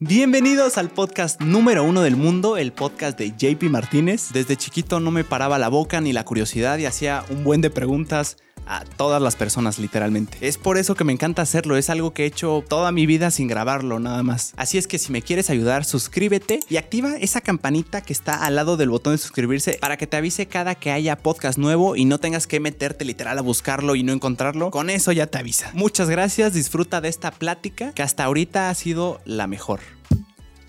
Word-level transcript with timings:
Bienvenidos 0.00 0.78
al 0.78 0.90
podcast 0.90 1.40
número 1.40 1.82
uno 1.82 2.02
del 2.02 2.14
mundo, 2.14 2.56
el 2.56 2.70
podcast 2.72 3.18
de 3.18 3.32
JP 3.36 3.64
Martínez. 3.64 4.28
Desde 4.32 4.56
chiquito 4.56 5.00
no 5.00 5.10
me 5.10 5.24
paraba 5.24 5.58
la 5.58 5.66
boca 5.66 6.00
ni 6.00 6.12
la 6.12 6.24
curiosidad 6.24 6.78
y 6.78 6.86
hacía 6.86 7.24
un 7.30 7.42
buen 7.42 7.62
de 7.62 7.70
preguntas 7.70 8.36
a 8.68 8.84
todas 8.84 9.20
las 9.20 9.34
personas 9.34 9.78
literalmente. 9.78 10.38
Es 10.40 10.58
por 10.58 10.78
eso 10.78 10.94
que 10.94 11.02
me 11.02 11.12
encanta 11.12 11.42
hacerlo, 11.42 11.76
es 11.76 11.90
algo 11.90 12.12
que 12.12 12.24
he 12.24 12.26
hecho 12.26 12.62
toda 12.68 12.92
mi 12.92 13.06
vida 13.06 13.30
sin 13.30 13.48
grabarlo 13.48 13.98
nada 13.98 14.22
más. 14.22 14.52
Así 14.56 14.78
es 14.78 14.86
que 14.86 14.98
si 14.98 15.10
me 15.10 15.22
quieres 15.22 15.50
ayudar, 15.50 15.84
suscríbete 15.84 16.60
y 16.68 16.76
activa 16.76 17.16
esa 17.18 17.40
campanita 17.40 18.02
que 18.02 18.12
está 18.12 18.44
al 18.44 18.54
lado 18.54 18.76
del 18.76 18.90
botón 18.90 19.14
de 19.14 19.18
suscribirse 19.18 19.78
para 19.80 19.96
que 19.96 20.06
te 20.06 20.16
avise 20.16 20.46
cada 20.46 20.74
que 20.74 20.92
haya 20.92 21.16
podcast 21.16 21.58
nuevo 21.58 21.96
y 21.96 22.04
no 22.04 22.18
tengas 22.18 22.46
que 22.46 22.60
meterte 22.60 23.04
literal 23.04 23.38
a 23.38 23.42
buscarlo 23.42 23.96
y 23.96 24.02
no 24.02 24.12
encontrarlo. 24.12 24.70
Con 24.70 24.90
eso 24.90 25.12
ya 25.12 25.26
te 25.26 25.38
avisa. 25.38 25.70
Muchas 25.74 26.08
gracias, 26.08 26.52
disfruta 26.52 27.00
de 27.00 27.08
esta 27.08 27.30
plática 27.30 27.92
que 27.92 28.02
hasta 28.02 28.24
ahorita 28.24 28.70
ha 28.70 28.74
sido 28.74 29.20
la 29.24 29.46
mejor. 29.46 29.80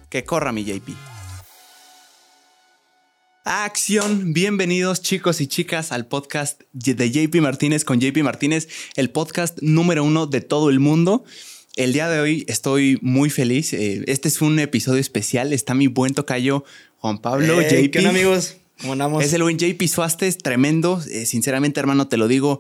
Que 0.10 0.24
corra 0.24 0.52
mi 0.52 0.64
JP. 0.66 0.90
Acción, 3.46 4.34
bienvenidos 4.34 5.02
chicos 5.02 5.42
y 5.42 5.48
chicas 5.48 5.92
al 5.92 6.06
podcast 6.08 6.62
de 6.74 7.10
JP 7.10 7.36
Martínez 7.42 7.84
con 7.84 8.00
JP 8.00 8.18
Martínez, 8.24 8.68
el 8.96 9.10
podcast 9.10 9.58
número 9.62 10.04
uno 10.04 10.28
de 10.28 10.42
todo 10.42 10.70
el 10.70 10.80
mundo. 10.80 11.24
El 11.76 11.94
día 11.94 12.10
de 12.10 12.20
hoy 12.20 12.46
estoy 12.48 13.00
muy 13.02 13.30
feliz. 13.30 13.74
eh, 13.74 14.04
Este 14.08 14.28
es 14.28 14.42
un 14.42 14.60
episodio 14.60 15.00
especial. 15.00 15.54
Está 15.54 15.74
mi 15.74 15.88
buen 15.88 16.14
tocayo 16.14 16.64
Juan 16.98 17.20
Pablo 17.20 17.60
Hey, 17.62 17.84
JP. 17.88 17.92
¿Qué 17.92 18.00
onda, 18.00 18.10
amigos? 18.12 18.58
¿Cómo 18.82 18.94
andamos? 18.94 19.24
Es 19.24 19.34
el 19.34 19.42
buen 19.44 19.58
JP 19.58 19.88
Suaste, 19.88 20.28
es 20.28 20.38
tremendo. 20.38 21.02
Eh, 21.10 21.26
sinceramente, 21.26 21.80
hermano, 21.80 22.08
te 22.08 22.18
lo 22.18 22.28
digo. 22.28 22.60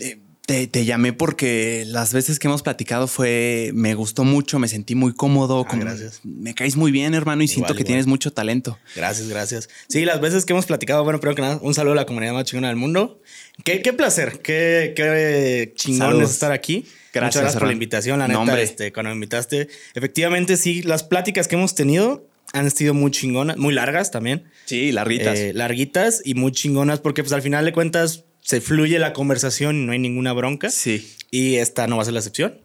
eh, 0.00 0.18
te, 0.46 0.66
te 0.66 0.84
llamé 0.84 1.12
porque 1.12 1.84
las 1.86 2.12
veces 2.12 2.38
que 2.38 2.48
hemos 2.48 2.62
platicado 2.62 3.06
fue. 3.06 3.70
Me 3.74 3.94
gustó 3.94 4.24
mucho, 4.24 4.58
me 4.58 4.68
sentí 4.68 4.94
muy 4.94 5.14
cómodo. 5.14 5.60
Ah, 5.60 5.68
como- 5.68 5.82
gracias. 5.82 6.20
Me 6.22 6.54
caes 6.54 6.76
muy 6.76 6.92
bien, 6.92 7.14
hermano, 7.14 7.42
y 7.42 7.48
siento 7.48 7.68
que 7.74 7.78
igual. 7.80 7.86
tienes 7.86 8.06
mucho 8.06 8.32
talento. 8.32 8.78
Gracias, 8.94 9.28
gracias. 9.28 9.68
Sí, 9.88 10.04
las 10.04 10.20
veces 10.20 10.44
que 10.44 10.52
hemos 10.52 10.66
platicado, 10.66 11.02
bueno, 11.04 11.18
primero 11.20 11.36
que 11.36 11.42
nada, 11.42 11.58
un 11.62 11.72
saludo 11.74 11.92
a 11.92 11.96
la 11.96 12.06
comunidad 12.06 12.32
más 12.34 12.44
chingona 12.44 12.68
del 12.68 12.76
mundo. 12.76 13.20
Qué, 13.64 13.80
qué 13.82 13.92
placer, 13.92 14.40
qué, 14.42 14.92
qué 14.94 15.72
chingón 15.76 16.08
Saludos. 16.08 16.24
es 16.28 16.30
estar 16.34 16.52
aquí. 16.52 16.86
Gracias, 17.12 17.36
Muchas 17.36 17.42
gracias 17.42 17.58
por 17.60 17.66
la 17.68 17.72
invitación, 17.72 18.18
la 18.18 18.26
neta, 18.28 18.60
este, 18.60 18.92
cuando 18.92 19.10
me 19.10 19.14
invitaste. 19.14 19.68
Efectivamente, 19.94 20.56
sí, 20.56 20.82
las 20.82 21.04
pláticas 21.04 21.46
que 21.48 21.54
hemos 21.54 21.74
tenido 21.76 22.26
han 22.52 22.70
sido 22.70 22.92
muy 22.92 23.10
chingonas, 23.12 23.56
muy 23.56 23.72
largas 23.72 24.10
también. 24.10 24.44
Sí, 24.66 24.92
larguitas. 24.92 25.38
Eh, 25.38 25.52
larguitas 25.54 26.20
y 26.24 26.34
muy 26.34 26.50
chingonas 26.52 27.00
porque 27.00 27.22
pues 27.22 27.32
al 27.32 27.42
final 27.42 27.64
de 27.64 27.72
cuentas 27.72 28.24
se 28.44 28.60
fluye 28.60 28.98
la 29.00 29.12
conversación 29.12 29.76
y 29.82 29.84
no 29.86 29.90
hay 29.92 29.98
ninguna 29.98 30.32
bronca. 30.32 30.70
sí. 30.70 31.10
Y 31.32 31.56
esta 31.56 31.88
no 31.88 31.96
va 31.96 32.02
a 32.02 32.04
ser 32.04 32.14
la 32.14 32.20
excepción. 32.20 32.60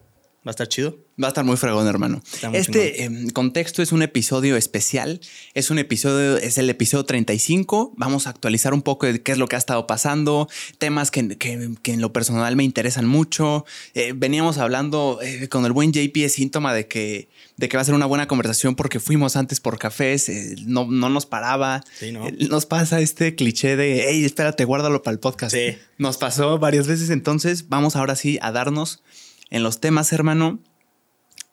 Va 0.48 0.52
a 0.52 0.56
estar 0.56 0.68
chido. 0.70 0.96
Va 1.22 1.28
a 1.28 1.30
estar 1.30 1.44
muy 1.44 1.58
fregón, 1.58 1.88
hermano. 1.88 2.22
Este 2.54 3.04
em, 3.04 3.30
contexto 3.32 3.82
es 3.82 3.92
un 3.92 4.04
episodio 4.04 4.56
especial. 4.56 5.20
Es 5.56 5.70
un 5.72 5.80
episodio, 5.80 6.38
es 6.38 6.58
el 6.60 6.70
episodio 6.70 7.04
35. 7.04 7.94
Vamos 7.98 8.26
a 8.26 8.30
actualizar 8.30 8.74
un 8.76 8.82
poco 8.84 9.06
de 9.08 9.22
qué 9.22 9.32
es 9.34 9.38
lo 9.40 9.48
que 9.48 9.56
ha 9.56 9.60
estado 9.60 9.86
pasando, 9.88 10.48
temas 10.78 11.10
que, 11.12 11.28
que- 11.38 11.72
que 11.82 11.92
en 11.94 12.00
lo 12.00 12.14
personal 12.14 12.56
me 12.56 12.64
interesan 12.64 13.06
mucho. 13.08 13.66
Eh, 13.96 14.14
veníamos 14.16 14.60
hablando 14.60 15.20
eh, 15.22 15.50
con 15.50 15.66
el 15.66 15.72
buen 15.74 15.92
JP, 15.92 16.16
es 16.24 16.34
síntoma 16.34 16.74
de 16.74 16.88
que, 16.88 17.28
de 17.60 17.68
que 17.68 17.76
va 17.76 17.82
a 17.82 17.86
ser 17.86 17.94
una 17.94 18.06
buena 18.06 18.26
conversación 18.26 18.74
porque 18.76 19.02
fuimos 19.02 19.36
antes 19.36 19.60
por 19.60 19.78
cafés, 19.78 20.30
eh, 20.30 20.56
no, 20.66 20.86
no 20.86 21.10
nos 21.10 21.26
paraba. 21.26 21.84
Sí, 22.00 22.14
¿no? 22.14 22.26
Eh, 22.26 22.48
Nos 22.50 22.66
pasa 22.66 23.02
este 23.02 23.36
cliché 23.36 23.76
de, 23.76 24.06
hey, 24.08 24.24
espérate, 24.24 24.64
guárdalo 24.64 25.04
para 25.04 25.12
el 25.14 25.20
podcast. 25.20 25.54
Sí. 25.54 25.78
Nos 25.98 26.16
pasó 26.18 26.58
varias 26.58 26.88
veces, 26.88 27.10
entonces 27.10 27.68
vamos 27.68 27.98
ahora 27.98 28.16
sí 28.16 28.40
a 28.42 28.54
darnos 28.54 29.04
en 29.50 29.62
los 29.64 29.82
temas, 29.82 30.14
hermano. 30.14 30.60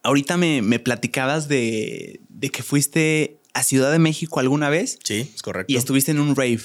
Ahorita 0.04 0.36
me, 0.36 0.62
me 0.62 0.78
platicabas 0.78 1.48
de, 1.48 2.20
de 2.28 2.50
que 2.50 2.62
fuiste 2.62 3.40
a 3.52 3.64
Ciudad 3.64 3.90
de 3.90 3.98
México 3.98 4.38
alguna 4.38 4.68
vez 4.68 5.00
Sí, 5.02 5.32
es 5.34 5.42
correcto. 5.42 5.72
y 5.72 5.76
estuviste 5.76 6.12
en 6.12 6.20
un 6.20 6.36
rave. 6.36 6.60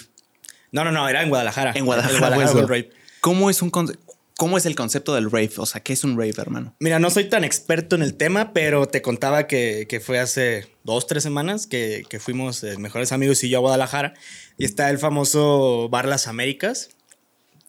No, 0.71 0.83
no, 0.83 0.91
no, 0.91 1.09
era 1.09 1.23
en 1.23 1.29
Guadalajara. 1.29 1.71
En 1.73 1.85
Guadalajara. 1.85 2.13
En 2.15 2.35
Guadalajara 2.35 2.67
rave. 2.67 2.91
¿Cómo 3.21 3.49
es, 3.49 3.63
un 3.63 3.71
¿Cómo 4.41 4.57
es 4.57 4.65
el 4.65 4.75
concepto 4.75 5.13
del 5.13 5.29
rave? 5.29 5.51
O 5.57 5.67
sea, 5.67 5.83
¿qué 5.83 5.93
es 5.93 6.03
un 6.03 6.17
rave, 6.17 6.33
hermano? 6.35 6.75
Mira, 6.79 6.97
no 6.97 7.11
soy 7.11 7.25
tan 7.25 7.43
experto 7.43 7.95
en 7.95 8.01
el 8.01 8.15
tema, 8.15 8.53
pero 8.53 8.87
te 8.87 9.03
contaba 9.03 9.45
que, 9.45 9.85
que 9.87 9.99
fue 9.99 10.17
hace 10.17 10.67
dos, 10.83 11.05
tres 11.05 11.21
semanas 11.21 11.67
que, 11.67 12.05
que 12.09 12.19
fuimos 12.19 12.63
eh, 12.63 12.75
mejores 12.79 13.11
amigos 13.11 13.43
y 13.43 13.49
yo 13.49 13.59
a 13.59 13.61
Guadalajara. 13.61 14.15
Y 14.57 14.65
está 14.65 14.89
el 14.89 14.97
famoso 14.97 15.89
Bar 15.89 16.07
Las 16.07 16.25
Américas. 16.25 16.89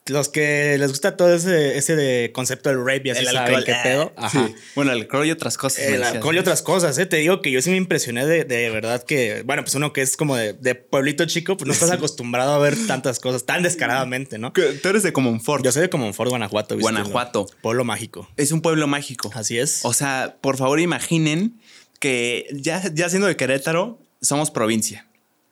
Los 0.06 0.28
que 0.28 0.76
les 0.78 0.88
gusta 0.88 1.16
todo 1.16 1.32
ese, 1.32 1.78
ese 1.78 1.94
de 1.94 2.32
concepto 2.32 2.70
del 2.70 2.80
rape 2.80 3.02
y 3.04 3.10
así 3.10 3.24
saben 3.24 3.62
qué 3.64 3.74
pedo. 3.84 4.12
Ajá. 4.16 4.48
Sí. 4.48 4.54
Bueno, 4.74 4.90
el 4.90 5.02
alcohol 5.02 5.26
y 5.26 5.30
otras 5.30 5.56
cosas. 5.56 5.84
El 5.84 6.02
alcohol 6.02 6.34
y 6.34 6.38
otras 6.40 6.60
cosas, 6.62 6.98
¿eh? 6.98 7.06
Te 7.06 7.18
digo 7.18 7.40
que 7.40 7.52
yo 7.52 7.62
sí 7.62 7.70
me 7.70 7.76
impresioné 7.76 8.26
de, 8.26 8.44
de 8.44 8.70
verdad 8.70 9.04
que, 9.04 9.42
bueno, 9.44 9.62
pues 9.62 9.76
uno 9.76 9.92
que 9.92 10.02
es 10.02 10.16
como 10.16 10.36
de, 10.36 10.54
de 10.54 10.74
pueblito 10.74 11.24
chico, 11.26 11.56
pues 11.56 11.68
no 11.68 11.72
estás 11.72 11.92
acostumbrado 11.92 12.52
a 12.52 12.58
ver 12.58 12.76
tantas 12.88 13.20
cosas 13.20 13.46
tan 13.46 13.62
descaradamente, 13.62 14.38
¿no? 14.38 14.52
Que 14.52 14.62
Tú 14.72 14.88
eres 14.88 15.04
de 15.04 15.12
Comonfort. 15.12 15.64
Yo 15.64 15.70
soy 15.70 15.82
de 15.82 15.90
Comonfort, 15.90 16.30
Guanajuato. 16.30 16.74
¿viste? 16.74 16.90
Guanajuato. 16.90 17.46
Pueblo 17.60 17.84
mágico. 17.84 18.28
Es 18.36 18.50
un 18.50 18.60
pueblo 18.60 18.88
mágico. 18.88 19.30
Así 19.34 19.58
es. 19.58 19.84
O 19.84 19.92
sea, 19.92 20.36
por 20.40 20.56
favor, 20.56 20.80
imaginen 20.80 21.60
que 22.00 22.48
ya, 22.52 22.82
ya 22.92 23.08
siendo 23.08 23.28
de 23.28 23.36
Querétaro, 23.36 24.00
somos 24.20 24.50
provincia. 24.50 25.06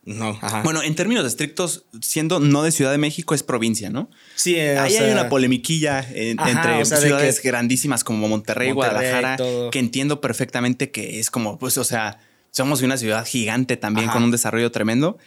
No, 0.05 0.31
ajá. 0.41 0.63
Bueno, 0.63 0.83
en 0.83 0.95
términos 0.95 1.27
estrictos, 1.27 1.85
siendo 2.01 2.41
no 2.41 2.63
de 2.63 2.73
Ciudad 2.73 2.91
de 2.91 2.97
México, 2.99 3.35
es 3.35 3.43
provincia, 3.43 3.91
¿no? 3.91 4.11
sí, 4.35 4.57
eh, 4.57 4.77
o 4.79 4.83
Ahí 4.83 4.97
hay 4.97 5.05
sea, 5.05 5.13
una 5.13 5.29
polemiquilla 5.29 6.01
en- 6.15 6.41
Ajá, 6.41 6.51
entre 6.51 6.83
o 6.83 6.85
sea, 6.87 6.99
de 7.01 7.07
ciudades 7.07 7.41
que- 7.41 7.49
grandísimas 7.49 8.03
como 8.03 8.27
Monterrey, 8.27 8.73
Monterrey, 8.73 9.11
Guadalajara, 9.11 9.71
que 9.71 9.79
entiendo 9.79 10.21
perfectamente 10.23 10.91
que 10.91 11.21
es 11.21 11.31
como, 11.31 11.59
pues, 11.59 11.77
o 11.77 11.85
sea, 11.85 12.19
somos 12.51 12.81
una 12.83 12.97
ciudad 12.97 13.27
gigante 13.27 13.77
también 13.77 14.07
Ajá. 14.07 14.15
con 14.15 14.25
un 14.25 14.31
desarrollo 14.31 14.71
tremendo. 14.73 15.19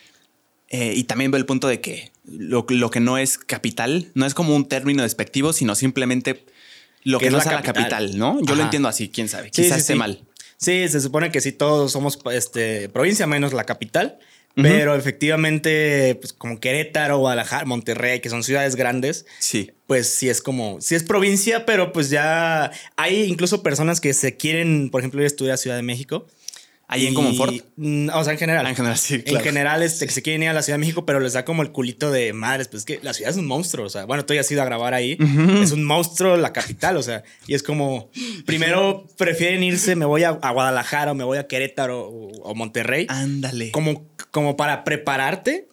Eh, 0.70 0.94
y 0.96 1.04
también 1.04 1.30
veo 1.30 1.38
el 1.38 1.46
punto 1.46 1.68
de 1.68 1.80
que 1.80 2.12
lo, 2.26 2.66
lo 2.68 2.90
que 2.90 3.00
no 3.00 3.20
es 3.20 3.38
capital 3.38 4.08
no 4.16 4.26
es 4.26 4.34
como 4.34 4.56
un 4.56 4.68
término 4.68 5.04
despectivo, 5.04 5.54
sino 5.54 5.76
simplemente 5.76 6.46
lo 7.04 7.20
Que 7.20 7.26
que 7.26 7.28
es 7.28 7.32
no 7.34 7.38
la 7.38 7.44
es 7.44 7.52
la 7.52 7.62
capital. 7.62 7.90
capital, 7.90 8.18
¿no? 8.18 8.40
Yo 8.42 8.56
lo 8.56 8.64
entiendo 8.64 8.90
así, 8.90 9.10
quién 9.10 9.30
sabe. 9.30 9.52
Sí, 9.54 9.62
Quizás 9.64 9.76
sí, 9.76 9.82
esté 9.82 9.94
sí. 9.94 10.00
mal. 10.00 10.24
Sí, 10.58 10.88
se 10.90 11.00
supone 11.00 11.30
que 11.32 11.42
sí, 11.42 11.52
todos 11.52 11.92
somos 11.92 12.18
este, 12.32 12.90
provincia 12.90 13.28
menos 13.28 13.54
la 13.54 13.66
capital. 13.66 14.18
Pero 14.56 14.96
efectivamente, 14.96 16.16
pues 16.22 16.32
como 16.34 16.60
Querétaro, 16.60 17.18
Guadalajara, 17.18 17.66
Monterrey, 17.66 18.20
que 18.20 18.30
son 18.30 18.44
ciudades 18.44 18.76
grandes, 18.76 19.26
Sí. 19.40 19.72
pues 19.88 20.10
sí 20.10 20.30
es 20.30 20.42
como, 20.42 20.80
sí 20.80 20.94
es 20.96 21.04
provincia, 21.04 21.66
pero 21.66 21.92
pues 21.92 22.10
ya 22.12 22.72
hay 22.96 23.24
incluso 23.24 23.64
personas 23.64 24.00
que 24.00 24.14
se 24.14 24.38
quieren, 24.38 24.90
por 24.92 25.02
ejemplo, 25.02 25.20
ir 25.22 25.26
a 25.26 25.28
estudiar 25.28 25.56
a 25.56 25.58
Ciudad 25.58 25.76
de 25.76 25.82
México. 25.84 26.28
Ahí 26.88 27.08
en 27.08 27.14
Comonfort. 27.14 27.54
Mm, 27.78 28.10
O 28.14 28.24
sea, 28.24 28.34
en 28.34 28.40
general. 28.40 28.66
Ah, 28.66 28.70
en 28.70 28.76
general, 28.76 28.98
sí, 28.98 29.24
claro. 29.24 29.40
En 29.40 29.44
general, 29.46 29.82
este, 29.82 30.06
que 30.06 30.12
se 30.12 30.22
quieren 30.22 30.44
ir 30.44 30.50
a 30.50 30.54
la 30.54 30.62
Ciudad 30.62 30.76
de 30.76 30.82
México, 30.82 31.06
pero 31.06 31.20
les 31.20 31.34
da 31.34 31.44
como 31.46 31.64
el 31.64 31.72
culito 31.72 32.12
de 32.12 32.34
madres. 32.34 32.68
Pues 32.68 32.82
es 32.82 32.86
que 32.86 33.00
la 33.02 33.14
ciudad 33.14 33.32
es 33.32 33.38
un 33.38 33.48
monstruo. 33.48 33.86
O 33.86 33.90
sea, 33.90 34.06
bueno, 34.06 34.26
tú 34.26 34.34
ya 34.34 34.42
has 34.42 34.52
ido 34.52 34.62
a 34.62 34.66
grabar 34.66 34.94
ahí. 34.94 35.18
Es 35.62 35.72
un 35.72 35.84
monstruo 35.86 36.38
la 36.38 36.54
capital. 36.54 36.98
O 36.98 37.04
sea, 37.04 37.24
y 37.48 37.56
es 37.56 37.64
como, 37.64 38.10
primero 38.46 39.08
prefieren 39.18 39.64
irse, 39.64 39.96
me 39.96 40.06
voy 40.06 40.24
a, 40.24 40.30
a 40.30 40.52
Guadalajara 40.52 41.12
o 41.12 41.16
me 41.16 41.24
voy 41.24 41.38
a 41.40 41.48
Querétaro 41.48 42.02
o, 42.08 42.28
o 42.44 42.54
Monterrey, 42.56 43.08
Ándale. 43.10 43.72
como, 43.72 44.06
como 44.32 44.56
para 44.58 44.84
prepararte 44.84 45.70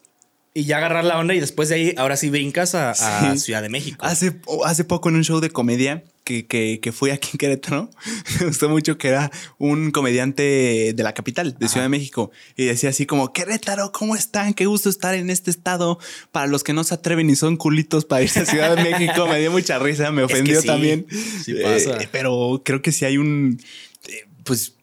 y 0.54 0.64
ya 0.64 0.78
agarrar 0.78 1.04
la 1.04 1.18
onda. 1.18 1.34
Y 1.34 1.40
después 1.40 1.68
de 1.68 1.74
ahí, 1.76 1.94
ahora 1.96 2.16
sí 2.16 2.30
brincas 2.30 2.74
a, 2.74 2.90
a 2.90 3.32
Sí. 3.34 3.38
Ciudad 3.40 3.62
de 3.62 3.68
México. 3.68 4.04
Hace, 4.04 4.40
hace 4.64 4.84
poco 4.84 5.08
en 5.08 5.16
un 5.16 5.24
show 5.24 5.40
de 5.40 5.50
comedia 5.50 6.02
que, 6.24 6.46
que, 6.46 6.78
que 6.80 6.92
fui 6.92 7.10
aquí 7.10 7.30
en 7.32 7.38
Querétaro, 7.38 7.90
me 8.40 8.46
gustó 8.46 8.68
mucho 8.68 8.98
que 8.98 9.08
era 9.08 9.30
un 9.58 9.90
comediante 9.90 10.92
de 10.94 11.02
la 11.02 11.12
capital, 11.12 11.56
de 11.58 11.68
Ciudad 11.68 11.84
de 11.86 11.88
México, 11.88 12.30
y 12.56 12.66
decía 12.66 12.90
así 12.90 13.04
como, 13.06 13.32
Querétaro, 13.32 13.90
¿cómo 13.90 14.14
están? 14.14 14.54
Qué 14.54 14.66
gusto 14.66 14.88
estar 14.90 15.14
en 15.16 15.28
este 15.30 15.50
estado. 15.50 15.98
Para 16.30 16.46
los 16.46 16.62
que 16.62 16.72
no 16.72 16.84
se 16.84 16.94
atreven 16.94 17.30
y 17.30 17.36
son 17.36 17.56
culitos 17.56 18.04
para 18.04 18.22
irse 18.22 18.40
a 18.40 18.46
Ciudad 18.46 18.76
de 18.76 18.82
México, 18.90 19.26
me 19.26 19.40
dio 19.40 19.50
mucha 19.50 19.78
risa, 19.80 20.10
me 20.12 20.20
que 20.26 20.32
ofendió 20.32 20.60
sí, 20.60 20.66
también. 20.68 21.06
sí 21.44 21.52
Eh, 21.56 21.62
pasa. 21.62 21.98
pero 22.12 22.62
creo 22.64 22.80
que 22.80 22.92
sí 22.92 23.04
hay 23.04 23.18
un, 23.18 23.60
eh, 24.08 24.26
pues, 24.44 24.74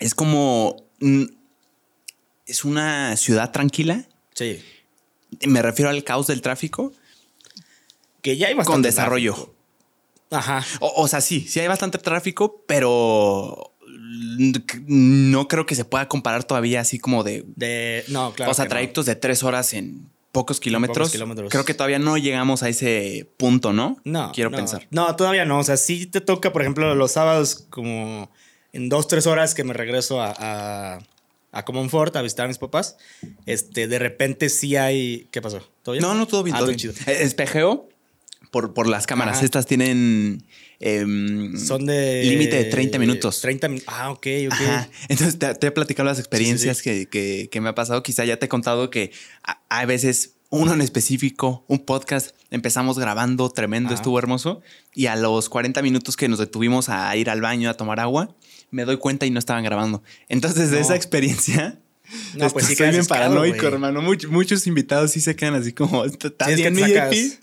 es 0.00 0.14
como, 0.16 0.84
mm, 1.00 1.24
es 2.46 2.64
una 2.64 3.16
ciudad 3.16 3.52
tranquila. 3.52 4.04
Sí. 4.34 4.60
Me 5.46 5.62
refiero 5.62 5.90
al 5.90 6.04
caos 6.04 6.26
del 6.26 6.42
tráfico 6.42 6.92
Que 8.20 8.36
ya 8.36 8.48
hay 8.48 8.54
bastante 8.54 8.72
con 8.74 8.82
desarrollo. 8.82 9.32
tráfico. 9.34 9.54
Ajá. 10.30 10.64
O, 10.80 10.92
o 11.02 11.08
sea, 11.08 11.20
sí, 11.20 11.40
sí 11.48 11.60
hay 11.60 11.68
bastante 11.68 11.98
tráfico, 11.98 12.64
pero 12.66 13.72
no 14.86 15.48
creo 15.48 15.66
que 15.66 15.74
se 15.74 15.84
pueda 15.84 16.08
comparar 16.08 16.44
todavía 16.44 16.80
así 16.80 16.98
como 16.98 17.22
de, 17.22 17.44
De, 17.56 18.04
no, 18.08 18.32
claro. 18.32 18.52
o 18.52 18.54
sea, 18.54 18.64
no. 18.64 18.70
trayectos 18.70 19.06
de 19.06 19.16
tres 19.16 19.42
horas 19.42 19.72
en 19.74 20.10
pocos 20.32 20.60
kilómetros. 20.60 21.10
kilómetros. 21.12 21.50
Creo 21.50 21.64
que 21.64 21.74
todavía 21.74 21.98
no 21.98 22.16
llegamos 22.16 22.62
a 22.62 22.68
ese 22.68 23.30
punto, 23.36 23.72
¿no? 23.72 23.98
No. 24.04 24.32
Quiero 24.32 24.50
no. 24.50 24.56
pensar. 24.56 24.86
No, 24.90 25.14
todavía 25.16 25.44
no. 25.44 25.58
O 25.58 25.64
sea, 25.64 25.76
sí 25.76 26.06
te 26.06 26.20
toca, 26.20 26.52
por 26.52 26.62
ejemplo, 26.62 26.94
los 26.94 27.12
sábados 27.12 27.66
como 27.68 28.30
en 28.72 28.88
dos, 28.88 29.08
tres 29.08 29.26
horas 29.26 29.54
que 29.54 29.64
me 29.64 29.74
regreso 29.74 30.22
a, 30.22 30.34
a, 30.38 30.98
a 31.52 31.64
Comonfort 31.64 32.16
a 32.16 32.22
visitar 32.22 32.46
a 32.46 32.48
mis 32.48 32.58
papás. 32.58 32.96
Este, 33.46 33.86
de 33.86 33.98
repente 33.98 34.48
sí 34.48 34.76
hay. 34.76 35.28
¿Qué 35.30 35.40
pasó? 35.40 35.60
¿Todo 35.82 35.92
bien? 35.92 36.02
No, 36.02 36.14
no, 36.14 36.26
todo 36.26 36.42
bien, 36.42 36.56
Ah, 36.56 36.58
todo 36.60 36.68
bien. 36.68 36.78
chido. 36.80 36.94
Eh, 37.06 37.18
Espejeo 37.22 37.88
Por, 38.50 38.74
por 38.74 38.86
las 38.88 39.06
cámaras. 39.06 39.36
Ajá. 39.36 39.44
Estas 39.44 39.66
tienen. 39.66 40.42
em, 40.80 41.56
Son 41.56 41.86
de. 41.86 42.24
Límite 42.24 42.56
de 42.56 42.64
30 42.64 42.98
minutos. 42.98 43.40
30 43.40 43.68
minutos. 43.68 43.94
Ah, 43.94 44.10
ok, 44.10 44.26
ok. 44.46 44.52
Ajá. 44.52 44.88
Entonces 45.08 45.38
te, 45.38 45.54
te 45.54 45.66
he 45.68 45.70
platicado 45.70 46.08
las 46.08 46.18
experiencias 46.18 46.82
Que, 46.82 47.06
que- 47.06 47.48
que 47.50 47.60
me 47.60 47.68
ha 47.68 47.74
pasado. 47.74 48.02
Quizá 48.02 48.24
ya 48.24 48.38
te 48.38 48.46
he 48.46 48.48
contado 48.48 48.90
que 48.90 49.12
a, 49.44 49.60
a 49.68 49.84
veces 49.86 50.34
uno 50.50 50.74
en 50.74 50.82
específico, 50.82 51.64
un 51.66 51.78
podcast, 51.78 52.36
empezamos 52.50 52.98
grabando 52.98 53.48
tremendo, 53.48 53.88
Ajá. 53.88 53.94
estuvo 53.94 54.18
hermoso. 54.18 54.60
Y 54.94 55.06
a 55.06 55.16
los 55.16 55.48
40 55.48 55.80
minutos 55.80 56.16
que 56.16 56.28
nos 56.28 56.38
detuvimos 56.38 56.90
a 56.90 57.16
ir 57.16 57.30
al 57.30 57.40
baño 57.40 57.70
a 57.70 57.74
tomar 57.74 58.00
agua, 58.00 58.34
me 58.72 58.84
doy 58.84 58.96
cuenta 58.96 59.24
y 59.26 59.30
no 59.30 59.38
estaban 59.38 59.62
grabando. 59.62 60.02
Entonces, 60.28 60.70
de 60.72 60.78
No. 60.78 60.82
esa 60.82 60.96
experiencia. 60.96 61.78
No, 62.34 62.50
pues 62.50 62.66
sí 62.66 62.74
soy 62.76 62.88
bien 62.90 63.00
ciscado, 63.00 63.20
paranoico, 63.22 63.56
güey. 63.62 63.72
hermano. 63.72 64.02
Much- 64.02 64.28
muchos 64.28 64.66
invitados 64.66 65.12
sí 65.12 65.20
se 65.22 65.34
quedan 65.34 65.54
así 65.54 65.72
como, 65.72 66.04
¿estás 66.04 66.48
Sí, 66.48 66.56
bien, 66.56 66.74
mi? 66.74 66.82
Sí, 66.82 66.98
así 66.98 67.38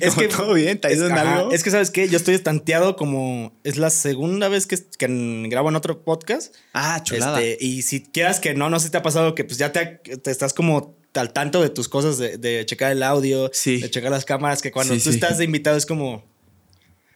Es 0.00 0.14
como, 0.14 0.22
que- 0.22 0.28
todo 0.28 0.54
bien, 0.54 0.80
¿te 0.80 0.92
Es, 0.92 1.00
algo? 1.00 1.52
es 1.52 1.62
que, 1.62 1.70
¿sabes 1.70 1.92
qué? 1.92 2.08
Yo 2.08 2.16
estoy 2.16 2.34
estanteado 2.34 2.96
como... 2.96 3.52
Es 3.62 3.76
la 3.76 3.90
segunda 3.90 4.48
vez 4.48 4.66
que, 4.66 4.76
que 4.98 5.44
grabo 5.48 5.68
en 5.68 5.76
otro 5.76 6.02
podcast. 6.02 6.52
ah, 6.72 7.00
chulada. 7.04 7.40
Este, 7.40 7.64
y 7.64 7.82
si 7.82 8.02
quieras 8.02 8.40
que 8.40 8.54
no, 8.54 8.70
no 8.70 8.80
sé 8.80 8.86
si 8.86 8.90
te 8.90 8.96
ha 8.98 9.02
pasado 9.02 9.36
que 9.36 9.44
pues 9.44 9.56
ya 9.58 9.70
te, 9.70 9.86
te 9.86 10.30
estás 10.32 10.52
como 10.52 10.96
al 11.14 11.32
tanto 11.32 11.62
de 11.62 11.68
tus 11.68 11.88
cosas, 11.88 12.18
de, 12.18 12.38
de 12.38 12.66
checar 12.66 12.90
el 12.90 13.04
audio, 13.04 13.50
Sí. 13.52 13.76
de 13.80 13.88
checar 13.90 14.10
las 14.10 14.24
cámaras, 14.24 14.62
que 14.62 14.72
cuando 14.72 14.98
tú 14.98 15.10
estás 15.10 15.38
de 15.38 15.44
invitado 15.44 15.76
es 15.76 15.86
como... 15.86 16.24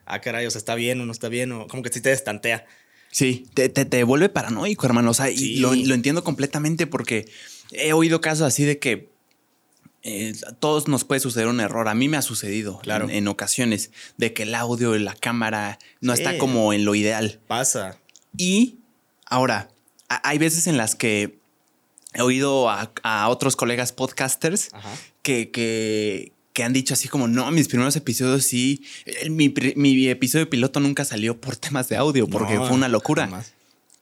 Ah, 0.06 0.20
caray, 0.20 0.46
o 0.46 0.50
sea, 0.52 0.58
está 0.60 0.74
bien 0.76 1.00
o 1.00 1.06
no 1.06 1.10
está 1.12 1.28
bien, 1.28 1.50
o 1.52 1.66
como 1.66 1.82
que 1.82 1.90
sí 1.92 2.00
te 2.00 2.10
destantea. 2.10 2.64
Sí, 3.12 3.46
te, 3.54 3.68
te, 3.68 3.84
te 3.84 4.02
vuelve 4.04 4.28
paranoico, 4.30 4.84
hermano. 4.86 5.10
O 5.10 5.14
sea, 5.14 5.30
y 5.30 5.56
lo, 5.58 5.74
lo 5.74 5.94
entiendo 5.94 6.24
completamente 6.24 6.86
porque 6.88 7.30
he 7.70 7.92
oído 7.92 8.20
casos 8.20 8.46
así 8.46 8.64
de 8.64 8.78
que 8.80 9.12
eh, 10.02 10.32
a 10.48 10.52
todos 10.52 10.88
nos 10.88 11.04
puede 11.04 11.20
suceder 11.20 11.46
un 11.46 11.60
error. 11.60 11.88
A 11.88 11.94
mí 11.94 12.08
me 12.08 12.16
ha 12.16 12.22
sucedido 12.22 12.80
Claro. 12.80 13.04
en, 13.04 13.10
en 13.10 13.28
ocasiones 13.28 13.90
de 14.16 14.32
que 14.32 14.42
el 14.44 14.54
audio 14.54 14.96
y 14.96 14.98
la 15.00 15.14
cámara 15.14 15.78
no 16.00 16.16
Sí. 16.16 16.22
está 16.22 16.38
como 16.38 16.72
en 16.72 16.84
lo 16.84 16.94
ideal. 16.94 17.38
Pasa. 17.46 17.98
Y 18.36 18.78
ahora, 19.26 19.68
a- 20.08 20.28
hay 20.28 20.38
veces 20.38 20.66
en 20.66 20.76
las 20.78 20.94
que 20.96 21.38
he 22.14 22.22
oído 22.22 22.68
a, 22.70 22.92
a 23.02 23.28
otros 23.28 23.56
colegas 23.56 23.92
podcasters 23.92 24.70
que, 25.22 25.50
que, 25.50 26.31
que 26.52 26.64
han 26.64 26.72
dicho 26.72 26.94
así 26.94 27.08
como, 27.08 27.28
no, 27.28 27.50
mis 27.50 27.68
primeros 27.68 27.96
episodios 27.96 28.44
sí, 28.44 28.84
mi, 29.30 29.52
mi 29.76 30.08
episodio 30.08 30.48
piloto 30.50 30.80
nunca 30.80 31.04
salió 31.04 31.40
por 31.40 31.56
temas 31.56 31.88
de 31.88 31.96
audio, 31.96 32.26
porque 32.28 32.54
No, 32.54 32.66
fue 32.66 32.76
una 32.76 32.88
locura. 32.88 33.24
jamás. 33.24 33.52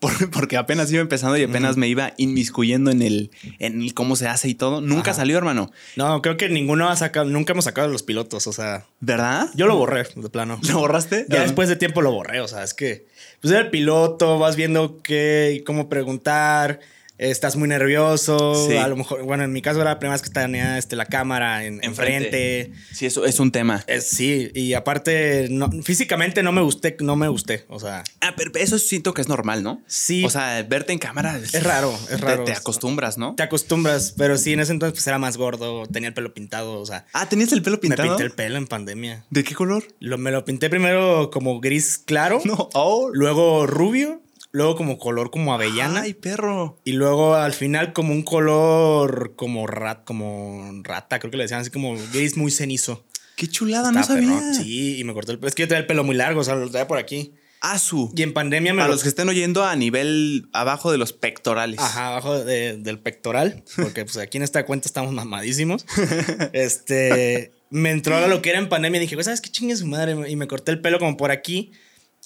Por- 0.00 0.30
porque 0.30 0.56
apenas 0.56 0.90
iba 0.90 1.02
empezando 1.02 1.36
y 1.36 1.42
apenas 1.42 1.76
me 1.76 1.86
iba 1.86 2.14
inmiscuyendo 2.16 2.90
en 2.90 3.02
el, 3.02 3.30
en 3.58 3.82
el 3.82 3.92
cómo 3.92 4.16
se 4.16 4.28
hace 4.28 4.48
y 4.48 4.54
todo. 4.54 4.80
Nunca 4.80 5.10
Ajá. 5.10 5.20
salió, 5.20 5.36
hermano. 5.36 5.70
No, 5.94 6.22
creo 6.22 6.38
que 6.38 6.48
ninguno 6.48 6.88
ha 6.88 6.96
sacado, 6.96 7.26
nunca 7.28 7.52
hemos 7.52 7.66
sacado 7.66 7.86
los 7.88 8.02
pilotos, 8.02 8.46
o 8.46 8.52
sea, 8.54 8.86
¿Verdad? 9.00 9.50
yo 9.54 9.66
lo 9.66 9.76
borré, 9.76 10.04
de 10.16 10.30
plano. 10.30 10.58
¿Lo 10.66 10.78
borraste? 10.78 11.26
Ya 11.28 11.42
después 11.42 11.68
de 11.68 11.76
tiempo 11.76 12.00
lo 12.00 12.12
borré, 12.12 12.40
o 12.40 12.48
sea, 12.48 12.64
es 12.64 12.72
que 12.72 13.06
pues 13.42 13.52
era 13.52 13.60
el 13.60 13.68
piloto, 13.70 14.38
vas 14.38 14.56
viendo 14.56 15.02
qué, 15.02 15.62
cómo 15.66 15.90
preguntar, 15.90 16.80
estás 17.28 17.56
muy 17.56 17.68
nervioso, 17.68 18.66
Sí. 18.68 18.76
a 18.76 18.88
lo 18.88 18.96
mejor, 18.96 19.22
bueno, 19.24 19.44
en 19.44 19.52
mi 19.52 19.60
caso 19.62 19.80
era 19.80 19.90
la 19.90 19.98
primera 19.98 20.14
vez 20.14 20.22
que 20.22 20.30
tenía 20.30 20.78
este, 20.78 20.96
la 20.96 21.04
cámara 21.06 21.64
en, 21.64 21.74
Enfrente. 21.84 22.60
enfrente. 22.62 22.72
Sí, 22.94 23.06
eso 23.06 23.26
es 23.26 23.38
un 23.40 23.52
tema. 23.52 23.84
Es- 23.86 24.08
sí, 24.08 24.50
y 24.54 24.72
aparte, 24.74 25.48
no, 25.50 25.70
físicamente 25.82 26.42
no 26.42 26.52
me 26.52 26.62
gusté, 26.62 26.96
no 27.00 27.16
me 27.16 27.28
gusté, 27.28 27.64
o 27.68 27.78
sea, 27.78 28.02
Ah, 28.22 28.32
pero 28.36 28.50
eso 28.54 28.78
siento 28.78 29.12
que 29.14 29.20
es 29.20 29.28
normal, 29.28 29.62
¿no? 29.62 29.82
Sí. 29.86 30.24
O 30.24 30.30
sea, 30.30 30.62
verte 30.62 30.92
en 30.92 30.98
cámara 30.98 31.36
Es 31.38 31.62
raro, 31.62 31.92
es 31.92 32.06
te- 32.08 32.16
raro. 32.16 32.44
Te, 32.44 32.52
acostumbras, 32.52 33.18
¿no? 33.18 33.34
te 33.34 33.42
acostumbras, 33.42 34.14
pero 34.16 34.38
sí, 34.38 34.52
en 34.54 34.60
ese 34.60 34.72
entonces 34.72 34.94
pues 34.94 35.06
era 35.06 35.18
más 35.18 35.36
gordo, 35.36 35.86
tenía 35.86 36.08
el 36.08 36.14
pelo 36.14 36.32
pintado, 36.32 36.80
o 36.80 36.86
sea, 36.86 37.04
Ah, 37.12 37.28
¿tenías 37.28 37.52
el 37.52 37.62
pelo 37.62 37.80
pintado? 37.80 38.04
me 38.04 38.08
pinté 38.10 38.24
el 38.24 38.30
pelo 38.32 38.56
en 38.56 38.66
pandemia. 38.66 39.24
¿De 39.30 39.44
qué 39.44 39.54
color? 39.54 39.84
Lo, 40.00 40.16
me 40.16 40.30
lo 40.30 40.44
pinté 40.44 40.70
primero 40.70 41.30
como 41.30 41.60
gris 41.60 41.98
claro, 41.98 42.40
No. 42.44 42.68
Oh. 42.74 43.10
luego 43.12 43.66
rubio, 43.66 44.22
luego 44.52 44.76
como 44.76 44.98
color 44.98 45.30
como 45.30 45.54
avellana. 45.54 46.02
Ay, 46.02 46.14
perro. 46.14 46.78
Y 46.84 46.92
luego 46.92 47.34
al 47.34 47.52
final 47.52 47.92
como 47.92 48.12
un 48.12 48.22
color 48.22 49.34
como 49.36 49.66
rat, 49.66 50.04
como 50.04 50.80
rata, 50.82 51.18
creo 51.18 51.30
que 51.30 51.36
le 51.36 51.44
decían 51.44 51.60
así 51.60 51.70
como 51.70 51.94
gris 52.12 52.36
muy 52.36 52.50
cenizo. 52.50 53.04
Qué 53.36 53.46
chulada, 53.48 53.90
no 53.90 54.02
sabía. 54.02 54.52
Sí, 54.54 54.98
y 54.98 55.04
me 55.04 55.14
corté 55.14 55.32
el 55.32 55.38
pelo. 55.38 55.48
Es 55.48 55.54
que 55.54 55.62
yo 55.62 55.68
tenía 55.68 55.80
el 55.80 55.86
pelo 55.86 56.04
muy 56.04 56.14
largo, 56.16 56.40
o 56.40 56.44
sea, 56.44 56.54
lo 56.56 56.68
traía 56.70 56.86
por 56.86 56.98
aquí. 56.98 57.32
Asu. 57.62 58.10
Y 58.16 58.22
en 58.22 58.32
pandemia 58.32 58.72
me 58.72 58.78
Para 58.78 58.88
lo... 58.88 58.94
los 58.94 59.02
que 59.02 59.08
estén 59.10 59.28
oyendo 59.28 59.64
a 59.64 59.76
nivel 59.76 60.48
abajo 60.54 60.90
de 60.92 60.96
los 60.98 61.12
pectorales. 61.12 61.78
Ajá, 61.78 62.08
abajo 62.08 62.42
de- 62.42 62.78
del 62.78 62.98
pectoral, 62.98 63.62
porque 63.76 64.04
pues 64.04 64.16
aquí 64.16 64.38
en 64.38 64.44
esta 64.44 64.64
cuenta 64.66 64.88
estamos 64.88 65.12
mamadísimos. 65.12 65.84
Este, 66.52 67.52
me 67.70 67.90
entró 67.90 68.16
a 68.16 68.26
lo 68.26 68.42
que 68.42 68.50
era 68.50 68.58
en 68.58 68.68
pandemia 68.68 68.98
y 68.98 69.02
dije, 69.02 69.14
"Güey, 69.14 69.24
¿sabes 69.24 69.40
qué 69.40 69.50
chingue 69.50 69.76
su 69.76 69.86
madre? 69.86 70.16
Y 70.30 70.36
me 70.36 70.46
corté 70.48 70.70
el 70.72 70.80
pelo 70.80 70.98
como 70.98 71.16
por 71.16 71.30
aquí 71.30 71.72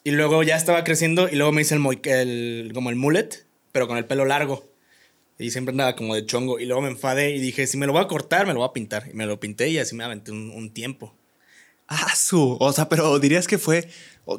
y 0.04 0.10
luego 0.12 0.42
ya 0.42 0.56
estaba 0.56 0.84
creciendo 0.84 1.28
y 1.28 1.34
luego 1.34 1.50
me 1.52 1.62
hice 1.62 1.74
el, 1.74 2.70
como 2.74 2.90
el 2.90 2.96
mullet, 2.96 3.46
pero 3.72 3.88
con 3.88 3.96
el 3.98 4.04
pelo 4.06 4.24
largo. 4.24 4.70
Y 5.38 5.50
siempre 5.50 5.72
andaba 5.72 5.96
como 5.96 6.14
de 6.14 6.24
chongo 6.26 6.60
y 6.60 6.66
luego 6.66 6.82
me 6.82 6.88
enfadé 6.90 7.30
y 7.34 7.40
dije, 7.40 7.66
si 7.66 7.76
me 7.76 7.86
lo 7.86 7.92
voy 7.92 8.02
a 8.02 8.06
cortar, 8.06 8.46
me 8.46 8.52
lo 8.52 8.60
voy 8.60 8.68
a 8.68 8.72
pintar. 8.72 9.08
Y 9.10 9.14
me 9.14 9.26
lo 9.26 9.40
pinté 9.40 9.68
y 9.68 9.78
así 9.78 9.96
me 9.96 10.04
aventé 10.04 10.30
un, 10.30 10.50
un 10.50 10.72
tiempo. 10.72 11.12
Asu. 11.86 12.56
O 12.60 12.72
sea, 12.72 12.88
pero 12.88 13.18
dirías 13.18 13.46
que 13.46 13.58
fue. 13.58 13.88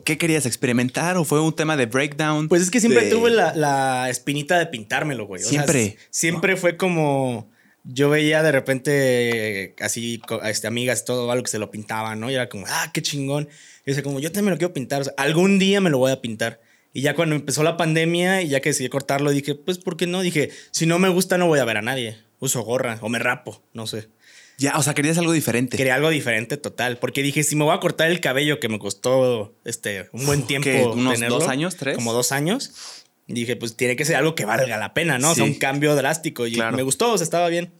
¿Qué 0.03 0.17
querías 0.17 0.45
experimentar? 0.47 1.15
¿O 1.17 1.25
fue 1.25 1.39
un 1.41 1.53
tema 1.55 1.77
de 1.77 1.85
breakdown? 1.85 2.47
Pues 2.47 2.63
es 2.63 2.71
que 2.71 2.79
siempre 2.79 3.05
de- 3.05 3.11
tuve 3.11 3.29
la, 3.29 3.53
la 3.53 4.09
espinita 4.09 4.57
de 4.57 4.65
pintármelo, 4.67 5.25
güey. 5.27 5.41
O 5.41 5.45
sea, 5.45 5.51
Siempre. 5.51 5.97
siempre 6.09 6.55
fue 6.57 6.77
como. 6.77 7.51
Yo 7.83 8.09
veía 8.09 8.41
de 8.41 8.51
repente 8.51 9.75
así 9.79 10.19
este, 10.43 10.65
amigas 10.65 11.05
todo 11.05 11.29
algo 11.29 11.43
que 11.43 11.51
se 11.51 11.59
lo 11.59 11.69
pintaban, 11.69 12.19
¿no? 12.19 12.31
Y 12.31 12.33
era 12.33 12.49
como, 12.49 12.65
ah, 12.67 12.89
qué 12.93 13.03
chingón. 13.03 13.47
Y 13.85 13.91
decía, 13.91 14.03
como, 14.03 14.19
yo 14.19 14.31
también 14.31 14.51
lo 14.51 14.57
quiero 14.57 14.73
pintar. 14.73 15.01
O 15.01 15.03
sea, 15.05 15.13
algún 15.17 15.59
día 15.59 15.79
me 15.81 15.89
lo 15.89 15.97
voy 15.99 16.11
a 16.11 16.21
pintar. 16.21 16.59
Y 16.93 17.01
ya 17.01 17.13
cuando 17.13 17.35
empezó 17.35 17.61
la 17.63 17.77
pandemia 17.77 18.41
y 18.41 18.47
ya 18.49 18.61
que 18.61 18.69
decidí 18.69 18.89
cortarlo, 18.89 19.31
dije, 19.31 19.53
pues, 19.55 19.77
¿por 19.77 19.97
qué 19.97 20.07
no? 20.07 20.21
Dije, 20.21 20.49
si 20.71 20.85
no 20.85 20.97
me 20.97 21.09
gusta, 21.09 21.37
no 21.37 21.47
voy 21.47 21.59
a 21.59 21.65
ver 21.65 21.77
a 21.77 21.81
nadie. 21.81 22.17
Uso 22.39 22.61
gorra 22.63 22.97
o 23.01 23.09
me 23.09 23.19
rapo, 23.19 23.61
no 23.73 23.85
sé. 23.85 24.07
Ya, 24.57 24.77
o 24.77 24.83
sea, 24.83 24.93
querías 24.93 25.17
algo 25.17 25.33
diferente. 25.33 25.75
Quería 25.75 25.95
algo 25.95 26.09
diferente 26.09 26.55
total. 26.55 26.97
Porque 26.97 27.21
dije, 27.21 27.43
si 27.43 27.57
me 27.57 27.65
voy 27.65 27.75
a 27.75 27.79
cortar 27.81 28.09
el 28.09 28.21
cabello 28.21 28.61
que 28.61 28.69
me 28.69 28.79
costó 28.79 29.53
este, 29.65 30.07
un 30.13 30.25
buen 30.25 30.43
tiempo. 30.47 30.69
¿Qué? 30.69 30.83
¿Unos 30.83 31.15
tenerlo, 31.15 31.39
dos 31.39 31.49
años, 31.49 31.75
tres? 31.75 31.95
Como 31.95 32.13
dos 32.13 32.31
años. 32.31 32.71
Dije, 33.27 33.57
pues 33.57 33.75
tiene 33.75 33.97
que 33.97 34.05
ser 34.05 34.15
algo 34.15 34.33
que 34.35 34.45
valga 34.45 34.77
la 34.77 34.93
pena, 34.93 35.19
¿no? 35.19 35.31
O 35.31 35.35
sea, 35.35 35.43
Sí. 35.45 35.51
un 35.51 35.57
cambio 35.57 35.95
drástico. 35.95 36.47
Y 36.47 36.53
Claro. 36.53 36.77
me 36.77 36.83
gustó, 36.83 37.11
o 37.11 37.17
sea, 37.17 37.25
estaba 37.25 37.49
bien. 37.49 37.73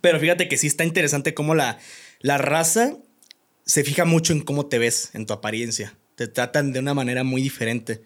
Pero 0.00 0.18
fíjate 0.18 0.48
que 0.48 0.56
sí 0.56 0.66
está 0.66 0.84
interesante 0.84 1.34
cómo 1.34 1.54
la, 1.54 1.78
la 2.20 2.38
raza 2.38 2.96
se 3.64 3.84
fija 3.84 4.04
mucho 4.04 4.32
en 4.32 4.40
cómo 4.40 4.66
te 4.66 4.78
ves, 4.78 5.10
en 5.14 5.26
tu 5.26 5.32
apariencia. 5.32 5.96
Te 6.16 6.26
tratan 6.28 6.72
de 6.72 6.78
una 6.80 6.94
manera 6.94 7.24
muy 7.24 7.42
diferente. 7.42 8.02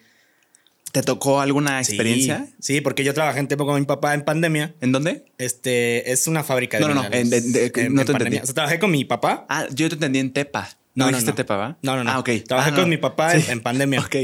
¿Te 0.92 1.02
tocó 1.02 1.40
alguna 1.40 1.82
Sí, 1.84 1.92
experiencia? 1.92 2.46
Sí, 2.60 2.80
porque 2.80 3.04
yo 3.04 3.12
trabajé 3.12 3.40
un 3.40 3.48
tiempo 3.48 3.66
con 3.66 3.78
mi 3.78 3.84
papá 3.86 4.14
en 4.14 4.24
pandemia. 4.24 4.74
¿En 4.80 4.92
dónde? 4.92 5.24
Este, 5.36 6.10
es 6.12 6.26
una 6.26 6.42
fábrica 6.42 6.78
de 6.78 6.82
No, 6.86 6.94
no, 6.94 7.02
no, 7.02 7.08
en- 7.12 7.28
de- 7.28 7.40
de- 7.40 7.50
no 7.90 8.04
te 8.04 8.12
pandemia. 8.12 8.14
entendí. 8.14 8.38
O 8.38 8.46
sea, 8.46 8.54
trabajé 8.54 8.78
con 8.78 8.90
mi 8.90 9.04
papá. 9.04 9.44
Ah, 9.48 9.66
yo 9.74 9.88
te 9.88 9.94
entendí 9.96 10.20
en 10.20 10.32
Tepa. 10.32 10.68
¿No, 10.94 11.04
No, 11.06 11.10
no, 11.10 11.16
dijiste 11.18 11.32
no. 11.32 11.36
Tepa, 11.36 11.56
va? 11.56 11.78
No, 11.82 11.96
no, 11.96 12.04
no. 12.04 12.10
Ah, 12.10 12.18
ok. 12.20 12.30
Trabajé 12.46 12.70
Ah, 12.70 12.74
con 12.74 12.82
no. 12.84 12.88
mi 12.88 12.96
papá 12.96 13.34
en, 13.34 13.42
Sí. 13.42 13.50
en 13.50 13.60
pandemia. 13.60 14.00
Ok. 14.06 14.16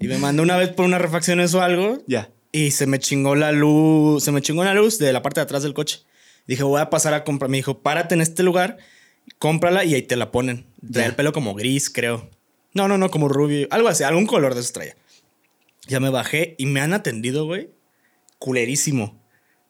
Y 0.00 0.06
me 0.08 0.18
mandó 0.18 0.42
una 0.42 0.56
vez 0.56 0.68
por 0.70 0.84
unas 0.84 1.00
refacciones 1.00 1.54
o 1.54 1.62
algo. 1.62 2.02
Ya. 2.06 2.30
Y 2.52 2.72
se 2.72 2.86
me 2.86 2.98
chingó 2.98 3.34
la 3.34 3.52
luz. 3.52 4.24
Se 4.24 4.32
me 4.32 4.42
chingó 4.42 4.60
una 4.60 4.74
luz 4.74 4.98
de 4.98 5.12
la 5.12 5.22
parte 5.22 5.40
de 5.40 5.44
atrás 5.44 5.62
del 5.62 5.72
coche. 5.72 6.00
Dije, 6.46 6.62
voy 6.62 6.80
a 6.80 6.90
pasar 6.90 7.14
a 7.14 7.24
comprar. 7.24 7.48
Me 7.50 7.56
dijo, 7.56 7.80
párate 7.82 8.14
en 8.14 8.20
este 8.20 8.42
lugar, 8.42 8.76
cómprala 9.38 9.84
y 9.84 9.94
ahí 9.94 10.02
te 10.02 10.16
la 10.16 10.30
ponen. 10.30 10.66
Ya. 10.80 11.06
el 11.06 11.14
pelo 11.14 11.32
como 11.32 11.54
gris, 11.54 11.90
creo. 11.90 12.30
No, 12.74 12.86
no, 12.88 12.98
no, 12.98 13.10
como 13.10 13.28
rubio. 13.28 13.66
Algo 13.70 13.88
así, 13.88 14.04
algún 14.04 14.26
color 14.26 14.54
de 14.54 14.60
eso 14.60 14.72
traía. 14.72 14.96
Ya 15.86 16.00
me 16.00 16.10
bajé 16.10 16.54
y 16.58 16.66
me 16.66 16.80
han 16.80 16.92
atendido, 16.92 17.46
güey. 17.46 17.70
Culerísimo. 18.38 19.20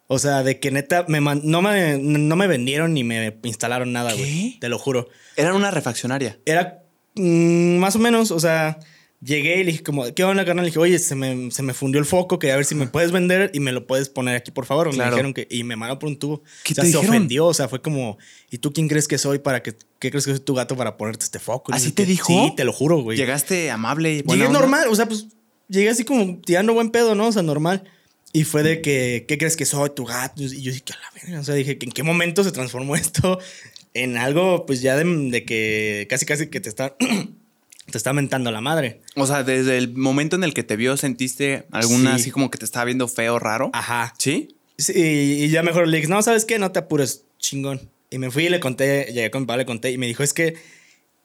O 0.06 0.18
sea, 0.18 0.42
de 0.42 0.58
que 0.58 0.70
neta 0.70 1.04
me 1.08 1.20
man- 1.20 1.42
no, 1.44 1.60
me, 1.62 1.98
no 1.98 2.36
me 2.36 2.46
vendieron 2.46 2.94
ni 2.94 3.04
me 3.04 3.38
instalaron 3.42 3.92
nada, 3.92 4.14
güey. 4.14 4.58
Te 4.58 4.68
lo 4.68 4.78
juro 4.78 5.08
Era 5.36 5.54
una 5.54 5.70
refaccionaria. 5.70 6.38
era 6.46 6.82
mm, 7.14 7.76
más 7.78 7.94
o 7.96 7.98
menos, 7.98 8.30
o 8.30 8.40
sea, 8.40 8.78
llegué 9.20 9.60
y 9.60 9.64
le 9.64 9.72
dije 9.72 9.82
como, 9.82 10.04
¿qué 10.14 10.24
onda, 10.24 10.44
carnal? 10.44 10.64
Le 10.64 10.70
dije, 10.70 10.78
oye, 10.78 10.98
se 10.98 11.14
me, 11.14 11.50
se 11.50 11.62
me 11.62 11.74
fundió 11.74 11.98
el 11.98 12.06
foco, 12.06 12.38
que 12.38 12.52
a 12.52 12.56
ver 12.56 12.64
si 12.64 12.74
me 12.74 12.86
puedes 12.86 13.12
vender 13.12 13.50
y 13.52 13.60
me 13.60 13.72
lo 13.72 13.86
puedes 13.86 14.08
poner 14.08 14.36
aquí, 14.36 14.50
por 14.50 14.66
favor. 14.66 14.90
Claro. 14.90 15.10
Me 15.10 15.16
dijeron 15.16 15.34
que, 15.34 15.46
y 15.50 15.64
me 15.64 15.76
mandó 15.76 15.98
por 15.98 16.08
un 16.08 16.18
tubo. 16.18 16.42
¿Qué 16.64 16.72
o 16.72 16.74
sea, 16.74 16.84
te 16.84 16.90
se 16.90 16.96
dijeron? 16.96 17.16
ofendió, 17.16 17.46
o 17.46 17.54
sea, 17.54 17.68
fue 17.68 17.82
como, 17.82 18.18
¿y 18.50 18.58
tú 18.58 18.72
quién 18.72 18.88
crees 18.88 19.08
que 19.08 19.18
soy 19.18 19.38
para 19.38 19.62
que, 19.62 19.74
qué 19.98 20.10
crees 20.10 20.24
que 20.24 20.32
soy 20.32 20.40
tu 20.40 20.54
gato 20.54 20.76
para 20.76 20.96
ponerte 20.96 21.24
este 21.24 21.38
foco? 21.38 21.72
¿Así 21.72 21.92
te 21.92 22.06
dijo? 22.06 22.32
Sí, 22.32 22.52
te 22.56 22.64
lo 22.64 22.72
juro, 22.72 22.98
güey. 22.98 23.16
Llegaste 23.16 23.70
amable. 23.70 24.22
Llegué 24.22 24.46
onda? 24.46 24.60
normal, 24.60 24.88
o 24.88 24.94
sea, 24.94 25.06
pues 25.06 25.26
llegué 25.68 25.90
así 25.90 26.04
como 26.04 26.40
tirando 26.44 26.74
buen 26.74 26.90
pedo, 26.90 27.14
¿no? 27.14 27.28
O 27.28 27.32
sea, 27.32 27.42
normal. 27.42 27.84
Y 28.32 28.44
fue 28.44 28.62
de 28.62 28.82
que, 28.82 29.24
¿qué 29.26 29.38
crees 29.38 29.56
que 29.56 29.64
soy 29.64 29.90
tu 29.90 30.04
gato? 30.04 30.42
Y 30.42 30.62
yo 30.62 30.70
dije, 30.70 30.84
a 30.92 31.00
la 31.00 31.20
verga. 31.20 31.40
O 31.40 31.44
sea, 31.44 31.54
dije, 31.54 31.78
¿en 31.80 31.92
qué 31.92 32.02
momento 32.02 32.44
se 32.44 32.52
transformó 32.52 32.94
esto 32.94 33.38
en 33.94 34.16
algo, 34.16 34.66
pues 34.66 34.80
ya 34.80 34.96
de, 34.96 35.04
de 35.04 35.44
que 35.44 36.06
casi, 36.08 36.26
casi 36.26 36.48
que 36.48 36.60
te 36.60 36.68
está, 36.68 36.96
te 37.92 37.98
está 37.98 38.12
mentando 38.12 38.50
la 38.50 38.60
madre? 38.60 39.00
O 39.16 39.26
sea, 39.26 39.42
desde 39.42 39.78
el 39.78 39.94
momento 39.96 40.36
en 40.36 40.44
el 40.44 40.54
que 40.54 40.62
te 40.62 40.76
vio, 40.76 40.96
¿sentiste 40.96 41.66
alguna 41.70 42.14
Sí. 42.16 42.22
así 42.22 42.30
como 42.30 42.50
que 42.50 42.58
te 42.58 42.64
estaba 42.64 42.84
viendo 42.84 43.08
feo, 43.08 43.38
raro? 43.38 43.70
Ajá. 43.72 44.14
¿Sí? 44.18 44.56
Sí, 44.76 44.92
y 45.42 45.48
ya 45.48 45.62
mejor 45.62 45.88
le 45.88 45.96
dije, 45.96 46.08
no, 46.08 46.22
¿sabes 46.22 46.44
qué? 46.44 46.58
No 46.58 46.70
te 46.72 46.78
apures, 46.78 47.24
chingón. 47.38 47.80
Y 48.10 48.18
me 48.18 48.30
fui 48.30 48.46
y 48.46 48.48
le 48.48 48.60
conté, 48.60 49.06
llegué 49.12 49.30
con 49.30 49.42
mi 49.42 49.46
papá, 49.46 49.56
le 49.58 49.66
conté 49.66 49.90
y 49.90 49.98
me 49.98 50.06
dijo, 50.06 50.22
es 50.22 50.32
que 50.32 50.54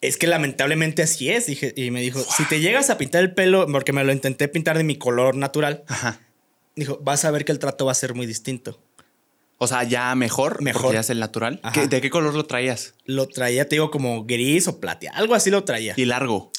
Es 0.02 0.18
que 0.18 0.28
lamentablemente 0.28 1.02
así 1.02 1.30
es, 1.30 1.46
dije. 1.46 1.74
Y 1.78 1.90
me 1.90 2.02
dijo, 2.02 2.20
si 2.20 2.44
te 2.50 2.60
llegas 2.60 2.90
a 2.90 2.98
pintar 2.98 3.22
el 3.24 3.34
pelo, 3.34 3.66
porque 3.72 3.94
me 3.94 4.04
lo 4.04 4.12
intenté 4.12 4.50
pintar 4.50 4.78
de 4.78 4.84
mi 4.84 4.98
color 4.98 5.36
natural, 5.38 5.84
Ajá. 5.88 6.20
dijo, 6.76 7.00
vas 7.02 7.24
a 7.24 7.32
ver 7.32 7.46
que 7.46 7.54
el 7.54 7.60
trato 7.60 7.86
va 7.86 7.94
a 7.94 7.96
ser 7.96 8.14
muy 8.14 8.26
distinto. 8.26 8.82
O 9.60 9.68
sea, 9.68 9.84
ya 9.84 10.14
mejor, 10.16 10.62
Mejor. 10.62 10.82
porque 10.82 10.96
ya 10.96 11.00
es 11.02 11.10
el 11.10 11.20
natural. 11.20 11.62
Ajá. 11.64 11.74
¿Qué- 11.84 11.88
¿De 11.88 12.02
qué 12.02 12.10
color 12.10 12.34
lo 12.34 12.46
traías? 12.46 12.96
Lo 13.06 13.28
traía, 13.30 13.70
te 13.70 13.76
digo, 13.76 13.92
como 13.92 14.26
gris 14.26 14.68
o 14.68 14.82
plateado, 14.82 15.16
algo 15.18 15.36
así 15.36 15.50
lo 15.50 15.64
traía. 15.64 15.94
Y 15.96 16.04
largo. 16.04 16.52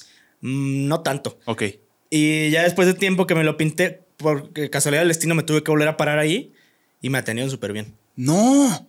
Mm, 0.45 0.89
no 0.89 1.01
tanto. 1.01 1.39
Ok. 1.47 1.63
Y 2.11 2.51
ya 2.51 2.63
después 2.63 2.87
de 2.87 2.95
tiempo 2.95 3.27
que 3.27 3.35
me 3.35 3.45
lo 3.45 3.57
pinté, 3.57 4.03
por 4.19 4.53
casualidad 4.71 5.01
del 5.03 5.09
destino 5.09 5.35
me 5.35 5.43
tuve 5.43 5.63
que 5.65 5.71
volver 5.71 5.89
a 5.89 5.97
parar 5.97 6.19
ahí 6.19 6.53
y 7.01 7.09
me 7.11 7.19
atendieron 7.19 7.51
súper 7.51 7.73
bien. 7.73 7.95
No. 8.15 8.87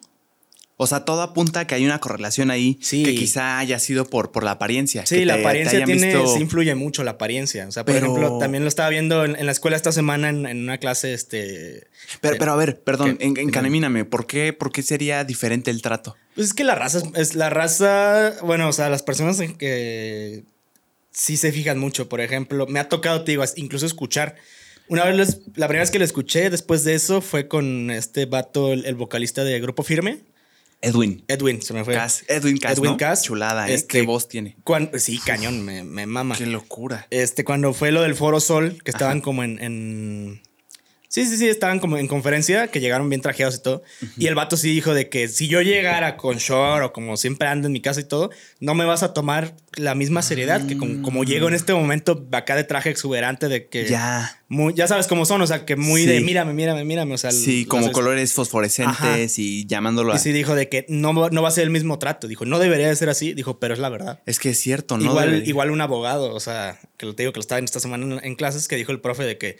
O 0.77 0.87
sea, 0.87 1.05
todo 1.05 1.21
apunta 1.21 1.61
a 1.61 1.67
que 1.67 1.73
hay 1.75 1.85
una 1.85 1.99
correlación 2.01 2.51
ahí 2.51 2.77
Sí. 2.81 3.03
que 3.03 3.15
quizá 3.15 3.57
haya 3.59 3.79
sido 3.79 4.05
por, 4.09 4.33
por 4.33 4.43
la 4.43 4.51
apariencia. 4.51 5.05
Sí, 5.05 5.19
que 5.19 5.25
la 5.25 5.35
te- 5.35 5.39
apariencia 5.39 5.85
tiene, 5.85 6.07
visto- 6.13 6.27
sí 6.35 6.41
influye 6.41 6.75
mucho 6.75 7.05
la 7.05 7.11
apariencia. 7.11 7.65
O 7.65 7.71
sea, 7.71 7.85
por 7.85 7.93
Pero- 7.95 8.07
ejemplo, 8.07 8.37
también 8.39 8.63
lo 8.63 8.67
estaba 8.67 8.89
viendo 8.89 9.23
en, 9.23 9.37
en 9.37 9.45
la 9.45 9.53
escuela 9.53 9.77
esta 9.77 9.93
semana 9.93 10.27
en, 10.29 10.45
en 10.45 10.63
una 10.63 10.77
clase, 10.77 11.13
este... 11.13 11.87
Pero, 12.19 12.35
pero 12.37 12.51
a 12.51 12.55
ver, 12.57 12.81
perdón, 12.83 13.17
Dígame. 13.17 13.41
encanemíname, 13.43 14.03
¿por 14.03 14.27
qué, 14.27 14.51
¿por 14.51 14.73
qué 14.73 14.83
sería 14.83 15.23
diferente 15.23 15.71
el 15.71 15.81
trato? 15.81 16.17
Pues 16.35 16.47
es 16.47 16.53
que 16.53 16.65
la 16.65 16.75
raza 16.75 16.97
es, 16.97 17.05
es 17.15 17.35
la 17.35 17.49
raza, 17.49 18.33
bueno, 18.43 18.67
o 18.67 18.73
sea, 18.73 18.89
las 18.89 19.01
personas 19.01 19.39
en 19.39 19.55
que 19.55 20.43
sí 21.15 21.37
se 21.37 21.51
fijan 21.51 21.79
mucho, 21.79 22.09
por 22.09 22.19
ejemplo, 22.21 22.67
me 22.67 22.79
ha 22.79 22.89
tocado, 22.89 23.23
te 23.23 23.31
digo, 23.31 23.43
incluso 23.55 23.85
escuchar. 23.85 24.35
Una 24.87 25.05
vez, 25.05 25.39
la 25.55 25.67
primera 25.67 25.81
vez 25.83 25.89
que 25.89 25.97
lo 25.97 26.05
escuché 26.05 26.49
después 26.51 26.83
de 26.83 26.93
eso 26.93 27.21
fue 27.21 27.47
con 27.47 27.89
este 27.89 28.25
vato, 28.27 28.71
el, 28.73 28.85
el 28.85 28.93
vocalista 28.95 29.43
de 29.43 29.59
Grupo 29.59 29.81
Firme, 29.81 30.19
Edwin. 30.81 31.23
Edwin, 31.27 31.61
se 31.63 31.73
me 31.73 31.83
fue. 31.83 31.95
Cass, 31.95 32.23
Edwin 32.27 32.57
Cass, 32.57 32.77
Edwin 32.77 32.91
¿no? 32.91 32.97
Cass. 32.97 33.23
Chulada, 33.23 33.67
¿eh? 33.67 33.73
Este, 33.73 33.87
Qué 33.87 34.01
voz 34.03 34.27
tiene. 34.27 34.55
Cuan- 34.63 34.91
sí, 34.99 35.17
cañón, 35.25 35.63
me, 35.65 35.83
me 35.83 36.05
mama. 36.05 36.35
Qué 36.37 36.45
locura. 36.45 37.07
Este, 37.09 37.43
cuando 37.43 37.73
fue 37.73 37.91
lo 37.91 38.03
del 38.03 38.13
Foro 38.13 38.39
Sol, 38.39 38.77
que 38.83 38.91
estaban 38.91 39.21
como 39.21 39.43
en, 39.43 39.57
en- 39.63 40.41
Sí, 41.15 41.25
sí, 41.25 41.37
sí, 41.37 41.47
estaban 41.47 41.79
como 41.79 41.97
en 41.97 42.07
conferencia, 42.07 42.67
que 42.67 42.81
llegaron 42.81 43.07
bien 43.07 43.21
trajeados 43.21 43.55
y 43.55 43.61
todo. 43.61 43.83
Y 44.17 44.27
el 44.27 44.35
vato 44.35 44.57
sí 44.57 44.69
dijo 44.69 44.93
de 44.93 45.07
que 45.07 45.29
si 45.29 45.47
yo 45.47 45.61
llegara 45.61 46.17
con 46.17 46.35
short 46.39 46.83
o 46.83 46.91
como 46.91 47.15
siempre 47.15 47.47
ando 47.47 47.67
en 47.67 47.71
mi 47.71 47.79
casa 47.81 48.01
y 48.01 48.03
todo, 48.03 48.31
no 48.59 48.75
me 48.75 48.83
vas 48.83 49.01
a 49.01 49.13
tomar 49.13 49.55
la 49.77 49.95
misma 49.95 50.21
seriedad 50.21 50.67
que 50.67 50.75
como, 50.77 51.01
como 51.01 51.23
llego 51.23 51.47
en 51.47 51.53
este 51.53 51.73
momento 51.73 52.27
acá 52.33 52.57
de 52.57 52.65
traje 52.65 52.89
exuberante 52.89 53.47
de 53.47 53.69
que... 53.69 53.85
Ya. 53.87 54.41
Muy, 54.49 54.73
ya 54.73 54.87
sabes 54.87 55.07
cómo 55.07 55.25
son, 55.25 55.41
o 55.41 55.47
sea, 55.47 55.65
que 55.65 55.75
muy 55.77 56.01
Sí. 56.01 56.07
de 56.07 56.19
mírame, 56.21 56.53
mírame, 56.53 56.83
mírame. 56.83 57.13
O 57.13 57.17
sea, 57.17 57.31
Sí, 57.31 57.65
como 57.65 57.91
colores 57.93 58.33
fosforescentes 58.33 59.39
y 59.39 59.65
llamándolo 59.65 60.11
a... 60.13 60.17
Y 60.17 60.19
sí 60.19 60.31
dijo 60.33 60.53
de 60.53 60.69
que 60.69 60.85
no, 60.89 61.13
va- 61.13 61.29
no 61.31 61.41
va 61.41 61.47
a 61.47 61.51
ser 61.51 61.63
el 61.63 61.69
mismo 61.69 61.97
trato. 61.97 62.27
Dijo, 62.27 62.45
no 62.45 62.59
debería 62.59 62.87
de 62.89 62.95
ser 62.95 63.09
así. 63.09 63.33
Dijo, 63.33 63.57
pero 63.59 63.73
es 63.73 63.79
la 63.79 63.89
verdad. 63.89 64.19
Es 64.25 64.37
que 64.39 64.49
es 64.49 64.59
cierto, 64.59 64.97
¿no? 64.97 65.05
igual, 65.05 65.29
Debería- 65.31 65.49
igual 65.49 65.71
un 65.71 65.81
abogado, 65.81 66.33
o 66.33 66.39
sea, 66.39 66.77
que 66.97 67.05
lo 67.05 67.15
te 67.15 67.23
digo 67.23 67.31
que 67.33 67.37
lo 67.37 67.41
estaba 67.41 67.59
en 67.59 67.65
esta 67.65 67.79
semana 67.79 68.17
en, 68.17 68.25
en 68.25 68.35
clases, 68.35 68.67
que 68.67 68.75
dijo 68.75 68.91
el 68.91 68.99
profe 68.99 69.23
de 69.23 69.37
que 69.37 69.57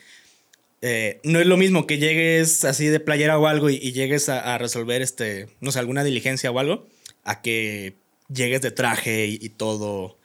eh, 0.81 1.19
no 1.23 1.39
es 1.39 1.47
lo 1.47 1.57
mismo 1.57 1.87
que 1.87 1.97
llegues 1.97 2.63
así 2.65 2.85
de 2.87 2.99
playera 2.99 3.37
o 3.39 3.47
algo 3.47 3.69
y, 3.69 3.75
y 3.75 3.91
llegues 3.93 4.29
a, 4.29 4.53
a 4.53 4.57
resolver, 4.57 5.01
este, 5.01 5.47
no 5.61 5.71
sé, 5.71 5.79
alguna 5.79 6.03
diligencia 6.03 6.51
o 6.51 6.59
algo, 6.59 6.87
a 7.23 7.41
que 7.41 7.95
llegues 8.29 8.61
de 8.61 8.71
traje 8.71 9.25
y, 9.27 9.39
y 9.41 9.49
todo, 9.49 10.17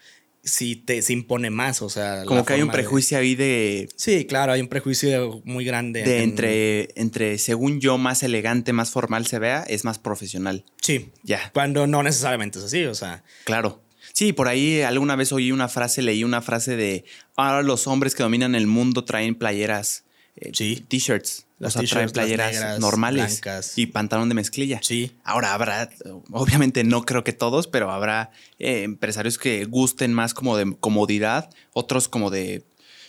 si 0.42 0.75
te 0.76 1.02
se 1.02 1.12
impone 1.12 1.50
más, 1.50 1.83
o 1.83 1.88
sea. 1.90 2.25
Como 2.25 2.45
que 2.45 2.54
hay 2.54 2.62
un 2.62 2.69
de- 2.69 2.73
prejuicio 2.73 3.19
ahí 3.19 3.35
de, 3.35 3.88
Sí, 3.97 4.25
claro, 4.26 4.52
hay 4.52 4.61
un 4.61 4.69
prejuicio 4.69 5.40
muy 5.45 5.64
grande. 5.64 6.02
de 6.02 6.19
en- 6.19 6.30
entre, 6.30 6.88
entre, 7.00 7.38
según 7.38 7.80
yo, 7.80 7.99
más 7.99 8.23
elegante, 8.23 8.73
más 8.73 8.90
formal 8.90 9.26
se 9.26 9.38
vea, 9.38 9.62
es 9.69 9.85
más 9.85 9.99
profesional. 9.99 10.64
Sí, 10.80 11.11
Ya, 11.23 11.50
cuando 11.54 11.87
no 11.87 12.02
necesariamente 12.02 12.59
es 12.59 12.64
así, 12.66 12.85
o 12.85 12.95
sea. 12.95 13.23
claro. 13.45 13.83
Sí, 14.12 14.33
por 14.33 14.49
ahí 14.49 14.80
alguna 14.83 15.14
vez 15.14 15.30
oí 15.30 15.52
una 15.52 15.69
frase, 15.69 16.02
leí 16.02 16.25
una 16.25 16.42
frase 16.42 16.75
de 16.75 17.04
ahora 17.37 17.62
los 17.62 17.87
hombres 17.87 18.14
que 18.14 18.23
dominan 18.25 18.54
el 18.57 18.66
mundo 18.66 19.04
traen 19.04 19.37
playeras, 19.37 20.04
eh, 20.37 20.50
Sí. 20.54 20.84
t-shirts, 20.88 21.46
o 21.58 21.64
Las 21.64 21.72
sea, 21.75 21.82
traen 21.82 22.10
playeras 22.10 22.52
negras, 22.52 22.80
normales 22.80 23.40
blancas. 23.42 23.72
y 23.76 23.87
pantalón 23.87 24.28
de 24.28 24.34
mezclilla. 24.34 24.80
Sí. 24.82 25.12
Ahora 25.25 25.52
habrá, 25.54 25.90
obviamente 26.30 26.84
no 26.84 27.02
creo 27.02 27.25
que 27.25 27.32
todos, 27.32 27.66
pero 27.66 27.90
habrá 27.90 28.30
eh, 28.58 28.82
empresarios 28.84 29.38
que 29.38 29.64
gusten 29.66 30.12
más 30.14 30.32
como 30.34 30.56
de 30.56 30.75
comodidad, 30.80 31.50
otros 31.72 32.08
como 32.08 32.30
de 32.30 32.64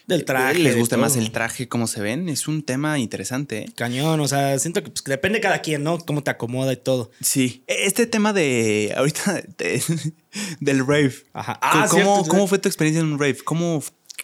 Del 0.08 0.26
traje. 0.26 0.60
les 0.60 0.76
guste 0.78 0.98
más 0.98 1.16
el 1.16 1.32
traje, 1.32 1.70
cómo 1.70 1.88
se 1.88 2.02
ven. 2.02 2.28
Es 2.28 2.48
un 2.50 2.64
tema 2.64 3.00
interesante. 3.00 3.60
¿eh? 3.60 3.66
Cañón, 3.76 4.20
o 4.20 4.28
sea, 4.28 4.58
siento 4.60 4.84
que 4.84 4.90
pues, 4.90 5.04
depende 5.06 5.38
de 5.38 5.42
cada 5.44 5.62
quien, 5.62 5.84
¿no? 5.84 6.00
Cómo 6.00 6.22
te 6.24 6.32
acomoda 6.32 6.74
y 6.74 6.78
todo. 6.78 7.12
Sí. 7.22 7.64
E- 7.68 7.86
Este 7.86 8.08
tema 8.08 8.34
de 8.34 8.94
ahorita 8.98 9.42
de- 9.58 9.82
del 10.60 10.80
rave. 10.86 11.14
Ajá. 11.34 11.60
¿Cómo, 11.62 11.84
Ah, 11.84 11.88
cierto. 11.88 12.24
¿Cómo 12.28 12.48
fue 12.48 12.58
tu 12.60 12.68
experiencia 12.68 13.00
en 13.02 13.14
un 13.14 13.20
rave? 13.20 13.38
¿Cómo, 13.46 13.82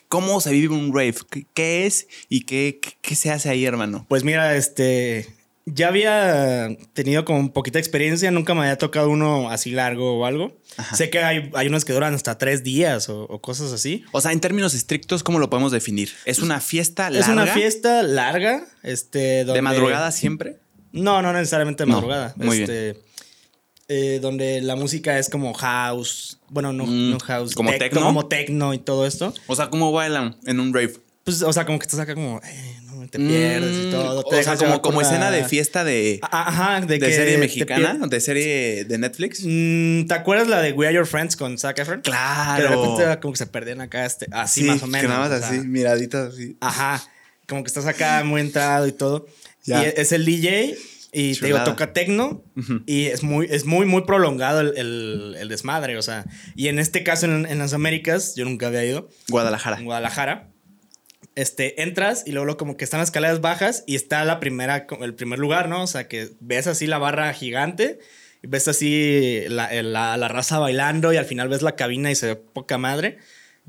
cómo 0.07 0.41
se 0.41 0.51
vive 0.51 0.73
un 0.75 0.93
rave? 0.93 1.15
¿Qué, 1.53 1.85
es 1.85 2.07
y 2.29 2.41
qué, 2.41 2.79
qué- 3.01 3.15
se 3.15 3.31
hace 3.31 3.49
ahí, 3.49 3.65
hermano? 3.65 4.05
Pues 4.09 4.23
mira, 4.23 4.55
este. 4.55 5.27
Ya 5.69 5.89
había 5.89 6.69
tenido 6.93 7.25
como 7.25 7.39
un 7.39 7.49
poquita 7.49 7.77
experiencia, 7.77 8.31
nunca 8.31 8.53
me 8.53 8.61
había 8.61 8.77
tocado 8.77 9.09
uno 9.09 9.49
así 9.49 9.71
largo 9.71 10.17
o 10.17 10.25
algo. 10.25 10.57
Sé 10.93 11.09
que 11.09 11.19
hay, 11.19 11.51
hay 11.55 11.67
unos 11.67 11.83
que 11.83 11.91
duran 11.91 12.13
hasta 12.13 12.37
tres 12.37 12.63
días 12.63 13.09
o, 13.09 13.23
o 13.23 13.41
cosas 13.41 13.73
así. 13.73 14.05
O 14.13 14.21
sea, 14.21 14.31
en 14.31 14.39
términos 14.39 14.73
estrictos, 14.73 15.23
¿cómo 15.23 15.39
lo 15.39 15.49
podemos 15.49 15.73
definir? 15.73 16.11
¿Es 16.23 16.39
una 16.39 16.61
fiesta 16.61 17.09
larga? 17.09 17.19
Es 17.19 17.27
una 17.29 17.47
fiesta 17.47 18.01
larga, 18.01 18.65
este, 18.81 19.39
donde- 19.43 19.55
¿De 19.57 19.61
madrugada 19.61 20.11
siempre? 20.13 20.55
No, 20.93 21.21
no 21.21 21.33
necesariamente 21.33 21.83
de 21.83 21.87
No, 21.89 21.95
madrugada. 21.95 22.33
muy 22.37 22.61
este, 22.61 22.95
eh, 23.89 24.19
donde 24.21 24.61
la 24.61 24.75
música 24.75 25.17
es 25.17 25.29
como 25.29 25.53
house, 25.53 26.39
bueno, 26.49 26.73
no, 26.73 26.85
Mm, 26.85 27.11
no 27.11 27.19
house, 27.19 27.55
¿como 27.55 27.69
tecno, 27.71 27.85
techno? 27.85 28.01
como 28.03 28.25
techno 28.27 28.73
y 28.73 28.77
todo 28.79 29.05
esto. 29.07 29.33
O 29.47 29.55
sea, 29.55 29.69
¿cómo 29.69 29.91
bailan 29.91 30.35
en 30.45 30.59
un 30.59 30.73
rave? 30.73 30.93
Pues, 31.23 31.41
o 31.41 31.51
sea, 31.53 31.65
como 31.65 31.79
que 31.79 31.83
estás 31.83 31.99
acá 31.99 32.13
como, 32.15 32.39
eh, 32.43 32.77
no 32.85 33.07
te 33.09 33.19
pierdes 33.19 33.75
y 33.83 33.87
Mm, 33.87 33.91
todo. 33.91 34.23
te 34.23 34.39
O 34.39 34.43
sea, 34.43 34.55
como, 34.57 34.81
como 34.81 35.01
la- 35.01 35.07
escena 35.07 35.31
de 35.31 35.43
fiesta 35.45 35.83
de, 35.83 36.19
Ajá, 36.23 36.81
de, 36.81 36.87
de 36.87 36.99
que 36.99 37.13
serie 37.13 37.37
mexicana, 37.37 37.97
de 38.07 38.19
serie 38.19 38.85
de 38.85 38.97
Netflix. 38.97 39.41
Mm, 39.45 40.05
¿Te 40.07 40.13
acuerdas 40.13 40.47
la 40.47 40.61
de 40.61 40.73
We 40.73 40.85
Are 40.87 40.95
Your 40.95 41.05
Friends 41.05 41.35
con 41.37 41.57
Zac 41.57 41.79
Efron? 41.79 42.01
Claro. 42.01 42.57
Que 42.57 42.63
de 42.63 42.69
repente 42.75 43.19
como 43.21 43.33
que 43.33 43.37
se 43.37 43.45
perdían 43.47 43.81
acá, 43.81 44.05
este, 44.05 44.27
así 44.31 44.63
más 44.63 44.81
o 44.83 44.87
menos. 44.87 45.01
Que 45.01 45.07
nada 45.07 45.19
más 45.29 45.31
o 45.31 45.39
sea, 45.39 45.49
así, 45.49 45.59
miraditas 45.67 46.33
así. 46.33 46.57
Ajá, 46.61 47.03
como 47.47 47.63
que 47.63 47.67
estás 47.67 47.85
acá 47.85 48.23
muy 48.25 48.41
entrado 48.41 48.87
y 48.87 48.91
todo. 48.91 49.27
Ya. 49.63 49.83
Y 49.83 49.93
es 49.97 50.11
el 50.13 50.25
DJ 50.25 50.77
y 51.21 51.33
te 51.35 51.45
digo, 51.47 51.57
toca 51.65 51.93
tecno 51.93 52.43
y 52.85 53.05
es 53.05 53.23
muy, 53.23 53.47
es 53.49 53.65
muy, 53.65 53.85
muy 53.85 54.03
prolongado 54.03 54.61
el, 54.61 54.77
el- 54.77 55.35
el 55.39 55.47
desmadre. 55.49 55.97
O 55.97 56.01
sea, 56.01 56.25
y 56.55 56.67
en 56.67 56.79
este 56.79 57.03
caso 57.03 57.25
en, 57.25 57.45
en 57.45 57.57
las 57.59 57.73
Américas, 57.73 58.35
yo 58.35 58.45
nunca 58.45 58.67
había 58.67 58.83
ido, 58.85 59.09
Guadalajara. 59.29 59.77
en 59.77 59.85
Guadalajara. 59.85 60.49
Este, 61.35 61.83
entras 61.83 62.23
y 62.25 62.31
luego, 62.31 62.57
como 62.57 62.77
que 62.77 62.83
están 62.83 62.99
las 62.99 63.09
escaleras 63.09 63.41
bajas 63.41 63.83
y 63.85 63.95
está 63.95 64.25
la 64.25 64.39
primera, 64.39 64.87
el 65.01 65.13
primer 65.13 65.37
lugar, 65.39 65.69
¿no? 65.69 65.83
O 65.83 65.87
sea, 65.87 66.07
que 66.07 66.29
ves 66.39 66.65
así 66.65 66.87
la 66.87 66.97
barra 66.97 67.31
gigante 67.33 67.99
y 68.41 68.47
ves 68.47 68.67
así 68.67 69.41
la, 69.47 69.71
la- 69.83 70.17
la 70.17 70.27
raza 70.27 70.57
bailando 70.57 71.13
y 71.13 71.17
al 71.17 71.25
final 71.25 71.47
ves 71.49 71.61
la 71.61 71.75
cabina 71.75 72.09
y 72.09 72.15
se 72.15 72.27
ve 72.27 72.35
poca 72.35 72.77
madre. 72.79 73.17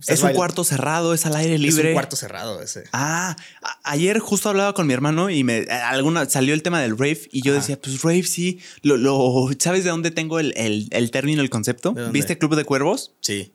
Es 0.07 0.23
un 0.23 0.33
cuarto 0.33 0.63
cerrado, 0.65 1.13
es 1.15 1.27
al 1.27 1.35
aire 1.37 1.55
Es 1.57 1.61
libre. 1.61 1.89
un 1.89 1.95
cuarto 1.95 2.15
cerrado 2.17 2.63
ese. 2.63 2.85
Ah, 2.93 3.37
ayer 3.83 4.19
justo 4.21 4.49
hablaba 4.49 4.73
con 4.75 4.87
mi 4.87 4.95
hermano 4.95 5.29
y 5.31 5.43
me 5.45 5.63
alguna 5.87 6.29
salió 6.31 6.55
el 6.55 6.63
tema 6.63 6.81
del 6.81 6.97
rave 6.97 7.23
y 7.33 7.43
yo 7.43 7.53
Ajá. 7.53 7.61
decía, 7.61 7.81
pues 7.81 8.03
rave 8.03 8.23
sí, 8.23 8.61
lo, 8.83 8.97
lo- 8.97 9.49
¿sabes 9.59 9.85
de 9.85 9.91
dónde 9.91 10.11
tengo 10.11 10.39
el, 10.39 10.55
el, 10.57 10.87
el 10.91 11.11
término, 11.11 11.43
el 11.43 11.51
concepto? 11.51 11.95
¿Viste 12.13 12.39
Club 12.39 12.55
de 12.55 12.65
Cuervos? 12.65 13.13
Sí. 13.21 13.53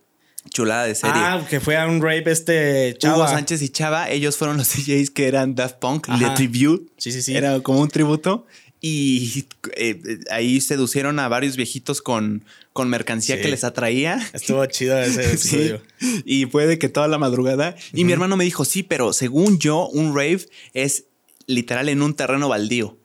Chulada 0.52 0.84
de 0.84 0.94
serie. 0.94 1.16
Ah, 1.16 1.46
que 1.50 1.62
fue 1.62 1.78
a 1.78 1.88
un 1.88 2.02
rape 2.02 2.30
este 2.30 2.98
chava. 3.00 3.16
Hugo 3.16 3.28
Sánchez 3.30 3.62
y 3.62 3.70
Chava, 3.70 4.10
ellos 4.10 4.36
fueron 4.36 4.58
los 4.58 4.68
DJs 4.76 5.10
que 5.12 5.30
eran 5.30 5.56
Daft 5.56 5.78
Punk. 5.78 6.10
Le 6.10 6.30
Tribute. 6.32 6.92
Sí, 6.98 7.14
sí, 7.14 7.22
sí. 7.22 7.34
Era 7.38 7.62
como 7.62 7.80
un 7.80 7.88
tributo. 7.88 8.46
Y 8.86 9.46
eh, 9.78 9.98
eh, 10.06 10.20
ahí 10.30 10.60
seducieron 10.60 11.18
a 11.20 11.30
varios 11.30 11.56
viejitos 11.56 12.02
con, 12.02 12.44
con 12.74 12.90
mercancía 12.90 13.38
Sí. 13.38 13.42
que 13.42 13.48
les 13.48 13.64
atraía. 13.64 14.20
Estuvo 14.34 14.66
chido 14.68 15.00
ese 15.00 15.38
Sí, 15.38 15.56
episodio. 15.56 15.82
y 16.26 16.48
puede 16.48 16.78
que 16.78 16.90
toda 16.90 17.08
la 17.08 17.18
madrugada. 17.18 17.78
Y 17.94 18.04
mi 18.04 18.12
hermano 18.12 18.36
me 18.36 18.44
dijo, 18.44 18.66
sí, 18.66 18.84
pero 18.84 19.14
según 19.14 19.58
yo, 19.58 19.88
un 19.88 20.14
rave 20.14 20.42
es 20.74 21.06
literal 21.48 21.88
en 21.88 22.02
un 22.02 22.14
terreno 22.14 22.50
baldío. 22.50 22.98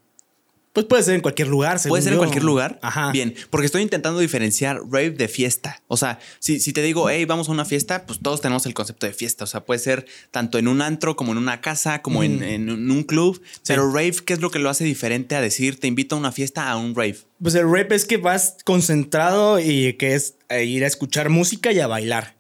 Pues 0.79 0.87
puede 0.87 1.03
ser 1.03 1.15
en 1.17 1.21
cualquier 1.23 1.49
lugar. 1.49 1.81
según 1.81 1.95
Puede 1.95 2.03
ser 2.03 2.13
en 2.13 2.19
cualquier 2.19 2.45
lugar. 2.45 2.79
Ajá. 2.83 3.11
Bien, 3.11 3.35
porque 3.51 3.67
estoy 3.67 3.83
intentando 3.83 4.21
diferenciar 4.21 4.81
rave 4.89 5.11
de 5.11 5.27
fiesta. 5.27 5.83
O 5.89 5.97
sea, 5.97 6.21
si, 6.39 6.61
si 6.61 6.73
te 6.73 6.83
digo, 6.83 7.11
hey, 7.11 7.25
vamos 7.25 7.49
a 7.49 7.53
una 7.53 7.65
fiesta, 7.65 8.07
pues 8.07 8.21
todos 8.21 8.41
tenemos 8.41 8.65
el 8.67 8.75
concepto 8.75 9.07
de 9.07 9.13
fiesta. 9.13 9.43
O 9.43 9.47
sea, 9.49 9.65
puede 9.65 9.81
ser 9.81 10.07
tanto 10.31 10.57
en 10.59 10.69
un 10.69 10.81
antro 10.81 11.17
como 11.17 11.33
en 11.33 11.39
una 11.39 11.61
casa, 11.61 12.01
como 12.01 12.23
en, 12.23 12.39
Mm. 12.39 12.43
en 12.45 12.91
un 12.91 13.03
club. 13.03 13.43
Pero 13.67 13.91
rave, 13.91 14.15
¿qué 14.25 14.35
es 14.35 14.41
lo 14.41 14.51
que 14.53 14.61
lo 14.61 14.71
hace 14.71 14.85
diferente 14.85 15.35
a 15.35 15.41
decir, 15.41 15.81
te 15.81 15.89
invito 15.89 16.15
a 16.15 16.19
una 16.19 16.31
fiesta 16.31 16.71
a 16.71 16.77
un 16.77 16.95
rave? 16.95 17.19
Pues 17.43 17.55
el 17.57 17.69
rape 17.71 17.95
es 17.97 18.05
que 18.05 18.17
vas 18.17 18.57
concentrado 18.65 19.59
y 19.61 19.95
que 19.95 20.15
es 20.15 20.37
ir 20.65 20.85
a 20.85 20.87
escuchar 20.87 21.29
música 21.29 21.73
y 21.73 21.81
a 21.81 21.87
bailar. 21.89 22.38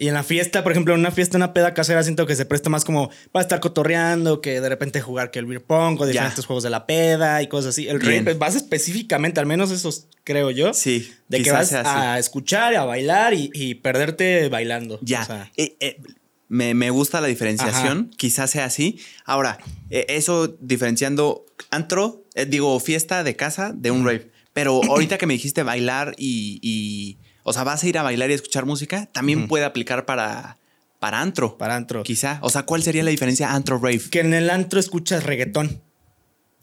Y 0.00 0.06
en 0.06 0.14
la 0.14 0.22
fiesta, 0.22 0.62
por 0.62 0.70
ejemplo, 0.70 0.94
en 0.94 1.00
una 1.00 1.10
fiesta, 1.10 1.36
una 1.36 1.52
peda 1.52 1.74
casera, 1.74 2.04
siento 2.04 2.24
que 2.24 2.36
se 2.36 2.46
presta 2.46 2.70
más 2.70 2.84
como 2.84 3.10
para 3.32 3.42
estar 3.42 3.58
cotorreando, 3.58 4.40
que 4.40 4.60
de 4.60 4.68
repente 4.68 5.00
jugar 5.00 5.32
que 5.32 5.40
el 5.40 5.46
beer 5.46 5.60
pong 5.64 6.00
o 6.00 6.06
diferentes 6.06 6.46
juegos 6.46 6.62
de 6.62 6.70
la 6.70 6.86
peda 6.86 7.42
y 7.42 7.48
cosas 7.48 7.70
así. 7.70 7.88
El 7.88 7.98
Bien. 7.98 8.24
rave 8.24 8.38
vas 8.38 8.54
específicamente, 8.54 9.40
al 9.40 9.46
menos 9.46 9.72
esos 9.72 10.06
creo 10.22 10.52
yo. 10.52 10.72
Sí, 10.72 11.12
De 11.26 11.42
que 11.42 11.50
vas 11.50 11.72
a 11.72 12.16
escuchar, 12.18 12.76
a 12.76 12.84
bailar 12.84 13.34
y, 13.34 13.50
y 13.52 13.74
perderte 13.74 14.48
bailando. 14.48 15.00
Ya. 15.02 15.22
O 15.22 15.26
sea, 15.26 15.50
Eh, 15.56 15.76
eh, 15.80 16.00
me, 16.46 16.74
me 16.74 16.90
gusta 16.90 17.20
la 17.20 17.26
diferenciación. 17.26 18.10
Quizás 18.16 18.50
sea 18.52 18.66
así. 18.66 19.00
Ahora, 19.24 19.58
eh, 19.90 20.06
eso 20.10 20.46
diferenciando 20.60 21.44
antro, 21.72 22.22
digo, 22.46 22.78
fiesta 22.78 23.24
de 23.24 23.34
casa 23.34 23.72
de 23.74 23.90
un 23.90 24.04
rave. 24.06 24.30
Pero 24.52 24.80
ahorita 24.84 25.18
que 25.18 25.26
me 25.26 25.34
dijiste 25.34 25.64
bailar 25.64 26.14
y, 26.16 26.60
y- 26.62 27.18
O 27.48 27.52
sea, 27.52 27.64
vas 27.64 27.82
a 27.82 27.88
ir 27.88 27.98
a 27.98 28.02
bailar 28.02 28.30
y 28.30 28.34
escuchar 28.34 28.66
música, 28.66 29.06
también 29.12 29.48
puede 29.48 29.64
aplicar 29.64 30.04
para, 30.04 30.58
para 30.98 31.20
antro. 31.20 31.56
para 31.56 31.76
antro. 31.76 32.02
Quizá. 32.02 32.38
O 32.42 32.50
sea, 32.50 32.64
¿cuál 32.64 32.82
sería 32.82 33.02
la 33.02 33.10
diferencia 33.10 33.54
antro-rave? 33.54 34.02
Que 34.10 34.20
en 34.20 34.34
el 34.34 34.50
antro 34.50 34.78
escuchas 34.78 35.24
reggaetón. 35.24 35.82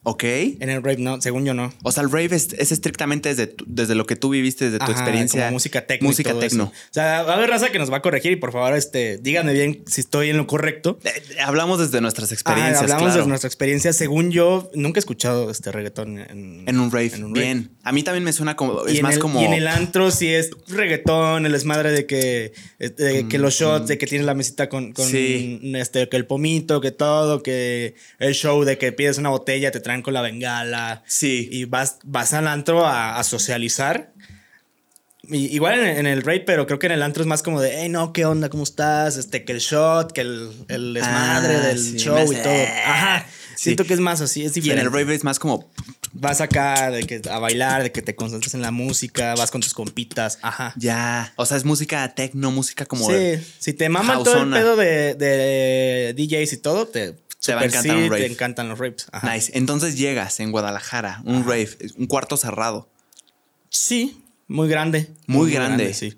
Ok. 0.07 0.23
En 0.23 0.69
el 0.69 0.83
rave 0.83 0.97
no, 0.99 1.19
según 1.19 1.45
yo 1.45 1.53
no. 1.53 1.73
O 1.83 1.91
sea, 1.91 2.03
el 2.03 2.11
rave 2.11 2.35
es, 2.35 2.53
es 2.53 2.71
estrictamente 2.71 3.29
desde, 3.29 3.47
tu- 3.47 3.65
desde 3.67 3.95
lo 3.95 4.05
que 4.05 4.15
tú 4.15 4.29
viviste, 4.29 4.65
desde 4.69 4.85
tu 4.85 4.91
experiencia. 4.91 5.41
como 5.41 5.53
música 5.53 5.85
tecno. 5.87 6.07
Música 6.07 6.29
tecno. 6.37 6.65
eso. 6.65 6.71
O 6.71 6.93
sea, 6.93 7.23
va 7.23 7.33
a 7.33 7.35
haber 7.37 7.49
raza 7.49 7.69
que 7.71 7.79
nos 7.79 7.91
va 7.91 7.97
a 7.97 8.01
corregir 8.01 8.31
y 8.31 8.35
por 8.35 8.51
favor, 8.51 8.73
este, 8.75 9.17
díganme 9.17 9.53
bien 9.53 9.83
si 9.87 10.01
estoy 10.01 10.29
en 10.29 10.37
lo 10.37 10.45
correcto. 10.47 10.99
Eh, 11.03 11.09
eh, 11.31 11.41
hablamos 11.41 11.79
desde 11.79 12.01
nuestras 12.01 12.27
Ajá, 12.29 12.35
experiencias. 12.35 12.81
hablamos 12.83 13.03
claro. 13.07 13.21
de 13.23 13.27
nuestra 13.29 13.47
experiencia. 13.47 13.93
Según 13.93 14.31
yo, 14.31 14.69
nunca 14.75 14.99
he 14.99 15.01
escuchado 15.01 15.49
este 15.49 15.71
reggaetón 15.71 16.19
en, 16.19 16.63
En 16.67 16.79
un 16.79 16.91
rave. 16.91 17.11
en 17.15 17.23
un 17.23 17.33
rave. 17.35 17.45
Bien. 17.45 17.71
A 17.83 17.91
mí 17.91 18.03
también 18.03 18.23
me 18.23 18.31
suena 18.33 18.55
como. 18.55 18.87
Y 18.87 18.97
Es 18.97 19.01
más 19.01 19.15
el- 19.15 19.19
como. 19.19 19.41
Y 19.41 19.45
en 19.45 19.53
el 19.53 19.67
antro 19.67 20.11
sí 20.11 20.27
es 20.31 20.51
reggaetón, 20.67 21.45
el 21.47 21.51
desmadre 21.51 21.91
de 21.91 22.05
que, 22.05 22.53
de 22.79 23.27
que 23.27 23.37
los 23.39 23.55
shots, 23.55 23.87
de 23.87 23.97
que 23.97 24.05
tienes 24.07 24.25
la 24.25 24.33
mesita 24.35 24.69
con, 24.69 24.93
con 24.93 25.05
Mm, 25.05 25.09
Sí. 25.09 25.59
este, 25.75 26.07
que 26.09 26.17
el 26.17 26.25
pomito, 26.27 26.79
que 26.81 26.91
todo, 26.91 27.41
que 27.41 27.95
el 28.19 28.33
show 28.35 28.63
de 28.63 28.77
que 28.77 28.91
pides 28.91 29.17
una 29.17 29.29
botella, 29.29 29.71
te 29.71 29.79
traen 29.79 29.94
con 30.01 30.13
la 30.13 30.21
bengala. 30.21 31.03
Sí. 31.07 31.47
Y 31.51 31.65
vas, 31.65 31.97
vas 32.03 32.33
al 32.33 32.47
antro 32.47 32.85
a, 32.85 33.17
a 33.19 33.23
socializar. 33.23 34.11
Y- 35.27 35.47
igual 35.55 35.79
en, 35.79 35.97
en 35.97 36.05
el 36.07 36.21
rave, 36.21 36.41
pero 36.41 36.67
creo 36.67 36.77
que 36.77 36.85
en 36.85 36.91
el 36.91 37.01
antro 37.01 37.23
es 37.23 37.27
más 37.27 37.41
como 37.41 37.59
de, 37.59 37.81
hey, 37.81 37.89
no, 37.89 38.13
¿qué 38.13 38.25
onda? 38.25 38.49
¿Cómo 38.49 38.63
estás? 38.63 39.17
Este, 39.17 39.43
que 39.43 39.53
el 39.53 39.59
shot, 39.59 40.11
que 40.11 40.21
el, 40.21 40.51
el 40.67 40.93
desmadre 40.93 41.55
Ah, 41.55 41.67
del 41.67 41.79
sí, 41.79 41.97
show 41.97 42.31
y 42.31 42.35
todo. 42.35 42.53
Ajá. 42.85 43.25
sí. 43.55 43.63
Siento 43.63 43.85
que 43.85 43.95
es 43.95 43.99
más 43.99 44.21
así, 44.21 44.45
es 44.45 44.55
Y 44.55 44.59
en 44.59 44.63
diferente. 44.65 44.87
el 44.87 44.93
rave 44.93 45.15
es 45.15 45.23
más 45.23 45.39
como. 45.39 45.69
Vas 46.17 46.39
acá 46.41 46.91
de 46.91 47.03
que, 47.03 47.21
a 47.29 47.39
bailar, 47.39 47.83
de 47.83 47.91
que 47.91 48.01
te 48.01 48.15
concentres 48.15 48.53
en 48.53 48.61
la 48.61 48.71
música, 48.71 49.33
vas 49.35 49.49
con 49.51 49.59
tus 49.61 49.73
compitas. 49.73 50.37
Ajá. 50.43 50.73
Ya. 50.77 51.33
O 51.35 51.45
sea, 51.45 51.57
es 51.57 51.65
música 51.65 52.07
tecno, 52.15 52.51
música 52.51 52.85
como. 52.85 53.09
Sí, 53.09 53.37
si 53.59 53.73
te 53.73 53.89
maman 53.89 54.23
todo 54.23 54.43
el 54.43 54.51
pedo 54.51 54.75
de, 54.77 55.15
de 55.15 56.13
DJs 56.15 56.53
y 56.53 56.57
todo, 56.57 56.87
te, 56.87 57.15
Te 57.45 57.55
va 57.55 57.61
a 57.61 57.65
encantar 57.65 57.95
sí, 57.97 58.03
un 58.03 58.09
rave. 58.09 58.25
te 58.25 58.31
encantan 58.31 58.69
los 58.69 58.79
rapes. 58.79 59.07
Ajá. 59.11 59.33
Nice. 59.33 59.51
Entonces 59.55 59.97
llegas 59.97 60.39
en 60.39 60.51
Guadalajara, 60.51 61.21
un 61.25 61.43
rave, 61.43 61.69
un 61.97 62.07
cuarto 62.07 62.37
cerrado. 62.37 62.89
Sí, 63.69 64.23
muy 64.47 64.67
grande. 64.69 65.09
Muy 65.27 65.51
grande. 65.51 65.93
sí. 65.93 66.17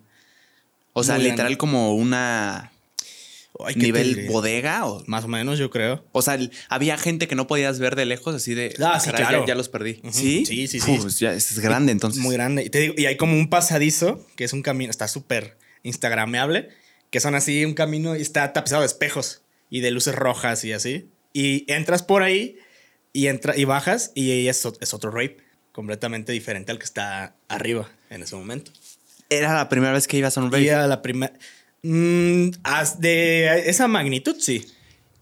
O 0.94 1.04
sea, 1.04 1.16
Muy 1.16 1.26
literal 1.26 1.38
grande. 1.46 1.58
como 1.58 1.96
una 1.96 2.72
Ay, 3.60 3.74
¿qué 3.76 3.80
te 3.80 3.86
nivel 3.86 4.28
bodega. 4.28 4.86
O, 4.86 5.04
Más 5.08 5.26
o 5.26 5.28
menos, 5.28 5.58
yo 5.60 5.70
creo. 5.70 6.04
o 6.12 6.22
sea, 6.22 6.38
había 6.70 6.98
gente 6.98 7.28
que 7.28 7.36
no 7.36 7.46
podías 7.48 7.78
ver 7.80 7.96
de 7.96 8.06
lejos, 8.06 8.34
así 8.36 8.54
de. 8.56 8.74
Ah, 8.84 9.00
sí, 9.00 9.08
"Caray, 9.12 9.22
ya- 9.24 9.30
claro. 9.30 9.46
Ya, 9.48 9.56
los 9.56 9.70
perdí. 9.70 10.02
¿Sí? 10.12 10.46
Sí, 10.46 10.68
sí, 10.68 10.80
sí. 10.80 10.92
Uf, 10.92 11.08
ya 11.20 11.34
es 11.34 11.60
grande 11.60 11.92
entonces. 11.92 12.22
Muy 12.22 12.34
grande. 12.36 12.64
Y 12.64 12.70
te 12.70 12.80
digo, 12.80 12.94
y 12.98 13.06
hay 13.06 13.18
como 13.18 13.34
un 13.34 13.50
pasadizo, 13.50 14.26
que 14.36 14.44
es 14.44 14.54
un 14.54 14.62
camino, 14.64 14.90
está 14.92 15.08
súper 15.08 15.58
instagrameable, 15.84 16.70
que 17.10 17.20
son 17.20 17.36
así 17.36 17.64
un 17.66 17.74
camino 17.74 18.16
y 18.16 18.22
está 18.22 18.52
tapizado 18.54 18.82
de 18.82 18.88
espejos 18.88 19.42
y 19.70 19.82
de 19.82 19.92
luces 19.92 20.16
rojas 20.16 20.64
y 20.64 20.74
así. 20.74 21.10
Y 21.40 21.72
entras 21.72 22.02
por 22.02 22.24
ahí 22.24 22.58
y, 23.14 23.28
entra, 23.28 23.56
y 23.56 23.64
bajas 23.66 24.12
y 24.16 24.48
es, 24.48 24.68
es 24.80 24.94
otro 24.96 25.12
rape 25.12 25.38
completamente 25.72 26.32
diferente 26.32 26.72
al 26.72 26.80
que 26.80 26.86
está 26.86 27.36
arriba 27.48 27.88
en 28.10 28.24
ese 28.24 28.36
momento. 28.36 28.72
Era 29.30 29.54
la 29.54 29.70
primera 29.70 29.92
vez 29.94 30.08
que 30.08 30.18
ibas 30.18 30.36
a 30.38 30.42
un 30.42 30.48
Y 30.48 30.52
rave. 30.52 30.68
era 30.68 30.88
la 30.88 31.04
primera... 31.04 31.34
Mm, 31.84 32.50
de 32.98 33.70
esa 33.70 33.88
magnitud, 33.88 34.36
sí. 34.40 34.66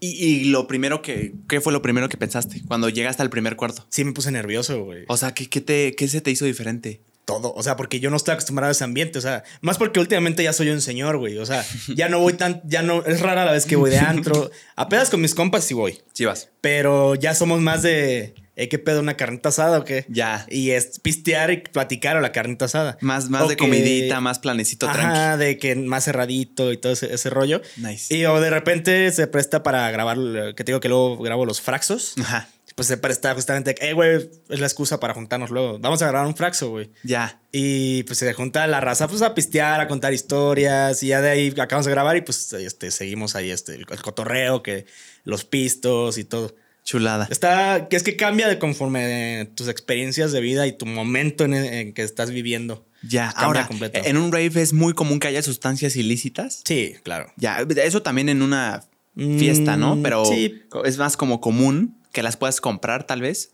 Y, 0.00 0.08
y 0.24 0.44
lo 0.44 0.66
primero 0.66 1.02
que. 1.02 1.34
¿Qué 1.50 1.60
fue 1.60 1.72
lo 1.74 1.82
primero 1.82 2.08
que 2.08 2.16
pensaste 2.16 2.62
cuando 2.66 2.88
llegaste 2.88 3.22
al 3.22 3.28
primer 3.28 3.56
cuarto? 3.56 3.86
Sí 3.90 4.02
me 4.02 4.12
puse 4.12 4.30
nervioso, 4.30 4.84
güey. 4.84 5.04
O 5.08 5.18
sea, 5.18 5.34
¿qué, 5.34 5.50
qué 5.50 5.60
te, 5.60 5.94
qué 5.96 6.08
se 6.08 6.22
te 6.22 6.30
hizo 6.30 6.46
diferente? 6.46 7.02
Todo. 7.26 7.52
O 7.54 7.62
sea, 7.62 7.76
porque 7.76 8.00
yo 8.00 8.08
no 8.08 8.16
estoy 8.16 8.32
acostumbrado 8.32 8.70
a 8.70 8.72
ese 8.72 8.84
ambiente. 8.84 9.18
O 9.18 9.22
sea, 9.22 9.44
más 9.60 9.76
porque 9.76 10.00
últimamente 10.00 10.42
ya 10.42 10.54
soy 10.54 10.70
un 10.70 10.80
señor, 10.80 11.18
güey. 11.18 11.36
O 11.36 11.44
sea, 11.44 11.62
ya 11.94 12.08
no 12.08 12.20
voy 12.20 12.32
tan, 12.32 12.62
ya 12.64 12.80
no, 12.80 13.04
es 13.04 13.20
rara 13.20 13.44
la 13.44 13.52
vez 13.52 13.66
que 13.66 13.76
voy 13.76 13.90
de 13.90 13.98
antro. 13.98 14.50
Apenas 14.76 15.10
con 15.10 15.20
mis 15.20 15.34
compas 15.34 15.64
sí 15.64 15.74
voy. 15.74 16.00
Chivas. 16.14 16.48
Pero 16.62 17.14
ya 17.16 17.34
somos 17.34 17.60
más 17.60 17.82
de, 17.82 18.34
eh, 18.54 18.68
¿qué 18.68 18.78
pedo? 18.78 19.00
¿Una 19.00 19.16
carnita 19.16 19.48
asada 19.50 19.78
o 19.80 19.84
qué? 19.84 20.06
Ya. 20.08 20.46
Y 20.48 20.70
es 20.70 21.00
pistear 21.00 21.50
y 21.50 21.56
platicar 21.58 22.16
o 22.16 22.20
la 22.20 22.30
carnita 22.32 22.64
asada. 22.66 22.96
Más, 23.00 23.28
más 23.28 23.42
O 23.42 23.48
de 23.48 23.56
que- 23.56 23.64
comidita, 23.64 24.20
más 24.20 24.38
planecito 24.38 24.86
tranqui. 24.86 25.04
Ajá, 25.04 25.36
de 25.36 25.58
que 25.58 25.74
más 25.74 26.04
cerradito 26.04 26.72
y 26.72 26.76
todo 26.76 26.92
ese, 26.92 27.12
ese 27.12 27.28
rollo. 27.28 27.60
Nice. 27.76 28.14
Y 28.16 28.24
o 28.26 28.40
de 28.40 28.50
repente 28.50 29.10
se 29.10 29.26
presta 29.26 29.62
para 29.64 29.90
grabar, 29.90 30.16
que 30.54 30.62
te 30.64 30.70
digo 30.72 30.80
que 30.80 30.88
luego 30.88 31.18
grabo 31.18 31.44
los 31.44 31.60
fraxos. 31.60 32.14
Ajá. 32.20 32.48
Pues 32.76 32.88
se 32.88 32.98
presta 32.98 33.34
justamente, 33.34 33.74
eh, 33.80 33.94
güey, 33.94 34.28
es 34.50 34.60
la 34.60 34.66
excusa 34.66 35.00
para 35.00 35.14
juntarnos 35.14 35.50
luego. 35.50 35.78
Vamos 35.78 36.02
a 36.02 36.08
grabar 36.08 36.28
un 36.28 36.36
fraxo, 36.36 36.68
güey. 36.68 36.90
Ya. 37.04 37.40
Y 37.50 38.02
pues 38.02 38.18
se 38.18 38.32
junta 38.34 38.66
la 38.66 38.80
raza 38.80 39.08
pues 39.08 39.22
a 39.22 39.34
pistear, 39.34 39.80
a 39.80 39.88
contar 39.88 40.12
historias 40.12 41.02
y 41.02 41.08
ya 41.08 41.22
de 41.22 41.30
ahí 41.30 41.54
acabamos 41.58 41.86
de 41.86 41.92
grabar 41.92 42.18
y 42.18 42.20
pues 42.20 42.52
este, 42.52 42.90
seguimos 42.90 43.34
ahí 43.34 43.50
este, 43.50 43.76
el, 43.76 43.86
el 43.90 44.02
cotorreo, 44.02 44.62
que 44.62 44.84
los 45.24 45.46
pistos 45.46 46.18
y 46.18 46.24
todo. 46.24 46.54
Chulada. 46.84 47.26
Está, 47.30 47.88
que 47.88 47.96
es 47.96 48.02
que 48.04 48.14
cambia 48.14 48.46
de 48.46 48.58
conforme 48.60 49.50
tus 49.56 49.68
experiencias 49.68 50.30
de 50.30 50.40
vida 50.40 50.68
y 50.68 50.72
tu 50.76 50.86
momento 50.86 51.44
en, 51.44 51.54
en 51.54 51.94
que 51.94 52.02
estás 52.02 52.30
viviendo. 52.30 52.86
Ya. 53.02 53.30
Ahora, 53.30 53.66
completo. 53.66 54.00
en 54.04 54.16
un 54.18 54.30
rave 54.30 54.60
es 54.60 54.72
muy 54.72 54.92
común 54.92 55.18
que 55.18 55.28
haya 55.28 55.42
sustancias 55.42 55.96
ilícitas. 55.96 56.60
Sí, 56.64 56.94
claro. 57.02 57.32
Ya, 57.36 57.66
eso 57.82 58.02
también 58.02 58.28
en 58.28 58.42
una 58.42 58.84
fiesta, 59.16 59.76
¿no? 59.76 59.96
Mm, 59.96 60.02
Pero 60.02 60.24
sí. 60.26 60.62
es 60.84 60.98
más 60.98 61.16
como 61.16 61.40
común 61.40 61.96
que 62.16 62.22
las 62.22 62.38
puedas 62.38 62.62
comprar, 62.62 63.06
tal 63.06 63.20
vez. 63.20 63.50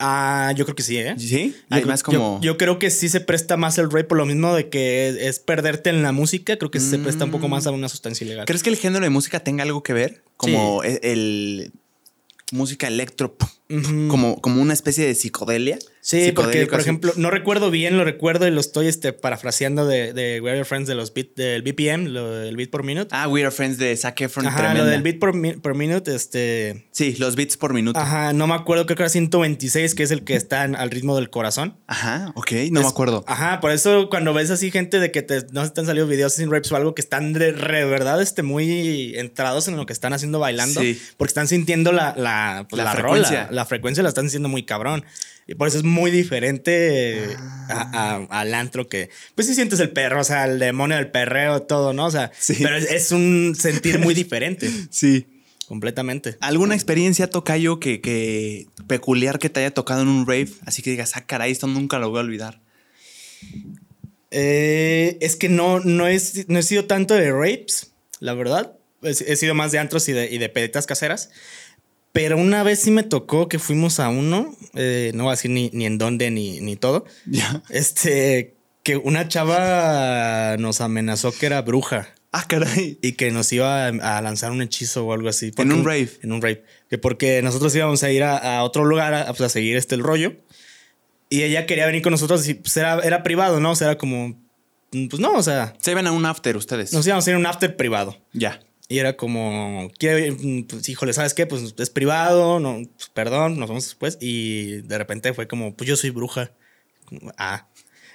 Ah, 0.00 0.52
yo 0.56 0.64
creo 0.64 0.74
que 0.74 0.82
sí, 0.82 0.98
¿eh? 0.98 1.14
Sí. 1.16 1.54
Yo, 1.70 1.86
más 1.86 2.02
como. 2.02 2.40
yo, 2.42 2.52
yo 2.54 2.58
creo 2.58 2.80
que 2.80 2.90
sí 2.90 3.08
se 3.08 3.20
presta 3.20 3.56
más 3.56 3.78
el 3.78 3.92
rap 3.92 4.08
por 4.08 4.18
lo 4.18 4.26
mismo 4.26 4.52
de 4.56 4.68
que 4.68 5.08
es, 5.08 5.16
es 5.18 5.38
perderte 5.38 5.90
en 5.90 6.02
la 6.02 6.10
música. 6.10 6.56
Creo 6.56 6.72
que 6.72 6.80
se 6.80 6.98
presta 6.98 7.26
un 7.26 7.30
poco 7.30 7.46
más 7.46 7.68
a 7.68 7.70
una 7.70 7.88
sustancia 7.88 8.24
ilegal. 8.24 8.44
¿Crees 8.44 8.64
que 8.64 8.70
el 8.70 8.76
género 8.76 9.04
de 9.04 9.10
música 9.10 9.38
tenga 9.38 9.62
algo 9.62 9.84
que 9.84 9.92
ver? 9.92 10.24
Como 10.36 10.82
e- 10.82 10.98
el, 11.04 11.70
música 12.50 12.88
electro, 12.88 13.36
como, 14.08 14.40
como 14.40 14.60
una 14.60 14.72
especie 14.72 15.06
de 15.06 15.14
psicodelia. 15.14 15.78
Sí, 16.04 16.32
porque, 16.32 16.66
por 16.66 16.80
así. 16.80 16.82
ejemplo, 16.88 17.12
no 17.14 17.30
recuerdo 17.30 17.70
bien, 17.70 17.96
lo 17.96 18.02
recuerdo 18.02 18.48
y 18.48 18.50
lo 18.50 18.60
estoy 18.60 18.88
este, 18.88 19.12
parafraseando 19.12 19.86
de, 19.86 20.12
de 20.12 20.40
We 20.40 20.50
Are 20.50 20.58
Your 20.58 20.66
Friends 20.66 20.88
de 20.88 20.96
los 20.96 21.14
beat, 21.14 21.28
del 21.36 21.62
BPM, 21.62 22.08
lo 22.08 22.28
del 22.28 22.56
beat 22.56 22.70
por 22.70 22.82
minute. 22.82 23.06
Ah, 23.12 23.28
We 23.28 23.42
Are 23.42 23.52
Friends 23.52 23.78
de 23.78 23.96
Zac 23.96 24.20
Efron, 24.20 24.48
Ajá, 24.48 24.56
tremenda. 24.58 24.82
lo 24.84 24.90
del 24.90 25.02
beat 25.02 25.20
por, 25.20 25.32
mi- 25.32 25.52
por 25.52 25.76
minute, 25.76 26.12
este. 26.12 26.88
Sí, 26.90 27.14
los 27.20 27.36
beats 27.36 27.56
por 27.56 27.72
minuto. 27.72 28.00
Ajá, 28.00 28.22
Ajá, 28.24 28.32
no 28.32 28.48
me 28.48 28.54
acuerdo, 28.54 28.84
creo 28.86 28.96
que 28.96 29.02
era 29.04 29.10
126, 29.10 29.94
que 29.94 30.02
es 30.02 30.10
el 30.10 30.24
que 30.24 30.34
está 30.34 30.62
al 30.64 30.90
ritmo 30.90 31.14
del 31.14 31.30
corazón. 31.30 31.76
ok, 32.34 32.50
no 32.72 32.80
me 32.80 32.86
acuerdo. 32.88 33.22
Ajá, 33.28 33.60
por 33.60 33.70
eso 33.70 34.08
cuando 34.10 34.34
ves 34.34 34.50
así 34.50 34.72
gente 34.72 34.98
de 34.98 35.12
que 35.12 35.22
te, 35.22 35.46
no 35.52 35.64
se 35.64 35.70
te 35.70 35.82
han 35.82 35.86
salido 35.86 36.08
videos 36.08 36.34
sin 36.34 36.50
raps 36.50 36.72
o 36.72 36.76
algo 36.76 36.96
que 36.96 37.00
están 37.02 37.32
de, 37.32 37.52
re- 37.52 37.84
verdad 37.84 38.20
este, 38.20 38.42
muy 38.42 39.14
entrados 39.16 39.68
en 39.68 39.76
lo 39.76 39.86
que 39.86 39.92
están 39.92 40.12
haciendo 40.12 40.40
bailando, 40.40 40.80
Sí. 40.80 41.00
porque 41.16 41.30
están 41.30 41.46
sintiendo 41.46 41.92
la, 41.92 42.12
la, 42.16 42.66
pues, 42.68 42.78
La 42.78 42.84
la 42.86 42.92
frecuencia. 42.92 43.42
rola, 43.44 43.52
la 43.52 43.64
frecuencia 43.66 44.02
la 44.02 44.08
están 44.08 44.24
sintiendo 44.24 44.48
muy 44.48 44.64
cabrón. 44.64 45.04
Y 45.46 45.54
por 45.56 45.68
eso 45.68 45.78
es 45.78 45.84
muy 45.84 46.10
diferente 46.10 47.26
Ah. 47.36 47.90
a- 47.92 48.14
a- 48.16 48.40
al 48.40 48.54
antro 48.54 48.88
que, 48.88 49.10
pues 49.34 49.48
sí 49.48 49.54
sientes 49.54 49.80
el 49.80 49.90
perro, 49.90 50.20
o 50.20 50.24
sea, 50.24 50.44
el 50.44 50.58
demonio 50.58 50.96
del 50.96 51.10
perreo, 51.10 51.62
todo, 51.62 51.92
¿no? 51.92 52.06
O 52.06 52.10
sea, 52.10 52.30
Sí. 52.38 52.56
pero 52.62 52.76
es, 52.76 52.90
es 52.90 53.12
un 53.12 53.54
sentir 53.58 53.98
muy 53.98 54.14
diferente, 54.14 54.68
Sí. 54.90 55.26
completamente. 55.66 56.36
¿Alguna 56.40 56.74
experiencia, 56.74 57.28
Tocayo, 57.30 57.80
que, 57.80 58.00
que 58.00 58.66
peculiar 58.86 59.38
que 59.38 59.48
te 59.50 59.60
haya 59.60 59.72
tocado 59.72 60.02
en 60.02 60.08
un 60.08 60.26
rave? 60.26 60.48
Así 60.66 60.82
que 60.82 60.90
digas, 60.90 61.12
ah, 61.16 61.24
caray, 61.26 61.50
esto 61.50 61.66
nunca 61.66 61.98
lo 61.98 62.10
voy 62.10 62.18
a 62.18 62.22
olvidar. 62.22 62.60
Eh, 64.30 65.18
es 65.20 65.36
que 65.36 65.48
no, 65.48 65.80
no, 65.80 66.06
es, 66.06 66.48
no 66.48 66.58
he 66.58 66.62
sido 66.62 66.86
tanto 66.86 67.14
de 67.14 67.30
rapes, 67.32 67.92
la 68.20 68.34
verdad. 68.34 68.72
He, 69.02 69.10
he 69.10 69.36
sido 69.36 69.54
más 69.54 69.72
de 69.72 69.78
antros 69.78 70.08
y 70.08 70.12
de, 70.12 70.30
y 70.30 70.38
de 70.38 70.48
peditas 70.48 70.86
caseras. 70.86 71.30
Pero 72.12 72.36
una 72.36 72.62
vez 72.62 72.80
sí 72.80 72.90
me 72.90 73.02
tocó 73.02 73.48
que 73.48 73.58
fuimos 73.58 73.98
a 73.98 74.08
uno, 74.10 74.54
eh, 74.74 75.12
no 75.14 75.24
voy 75.24 75.30
a 75.30 75.36
decir 75.36 75.50
ni, 75.50 75.70
ni 75.72 75.86
en 75.86 75.98
dónde 75.98 76.30
ni, 76.30 76.60
ni 76.60 76.76
todo. 76.76 77.04
Ya. 77.26 77.62
Este, 77.70 78.54
que 78.82 78.96
una 78.96 79.28
chava 79.28 80.56
nos 80.58 80.80
amenazó 80.80 81.32
que 81.32 81.46
era 81.46 81.62
bruja 81.62 82.08
Ah, 82.32 82.46
caray. 82.48 82.98
y 83.02 83.12
que 83.12 83.30
nos 83.30 83.52
iba 83.52 83.86
a, 83.88 84.22
lanzar 84.22 84.52
un 84.52 84.62
hechizo 84.62 85.06
o 85.06 85.12
algo 85.12 85.28
así. 85.28 85.52
En 85.58 85.72
un 85.72 85.84
rave. 85.84 86.10
En 86.22 86.32
un 86.32 86.40
rave. 86.40 86.64
Que 86.88 86.96
porque 86.98 87.42
nosotros 87.42 87.74
íbamos 87.74 88.02
a 88.02 88.10
ir 88.10 88.22
a, 88.22 88.58
a 88.58 88.64
otro 88.64 88.84
lugar 88.84 89.12
a, 89.12 89.26
pues, 89.28 89.42
a 89.42 89.48
seguir 89.50 89.76
este 89.76 89.94
el 89.94 90.02
rollo. 90.02 90.36
Y 91.28 91.42
ella 91.42 91.66
quería 91.66 91.86
venir 91.86 92.02
con 92.02 92.10
nosotros 92.10 92.46
y 92.48 92.54
pues 92.54 92.76
era, 92.76 93.00
era 93.00 93.22
privado, 93.22 93.60
¿no? 93.60 93.70
O 93.72 93.76
sea, 93.76 93.88
era 93.88 93.98
como 93.98 94.38
pues 94.90 95.20
no, 95.20 95.32
o 95.32 95.42
sea, 95.42 95.72
Se 95.80 95.90
iban 95.90 96.06
a 96.06 96.12
un 96.12 96.26
after 96.26 96.56
ustedes. 96.56 96.92
nos 96.92 97.06
íbamos 97.06 97.26
a 97.26 97.30
ir 97.30 97.36
a 97.36 97.38
un 97.38 97.46
after 97.46 97.76
privado. 97.76 98.18
Ya. 98.32 98.60
Y 98.88 98.98
era 98.98 99.16
como, 99.16 99.90
ir, 100.00 100.66
pues, 100.68 100.88
híjole, 100.88 101.12
¿sabes 101.12 101.32
qué? 101.34 101.46
Pues 101.46 101.74
es 101.78 101.90
privado, 101.90 102.60
no, 102.60 102.82
pues, 102.96 103.08
perdón, 103.14 103.58
nos 103.58 103.68
vemos 103.68 103.84
después. 103.84 104.18
Y 104.20 104.82
de 104.82 104.98
repente 104.98 105.32
fue 105.32 105.48
como, 105.48 105.74
pues 105.74 105.88
yo 105.88 105.96
soy 105.96 106.10
bruja. 106.10 106.52
Como, 107.06 107.32
Ah, 107.38 107.68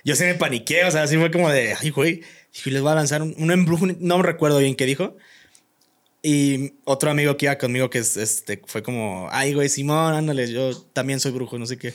yo 0.03 0.15
sí 0.15 0.23
me 0.23 0.35
paniqué, 0.35 0.85
o 0.85 0.91
sea, 0.91 1.03
así 1.03 1.17
fue 1.17 1.31
como 1.31 1.49
de, 1.49 1.73
ay, 1.73 1.89
güey, 1.89 2.21
y 2.65 2.69
les 2.69 2.81
voy 2.81 2.91
a 2.91 2.95
lanzar 2.95 3.21
un, 3.21 3.33
un 3.37 3.51
embrujo, 3.51 3.87
no 3.99 4.21
recuerdo 4.21 4.59
bien 4.59 4.75
qué 4.75 4.85
dijo. 4.85 5.17
Y 6.23 6.73
otro 6.83 7.09
amigo 7.11 7.37
que 7.37 7.45
iba 7.45 7.57
conmigo 7.57 7.89
que 7.89 7.99
es, 7.99 8.17
este, 8.17 8.61
fue 8.65 8.83
como, 8.83 9.27
ay, 9.31 9.53
güey, 9.53 9.69
Simón, 9.69 10.13
ándale, 10.13 10.51
yo 10.51 10.75
también 10.93 11.19
soy 11.19 11.31
brujo, 11.31 11.57
no 11.57 11.65
sé 11.65 11.77
qué. 11.77 11.93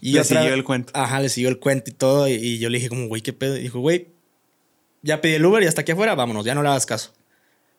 Y 0.00 0.12
Le 0.12 0.20
otra- 0.20 0.40
siguió 0.40 0.54
el 0.54 0.64
cuento. 0.64 0.92
Ajá, 0.94 1.20
le 1.20 1.28
siguió 1.28 1.48
el 1.48 1.58
cuento 1.58 1.90
y 1.90 1.94
todo. 1.94 2.28
Y, 2.28 2.34
y 2.34 2.58
yo 2.58 2.70
le 2.70 2.78
dije 2.78 2.88
como, 2.88 3.06
güey, 3.08 3.22
¿qué 3.22 3.32
pedo? 3.32 3.56
Y 3.56 3.62
dijo, 3.62 3.80
güey, 3.80 4.08
ya 5.02 5.20
pedí 5.20 5.34
el 5.34 5.44
Uber 5.44 5.62
y 5.62 5.66
hasta 5.66 5.82
aquí 5.82 5.92
afuera, 5.92 6.14
vámonos, 6.14 6.44
ya 6.44 6.54
no 6.54 6.62
le 6.62 6.68
hagas 6.68 6.86
caso. 6.86 7.12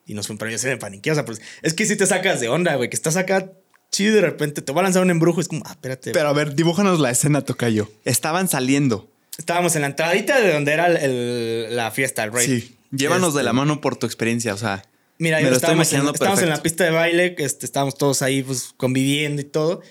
Y 0.10 0.16
nos 0.16 0.28
pero 0.28 0.50
yo 0.50 0.58
se 0.58 0.68
me 0.68 0.78
paniqué, 0.78 1.12
o 1.12 1.14
sea, 1.14 1.24
pues 1.24 1.40
es 1.62 1.74
que 1.74 1.86
si 1.86 1.96
te 1.96 2.06
sacas 2.08 2.40
de 2.40 2.50
onda, 2.50 2.76
güey, 2.76 2.90
que 2.90 2.96
estás 2.96 3.16
acá 3.16 3.52
chido 3.92 4.16
de 4.16 4.22
repente 4.22 4.62
te 4.62 4.72
va 4.74 4.82
a 4.82 4.84
lanzar 4.84 5.04
un 5.04 5.12
embrujo, 5.12 5.40
es 5.40 5.48
como, 5.48 5.62
ah, 5.66 5.72
espérate. 5.72 6.12
Pero 6.12 6.30
a 6.30 6.34
ver, 6.34 6.56
dibújanos 6.56 7.00
la 7.00 7.12
escena, 7.12 7.42
Tocayo. 7.42 7.92
Estaban 8.06 8.48
saliendo. 8.48 9.08
Estábamos 9.38 9.76
en 9.76 9.82
la 9.82 9.88
entradita 9.88 10.40
de 10.42 10.52
donde 10.52 10.74
era 10.74 10.88
el- 10.88 10.98
el- 10.98 11.76
la 11.76 11.92
fiesta, 11.92 12.24
el 12.24 12.32
rave. 12.32 12.46
Sí. 12.46 12.76
Llévanos 12.92 13.34
de 13.36 13.42
Este, 13.42 13.46
la 13.46 13.54
mano 13.54 13.82
por 13.82 13.96
tu 13.98 14.06
experiencia, 14.08 14.54
o 14.54 14.58
sea. 14.58 14.84
Mira, 15.20 15.38
me 15.38 15.44
lo 15.44 15.50
estoy 15.50 15.58
estábamos, 15.58 15.88
en, 15.88 15.94
imaginando 16.00 16.14
estábamos 16.14 16.42
en 16.44 16.50
la 16.50 16.62
pista 16.64 16.84
de 16.86 16.90
baile, 16.92 17.36
este, 17.38 17.66
estábamos 17.66 17.96
todos 17.98 18.22
ahí 18.24 18.42
pues 18.42 18.74
conviviendo 18.78 19.42
y 19.42 19.46
todo. 19.46 19.82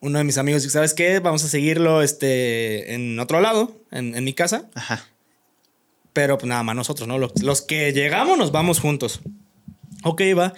Uno 0.00 0.18
de 0.18 0.24
mis 0.24 0.38
amigos 0.38 0.62
dijo, 0.62 0.72
¿sabes 0.72 0.94
qué? 0.94 1.18
Vamos 1.18 1.44
a 1.44 1.48
seguirlo 1.48 2.02
este, 2.02 2.94
en 2.94 3.18
otro 3.20 3.40
lado, 3.40 3.80
en, 3.90 4.14
en 4.14 4.24
mi 4.24 4.32
casa. 4.32 4.70
Ajá. 4.74 5.04
Pero 6.12 6.38
pues 6.38 6.48
nada 6.48 6.62
más 6.62 6.76
nosotros, 6.76 7.06
¿no? 7.08 7.18
Los, 7.18 7.42
los 7.42 7.62
que 7.62 7.92
llegamos 7.92 8.38
nos 8.38 8.52
vamos 8.52 8.80
juntos. 8.80 9.20
Ok, 10.06 10.22
va. 10.38 10.54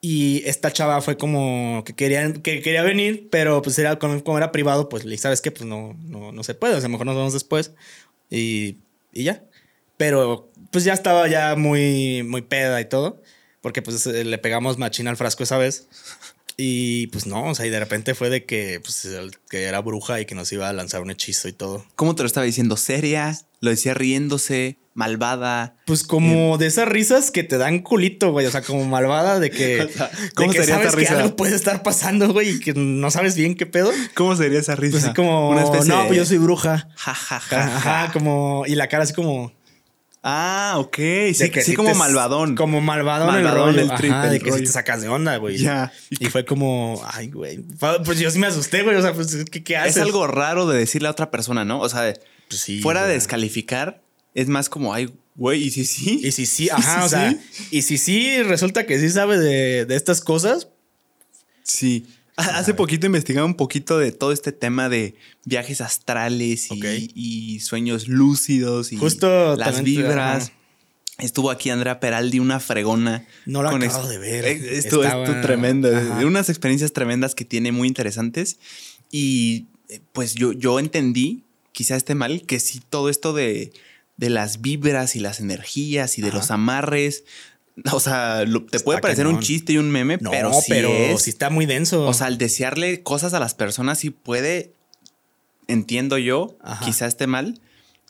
Y 0.00 0.42
esta 0.46 0.72
chava 0.72 1.00
fue 1.00 1.16
como 1.16 1.84
que, 1.84 1.94
querían, 1.94 2.42
que 2.42 2.60
quería 2.60 2.82
venir, 2.82 3.28
pero 3.30 3.62
pues 3.62 3.78
era, 3.78 3.98
como, 4.00 4.36
era 4.36 4.50
privado, 4.50 4.88
pues 4.88 5.04
le 5.04 5.12
dije, 5.12 5.22
¿sabes 5.22 5.40
qué? 5.40 5.52
Pues 5.52 5.64
no, 5.64 5.94
no, 6.00 6.32
no 6.32 6.42
se 6.42 6.54
puede, 6.54 6.74
o 6.74 6.80
sea, 6.80 6.88
mejor 6.88 7.06
nos 7.06 7.14
vemos 7.14 7.32
después. 7.32 7.72
Y, 8.30 8.78
y 9.12 9.24
ya. 9.24 9.44
Pero 9.96 10.50
pues 10.72 10.84
ya 10.84 10.92
estaba 10.94 11.28
ya 11.28 11.54
muy, 11.56 12.24
muy 12.24 12.42
peda 12.42 12.80
y 12.80 12.88
todo, 12.88 13.22
porque 13.60 13.80
pues 13.82 14.06
le 14.06 14.38
pegamos 14.38 14.78
machina 14.78 15.10
al 15.10 15.16
frasco 15.16 15.44
esa 15.44 15.58
vez. 15.58 15.88
Y 16.56 17.06
pues 17.08 17.26
no, 17.26 17.44
o 17.44 17.54
sea, 17.54 17.66
y 17.66 17.70
de 17.70 17.78
repente 17.78 18.14
fue 18.14 18.30
de 18.30 18.44
que, 18.44 18.80
pues, 18.80 19.08
que 19.48 19.62
era 19.64 19.80
bruja 19.80 20.20
y 20.20 20.26
que 20.26 20.34
nos 20.34 20.52
iba 20.52 20.68
a 20.68 20.72
lanzar 20.72 21.00
un 21.00 21.10
hechizo 21.10 21.48
y 21.48 21.52
todo. 21.52 21.84
¿Cómo 21.96 22.14
te 22.14 22.22
lo 22.22 22.26
estaba 22.26 22.44
diciendo? 22.46 22.76
¿Seria? 22.76 23.36
¿Lo 23.60 23.70
decía 23.70 23.94
riéndose? 23.94 24.78
¿Malvada? 24.92 25.76
Pues 25.86 26.02
como 26.02 26.58
de 26.58 26.66
esas 26.66 26.88
risas 26.88 27.30
que 27.30 27.44
te 27.44 27.56
dan 27.58 27.78
culito, 27.78 28.32
güey. 28.32 28.46
O 28.46 28.50
sea, 28.50 28.60
como 28.62 28.84
malvada 28.84 29.38
de 29.38 29.50
que, 29.50 29.80
O 29.84 29.88
sea, 29.88 30.08
de 30.08 30.30
¿cómo 30.34 30.52
que 30.52 30.58
sería 30.58 30.74
esa 30.74 30.90
sabes 30.90 30.94
que 30.94 31.00
risa? 31.00 31.16
algo 31.22 31.36
puede 31.36 31.54
estar 31.54 31.82
pasando, 31.82 32.32
güey, 32.32 32.56
y 32.56 32.60
que 32.60 32.74
no 32.74 33.10
sabes 33.10 33.36
bien 33.36 33.54
qué 33.54 33.66
pedo. 33.66 33.90
¿Cómo 34.14 34.34
sería 34.36 34.58
esa 34.58 34.76
risa? 34.76 34.92
Pues 34.92 35.04
así 35.04 35.14
como, 35.14 35.50
Una 35.50 35.62
especie 35.62 35.88
no, 35.88 36.06
pues 36.06 36.18
yo 36.18 36.26
soy 36.26 36.38
bruja. 36.38 36.88
Ja, 36.96 37.14
ja, 37.14 37.40
ja, 37.40 37.64
Ajá, 37.64 38.06
ja. 38.06 38.12
como, 38.12 38.64
y 38.66 38.74
la 38.74 38.88
cara 38.88 39.04
así 39.04 39.14
como. 39.14 39.52
Ah, 40.22 40.74
ok. 40.78 40.96
Sí, 41.34 41.50
que 41.50 41.62
sí 41.62 41.70
sí 41.70 41.74
como 41.76 41.92
te- 41.92 41.94
malvadón. 41.98 42.54
Como 42.54 42.80
malvadón, 42.80 43.28
Malvadón 43.28 43.68
el 43.70 43.74
rollo. 43.76 43.80
el 43.92 43.96
trip, 43.98 44.12
Ajá, 44.12 44.26
el 44.26 44.32
de 44.32 44.40
que 44.40 44.52
sí 44.52 44.60
te 44.60 44.66
sacas 44.66 45.00
de 45.00 45.08
onda, 45.08 45.36
güey. 45.38 45.56
Ya. 45.56 45.92
Y 46.10 46.26
fue 46.26 46.44
como, 46.44 47.02
ay, 47.12 47.28
güey. 47.30 47.58
Pues 48.04 48.18
yo 48.18 48.30
sí 48.30 48.38
me 48.38 48.46
asusté, 48.46 48.82
güey. 48.82 48.96
O 48.96 49.02
sea, 49.02 49.14
pues, 49.14 49.44
¿qué, 49.50 49.62
qué 49.64 49.76
haces? 49.78 49.96
Es 49.96 50.02
algo 50.02 50.26
raro 50.26 50.66
de 50.66 50.78
decirle 50.78 51.08
a 51.08 51.12
otra 51.12 51.30
persona, 51.30 51.64
¿no? 51.64 51.80
O 51.80 51.88
sea, 51.88 52.12
Pues 52.48 52.60
sí, 52.60 52.80
fuera 52.82 53.06
de 53.06 53.14
descalificar, 53.14 54.02
es 54.34 54.48
más 54.48 54.68
como, 54.68 54.92
ay, 54.92 55.10
güey, 55.36 55.62
¿y 55.64 55.70
si 55.70 55.86
sí? 55.86 56.20
Y 56.22 56.32
si 56.32 56.44
sí, 56.44 56.68
ajá, 56.72 57.00
¿Y 57.00 57.00
o 57.00 57.02
si 57.04 57.08
sea, 57.08 57.30
sí? 57.30 57.68
y 57.70 57.82
si 57.82 57.96
sí 57.98 58.42
resulta 58.42 58.84
que 58.84 58.98
sí 59.00 59.08
sabe 59.08 59.38
de, 59.38 59.86
de 59.86 59.96
estas 59.96 60.20
cosas, 60.20 60.68
Sí. 61.62 62.06
Ha- 62.40 62.58
Hace 62.58 62.74
poquito 62.74 63.06
investigaba 63.06 63.46
un 63.46 63.54
poquito 63.54 63.98
de 63.98 64.12
todo 64.12 64.32
este 64.32 64.52
tema 64.52 64.88
de 64.88 65.14
viajes 65.44 65.80
astrales 65.80 66.68
y, 67.14 67.60
sueños 67.60 68.08
lúcidos 68.08 68.92
y 68.92 68.96
Justo 68.96 69.56
las 69.56 69.82
vibras. 69.82 70.44
ajá. 70.48 70.52
Estuvo 71.18 71.50
aquí 71.50 71.68
Andrea 71.68 72.00
Peraldi, 72.00 72.38
una 72.38 72.60
fregona. 72.60 73.26
No 73.44 73.62
lo 73.62 73.70
con 73.70 73.82
acabo 73.82 74.08
de 74.08 74.16
ver. 74.18 74.46
Esto, 74.46 75.04
esto 75.04 75.40
tremendo. 75.42 75.94
Ajá. 75.94 76.24
Unas 76.24 76.48
experiencias 76.48 76.94
tremendas 76.94 77.34
que 77.34 77.44
tiene 77.44 77.72
muy 77.72 77.88
interesantes. 77.88 78.58
Y 79.10 79.66
eh, 79.90 80.00
pues 80.12 80.34
yo, 80.34 80.52
yo 80.52 80.78
entendí, 80.78 81.44
quizá 81.72 81.96
esté 81.96 82.14
mal, 82.14 82.42
que 82.46 82.58
sí 82.58 82.80
todo 82.88 83.10
esto 83.10 83.34
de, 83.34 83.70
de 84.16 84.30
las 84.30 84.62
vibras 84.62 85.14
y 85.14 85.20
las 85.20 85.40
energías 85.40 86.16
y 86.16 86.22
de 86.22 86.28
Ajá. 86.28 86.38
los 86.38 86.50
amarres. 86.50 87.24
O 87.92 88.00
sea, 88.00 88.44
lo- 88.44 88.64
te 88.66 88.76
Está 88.76 88.84
puede 88.84 89.00
parecer 89.00 89.26
un 89.26 89.40
chiste 89.40 89.72
y 89.72 89.78
un 89.78 89.90
meme, 89.90 90.18
no, 90.20 90.30
pero 90.30 90.52
sí 90.52 90.66
pero 90.68 90.90
es. 90.90 91.22
sí 91.22 91.30
está 91.30 91.48
muy 91.50 91.66
denso. 91.66 92.06
O 92.06 92.12
sea, 92.14 92.26
al 92.26 92.36
desearle 92.38 93.02
cosas 93.02 93.32
a 93.34 93.40
las 93.40 93.54
personas 93.54 93.98
sí 93.98 94.10
puede, 94.10 94.74
entiendo 95.68 96.18
yo, 96.18 96.56
Ajá. 96.62 96.84
quizá 96.84 97.06
esté 97.06 97.26
mal, 97.26 97.60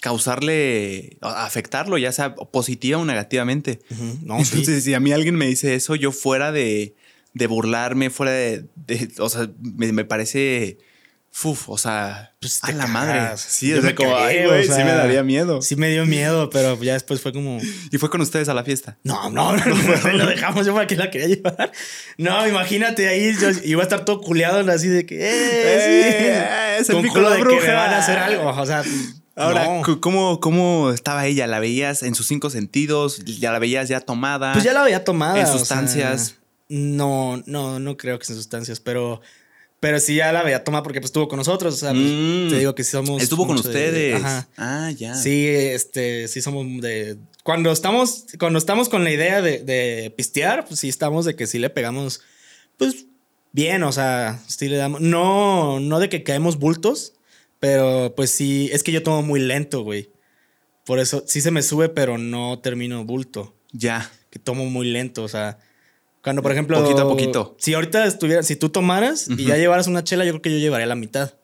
causarle, 0.01 1.19
afectarlo, 1.21 1.99
ya 1.99 2.11
sea 2.13 2.35
positiva 2.35 2.99
o 2.99 3.05
negativamente. 3.05 3.81
No, 4.23 4.37
sí. 4.45 4.51
Entonces, 4.59 4.85
si 4.85 4.95
a 4.95 5.01
mí 5.01 5.13
alguien 5.13 5.37
me 5.37 5.47
dice 5.47 5.75
eso, 5.75 5.95
yo 5.95 6.11
fuera 6.13 6.53
de, 6.53 6.95
de 7.35 7.47
burlarme, 7.47 8.11
fuera 8.11 8.33
de, 8.33 8.65
de- 8.87 9.13
o 9.19 9.29
sea, 9.29 9.51
me, 9.61 9.93
me 9.93 10.05
parece, 10.05 10.79
uf, 11.45 11.69
o 11.69 11.79
sea, 11.79 12.33
Pues 12.41 12.59
a 12.63 12.73
la 12.73 12.87
madre. 12.87 13.21
Sí, 13.37 13.69
Yo 13.69 13.79
o 13.79 13.81
sea, 13.81 13.91
me 13.91 13.95
como, 13.95 14.17
ay, 14.17 14.45
o 14.45 14.63
sea, 14.65 14.77
sí 14.77 14.85
me 14.85 14.93
daría 14.93 15.23
miedo. 15.23 15.63
Sí 15.63 15.77
me 15.77 15.89
dio 15.91 16.05
miedo, 16.07 16.51
pero 16.51 16.81
ya 16.83 16.93
después 16.95 17.21
fue 17.21 17.33
como... 17.33 17.59
Y 17.91 17.99
fue 17.99 18.11
con 18.11 18.21
ustedes 18.21 18.49
a 18.49 18.55
la 18.55 18.65
fiesta. 18.65 18.99
No, 19.05 19.31
no, 19.31 19.57
no, 19.57 19.65
no, 19.67 20.13
lo 20.13 20.27
dejamos 20.27 20.67
yo 20.67 20.75
para 20.75 20.87
que 20.87 20.97
la 20.97 21.11
quería 21.11 21.29
llevar. 21.29 21.73
No, 22.19 22.47
imagínate 22.47 23.09
ahí, 23.09 23.35
yo 23.41 23.49
iba 23.65 23.81
a 23.81 23.85
estar 23.85 24.05
todo 24.05 24.21
culeado 24.21 24.69
así 24.71 24.89
de 24.89 25.07
que... 25.07 25.17
Eh, 25.17 25.29
Eh, 25.65 26.77
sí. 26.77 26.83
es 26.83 26.89
el 26.91 26.97
Con 26.97 27.07
culo 27.09 27.31
de 27.31 27.37
de 27.37 27.43
que 27.43 27.49
me 27.49 27.55
bruja. 27.57 27.73
van 27.75 27.95
a 27.95 27.99
hacer 27.99 28.19
algo. 28.19 28.49
O 28.51 28.67
sea, 28.67 28.83
Ahora, 29.37 29.65
no. 29.65 30.01
¿cómo, 30.01 30.41
¿cómo 30.41 30.91
estaba 30.93 31.25
ella? 31.27 31.47
¿La 31.47 31.61
veías 31.61 32.03
en 32.03 32.15
sus 32.15 32.27
cinco 32.27 32.51
sentidos? 32.51 33.25
¿Ya 33.25 33.53
la 33.53 33.59
veías 33.59 33.89
ya 33.89 34.01
tomada? 34.01 34.53
Pues 34.53 34.65
ya 34.65 34.73
la 34.75 34.83
había 34.83 35.05
tomado. 35.05 35.37
¿En 35.37 35.47
sustancias? 35.47 36.37
no, 36.69 37.43
no, 37.47 37.79
no 37.81 37.97
creo 37.97 38.19
que 38.19 38.27
en 38.33 38.37
sustancias, 38.37 38.81
pero... 38.81 39.21
Pero 39.81 39.99
sí 39.99 40.15
ya 40.17 40.31
la 40.31 40.41
había 40.41 40.63
tomado 40.63 40.83
porque 40.85 41.01
pues 41.01 41.09
estuvo 41.09 41.27
con 41.27 41.39
nosotros. 41.39 41.75
O 41.75 41.77
sea, 41.79 41.91
pues, 41.93 42.03
Mm. 42.05 42.49
te 42.51 42.59
digo 42.59 42.75
que 42.75 42.85
sí 42.85 42.91
somos... 42.91 43.23
Estuvo 43.23 43.47
con 43.47 43.57
mucho 43.57 43.69
de- 43.71 43.75
ustedes. 43.75 44.15
ajá. 44.23 44.49
Ah, 44.59 44.91
ya. 44.91 45.15
Sí, 45.15 45.47
este, 45.49 46.29
sí 46.29 46.43
somos 46.43 46.67
de. 46.83 47.17
Cuando 47.45 47.73
estamos, 47.73 48.27
cuando 48.39 48.59
estamos 48.59 48.91
con 48.91 49.05
la 49.05 49.11
idea 49.11 49.41
de, 49.41 49.61
de 49.61 50.13
pistear, 50.15 50.67
pues 50.67 50.81
sí 50.81 50.89
estamos 50.91 51.25
de 51.25 51.35
que 51.35 51.47
sí 51.47 51.59
le 51.59 51.71
pegamos, 51.71 52.21
pues 52.77 53.07
bien, 53.53 53.83
o 53.83 53.93
sea, 53.93 54.39
sí 54.47 54.69
le 54.69 54.77
damos. 54.77 55.01
No, 55.01 55.81
no 55.81 55.99
de 55.99 56.11
que 56.11 56.23
caemos 56.23 56.59
bultos, 56.59 57.15
pero 57.59 58.13
pues 58.15 58.31
sí, 58.31 58.69
es 58.73 58.83
que 58.83 58.93
yo 58.93 59.03
tomo 59.03 59.23
muy 59.23 59.41
lento, 59.41 59.83
güey. 59.83 60.11
Por 60.85 60.99
eso 60.99 61.25
sí 61.27 61.41
se 61.41 61.51
me 61.51 61.63
sube, 61.63 61.89
pero 61.89 62.19
no 62.19 62.59
termino 62.61 63.03
bulto. 63.07 63.57
Ya. 63.73 64.11
Que 64.29 64.39
tomo 64.39 64.67
muy 64.67 64.89
lento, 64.91 65.23
o 65.25 65.29
sea. 65.29 65.59
Cuando, 66.23 66.43
por 66.43 66.53
ejemplo. 66.53 66.83
Poquito 66.83 67.03
a 67.03 67.09
poquito. 67.09 67.57
Si 67.59 67.75
ahorita 67.75 68.05
estuviera, 68.05 68.43
si 68.43 68.57
tú 68.57 68.69
tomaras 68.69 69.29
y 69.29 69.45
ya 69.45 69.57
llevaras 69.57 69.87
una 69.87 70.05
chela, 70.05 70.25
yo 70.25 70.33
creo 70.33 70.43
que 70.43 70.53
yo 70.53 70.59
llevaría 70.59 70.87
la 70.87 70.95
mitad. 70.95 71.35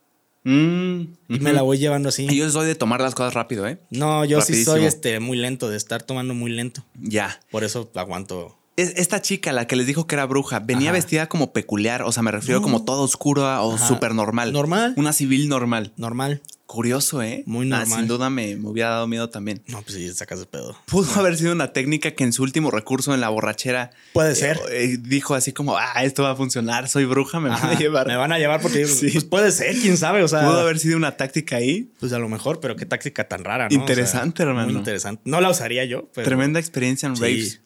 Mm, 0.45 1.01
Y 1.29 1.39
me 1.41 1.53
la 1.53 1.63
voy 1.63 1.79
llevando 1.79 2.09
así. 2.11 2.27
Y 2.31 2.37
Yo 2.37 2.49
soy 2.51 2.67
de 2.67 2.77
tomar 2.77 3.01
las 3.01 3.15
cosas 3.17 3.35
rápido, 3.35 3.67
¿eh? 3.67 3.79
No, 3.91 4.25
yo 4.25 4.41
sí 4.41 4.65
soy 4.65 4.85
este 4.85 5.19
muy 5.19 5.37
lento, 5.37 5.69
de 5.69 5.77
estar 5.77 6.03
tomando 6.05 6.35
muy 6.35 6.53
lento. 6.53 6.85
Ya. 6.95 7.41
Por 7.51 7.65
eso 7.65 7.91
aguanto. 7.95 8.57
Es- 8.77 8.93
Esta 8.97 9.23
chica, 9.23 9.53
la 9.53 9.67
que 9.67 9.75
les 9.77 9.87
dijo 9.87 10.07
que 10.07 10.15
era 10.17 10.27
bruja, 10.27 10.59
venía 10.61 10.91
Ajá. 10.91 10.97
vestida 10.99 11.29
como 11.29 11.53
peculiar, 11.53 12.03
o 12.03 12.13
sea, 12.13 12.23
me 12.23 12.31
refiero 12.31 12.61
No. 12.61 12.65
como 12.65 12.85
todo 12.85 13.03
oscuro 13.03 13.43
o 13.43 13.75
Ajá. 13.75 13.87
súper 13.89 14.15
normal. 14.15 14.53
Normal. 14.53 14.93
Una 14.97 15.13
civil 15.13 15.49
normal. 15.49 15.93
Normal. 15.97 16.43
Curioso, 16.67 17.23
¿eh? 17.23 17.45
Muy 17.47 17.67
Ah, 17.73 17.79
normal. 17.79 17.99
sin 18.01 18.09
duda 18.09 18.29
me, 18.29 18.57
me 18.57 18.69
hubiera 18.69 18.91
dado 18.91 19.07
miedo 19.07 19.31
también. 19.31 19.63
No, 19.69 19.81
pues 19.83 19.95
sí, 19.95 20.13
sacas 20.13 20.41
de 20.41 20.47
pedo. 20.47 20.77
Pudo 20.87 21.09
haber 21.21 21.39
sido 21.39 21.53
una 21.53 21.73
técnica 21.73 22.11
que 22.11 22.25
en 22.25 22.33
su 22.33 22.43
último 22.43 22.73
recurso 22.73 23.15
en 23.15 23.21
la 23.21 23.29
borrachera 23.29 23.93
Puede 24.13 24.35
ser. 24.35 24.59
eh, 24.73 24.99
dijo 25.01 25.35
así 25.37 25.53
como, 25.53 25.77
ah, 25.79 26.03
esto 26.03 26.25
va 26.25 26.33
a 26.33 26.37
funcionar, 26.37 26.89
soy 26.89 27.05
bruja, 27.05 27.39
me 27.39 27.49
van 27.51 27.65
a 27.65 27.79
llevar. 27.79 28.09
Me 28.09 28.17
van 28.17 28.33
a 28.33 28.39
llevar 28.39 28.61
porque 28.61 28.85
Sí. 28.87 29.11
pues 29.13 29.25
puede 29.25 29.53
ser, 29.53 29.77
quién 29.77 29.97
sabe. 29.97 30.25
O 30.25 30.29
sea, 30.29 30.41
Pudo 30.41 30.59
haber 30.61 30.81
sido 30.81 30.97
una 30.97 31.17
táctica 31.17 31.57
ahí. 31.57 31.89
pues 32.01 32.13
a 32.13 32.19
lo 32.19 32.29
mejor, 32.29 32.59
pero 32.61 32.75
qué 32.75 32.85
táctica 32.85 33.29
tan 33.29 33.45
rara, 33.45 33.69
¿no? 33.71 33.77
O 33.77 33.81
Interesante, 33.81 34.39
sea, 34.43 34.47
hermano. 34.49 34.67
Muy 34.69 34.77
interesante. 34.77 35.23
No 35.25 35.41
la 35.41 35.51
usaría 35.51 35.85
yo, 35.85 36.11
pero. 36.15 36.25
Tremenda 36.27 36.59
experiencia 36.59 37.07
en 37.09 37.17
sí. 37.17 37.23
raves. 37.23 37.61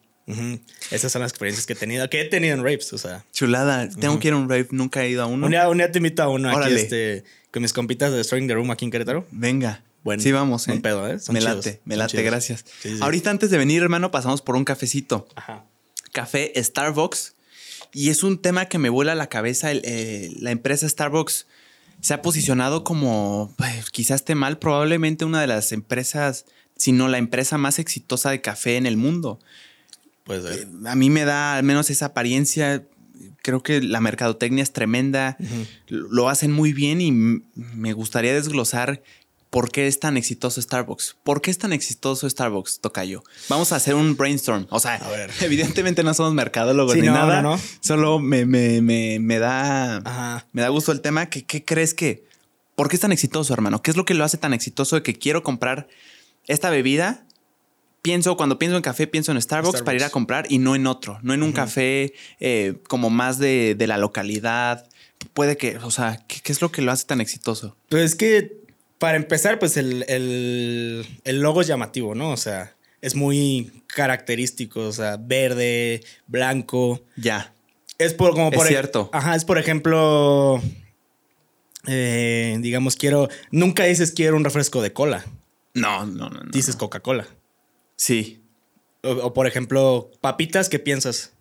Esas 0.91 1.11
son 1.11 1.21
las 1.21 1.31
experiencias 1.31 1.65
que 1.65 1.73
he 1.73 1.75
tenido. 1.75 2.09
Que 2.09 2.21
he 2.21 2.25
tenido 2.25 2.53
en 2.53 2.63
raves, 2.63 2.91
o 2.93 2.97
sea. 2.97 3.25
Chulada, 3.31 3.89
tengo 3.89 4.19
que 4.19 4.29
ir 4.29 4.33
a 4.33 4.37
un 4.37 4.49
rave, 4.49 4.67
nunca 4.71 5.03
he 5.03 5.09
ido 5.09 5.23
a 5.23 5.25
uno. 5.25 5.45
Un, 5.45 5.51
día, 5.51 5.69
un 5.69 5.77
día 5.77 5.91
te 5.91 5.99
invito 5.99 6.23
a 6.23 6.29
uno 6.29 6.49
aquí, 6.49 6.57
Órale. 6.57 6.81
este, 6.81 7.23
con 7.51 7.61
mis 7.61 7.73
compitas 7.73 8.11
de 8.11 8.17
Destroying 8.17 8.47
the 8.47 8.53
Room 8.53 8.71
aquí 8.71 8.85
en 8.85 8.91
Querétaro. 8.91 9.25
Venga. 9.31 9.83
Bueno, 10.03 10.23
sí, 10.23 10.31
vamos, 10.31 10.67
¿eh? 10.67 10.71
buen 10.71 10.81
pedo, 10.81 11.07
¿eh? 11.07 11.19
Son 11.19 11.33
me 11.33 11.41
chidos, 11.41 11.65
late, 11.65 11.81
me 11.85 11.95
late, 11.95 12.11
chidos. 12.11 12.25
gracias. 12.25 12.65
Sí, 12.81 12.95
sí. 12.95 12.99
Ahorita 13.01 13.29
antes 13.29 13.51
de 13.51 13.57
venir, 13.57 13.83
hermano, 13.83 14.09
pasamos 14.09 14.41
por 14.41 14.55
un 14.55 14.65
cafecito. 14.65 15.27
Ajá. 15.35 15.65
Café 16.11 16.51
Starbucks. 16.55 17.35
Y 17.93 18.09
es 18.09 18.23
un 18.23 18.41
tema 18.41 18.65
que 18.65 18.79
me 18.79 18.89
vuela 18.89 19.15
la 19.15 19.27
cabeza. 19.27 19.71
El, 19.71 19.81
eh, 19.83 20.31
la 20.39 20.51
empresa 20.51 20.87
Starbucks 20.87 21.45
se 21.99 22.13
ha 22.13 22.21
posicionado 22.21 22.83
como, 22.83 23.53
pues, 23.57 23.91
quizás 23.91 24.21
esté 24.21 24.33
mal, 24.33 24.57
probablemente 24.57 25.25
una 25.25 25.41
de 25.41 25.47
las 25.47 25.71
empresas 25.71 26.45
sino 26.81 27.07
la 27.07 27.19
empresa 27.19 27.59
más 27.59 27.77
exitosa 27.77 28.31
de 28.31 28.41
café 28.41 28.75
en 28.77 28.87
el 28.87 28.97
mundo. 28.97 29.39
Puede 30.23 30.41
ser. 30.41 30.67
Eh, 30.67 30.67
A 30.89 30.95
mí 30.95 31.09
me 31.09 31.25
da 31.25 31.55
al 31.57 31.63
menos 31.63 31.89
esa 31.89 32.07
apariencia. 32.07 32.83
Creo 33.43 33.63
que 33.63 33.81
la 33.81 34.01
mercadotecnia 34.01 34.63
es 34.63 34.71
tremenda. 34.73 35.37
Lo 35.87 36.29
hacen 36.29 36.51
muy 36.51 36.73
bien 36.73 37.01
y 37.01 37.11
me 37.55 37.93
gustaría 37.93 38.33
desglosar 38.33 39.01
por 39.49 39.69
qué 39.71 39.87
es 39.87 39.99
tan 39.99 40.15
exitoso 40.15 40.61
Starbucks. 40.61 41.17
¿Por 41.23 41.41
qué 41.41 41.51
es 41.51 41.57
tan 41.57 41.73
exitoso 41.73 42.29
Starbucks, 42.29 42.79
Tocayo? 42.79 43.23
Vamos 43.49 43.71
a 43.73 43.77
hacer 43.77 43.95
un 43.95 44.15
brainstorm. 44.15 44.65
O 44.69 44.79
sea, 44.79 45.01
evidentemente 45.41 46.03
no 46.03 46.13
somos 46.13 46.33
mercadólogos 46.33 46.93
Sí, 46.93 47.01
ni 47.01 47.07
no, 47.07 47.13
nada. 47.13 47.41
no, 47.41 47.55
no. 47.57 47.61
Solo 47.81 48.19
me, 48.19 48.45
me- 48.45 48.81
me- 48.81 49.19
me 49.19 49.39
da, 49.39 49.97
Ajá. 49.97 50.45
me 50.53 50.61
da 50.61 50.69
gusto 50.69 50.91
el 50.91 51.01
tema. 51.01 51.25
¿Qué, 51.25 51.43
¿Qué 51.43 51.65
crees 51.65 51.93
que? 51.93 52.23
¿Por 52.75 52.87
qué 52.89 52.95
es 52.95 53.01
tan 53.01 53.11
exitoso, 53.11 53.53
hermano? 53.53 53.81
¿Qué 53.81 53.91
es 53.91 53.97
lo 53.97 54.05
que 54.05 54.13
lo 54.13 54.23
hace 54.23 54.37
tan 54.37 54.53
exitoso 54.53 54.95
de 54.95 55.03
que 55.03 55.15
quiero 55.15 55.43
comprar 55.43 55.87
esta 56.47 56.69
bebida? 56.69 57.25
Pienso, 58.01 58.35
cuando 58.35 58.57
pienso 58.57 58.77
en 58.77 58.81
café, 58.81 59.05
pienso 59.07 59.31
en 59.31 59.39
Starbucks, 59.41 59.83
para 59.83 59.95
ir 59.97 60.03
a 60.03 60.09
comprar 60.09 60.45
y 60.49 60.57
no 60.57 60.75
en 60.75 60.87
otro, 60.87 61.19
no 61.21 61.33
en 61.35 61.43
un 61.43 61.51
café 61.51 62.13
eh, 62.39 62.75
como 62.87 63.09
más 63.11 63.37
de, 63.37 63.75
de 63.75 63.85
la 63.87 63.97
localidad. 63.97 64.87
Puede 65.33 65.55
que, 65.55 65.77
o 65.77 65.91
sea, 65.91 66.23
¿qué, 66.27 66.39
qué 66.41 66.51
es 66.51 66.61
lo 66.61 66.71
que 66.71 66.81
lo 66.81 66.91
hace 66.91 67.05
tan 67.05 67.21
exitoso? 67.21 67.77
Pues 67.89 68.03
es 68.03 68.15
que, 68.15 68.57
para 68.97 69.17
empezar, 69.17 69.59
pues 69.59 69.77
el, 69.77 70.03
el- 70.07 71.05
el 71.25 71.41
logo 71.41 71.61
es 71.61 71.67
llamativo, 71.67 72.15
¿no? 72.15 72.31
O 72.31 72.37
sea, 72.37 72.75
es 73.01 73.13
muy 73.13 73.83
característico, 73.87 74.79
o 74.81 74.91
sea, 74.91 75.17
verde, 75.17 76.01
blanco. 76.25 77.01
Ya. 77.17 77.53
Es 77.99 78.15
por 78.15 78.31
como 78.31 78.49
Es 78.49 78.55
por 78.55 78.65
e- 78.65 78.69
cierto. 78.69 79.11
Ajá, 79.13 79.35
es 79.35 79.45
por 79.45 79.59
ejemplo. 79.59 80.59
eh, 81.87 82.57
digamos, 82.61 82.95
quiero. 82.95 83.29
Nunca 83.51 83.83
dices 83.85 84.11
quiero 84.11 84.35
un 84.37 84.43
refresco 84.43 84.81
de 84.81 84.91
cola. 84.93 85.23
No, 85.73 86.05
no, 86.05 86.29
no. 86.29 86.39
no. 86.41 86.51
Dices 86.51 86.75
Coca-Cola. 86.75 87.27
Sí. 88.01 88.41
O, 89.03 89.11
o, 89.11 89.33
por 89.35 89.45
ejemplo, 89.45 90.09
papitas, 90.21 90.69
¿qué 90.69 90.79
piensas? 90.79 91.33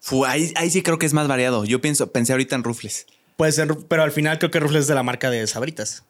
Fu, 0.00 0.26
ahí, 0.26 0.52
ahí 0.56 0.68
sí 0.70 0.82
creo 0.82 0.98
que 0.98 1.06
es 1.06 1.14
más 1.14 1.28
variado. 1.28 1.64
Yo 1.64 1.80
pienso, 1.80 2.12
pensé 2.12 2.32
ahorita 2.32 2.54
en 2.56 2.62
rufles. 2.62 3.06
Puede 3.38 3.52
ser, 3.52 3.74
pero 3.88 4.02
al 4.02 4.12
final 4.12 4.38
creo 4.38 4.50
que 4.50 4.60
Ruffles 4.60 4.82
es 4.82 4.86
de 4.88 4.94
la 4.94 5.02
marca 5.02 5.30
de 5.30 5.46
Sabritas. 5.46 6.04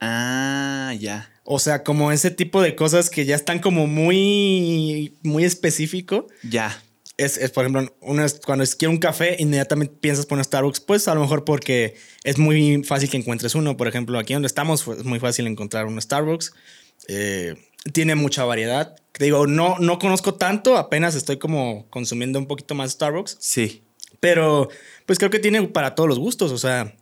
Ah, 0.00 0.92
ya. 0.98 1.30
O 1.44 1.60
sea, 1.60 1.84
como 1.84 2.10
ese 2.10 2.32
tipo 2.32 2.60
de 2.60 2.74
cosas 2.74 3.08
que 3.08 3.24
ya 3.24 3.36
están 3.36 3.60
como 3.60 3.86
muy, 3.86 5.14
muy 5.22 5.44
específico. 5.44 6.26
Ya. 6.42 6.82
Es, 7.18 7.38
es, 7.38 7.52
por 7.52 7.64
ejemplo, 7.64 7.96
uno 8.00 8.24
es- 8.24 8.40
cuando 8.44 8.64
es, 8.64 8.74
quiero 8.74 8.90
un 8.90 8.98
café, 8.98 9.36
inmediatamente 9.38 9.94
piensas 10.00 10.26
por 10.26 10.38
un 10.38 10.44
Starbucks. 10.44 10.80
Pues 10.80 11.06
a 11.06 11.14
lo 11.14 11.20
mejor 11.20 11.44
porque 11.44 11.94
es 12.24 12.36
muy 12.36 12.82
fácil 12.82 13.08
que 13.10 13.16
encuentres 13.16 13.54
uno. 13.54 13.76
Por 13.76 13.86
ejemplo, 13.86 14.18
aquí 14.18 14.32
donde 14.34 14.48
estamos 14.48 14.86
es 14.88 15.04
muy 15.04 15.20
fácil 15.20 15.46
encontrar 15.46 15.86
un 15.86 16.02
Starbucks. 16.02 16.52
Eh, 17.06 17.54
tiene 17.92 18.14
mucha 18.14 18.44
variedad. 18.44 18.96
Te 19.12 19.24
digo, 19.24 19.46
no, 19.46 19.78
no 19.78 19.98
conozco 19.98 20.34
tanto, 20.34 20.76
apenas 20.76 21.14
estoy 21.14 21.38
como 21.38 21.86
consumiendo 21.90 22.38
un 22.38 22.46
poquito 22.46 22.74
más 22.74 22.92
Starbucks. 22.92 23.36
Sí. 23.40 23.82
Pero 24.20 24.68
pues 25.06 25.18
creo 25.18 25.30
que 25.30 25.38
tiene 25.38 25.62
para 25.68 25.94
todos 25.94 26.08
los 26.08 26.18
gustos. 26.18 26.52
O 26.52 26.58
sea, 26.58 26.94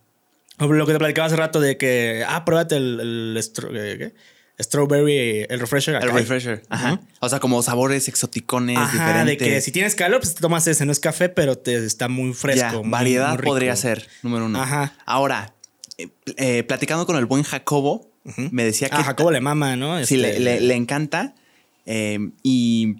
lo 0.59 0.85
que 0.85 0.93
te 0.93 0.99
platicaba 0.99 1.27
hace 1.27 1.35
rato 1.35 1.59
de 1.59 1.77
que, 1.77 2.23
ah, 2.27 2.45
pruébate 2.45 2.77
el, 2.77 3.37
eh, 3.37 3.95
¿qué? 3.97 4.13
strawberry, 4.63 5.45
el 5.49 5.59
refresher. 5.59 5.97
acá. 5.97 6.05
El 6.05 6.13
refresher. 6.13 6.63
Ajá. 6.69 7.01
O 7.19 7.27
sea, 7.27 7.39
como 7.41 7.61
sabores 7.61 8.07
exoticones 8.07 8.77
Ajá, 8.77 8.91
de 8.97 8.99
diferentes. 9.33 9.47
que 9.47 9.61
si 9.61 9.71
tienes 9.73 9.95
calor, 9.95 10.21
pues 10.21 10.35
te 10.35 10.41
tomas 10.41 10.65
ese, 10.67 10.85
no 10.85 10.93
es 10.93 10.99
café, 11.01 11.27
pero 11.27 11.57
te 11.57 11.75
está 11.85 12.07
muy 12.07 12.33
fresco. 12.33 12.61
Ya, 12.71 12.77
muy- 12.79 12.89
variedad 12.89 13.33
muy 13.35 13.43
podría 13.43 13.75
ser, 13.75 14.07
número 14.23 14.45
uno. 14.45 14.61
Ajá. 14.61 14.93
Ahora, 15.05 15.53
eh, 15.97 16.07
eh, 16.37 16.63
platicando 16.63 17.05
con 17.05 17.17
el 17.17 17.25
buen 17.25 17.43
Jacobo, 17.43 18.09
me 18.51 18.63
decía 18.63 18.89
que 18.89 18.95
Ah, 18.97 19.03
Jacobo 19.03 19.31
le 19.31 19.39
mama, 19.41 19.75
¿no? 19.75 20.03
sí, 20.05 20.17
le, 20.17 20.29
Este, 20.29 20.39
le- 20.41 20.59
le 20.61 20.73
encanta. 20.75 21.35
eh, 21.85 22.17
y 22.43 22.95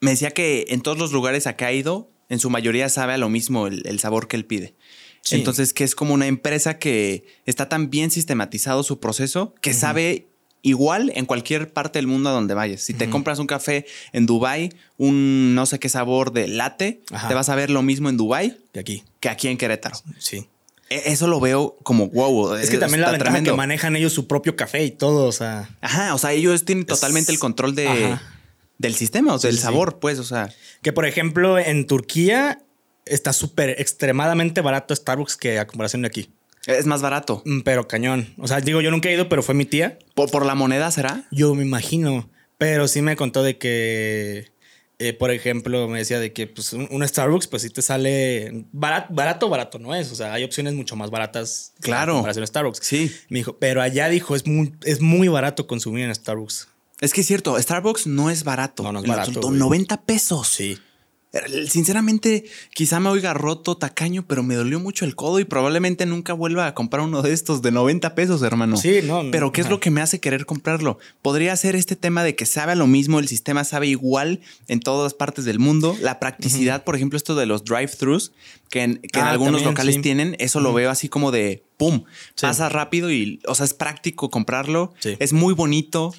me 0.00 0.10
decía 0.12 0.30
que 0.30 0.66
en 0.70 0.80
todos 0.80 0.98
los 0.98 1.12
lugares 1.12 1.46
a 1.46 1.56
que 1.56 1.64
ha 1.64 1.72
ido, 1.72 2.10
en 2.28 2.38
su 2.38 2.50
mayoría 2.50 2.88
sabe 2.88 3.12
a 3.14 3.18
lo 3.18 3.28
mismo 3.28 3.66
el, 3.66 3.86
el 3.86 3.98
sabor 4.00 4.28
que 4.28 4.36
él 4.36 4.44
pide. 4.46 4.74
Sí. 5.22 5.36
Entonces, 5.36 5.72
que 5.74 5.84
es 5.84 5.94
como 5.94 6.14
una 6.14 6.26
empresa 6.26 6.78
que 6.78 7.24
está 7.44 7.68
tan 7.68 7.90
bien 7.90 8.10
sistematizado 8.10 8.82
su 8.82 9.00
proceso 9.00 9.54
que 9.60 9.74
sabe 9.74 10.26
igual 10.62 11.12
en 11.14 11.26
cualquier 11.26 11.72
parte 11.72 11.98
del 11.98 12.06
mundo 12.06 12.30
a 12.30 12.32
donde 12.32 12.54
vayas. 12.54 12.80
Si 12.82 12.94
te 12.94 13.08
compras 13.10 13.38
un 13.38 13.46
café 13.46 13.84
en 14.12 14.26
Dubai, 14.26 14.70
un 14.96 15.54
no 15.54 15.66
sé 15.66 15.78
qué 15.78 15.88
sabor 15.88 16.32
de 16.32 16.48
latte, 16.48 17.02
Ajá. 17.12 17.28
te 17.28 17.34
vas 17.34 17.48
a 17.50 17.54
ver 17.54 17.70
lo 17.70 17.82
mismo 17.82 18.08
en 18.08 18.16
Dubai 18.16 18.58
De 18.72 18.80
aquí, 18.80 19.04
que 19.20 19.28
aquí 19.28 19.48
en 19.48 19.58
Querétaro. 19.58 19.96
sí. 20.18 20.46
E- 20.90 21.12
Eso 21.12 21.26
lo 21.26 21.40
veo 21.40 21.78
como 21.82 22.08
wow. 22.08 22.54
Es 22.56 22.68
que 22.68 22.76
también 22.76 23.00
la 23.00 23.10
ventaja 23.10 23.30
tremendo. 23.30 23.52
que 23.52 23.56
manejan 23.56 23.96
ellos 23.96 24.12
su 24.12 24.26
propio 24.26 24.56
café 24.56 24.84
y 24.84 24.90
todo, 24.90 25.24
o 25.24 25.32
sea. 25.32 25.70
Ajá, 25.80 26.14
o 26.14 26.18
sea, 26.18 26.32
ellos 26.32 26.64
tienen 26.66 26.84
totalmente 26.84 27.32
el 27.32 27.38
control 27.38 27.74
de, 27.74 27.88
Ajá. 27.88 28.22
del 28.78 28.94
sistema, 28.94 29.34
o 29.34 29.38
sea, 29.38 29.50
Sí, 29.50 29.54
del 29.54 29.58
sí, 29.58 29.62
sabor, 29.62 29.98
pues, 30.00 30.18
o 30.18 30.24
sea. 30.24 30.52
Que 30.82 30.92
por 30.92 31.06
ejemplo 31.06 31.58
en 31.58 31.86
Turquía 31.86 32.62
está 33.06 33.32
súper 33.32 33.70
extremadamente 33.80 34.60
barato 34.60 34.94
Starbucks 34.94 35.36
que 35.36 35.58
a 35.58 35.66
comparación 35.66 36.02
de 36.02 36.08
aquí. 36.08 36.30
Es 36.66 36.84
más 36.86 37.00
barato. 37.00 37.42
Mm, 37.46 37.60
Pero 37.62 37.88
cañón. 37.88 38.34
O 38.36 38.46
sea, 38.46 38.60
digo, 38.60 38.80
yo 38.82 38.90
nunca 38.90 39.08
he 39.08 39.14
ido, 39.14 39.28
pero 39.30 39.42
fue 39.42 39.54
mi 39.54 39.64
tía. 39.64 39.98
¿Por, 40.14 40.30
por 40.30 40.44
la 40.44 40.54
moneda 40.54 40.90
será? 40.90 41.24
Yo 41.30 41.54
me 41.54 41.62
imagino. 41.62 42.28
Pero 42.58 42.86
sí 42.86 43.00
me 43.00 43.16
contó 43.16 43.42
de 43.42 43.56
que, 43.56 44.52
eh, 45.00 45.14
por 45.14 45.30
ejemplo, 45.30 45.88
me 45.88 45.98
decía 45.98 46.20
de 46.20 46.34
que 46.34 46.46
pues, 46.46 46.74
un, 46.74 46.86
un 46.90 47.06
Starbucks, 47.06 47.46
pues 47.46 47.62
sí 47.62 47.70
te 47.70 47.80
sale 47.80 48.66
barato, 48.70 49.14
barato, 49.14 49.48
barato 49.48 49.78
no 49.78 49.94
es. 49.94 50.12
O 50.12 50.14
sea, 50.14 50.34
hay 50.34 50.44
opciones 50.44 50.74
mucho 50.74 50.94
más 50.94 51.10
baratas. 51.10 51.72
Claro. 51.80 52.12
En 52.12 52.18
comparación 52.18 52.42
a 52.42 52.46
Starbucks. 52.46 52.80
Sí. 52.82 53.10
Me 53.30 53.38
dijo, 53.38 53.56
pero 53.56 53.80
allá 53.80 54.10
dijo, 54.10 54.36
es 54.36 54.46
muy, 54.46 54.74
es 54.84 55.00
muy 55.00 55.28
barato 55.28 55.66
consumir 55.66 56.04
en 56.04 56.14
Starbucks. 56.14 56.68
Es 57.00 57.14
que 57.14 57.22
es 57.22 57.26
cierto, 57.26 57.58
Starbucks 57.58 58.06
no 58.06 58.28
es 58.28 58.44
barato. 58.44 58.82
No, 58.82 58.92
no 58.92 59.00
es 59.00 59.06
barato, 59.06 59.40
güey. 59.40 59.58
90 59.58 60.02
pesos. 60.02 60.48
Sí. 60.48 60.78
Sinceramente, 61.68 62.44
quizá 62.74 62.98
me 62.98 63.08
oiga 63.08 63.34
roto, 63.34 63.76
tacaño, 63.76 64.24
pero 64.26 64.42
me 64.42 64.54
dolió 64.56 64.80
mucho 64.80 65.04
el 65.04 65.14
codo 65.14 65.38
y 65.38 65.44
probablemente 65.44 66.04
nunca 66.06 66.32
vuelva 66.32 66.66
a 66.66 66.74
comprar 66.74 67.02
uno 67.04 67.22
de 67.22 67.32
estos 67.32 67.62
de 67.62 67.70
90 67.70 68.14
pesos, 68.14 68.42
hermano. 68.42 68.76
Sí, 68.76 69.00
no, 69.04 69.22
no, 69.22 69.30
Pero 69.30 69.52
¿qué 69.52 69.60
es 69.60 69.70
lo 69.70 69.78
que 69.78 69.90
me 69.90 70.00
hace 70.00 70.18
querer 70.20 70.44
comprarlo? 70.46 70.98
Podría 71.22 71.56
ser 71.56 71.76
este 71.76 71.94
tema 71.96 72.24
de 72.24 72.34
que 72.34 72.46
sabe 72.46 72.72
a 72.72 72.76
lo 72.76 72.86
mismo, 72.86 73.18
el 73.20 73.28
sistema 73.28 73.62
sabe 73.64 73.86
igual 73.86 74.40
en 74.68 74.80
todas 74.80 75.14
partes 75.14 75.44
del 75.44 75.58
mundo. 75.58 75.96
La 76.00 76.18
practicidad, 76.18 76.82
por 76.84 76.96
ejemplo, 76.96 77.16
esto 77.16 77.34
de 77.36 77.46
los 77.46 77.64
drive-thrus, 77.64 78.32
que 78.68 78.82
en, 78.82 78.96
que 79.00 79.20
en 79.20 79.26
Ah, 79.26 79.30
algunos 79.30 79.60
también, 79.62 79.70
locales 79.70 79.94
sí. 79.96 80.00
tienen, 80.00 80.36
eso 80.40 80.60
lo 80.60 80.72
veo 80.72 80.90
así 80.90 81.08
como 81.08 81.30
de 81.30 81.62
pum, 81.76 82.04
Sí. 82.34 82.42
pasa 82.46 82.68
rápido 82.68 83.10
y, 83.10 83.40
o 83.46 83.54
sea, 83.54 83.66
es 83.66 83.74
práctico 83.74 84.30
comprarlo. 84.30 84.92
Sí. 84.98 85.16
Es 85.20 85.32
muy 85.32 85.54
bonito. 85.54 86.12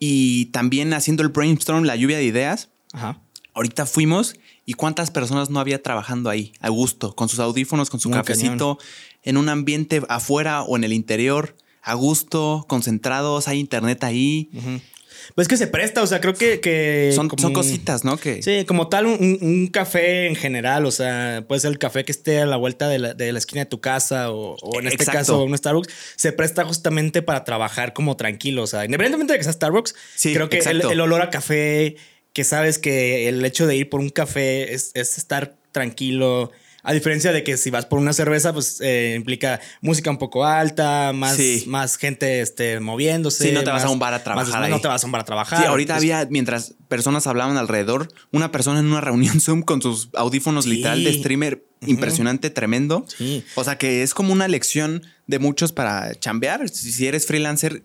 Y 0.00 0.46
también 0.46 0.92
haciendo 0.94 1.22
el 1.22 1.28
brainstorm, 1.30 1.84
la 1.84 1.96
lluvia 1.96 2.18
de 2.18 2.24
ideas, 2.24 2.70
Ajá. 2.92 3.20
Ahorita 3.58 3.86
fuimos 3.86 4.36
y 4.64 4.74
cuántas 4.74 5.10
personas 5.10 5.50
no 5.50 5.58
había 5.58 5.82
trabajando 5.82 6.30
ahí, 6.30 6.52
a 6.60 6.68
gusto, 6.68 7.16
con 7.16 7.28
sus 7.28 7.40
audífonos, 7.40 7.90
con 7.90 7.98
su 7.98 8.08
Muy 8.08 8.18
cafecito, 8.18 8.78
en 9.24 9.36
un 9.36 9.48
ambiente 9.48 10.00
afuera 10.08 10.62
o 10.62 10.76
en 10.76 10.84
el 10.84 10.92
interior, 10.92 11.56
a 11.82 11.94
gusto, 11.94 12.64
concentrados, 12.68 13.48
hay 13.48 13.58
internet 13.58 14.04
ahí. 14.04 14.48
Pues 15.34 15.46
es 15.46 15.48
que 15.48 15.56
se 15.56 15.66
presta, 15.66 16.02
o 16.02 16.06
sea, 16.06 16.20
creo 16.20 16.34
que... 16.34 16.60
que 16.60 17.10
Son, 17.14 17.28
como- 17.28 17.42
son 17.42 17.52
cositas, 17.52 18.04
¿no? 18.04 18.16
Que 18.16 18.42
Sí, 18.44 18.64
como 18.64 18.88
tal, 18.88 19.06
un, 19.06 19.68
café 19.72 20.26
en 20.28 20.36
general, 20.36 20.86
o 20.86 20.90
sea, 20.92 21.44
puede 21.48 21.60
ser 21.60 21.72
el 21.72 21.78
café 21.78 22.04
que 22.04 22.12
esté 22.12 22.40
a 22.40 22.46
la 22.46 22.56
vuelta 22.56 22.88
de 22.88 22.98
la, 23.00 23.14
de 23.14 23.32
la 23.32 23.38
esquina 23.40 23.62
de 23.62 23.66
tu 23.66 23.80
casa 23.80 24.30
o, 24.30 24.54
o 24.62 24.78
en 24.78 24.86
este 24.86 25.02
Exacto. 25.02 25.18
caso 25.18 25.42
un 25.42 25.58
Starbucks, 25.58 25.92
se 26.14 26.32
presta 26.32 26.64
justamente 26.64 27.22
para 27.22 27.42
trabajar 27.42 27.92
como 27.92 28.16
tranquilo, 28.16 28.62
o 28.62 28.66
sea, 28.68 28.84
independientemente 28.84 29.32
de 29.32 29.38
que 29.40 29.44
sea 29.44 29.52
Starbucks, 29.52 29.94
Sí, 30.14 30.32
creo 30.32 30.48
que 30.48 30.58
el 30.58 31.00
olor 31.00 31.20
a 31.22 31.30
café, 31.30 31.96
que 32.38 32.44
sabes 32.44 32.78
que 32.78 33.28
el 33.28 33.44
hecho 33.44 33.66
de 33.66 33.74
ir 33.74 33.90
por 33.90 33.98
un 33.98 34.10
café 34.10 34.72
es, 34.72 34.92
es 34.94 35.18
estar 35.18 35.56
tranquilo. 35.72 36.52
A 36.84 36.92
diferencia 36.92 37.32
de 37.32 37.42
que 37.42 37.56
si 37.56 37.68
vas 37.70 37.84
por 37.84 37.98
una 37.98 38.12
cerveza, 38.12 38.52
pues 38.52 38.80
eh, 38.80 39.14
implica 39.16 39.58
música 39.80 40.08
un 40.08 40.18
poco 40.18 40.44
alta, 40.46 41.12
más, 41.12 41.34
Sí. 41.36 41.64
más 41.66 41.96
gente 41.96 42.40
este, 42.40 42.78
moviéndose. 42.78 43.42
Sí, 43.48 43.50
no 43.50 43.64
te 43.64 43.70
vas 43.70 43.82
más- 43.82 43.90
a 43.90 43.92
un 43.92 43.98
bar 43.98 44.14
a 44.14 44.18
más- 44.18 44.22
trabajar 44.24 44.70
no 44.70 44.76
ahí. 44.76 44.80
te 44.80 44.86
vas 44.86 45.02
a 45.02 45.06
un 45.06 45.10
bar 45.10 45.22
a 45.22 45.24
trabajar. 45.24 45.58
Sí, 45.58 45.64
ahorita 45.64 45.94
Es- 45.94 45.98
había, 45.98 46.28
mientras 46.30 46.74
personas 46.86 47.26
hablaban 47.26 47.56
alrededor, 47.56 48.06
una 48.30 48.52
persona 48.52 48.78
en 48.78 48.86
una 48.86 49.00
reunión 49.00 49.40
Zoom 49.40 49.62
con 49.62 49.82
sus 49.82 50.10
audífonos 50.14 50.62
Sí. 50.62 50.70
literal 50.76 51.02
de 51.02 51.12
streamer 51.14 51.64
impresionante, 51.88 52.50
tremendo. 52.50 53.04
Sí. 53.08 53.44
O 53.56 53.64
sea 53.64 53.78
que 53.78 54.04
es 54.04 54.14
como 54.14 54.32
una 54.32 54.46
lección 54.46 55.02
de 55.26 55.40
muchos 55.40 55.72
para 55.72 56.14
chambear. 56.14 56.68
Si 56.68 56.92
si 56.92 57.08
eres 57.08 57.26
freelancer, 57.26 57.82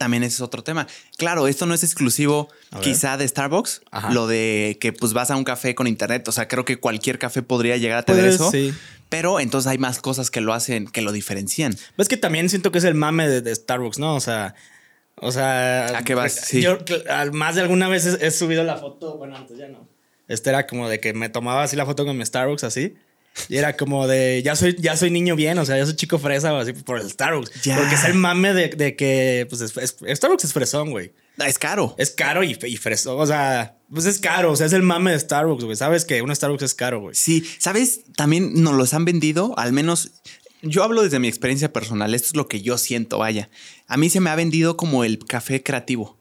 también 0.00 0.22
ese 0.22 0.36
es 0.36 0.40
otro 0.40 0.64
tema. 0.64 0.86
Claro, 1.18 1.46
esto 1.46 1.66
no 1.66 1.74
es 1.74 1.84
exclusivo 1.84 2.48
quizá 2.80 3.18
de 3.18 3.28
Starbucks, 3.28 3.82
Ajá. 3.90 4.10
lo 4.14 4.26
de 4.26 4.78
que 4.80 4.94
pues 4.94 5.12
vas 5.12 5.30
a 5.30 5.36
un 5.36 5.44
café 5.44 5.74
con 5.74 5.86
internet. 5.86 6.26
O 6.26 6.32
sea, 6.32 6.48
creo 6.48 6.64
que 6.64 6.80
cualquier 6.80 7.18
café 7.18 7.42
podría 7.42 7.76
llegar 7.76 7.98
a 7.98 8.02
tener 8.02 8.22
Pues, 8.24 8.34
eso. 8.36 8.50
sí. 8.50 8.72
Pero 9.10 9.40
entonces 9.40 9.70
hay 9.70 9.76
más 9.76 10.00
cosas 10.00 10.30
que 10.30 10.40
lo 10.40 10.54
hacen, 10.54 10.86
que 10.86 11.02
lo 11.02 11.12
diferencian. 11.12 11.76
Es 11.98 12.08
que 12.08 12.16
también 12.16 12.48
siento 12.48 12.72
que 12.72 12.78
es 12.78 12.84
el 12.84 12.94
mame 12.94 13.28
de, 13.28 13.42
de 13.42 13.54
Starbucks, 13.54 13.98
¿no? 13.98 14.14
O 14.14 14.20
sea, 14.20 14.54
o 15.16 15.32
sea. 15.32 15.98
¿A 15.98 16.02
qué 16.02 16.14
vas? 16.14 16.32
Sí. 16.32 16.62
Yo 16.62 16.78
más 17.34 17.56
de 17.56 17.60
alguna 17.60 17.88
vez 17.88 18.06
he, 18.06 18.26
he 18.26 18.30
subido 18.30 18.64
la 18.64 18.78
foto. 18.78 19.18
Bueno, 19.18 19.36
antes 19.36 19.58
ya 19.58 19.68
no. 19.68 19.86
Este 20.28 20.48
era 20.48 20.66
como 20.66 20.88
de 20.88 20.98
que 20.98 21.12
me 21.12 21.28
tomaba 21.28 21.62
así 21.62 21.76
la 21.76 21.84
foto 21.84 22.06
con 22.06 22.16
mi 22.16 22.24
Starbucks 22.24 22.64
así. 22.64 22.94
Y 23.48 23.56
era 23.56 23.76
como 23.76 24.06
de, 24.06 24.42
ya 24.44 24.54
soy, 24.56 24.76
ya 24.78 24.96
soy 24.96 25.10
niño 25.10 25.34
bien, 25.36 25.58
o 25.58 25.64
sea, 25.64 25.76
ya 25.78 25.86
soy 25.86 25.96
chico 25.96 26.18
fresa, 26.18 26.58
así 26.58 26.72
por 26.72 27.00
el 27.00 27.08
Starbucks. 27.10 27.62
Ya. 27.62 27.76
Porque 27.78 27.94
es 27.94 28.04
el 28.04 28.14
mame 28.14 28.52
de, 28.52 28.68
de 28.68 28.96
que, 28.96 29.46
pues, 29.48 29.60
es- 29.62 29.76
es- 29.76 30.16
Starbucks 30.18 30.44
es 30.44 30.52
fresón, 30.52 30.90
güey. 30.90 31.12
Es 31.46 31.58
caro. 31.58 31.94
Es 31.96 32.10
caro 32.10 32.44
y, 32.44 32.58
y 32.64 32.76
fresón, 32.76 33.18
o 33.18 33.26
sea, 33.26 33.78
pues 33.90 34.04
es 34.04 34.18
caro, 34.18 34.52
o 34.52 34.56
sea, 34.56 34.66
es 34.66 34.72
el 34.74 34.82
mame 34.82 35.12
de 35.12 35.20
Starbucks, 35.20 35.64
güey. 35.64 35.76
Sabes 35.76 36.04
que 36.04 36.20
un 36.22 36.34
Starbucks 36.34 36.64
es 36.64 36.74
caro, 36.74 37.00
güey. 37.00 37.14
Sí, 37.14 37.44
¿sabes? 37.58 38.00
También 38.16 38.62
nos 38.62 38.74
los 38.74 38.92
han 38.94 39.04
vendido, 39.06 39.58
al 39.58 39.72
menos 39.72 40.10
yo 40.62 40.82
hablo 40.82 41.02
desde 41.02 41.18
mi 41.18 41.28
experiencia 41.28 41.72
personal, 41.72 42.14
esto 42.14 42.28
es 42.28 42.36
lo 42.36 42.46
que 42.46 42.60
yo 42.60 42.76
siento, 42.76 43.18
vaya. 43.18 43.48
A 43.86 43.96
mí 43.96 44.10
se 44.10 44.20
me 44.20 44.28
ha 44.28 44.34
vendido 44.34 44.76
como 44.76 45.04
el 45.04 45.18
café 45.24 45.62
creativo. 45.62 46.18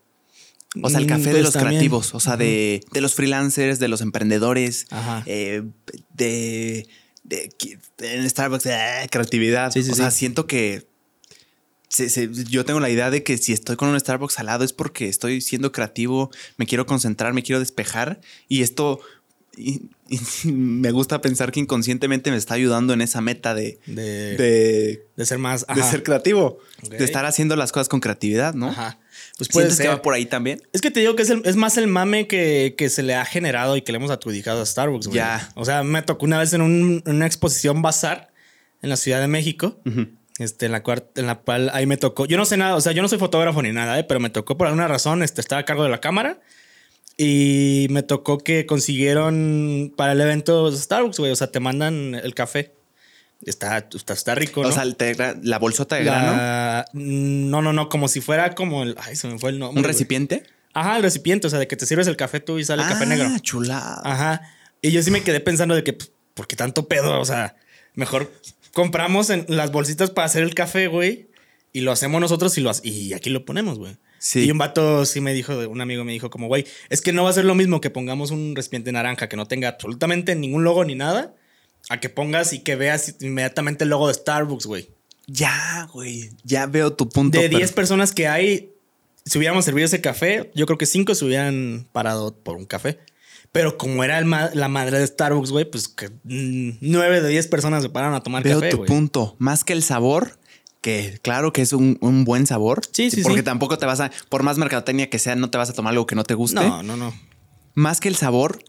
O 0.84 0.90
sea, 0.90 1.00
el 1.00 1.06
Mm, 1.06 1.10
café 1.10 1.24
de 1.26 1.32
pues 1.32 1.44
los 1.44 1.54
también. 1.54 1.72
creativos, 1.80 2.14
o 2.14 2.20
sea, 2.20 2.38
de, 2.38 2.82
de 2.94 3.02
los 3.02 3.16
freelancers, 3.16 3.80
de 3.80 3.88
los 3.88 4.02
emprendedores, 4.02 4.86
Ajá. 4.92 5.24
eh, 5.26 5.64
de, 6.14 6.88
de- 7.30 7.50
en 8.00 8.30
Starbucks, 8.30 8.66
eh, 8.66 9.08
creatividad. 9.10 9.72
Sí, 9.72 9.84
sí, 9.84 9.92
o 9.92 9.96
sea, 9.96 10.12
siento 10.12 10.48
que 10.48 10.88
se- 11.88 12.10
se- 12.10 12.30
yo 12.50 12.66
tengo 12.66 12.80
la 12.80 12.90
idea 12.90 13.10
de 13.10 13.24
que 13.24 13.38
si 13.38 13.54
estoy 13.54 13.76
con 13.76 13.90
un 13.90 14.00
Starbucks 14.00 14.38
al 14.40 14.46
lado 14.48 14.64
es 14.64 14.74
porque 14.74 15.08
estoy 15.10 15.42
siendo 15.42 15.72
creativo, 15.72 16.30
me 16.58 16.66
quiero 16.66 16.86
concentrar, 16.86 17.34
me 17.34 17.42
quiero 17.44 17.60
despejar 17.60 18.20
y 18.48 18.62
esto 18.62 19.00
y- 19.58 19.82
y 20.08 20.20
me 20.52 20.92
gusta 20.92 21.20
pensar 21.22 21.52
que 21.52 21.60
inconscientemente 21.60 22.32
me 22.32 22.38
está 22.38 22.54
ayudando 22.54 22.94
en 22.94 23.02
esa 23.02 23.22
meta 23.22 23.54
de, 23.56 23.80
De, 23.88 24.38
de, 24.38 25.06
de 25.18 25.26
ser 25.26 25.38
más. 25.40 25.66
de 25.68 25.84
ser 25.84 26.04
creativo, 26.04 26.60
de 26.90 27.04
estar 27.04 27.26
haciendo 27.26 27.56
las 27.56 27.72
cosas 27.72 27.90
con 27.90 28.00
creatividad, 28.00 28.54
¿no? 28.54 28.70
Ajá. 28.70 29.00
Pues 29.40 29.48
puede 29.50 29.66
¿Sientes 29.68 29.78
ser. 29.78 29.86
que 29.86 29.90
va 29.96 30.02
por 30.04 30.14
ahí 30.14 30.26
también? 30.28 30.62
Es 30.74 30.82
que 30.82 30.92
te 30.92 31.00
digo 31.00 31.16
que 31.16 31.24
es, 31.24 31.30
el- 31.32 31.42
es 31.46 31.56
más 31.56 31.78
el 31.78 31.88
mame 31.88 32.28
que, 32.28 32.76
que 32.78 32.90
se 32.90 33.02
le 33.04 33.16
ha 33.16 33.24
generado 33.26 33.76
y 33.78 33.82
que 33.82 33.92
le 33.92 33.96
hemos 33.96 34.12
adjudicado 34.12 34.62
a 34.62 34.66
Starbucks, 34.66 35.08
güey. 35.08 35.16
Ya. 35.16 35.50
O 35.56 35.64
sea, 35.66 35.82
me 35.84 36.02
tocó 36.04 36.26
una 36.26 36.38
vez 36.38 36.54
en, 36.54 36.62
un- 36.62 37.02
en 37.06 37.16
una 37.16 37.26
exposición 37.26 37.82
bazar 37.82 38.32
en 38.82 38.90
la 38.90 38.98
Ciudad 38.98 39.20
de 39.22 39.28
México. 39.28 39.80
Este, 40.40 40.68
en 40.68 40.72
la 40.74 40.84
cual, 40.84 41.06
en 41.16 41.26
la 41.26 41.36
cual 41.36 41.70
ahí 41.74 41.86
me 41.86 41.98
tocó. 41.98 42.26
Yo 42.26 42.38
no 42.38 42.46
sé 42.46 42.58
nada, 42.58 42.76
o 42.76 42.82
sea, 42.82 42.92
yo 42.92 43.02
no 43.02 43.08
soy 43.10 43.18
fotógrafo 43.18 43.62
ni 43.62 43.72
nada, 43.72 43.98
¿eh? 44.00 44.04
pero 44.04 44.20
me 44.20 44.30
tocó 44.30 44.58
por 44.58 44.68
alguna 44.68 44.88
razón, 44.88 45.24
este, 45.24 45.42
estaba 45.42 45.62
a 45.62 45.66
cargo 45.66 45.84
de 45.84 45.90
la 45.90 46.00
cámara 46.02 46.40
y 47.18 47.88
me 47.90 48.04
tocó 48.04 48.38
que 48.38 48.66
consiguieron 48.66 49.94
para 49.98 50.14
el 50.14 50.22
evento 50.22 50.72
Starbucks, 50.72 51.20
güey. 51.20 51.32
O 51.32 51.36
sea, 51.36 51.48
te 51.52 51.60
mandan 51.60 52.16
el 52.16 52.34
café. 52.36 52.74
Está, 53.46 53.88
está, 53.94 54.14
está 54.14 54.36
rico, 54.36 54.64
¿no? 54.64 54.70
O 54.70 54.72
sea, 54.72 54.86
la 55.44 55.60
bolsota 55.60 55.96
de 55.96 56.04
grano, 56.04 56.86
No, 56.94 57.62
no, 57.62 57.72
no, 57.72 57.90
como 57.90 58.08
si 58.08 58.20
fuera 58.22 58.54
como 58.54 58.84
el. 58.84 58.96
Ay, 59.00 59.16
se 59.16 59.28
me 59.28 59.40
fue 59.40 59.52
el 59.52 59.60
nombre. 59.60 59.80
un 59.80 59.88
recipiente. 59.88 60.44
Ajá, 60.74 60.98
el 60.98 61.04
recipiente, 61.04 61.48
o 61.48 61.50
sea, 61.50 61.60
de 61.60 61.68
que 61.68 61.76
te 61.76 61.86
sirves 61.86 62.08
el 62.08 62.18
café 62.18 62.40
tú 62.40 62.60
y 62.60 62.66
sale 62.66 62.84
el 62.84 62.90
café 62.90 63.06
negro. 63.06 63.28
Ah, 63.30 63.40
chulada. 63.40 64.02
Ajá. 64.04 64.42
Y 64.82 64.92
yo 64.92 65.02
sí 65.02 65.12
me 65.12 65.24
quedé 65.24 65.40
pensando 65.40 65.76
de 65.76 65.84
que, 65.84 65.94
pues, 65.94 66.12
¿por 66.34 66.48
qué 66.48 66.56
tanto 66.56 66.88
pedo? 66.88 67.20
O 67.20 67.26
sea, 67.26 67.56
mejor 67.96 68.32
compramos 68.74 69.30
en 69.30 69.46
las 69.48 69.72
bolsitas 69.72 70.10
para 70.12 70.26
hacer 70.26 70.44
el 70.44 70.54
café, 70.54 70.88
güey, 70.88 71.28
y 71.74 71.82
lo 71.82 71.92
hacemos 71.92 72.22
nosotros 72.22 72.58
y, 72.58 72.62
lo, 72.62 72.72
y 72.84 73.14
aquí 73.14 73.30
lo 73.30 73.46
ponemos, 73.46 73.78
güey. 73.78 73.98
Sí. 74.20 74.46
Y 74.46 74.52
un 74.52 74.58
vato 74.58 75.06
sí 75.06 75.22
me 75.22 75.34
dijo, 75.34 75.58
un 75.70 75.82
amigo 75.82 76.04
me 76.04 76.12
dijo 76.12 76.30
como, 76.30 76.48
güey, 76.48 76.66
es 76.90 77.02
que 77.02 77.14
no 77.14 77.24
va 77.24 77.30
a 77.30 77.34
ser 77.34 77.46
lo 77.46 77.56
mismo 77.56 77.80
que 77.80 77.90
pongamos 77.90 78.32
un 78.32 78.56
recipiente 78.56 78.92
naranja 78.92 79.30
que 79.30 79.38
no 79.38 79.48
tenga 79.48 79.70
absolutamente 79.70 80.36
ningún 80.36 80.64
logo 80.64 80.84
ni 80.84 80.96
nada, 80.96 81.34
a 81.90 82.00
que 82.00 82.10
pongas 82.10 82.54
y 82.54 82.60
que 82.60 82.76
veas 82.76 83.16
inmediatamente 83.22 83.84
el 83.86 83.90
logo 83.92 84.08
de 84.08 84.14
Starbucks, 84.14 84.66
güey. 84.66 84.90
Ya, 85.28 85.88
güey. 85.94 86.32
Ya 86.44 86.66
veo 86.66 86.94
tu 86.94 87.08
punto. 87.10 87.40
De 87.40 87.46
pero- 87.48 87.58
10 87.60 87.72
personas 87.74 88.12
que 88.14 88.28
hay, 88.28 88.72
si 89.26 89.38
hubiéramos 89.38 89.66
servido 89.66 89.86
ese 89.86 90.02
café, 90.02 90.52
yo 90.56 90.66
creo 90.66 90.78
que 90.78 90.86
5 90.86 91.14
se 91.16 91.26
hubieran 91.26 91.88
parado 91.92 92.34
por 92.36 92.58
un 92.58 92.66
café. 92.66 93.00
Pero 93.52 93.78
como 93.78 94.04
era 94.04 94.24
ma- 94.26 94.52
la 94.54 94.68
madre 94.68 95.00
de 95.00 95.08
Starbucks, 95.08 95.50
güey, 95.52 95.66
pues 95.66 95.88
que 95.88 96.12
9 96.24 97.22
de 97.22 97.30
10 97.30 97.48
personas 97.48 97.82
se 97.84 97.90
pararon 97.90 98.16
a 98.16 98.22
tomar 98.22 98.44
Veo 98.44 98.60
café, 98.60 98.70
tu 98.72 98.78
güey. 98.78 98.88
punto. 98.88 99.36
Más 99.40 99.64
que 99.64 99.74
el 99.74 99.82
sabor, 99.84 100.38
que 100.82 101.20
claro 101.24 101.52
que 101.52 101.62
es 101.64 101.74
un, 101.74 101.98
un 102.02 102.26
buen 102.26 102.46
sabor. 102.46 102.82
Sí, 102.92 103.10
sí, 103.10 103.22
Porque 103.24 103.40
sí. 103.40 103.44
tampoco 103.46 103.78
te 103.80 103.86
vas 103.88 104.00
a, 104.02 104.12
por 104.30 104.44
más 104.44 104.58
mercadotecnia 104.60 105.10
que 105.10 105.18
sea, 105.20 105.36
no 105.36 105.50
te 105.50 105.58
vas 105.58 105.70
a 105.70 105.74
tomar 105.74 105.92
algo 105.92 106.06
que 106.06 106.16
no 106.16 106.24
te 106.24 106.36
guste. 106.36 106.56
No, 106.56 106.84
no, 106.84 106.96
no. 106.96 107.14
Más 107.74 108.00
que 108.00 108.08
el 108.08 108.16
sabor, 108.16 108.64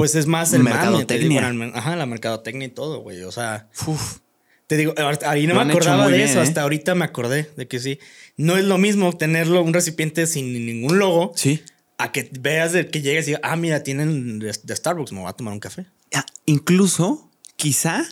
Pues 0.00 0.14
es 0.14 0.26
más 0.26 0.52
el 0.52 0.62
mame, 0.62 0.74
te 0.76 0.80
Mercadotecnia. 0.82 1.50
digo, 1.50 1.64
la- 1.64 1.78
ajá, 1.78 1.96
la 1.96 2.06
mercadotecnia 2.06 2.66
y 2.66 2.70
todo, 2.70 3.00
güey. 3.00 3.22
O 3.22 3.32
sea, 3.32 3.68
uf, 3.86 4.18
te 4.66 4.76
digo, 4.76 4.94
ahí 5.26 5.46
no 5.46 5.54
Lo 5.54 5.64
me 5.64 5.72
acordaba 5.72 6.06
de 6.08 6.16
bien, 6.16 6.28
eso, 6.28 6.38
¿eh? 6.40 6.42
hasta 6.42 6.62
ahorita 6.62 6.94
me 6.94 7.04
acordé 7.04 7.50
de 7.56 7.66
que 7.68 7.80
sí. 7.80 7.98
No 8.36 8.56
es 8.56 8.64
lo 8.64 8.78
mismo 8.78 9.12
tenerlo 9.16 9.62
un 9.62 9.72
recipiente 9.74 10.26
sin 10.26 10.52
ningún 10.66 10.98
logo 10.98 11.32
sí. 11.36 11.62
a 11.98 12.12
que 12.12 12.30
veas 12.40 12.72
de 12.72 12.88
que 12.88 13.02
llegues 13.02 13.24
y 13.24 13.30
digas, 13.32 13.40
ah, 13.44 13.56
mira, 13.56 13.82
tienen 13.82 14.38
de, 14.38 14.54
de 14.62 14.76
Starbucks, 14.76 15.12
me 15.12 15.20
voy 15.20 15.28
a 15.28 15.32
tomar 15.32 15.52
un 15.54 15.60
café. 15.60 15.86
Ah, 16.14 16.24
incluso, 16.46 17.30
quizá 17.56 18.04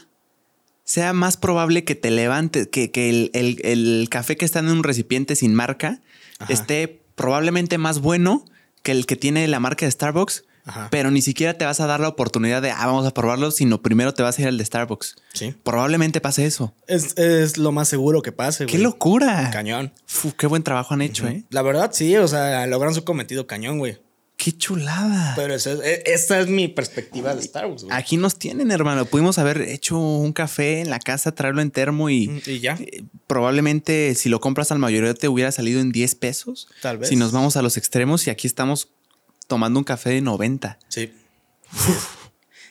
sea 0.85 1.13
más 1.13 1.37
probable 1.37 1.85
que 1.85 1.95
te 1.95 2.11
levantes, 2.11 2.67
que, 2.69 2.91
que 2.91 3.09
el, 3.11 3.31
el- 3.35 3.61
el 3.65 4.09
café 4.11 4.37
que 4.37 4.45
está 4.45 4.59
en 4.61 4.69
un 4.69 4.83
recipiente 4.83 5.37
sin 5.37 5.55
marca 5.55 6.01
Ajá. 6.39 6.53
esté 6.53 7.03
probablemente 7.15 7.77
más 7.79 8.01
bueno 8.01 8.45
que 8.83 8.93
el 8.93 9.05
que 9.07 9.17
tiene 9.17 9.47
la 9.49 9.61
marca 9.61 9.85
de 9.87 9.93
Starbucks. 9.93 10.45
Ajá. 10.69 10.89
Pero 10.91 11.11
ni 11.11 11.23
siquiera 11.23 11.55
te 11.55 11.65
vas 11.65 11.81
a 11.81 11.87
dar 11.87 11.99
la 12.01 12.09
oportunidad 12.09 12.63
de, 12.63 12.71
ah, 12.71 12.87
vamos 12.87 13.07
a 13.07 13.13
probarlo, 13.13 13.51
sino 13.51 13.83
primero 13.83 14.15
te 14.15 14.23
vas 14.23 14.39
a 14.39 14.43
ir 14.43 14.49
al 14.49 14.59
de 14.59 14.65
Starbucks. 14.65 15.17
Sí. 15.35 15.55
Probablemente 15.65 16.21
pase 16.21 16.45
eso. 16.47 16.75
Es, 16.87 17.17
es 17.19 17.59
lo 17.59 17.73
más 17.73 17.89
seguro 17.89 18.23
que 18.23 18.33
pase, 18.33 18.65
güey. 18.65 18.77
¡Qué 18.77 18.79
locura! 18.83 19.51
Cañón. 19.53 19.93
Fu, 20.07 20.33
qué 20.37 20.47
buen 20.47 20.63
trabajo 20.63 20.95
han 20.95 21.03
hecho, 21.03 21.27
¿eh? 21.27 21.45
La 21.51 21.63
verdad, 21.63 21.91
sí, 21.93 22.17
o 22.17 22.29
sea, 22.29 22.67
logran 22.67 22.95
su 22.95 23.05
cometido 23.05 23.47
cañón, 23.47 23.79
güey. 23.79 23.99
¡Qué 24.37 24.53
chulada! 24.57 25.33
Pero 25.35 25.53
eso 25.53 25.73
es- 25.73 25.81
e- 25.81 26.03
esta 26.13 26.39
es 26.39 26.47
mi 26.47 26.69
perspectiva 26.69 27.35
de 27.35 27.41
Star 27.41 27.67
Wars, 27.67 27.83
güey. 27.83 27.97
Aquí 27.97 28.17
nos 28.17 28.39
tienen, 28.39 28.71
hermano. 28.71 29.05
Pudimos 29.05 29.37
haber 29.39 29.63
hecho 29.63 29.99
un 29.99 30.33
café 30.33 30.81
en 30.81 30.91
la 30.91 31.01
casa, 31.01 31.35
traerlo 31.35 31.61
en 31.61 31.73
termo 31.73 32.09
y 32.09 32.41
Y 32.47 32.61
ya. 32.61 32.75
eh, 32.79 33.03
probablemente 33.27 34.15
si 34.15 34.29
lo 34.29 34.41
compras 34.41 34.71
al 34.73 34.79
mayoreo 34.79 35.15
te 35.15 35.29
hubiera 35.29 35.51
salido 35.53 35.81
en 35.81 35.91
10 35.91 36.15
pesos. 36.15 36.69
Tal 36.83 36.99
vez. 36.99 37.09
Si 37.09 37.17
nos 37.17 37.33
vamos 37.33 37.57
a 37.57 37.63
los 37.63 37.77
extremos 37.77 38.27
y 38.27 38.31
aquí 38.31 38.47
estamos 38.47 38.89
tomando 39.49 39.81
un 39.81 39.85
café 39.85 40.11
de 40.11 40.21
90. 40.21 40.79
Sí. 40.87 41.13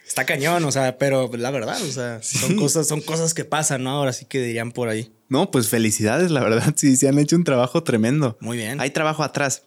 Está 0.07 0.25
cañón, 0.25 0.63
o 0.63 0.71
sea, 0.71 0.97
pero 0.97 1.29
la 1.33 1.51
verdad, 1.51 1.81
o 1.81 1.91
sea, 1.91 2.23
son 2.23 2.55
cosas, 2.55 2.87
son 2.87 3.01
cosas 3.01 3.33
que 3.33 3.43
pasan, 3.43 3.83
¿no? 3.83 3.89
Ahora 3.91 4.13
sí 4.13 4.25
que 4.25 4.41
dirían 4.41 4.71
por 4.71 4.87
ahí. 4.87 5.11
No, 5.27 5.51
pues 5.51 5.67
felicidades, 5.67 6.31
la 6.31 6.39
verdad. 6.41 6.73
Sí, 6.77 6.95
se 6.95 7.09
han 7.09 7.19
hecho 7.19 7.35
un 7.35 7.43
trabajo 7.43 7.83
tremendo. 7.83 8.37
Muy 8.39 8.55
bien. 8.55 8.79
Hay 8.79 8.91
trabajo 8.91 9.23
atrás. 9.23 9.63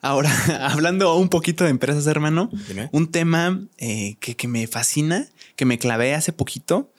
Ahora, 0.00 0.30
hablando 0.70 1.16
un 1.16 1.28
poquito 1.28 1.64
de 1.64 1.70
empresas, 1.70 2.06
hermano, 2.06 2.48
Dime. 2.68 2.88
un 2.92 3.10
tema 3.10 3.66
eh, 3.78 4.16
que, 4.20 4.36
que 4.36 4.46
me 4.46 4.66
fascina, 4.68 5.28
que 5.56 5.64
me 5.64 5.78
clavé 5.78 6.14
hace 6.14 6.32
poquito, 6.32 6.92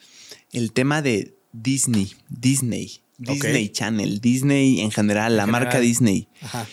el 0.52 0.72
tema 0.72 1.00
de 1.00 1.34
Disney, 1.52 2.14
Disney. 2.28 3.00
Disney 3.16 3.68
Channel, 3.68 4.20
Disney 4.20 4.80
en 4.80 4.90
general, 4.90 5.36
la 5.36 5.44
general. 5.44 5.64
marca 5.64 5.80
Disney. 5.80 6.28
Ajá. 6.42 6.66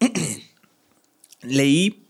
Leí, 1.46 2.02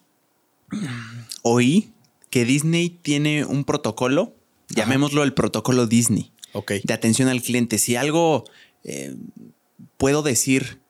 oí 1.43 1.93
que 2.31 2.45
Disney 2.45 2.91
tiene 2.91 3.45
un 3.45 3.65
protocolo, 3.65 4.35
llamémoslo 4.69 5.23
el 5.23 5.33
protocolo 5.33 5.87
Disney. 5.87 6.33
De 6.85 6.95
atención 6.95 7.29
al 7.29 7.43
cliente. 7.43 7.77
Si 7.77 7.97
algo 7.97 8.45
eh, 8.83 9.15
puedo 9.99 10.23
decir 10.23 10.81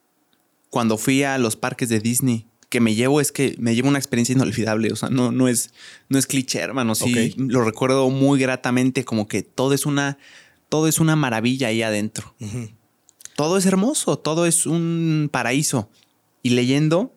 cuando 0.71 0.97
fui 0.97 1.25
a 1.25 1.39
los 1.39 1.57
parques 1.57 1.89
de 1.89 1.99
Disney 1.99 2.47
que 2.69 2.81
me 2.81 2.95
llevo 2.95 3.21
es 3.21 3.33
que 3.33 3.55
me 3.59 3.75
llevo 3.75 3.89
una 3.89 3.99
experiencia 3.99 4.33
inolvidable. 4.33 4.93
O 4.93 4.97
sea, 4.97 5.09
no, 5.09 5.33
no 5.33 5.49
es, 5.49 5.71
no 6.09 6.19
es 6.19 6.27
cliché, 6.27 6.59
hermano. 6.61 6.95
Sí, 6.95 7.35
lo 7.37 7.65
recuerdo 7.65 8.11
muy 8.11 8.39
gratamente, 8.41 9.05
como 9.05 9.29
que 9.29 9.43
todo 9.43 9.73
es 9.73 9.87
una, 9.87 10.19
todo 10.69 10.89
es 10.89 11.01
una 11.01 11.17
maravilla 11.17 11.69
ahí 11.69 11.83
adentro. 11.83 12.35
Todo 13.37 13.57
es 13.57 13.67
hermoso, 13.67 14.19
todo 14.19 14.47
es 14.47 14.67
un 14.67 15.29
paraíso. 15.31 15.91
Y 16.43 16.51
leyendo, 16.51 17.15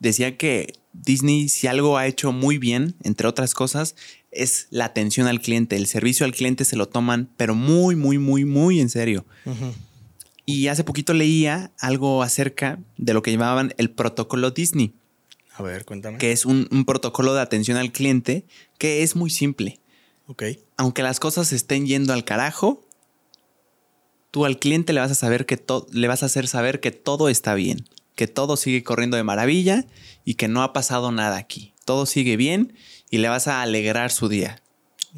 decía 0.00 0.36
que 0.36 0.72
Disney, 0.92 1.48
si 1.48 1.66
algo 1.66 1.96
ha 1.96 2.06
hecho 2.06 2.32
muy 2.32 2.58
bien, 2.58 2.94
entre 3.02 3.28
otras 3.28 3.54
cosas, 3.54 3.94
es 4.30 4.66
la 4.70 4.84
atención 4.86 5.26
al 5.26 5.40
cliente. 5.40 5.76
El 5.76 5.86
servicio 5.86 6.26
al 6.26 6.32
cliente 6.34 6.64
se 6.64 6.76
lo 6.76 6.88
toman, 6.88 7.30
pero 7.36 7.54
muy, 7.54 7.96
muy, 7.96 8.18
muy, 8.18 8.44
muy 8.44 8.80
en 8.80 8.88
serio. 8.90 9.24
Y 10.44 10.68
hace 10.68 10.82
poquito 10.84 11.12
leía 11.14 11.72
algo 11.78 12.22
acerca 12.22 12.78
de 12.96 13.12
lo 13.14 13.22
que 13.22 13.30
llamaban 13.32 13.74
el 13.76 13.90
protocolo 13.90 14.50
Disney, 14.50 14.94
A 15.54 15.62
ver, 15.62 15.84
cuéntame. 15.84 16.18
que 16.18 16.32
es 16.32 16.46
un, 16.46 16.68
un 16.70 16.84
protocolo 16.84 17.34
de 17.34 17.40
atención 17.42 17.76
al 17.76 17.92
cliente 17.92 18.44
que 18.78 19.02
es 19.02 19.14
muy 19.14 19.28
simple. 19.30 19.78
Ok. 20.26 20.44
Aunque 20.76 21.02
las 21.02 21.20
cosas 21.20 21.52
estén 21.52 21.86
yendo 21.86 22.12
al 22.12 22.24
carajo, 22.24 22.82
tú 24.30 24.44
al 24.44 24.58
cliente 24.58 24.92
le 24.92 25.00
vas 25.00 25.10
a 25.10 25.14
saber 25.14 25.46
que 25.46 25.58
le 25.92 26.08
vas 26.08 26.22
a 26.22 26.26
hacer 26.26 26.46
saber 26.48 26.80
que 26.80 26.92
todo 26.92 27.28
está 27.28 27.54
bien, 27.54 27.84
que 28.18 28.26
todo 28.26 28.56
sigue 28.56 28.82
corriendo 28.82 29.16
de 29.16 29.22
maravilla 29.22 29.86
y 30.24 30.34
que 30.34 30.48
no 30.48 30.62
ha 30.62 30.72
pasado 30.72 31.12
nada 31.12 31.36
aquí. 31.36 31.72
Todo 31.84 32.04
sigue 32.04 32.36
bien 32.36 32.74
y 33.10 33.18
le 33.18 33.28
vas 33.28 33.46
a 33.46 33.62
alegrar 33.62 34.10
su 34.10 34.28
día. 34.28 34.60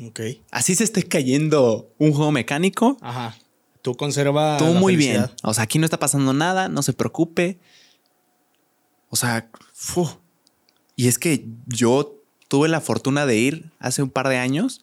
Ok. 0.07 0.21
Así 0.51 0.75
se 0.75 0.85
esté 0.85 1.03
cayendo 1.03 1.91
un 1.99 2.13
juego 2.13 2.31
mecánico, 2.31 2.99
Ajá. 3.01 3.37
Tú 3.83 3.97
conserva. 3.97 4.59
la 4.61 4.71
muy 4.79 4.95
bien. 4.97 5.27
O 5.43 5.55
sea, 5.55 5.65
aquí 5.65 5.79
no 5.79 5.87
está 5.87 5.99
pasando 5.99 6.35
nada, 6.35 6.69
no 6.69 6.83
se 6.83 6.93
preocupe. 6.93 7.59
O 9.09 9.17
sea, 9.17 9.49
fu. 9.73 10.07
y 10.95 11.09
es 11.09 11.19
que 11.19 11.47
yo 11.67 12.21
Tuve 12.51 12.69
la 12.69 12.81
fortuna 12.81 13.27
de 13.27 13.37
ir 13.37 13.71
hace 13.79 14.03
un 14.03 14.11
par 14.11 14.29
de 14.29 14.37
años. 14.37 14.81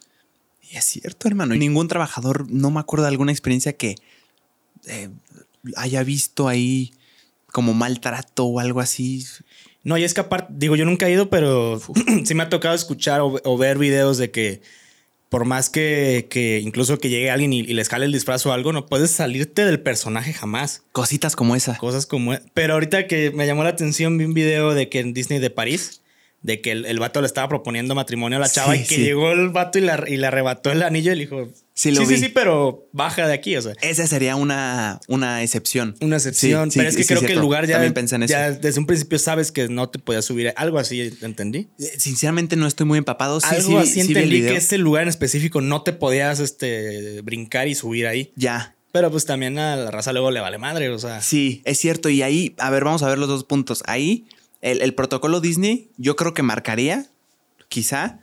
Y 0.71 0.77
es 0.77 0.85
cierto, 0.85 1.27
hermano. 1.27 1.53
Ningún 1.53 1.89
trabajador, 1.89 2.49
no 2.49 2.71
me 2.71 2.79
acuerdo 2.79 3.03
de 3.03 3.09
alguna 3.09 3.33
experiencia 3.33 3.75
que 3.75 3.95
eh, 4.85 5.09
haya 5.75 6.01
visto 6.03 6.47
ahí 6.47 6.93
como 7.57 7.73
maltrato 7.73 8.45
o 8.45 8.59
algo 8.59 8.81
así. 8.81 9.25
No, 9.83 9.97
y 9.97 10.03
es 10.03 10.13
que 10.13 10.21
aparte, 10.21 10.53
digo, 10.55 10.75
yo 10.75 10.85
nunca 10.85 11.07
he 11.07 11.11
ido, 11.11 11.31
pero 11.31 11.81
sí 12.23 12.35
me 12.35 12.43
ha 12.43 12.49
tocado 12.49 12.75
escuchar 12.75 13.19
o, 13.21 13.41
o 13.43 13.57
ver 13.57 13.79
videos 13.79 14.19
de 14.19 14.29
que 14.29 14.61
por 15.29 15.43
más 15.45 15.71
que, 15.71 16.27
que 16.29 16.59
incluso 16.59 16.99
que 16.99 17.09
llegue 17.09 17.31
alguien 17.31 17.53
y, 17.53 17.61
y 17.61 17.73
les 17.73 17.89
jale 17.89 18.05
el 18.05 18.11
disfraz 18.11 18.45
o 18.45 18.53
algo, 18.53 18.73
no 18.73 18.85
puedes 18.85 19.09
salirte 19.09 19.65
del 19.65 19.79
personaje 19.79 20.33
jamás. 20.33 20.83
Cositas 20.91 21.35
como 21.35 21.55
esa. 21.55 21.75
Cosas 21.79 22.05
como... 22.05 22.35
e, 22.35 22.43
Pero 22.53 22.75
ahorita 22.75 23.07
que 23.07 23.31
me 23.31 23.47
llamó 23.47 23.63
la 23.63 23.71
atención, 23.71 24.19
vi 24.19 24.25
un 24.25 24.35
video 24.35 24.75
de 24.75 24.87
que 24.87 24.99
en 24.99 25.15
Disney 25.15 25.39
de 25.39 25.49
París, 25.49 26.01
de 26.41 26.61
que 26.61 26.71
el, 26.71 26.85
el 26.85 26.99
vato 26.99 27.19
le 27.21 27.27
estaba 27.27 27.49
proponiendo 27.49 27.95
matrimonio 27.95 28.37
a 28.37 28.41
la 28.41 28.49
chava 28.49 28.73
Sí, 28.75 28.81
y 28.81 28.85
que 28.85 28.95
sí. 28.95 29.01
llegó 29.03 29.31
el 29.31 29.49
vato 29.49 29.79
y, 29.79 29.81
la, 29.81 30.03
y 30.07 30.17
le 30.17 30.27
arrebató 30.27 30.71
el 30.71 30.81
anillo 30.83 31.11
y 31.11 31.15
le 31.15 31.21
dijo... 31.21 31.47
Sí, 31.73 31.91
lo 31.91 32.03
sí, 32.05 32.13
vi. 32.13 32.19
sí, 32.19 32.29
pero 32.29 32.87
baja 32.91 33.27
de 33.27 33.33
aquí, 33.35 33.55
o 33.55 33.61
sea. 33.61 33.73
Esa 33.81 34.07
sería 34.07 34.35
una, 34.35 34.99
una 35.07 35.43
excepción. 35.43 35.95
Una 36.01 36.15
excepción, 36.15 36.71
Sí, 36.71 36.73
sí, 36.73 36.79
pero 36.79 36.89
es 36.89 36.95
que 36.97 37.03
sí, 37.03 37.07
creo 37.09 37.21
que 37.21 37.33
el 37.33 37.39
lugar 37.39 37.67
ya, 37.67 37.73
También 37.75 37.93
pensé 37.93 38.15
en 38.15 38.23
eso. 38.23 38.31
ya 38.31 38.49
desde 38.51 38.79
un 38.79 38.87
principio 38.87 39.19
sabes 39.19 39.51
que 39.51 39.67
no 39.67 39.87
te 39.89 39.99
podías 39.99 40.25
subir. 40.25 40.53
Algo 40.55 40.79
así, 40.79 41.13
¿entendí? 41.21 41.67
Eh, 41.79 41.93
Sinceramente 41.99 42.55
no 42.55 42.65
estoy 42.65 42.87
muy 42.87 42.97
empapado. 42.97 43.39
Sí, 43.39 43.47
Algo 43.51 43.67
sí, 43.69 43.75
así 43.77 43.93
sí 43.93 43.99
entendí 44.01 44.41
que 44.41 44.55
ese 44.55 44.79
lugar 44.79 45.03
en 45.03 45.09
específico 45.09 45.61
no 45.61 45.83
te 45.83 45.93
podías 45.93 46.39
este, 46.39 47.21
brincar 47.21 47.67
y 47.67 47.75
subir 47.75 48.07
ahí. 48.07 48.31
Ya. 48.35 48.73
Pero 48.91 49.11
pues 49.11 49.25
también 49.25 49.59
a 49.59 49.75
la 49.75 49.91
raza 49.91 50.13
luego 50.13 50.31
le 50.31 50.39
vale 50.39 50.57
madre, 50.57 50.89
o 50.89 50.97
sea. 50.97 51.21
Sí, 51.21 51.61
es 51.65 51.77
cierto. 51.77 52.09
Y 52.09 52.23
ahí, 52.23 52.55
a 52.57 52.71
ver, 52.71 52.85
vamos 52.85 53.03
a 53.03 53.07
ver 53.07 53.19
los 53.19 53.27
dos 53.27 53.43
puntos. 53.43 53.83
Ahí, 53.85 54.25
el, 54.61 54.81
el 54.81 54.93
protocolo 54.93 55.39
Disney, 55.41 55.89
yo 55.97 56.15
creo 56.15 56.33
que 56.33 56.43
marcaría, 56.43 57.07
quizá, 57.69 58.19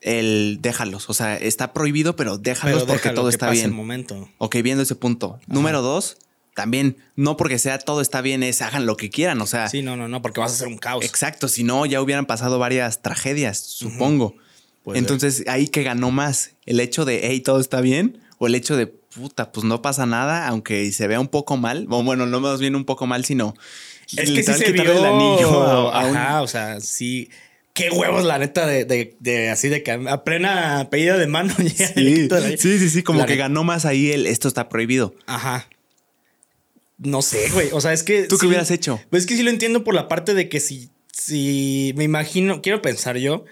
el 0.00 0.58
déjalos. 0.60 1.08
O 1.08 1.14
sea, 1.14 1.36
está 1.36 1.72
prohibido, 1.72 2.16
pero 2.16 2.38
déjalos 2.38 2.82
Pero 2.82 2.86
porque 2.86 3.02
déjalo 3.08 3.14
todo 3.20 3.28
que 3.28 3.34
está 3.34 3.46
pase 3.46 3.58
bien. 3.60 3.70
el 3.70 3.76
momento. 3.76 4.28
Ok, 4.38 4.56
viendo 4.62 4.82
ese 4.82 4.94
punto. 4.96 5.38
Número 5.46 5.80
dos, 5.80 6.16
también, 6.54 6.96
no 7.16 7.36
porque 7.36 7.58
sea 7.58 7.78
todo 7.78 8.00
está 8.00 8.20
bien, 8.20 8.42
es 8.42 8.62
hagan 8.62 8.84
lo 8.84 8.96
que 8.96 9.10
quieran. 9.10 9.40
O 9.40 9.46
sea, 9.46 9.68
Sí, 9.68 9.82
no, 9.82 9.96
no, 9.96 10.08
no, 10.08 10.20
porque 10.20 10.40
vas 10.40 10.52
a 10.52 10.54
hacer 10.56 10.68
un 10.68 10.78
caos. 10.78 11.04
exacto. 11.04 11.48
Si 11.48 11.62
no, 11.64 11.86
ya 11.86 12.02
hubieran 12.02 12.26
pasado 12.26 12.58
varias 12.58 13.00
tragedias, 13.02 13.58
supongo. 13.58 14.34
Puede 14.82 14.98
Entonces, 14.98 15.44
ahí 15.46 15.68
que 15.68 15.84
ganó 15.84 16.10
más, 16.10 16.56
el 16.66 16.80
hecho 16.80 17.04
de, 17.04 17.20
hey, 17.22 17.40
todo 17.40 17.60
está 17.60 17.80
bien, 17.80 18.18
o 18.38 18.48
el 18.48 18.56
hecho 18.56 18.76
de, 18.76 18.88
puta, 18.88 19.52
pues 19.52 19.64
no 19.64 19.80
pasa 19.80 20.06
nada, 20.06 20.48
aunque 20.48 20.90
se 20.90 21.06
vea 21.06 21.20
un 21.20 21.28
poco 21.28 21.56
mal, 21.56 21.86
o 21.88 22.02
bueno, 22.02 22.26
no 22.26 22.40
más 22.40 22.58
bien 22.58 22.74
un 22.74 22.84
poco 22.84 23.06
mal, 23.06 23.24
sino 23.24 23.54
Es 24.16 24.30
que 24.30 24.42
sí 24.42 24.52
se 24.54 24.72
vio. 24.72 24.82
el 24.82 25.04
anillo 25.04 25.62
a, 25.62 26.00
a 26.02 26.06
un- 26.06 26.16
Ajá, 26.16 26.42
o 26.42 26.48
sea, 26.48 26.80
sí. 26.80 27.28
Qué 27.74 27.88
huevos, 27.90 28.24
la 28.24 28.38
neta, 28.38 28.66
de, 28.66 28.84
de, 28.84 29.16
de 29.20 29.48
así 29.48 29.68
de 29.68 29.82
que 29.82 29.92
a 29.92 30.24
plena 30.24 30.88
pedida 30.90 31.16
de 31.16 31.26
mano 31.26 31.54
Sí, 31.58 32.28
sí, 32.58 32.78
sí, 32.78 32.90
sí, 32.90 33.02
como 33.02 33.20
La 33.20 33.26
que 33.26 33.32
neta. 33.32 33.44
ganó 33.44 33.64
más 33.64 33.86
ahí 33.86 34.10
el 34.12 34.26
esto 34.26 34.46
está 34.48 34.68
prohibido. 34.68 35.14
Ajá. 35.26 35.68
No 36.98 37.22
sé, 37.22 37.48
güey. 37.50 37.68
O 37.72 37.80
sea, 37.80 37.92
es 37.92 38.02
que. 38.02 38.24
¿Tú 38.24 38.36
qué 38.38 38.46
hubieras 38.46 38.70
hecho? 38.70 39.00
Pues 39.10 39.22
es 39.22 39.26
que 39.26 39.36
sí 39.36 39.42
lo 39.42 39.50
entiendo 39.50 39.84
por 39.84 39.94
la 39.94 40.06
parte 40.08 40.34
de 40.34 40.48
que 40.48 40.60
si, 40.60 40.90
si 41.12 41.94
me 41.96 42.04
imagino, 42.04 42.60
quiero 42.62 42.82
pensar 42.82 43.16
yo 43.16 43.44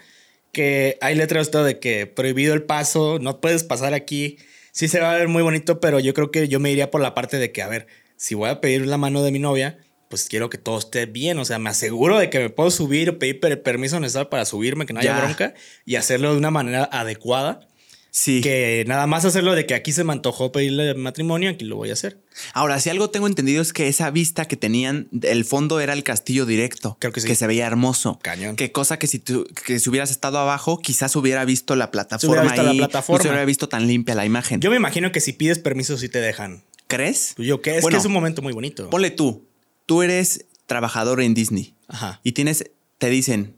que 0.51 0.97
hay 1.01 1.15
letras 1.15 1.49
todo 1.51 1.63
de 1.63 1.79
que 1.79 2.05
prohibido 2.07 2.53
el 2.53 2.63
paso, 2.63 3.17
no 3.19 3.41
puedes 3.41 3.63
pasar 3.63 3.93
aquí. 3.93 4.37
Sí 4.71 4.87
se 4.87 4.99
va 4.99 5.11
a 5.11 5.15
ver 5.17 5.27
muy 5.29 5.43
bonito, 5.43 5.79
pero 5.81 5.99
yo 5.99 6.13
creo 6.13 6.29
que 6.31 6.47
yo 6.47 6.59
me 6.59 6.71
iría 6.71 6.91
por 6.91 7.01
la 7.01 7.13
parte 7.15 7.37
de 7.37 7.51
que, 7.51 7.61
a 7.61 7.67
ver, 7.67 7.87
si 8.17 8.35
voy 8.35 8.49
a 8.49 8.61
pedir 8.61 8.85
la 8.85 8.97
mano 8.97 9.23
de 9.23 9.31
mi 9.31 9.39
novia, 9.39 9.77
pues 10.11 10.27
quiero 10.29 10.51
que 10.51 10.59
todo 10.59 10.77
esté 10.77 11.07
bien. 11.07 11.39
O 11.39 11.45
sea, 11.45 11.57
me 11.57 11.71
aseguro 11.71 12.19
de 12.19 12.29
que 12.29 12.37
me 12.37 12.49
puedo 12.51 12.69
subir 12.69 13.09
o 13.09 13.17
pedir 13.17 13.39
per- 13.39 13.63
permiso 13.63 13.99
necesario 13.99 14.29
para 14.29 14.45
subirme, 14.45 14.85
que 14.85 14.93
no 14.93 14.99
haya 14.99 15.15
Ya. 15.17 15.23
bronca 15.23 15.55
y 15.83 15.95
hacerlo 15.95 16.31
de 16.33 16.37
una 16.37 16.51
manera 16.51 16.87
adecuada. 16.91 17.67
Sí. 18.13 18.41
Que 18.41 18.83
nada 18.87 19.07
más 19.07 19.23
hacerlo 19.23 19.55
de 19.55 19.65
que 19.65 19.73
aquí 19.73 19.93
se 19.93 20.03
me 20.03 20.11
antojó 20.11 20.51
pedirle 20.51 20.93
matrimonio, 20.95 21.49
aquí 21.49 21.63
lo 21.63 21.77
voy 21.77 21.91
a 21.91 21.93
hacer. 21.93 22.19
Ahora, 22.53 22.77
si 22.81 22.89
algo 22.89 23.09
tengo 23.09 23.25
entendido 23.25 23.61
es 23.61 23.71
que 23.71 23.87
esa 23.87 24.11
vista 24.11 24.49
que 24.49 24.57
tenían, 24.57 25.07
el 25.21 25.45
fondo 25.45 25.79
era 25.79 25.93
el 25.93 26.03
castillo 26.03 26.45
directo. 26.45 26.97
Creo 26.99 27.13
que 27.13 27.21
sí. 27.21 27.27
Que 27.27 27.35
se 27.35 27.47
veía 27.47 27.65
hermoso. 27.65 28.19
Cañón. 28.21 28.57
Qué 28.57 28.73
cosa 28.73 28.99
que 28.99 29.07
si 29.07 29.19
tú, 29.19 29.47
que 29.65 29.79
si 29.79 29.89
hubieras 29.89 30.11
estado 30.11 30.39
abajo, 30.39 30.77
quizás 30.79 31.15
hubiera 31.15 31.45
visto 31.45 31.77
la 31.77 31.89
plataforma 31.89 32.33
hubiera 32.41 32.51
visto 32.51 32.63
la 32.63 32.73
plataforma. 32.73 33.17
No 33.19 33.23
se 33.23 33.29
hubiera 33.29 33.45
visto 33.45 33.69
tan 33.69 33.87
limpia 33.87 34.13
la 34.13 34.25
imagen. 34.25 34.59
Yo 34.59 34.69
me 34.71 34.75
imagino 34.75 35.13
que 35.13 35.21
si 35.21 35.31
pides 35.31 35.59
permiso, 35.59 35.97
sí 35.97 36.09
te 36.09 36.19
dejan. 36.19 36.63
¿Crees? 36.87 37.33
Yo 37.37 37.61
que 37.61 37.77
es 37.77 37.81
Bueno, 37.81 37.95
que 37.95 37.99
es 38.01 38.05
un 38.05 38.11
momento 38.11 38.41
muy 38.41 38.51
bonito. 38.51 38.89
Ponle 38.89 39.11
tú. 39.11 39.47
Tú 39.91 40.03
eres 40.03 40.45
trabajador 40.67 41.19
en 41.19 41.33
Disney 41.33 41.75
Ajá. 41.89 42.21
y 42.23 42.31
tienes, 42.31 42.63
te 42.97 43.09
dicen, 43.09 43.57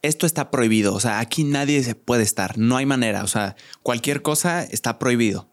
esto 0.00 0.24
está 0.24 0.50
prohibido. 0.50 0.94
O 0.94 1.00
sea, 1.00 1.18
aquí 1.20 1.44
nadie 1.44 1.82
se 1.84 1.94
puede 1.94 2.22
estar. 2.22 2.56
No 2.56 2.78
hay 2.78 2.86
manera. 2.86 3.22
O 3.22 3.26
sea, 3.26 3.54
cualquier 3.82 4.22
cosa 4.22 4.62
está 4.64 4.98
prohibido. 4.98 5.46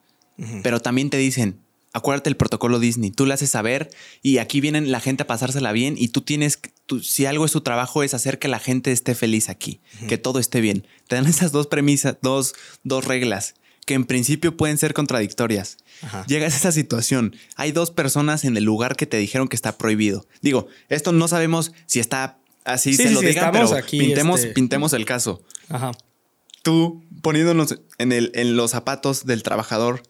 Pero 0.64 0.80
también 0.80 1.10
te 1.10 1.18
dicen, 1.18 1.60
acuérdate 1.92 2.30
el 2.30 2.38
protocolo 2.38 2.80
Disney, 2.80 3.12
tú 3.12 3.26
le 3.26 3.34
haces 3.34 3.50
saber 3.50 3.90
y 4.22 4.38
aquí 4.38 4.62
vienen 4.62 4.90
la 4.90 5.02
gente 5.02 5.24
a 5.24 5.28
pasársela 5.28 5.74
bien 5.74 5.96
y 5.98 6.08
tú 6.08 6.22
tienes, 6.22 6.60
tú- 6.86 7.02
si 7.02 7.26
algo 7.26 7.44
es 7.46 7.52
tu 7.52 7.60
trabajo 7.60 8.02
es 8.02 8.14
hacer 8.14 8.40
que 8.40 8.48
la 8.48 8.60
gente 8.60 8.94
esté 8.94 9.16
feliz 9.16 9.50
aquí, 9.50 9.82
que 10.08 10.18
todo 10.18 10.40
esté 10.40 10.62
bien. 10.62 10.88
Te 11.10 11.18
dan 11.18 11.26
esas 11.28 11.52
dos 11.52 11.68
premisas, 11.68 12.16
dos, 12.22 12.56
dos 12.84 13.04
reglas 13.04 13.56
que 13.86 13.94
en 13.94 14.06
principio 14.06 14.58
pueden 14.58 14.78
ser 14.78 14.94
contradictorias. 14.94 15.78
Ajá. 16.02 16.26
Llegas 16.28 16.54
a 16.54 16.58
esa 16.58 16.72
situación, 16.72 17.36
hay 17.56 17.72
dos 17.72 17.92
personas 17.92 18.44
en 18.44 18.58
el 18.58 18.64
lugar 18.64 18.96
que 18.96 19.06
te 19.06 19.18
dijeron 19.18 19.48
que 19.48 19.56
está 19.56 19.78
prohibido. 19.78 20.28
Digo, 20.42 20.68
esto 20.90 21.12
no 21.12 21.28
sabemos 21.28 21.72
si 21.86 22.00
está 22.00 22.38
así, 22.64 22.92
Sí, 22.96 23.04
se 23.04 23.08
sí, 23.10 23.14
lo 23.14 23.20
sí, 23.22 23.28
digan, 23.28 23.52
pero 23.52 23.74
aquí, 23.76 24.00
pintemos, 24.00 24.40
este- 24.40 24.54
pintemos 24.54 24.94
el 24.94 25.06
caso 25.06 25.44
Ajá. 25.70 25.92
tú 26.64 27.04
poniéndonos 27.22 27.80
en, 28.00 28.12
el, 28.12 28.32
en 28.34 28.56
los 28.58 28.72
zapatos 28.72 29.26
del 29.28 29.44
trabajador, 29.44 30.02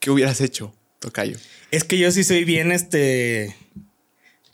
¿qué 0.00 0.10
hubieras 0.10 0.40
hecho, 0.40 0.74
Tocayo? 0.98 1.36
Es 1.70 1.84
que 1.84 1.98
yo 1.98 2.10
sí 2.10 2.24
soy 2.24 2.44
bien, 2.44 2.72
este. 2.72 3.54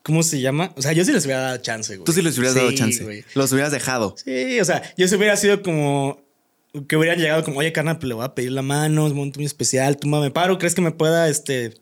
¿Cómo 0.02 0.24
se 0.24 0.40
llama? 0.40 0.72
O 0.76 0.82
sea, 0.82 0.92
yo 0.92 1.04
sí 1.04 1.12
les 1.12 1.24
hubiera 1.26 1.40
dado 1.42 1.58
chance, 1.58 1.94
güey. 1.96 2.04
Tú 2.04 2.12
sí 2.12 2.22
les 2.22 2.36
hubieras 2.36 2.56
dado 2.56 2.70
Sí, 2.70 2.74
chance. 2.76 3.04
güey. 3.04 3.24
Los 3.34 3.52
hubieras 3.52 3.70
dejado. 3.70 4.16
Sí, 4.24 4.58
o 4.58 4.64
sea, 4.64 4.82
yo 4.96 5.06
si 5.06 5.14
hubiera 5.14 5.36
sido 5.36 5.62
como. 5.62 6.20
Que 6.88 6.96
hubieran 6.96 7.18
llegado 7.18 7.44
como, 7.44 7.58
oye, 7.58 7.72
carnal, 7.72 7.98
pues 7.98 8.08
le 8.08 8.14
voy 8.14 8.24
a 8.24 8.34
pedir 8.34 8.52
la 8.52 8.62
mano, 8.62 9.04
es 9.06 9.12
un 9.12 9.18
momento 9.18 9.38
muy 9.38 9.46
especial, 9.46 9.98
tú 9.98 10.08
me 10.08 10.30
paro, 10.30 10.58
¿crees 10.58 10.74
que 10.74 10.80
me 10.80 10.90
pueda, 10.90 11.28
este. 11.28 11.74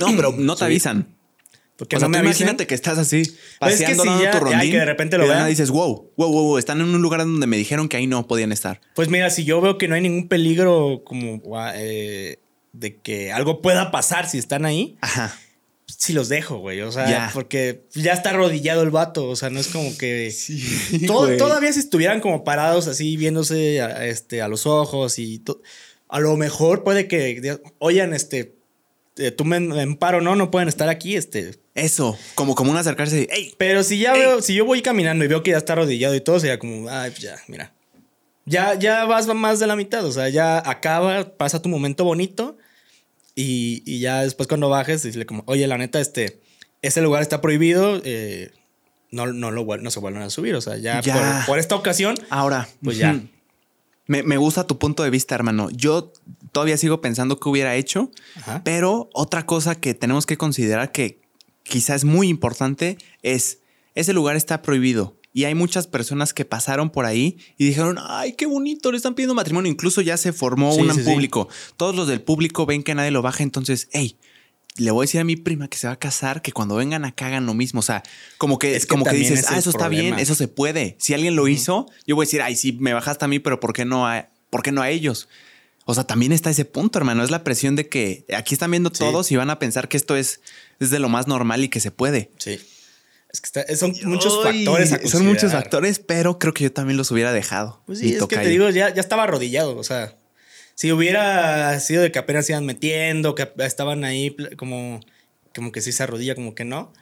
No, 0.00 0.06
pero 0.16 0.32
no 0.36 0.56
te 0.56 0.64
avisan. 0.64 1.14
Porque 1.76 1.96
o 1.96 1.98
sea, 2.00 2.08
no 2.08 2.12
me 2.12 2.18
tú 2.20 2.24
imagínate 2.24 2.66
que 2.66 2.74
estás 2.74 2.96
así, 2.96 3.22
Pero 3.60 3.70
es 3.70 3.78
que 3.78 3.84
paseando, 3.84 4.02
si 4.04 4.08
ya- 4.24 4.30
tu 4.30 4.38
ya 4.38 4.40
rondín. 4.44 4.70
que 4.70 4.78
de 4.78 4.84
repente 4.86 5.18
lo 5.18 5.28
vean. 5.28 5.46
dices, 5.46 5.70
wow, 5.70 6.10
wow, 6.16 6.30
wow, 6.32 6.42
wow, 6.44 6.58
están 6.58 6.80
en 6.80 6.86
un 6.88 7.02
lugar 7.02 7.20
donde 7.20 7.46
me 7.46 7.58
dijeron 7.58 7.88
que 7.88 7.98
ahí 7.98 8.06
no 8.06 8.26
podían 8.26 8.50
estar. 8.50 8.80
Pues 8.94 9.10
mira, 9.10 9.28
si 9.28 9.44
yo 9.44 9.60
veo 9.60 9.76
que 9.76 9.86
no 9.86 9.94
hay 9.94 10.00
ningún 10.00 10.26
peligro 10.28 11.02
como 11.04 11.38
gua- 11.42 11.74
eh, 11.76 12.38
de 12.72 12.96
que 12.96 13.30
algo 13.30 13.60
pueda 13.60 13.90
pasar 13.90 14.26
si 14.28 14.38
están 14.38 14.64
ahí, 14.64 14.96
Ajá. 15.02 15.36
Sí 15.86 16.12
los 16.12 16.28
dejo, 16.28 16.58
güey. 16.58 16.80
O 16.82 16.92
sea, 16.92 17.08
Ya. 17.08 17.30
porque 17.32 17.84
ya 17.94 18.12
está 18.12 18.30
arrodillado 18.30 18.82
el 18.82 18.90
vato. 18.90 19.28
O 19.28 19.36
sea, 19.36 19.50
no 19.50 19.60
es 19.60 19.68
como 19.68 19.96
que. 19.96 20.30
Sí. 20.36 21.06
Todavía 21.06 21.72
si 21.72 21.80
estuvieran 21.80 22.20
como 22.20 22.44
parados 22.44 22.86
así, 22.88 23.16
viéndose 23.16 23.80
a, 23.80 24.06
este, 24.06 24.42
a 24.42 24.48
los 24.48 24.66
ojos 24.66 25.18
y 25.18 25.42
a 26.08 26.20
lo 26.20 26.36
mejor 26.36 26.84
puede 26.84 27.08
que 27.08 27.58
oigan, 27.78 28.14
este, 28.14 28.54
eh, 29.16 29.30
tú 29.30 29.44
me, 29.44 29.58
me 29.60 29.82
emparo, 29.82 30.20
no, 30.20 30.36
no 30.36 30.50
pueden 30.50 30.68
estar 30.68 30.88
aquí, 30.88 31.16
este. 31.16 31.54
Eso, 31.74 32.16
como, 32.34 32.54
como 32.54 32.70
un 32.70 32.76
acercarse 32.78 33.28
hey, 33.30 33.54
Pero 33.58 33.82
si 33.82 33.98
ya 33.98 34.14
Ey. 34.14 34.20
veo, 34.20 34.40
si 34.42 34.54
yo 34.54 34.64
voy 34.64 34.80
caminando 34.82 35.24
y 35.24 35.28
veo 35.28 35.42
que 35.42 35.50
ya 35.50 35.58
está 35.58 35.74
arrodillado 35.74 36.14
y 36.14 36.20
todo, 36.20 36.40
sería 36.40 36.58
como, 36.58 36.88
ay, 36.88 37.12
ya, 37.18 37.36
mira. 37.48 37.72
Ya, 38.46 38.74
ya 38.78 39.04
vas 39.06 39.26
más 39.26 39.58
de 39.58 39.66
la 39.66 39.74
mitad, 39.76 40.04
o 40.04 40.12
sea, 40.12 40.28
ya 40.28 40.58
acaba, 40.70 41.36
pasa 41.36 41.60
tu 41.60 41.68
momento 41.68 42.04
bonito 42.04 42.56
y, 43.36 43.82
y 43.84 44.00
ya 44.00 44.22
después 44.22 44.48
cuando 44.48 44.68
bajes, 44.70 45.02
decirle 45.02 45.26
como, 45.26 45.44
oye, 45.46 45.66
la 45.68 45.78
neta, 45.78 46.00
este, 46.00 46.40
ese 46.82 47.02
lugar 47.02 47.22
está 47.22 47.40
prohibido, 47.40 48.00
eh, 48.02 48.50
no, 49.10 49.26
no, 49.26 49.50
lo, 49.50 49.64
no 49.76 49.90
se 49.90 50.00
vuelven 50.00 50.22
a 50.22 50.30
subir, 50.30 50.54
o 50.54 50.60
sea, 50.60 50.78
ya, 50.78 51.00
Ya. 51.02 51.14
Por, 51.14 51.46
por 51.46 51.58
esta 51.58 51.76
ocasión, 51.76 52.16
ahora. 52.30 52.66
Pues 52.82 52.96
ya. 52.96 53.20
Me, 54.06 54.22
me 54.22 54.36
gusta 54.38 54.66
tu 54.66 54.78
punto 54.78 55.02
de 55.02 55.10
vista, 55.10 55.34
hermano. 55.34 55.68
Yo 55.70 56.12
todavía 56.52 56.76
sigo 56.76 57.00
pensando 57.00 57.38
qué 57.38 57.48
hubiera 57.48 57.74
hecho. 57.74 58.10
Ajá. 58.36 58.62
Pero 58.64 59.10
otra 59.12 59.44
cosa 59.46 59.74
que 59.74 59.94
tenemos 59.94 60.26
que 60.26 60.36
considerar 60.36 60.92
que 60.92 61.20
quizás 61.64 61.96
es 61.96 62.04
muy 62.04 62.28
importante 62.28 62.98
es, 63.22 63.58
ese 63.94 64.12
lugar 64.12 64.36
está 64.36 64.62
prohibido. 64.62 65.16
Y 65.36 65.44
hay 65.44 65.54
muchas 65.54 65.86
personas 65.86 66.32
que 66.32 66.46
pasaron 66.46 66.88
por 66.88 67.04
ahí 67.04 67.36
y 67.58 67.66
dijeron, 67.66 67.98
ay, 68.00 68.32
qué 68.32 68.46
bonito, 68.46 68.90
le 68.90 68.96
están 68.96 69.14
pidiendo 69.14 69.34
matrimonio. 69.34 69.70
Incluso 69.70 70.00
ya 70.00 70.16
se 70.16 70.32
formó 70.32 70.72
Sí, 70.72 70.80
un 70.80 70.94
sí, 70.94 71.02
sí. 71.02 71.10
público. 71.10 71.50
Todos 71.76 71.94
los 71.94 72.08
del 72.08 72.22
público 72.22 72.64
ven 72.64 72.82
que 72.82 72.94
nadie 72.94 73.10
lo 73.10 73.20
baja, 73.20 73.42
entonces, 73.42 73.88
hey, 73.92 74.16
le 74.78 74.90
voy 74.92 75.02
a 75.02 75.06
decir 75.06 75.20
a 75.20 75.24
mi 75.24 75.36
prima 75.36 75.68
que 75.68 75.76
se 75.76 75.88
va 75.88 75.92
a 75.92 75.98
casar, 75.98 76.40
que 76.40 76.52
cuando 76.52 76.76
vengan 76.76 77.04
acá 77.04 77.26
hagan 77.26 77.44
lo 77.44 77.52
mismo. 77.52 77.80
O 77.80 77.82
sea, 77.82 78.02
como 78.38 78.58
que, 78.58 78.76
Es 78.76 78.86
que 78.86 78.88
como 78.88 79.04
que 79.04 79.14
dices, 79.14 79.40
es 79.40 79.50
ah, 79.50 79.58
eso 79.58 79.68
está 79.68 79.88
bien, 79.88 80.18
eso 80.18 80.34
se 80.34 80.48
puede. 80.48 80.96
Si 80.98 81.12
alguien 81.12 81.36
lo 81.36 81.48
hizo, 81.48 81.84
yo 82.06 82.16
voy 82.16 82.24
a 82.24 82.26
decir, 82.26 82.40
ay, 82.40 82.56
sí, 82.56 82.72
me 82.80 82.94
bajaste 82.94 83.26
a 83.26 83.28
mí, 83.28 83.38
pero 83.38 83.60
¿por 83.60 83.74
qué 83.74 83.84
no 83.84 84.06
a, 84.06 84.30
¿por 84.48 84.62
qué 84.62 84.72
no 84.72 84.80
a 84.80 84.88
ellos? 84.88 85.28
O 85.84 85.92
sea, 85.92 86.04
también 86.04 86.32
está 86.32 86.48
ese 86.48 86.64
punto, 86.64 86.98
hermano. 86.98 87.22
Es 87.22 87.30
la 87.30 87.44
presión 87.44 87.76
de 87.76 87.90
que 87.90 88.24
aquí 88.34 88.54
están 88.54 88.70
viendo 88.70 88.88
Sí. 88.88 89.00
todos 89.00 89.30
y 89.32 89.36
van 89.36 89.50
a 89.50 89.58
pensar 89.58 89.88
que 89.88 89.98
esto 89.98 90.16
es, 90.16 90.40
es 90.80 90.88
de 90.88 90.98
lo 90.98 91.10
más 91.10 91.26
normal 91.26 91.62
y 91.62 91.68
que 91.68 91.78
se 91.80 91.90
puede. 91.90 92.30
Sí. 92.38 92.58
Es 93.36 93.40
que 93.42 93.46
está- 93.60 93.76
son 93.76 93.94
muchos 94.04 94.42
factores. 94.42 94.92
a 94.92 95.06
Son 95.06 95.26
muchos 95.26 95.52
factores, 95.52 95.98
pero 95.98 96.38
creo 96.38 96.54
que 96.54 96.64
yo 96.64 96.72
también 96.72 96.96
los 96.96 97.10
hubiera 97.10 97.32
dejado. 97.32 97.82
Pues 97.86 97.98
sí, 97.98 98.14
es 98.14 98.24
que 98.26 98.36
te 98.38 98.48
digo, 98.48 98.70
ya, 98.70 98.92
ya 98.94 99.00
estaba 99.00 99.24
arrodillado. 99.24 99.76
O 99.76 99.84
sea, 99.84 100.16
si 100.74 100.90
hubiera 100.92 101.78
sido 101.80 102.02
de 102.02 102.10
que 102.12 102.18
apenas 102.18 102.48
iban 102.48 102.64
metiendo, 102.64 103.34
que 103.34 103.50
estaban 103.58 104.04
ahí 104.04 104.34
como, 104.56 105.00
como 105.54 105.70
que 105.72 105.82
sí 105.82 105.92
se 105.92 106.02
arrodilla, 106.02 106.34
como 106.34 106.54
que 106.54 106.64
no. 106.64 106.92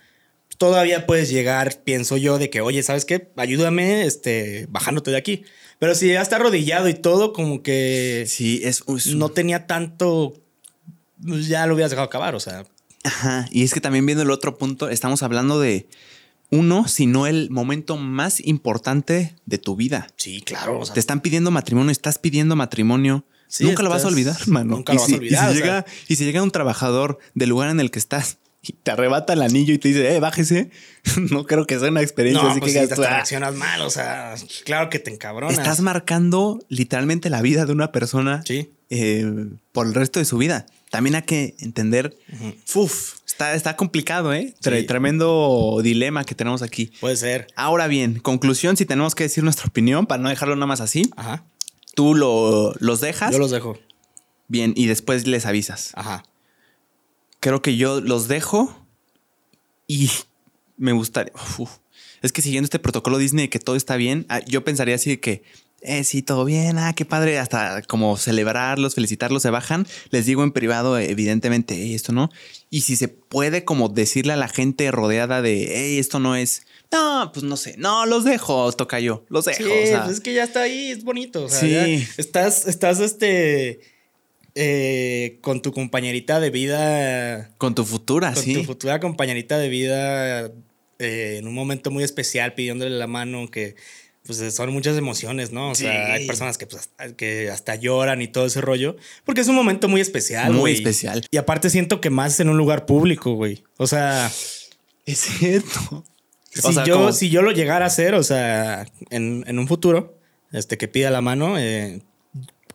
Todavía 0.58 1.06
puedes 1.06 1.30
llegar, 1.30 1.82
pienso 1.84 2.16
yo, 2.16 2.38
de 2.38 2.50
que, 2.50 2.60
oye, 2.60 2.82
¿sabes 2.82 3.04
qué? 3.04 3.28
Ayúdame 3.36 4.04
este, 4.04 4.66
bajándote 4.70 5.10
de 5.12 5.16
aquí. 5.16 5.44
Pero 5.78 5.94
si 5.94 6.08
ya 6.08 6.20
está 6.22 6.36
arrodillado 6.36 6.88
y 6.88 6.94
todo, 6.94 7.32
como 7.32 7.62
que 7.62 8.24
Sí, 8.28 8.60
es, 8.64 8.82
no 9.14 9.28
tenía 9.30 9.66
tanto. 9.66 10.34
pues 11.24 11.46
Ya 11.48 11.66
lo 11.66 11.74
hubieras 11.74 11.90
dejado 11.90 12.06
acabar, 12.06 12.34
o 12.34 12.40
sea. 12.40 12.64
Ajá, 13.02 13.46
y 13.50 13.64
es 13.64 13.72
que 13.74 13.80
también 13.80 14.06
viendo 14.06 14.22
el 14.22 14.30
otro 14.30 14.56
punto, 14.56 14.88
estamos 14.88 15.22
hablando 15.22 15.60
de 15.60 15.86
uno, 16.54 16.86
si 16.88 17.06
no 17.06 17.26
el 17.26 17.50
momento 17.50 17.96
más 17.96 18.40
importante 18.40 19.34
de 19.46 19.58
tu 19.58 19.76
vida. 19.76 20.06
Sí, 20.16 20.40
claro. 20.42 20.80
O 20.80 20.84
sea, 20.86 20.94
Te 20.94 21.00
están 21.00 21.20
pidiendo 21.20 21.50
matrimonio, 21.50 21.90
estás 21.90 22.18
pidiendo 22.18 22.56
matrimonio. 22.56 23.24
Sí, 23.48 23.64
nunca 23.64 23.82
lo 23.82 23.90
vas 23.90 24.04
a 24.04 24.08
olvidar, 24.08 24.36
hermano. 24.40 24.76
nunca 24.76 24.92
Y 24.92 24.96
lo 24.96 25.02
vas 25.02 25.12
a 25.12 25.16
olvidar, 25.16 25.50
Y 25.50 25.52
si, 25.54 25.58
sea. 25.60 25.64
llega, 25.66 25.86
y 26.08 26.16
si 26.16 26.24
llega 26.24 26.42
un 26.42 26.50
trabajador 26.50 27.18
del 27.34 27.48
lugar 27.50 27.70
en 27.70 27.80
el 27.80 27.90
que 27.90 27.98
estás 27.98 28.38
y 28.66 28.72
te 28.72 28.90
arrebata 28.92 29.34
el 29.34 29.42
anillo 29.42 29.74
y 29.74 29.78
te 29.78 29.88
dice, 29.88 30.14
eh, 30.16 30.20
bájese, 30.20 30.70
no 31.30 31.44
creo 31.44 31.66
que 31.66 31.78
sea 31.78 31.90
una 31.90 32.00
experiencia 32.00 32.42
no, 32.42 32.50
así 32.50 32.60
pues 32.60 32.72
que 32.72 32.80
sí, 32.82 32.88
te 32.88 32.94
reaccionas 32.94 33.54
mal, 33.54 33.82
o 33.82 33.90
sea, 33.90 34.34
claro 34.64 34.88
que 34.88 34.98
te 34.98 35.10
encabronas. 35.12 35.58
Estás 35.58 35.80
marcando 35.80 36.58
literalmente 36.68 37.28
la 37.30 37.42
vida 37.42 37.66
de 37.66 37.72
una 37.72 37.92
persona 37.92 38.42
Sí. 38.46 38.70
eh, 38.90 39.46
por 39.72 39.86
el 39.86 39.92
resto 39.94 40.18
de 40.18 40.24
su 40.24 40.38
vida. 40.38 40.64
También 40.94 41.16
hay 41.16 41.22
que 41.22 41.56
entender, 41.58 42.16
uf, 42.76 43.14
está, 43.26 43.52
está 43.56 43.74
complicado, 43.74 44.32
¿eh? 44.32 44.54
Sí. 44.60 44.84
Tremendo 44.86 45.80
dilema 45.82 46.22
que 46.22 46.36
tenemos 46.36 46.62
aquí. 46.62 46.92
Puede 47.00 47.16
ser. 47.16 47.48
Ahora 47.56 47.88
bien, 47.88 48.20
conclusión, 48.20 48.76
si 48.76 48.86
tenemos 48.86 49.16
que 49.16 49.24
decir 49.24 49.42
nuestra 49.42 49.66
opinión 49.66 50.06
para 50.06 50.22
no 50.22 50.28
dejarlo 50.28 50.54
nada 50.54 50.68
más 50.68 50.80
así, 50.80 51.10
Ajá. 51.16 51.44
tú 51.96 52.14
lo, 52.14 52.74
los 52.78 53.00
dejas 53.00 53.32
Yo 53.32 53.40
los 53.40 53.50
dejo. 53.50 53.76
bien 54.46 54.72
y 54.76 54.86
después 54.86 55.26
les 55.26 55.46
avisas. 55.46 55.90
Ajá. 55.94 56.22
Creo 57.40 57.60
que 57.60 57.76
yo 57.76 58.00
los 58.00 58.28
dejo 58.28 58.86
y 59.88 60.12
me 60.76 60.92
gustaría. 60.92 61.32
uf, 61.58 61.70
es 62.22 62.30
que 62.30 62.40
siguiendo 62.40 62.66
este 62.66 62.78
protocolo 62.78 63.18
Disney 63.18 63.46
de 63.46 63.50
que 63.50 63.58
todo 63.58 63.74
está 63.74 63.96
bien, 63.96 64.26
ah, 64.28 64.42
yo 64.46 64.62
pensaría 64.62 64.94
así 64.94 65.10
de 65.10 65.18
que, 65.18 65.42
eh, 65.84 66.02
sí, 66.04 66.22
todo 66.22 66.44
bien, 66.44 66.78
ah, 66.78 66.92
qué 66.94 67.04
padre, 67.04 67.38
hasta 67.38 67.82
como 67.82 68.16
celebrarlos, 68.16 68.94
felicitarlos, 68.94 69.42
se 69.42 69.50
bajan. 69.50 69.86
Les 70.10 70.26
digo 70.26 70.42
en 70.42 70.52
privado, 70.52 70.98
evidentemente, 70.98 71.74
"Ey, 71.74 71.94
esto 71.94 72.12
no. 72.12 72.30
Y 72.70 72.80
si 72.82 72.96
se 72.96 73.08
puede 73.08 73.64
como 73.64 73.88
decirle 73.88 74.32
a 74.32 74.36
la 74.36 74.48
gente 74.48 74.90
rodeada 74.90 75.42
de, 75.42 75.70
hey, 75.76 75.98
esto 75.98 76.18
no 76.18 76.34
es. 76.36 76.66
No, 76.92 77.30
pues 77.32 77.44
no 77.44 77.56
sé, 77.56 77.74
no, 77.78 78.06
los 78.06 78.24
dejo, 78.24 78.70
toca 78.72 79.00
yo, 79.00 79.24
los 79.28 79.44
dejo. 79.46 79.62
Sí, 79.64 79.70
o 79.70 79.86
sea, 79.86 80.04
pues 80.04 80.16
es 80.16 80.20
que 80.20 80.32
ya 80.34 80.44
está 80.44 80.62
ahí, 80.62 80.90
es 80.90 81.02
bonito. 81.04 81.44
O 81.44 81.48
sea, 81.48 81.60
Sí. 81.84 82.06
estás, 82.18 82.66
estás 82.66 83.00
este 83.00 83.80
eh, 84.54 85.38
con 85.40 85.62
tu 85.62 85.72
compañerita 85.72 86.38
de 86.40 86.50
vida. 86.50 87.50
con 87.58 87.74
tu 87.74 87.84
futura, 87.84 88.32
Con 88.34 88.42
sí. 88.42 88.54
tu 88.54 88.64
futura 88.64 89.00
compañerita 89.00 89.58
de 89.58 89.68
vida 89.68 90.46
eh, 91.00 91.36
en 91.38 91.48
un 91.48 91.54
momento 91.54 91.90
muy 91.90 92.04
especial, 92.04 92.54
pidiéndole 92.54 92.96
la 92.96 93.08
mano, 93.08 93.50
que 93.50 93.74
pues 94.26 94.54
son 94.54 94.72
muchas 94.72 94.96
emociones, 94.96 95.52
¿no? 95.52 95.70
O 95.70 95.74
sea, 95.74 96.14
hay 96.14 96.26
personas 96.26 96.56
que, 96.56 96.66
pues, 96.66 96.82
hasta, 96.82 97.14
que 97.14 97.50
hasta 97.50 97.74
lloran 97.74 98.22
y 98.22 98.28
todo 98.28 98.46
ese 98.46 98.60
rollo, 98.60 98.96
porque 99.24 99.42
es 99.42 99.48
un 99.48 99.54
momento 99.54 99.88
muy 99.88 100.00
especial, 100.00 100.52
Muy 100.52 100.72
especial. 100.72 101.26
Y 101.30 101.36
aparte 101.36 101.68
siento 101.68 102.00
que 102.00 102.10
más 102.10 102.40
en 102.40 102.48
un 102.48 102.56
lugar 102.56 102.86
público, 102.86 103.34
güey. 103.34 103.64
O 103.76 103.86
sea, 103.86 104.30
Es 105.06 105.18
cierto. 105.18 106.04
si, 106.50 106.66
O 106.66 106.72
sea, 106.72 106.84
yo, 106.84 107.12
si 107.12 107.28
yo 107.28 107.42
lo 107.42 107.50
llegara 107.52 107.84
a 107.84 107.88
hacer, 107.88 108.14
o 108.14 108.22
sea, 108.22 108.86
en, 109.10 109.44
en 109.46 109.58
un 109.58 109.68
futuro, 109.68 110.18
este, 110.52 110.78
que 110.78 110.88
pida 110.88 111.10
la 111.10 111.20
mano, 111.20 111.58
eh, 111.58 112.00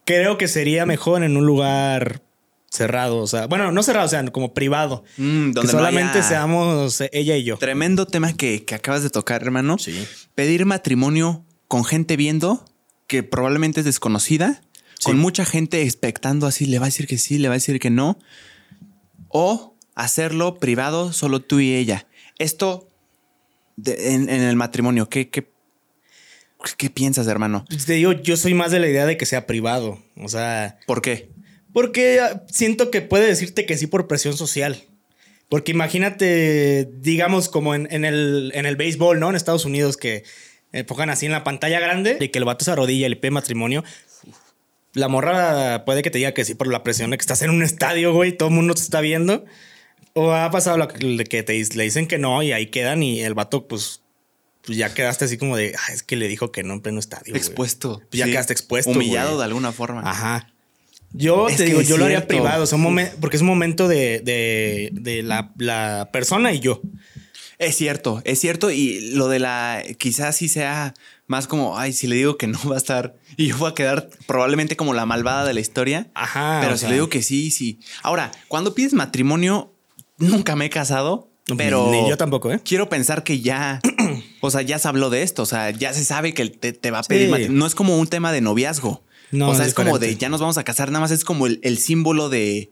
creo 0.06 0.38
que 0.38 0.48
sería 0.48 0.86
mejor 0.86 1.24
en 1.24 1.38
un 1.38 1.46
lugar 1.46 2.22
cerrado, 2.72 3.18
o 3.18 3.28
sea, 3.28 3.48
bueno, 3.48 3.72
no 3.72 3.82
cerrado, 3.84 4.06
o 4.06 4.10
sea, 4.10 4.24
como 4.32 4.54
privado. 4.54 5.04
Mm, 5.18 5.48
que 5.48 5.52
donde 5.54 5.64
no 5.64 5.70
solamente 5.80 6.20
haya- 6.20 6.28
seamos 6.28 7.02
eh, 7.02 7.10
ella 7.14 7.36
y 7.36 7.44
yo. 7.44 7.58
Tremendo 7.58 8.06
tema 8.06 8.34
que, 8.34 8.64
que 8.66 8.76
acabas 8.76 9.04
de 9.04 9.10
tocar, 9.10 9.42
hermano. 9.42 9.78
Sí. 9.80 10.06
Pedir 10.36 10.66
matrimonio 10.66 11.44
con 11.68 11.84
gente 11.86 12.16
viendo 12.16 12.66
que 13.08 13.24
probablemente 13.24 13.80
es 13.82 13.86
desconocida, 13.86 14.62
Sí. 15.00 15.06
con 15.06 15.18
mucha 15.18 15.46
gente 15.46 15.82
expectando 15.82 16.46
así, 16.46 16.66
le 16.66 16.78
va 16.78 16.86
a 16.86 16.90
decir 16.90 17.08
que 17.08 17.18
sí, 17.18 17.38
le 17.38 17.48
va 17.48 17.54
a 17.54 17.58
decir 17.58 17.80
que 17.80 17.90
no. 17.90 18.20
O 19.30 19.76
hacerlo 19.96 20.58
privado, 20.60 21.14
solo 21.14 21.40
tú 21.42 21.60
y 21.60 21.74
ella. 21.76 22.06
Esto 22.38 22.88
de- 23.78 24.14
en, 24.14 24.30
en 24.30 24.42
el 24.42 24.56
matrimonio, 24.56 25.08
¿qué, 25.10 25.30
qué, 25.30 25.50
qué 26.78 26.90
piensas, 26.90 27.28
hermano? 27.28 27.66
Te 27.86 27.94
digo, 27.94 28.12
yo 28.12 28.36
soy 28.38 28.54
más 28.54 28.72
de 28.72 28.80
la 28.80 28.88
idea 28.88 29.06
de 29.06 29.18
que 29.18 29.26
sea 29.26 29.46
privado, 29.48 30.00
o 30.18 30.28
sea, 30.30 30.78
¿Por 30.86 31.02
qué? 31.02 31.30
Porque 31.74 32.20
ah, 32.20 32.44
siento 32.52 32.92
que 32.92 33.02
puede 33.02 33.28
decirte 33.28 33.66
que 33.66 33.78
sí 33.78 33.88
por 33.88 34.08
presión 34.08 34.36
social. 34.38 34.84
Porque 35.50 35.72
imagínate, 35.72 36.88
digamos, 37.00 37.50
como 37.50 37.74
en, 37.74 37.88
en 37.92 38.06
el, 38.06 38.52
en 38.54 38.66
el 38.68 38.76
béisbol, 38.76 39.20
¿no? 39.20 39.30
En 39.32 39.36
Estados 39.36 39.66
Unidos, 39.66 39.98
que 39.98 40.24
eh, 40.74 40.84
pongan 40.84 41.10
así 41.10 41.26
en 41.26 41.32
la 41.32 41.44
pantalla 41.44 41.80
grande 41.80 42.18
y 42.20 42.30
que 42.30 42.38
el 42.38 42.46
vato 42.46 42.64
se 42.66 42.72
arrodilla 42.72 43.08
y 43.08 43.10
le 43.10 43.16
pide 43.16 43.32
matrimonio. 43.32 43.84
La 44.94 45.08
morra 45.08 45.86
puede 45.86 46.02
que 46.04 46.12
te 46.12 46.18
diga 46.20 46.34
que 46.34 46.46
sí 46.46 46.54
por 46.56 46.68
la 46.68 46.84
presión 46.84 47.10
de 47.12 47.18
que 47.18 47.22
estás 47.22 47.42
en 47.42 47.50
un 47.50 47.64
estadio, 47.64 48.14
güey, 48.14 48.32
todo 48.38 48.50
el 48.50 48.56
mundo 48.56 48.74
te 48.76 48.82
está 48.82 49.02
viendo. 49.02 49.46
O 50.14 50.32
ha 50.34 50.50
pasado 50.52 50.78
lo 50.78 50.88
que, 50.88 51.44
te, 51.44 51.64
le 51.76 51.84
dicen 51.84 52.08
que 52.08 52.18
no 52.18 52.42
y 52.44 52.52
ahí 52.52 52.68
quedan 52.68 53.02
y 53.04 53.22
el 53.22 53.34
vato, 53.36 53.68
pues, 53.68 54.02
pues 54.64 54.78
ya 54.78 54.94
quedaste 54.94 55.26
así 55.26 55.38
como 55.38 55.56
de, 55.58 55.74
"Ah, 55.78 55.94
es 55.94 56.04
que 56.04 56.16
le 56.16 56.28
dijo 56.28 56.52
que 56.52 56.64
no 56.64 56.74
en 56.74 56.82
pleno 56.82 57.00
estadio. 57.00 57.32
güey". 57.34 57.38
Expuesto. 57.38 58.00
Pues 58.10 58.20
ya 58.20 58.26
quedaste 58.26 58.54
expuesto, 58.54 58.92
Humillado 58.92 59.30
güey. 59.30 59.38
de 59.40 59.44
alguna 59.46 59.72
forma. 59.72 60.02
Ajá. 60.02 60.52
Yo 61.12 61.50
Es 61.50 61.58
te 61.58 61.66
digo, 61.66 61.82
yo 61.82 61.98
lo 61.98 62.06
haría 62.06 62.28
privado, 62.28 62.66
momen- 62.78 63.12
porque 63.20 63.36
es 63.38 63.42
un 63.42 63.48
momento 63.48 63.88
de, 63.88 64.20
de- 64.20 64.90
de 64.94 65.24
la, 65.24 65.52
la 65.58 66.10
persona 66.12 66.54
y 66.54 66.60
yo. 66.60 66.82
Es 67.58 67.76
cierto, 67.76 68.22
es 68.26 68.40
cierto. 68.40 68.72
Y 68.72 69.12
lo 69.16 69.28
de 69.28 69.40
la, 69.40 69.84
quizás 69.98 70.36
sí 70.38 70.48
sea 70.48 70.94
más 71.28 71.48
como, 71.48 71.78
ay, 71.78 71.94
si 71.94 72.08
le 72.08 72.16
digo 72.16 72.38
que 72.38 72.48
no 72.48 72.60
va 72.70 72.76
a 72.76 72.78
estar 72.78 73.16
y 73.38 73.48
yo 73.48 73.58
voy 73.58 73.72
a 73.72 73.74
quedar 73.76 74.10
probablemente 74.28 74.76
como 74.78 74.94
la 74.94 75.06
malvada 75.06 75.46
de 75.46 75.54
la 75.54 75.60
historia. 75.60 76.08
Ajá. 76.14 76.60
pero 76.62 76.76
si 76.76 76.82
sea, 76.82 76.90
le 76.90 76.96
digo 76.96 77.10
que 77.10 77.22
sí, 77.22 77.52
sí. 77.52 77.80
Ahora, 78.04 78.32
cuando 78.48 78.74
pides 78.76 78.94
matrimonio, 78.94 79.74
nunca 80.18 80.56
me 80.56 80.66
he 80.66 80.70
casado, 80.70 81.30
pero 81.58 81.90
Ni 81.92 82.08
yo 82.10 82.18
tampoco, 82.18 82.52
¿eh? 82.52 82.60
quiero 82.64 82.88
pensar 82.88 83.24
que 83.24 83.42
ya, 83.42 83.82
o 84.42 84.52
sea, 84.52 84.62
ya 84.62 84.80
se 84.80 84.88
habló 84.88 85.10
de 85.10 85.24
esto, 85.24 85.42
o 85.42 85.46
sea, 85.48 85.72
ya 85.72 85.94
se 85.94 86.06
sabe 86.06 86.34
que 86.34 86.48
te, 86.50 86.72
te 86.74 86.92
va 86.92 87.00
a 87.00 87.04
pedir 87.04 87.26
Sí. 87.26 87.32
matrimonio. 87.32 87.60
No 87.60 87.66
es 87.66 87.76
como 87.76 87.98
un 87.98 88.08
tema 88.08 88.32
de 88.32 88.42
noviazgo. 88.42 89.04
No, 89.32 89.50
o 89.50 89.54
sea, 89.56 89.64
es 89.64 89.70
es, 89.70 89.74
como 89.76 90.00
de 90.00 90.16
ya 90.16 90.30
nos 90.30 90.40
vamos 90.42 90.58
a 90.58 90.64
casar, 90.64 90.90
nada 90.92 91.02
más 91.02 91.12
es 91.12 91.24
como 91.24 91.46
el, 91.48 91.60
el 91.64 91.78
símbolo 91.78 92.30
de 92.30 92.72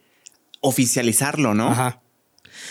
oficializarlo, 0.61 1.53
¿no? 1.53 1.69
Ajá. 1.69 2.01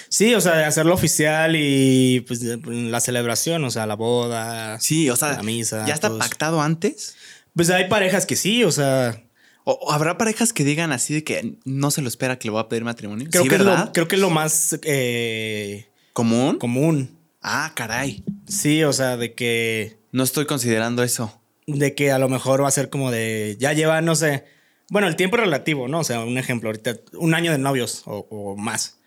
Sí, 0.08 0.34
o 0.34 0.40
sea, 0.40 0.56
de 0.56 0.64
hacerlo 0.64 0.94
oficial 0.94 1.54
y 1.56 2.20
pues 2.26 2.40
de- 2.40 2.58
la 2.90 3.00
celebración, 3.00 3.64
o 3.64 3.70
sea, 3.70 3.86
la 3.86 3.94
boda. 3.94 4.78
Sí, 4.80 5.08
o 5.10 5.16
sea, 5.16 5.32
La 5.34 5.42
misa, 5.42 5.86
ya 5.86 5.94
está 5.94 6.16
pactado 6.18 6.60
antes. 6.60 7.14
Pues 7.54 7.70
hay 7.70 7.88
parejas 7.88 8.26
que 8.26 8.36
sí, 8.36 8.64
o 8.64 8.72
sea, 8.72 9.22
O, 9.64 9.72
o 9.80 9.92
habrá 9.92 10.16
parejas 10.18 10.52
que 10.52 10.64
digan 10.64 10.92
así 10.92 11.14
de 11.14 11.24
que 11.24 11.58
no 11.64 11.90
se 11.90 12.02
lo 12.02 12.08
espera 12.08 12.38
que 12.38 12.48
le 12.48 12.52
voy 12.52 12.60
a 12.60 12.68
pedir 12.68 12.84
matrimonio. 12.84 13.26
creo, 13.30 13.42
sí, 13.44 13.48
que, 13.48 13.54
es 13.56 13.60
lo, 13.62 13.92
creo 13.92 14.06
que 14.08 14.14
es 14.16 14.20
lo 14.20 14.30
más 14.30 14.78
eh, 14.82 15.88
¿Común? 16.12 16.58
común. 16.58 17.16
Ah, 17.42 17.72
caray. 17.74 18.24
Sí, 18.48 18.82
o 18.84 18.92
sea, 18.92 19.16
de 19.16 19.34
que 19.34 19.98
No 20.12 20.22
estoy 20.24 20.46
considerando 20.46 21.02
eso. 21.02 21.40
De 21.66 21.94
que 21.94 22.10
a 22.12 22.18
lo 22.18 22.28
mejor 22.28 22.62
va 22.62 22.68
a 22.68 22.72
ser 22.72 22.90
como 22.90 23.10
de 23.10 23.56
ya 23.58 23.72
lleva, 23.72 24.00
no 24.00 24.14
sé, 24.14 24.44
bueno, 24.88 25.08
el 25.08 25.16
tiempo 25.16 25.36
relativo, 25.36 25.88
¿no? 25.88 26.00
O 26.00 26.04
sea, 26.04 26.20
un 26.20 26.38
ejemplo, 26.38 26.68
ahorita 26.68 26.96
un 27.14 27.34
año 27.34 27.52
de 27.52 27.58
novios 27.58 28.02
o, 28.06 28.26
o 28.30 28.56
más. 28.56 28.98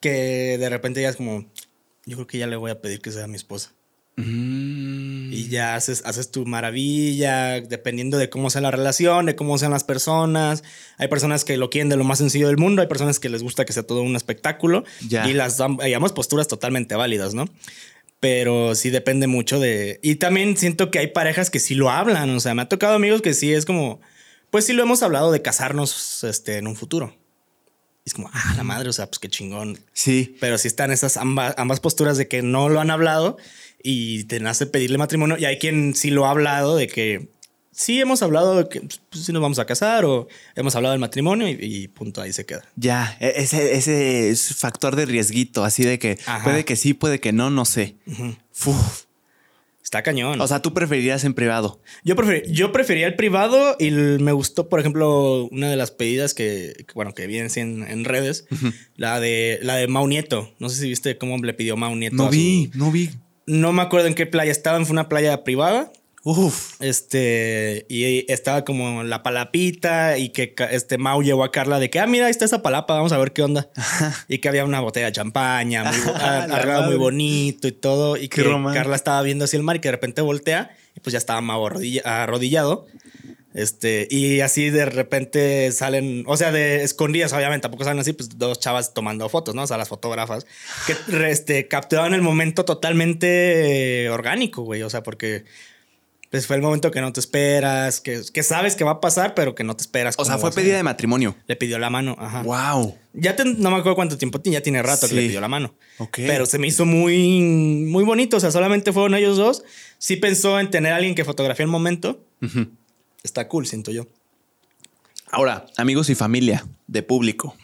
Que 0.00 0.58
de 0.58 0.68
repente 0.68 1.02
ya 1.02 1.08
es 1.08 1.16
como, 1.16 1.46
yo 2.04 2.16
creo 2.16 2.26
que 2.26 2.38
ya 2.38 2.46
le 2.46 2.56
voy 2.56 2.70
a 2.70 2.80
pedir 2.80 3.00
que 3.00 3.12
sea 3.12 3.26
mi 3.26 3.36
esposa. 3.36 3.72
Mm. 4.16 5.30
Y 5.30 5.48
ya 5.48 5.74
haces, 5.74 6.02
haces 6.06 6.30
tu 6.30 6.46
maravilla, 6.46 7.60
dependiendo 7.60 8.16
de 8.16 8.30
cómo 8.30 8.48
sea 8.48 8.62
la 8.62 8.70
relación, 8.70 9.26
de 9.26 9.36
cómo 9.36 9.58
sean 9.58 9.72
las 9.72 9.84
personas. 9.84 10.64
Hay 10.96 11.08
personas 11.08 11.44
que 11.44 11.56
lo 11.56 11.68
quieren 11.68 11.90
de 11.90 11.96
lo 11.96 12.04
más 12.04 12.18
sencillo 12.18 12.46
del 12.46 12.56
mundo, 12.56 12.80
hay 12.80 12.88
personas 12.88 13.20
que 13.20 13.28
les 13.28 13.42
gusta 13.42 13.64
que 13.64 13.74
sea 13.74 13.82
todo 13.82 14.02
un 14.02 14.16
espectáculo. 14.16 14.84
Ya. 15.06 15.28
Y 15.28 15.34
las 15.34 15.60
ambas 15.60 16.12
posturas 16.12 16.48
totalmente 16.48 16.94
válidas, 16.94 17.34
¿no? 17.34 17.44
Pero 18.20 18.74
sí 18.74 18.90
depende 18.90 19.26
mucho 19.26 19.60
de... 19.60 20.00
Y 20.02 20.16
también 20.16 20.56
siento 20.56 20.90
que 20.90 20.98
hay 20.98 21.08
parejas 21.08 21.50
que 21.50 21.60
sí 21.60 21.74
lo 21.74 21.90
hablan, 21.90 22.30
o 22.30 22.40
sea, 22.40 22.54
me 22.54 22.62
ha 22.62 22.68
tocado 22.68 22.94
amigos 22.94 23.22
que 23.22 23.34
sí 23.34 23.52
es 23.52 23.64
como... 23.66 24.00
Pues 24.50 24.64
sí 24.64 24.72
lo 24.72 24.82
hemos 24.82 25.02
hablado 25.02 25.32
de 25.32 25.42
casarnos 25.42 26.24
este, 26.24 26.58
en 26.58 26.66
un 26.66 26.76
futuro. 26.76 27.14
Y 28.04 28.10
es 28.10 28.14
como, 28.14 28.30
ah, 28.32 28.54
la 28.56 28.62
madre, 28.62 28.88
o 28.88 28.92
sea, 28.92 29.06
pues 29.06 29.18
qué 29.18 29.28
chingón. 29.28 29.80
Sí. 29.92 30.36
Pero 30.40 30.56
sí 30.56 30.68
están 30.68 30.92
esas 30.92 31.16
ambas, 31.16 31.54
ambas 31.58 31.80
posturas 31.80 32.16
de 32.16 32.28
que 32.28 32.40
no 32.40 32.68
lo 32.68 32.80
han 32.80 32.90
hablado 32.90 33.36
y 33.82 34.24
te 34.24 34.40
nace 34.40 34.66
pedirle 34.66 34.96
matrimonio. 34.96 35.36
Y 35.38 35.44
hay 35.44 35.58
quien 35.58 35.94
sí 35.94 36.10
lo 36.10 36.24
ha 36.24 36.30
hablado 36.30 36.76
de 36.76 36.86
que 36.86 37.28
sí 37.78 38.00
hemos 38.00 38.22
hablado 38.22 38.56
de 38.56 38.68
que 38.70 38.80
pues, 38.80 39.00
sí 39.24 39.32
nos 39.32 39.42
vamos 39.42 39.58
a 39.58 39.66
casar 39.66 40.06
o 40.06 40.28
hemos 40.54 40.74
hablado 40.74 40.92
del 40.92 41.00
matrimonio 41.00 41.46
y, 41.48 41.56
y 41.60 41.88
punto, 41.88 42.22
ahí 42.22 42.32
se 42.32 42.46
queda. 42.46 42.64
Ya, 42.76 43.16
e- 43.20 43.34
ese, 43.36 43.74
ese 43.76 44.30
es 44.30 44.56
factor 44.56 44.96
de 44.96 45.04
riesguito, 45.04 45.62
así 45.62 45.84
de 45.84 45.98
que 45.98 46.18
Ajá. 46.24 46.42
puede 46.42 46.64
que 46.64 46.74
sí, 46.76 46.94
puede 46.94 47.20
que 47.20 47.32
no, 47.32 47.50
no 47.50 47.66
sé. 47.66 47.96
Uf. 48.64 49.02
Está 49.84 50.02
cañón. 50.02 50.40
O 50.40 50.48
sea, 50.48 50.62
tú 50.62 50.74
preferirías 50.74 51.22
en 51.24 51.32
privado. 51.34 51.80
yo, 52.02 52.16
prefer- 52.16 52.44
yo 52.50 52.72
prefería 52.72 53.06
el 53.06 53.14
privado 53.14 53.76
y 53.78 53.86
l- 53.88 54.18
me 54.18 54.32
gustó, 54.32 54.68
por 54.68 54.80
ejemplo, 54.80 55.44
una 55.52 55.70
de 55.70 55.76
las 55.76 55.92
pedidas 55.92 56.34
que, 56.34 56.72
que, 56.88 56.92
bueno, 56.94 57.12
que 57.14 57.28
vienen 57.28 57.50
en, 57.54 57.86
en 57.88 58.04
redes, 58.04 58.46
la 58.96 59.20
de 59.20 59.60
la 59.62 59.76
de 59.76 59.86
Mau 59.86 60.08
Nieto. 60.08 60.52
No 60.58 60.70
sé 60.70 60.80
si 60.80 60.88
viste 60.88 61.18
cómo 61.18 61.36
le 61.38 61.54
pidió 61.54 61.76
Mau 61.76 61.94
Nieto. 61.94 62.16
No 62.16 62.24
a 62.24 62.26
su- 62.26 62.32
vi, 62.32 62.70
no 62.74 62.90
vi. 62.90 63.10
no 63.46 63.72
me 63.72 63.82
acuerdo 63.82 64.08
en 64.08 64.14
qué 64.14 64.26
playa 64.26 64.50
estaban, 64.50 64.86
fue 64.86 64.92
una 64.94 65.08
playa 65.08 65.44
privada. 65.44 65.92
Uf. 66.28 66.72
Este, 66.80 67.86
y 67.88 68.30
estaba 68.32 68.64
como 68.64 69.04
la 69.04 69.22
palapita 69.22 70.18
y 70.18 70.30
que 70.30 70.56
este 70.72 70.98
Mau 70.98 71.22
llevó 71.22 71.44
a 71.44 71.52
Carla 71.52 71.78
de 71.78 71.88
que, 71.88 72.00
ah, 72.00 72.06
mira, 72.08 72.26
ahí 72.26 72.32
está 72.32 72.44
esa 72.44 72.62
palapa, 72.62 72.94
vamos 72.94 73.12
a 73.12 73.18
ver 73.18 73.32
qué 73.32 73.42
onda. 73.42 73.70
y 74.28 74.38
que 74.38 74.48
había 74.48 74.64
una 74.64 74.80
botella 74.80 75.06
de 75.06 75.12
champaña, 75.12 75.84
muy, 75.84 76.00
bo- 76.00 76.14
ah, 76.16 76.42
arreglado 76.50 76.86
muy 76.88 76.96
bonito 76.96 77.68
y 77.68 77.72
todo. 77.72 78.16
Y 78.16 78.28
Qué 78.28 78.42
que. 78.42 78.50
Carla 78.74 78.96
estaba 78.96 79.22
viendo 79.22 79.44
así 79.44 79.56
el 79.56 79.62
mar 79.62 79.76
y 79.76 79.78
que 79.78 79.86
de 79.86 79.92
repente 79.92 80.20
voltea 80.20 80.70
y 80.96 81.00
pues 81.00 81.12
ya 81.12 81.18
estaba 81.18 81.40
Mau 81.42 81.64
arrodilla- 81.64 82.02
arrodillado. 82.04 82.88
Este, 83.54 84.08
y 84.10 84.40
así 84.40 84.68
de 84.68 84.84
repente 84.84 85.70
salen, 85.70 86.24
o 86.26 86.36
sea, 86.36 86.50
de 86.50 86.82
escondidas, 86.82 87.32
obviamente, 87.34 87.62
tampoco 87.62 87.84
salen 87.84 88.00
así, 88.00 88.12
pues 88.12 88.36
dos 88.36 88.58
chavas 88.58 88.92
tomando 88.94 89.28
fotos, 89.28 89.54
¿no? 89.54 89.62
O 89.62 89.66
sea, 89.68 89.78
las 89.78 89.88
fotógrafas 89.88 90.44
que 90.88 90.96
este, 91.30 91.68
capturaron 91.68 92.12
el 92.14 92.20
momento 92.20 92.64
totalmente 92.64 94.04
eh, 94.06 94.10
orgánico, 94.10 94.62
güey. 94.62 94.82
O 94.82 94.90
sea, 94.90 95.02
porque 95.04 95.44
pues 96.36 96.46
fue 96.46 96.56
el 96.56 96.62
momento 96.62 96.90
que 96.90 97.00
no 97.00 97.12
te 97.12 97.20
esperas, 97.20 98.00
que, 98.00 98.20
que 98.32 98.42
sabes 98.42 98.76
que 98.76 98.84
va 98.84 98.92
a 98.92 99.00
pasar, 99.00 99.34
pero 99.34 99.54
que 99.54 99.64
no 99.64 99.74
te 99.74 99.82
esperas. 99.82 100.14
O 100.18 100.24
sea, 100.24 100.36
fue 100.38 100.50
a 100.50 100.52
pedida 100.52 100.76
de 100.76 100.82
matrimonio. 100.82 101.34
Le 101.46 101.56
pidió 101.56 101.78
la 101.78 101.88
mano, 101.90 102.14
ajá. 102.18 102.42
Wow. 102.42 102.96
Ya 103.14 103.34
te- 103.36 103.44
no 103.44 103.70
me 103.70 103.76
acuerdo 103.78 103.94
cuánto 103.96 104.18
tiempo 104.18 104.40
tiene, 104.40 104.58
ya 104.58 104.62
tiene 104.62 104.82
rato 104.82 105.08
que 105.08 105.14
le 105.14 105.22
pidió 105.26 105.40
la 105.40 105.48
mano. 105.48 105.74
Ok. 105.98 106.18
Pero 106.26 106.44
se 106.46 106.58
me 106.58 106.66
hizo 106.66 106.84
muy, 106.84 107.40
muy 107.88 108.04
bonito. 108.04 108.36
O 108.36 108.40
sea, 108.40 108.50
solamente 108.50 108.92
fueron 108.92 109.14
ellos 109.14 109.36
dos. 109.38 109.64
Sí 109.98 110.16
pensó 110.16 110.60
en 110.60 110.70
tener 110.70 110.92
a 110.92 110.96
alguien 110.96 111.14
que 111.14 111.24
fotografía 111.24 111.64
el 111.64 111.70
momento. 111.70 112.22
Está 113.22 113.48
cool, 113.48 113.66
siento 113.66 113.90
yo. 113.90 114.06
Ahora, 115.30 115.66
amigos 115.76 116.10
y 116.10 116.14
familia 116.14 116.66
de 116.86 117.02
público. 117.02 117.56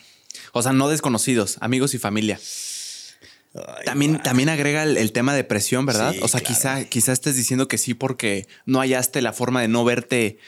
O 0.53 0.63
sea, 0.63 0.73
no 0.73 0.89
desconocidos, 0.89 1.59
amigos 1.61 1.95
y 1.95 1.99
familia. 1.99 2.41
Ay, 3.55 3.85
También, 3.85 4.23
también 4.23 4.49
agrega 4.49 4.83
el, 4.83 4.97
el 4.97 5.13
tema 5.13 5.35
de 5.35 5.45
presión, 5.45 5.85
¿verdad? 5.87 6.13
Sí, 6.13 6.21
o 6.23 6.29
sea, 6.29 6.41
claro. 6.41 6.55
quizá, 6.55 6.85
quizá 6.85 7.13
estés 7.13 7.37
diciendo 7.37 7.69
que 7.69 7.77
sí 7.79 7.95
porque 7.95 8.47
no 8.67 8.79
hallaste 8.81 9.21
la 9.23 9.33
forma 9.33 9.61
de 9.61 9.69
no 9.69 9.85
verte. 9.85 10.39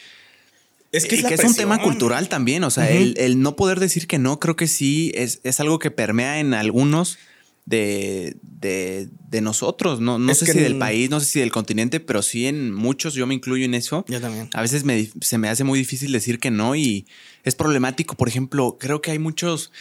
es 0.93 1.05
que 1.07 1.17
es, 1.17 1.23
la 1.23 1.29
que 1.29 1.35
es 1.35 1.45
un 1.45 1.55
tema 1.55 1.83
cultural 1.83 2.29
también. 2.29 2.65
O 2.65 2.71
sea, 2.71 2.91
el, 2.91 3.15
el 3.19 3.41
no 3.43 3.57
poder 3.57 3.81
decir 3.81 4.07
que 4.07 4.19
no, 4.19 4.39
creo 4.41 4.57
que 4.57 4.69
sí 4.69 5.13
es, 5.15 5.41
es 5.45 5.61
algo 5.61 5.79
que 5.79 5.91
permea 5.91 6.39
en 6.41 6.55
algunos 6.55 7.19
de, 7.67 8.37
de, 8.43 9.09
de 9.29 9.41
nosotros. 9.41 10.01
No, 10.01 10.19
no 10.19 10.35
sé 10.35 10.47
si 10.47 10.59
del 10.59 10.79
país, 10.79 11.11
no 11.11 11.19
sé 11.21 11.27
si 11.27 11.41
del 11.41 11.51
continente, 11.51 11.99
pero 12.01 12.23
sí 12.23 12.47
en 12.47 12.73
muchos, 12.73 13.15
yo 13.15 13.27
me 13.27 13.35
incluyo 13.35 13.65
en 13.65 13.75
eso. 13.75 14.05
Yo 14.09 14.21
también. 14.21 14.49
A 14.55 14.63
veces 14.63 14.85
me- 14.85 15.11
se 15.21 15.39
me 15.39 15.49
hace 15.49 15.65
muy 15.65 15.79
difícil 15.79 16.13
decir 16.13 16.39
que 16.39 16.51
no 16.51 16.75
y 16.77 17.07
es 17.43 17.55
problemático. 17.55 18.17
Por 18.17 18.29
ejemplo, 18.29 18.77
creo 18.79 19.01
que 19.03 19.11
hay 19.11 19.19
muchos, 19.19 19.73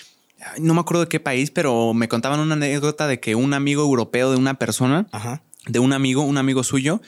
no 0.59 0.73
me 0.73 0.79
acuerdo 0.81 1.01
de 1.03 1.09
qué 1.09 1.19
país, 1.19 1.51
pero 1.51 1.93
me 1.93 2.07
contaban 2.07 2.39
una 2.39 2.53
anécdota 2.55 3.07
de 3.07 3.19
que 3.19 3.35
un 3.35 3.53
amigo 3.53 3.81
europeo 3.83 4.31
de 4.31 4.37
una 4.37 4.55
persona, 4.59 5.07
Ajá. 5.11 5.43
de 5.67 5.79
un 5.79 5.93
amigo, 5.93 6.21
un 6.23 6.37
amigo 6.37 6.63
suyo, 6.63 7.01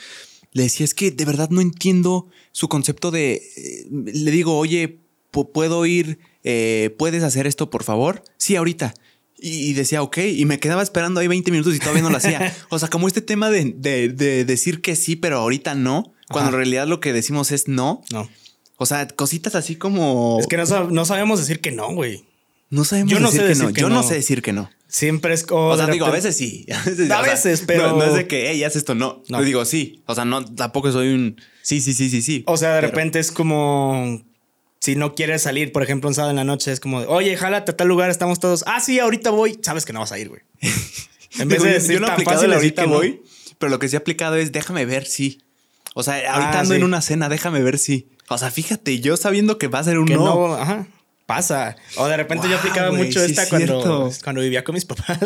le 0.52 0.64
decía, 0.64 0.84
es 0.86 0.94
que 0.94 1.12
de 1.12 1.26
verdad 1.26 1.50
no 1.50 1.62
entiendo 1.62 2.28
su 2.52 2.70
concepto 2.70 3.12
de, 3.12 3.34
eh, 3.58 3.88
le 3.92 4.32
digo, 4.32 4.58
oye, 4.58 5.00
pu- 5.32 5.52
¿puedo 5.52 5.86
ir? 5.86 6.20
Eh, 6.44 6.96
¿Puedes 6.98 7.24
hacer 7.24 7.46
esto, 7.48 7.70
por 7.70 7.84
favor? 7.84 8.24
Sí, 8.38 8.56
ahorita. 8.56 8.94
Y 9.38 9.70
y 9.70 9.74
decía, 9.74 10.02
ok, 10.02 10.18
y 10.34 10.46
me 10.46 10.60
quedaba 10.60 10.82
esperando 10.82 11.20
ahí 11.20 11.28
20 11.28 11.52
minutos 11.52 11.76
y 11.76 11.80
todavía 11.80 12.02
no 12.04 12.10
lo 12.10 12.18
hacía. 12.18 12.56
O 12.70 12.80
sea, 12.80 12.88
como 12.90 13.08
este 13.08 13.22
tema 13.22 13.50
de, 13.50 13.74
de- 13.76 14.10
de 14.10 14.46
decir 14.46 14.82
que 14.82 14.96
sí, 14.96 15.16
pero 15.18 15.40
ahorita 15.40 15.76
no, 15.76 16.14
cuando 16.30 16.50
Ajá. 16.50 16.56
en 16.56 16.56
realidad 16.64 16.88
lo 16.88 17.00
que 17.02 17.12
decimos 17.12 17.52
es 17.52 17.68
no. 17.68 18.02
No. 18.14 18.30
O 18.78 18.86
sea, 18.86 19.08
cositas 19.08 19.56
así 19.56 19.76
como... 19.76 20.38
Es 20.40 20.48
que 20.48 20.58
no, 20.58 20.66
no 20.90 21.06
sabemos 21.06 21.40
decir 21.40 21.60
que 21.62 21.72
no, 21.72 21.94
güey. 21.94 22.24
No 22.70 22.84
sabemos 22.84 23.12
yo 23.14 23.20
no 23.20 23.28
decir 23.32 23.42
sé 23.42 23.44
que 23.44 23.50
decir 23.50 23.64
no. 23.66 23.74
que 23.74 23.82
Yo 23.82 23.90
no 23.90 23.96
no. 23.96 24.04
sé 24.04 24.14
decir 24.16 24.42
que 24.42 24.54
no. 24.54 24.70
Siempre 24.88 25.34
es 25.34 25.44
como. 25.44 25.68
O 25.68 25.78
sea, 25.78 25.88
digo, 25.88 26.06
a 26.06 26.12
veces 26.12 26.36
sí. 26.38 26.66
A 26.72 26.84
veces, 26.84 27.12
A 27.12 27.20
o 27.20 27.24
sea, 27.24 27.34
veces, 27.34 27.64
pero- 27.66 27.90
No, 27.92 27.98
no 27.98 28.04
es 28.06 28.14
de 28.14 28.28
que, 28.28 28.50
hey, 28.50 28.64
haz 28.64 28.76
esto, 28.76 28.96
no. 28.96 29.24
No. 29.30 29.40
Yo 29.40 29.46
digo, 29.46 29.66
sí. 29.66 30.04
O 30.06 30.16
sea, 30.16 30.26
no, 30.26 30.44
tampoco 30.46 30.92
soy 30.92 31.10
un... 31.14 31.40
Sí, 31.62 31.82
sí, 31.82 31.94
sí, 31.94 32.10
sí, 32.10 32.22
sí. 32.22 32.44
O 32.48 32.58
sea, 32.58 32.76
de 32.76 32.82
Pero- 32.82 32.92
repente 32.92 33.20
es 33.20 33.32
como. 33.32 34.24
Si 34.80 34.96
no 34.96 35.16
quieres 35.16 35.42
salir, 35.42 35.72
por 35.72 35.82
ejemplo, 35.82 36.08
un 36.10 36.14
sábado 36.14 36.30
en 36.30 36.36
la 36.36 36.44
noche, 36.44 36.72
es 36.72 36.80
como, 36.80 37.02
de, 37.02 37.08
oye, 37.08 37.36
jálate 37.38 37.72
a 37.72 37.76
tal 37.78 37.88
lugar, 37.88 38.12
estamos 38.12 38.40
todos. 38.40 38.64
Ah, 38.68 38.80
sí, 38.80 39.00
ahorita 39.00 39.32
voy. 39.32 39.58
Sabes 39.64 39.84
que 39.84 39.94
no 39.94 40.00
vas 40.02 40.12
a 40.12 40.20
ir, 40.20 40.30
güey. 40.30 40.42
En 41.40 41.50
vez 41.50 41.58
Digo, 41.60 41.66
de 41.66 41.74
decir 41.74 41.94
yo 41.96 42.00
no 42.00 42.06
he 42.06 42.10
tan 42.10 42.14
aplicado 42.14 42.38
fácil 42.38 42.54
ahorita 42.54 42.84
no. 42.84 42.90
voy, 42.94 43.22
pero 43.60 43.70
lo 43.70 43.78
que 43.80 43.90
sí 43.90 43.96
he 43.96 44.00
aplicado 44.00 44.36
es 44.38 44.52
déjame 44.54 44.86
ver 44.86 45.06
si. 45.06 45.42
O 45.94 46.02
sea, 46.04 46.14
ahorita 46.16 46.52
Ah, 46.58 46.60
ando 46.62 46.74
sí. 46.76 46.78
en 46.80 46.84
una 46.86 47.02
cena, 47.02 47.28
déjame 47.30 47.62
ver 47.62 47.78
si. 47.80 48.08
O 48.30 48.38
sea, 48.38 48.52
fíjate, 48.52 49.00
yo 49.02 49.18
sabiendo 49.18 49.58
que 49.58 49.68
va 49.68 49.80
a 49.80 49.84
ser 49.84 49.98
un 50.00 50.06
Que 50.06 50.16
no. 50.16 50.24
no, 50.48 50.56
ajá, 50.56 50.88
pasa. 51.26 51.76
O 51.98 52.08
de 52.08 52.18
repente 52.18 52.48
yo 52.50 52.58
aplicaba 52.58 52.92
mucho 52.92 53.20
sí 53.24 53.32
esta 53.32 53.44
es 53.44 53.50
cuando, 53.50 54.12
cuando 54.24 54.42
vivía 54.42 54.64
con 54.64 54.74
mis 54.76 54.86
papás, 54.86 55.20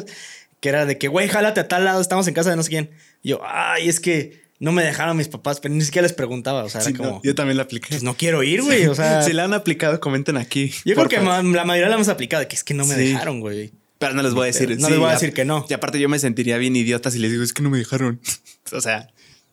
que 0.59 0.69
era 0.69 0.85
de 0.85 0.97
que, 0.97 1.07
güey, 1.07 1.27
jálate 1.27 1.59
a 1.59 1.67
tal 1.67 1.85
lado, 1.85 2.01
estamos 2.01 2.27
en 2.27 2.33
casa 2.33 2.49
de 2.49 2.55
no 2.55 2.63
sé 2.63 2.69
quién. 2.69 2.91
Y 3.23 3.29
yo, 3.29 3.41
ay, 3.45 3.87
es 3.89 3.99
que 3.99 4.41
no 4.59 4.71
me 4.73 4.83
dejaron 4.83 5.15
mis 5.15 5.29
papás, 5.29 5.59
pero 5.61 5.73
ni 5.73 5.81
siquiera 5.81 6.03
les 6.03 6.13
preguntaba. 6.13 6.63
O 6.65 6.69
sea, 6.69 6.81
era 6.81 6.89
no, 6.91 6.97
como, 6.97 7.21
yo 7.23 7.33
también 7.35 7.57
la 7.57 7.63
apliqué. 7.63 7.87
pues 7.89 8.03
no 8.03 8.15
quiero 8.15 8.43
ir, 8.43 8.61
güey. 8.61 8.87
O 8.87 8.95
sea, 8.95 9.21
si 9.23 9.33
la 9.33 9.45
han 9.45 9.53
aplicado, 9.53 9.99
comenten 9.99 10.35
aquí. 10.37 10.73
yo 10.85 10.95
creo 10.95 11.07
que 11.07 11.19
ma- 11.21 11.41
la 11.43 11.63
mayoría 11.65 11.89
la 11.89 11.95
hemos 11.95 12.09
aplicado, 12.09 12.45
que 12.47 12.55
es 12.55 12.63
que 12.63 12.73
no 12.73 12.85
me 12.85 12.95
dejaron, 12.95 13.39
güey. 13.39 13.71
Pero 13.99 14.13
no 14.13 14.21
les 14.23 14.33
voy 14.33 14.43
a 14.43 14.45
decir. 14.47 14.69
No 14.79 14.89
les 14.89 14.97
voy 14.99 15.09
a 15.09 15.13
decir 15.13 15.33
que 15.33 15.43
no. 15.43 15.65
Y 15.69 15.73
aparte, 15.73 15.99
yo 15.99 16.07
me 16.07 16.19
sentiría 16.19 16.57
bien 16.57 16.75
idiota 16.75 17.11
si 17.11 17.19
les 17.19 17.31
digo, 17.31 17.43
es 17.43 17.51
que 17.53 17.61
no 17.61 17.69
me 17.69 17.77
dejaron. 17.77 18.21
o 18.71 18.79
sea, 18.81 19.09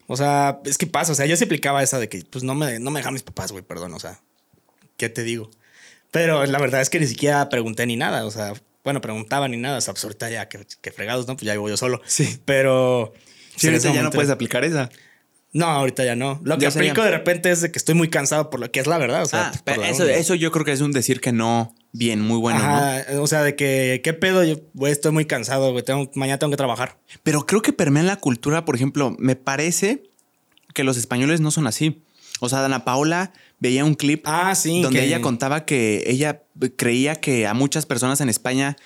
O 0.06 0.16
sea, 0.16 0.60
es 0.64 0.78
que 0.78 0.86
pasa. 0.86 1.10
O 1.12 1.14
sea, 1.16 1.26
yo 1.26 1.36
sí 1.36 1.44
aplicaba 1.44 1.82
esa 1.82 1.98
de 1.98 2.08
que, 2.08 2.24
pues 2.30 2.44
no 2.44 2.54
me, 2.54 2.78
no 2.78 2.90
me 2.92 3.00
dejaron 3.00 3.14
mis 3.14 3.24
papás, 3.24 3.50
güey, 3.52 3.64
perdón. 3.64 3.92
O 3.94 3.98
sea, 4.00 4.20
¿qué 4.96 5.08
te 5.08 5.22
digo? 5.24 5.50
Pero 6.10 6.44
la 6.46 6.58
verdad 6.58 6.80
es 6.80 6.90
que 6.90 7.00
ni 7.00 7.06
siquiera 7.06 7.48
pregunté 7.48 7.86
ni 7.86 7.96
nada. 7.96 8.24
O 8.24 8.30
sea, 8.30 8.54
bueno, 8.84 9.00
preguntaba 9.00 9.48
ni 9.48 9.56
nada. 9.56 9.78
O 9.78 9.80
sea, 9.80 9.94
pues 9.94 10.04
ahorita 10.04 10.30
ya 10.30 10.48
que, 10.48 10.66
que 10.80 10.90
fregados, 10.92 11.26
¿no? 11.26 11.36
Pues 11.36 11.46
ya 11.46 11.52
vivo 11.52 11.68
yo 11.68 11.76
solo. 11.76 12.00
Sí. 12.06 12.40
Pero. 12.44 13.12
en 13.62 13.70
ahorita 13.70 13.92
ya 13.92 14.02
no 14.02 14.10
puedes 14.10 14.30
aplicar 14.30 14.64
esa. 14.64 14.90
No, 15.52 15.66
ahorita 15.66 16.04
ya 16.04 16.16
no. 16.16 16.40
Lo 16.44 16.58
que 16.58 16.66
aplico 16.66 17.02
de 17.02 17.10
repente 17.10 17.50
es 17.50 17.62
de 17.62 17.72
que 17.72 17.78
estoy 17.78 17.94
muy 17.94 18.10
cansado 18.10 18.50
por 18.50 18.60
lo 18.60 18.70
que 18.70 18.78
es 18.80 18.86
la 18.86 18.98
verdad. 18.98 19.22
O 19.22 19.26
sea, 19.26 19.46
Ah, 19.46 19.50
pues, 19.50 19.62
pero 19.64 19.84
eso, 19.84 20.04
eso 20.04 20.34
yo 20.34 20.52
creo 20.52 20.66
que 20.66 20.72
es 20.72 20.82
un 20.82 20.92
decir 20.92 21.20
que 21.20 21.32
no 21.32 21.74
bien, 21.92 22.20
muy 22.20 22.38
bueno, 22.38 22.62
O 23.20 23.26
sea, 23.26 23.42
de 23.42 23.56
que, 23.56 24.02
¿qué 24.04 24.12
pedo? 24.12 24.44
Yo 24.44 24.56
güey, 24.74 24.92
estoy 24.92 25.12
muy 25.12 25.24
cansado, 25.24 25.72
güey. 25.72 25.82
Tengo, 25.82 26.10
mañana 26.14 26.38
tengo 26.38 26.50
que 26.50 26.58
trabajar. 26.58 26.98
Pero 27.22 27.46
creo 27.46 27.62
que 27.62 27.72
permea 27.72 28.02
en 28.02 28.06
la 28.06 28.16
cultura, 28.16 28.66
por 28.66 28.76
ejemplo, 28.76 29.16
me 29.18 29.34
parece 29.34 30.02
que 30.74 30.84
los 30.84 30.98
españoles 30.98 31.40
no 31.40 31.50
son 31.50 31.66
así. 31.66 32.04
O 32.40 32.50
sea, 32.50 32.60
Dana 32.60 32.84
Paola 32.84 33.32
veía 33.58 33.84
un 33.84 33.94
clip 33.94 34.22
Ah, 34.26 34.54
sí. 34.54 34.82
donde 34.82 35.00
que- 35.00 35.06
ella 35.06 35.20
contaba 35.20 35.64
que 35.64 36.04
ella 36.06 36.42
creía 36.76 37.16
que 37.16 37.46
a 37.46 37.54
muchas 37.54 37.86
personas 37.86 38.20
en 38.20 38.28
España 38.28 38.76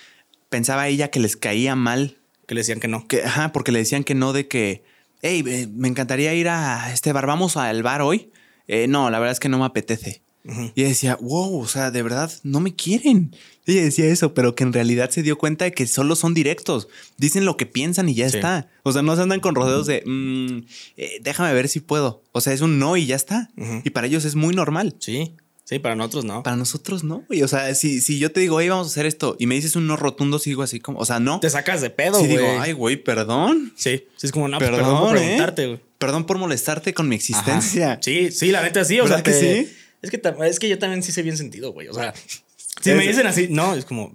pensaba 0.48 0.88
ella 0.88 1.08
que 1.10 1.20
les 1.20 1.36
caía 1.36 1.74
mal, 1.76 2.18
Que 2.46 2.54
le 2.54 2.60
decían 2.60 2.80
que 2.80 2.88
no. 2.88 3.06
que, 3.06 3.22
ajá, 3.24 3.52
porque 3.52 3.72
le 3.72 3.78
decían 3.80 4.04
que 4.04 4.14
no 4.14 4.32
de 4.32 4.48
que, 4.48 4.84
hey, 5.22 5.42
me 5.74 5.88
encantaría 5.88 6.34
ir 6.34 6.48
a 6.48 6.92
este 6.92 7.12
bar, 7.12 7.26
vamos 7.26 7.56
al 7.56 7.82
bar 7.82 8.02
hoy. 8.02 8.30
Eh, 8.66 8.86
no, 8.88 9.10
la 9.10 9.18
verdad 9.18 9.32
es 9.32 9.40
que 9.40 9.48
no 9.48 9.58
me 9.58 9.64
apetece. 9.64 10.22
Y 10.45 10.80
ella 10.80 10.88
decía, 10.88 11.18
wow, 11.20 11.61
o 11.61 11.68
sea, 11.68 11.91
de 11.91 12.03
verdad 12.03 12.32
no 12.45 12.61
me 12.61 12.74
quieren. 12.74 13.36
Ella 13.66 13.82
decía 13.82 14.07
eso, 14.07 14.32
pero 14.34 14.55
que 14.55 14.64
en 14.64 14.72
realidad 14.72 15.11
se 15.11 15.22
dio 15.22 15.36
cuenta 15.38 15.66
de 15.66 15.72
que 15.72 15.86
solo 15.86 16.16
son 16.16 16.32
directos. 16.34 16.88
Dicen 17.18 17.45
lo 17.45 17.57
que 17.59 17.66
piensan 17.66 18.09
y 18.09 18.14
ya 18.14 18.28
Sí. 18.28 18.36
está. 18.36 18.68
O 18.82 18.93
sea, 18.93 19.03
no 19.03 19.14
se 19.16 19.22
andan 19.22 19.41
con 19.41 19.55
rodeos 19.55 19.86
de, 19.86 20.03
"Mm, 20.07 20.64
eh, 20.97 21.18
déjame 21.22 21.53
ver 21.53 21.68
si 21.68 21.80
puedo. 21.80 22.22
O 22.32 22.41
sea, 22.41 22.53
es 22.55 22.62
un 22.62 22.78
no 22.78 22.97
y 22.97 23.07
ya 23.07 23.16
está. 23.16 23.51
Y 23.84 23.91
para 23.91 24.07
ellos 24.07 24.24
es 24.24 24.34
muy 24.34 24.55
normal. 24.55 24.97
Sí. 24.99 25.34
Sí, 25.64 25.78
para 25.78 25.95
nosotros 25.95 26.24
no. 26.24 26.43
Para 26.43 26.57
nosotros 26.57 27.05
no. 27.05 27.22
güey. 27.28 27.45
o 27.45 27.49
sea, 27.49 27.72
si, 27.76 28.01
si 28.01 28.18
yo 28.18 28.32
te 28.32 28.41
digo, 28.41 28.61
hey, 28.61 28.68
vamos 28.70 28.88
a 28.88 28.91
hacer 28.91 29.07
esto 29.07 29.36
y 29.38 29.47
me 29.47 29.55
dices 29.55 29.76
un 29.76 29.86
no 29.86 29.97
rotundo, 29.97 30.41
sigo 30.41 30.64
así 30.64 30.80
como, 30.80 30.99
o 30.99 31.05
sea, 31.05 31.20
no. 31.20 31.38
Te 31.38 31.49
sacas 31.49 31.80
de 31.80 31.91
pedo, 31.91 32.18
Sí, 32.18 32.24
güey. 32.26 32.38
digo, 32.38 32.49
ay, 32.61 32.72
güey, 32.72 32.97
perdón. 32.97 33.72
Sí, 33.76 34.03
sí, 34.16 34.26
es 34.26 34.32
como, 34.32 34.49
no, 34.49 34.59
pues, 34.59 34.68
Perdón, 34.68 34.84
perdón, 34.86 35.01
por 35.09 35.16
¿eh? 35.16 35.20
preguntarte, 35.20 35.66
güey. 35.68 35.80
Perdón 35.99 36.24
por 36.26 36.38
molestarte 36.38 36.93
con 36.93 37.09
mi 37.09 37.14
Ajá. 37.16 37.20
existencia. 37.20 37.99
Sí, 38.03 38.32
sí, 38.32 38.51
la 38.51 38.62
neta 38.62 38.84
sí. 38.84 38.99
O 38.99 39.07
sea, 39.07 39.18
¿Verdad 39.18 39.22
que 39.32 39.38
te- 39.38 39.64
sí? 39.66 39.72
Es 40.03 40.11
que, 40.11 40.20
es 40.46 40.59
que 40.59 40.68
yo 40.68 40.78
también 40.78 41.03
sí 41.03 41.12
sé 41.12 41.22
bien 41.22 41.36
sentido, 41.36 41.72
güey. 41.72 41.88
O 41.88 41.94
sea, 41.94 42.14
si 42.82 42.92
me 42.92 43.07
dicen 43.07 43.26
así, 43.26 43.48
no, 43.51 43.74
es 43.74 43.84
como, 43.84 44.14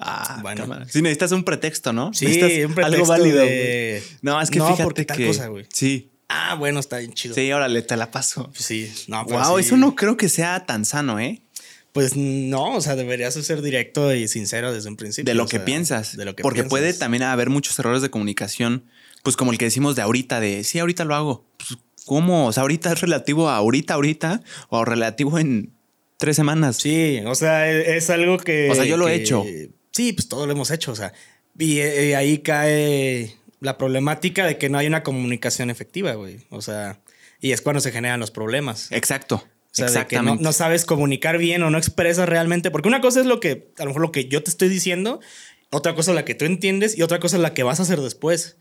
Ah, 0.00 0.38
Bueno. 0.42 0.60
cámara. 0.62 0.86
Sí, 0.88 1.02
necesitas 1.02 1.32
un 1.32 1.42
pretexto, 1.42 1.92
¿no? 1.92 2.14
sí, 2.14 2.26
Necesitas 2.26 2.66
un 2.68 2.74
pretexto 2.74 2.94
algo 3.02 3.06
válido. 3.06 3.38
de-. 3.38 4.02
No, 4.22 4.40
es 4.40 4.48
que 4.50 4.58
No, 4.60 4.66
fíjate 4.66 4.84
porque 4.84 5.04
tal 5.04 5.16
que. 5.16 5.26
cosa, 5.26 5.48
güey. 5.48 5.66
sí, 5.72 6.10
Ah, 6.28 6.54
bueno, 6.56 6.78
está 6.78 6.98
bien 6.98 7.14
chido. 7.14 7.34
sí, 7.34 7.50
órale, 7.52 7.80
te 7.82 7.96
la 7.96 8.10
paso. 8.10 8.52
Sí, 8.54 8.92
no, 9.08 9.24
pero 9.26 9.40
Wow, 9.40 9.58
sí. 9.58 9.64
eso 9.66 9.76
no 9.78 9.96
creo 9.96 10.16
que 10.18 10.28
sea 10.28 10.66
tan 10.66 10.84
sano, 10.84 11.18
¿eh? 11.18 11.40
Pues 11.92 12.16
no, 12.16 12.74
o 12.76 12.80
sea, 12.82 12.94
deberías 12.96 13.32
ser 13.34 13.62
directo 13.62 14.14
y 14.14 14.28
sincero 14.28 14.72
desde 14.72 14.88
un 14.90 14.96
principio. 14.96 15.24
De 15.32 15.34
lo 15.34 15.46
que 15.46 15.56
sea, 15.56 15.64
piensas. 15.64 16.16
De 16.18 16.26
lo 16.26 16.36
que 16.36 16.42
Porque 16.42 16.56
piensas. 16.60 16.70
puede 16.70 16.92
también 16.92 17.22
haber 17.22 17.48
muchos 17.48 17.76
errores 17.78 18.02
de 18.02 18.10
comunicación, 18.10 18.84
pues 19.22 19.36
como 19.36 19.52
el 19.52 19.58
que 19.58 19.64
decimos 19.64 19.96
de 19.96 20.02
ahorita, 20.02 20.38
de 20.38 20.62
sí, 20.64 20.78
ahorita 20.78 21.04
lo 21.06 21.14
hago. 21.14 21.47
¿Cómo? 22.08 22.46
O 22.46 22.52
sea, 22.52 22.62
ahorita 22.62 22.90
es 22.90 23.02
relativo 23.02 23.50
a 23.50 23.56
ahorita, 23.56 23.92
ahorita, 23.92 24.40
o 24.70 24.82
relativo 24.86 25.38
en 25.38 25.74
tres 26.16 26.36
semanas. 26.36 26.76
Sí, 26.76 27.20
o 27.26 27.34
sea, 27.34 27.70
e, 27.70 27.98
es, 27.98 28.08
algo 28.08 28.38
que. 28.38 28.70
O 28.70 28.74
sea, 28.74 28.86
yo 28.86 28.96
lo 28.96 29.08
he 29.08 29.16
que- 29.16 29.22
hecho. 29.22 29.44
Sí, 29.92 30.14
pues 30.14 30.26
todo 30.26 30.46
lo 30.46 30.52
hemos 30.52 30.70
hecho. 30.70 30.90
O 30.92 30.96
sea, 30.96 31.12
y, 31.58 31.80
eh, 31.80 32.16
ahí 32.16 32.38
cae 32.38 33.36
la 33.60 33.76
problemática 33.76 34.46
de 34.46 34.56
que 34.56 34.70
no 34.70 34.78
hay 34.78 34.86
una 34.86 35.02
comunicación 35.02 35.68
efectiva, 35.68 36.14
güey. 36.14 36.38
O 36.48 36.62
sea, 36.62 36.98
y 37.40 37.52
es 37.52 37.60
cuando 37.60 37.80
se 37.80 37.92
generan 37.92 38.20
los 38.20 38.30
problemas. 38.30 38.90
Exacto. 38.90 39.36
O 39.36 39.74
sea, 39.74 39.86
de 39.86 39.92
que 39.92 40.16
no, 40.16 40.22
Exactamente. 40.22 40.44
no 40.44 40.52
sabes 40.52 40.86
comunicar 40.86 41.36
bien 41.36 41.62
o 41.62 41.68
no 41.68 41.76
expresas 41.76 42.26
realmente. 42.26 42.70
Porque 42.70 42.88
una 42.88 43.02
cosa 43.02 43.20
es 43.20 43.26
lo 43.26 43.38
que, 43.38 43.68
a 43.78 43.82
lo 43.82 43.90
mejor 43.90 44.00
lo 44.00 44.12
que 44.12 44.28
yo 44.28 44.42
te 44.42 44.48
estoy 44.50 44.70
diciendo, 44.70 45.20
otra 45.70 45.94
cosa 45.94 46.12
es 46.12 46.14
la 46.14 46.24
que 46.24 46.34
tú 46.34 46.46
entiendes 46.46 46.96
y 46.96 47.02
otra 47.02 47.20
cosa 47.20 47.36
es 47.36 47.42
la 47.42 47.52
que 47.52 47.64
vas 47.64 47.80
a 47.80 47.82
hacer 47.82 48.00
después. 48.00 48.56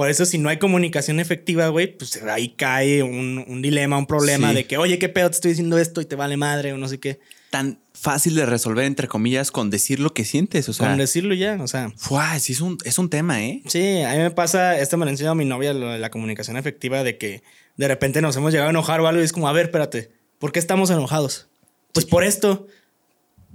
Por 0.00 0.08
eso, 0.08 0.24
si 0.24 0.38
no 0.38 0.48
hay 0.48 0.56
comunicación 0.58 1.20
efectiva, 1.20 1.68
güey, 1.68 1.94
pues 1.94 2.22
ahí 2.22 2.54
cae 2.56 3.02
un, 3.02 3.44
un 3.46 3.60
dilema, 3.60 3.98
un 3.98 4.06
problema 4.06 4.48
Sí. 4.48 4.54
de 4.54 4.64
que, 4.64 4.78
oye, 4.78 4.98
qué 4.98 5.10
pedo, 5.10 5.28
te 5.28 5.34
estoy 5.34 5.50
diciendo 5.50 5.76
esto 5.76 6.00
y 6.00 6.06
te 6.06 6.16
vale 6.16 6.38
madre 6.38 6.72
o 6.72 6.78
no 6.78 6.88
sé 6.88 6.98
qué. 6.98 7.20
Tan 7.50 7.78
fácil 7.92 8.34
de 8.34 8.46
resolver, 8.46 8.86
entre 8.86 9.08
comillas, 9.08 9.50
con 9.50 9.68
decir 9.68 10.00
lo 10.00 10.14
que 10.14 10.24
sientes. 10.24 10.66
O 10.70 10.72
sea, 10.72 10.88
Con 10.88 10.96
decirlo 10.96 11.34
ya, 11.34 11.58
o 11.60 11.68
sea. 11.68 11.92
¡fua! 11.98 12.38
sí 12.38 12.54
es 12.54 12.62
un, 12.62 12.78
es 12.84 12.98
un 12.98 13.10
tema, 13.10 13.44
¿eh? 13.44 13.60
Sí, 13.66 14.00
a 14.00 14.12
mí 14.12 14.18
me 14.20 14.30
pasa, 14.30 14.78
esto 14.78 14.96
me 14.96 15.04
lo 15.04 15.10
enseñó 15.10 15.34
mi 15.34 15.44
novia, 15.44 15.74
lo 15.74 15.90
de 15.90 15.98
la 15.98 16.10
comunicación 16.10 16.56
efectiva, 16.56 17.02
de 17.02 17.18
que 17.18 17.42
de 17.76 17.86
repente 17.86 18.22
nos 18.22 18.34
hemos 18.36 18.52
llegado 18.52 18.68
a 18.68 18.70
enojar 18.70 19.00
o 19.02 19.06
algo 19.06 19.20
y 19.20 19.24
es 19.26 19.34
como, 19.34 19.48
a 19.48 19.52
ver, 19.52 19.66
espérate, 19.66 20.12
¿por 20.38 20.50
qué 20.50 20.60
estamos 20.60 20.88
enojados? 20.88 21.48
Pues 21.92 22.06
por 22.06 22.24
esto. 22.24 22.66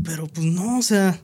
Pero 0.03 0.27
pues 0.27 0.45
no, 0.45 0.77
o 0.77 0.83
sea, 0.83 1.19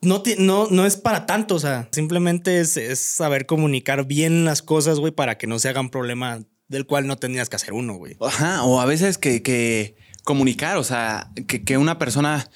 no, 0.00 0.22
no, 0.38 0.68
no 0.70 0.86
es 0.86 0.96
para 0.96 1.26
tanto, 1.26 1.54
o 1.54 1.58
sea, 1.58 1.88
simplemente 1.92 2.60
es, 2.60 2.76
es 2.76 3.00
saber 3.00 3.46
comunicar 3.46 4.06
bien 4.06 4.44
las 4.44 4.62
cosas, 4.62 4.98
güey, 4.98 5.12
para 5.12 5.38
que 5.38 5.46
no 5.46 5.58
se 5.58 5.68
haga 5.68 5.80
un 5.80 5.90
problema 5.90 6.40
del 6.68 6.86
cual 6.86 7.06
no 7.06 7.16
tenías 7.16 7.48
que 7.48 7.56
hacer 7.56 7.72
uno, 7.72 7.94
güey. 7.94 8.16
Ajá, 8.20 8.62
o 8.64 8.80
a 8.80 8.86
veces 8.86 9.18
que, 9.18 9.42
que 9.42 9.96
comunicar, 10.24 10.76
o 10.76 10.84
sea, 10.84 11.30
que, 11.46 11.64
que 11.64 11.78
una 11.78 11.98
persona, 11.98 12.48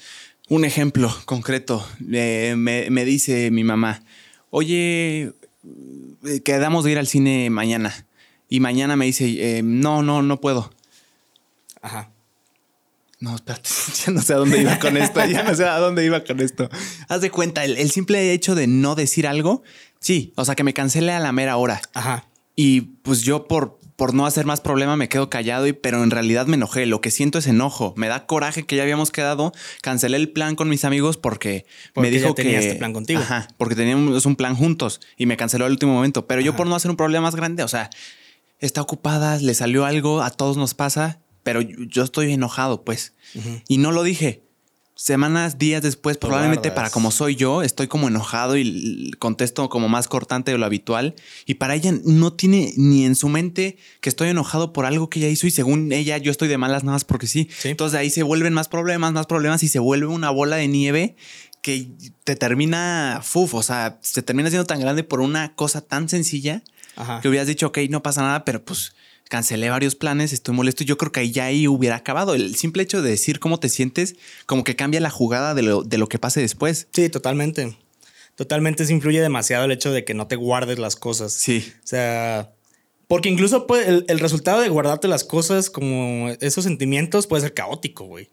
un 0.49 0.63
ejemplo 0.63 1.13
concreto, 1.25 1.85
eh, 2.11 2.53
me, 2.57 2.89
me 2.89 3.05
dice 3.05 3.51
mi 3.51 3.63
mamá, 3.63 4.03
oye, 4.49 5.33
eh, 6.25 6.41
quedamos 6.43 6.85
de 6.85 6.91
ir 6.91 6.99
al 6.99 7.07
cine 7.07 7.49
mañana. 7.49 8.05
Y 8.47 8.59
mañana 8.59 8.95
me 8.95 9.05
dice, 9.05 9.57
eh, 9.57 9.63
no, 9.63 10.03
no, 10.03 10.21
no 10.21 10.39
puedo. 10.39 10.71
Ajá. 11.81 12.12
No, 13.23 13.35
espérate, 13.35 13.69
ya 14.05 14.11
no 14.11 14.21
sé 14.21 14.33
a 14.33 14.35
dónde 14.35 14.59
iba 14.59 14.77
con 14.79 14.97
esto, 14.97 15.25
ya 15.25 15.43
no 15.43 15.55
sé 15.55 15.63
a 15.63 15.77
dónde 15.77 16.03
iba 16.03 16.25
con 16.25 16.41
esto. 16.41 16.69
Haz 17.07 17.21
de 17.21 17.31
cuenta, 17.31 17.63
el, 17.63 17.77
el 17.77 17.89
simple 17.89 18.33
hecho 18.33 18.53
de 18.53 18.67
no 18.67 18.95
decir 18.95 19.27
algo, 19.27 19.63
sí, 20.01 20.33
o 20.35 20.43
sea, 20.43 20.55
que 20.55 20.65
me 20.65 20.73
cancele 20.73 21.13
a 21.13 21.21
la 21.21 21.31
mera 21.31 21.55
hora. 21.55 21.79
Ajá. 21.93 22.27
Y 22.53 22.81
pues 22.81 23.21
yo 23.21 23.47
por, 23.47 23.79
por 23.95 24.13
no 24.13 24.25
hacer 24.25 24.45
más 24.45 24.59
problema 24.59 24.97
me 24.97 25.07
quedo 25.07 25.29
callado, 25.29 25.67
y, 25.67 25.71
pero 25.71 26.03
en 26.03 26.11
realidad 26.11 26.47
me 26.47 26.55
enojé. 26.55 26.85
Lo 26.85 26.99
que 26.99 27.11
siento 27.11 27.39
es 27.39 27.47
enojo. 27.47 27.93
Me 27.95 28.09
da 28.09 28.25
coraje 28.25 28.65
que 28.65 28.75
ya 28.75 28.83
habíamos 28.83 29.09
quedado. 29.09 29.53
Cancelé 29.81 30.17
el 30.17 30.29
plan 30.29 30.57
con 30.57 30.67
mis 30.67 30.83
amigos 30.83 31.15
porque, 31.15 31.65
Porque 31.93 32.09
me 32.09 32.13
ya 32.13 32.21
dijo 32.21 32.35
tenía 32.35 32.59
que... 32.59 32.65
este 32.67 32.75
plan 32.77 32.91
contigo. 32.91 33.21
Ajá, 33.21 33.47
porque 33.57 33.75
teníamos 33.75 34.25
un 34.25 34.35
plan 34.35 34.57
juntos 34.57 34.99
y 35.15 35.27
me 35.27 35.37
canceló 35.37 35.63
al 35.63 35.71
último 35.71 35.93
momento. 35.93 36.27
Pero 36.27 36.41
yo 36.41 36.57
por 36.57 36.67
no 36.67 36.75
hacer 36.75 36.91
un 36.91 36.97
problema 36.97 37.21
más 37.23 37.37
grande, 37.37 37.63
o 37.63 37.69
sea, 37.69 37.89
está 38.59 38.81
ocupada, 38.81 39.37
le 39.37 39.53
salió 39.53 39.85
algo, 39.85 40.21
a 40.21 40.29
todos 40.29 40.57
nos 40.57 40.73
pasa, 40.73 41.19
pero 41.43 41.61
yo, 41.61 42.03
estoy 42.03 42.31
enojado, 42.33 42.83
pues. 42.83 43.13
Y 43.67 43.77
no 43.77 43.91
lo 43.91 44.03
dije. 44.03 44.43
Semanas, 44.95 45.57
días 45.57 45.81
después, 45.81 46.17
probablemente 46.17 46.69
guardas. 46.69 46.75
para 46.75 46.89
como 46.91 47.09
soy 47.09 47.35
yo, 47.35 47.63
estoy 47.63 47.87
como 47.87 48.07
enojado 48.07 48.55
y 48.57 49.11
contesto 49.17 49.67
como 49.67 49.89
más 49.89 50.07
cortante 50.07 50.51
de 50.51 50.57
lo 50.59 50.65
habitual. 50.65 51.15
Y 51.47 51.55
para 51.55 51.73
ella 51.73 51.91
no 52.05 52.33
tiene 52.33 52.73
ni 52.77 53.03
en 53.03 53.15
su 53.15 53.27
mente 53.27 53.77
que 54.01 54.09
estoy 54.09 54.29
enojado 54.29 54.71
por 54.71 54.85
algo 54.85 55.09
que 55.09 55.19
ella 55.19 55.29
hizo 55.29 55.47
y 55.47 55.51
según 55.51 55.91
ella 55.91 56.19
yo 56.19 56.29
estoy 56.29 56.47
de 56.47 56.59
malas 56.59 56.83
nada 56.83 56.95
más 56.95 57.05
porque 57.05 57.25
sí. 57.25 57.49
Sí. 57.57 57.69
Entonces 57.69 57.93
de 57.93 57.99
ahí 57.99 58.11
se 58.11 58.21
vuelven 58.21 58.53
más 58.53 58.69
problemas, 58.69 59.13
más 59.13 59.25
problemas 59.25 59.63
y 59.63 59.67
se 59.67 59.79
vuelve 59.79 60.05
una 60.05 60.29
bola 60.29 60.57
de 60.57 60.67
nieve 60.67 61.15
que 61.63 61.89
te 62.23 62.35
termina, 62.35 63.21
fuf, 63.23 63.55
o 63.55 63.63
sea, 63.63 63.97
se 64.01 64.21
termina 64.21 64.49
siendo 64.49 64.67
tan 64.67 64.79
grande 64.79 65.03
por 65.03 65.21
una 65.21 65.55
cosa 65.55 65.81
tan 65.81 66.07
sencilla 66.07 66.61
Ajá. 66.97 67.19
que 67.21 67.29
hubieras 67.29 67.47
dicho, 67.47 67.67
ok, 67.67 67.79
no 67.89 68.03
pasa 68.03 68.21
nada, 68.21 68.45
pero 68.45 68.63
pues 68.63 68.93
cancelé 69.29 69.69
varios 69.69 69.95
planes, 69.95 70.33
estoy 70.33 70.53
molesto. 70.55 70.83
Yo 70.83 70.97
creo 70.97 71.11
que 71.11 71.21
ahí 71.21 71.31
ya 71.31 71.45
ahí 71.45 71.67
hubiera 71.67 71.95
acabado. 71.95 72.35
El 72.35 72.55
simple 72.55 72.83
hecho 72.83 73.01
de 73.01 73.09
decir 73.11 73.39
cómo 73.39 73.59
te 73.59 73.69
sientes, 73.69 74.15
como 74.45 74.63
que 74.63 74.75
cambia 74.75 74.99
la 74.99 75.09
jugada 75.09 75.53
de 75.53 75.63
lo, 75.63 75.83
de 75.83 75.97
lo 75.97 76.07
que 76.07 76.19
pase 76.19 76.39
después. 76.41 76.87
Sí, 76.93 77.09
totalmente. 77.09 77.77
Totalmente 78.35 78.85
se 78.85 78.93
influye 78.93 79.21
demasiado 79.21 79.65
el 79.65 79.71
hecho 79.71 79.91
de 79.91 80.03
que 80.05 80.13
no 80.13 80.27
te 80.27 80.35
guardes 80.35 80.79
las 80.79 80.95
cosas. 80.95 81.33
Sí. 81.33 81.71
O 81.83 81.87
sea, 81.87 82.51
porque 83.07 83.29
incluso 83.29 83.67
puede- 83.67 83.87
el, 83.87 84.05
el 84.07 84.19
resultado 84.19 84.61
de 84.61 84.69
guardarte 84.69 85.07
las 85.07 85.23
cosas 85.23 85.69
como 85.69 86.29
esos 86.41 86.63
sentimientos 86.63 87.27
puede 87.27 87.41
ser 87.43 87.53
caótico, 87.53 88.05
güey. 88.05 88.29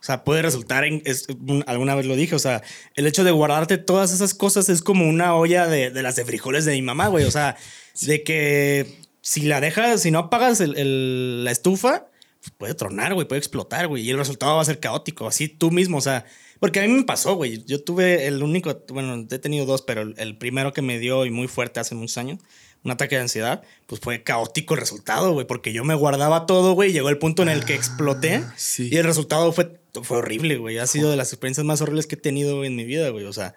O 0.00 0.04
sea, 0.06 0.22
puede 0.24 0.40
resultar 0.42 0.84
en, 0.84 1.02
es- 1.04 1.26
alguna 1.66 1.94
vez 1.94 2.06
lo 2.06 2.14
dije, 2.16 2.34
o 2.34 2.38
sea, 2.38 2.62
el 2.94 3.06
hecho 3.06 3.24
de 3.24 3.30
guardarte 3.30 3.76
todas 3.76 4.12
esas 4.12 4.34
cosas 4.34 4.68
es 4.68 4.80
como 4.82 5.08
una 5.08 5.34
olla 5.34 5.66
de, 5.66 5.90
de 5.90 6.02
las 6.02 6.16
de 6.16 6.24
frijoles 6.24 6.64
de 6.64 6.72
mi 6.72 6.82
mamá, 6.82 7.08
güey. 7.08 7.24
O 7.24 7.30
sea, 7.30 7.56
de 8.02 8.22
que 8.22 9.05
si 9.28 9.42
la 9.42 9.60
dejas, 9.60 10.02
si 10.02 10.12
no 10.12 10.20
apagas 10.20 10.60
el- 10.60 10.76
el- 10.78 11.42
la 11.44 11.50
estufa, 11.50 12.06
pues 12.40 12.52
puede 12.56 12.74
tronar, 12.74 13.12
güey, 13.14 13.26
puede 13.26 13.40
explotar, 13.40 13.88
güey. 13.88 14.04
Y 14.04 14.10
el 14.10 14.18
resultado 14.18 14.54
va 14.54 14.62
a 14.62 14.64
ser 14.64 14.78
caótico, 14.78 15.26
así 15.26 15.48
tú 15.48 15.72
mismo, 15.72 15.96
o 15.98 16.00
sea, 16.00 16.24
porque 16.60 16.78
a 16.78 16.82
mí 16.82 16.88
me 16.88 17.02
pasó, 17.02 17.34
güey. 17.34 17.64
Yo 17.64 17.82
tuve 17.82 18.28
el 18.28 18.40
único, 18.40 18.84
bueno, 18.90 19.26
he 19.28 19.38
tenido 19.40 19.66
dos, 19.66 19.82
pero 19.82 20.02
el, 20.02 20.14
el 20.18 20.38
primero 20.38 20.72
que 20.72 20.80
me 20.80 21.00
dio 21.00 21.26
y 21.26 21.30
muy 21.30 21.48
fuerte 21.48 21.80
hace 21.80 21.96
muchos 21.96 22.16
años, 22.18 22.38
un 22.84 22.92
ataque 22.92 23.16
de 23.16 23.22
ansiedad, 23.22 23.62
pues 23.88 24.00
fue 24.00 24.22
caótico 24.22 24.74
el 24.74 24.80
resultado, 24.80 25.32
güey, 25.32 25.44
porque 25.44 25.72
yo 25.72 25.82
me 25.82 25.96
guardaba 25.96 26.46
todo, 26.46 26.74
güey, 26.74 26.92
llegó 26.92 27.08
el 27.08 27.18
punto 27.18 27.42
en 27.42 27.48
el 27.48 27.64
que 27.64 27.74
exploté 27.74 28.44
sí. 28.56 28.88
y 28.92 28.96
el 28.96 29.02
resultado 29.04 29.50
fue, 29.52 29.80
fue 30.04 30.18
horrible, 30.18 30.56
güey. 30.58 30.78
Ha 30.78 30.86
sido 30.86 31.10
de 31.10 31.16
las 31.16 31.32
experiencias 31.32 31.64
más 31.66 31.80
horribles 31.80 32.06
que 32.06 32.14
he 32.14 32.18
tenido 32.18 32.62
en 32.64 32.76
mi 32.76 32.84
vida, 32.84 33.08
güey. 33.08 33.24
O 33.24 33.32
sea, 33.32 33.56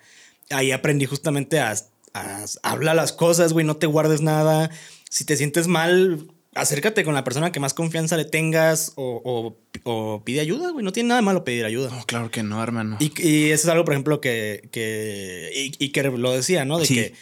ahí 0.49 0.71
aprendí 0.71 1.05
justamente 1.05 1.59
a, 1.59 1.75
a 2.15 2.45
hablar 2.63 2.95
las 2.95 3.11
cosas, 3.13 3.53
güey, 3.53 3.67
no 3.67 3.77
te 3.77 3.85
guardes 3.85 4.21
nada. 4.21 4.71
Si 5.09 5.25
te 5.25 5.35
sientes 5.35 5.67
mal, 5.67 6.27
acércate 6.55 7.03
con 7.03 7.13
la 7.13 7.23
persona 7.23 7.51
que 7.51 7.59
más 7.59 7.73
confianza 7.73 8.15
le 8.15 8.25
tengas 8.25 8.93
o, 8.95 9.21
o- 9.25 9.57
o 9.83 10.23
pide 10.23 10.39
ayuda, 10.39 10.71
güey. 10.71 10.83
No 10.85 10.91
tiene 10.91 11.09
nada 11.09 11.21
de 11.21 11.25
malo 11.25 11.43
pedir 11.43 11.65
ayuda. 11.65 11.89
No, 11.89 12.03
claro 12.05 12.31
que 12.31 12.43
no, 12.43 12.61
hermano. 12.61 12.97
Y, 12.99 13.11
y 13.27 13.49
eso 13.51 13.67
es 13.67 13.71
algo, 13.71 13.85
por 13.85 13.93
ejemplo, 13.95 14.21
que, 14.21 14.69
que 14.71 15.91
que 15.93 16.03
lo 16.03 16.31
decía, 16.31 16.65
¿no? 16.65 16.77
De 16.79 16.85
Sí. 16.85 16.95
que 16.95 17.13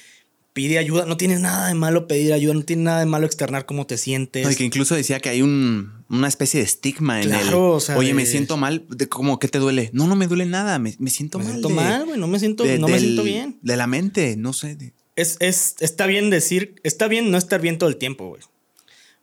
pide 0.53 0.79
ayuda. 0.79 1.05
No 1.05 1.17
tiene 1.17 1.37
nada 1.39 1.67
de 1.67 1.75
malo 1.75 2.07
pedir 2.07 2.33
ayuda, 2.33 2.55
no 2.55 2.63
tiene 2.63 2.83
nada 2.83 2.99
de 2.99 3.05
malo 3.05 3.25
externar 3.27 3.65
cómo 3.65 3.85
te 3.85 3.97
sientes. 3.97 4.43
No, 4.43 4.51
y 4.51 4.55
que 4.55 4.63
incluso 4.63 4.95
decía 4.95 5.19
que 5.19 5.29
hay 5.29 5.41
un, 5.43 6.03
una 6.09 6.27
especie 6.27 6.59
de 6.59 6.65
estigma 6.65 7.21
en 7.21 7.31
el. 7.31 7.39
Claro, 7.41 7.73
o 7.73 7.79
sea, 7.79 7.95
Oye, 7.97 8.13
me 8.13 8.25
siento 8.25 8.57
mal. 8.57 8.85
De, 8.89 9.07
¿Cómo 9.07 9.39
que 9.39 9.47
te 9.47 9.59
duele? 9.59 9.91
No, 9.93 10.07
no 10.07 10.15
me 10.15 10.27
duele 10.27 10.45
nada. 10.45 10.79
Me, 10.79 10.95
me 10.99 11.09
siento 11.11 11.37
me 11.37 11.43
mal. 11.45 11.53
siento 11.53 11.67
de- 11.69 11.75
mal, 11.75 12.05
güey. 12.05 12.19
No 12.19 12.27
me 12.27 12.39
siento, 12.39 12.63
de- 12.63 12.79
no 12.79 12.87
me 12.87 12.99
siento 12.99 13.23
bien. 13.23 13.59
De 13.61 13.77
la 13.77 13.85
mente, 13.87 14.35
no 14.35 14.51
sé. 14.51 14.93
Es, 15.17 15.35
es, 15.41 15.75
está 15.79 16.07
bien 16.07 16.29
decir, 16.29 16.75
está 16.83 17.09
bien 17.09 17.31
no 17.31 17.37
estar 17.37 17.59
bien 17.59 17.77
todo 17.77 17.89
el 17.89 17.97
tiempo, 17.97 18.29
güey. 18.29 18.41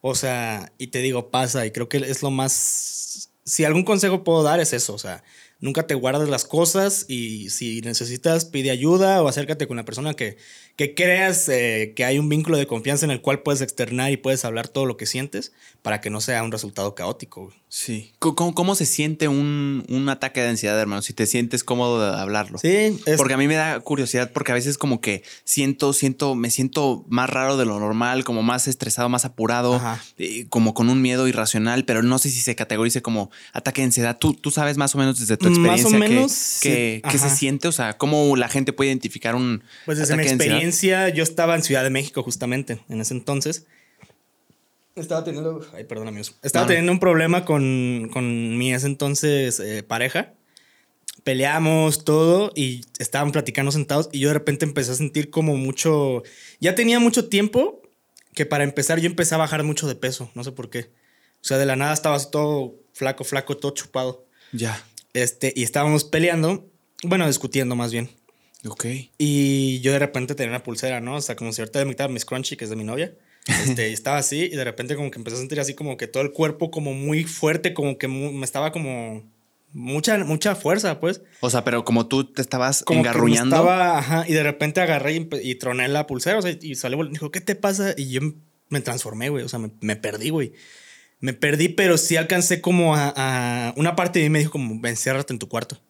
O 0.02 0.14
sea, 0.14 0.70
y 0.76 0.88
te 0.88 0.98
digo, 0.98 1.30
pasa, 1.30 1.64
y 1.64 1.70
creo 1.70 1.88
que 1.88 1.96
es 1.96 2.22
lo 2.22 2.30
más. 2.30 3.30
Si 3.44 3.64
algún 3.64 3.84
consejo 3.84 4.22
puedo 4.24 4.42
dar 4.42 4.60
es 4.60 4.74
eso, 4.74 4.92
o 4.92 4.98
sea, 4.98 5.24
nunca 5.60 5.86
te 5.86 5.94
guardes 5.94 6.28
las 6.28 6.44
cosas 6.44 7.06
y 7.08 7.48
si 7.50 7.80
necesitas, 7.80 8.44
pide 8.44 8.70
ayuda 8.70 9.22
o 9.22 9.28
acércate 9.28 9.66
con 9.66 9.78
la 9.78 9.84
persona 9.86 10.14
que, 10.14 10.36
que 10.76 10.94
creas 10.94 11.48
eh, 11.48 11.94
que 11.96 12.04
hay 12.04 12.18
un 12.18 12.28
vínculo 12.28 12.58
de 12.58 12.66
confianza 12.66 13.06
en 13.06 13.10
el 13.10 13.22
cual 13.22 13.42
puedes 13.42 13.62
externar 13.62 14.12
y 14.12 14.18
puedes 14.18 14.44
hablar 14.44 14.68
todo 14.68 14.84
lo 14.84 14.96
que 14.98 15.06
sientes 15.06 15.52
para 15.80 16.00
que 16.00 16.10
no 16.10 16.20
sea 16.20 16.42
un 16.42 16.52
resultado 16.52 16.94
caótico, 16.94 17.44
güey. 17.46 17.56
Sí. 17.76 18.12
¿Cómo, 18.20 18.54
cómo- 18.54 18.74
se 18.76 18.86
siente 18.86 19.26
un, 19.26 19.84
un 19.88 20.08
ataque 20.08 20.40
de 20.40 20.46
ansiedad, 20.48 20.78
hermano? 20.78 21.02
Si 21.02 21.12
te 21.12 21.26
sientes 21.26 21.64
cómodo 21.64 22.00
de 22.08 22.16
hablarlo. 22.20 22.56
Sí, 22.58 22.68
es, 22.68 23.16
Porque 23.16 23.34
a 23.34 23.36
mí 23.36 23.48
me 23.48 23.56
da 23.56 23.80
curiosidad, 23.80 24.30
porque 24.32 24.52
a 24.52 24.54
veces 24.54 24.78
como 24.78 25.00
que 25.00 25.24
siento, 25.42 25.92
siento, 25.92 26.36
me 26.36 26.50
siento 26.50 27.04
más 27.08 27.28
raro 27.28 27.56
de 27.56 27.64
lo 27.64 27.80
normal, 27.80 28.22
como 28.22 28.44
más 28.44 28.68
estresado, 28.68 29.08
más 29.08 29.24
apurado, 29.24 29.82
eh, 30.18 30.46
como 30.50 30.72
con 30.72 30.88
un 30.88 31.02
miedo 31.02 31.26
irracional, 31.26 31.84
pero 31.84 32.04
no 32.04 32.18
sé 32.18 32.30
si 32.30 32.40
se 32.42 32.54
categorice 32.54 33.02
como 33.02 33.32
ataque 33.52 33.80
de 33.80 33.86
ansiedad. 33.86 34.18
Tú, 34.18 34.34
tú 34.34 34.52
sabes 34.52 34.76
más 34.76 34.94
o 34.94 34.98
menos 34.98 35.18
desde 35.18 35.36
tu 35.36 35.50
Más 35.50 35.84
o 35.84 35.88
experiencia 35.88 35.98
menos, 35.98 36.58
que, 36.62 37.00
sí. 37.04 37.10
que 37.10 37.18
se 37.18 37.30
siente, 37.30 37.66
o 37.66 37.72
sea, 37.72 37.98
cómo 37.98 38.36
la 38.36 38.48
gente 38.48 38.72
puede 38.72 38.90
identificar 38.90 39.34
un 39.34 39.64
Pues 39.84 39.98
desde 39.98 40.14
mi 40.14 40.20
ataque 40.22 40.28
de 40.28 40.32
ansiedad. 40.34 40.56
experiencia, 40.58 41.08
yo 41.08 41.24
estaba 41.24 41.56
en 41.56 41.64
Ciudad 41.64 41.82
de 41.82 41.90
México 41.90 42.22
justamente 42.22 42.78
en 42.88 43.00
ese 43.00 43.14
entonces. 43.14 43.66
Estaba 44.96 45.24
teniendo, 45.24 45.60
ay, 45.74 45.84
perdón 45.84 46.08
amigos, 46.08 46.36
estaba 46.42 46.62
No, 46.62 46.66
no. 46.66 46.68
teniendo 46.68 46.92
un 46.92 47.00
problema 47.00 47.44
con, 47.44 48.08
con 48.12 48.56
mi 48.56 48.72
ese 48.72 48.86
entonces 48.86 49.58
eh, 49.60 49.82
pareja. 49.82 50.34
Peleamos 51.24 52.04
todo 52.04 52.52
y 52.54 52.82
estaban 52.98 53.32
platicando 53.32 53.72
sentados 53.72 54.08
y 54.12 54.20
yo 54.20 54.28
de 54.28 54.34
repente 54.34 54.64
empecé 54.64 54.92
a 54.92 54.94
sentir 54.94 55.30
como 55.30 55.56
mucho, 55.56 56.22
ya 56.60 56.74
tenía 56.74 57.00
mucho 57.00 57.28
tiempo 57.28 57.82
que 58.34 58.46
para 58.46 58.62
empezar 58.64 59.00
yo 59.00 59.06
empecé 59.06 59.34
a 59.34 59.38
bajar 59.38 59.62
mucho 59.64 59.86
de 59.88 59.94
peso, 59.94 60.30
no 60.34 60.44
sé 60.44 60.52
por 60.52 60.68
qué. 60.70 60.90
O 61.40 61.46
sea, 61.46 61.56
de 61.58 61.66
la 61.66 61.76
nada 61.76 61.92
estaba 61.94 62.18
todo 62.30 62.74
flaco, 62.92 63.24
flaco, 63.24 63.56
todo 63.56 63.72
chupado. 63.72 64.26
Ya. 64.52 64.82
Este, 65.12 65.52
y 65.56 65.62
estábamos 65.62 66.04
peleando, 66.04 66.66
bueno, 67.02 67.26
discutiendo 67.26 67.74
más 67.74 67.92
bien. 67.92 68.10
Ok. 68.66 68.86
Y 69.18 69.80
yo 69.80 69.92
de 69.92 69.98
repente 69.98 70.34
tenía 70.34 70.50
una 70.50 70.62
pulsera, 70.62 71.00
¿no? 71.00 71.16
O 71.16 71.20
sea, 71.20 71.36
como 71.36 71.52
si 71.52 71.60
ahorita 71.62 71.84
me 71.84 71.92
quitara 71.92 72.12
mi 72.12 72.18
scrunchie, 72.20 72.56
que 72.56 72.64
es 72.64 72.70
de 72.70 72.76
mi 72.76 72.84
novia. 72.84 73.14
Este, 73.46 73.92
estaba 73.92 74.16
así 74.18 74.44
y 74.44 74.56
de 74.56 74.64
repente 74.64 74.96
como 74.96 75.10
que 75.10 75.18
empecé 75.18 75.36
a 75.36 75.40
sentir 75.40 75.60
así 75.60 75.74
como 75.74 75.96
que 75.96 76.06
todo 76.06 76.22
el 76.22 76.32
cuerpo 76.32 76.70
como 76.70 76.94
muy 76.94 77.24
fuerte, 77.24 77.74
como 77.74 77.98
que 77.98 78.08
me 78.08 78.44
estaba 78.44 78.72
como 78.72 79.22
mucha, 79.72 80.16
mucha 80.24 80.54
fuerza, 80.54 80.98
pues. 81.00 81.20
O 81.40 81.50
sea, 81.50 81.62
pero 81.64 81.84
como 81.84 82.06
tú 82.06 82.24
te 82.32 82.40
estabas 82.40 82.82
Como 82.84 83.00
engarruñando. 83.00 83.56
estaba, 83.56 83.98
ajá, 83.98 84.24
y 84.26 84.32
de 84.32 84.42
repente 84.42 84.80
agarré 84.80 85.14
y, 85.16 85.28
y 85.42 85.54
troné 85.56 85.88
la 85.88 86.06
pulsera, 86.06 86.38
o 86.38 86.42
sea, 86.42 86.56
y 86.58 86.74
salió, 86.76 87.04
dijo, 87.04 87.30
¿qué 87.30 87.40
te 87.40 87.54
pasa? 87.54 87.94
Y 87.96 88.10
yo 88.10 88.20
me 88.70 88.80
transformé, 88.80 89.28
güey, 89.28 89.44
o 89.44 89.48
sea, 89.48 89.58
me, 89.58 89.70
me 89.80 89.96
perdí, 89.96 90.30
güey. 90.30 90.52
Me 91.20 91.32
perdí, 91.32 91.68
pero 91.68 91.96
sí 91.98 92.16
alcancé 92.16 92.60
como 92.60 92.94
a, 92.94 93.12
a- 93.16 93.74
Una 93.76 93.94
parte 93.96 94.18
de 94.20 94.26
mí 94.26 94.30
me 94.30 94.38
dijo 94.40 94.52
como, 94.52 94.86
enciérrate 94.86 95.32
en 95.32 95.38
tu 95.38 95.48
cuarto. 95.48 95.80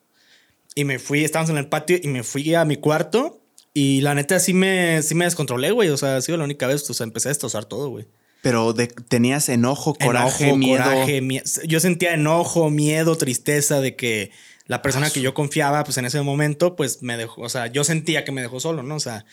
Y 0.74 0.84
me 0.84 0.98
fui, 0.98 1.22
estábamos 1.24 1.50
en 1.50 1.58
el 1.58 1.68
patio 1.68 1.98
y 2.02 2.08
me 2.08 2.22
fui 2.24 2.52
a 2.54 2.64
mi 2.64 2.76
cuarto 2.76 3.40
y 3.74 4.00
la 4.00 4.14
neta 4.14 4.38
sí 4.40 4.54
me, 4.54 5.02
sí 5.02 5.14
me 5.14 5.24
descontrolé, 5.26 5.72
güey, 5.72 5.88
o 5.90 5.96
sea, 5.96 6.16
ha 6.16 6.22
sido 6.22 6.38
la 6.38 6.44
única 6.44 6.66
vez, 6.66 6.88
o 6.88 6.94
sea, 6.94 7.04
empecé 7.04 7.28
a 7.28 7.30
destrozar 7.30 7.64
todo, 7.66 7.88
güey. 7.90 8.06
Pero 8.40 8.72
de- 8.72 8.86
tenías 8.88 9.48
enojo, 9.48 9.94
coraje, 9.94 10.44
Enojo, 10.44 10.56
miedo. 10.58 10.82
coraje, 10.84 11.20
mie- 11.22 11.42
Yo 11.66 11.80
sentía 11.80 12.14
enojo, 12.14 12.70
miedo, 12.70 13.16
tristeza 13.16 13.80
de 13.80 13.96
que 13.96 14.30
la 14.66 14.80
persona 14.82 15.10
que 15.10 15.20
yo 15.20 15.34
confiaba, 15.34 15.82
pues 15.84 15.96
en 15.98 16.04
ese 16.04 16.20
momento, 16.22 16.76
pues 16.76 17.02
me 17.02 17.16
dejó, 17.16 17.42
o 17.42 17.48
sea, 17.48 17.66
yo 17.66 17.84
sentía 17.84 18.24
que 18.24 18.32
me 18.32 18.42
dejó 18.42 18.60
solo, 18.60 18.82
¿no? 18.82 18.94
O 18.96 19.00
sea, 19.00 19.24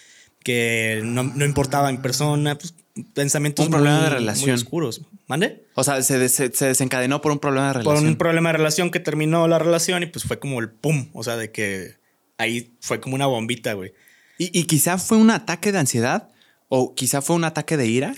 que 0.44 1.02
no, 1.04 1.24
no 1.24 1.46
importaba 1.46 1.92
mi 1.92 2.00
persona, 2.00 2.58
pues 2.58 2.74
pensamientos 3.14 3.66
Un 3.68 3.72
problema 3.74 3.96
muy- 3.98 4.04
de 4.06 4.10
muy 4.12 4.20
relación. 4.20 4.52
oscuros. 4.56 5.02
¿Mande? 5.28 5.64
O 5.76 5.84
sea, 5.84 6.02
se, 6.02 6.18
des- 6.18 6.34
se 6.34 6.66
desencadenó 6.66 7.22
por 7.22 7.32
un 7.32 7.40
problema 7.40 7.68
de 7.68 7.74
Por 7.76 7.84
relación. 7.84 8.08
un 8.10 8.18
problema 8.18 8.50
de 8.50 8.58
relación 8.58 8.92
que 8.92 9.00
terminó 9.00 9.48
la 9.48 9.60
relación 9.60 10.04
y 10.04 10.08
pues 10.08 10.26
fue 10.26 10.40
como 10.40 10.60
el 10.60 10.70
pum, 10.70 11.10
o 11.14 11.24
sea, 11.24 11.38
de 11.38 11.52
que 11.52 11.96
ahí 12.38 12.72
fue 12.82 13.00
como 13.00 13.16
una 13.16 13.28
bombita, 13.28 13.74
güey. 13.74 13.94
Y, 14.42 14.60
y 14.60 14.64
quizá 14.64 14.98
fue 14.98 15.18
un 15.18 15.30
ataque 15.30 15.72
de 15.72 15.78
ansiedad 15.78 16.30
o 16.68 16.96
quizá 16.96 17.22
fue 17.22 17.36
un 17.36 17.44
ataque 17.44 17.78
de 17.78 17.86
ira. 17.86 18.16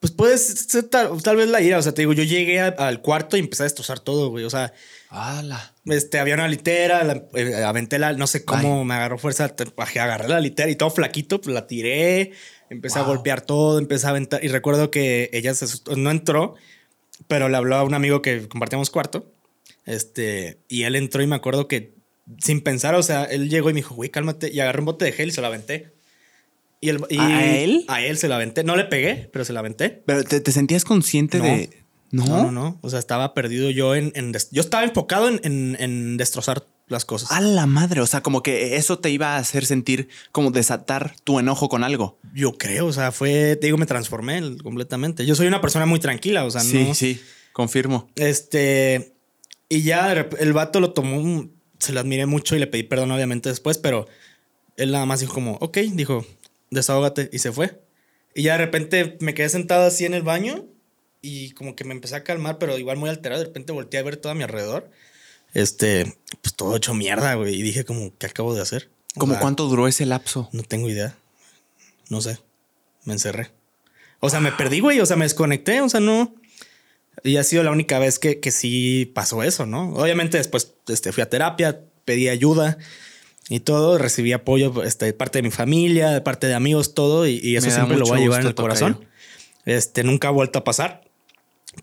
Pues 0.00 0.10
puede 0.12 0.36
ser 0.38 0.84
tal, 0.84 1.22
tal 1.22 1.36
vez 1.36 1.48
la 1.48 1.60
ira, 1.60 1.78
o 1.78 1.82
sea, 1.82 1.92
te 1.92 2.02
digo, 2.02 2.12
yo 2.12 2.24
llegué 2.24 2.58
a- 2.60 2.68
al 2.68 3.02
cuarto 3.02 3.36
y 3.36 3.40
empecé 3.40 3.62
a 3.62 3.70
destrozar 3.70 4.00
todo, 4.00 4.30
güey, 4.30 4.44
o 4.46 4.50
sea, 4.50 4.72
¡Hala! 5.10 5.74
Este, 5.84 6.18
había 6.18 6.34
una 6.34 6.48
litera, 6.48 7.04
la, 7.04 7.22
eh, 7.34 7.62
aventé 7.62 7.98
la, 7.98 8.14
no 8.14 8.26
sé 8.26 8.44
cómo 8.44 8.84
me 8.84 8.94
agarró 8.94 9.16
fuerza, 9.18 9.48
te- 9.50 9.64
agarré 10.00 10.28
la 10.28 10.40
litera 10.40 10.70
y 10.70 10.74
todo 10.76 10.90
flaquito, 10.90 11.40
pues 11.40 11.54
la 11.54 11.66
tiré, 11.66 12.32
empecé 12.70 12.98
a 12.98 13.02
golpear 13.02 13.42
todo, 13.42 13.78
empecé 13.78 14.06
a 14.06 14.10
aventar 14.10 14.42
y 14.44 14.48
recuerdo 14.48 14.90
que 14.90 15.28
ella 15.34 15.54
se 15.54 15.66
asustó, 15.66 15.94
no 15.94 16.10
entró, 16.10 16.54
pero 17.28 17.48
le 17.50 17.56
habló 17.58 17.76
a 17.76 17.84
un 17.84 17.92
amigo 17.94 18.22
que 18.22 18.48
compartíamos 18.48 18.88
cuarto, 18.90 19.30
este, 19.84 20.58
y 20.68 20.84
él 20.84 20.96
entró 20.96 21.22
y 21.22 21.26
me 21.26 21.36
acuerdo 21.36 21.68
que 21.68 21.94
sin 22.38 22.60
pensar, 22.60 22.94
o 22.94 23.02
sea, 23.02 23.24
él 23.24 23.48
llegó 23.50 23.70
y 23.70 23.72
me 23.74 23.78
dijo, 23.80 23.94
güey, 23.94 24.10
cálmate, 24.10 24.50
y 24.52 24.60
agarré 24.60 24.78
un 24.80 24.84
bote 24.86 25.04
de 25.04 25.12
gel 25.12 25.28
y 25.28 25.32
se 25.32 25.40
lo 25.40 25.46
aventé. 25.48 25.92
Y 26.80 26.88
el- 26.88 27.04
y 27.10 27.18
¿A 27.18 27.56
él? 27.62 27.84
A 27.88 28.02
él 28.02 28.16
se 28.18 28.28
lo 28.28 28.34
aventé, 28.34 28.64
no 28.64 28.76
le 28.76 28.84
pegué, 28.84 29.28
pero 29.32 29.44
se 29.44 29.52
lo 29.52 29.58
aventé. 29.58 30.02
Pero 30.06 30.24
te, 30.24 30.40
te 30.40 30.52
sentías 30.52 30.84
consciente 30.84 31.38
No. 31.38 31.44
de. 31.44 31.70
No, 32.12 32.24
No, 32.26 32.42
no, 32.44 32.52
no. 32.52 32.78
O 32.82 32.90
sea, 32.90 32.98
estaba 32.98 33.34
perdido 33.34 33.70
yo 33.70 33.94
en. 33.94 34.12
yo 34.50 34.60
estaba 34.62 34.82
enfocado 34.82 35.28
en, 35.28 35.40
en- 35.44 35.76
en 35.78 36.16
destrozar 36.16 36.66
las 36.88 37.04
cosas. 37.04 37.30
A 37.30 37.40
la 37.40 37.66
madre. 37.66 38.00
O 38.00 38.06
sea, 38.06 38.20
como 38.22 38.42
que 38.42 38.74
eso 38.76 38.98
te 38.98 39.10
iba 39.10 39.36
a 39.36 39.38
hacer 39.38 39.64
sentir 39.64 40.08
como 40.32 40.50
desatar 40.50 41.14
tu 41.22 41.38
enojo 41.38 41.68
con 41.68 41.84
algo. 41.84 42.18
Yo 42.34 42.52
creo, 42.58 42.86
o 42.86 42.92
sea, 42.92 43.12
fue. 43.12 43.54
Te 43.56 43.66
digo, 43.68 43.78
me 43.78 43.86
transformé 43.86 44.56
completamente. 44.62 45.24
Yo 45.24 45.36
soy 45.36 45.46
una 45.46 45.60
persona 45.60 45.86
muy 45.86 46.00
tranquila, 46.00 46.44
o 46.44 46.50
sea, 46.50 46.62
sí, 46.62 46.84
no. 46.88 46.94
sí, 46.94 47.20
confirmo. 47.52 48.08
Este. 48.16 49.12
Y 49.68 49.82
ya 49.82 50.10
el 50.12 50.52
vato 50.52 50.80
lo 50.80 50.92
tomó. 50.92 51.18
un- 51.20 51.59
Se 51.80 51.92
lo 51.92 52.00
admiré 52.00 52.26
mucho 52.26 52.54
y 52.54 52.58
le 52.58 52.66
pedí 52.66 52.84
perdón, 52.84 53.10
obviamente, 53.10 53.48
después, 53.48 53.78
pero 53.78 54.06
él 54.76 54.92
nada 54.92 55.06
más 55.06 55.20
dijo, 55.20 55.34
como, 55.34 55.56
ok, 55.60 55.78
dijo, 55.92 56.24
desahógate 56.70 57.28
y 57.32 57.40
se 57.40 57.52
fue. 57.52 57.80
Y 58.34 58.44
ya 58.44 58.52
de 58.52 58.58
repente 58.58 59.18
me 59.20 59.34
quedé 59.34 59.48
sentado 59.48 59.86
así 59.86 60.04
en 60.04 60.14
el 60.14 60.22
baño 60.22 60.66
y 61.22 61.50
como 61.52 61.76
que 61.76 61.84
me 61.84 61.94
empecé 61.94 62.16
a 62.16 62.24
calmar, 62.24 62.58
pero 62.58 62.78
igual 62.78 62.96
muy 62.96 63.10
alterado. 63.10 63.40
De 63.40 63.46
repente 63.46 63.72
volteé 63.72 64.00
a 64.00 64.04
ver 64.04 64.16
todo 64.16 64.32
a 64.32 64.34
mi 64.34 64.42
alrededor. 64.42 64.90
Este, 65.52 66.16
pues 66.40 66.54
todo 66.54 66.76
hecho 66.76 66.94
mierda, 66.94 67.34
güey. 67.34 67.54
Y 67.54 67.62
dije, 67.62 67.84
como, 67.84 68.16
¿qué 68.16 68.26
acabo 68.26 68.54
de 68.54 68.62
hacer? 68.62 68.90
O 69.16 69.20
¿Cómo 69.20 69.32
sea, 69.34 69.40
cuánto 69.40 69.66
duró 69.66 69.88
ese 69.88 70.06
lapso? 70.06 70.48
No 70.52 70.62
tengo 70.62 70.88
idea. 70.88 71.16
No 72.08 72.20
sé. 72.20 72.38
Me 73.04 73.12
encerré. 73.12 73.50
O 74.20 74.30
sea, 74.30 74.40
me 74.40 74.52
perdí, 74.52 74.80
güey. 74.80 75.00
O 75.00 75.06
sea, 75.06 75.16
me 75.16 75.24
desconecté. 75.24 75.80
O 75.80 75.88
sea, 75.88 76.00
no. 76.00 76.34
Y 77.22 77.36
ha 77.36 77.44
sido 77.44 77.62
la 77.62 77.70
única 77.70 77.98
vez 77.98 78.18
que, 78.18 78.40
que 78.40 78.50
sí 78.50 79.10
pasó 79.14 79.42
eso, 79.42 79.66
¿no? 79.66 79.92
Obviamente 79.94 80.38
después 80.38 80.74
este, 80.88 81.12
fui 81.12 81.22
a 81.22 81.28
terapia, 81.28 81.80
pedí 82.04 82.28
ayuda 82.28 82.78
y 83.48 83.60
todo. 83.60 83.98
Recibí 83.98 84.32
apoyo 84.32 84.82
este, 84.82 85.06
de 85.06 85.12
parte 85.12 85.38
de 85.38 85.42
mi 85.42 85.50
familia, 85.50 86.10
de 86.10 86.20
parte 86.20 86.46
de 86.46 86.54
amigos, 86.54 86.94
todo. 86.94 87.26
Y, 87.26 87.40
y 87.42 87.56
eso 87.56 87.70
siempre 87.70 87.98
lo 87.98 88.06
voy 88.06 88.18
a 88.18 88.22
llevar 88.22 88.40
en 88.40 88.46
el 88.46 88.54
corazón. 88.54 89.04
Este, 89.66 90.02
nunca 90.04 90.28
ha 90.28 90.30
vuelto 90.30 90.58
a 90.58 90.64
pasar. 90.64 91.09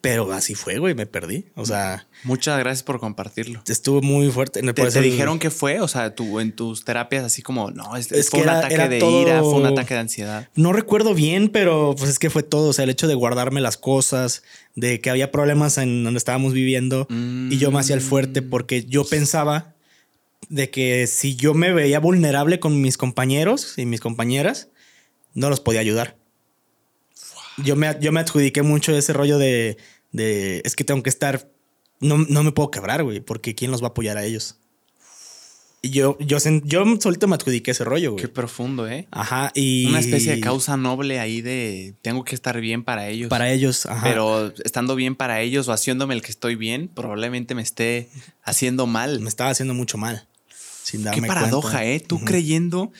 Pero 0.01 0.31
así 0.33 0.53
fue, 0.53 0.79
güey. 0.79 0.93
Me 0.95 1.05
perdí. 1.05 1.45
O 1.55 1.65
sea, 1.65 2.07
Muchas 2.23 2.59
gracias 2.59 2.83
por 2.83 2.99
compartirlo. 2.99 3.63
estuvo 3.67 4.01
muy 4.01 4.29
fuerte. 4.29 4.61
¿Te, 4.61 4.73
te 4.73 5.01
dijeron 5.01 5.39
qué 5.39 5.49
fue? 5.49 5.79
O 5.79 5.87
sea, 5.87 6.13
tú 6.13 6.39
en 6.41 6.51
tus 6.51 6.83
terapias 6.83 7.23
así 7.23 7.41
como, 7.41 7.71
no, 7.71 7.95
es, 7.95 8.11
Es 8.11 8.29
fue 8.29 8.39
que 8.39 8.43
un 8.43 8.49
era- 8.49 8.59
ataque 8.59 8.73
era 8.75 8.89
de 8.89 8.99
todo- 8.99 9.21
ira, 9.21 9.39
fue 9.41 9.53
un 9.53 9.65
ataque 9.65 9.93
de 9.93 9.99
ansiedad. 10.01 10.49
No 10.55 10.73
recuerdo 10.73 11.13
bien, 11.13 11.47
pero 11.49 11.95
pues 11.97 12.09
es 12.11 12.19
que 12.19 12.29
fue 12.29 12.43
todo. 12.43 12.69
O 12.69 12.73
sea, 12.73 12.83
el 12.83 12.89
hecho 12.89 13.07
de 13.07 13.15
guardarme 13.15 13.61
las 13.61 13.77
cosas, 13.77 14.43
de 14.75 14.99
que 14.99 15.09
había 15.09 15.31
problemas 15.31 15.77
en 15.77 16.03
donde 16.03 16.17
estábamos 16.17 16.53
viviendo 16.53 17.07
y 17.09 17.57
yo 17.57 17.71
me 17.71 17.79
hacía 17.79 17.95
el 17.95 18.01
fuerte 18.01 18.41
porque 18.41 18.83
yo 18.83 19.05
pensaba 19.05 19.73
de 20.49 20.69
que 20.69 21.07
si 21.07 21.35
yo 21.35 21.53
me 21.53 21.73
veía 21.73 21.99
vulnerable 21.99 22.59
con 22.59 22.79
mis 22.81 22.97
compañeros 22.97 23.73
y 23.77 23.85
mis 23.85 24.01
compañeras, 24.01 24.67
no 25.33 25.49
los 25.49 25.59
podía 25.61 25.79
ayudar. 25.79 26.17
Yo 27.63 27.75
me, 27.75 27.97
yo 27.99 28.11
me 28.11 28.19
adjudiqué 28.19 28.61
mucho 28.61 28.95
ese 28.95 29.13
rollo 29.13 29.37
de, 29.37 29.77
de 30.11 30.61
es 30.65 30.75
que 30.75 30.83
tengo 30.83 31.03
que 31.03 31.09
estar, 31.09 31.49
no, 31.99 32.17
no 32.17 32.43
me 32.43 32.51
puedo 32.51 32.71
quebrar, 32.71 33.03
güey, 33.03 33.19
porque 33.19 33.55
¿quién 33.55 33.71
los 33.71 33.81
va 33.81 33.87
a 33.87 33.89
apoyar 33.89 34.17
a 34.17 34.23
ellos? 34.23 34.57
Y 35.81 35.91
yo, 35.91 36.17
yo, 36.19 36.37
yo 36.63 36.83
solito 36.99 37.27
me 37.27 37.35
adjudiqué 37.35 37.71
ese 37.71 37.83
rollo, 37.83 38.13
güey. 38.13 38.23
Qué 38.23 38.27
profundo, 38.27 38.87
¿eh? 38.87 39.07
Ajá, 39.11 39.51
y... 39.53 39.85
Una 39.85 39.99
especie 39.99 40.35
de 40.35 40.41
causa 40.41 40.75
noble 40.75 41.19
ahí 41.19 41.41
de 41.41 41.93
tengo 42.01 42.23
que 42.23 42.33
estar 42.33 42.59
bien 42.59 42.83
para 42.83 43.07
ellos. 43.07 43.29
Para 43.29 43.51
ellos, 43.51 43.85
ajá. 43.85 44.03
Pero 44.03 44.53
estando 44.65 44.95
bien 44.95 45.15
para 45.15 45.39
ellos 45.41 45.67
o 45.67 45.73
haciéndome 45.73 46.15
el 46.15 46.23
que 46.23 46.31
estoy 46.31 46.55
bien, 46.55 46.87
probablemente 46.87 47.53
me 47.53 47.61
esté 47.61 48.09
haciendo 48.43 48.87
mal. 48.87 49.19
me 49.19 49.29
estaba 49.29 49.51
haciendo 49.51 49.75
mucho 49.75 49.99
mal. 49.99 50.27
Sin 50.83 51.01
Qué 51.01 51.05
darme 51.05 51.27
paradoja, 51.27 51.69
cuenta. 51.69 51.85
¿eh? 51.85 51.99
Tú 51.99 52.21
creyendo 52.21 52.91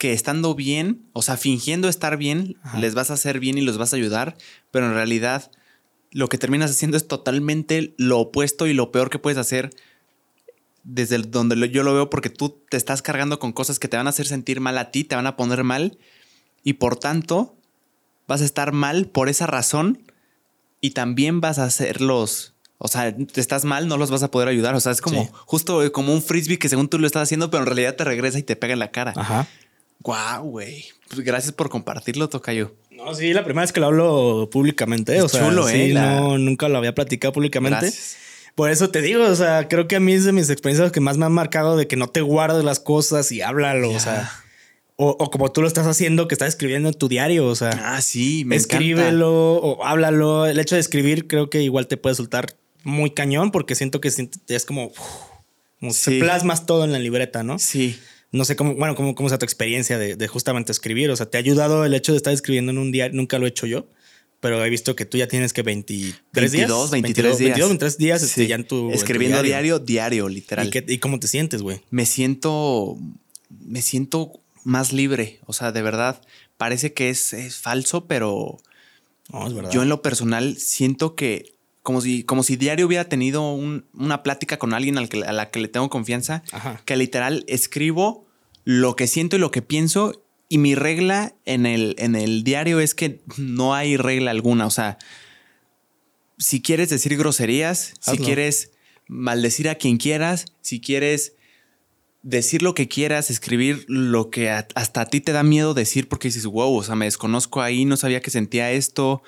que 0.00 0.14
estando 0.14 0.54
bien, 0.54 1.02
o 1.12 1.20
sea, 1.20 1.36
fingiendo 1.36 1.86
estar 1.90 2.16
bien, 2.16 2.56
Ajá. 2.62 2.78
les 2.78 2.94
vas 2.94 3.10
a 3.10 3.14
hacer 3.14 3.38
bien 3.38 3.58
y 3.58 3.60
los 3.60 3.76
vas 3.76 3.92
a 3.92 3.96
ayudar, 3.96 4.34
pero 4.70 4.86
en 4.86 4.94
realidad 4.94 5.50
lo 6.10 6.28
que 6.30 6.38
terminas 6.38 6.70
haciendo 6.70 6.96
es 6.96 7.06
totalmente 7.06 7.92
lo 7.98 8.18
opuesto 8.18 8.66
y 8.66 8.72
lo 8.72 8.92
peor 8.92 9.10
que 9.10 9.18
puedes 9.18 9.36
hacer 9.38 9.68
desde 10.84 11.18
donde 11.18 11.68
yo 11.68 11.82
lo 11.82 11.92
veo 11.92 12.08
porque 12.08 12.30
tú 12.30 12.58
te 12.70 12.78
estás 12.78 13.02
cargando 13.02 13.38
con 13.38 13.52
cosas 13.52 13.78
que 13.78 13.88
te 13.88 13.98
van 13.98 14.06
a 14.06 14.10
hacer 14.10 14.26
sentir 14.26 14.60
mal 14.60 14.78
a 14.78 14.90
ti, 14.90 15.04
te 15.04 15.16
van 15.16 15.26
a 15.26 15.36
poner 15.36 15.64
mal 15.64 15.98
y 16.64 16.72
por 16.72 16.96
tanto 16.96 17.54
vas 18.26 18.40
a 18.40 18.46
estar 18.46 18.72
mal 18.72 19.04
por 19.06 19.28
esa 19.28 19.46
razón 19.46 20.02
y 20.80 20.92
también 20.92 21.42
vas 21.42 21.58
a 21.58 21.64
hacerlos, 21.64 22.54
o 22.78 22.88
sea, 22.88 23.14
te 23.14 23.38
estás 23.42 23.66
mal, 23.66 23.86
no 23.86 23.98
los 23.98 24.10
vas 24.10 24.22
a 24.22 24.30
poder 24.30 24.48
ayudar, 24.48 24.74
o 24.74 24.80
sea, 24.80 24.92
es 24.92 25.02
como 25.02 25.24
Sí. 25.24 25.30
justo 25.44 25.82
eh, 25.84 25.92
como 25.92 26.14
un 26.14 26.22
frisbee 26.22 26.58
que 26.58 26.70
según 26.70 26.88
tú 26.88 26.98
lo 26.98 27.06
estás 27.06 27.24
haciendo, 27.24 27.50
pero 27.50 27.64
en 27.64 27.66
realidad 27.66 27.96
te 27.96 28.04
regresa 28.04 28.38
y 28.38 28.42
te 28.42 28.56
pega 28.56 28.72
en 28.72 28.78
la 28.78 28.90
cara. 28.90 29.12
Ajá. 29.14 29.46
Guau, 30.00 30.44
güey. 30.50 30.84
Pues 31.08 31.20
gracias 31.20 31.52
por 31.52 31.68
compartirlo, 31.68 32.28
Tocayo. 32.28 32.74
No, 32.90 33.14
sí, 33.14 33.32
la 33.32 33.44
primera 33.44 33.62
vez 33.62 33.72
que 33.72 33.80
lo 33.80 33.86
hablo 33.86 34.48
públicamente. 34.50 35.16
Es 35.16 35.22
o 35.24 35.28
sea, 35.28 35.46
chulo, 35.48 35.66
sí, 35.68 35.74
¿eh? 35.76 35.88
La- 35.94 36.20
No, 36.20 36.38
nunca 36.38 36.68
lo 36.68 36.78
había 36.78 36.94
platicado 36.94 37.32
públicamente. 37.32 37.80
Gracias. 37.80 38.16
Por 38.54 38.70
eso 38.70 38.90
te 38.90 39.00
digo, 39.00 39.24
o 39.24 39.34
sea, 39.36 39.68
creo 39.68 39.88
que 39.88 39.96
a 39.96 40.00
mí 40.00 40.12
es 40.12 40.24
de 40.24 40.32
mis 40.32 40.50
experiencias 40.50 40.92
que 40.92 41.00
más 41.00 41.16
me 41.16 41.24
han 41.26 41.32
marcado 41.32 41.76
de 41.76 41.86
que 41.86 41.96
no 41.96 42.08
te 42.08 42.20
guardes 42.20 42.64
las 42.64 42.80
cosas 42.80 43.30
y 43.32 43.40
háblalo, 43.42 43.90
o 43.90 44.00
sea. 44.00 44.30
O, 44.96 45.16
o 45.18 45.30
como 45.30 45.50
tú 45.50 45.62
lo 45.62 45.68
estás 45.68 45.86
haciendo, 45.86 46.28
que 46.28 46.34
estás 46.34 46.48
escribiendo 46.48 46.88
en 46.90 46.94
tu 46.94 47.08
diario, 47.08 47.46
o 47.46 47.54
sea. 47.54 47.70
Ah, 47.94 48.02
sí, 48.02 48.44
me 48.44 48.56
escríbelo 48.56 49.32
o 49.54 49.82
háblalo. 49.84 50.44
El 50.46 50.58
hecho 50.58 50.74
de 50.74 50.80
escribir 50.82 51.26
creo 51.26 51.48
que 51.48 51.62
igual 51.62 51.86
te 51.86 51.96
puede 51.96 52.14
soltar 52.16 52.54
muy 52.84 53.10
cañón 53.12 53.50
porque 53.50 53.74
siento 53.74 54.00
que 54.02 54.08
es 54.48 54.64
como, 54.66 54.86
uf, 54.88 54.98
como 55.78 55.92
Sí. 55.92 56.18
se 56.18 56.18
plasmas 56.20 56.66
todo 56.66 56.84
en 56.84 56.92
la 56.92 56.98
libreta, 56.98 57.42
¿no? 57.42 57.52
encanta. 57.54 57.64
Sí. 57.66 57.98
No 58.32 58.44
sé 58.44 58.54
cómo, 58.56 58.74
bueno, 58.76 58.94
cómo, 58.94 59.14
cómo 59.14 59.28
sea 59.28 59.38
tu 59.38 59.44
experiencia 59.44 59.98
de, 59.98 60.14
de 60.16 60.28
justamente 60.28 60.70
escribir. 60.72 61.10
O 61.10 61.16
sea, 61.16 61.26
¿te 61.26 61.36
ha 61.36 61.40
ayudado 61.40 61.84
el 61.84 61.94
hecho 61.94 62.12
de 62.12 62.16
estar 62.16 62.32
escribiendo 62.32 62.70
en 62.72 62.78
un 62.78 62.92
diario? 62.92 63.16
Nunca 63.16 63.38
lo 63.38 63.46
he 63.46 63.48
hecho 63.48 63.66
yo, 63.66 63.88
pero 64.38 64.64
he 64.64 64.70
visto 64.70 64.94
que 64.94 65.04
tú 65.04 65.18
ya 65.18 65.26
tienes 65.26 65.52
que 65.52 65.62
23 65.62 66.52
días. 66.52 66.68
22, 66.68 66.90
23 66.90 67.24
días. 67.38 67.38
22, 67.38 67.68
23 67.70 67.98
días 67.98 68.22
este, 68.22 68.42
Sí. 68.42 68.46
ya 68.48 68.54
en 68.54 68.64
tu. 68.68 68.76
en 68.86 68.90
tu 68.92 68.94
Escribiendo 68.96 69.42
diario, 69.42 69.78
diario, 69.80 70.28
literal. 70.28 70.68
¿Y, 70.68 70.70
qué- 70.70 70.84
y 70.86 70.98
cómo 70.98 71.18
te 71.18 71.26
sientes, 71.28 71.62
güey? 71.62 71.80
Me 71.90 72.06
siento. 72.06 72.96
Me 73.48 73.82
siento 73.82 74.32
más 74.64 74.92
libre. 74.92 75.40
O 75.46 75.52
sea, 75.52 75.72
de 75.72 75.82
verdad. 75.82 76.20
Parece 76.56 76.92
que 76.92 77.08
es, 77.10 77.32
es 77.32 77.56
falso, 77.56 78.06
pero 78.06 78.58
No, 79.32 79.46
es 79.46 79.54
verdad. 79.54 79.70
yo 79.72 79.82
en 79.82 79.88
lo 79.88 80.02
personal 80.02 80.56
siento 80.58 81.16
que. 81.16 81.54
Como 81.82 82.00
si, 82.00 82.24
como 82.24 82.42
si 82.42 82.56
diario 82.56 82.86
hubiera 82.86 83.04
tenido 83.08 83.52
un- 83.52 83.86
una 83.94 84.22
plática 84.22 84.58
con 84.58 84.74
alguien 84.74 84.98
al 84.98 85.08
que, 85.08 85.22
a 85.24 85.32
la 85.32 85.50
que 85.50 85.60
le 85.60 85.68
tengo 85.68 85.88
confianza. 85.90 86.42
Ajá. 86.52 86.82
que 86.84 86.96
literal 86.96 87.44
escribo 87.48 88.26
lo 88.64 88.96
que 88.96 89.06
siento 89.06 89.36
y 89.36 89.38
lo 89.38 89.50
que 89.50 89.62
pienso 89.62 90.22
Y 90.52 90.58
mi 90.58 90.74
regla 90.74 91.32
en 91.44 91.64
el, 91.64 91.94
en 91.98 92.16
el 92.16 92.42
diario 92.42 92.80
es 92.80 92.94
que 92.96 93.20
no 93.38 93.72
hay 93.74 93.96
regla 93.96 94.32
alguna. 94.32 94.66
O 94.66 94.70
sea, 94.70 94.98
si 96.38 96.60
quieres 96.62 96.88
decir 96.90 97.16
groserías, 97.16 97.94
si 98.00 98.10
quieres 98.24 98.70
maldecir 99.06 99.68
a 99.68 99.74
quien 99.76 99.96
quieras, 99.96 100.46
si 100.60 100.80
quieres 100.80 101.34
decir 102.22 102.62
lo 102.62 102.74
que 102.74 102.88
quieras, 102.88 103.30
escribir 103.30 103.84
lo 103.88 104.30
que 104.30 104.50
a- 104.50 104.66
hasta 104.74 105.02
a 105.02 105.06
ti 105.06 105.20
te 105.20 105.32
da 105.32 105.42
miedo 105.42 105.72
decir 105.74 106.08
porque 106.08 106.28
dices, 106.28 106.46
wow, 106.46 106.74
o 106.76 106.82
sea, 106.82 106.94
me 106.96 107.04
desconozco 107.06 107.62
ahí, 107.62 107.84
no 107.84 107.96
sabía 107.96 108.20
que 108.20 108.30
sentía 108.30 108.72
esto. 108.72 109.22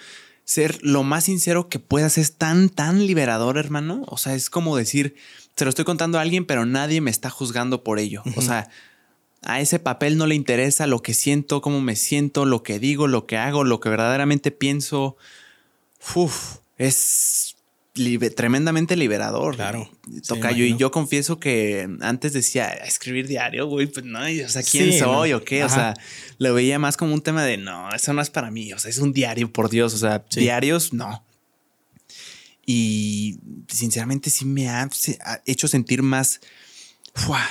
Ser 0.44 0.78
lo 0.82 1.02
más 1.02 1.24
sincero 1.24 1.68
que 1.68 1.78
puedas 1.78 2.18
es 2.18 2.34
tan, 2.34 2.68
tan 2.68 3.06
liberador, 3.06 3.58
hermano. 3.58 4.02
O 4.06 4.16
sea, 4.16 4.34
es 4.34 4.50
como 4.50 4.76
decir, 4.76 5.14
se 5.56 5.64
lo 5.64 5.68
estoy 5.68 5.84
contando 5.84 6.18
a 6.18 6.22
alguien, 6.22 6.44
pero 6.44 6.66
nadie 6.66 7.00
me 7.00 7.10
está 7.10 7.30
juzgando 7.30 7.84
por 7.84 7.98
ello. 7.98 8.22
O 8.36 8.42
sea, 8.42 8.68
a 9.42 9.60
ese 9.60 9.78
papel 9.78 10.16
no 10.16 10.26
le 10.26 10.34
interesa 10.34 10.86
lo 10.86 11.02
que 11.02 11.14
siento, 11.14 11.60
cómo 11.60 11.80
me 11.80 11.96
siento, 11.96 12.44
lo 12.44 12.62
que 12.62 12.78
digo, 12.78 13.06
lo 13.06 13.26
que 13.26 13.36
hago, 13.36 13.64
lo 13.64 13.80
que 13.80 13.88
verdaderamente 13.88 14.50
pienso. 14.50 15.16
Uf, 16.14 16.58
es 16.78 17.56
tremendamente 18.34 18.96
liberador. 18.96 19.56
Claro, 19.56 19.90
sí, 20.10 20.20
Tocayo, 20.22 20.58
y 20.64 20.68
imagino. 20.68 20.78
yo 20.78 20.90
confieso 20.90 21.38
que 21.38 21.88
antes 22.00 22.32
decía 22.32 22.68
escribir 22.68 23.26
diario, 23.28 23.66
güey, 23.66 23.86
pues 23.86 24.06
no, 24.06 24.26
y, 24.28 24.40
o 24.40 24.48
sea, 24.48 24.62
¿quién 24.62 24.92
Sí, 24.92 24.98
soy 24.98 25.30
no. 25.30 25.36
o 25.38 25.44
qué? 25.44 25.62
O 25.64 25.68
sea, 25.68 25.94
lo 26.38 26.54
veía 26.54 26.78
más 26.78 26.96
como 26.96 27.12
un 27.12 27.20
tema 27.22 27.44
de 27.44 27.58
no, 27.58 27.90
eso 27.94 28.12
no 28.14 28.22
es 28.22 28.30
para 28.30 28.50
mí, 28.50 28.72
o 28.72 28.78
sea, 28.78 28.90
es 28.90 28.98
un 28.98 29.12
diario, 29.12 29.52
por 29.52 29.68
Dios, 29.68 29.92
o 29.94 29.98
sea, 29.98 30.24
Sí. 30.30 30.40
diarios, 30.40 30.92
no. 30.92 31.24
Y 32.64 33.38
sinceramente 33.68 34.30
sí 34.30 34.44
me 34.44 34.68
ha, 34.68 34.88
hecho 35.46 35.68
sentir 35.68 36.02
más, 36.02 36.40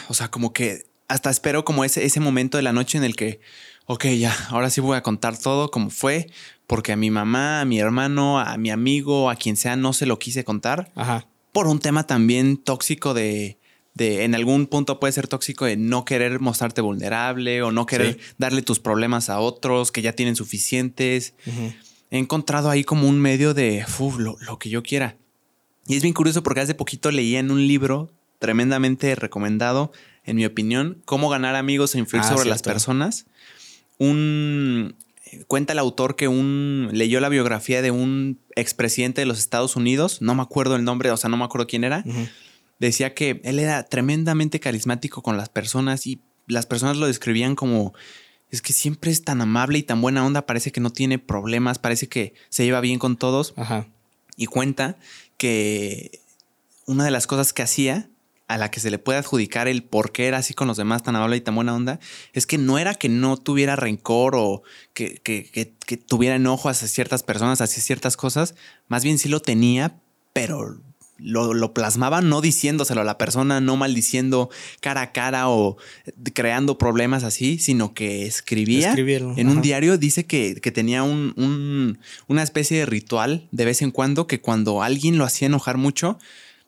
o 0.07 0.13
sea, 0.13 0.29
como 0.31 0.53
que 0.53 0.85
hasta 1.07 1.29
espero 1.29 1.65
como 1.65 1.83
ese, 1.83 2.05
ese 2.05 2.19
momento 2.19 2.57
de 2.57 2.63
la 2.63 2.71
noche 2.73 2.97
en 2.97 3.03
el 3.03 3.15
que, 3.15 3.41
ok, 3.85 4.05
ya, 4.17 4.33
ahora 4.49 4.69
sí 4.69 4.79
voy 4.79 4.95
a 4.97 5.03
contar 5.03 5.37
todo 5.37 5.69
como 5.69 5.89
fue, 5.89 6.31
porque 6.71 6.93
a 6.93 6.95
mi 6.95 7.11
mamá, 7.11 7.59
a 7.59 7.65
mi 7.65 7.79
hermano, 7.79 8.39
a 8.39 8.55
mi 8.57 8.69
amigo, 8.71 9.29
a 9.29 9.35
quien 9.35 9.57
sea, 9.57 9.75
no 9.75 9.91
se 9.91 10.05
lo 10.05 10.17
quise 10.19 10.45
contar 10.45 10.89
Ajá. 10.95 11.27
por 11.51 11.67
un 11.67 11.79
tema 11.79 12.07
también 12.07 12.55
tóxico 12.55 13.13
de, 13.13 13.57
de 13.93 14.23
en 14.23 14.35
algún 14.35 14.67
punto 14.67 14.97
puede 14.97 15.11
ser 15.11 15.27
tóxico 15.27 15.65
de 15.65 15.75
no 15.75 16.05
querer 16.05 16.39
mostrarte 16.39 16.79
vulnerable 16.79 17.61
o 17.61 17.73
no 17.73 17.85
querer 17.85 18.13
Sí. 18.13 18.19
darle 18.37 18.61
tus 18.61 18.79
problemas 18.79 19.29
a 19.29 19.39
otros 19.41 19.91
que 19.91 20.01
ya 20.01 20.13
tienen 20.13 20.37
suficientes. 20.37 21.33
He 22.09 22.17
encontrado 22.17 22.69
ahí 22.69 22.85
como 22.85 23.05
un 23.09 23.19
medio 23.19 23.53
de 23.53 23.85
uf, 23.99 24.17
lo, 24.17 24.37
lo 24.39 24.57
que 24.57 24.69
yo 24.69 24.81
quiera. 24.81 25.17
Y 25.87 25.97
es 25.97 26.01
bien 26.03 26.13
curioso 26.13 26.41
porque 26.41 26.61
hace 26.61 26.73
poquito 26.73 27.11
leía 27.11 27.39
en 27.39 27.51
un 27.51 27.67
libro 27.67 28.13
tremendamente 28.39 29.13
recomendado, 29.15 29.91
en 30.23 30.37
mi 30.37 30.45
opinión, 30.45 31.01
Cómo 31.03 31.27
ganar 31.29 31.55
amigos 31.55 31.95
e 31.95 31.99
influir 31.99 32.23
Ah, 32.25 32.29
sobre 32.29 32.47
las 32.49 32.61
personas. 32.61 33.25
Un 33.97 34.95
cuenta 35.47 35.73
el 35.73 35.79
autor 35.79 36.15
que 36.15 36.27
un 36.27 36.89
leyó 36.91 37.19
la 37.19 37.29
biografía 37.29 37.81
de 37.81 37.91
un 37.91 38.39
expresidente 38.55 39.21
de 39.21 39.25
los 39.25 39.39
Estados 39.39 39.75
Unidos, 39.75 40.21
no 40.21 40.35
me 40.35 40.41
acuerdo 40.41 40.75
el 40.75 40.83
nombre, 40.83 41.11
o 41.11 41.17
sea, 41.17 41.29
no 41.29 41.37
me 41.37 41.45
acuerdo 41.45 41.67
quién 41.67 41.83
era. 41.83 42.03
Decía 42.79 43.13
que 43.13 43.41
él 43.43 43.59
era 43.59 43.83
tremendamente 43.83 44.59
carismático 44.59 45.21
con 45.21 45.37
las 45.37 45.49
personas 45.49 46.07
y 46.07 46.21
las 46.47 46.65
personas 46.65 46.97
lo 46.97 47.07
describían 47.07 47.55
como 47.55 47.93
es 48.49 48.61
que 48.61 48.73
siempre 48.73 49.11
es 49.11 49.23
tan 49.23 49.39
amable 49.41 49.79
y 49.79 49.83
tan 49.83 50.01
buena 50.01 50.25
onda, 50.25 50.45
parece 50.45 50.71
que 50.71 50.81
no 50.81 50.91
tiene 50.91 51.19
problemas, 51.19 51.79
parece 51.79 52.09
que 52.09 52.33
se 52.49 52.65
lleva 52.65 52.81
bien 52.81 52.99
con 52.99 53.15
todos 53.15 53.53
Ajá. 53.55 53.87
y 54.35 54.47
cuenta 54.47 54.97
que 55.37 56.19
una 56.85 57.05
de 57.05 57.11
las 57.11 57.27
cosas 57.27 57.53
que 57.53 57.61
hacía 57.61 58.09
a 58.53 58.57
la 58.57 58.71
que 58.71 58.79
se 58.79 58.91
le 58.91 58.99
puede 58.99 59.19
adjudicar 59.19 59.67
el 59.67 59.83
por 59.83 60.11
qué 60.11 60.27
era 60.27 60.37
así 60.37 60.53
con 60.53 60.67
los 60.67 60.77
demás 60.77 61.03
tan 61.03 61.15
amable 61.15 61.37
y 61.37 61.41
tan 61.41 61.55
buena 61.55 61.73
onda, 61.75 61.99
es 62.33 62.45
que 62.45 62.57
no 62.57 62.77
era 62.79 62.95
que 62.95 63.09
no 63.09 63.37
tuviera 63.37 63.75
rencor 63.75 64.35
o 64.35 64.63
que, 64.93 65.15
que- 65.23 65.49
que- 65.51 65.73
que 65.85 65.97
tuviera 65.97 66.35
enojo 66.35 66.69
hacia 66.69 66.87
ciertas 66.87 67.23
personas, 67.23 67.61
hacia 67.61 67.81
ciertas 67.81 68.17
cosas, 68.17 68.55
más 68.87 69.03
bien 69.03 69.17
sí 69.19 69.29
lo 69.29 69.39
tenía, 69.41 69.95
pero 70.33 70.79
lo, 71.23 71.53
lo 71.53 71.71
plasmaba 71.75 72.21
no 72.21 72.41
diciéndoselo 72.41 73.01
a 73.01 73.03
la 73.03 73.19
persona, 73.19 73.61
no 73.61 73.77
maldiciendo 73.77 74.49
cara 74.79 75.01
a 75.01 75.11
cara 75.11 75.49
o 75.49 75.77
creando 76.33 76.79
problemas 76.79 77.23
así, 77.23 77.59
sino 77.59 77.93
que 77.93 78.25
escribía 78.25 78.89
Escribirlo, 78.89 79.35
en 79.37 79.47
un 79.49 79.61
diario. 79.61 79.99
Dice 79.99 80.25
que, 80.25 80.55
que 80.55 80.71
tenía 80.71 81.03
un- 81.03 81.33
un- 81.37 81.99
una 82.27 82.41
especie 82.41 82.79
de 82.79 82.85
ritual 82.87 83.47
de 83.51 83.65
vez 83.65 83.83
en 83.83 83.91
cuando 83.91 84.25
que 84.25 84.41
cuando 84.41 84.81
alguien 84.81 85.19
lo 85.19 85.23
hacía 85.25 85.45
enojar 85.45 85.77
mucho, 85.77 86.17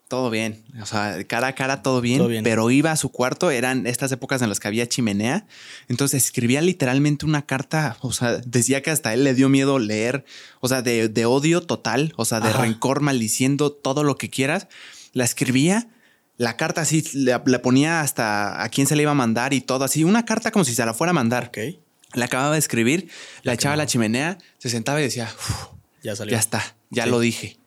todo 0.07 0.29
bien. 0.29 0.63
O 0.81 0.85
sea, 0.85 1.23
cara 1.25 1.47
a 1.47 1.55
cara 1.55 1.81
todo 1.81 1.99
bien, 2.01 2.19
Todo 2.19 2.27
bien. 2.27 2.43
pero 2.43 2.69
iba 2.69 2.91
a 2.91 2.95
su 2.97 3.09
cuarto, 3.09 3.49
eran 3.49 3.87
estas 3.87 4.11
épocas 4.11 4.41
en 4.41 4.49
las 4.49 4.59
que 4.59 4.67
había 4.67 4.87
chimenea. 4.87 5.47
Entonces 5.87 6.23
escribía 6.23 6.61
literalmente 6.61 7.25
una 7.25 7.45
carta, 7.45 7.97
o 8.01 8.11
sea, 8.13 8.37
decía 8.37 8.81
que 8.81 8.91
hasta 8.91 9.13
él 9.13 9.23
le 9.23 9.33
dio 9.33 9.49
miedo 9.49 9.79
leer, 9.79 10.23
o 10.59 10.67
sea, 10.67 10.81
de, 10.83 11.09
de 11.09 11.25
odio 11.25 11.61
total, 11.61 12.13
o 12.15 12.25
sea, 12.25 12.39
de 12.41 12.49
Ajá. 12.49 12.61
rencor, 12.61 13.01
maldiciendo 13.01 13.71
todo 13.71 14.03
lo 14.03 14.17
que 14.17 14.29
quieras. 14.29 14.67
La 15.13 15.23
escribía. 15.23 15.87
La 16.37 16.57
carta 16.57 16.81
así, 16.81 17.03
le, 17.13 17.39
le 17.45 17.59
ponía 17.59 18.01
hasta 18.01 18.63
a 18.63 18.69
quién 18.69 18.87
se 18.87 18.95
le 18.95 19.03
iba 19.03 19.11
a 19.11 19.15
mandar 19.15 19.53
y 19.53 19.61
todo 19.61 19.85
así. 19.85 20.03
Una 20.03 20.25
carta 20.25 20.49
como 20.49 20.65
si 20.65 20.73
se 20.73 20.83
la 20.85 20.93
fuera 20.95 21.11
a 21.11 21.13
mandar. 21.13 21.45
Ok. 21.49 21.57
La 22.15 22.25
acababa 22.25 22.53
de 22.53 22.59
escribir, 22.59 23.09
la 23.43 23.53
echaba 23.53 23.73
a 23.73 23.77
la 23.77 23.85
chimenea, 23.85 24.37
se 24.57 24.69
sentaba 24.69 24.99
y 24.99 25.03
decía, 25.03 25.29
"Uf, 25.35 25.67
Ya 26.03 26.15
salió. 26.15 26.31
ya 26.33 26.39
está, 26.39 26.75
ya 26.89 27.03
Sí. 27.05 27.09
lo 27.11 27.19
dije. 27.19 27.57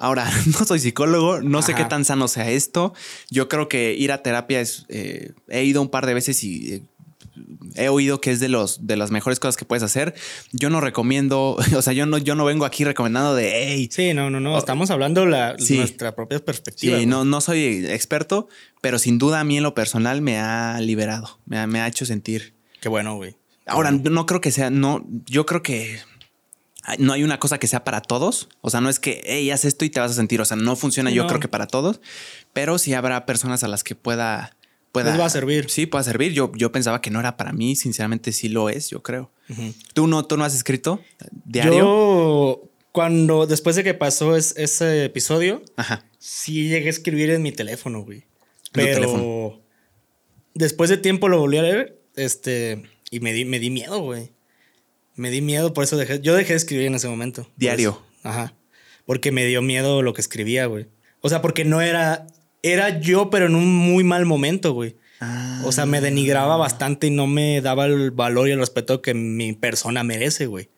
Ahora, 0.00 0.28
no 0.58 0.64
soy 0.66 0.80
psicólogo, 0.80 1.40
no 1.42 1.62
sé 1.62 1.72
Ajá. 1.72 1.84
qué 1.84 1.88
tan 1.88 2.04
sano 2.04 2.26
sea 2.26 2.50
esto. 2.50 2.94
Yo 3.30 3.48
creo 3.48 3.68
que 3.68 3.94
ir 3.94 4.10
a 4.12 4.22
terapia 4.22 4.60
es. 4.60 4.86
eh, 4.88 5.32
he 5.48 5.62
ido 5.64 5.80
un 5.82 5.90
par 5.90 6.06
de 6.06 6.14
veces 6.14 6.42
y 6.42 6.72
eh, 6.74 6.82
he 7.76 7.88
oído 7.88 8.20
que 8.20 8.30
es 8.32 8.40
de 8.40 8.48
los 8.48 8.86
de 8.86 8.96
las 8.96 9.10
mejores 9.10 9.38
cosas 9.38 9.56
que 9.56 9.64
puedes 9.64 9.82
hacer. 9.82 10.14
Yo 10.52 10.70
no 10.70 10.80
recomiendo, 10.80 11.56
o 11.76 11.82
sea, 11.82 11.92
yo 11.92 12.06
no, 12.06 12.18
yo 12.18 12.34
no 12.34 12.44
vengo 12.44 12.64
aquí 12.64 12.82
recomendando 12.84 13.34
de 13.34 13.52
hey. 13.54 13.88
Sí, 13.92 14.14
no, 14.14 14.30
no, 14.30 14.40
no. 14.40 14.56
Estamos 14.58 14.90
hablando 14.90 15.26
la, 15.26 15.56
Sí. 15.58 15.76
nuestra 15.76 16.14
propia 16.16 16.42
perspectiva. 16.44 16.98
Sí, 16.98 17.06
no, 17.06 17.24
no 17.24 17.40
soy 17.40 17.86
experto, 17.86 18.48
pero 18.80 18.98
sin 18.98 19.18
duda 19.18 19.40
a 19.40 19.44
mí 19.44 19.58
en 19.58 19.62
lo 19.62 19.74
personal 19.74 20.22
me 20.22 20.38
ha 20.38 20.80
liberado, 20.80 21.38
me 21.46 21.58
ha, 21.58 21.66
me 21.66 21.80
ha 21.80 21.86
hecho 21.86 22.06
sentir. 22.06 22.54
Qué 22.80 22.88
bueno, 22.88 23.16
güey. 23.16 23.36
Ahora, 23.66 23.90
no 23.92 24.26
creo 24.26 24.40
que 24.40 24.50
sea, 24.50 24.70
no, 24.70 25.06
yo 25.26 25.46
creo 25.46 25.62
que 25.62 25.98
no 26.98 27.12
hay 27.12 27.22
una 27.22 27.38
cosa 27.38 27.58
que 27.58 27.66
sea 27.66 27.84
para 27.84 28.00
todos. 28.00 28.48
O 28.60 28.70
sea, 28.70 28.80
no 28.80 28.88
es 28.88 28.98
que, 28.98 29.22
hey, 29.24 29.50
haz 29.50 29.64
esto 29.64 29.84
y 29.84 29.90
te 29.90 30.00
vas 30.00 30.10
a 30.12 30.14
sentir. 30.14 30.40
O 30.40 30.44
sea, 30.44 30.56
no 30.56 30.76
funciona 30.76 31.10
yo 31.10 31.26
creo 31.26 31.40
que 31.40 31.48
para 31.48 31.66
todos, 31.66 32.00
pero 32.52 32.78
sí 32.78 32.94
habrá 32.94 33.26
personas 33.26 33.62
a 33.64 33.68
las 33.68 33.84
que 33.84 33.94
pueda... 33.94 34.56
pueda 34.92 35.10
Les 35.10 35.20
va 35.20 35.26
a 35.26 35.30
servir. 35.30 35.68
Sí, 35.70 35.86
pueda 35.86 36.02
servir. 36.04 36.32
Yo, 36.32 36.50
yo 36.54 36.72
pensaba 36.72 37.00
que 37.00 37.10
no 37.10 37.20
era 37.20 37.36
para 37.36 37.52
mí, 37.52 37.76
sinceramente 37.76 38.32
sí 38.32 38.48
lo 38.48 38.68
es, 38.70 38.88
yo 38.90 39.02
creo. 39.02 39.30
¿Tú 39.94 40.06
no, 40.06 40.24
tú 40.26 40.36
no 40.36 40.44
has 40.44 40.54
escrito 40.54 41.00
diario? 41.44 41.78
Yo, 41.78 42.62
cuando, 42.92 43.46
después 43.46 43.76
de 43.76 43.84
que 43.84 43.94
pasó 43.94 44.36
es- 44.36 44.54
ese 44.56 45.04
episodio, 45.04 45.62
Ajá. 45.76 46.04
sí 46.18 46.68
llegué 46.68 46.86
a 46.86 46.90
escribir 46.90 47.30
en 47.30 47.42
mi 47.42 47.52
teléfono, 47.52 48.02
güey. 48.04 48.24
Pero 48.72 48.94
teléfono. 48.94 49.60
después 50.54 50.88
de 50.90 50.96
tiempo 50.98 51.28
lo 51.28 51.38
volví 51.40 51.58
a 51.58 51.62
leer, 51.62 52.00
este, 52.16 52.82
y 53.10 53.18
me 53.20 53.32
di, 53.32 53.44
me 53.44 53.58
di 53.58 53.70
miedo, 53.70 54.00
güey. 54.00 54.30
Me 55.20 55.30
di 55.30 55.42
miedo, 55.42 55.74
por 55.74 55.84
eso 55.84 55.98
dejé, 55.98 56.20
yo 56.22 56.34
dejé 56.34 56.54
de 56.54 56.56
escribir 56.56 56.86
en 56.86 56.94
ese 56.94 57.06
momento. 57.06 57.46
Diario. 57.56 57.90
eso. 57.90 58.06
Ajá. 58.22 58.54
Porque 59.04 59.32
me 59.32 59.44
dio 59.44 59.60
miedo 59.60 60.00
lo 60.00 60.14
que 60.14 60.22
escribía, 60.22 60.64
güey. 60.64 60.86
O 61.20 61.28
sea, 61.28 61.42
porque 61.42 61.66
no 61.66 61.82
era, 61.82 62.26
era 62.62 63.00
yo, 63.00 63.28
pero 63.28 63.44
en 63.44 63.54
un 63.54 63.66
muy 63.76 64.02
mal 64.02 64.24
momento, 64.24 64.72
güey. 64.72 64.96
Ah. 65.20 65.60
O 65.66 65.72
sea, 65.72 65.84
me 65.84 66.00
denigraba 66.00 66.56
bastante 66.56 67.08
y 67.08 67.10
no 67.10 67.26
me 67.26 67.60
daba 67.60 67.84
el 67.84 68.12
valor 68.12 68.48
y 68.48 68.52
el 68.52 68.60
respeto 68.60 69.02
que 69.02 69.12
mi 69.12 69.52
persona 69.52 70.04
merece, 70.04 70.46
güey. 70.46 70.70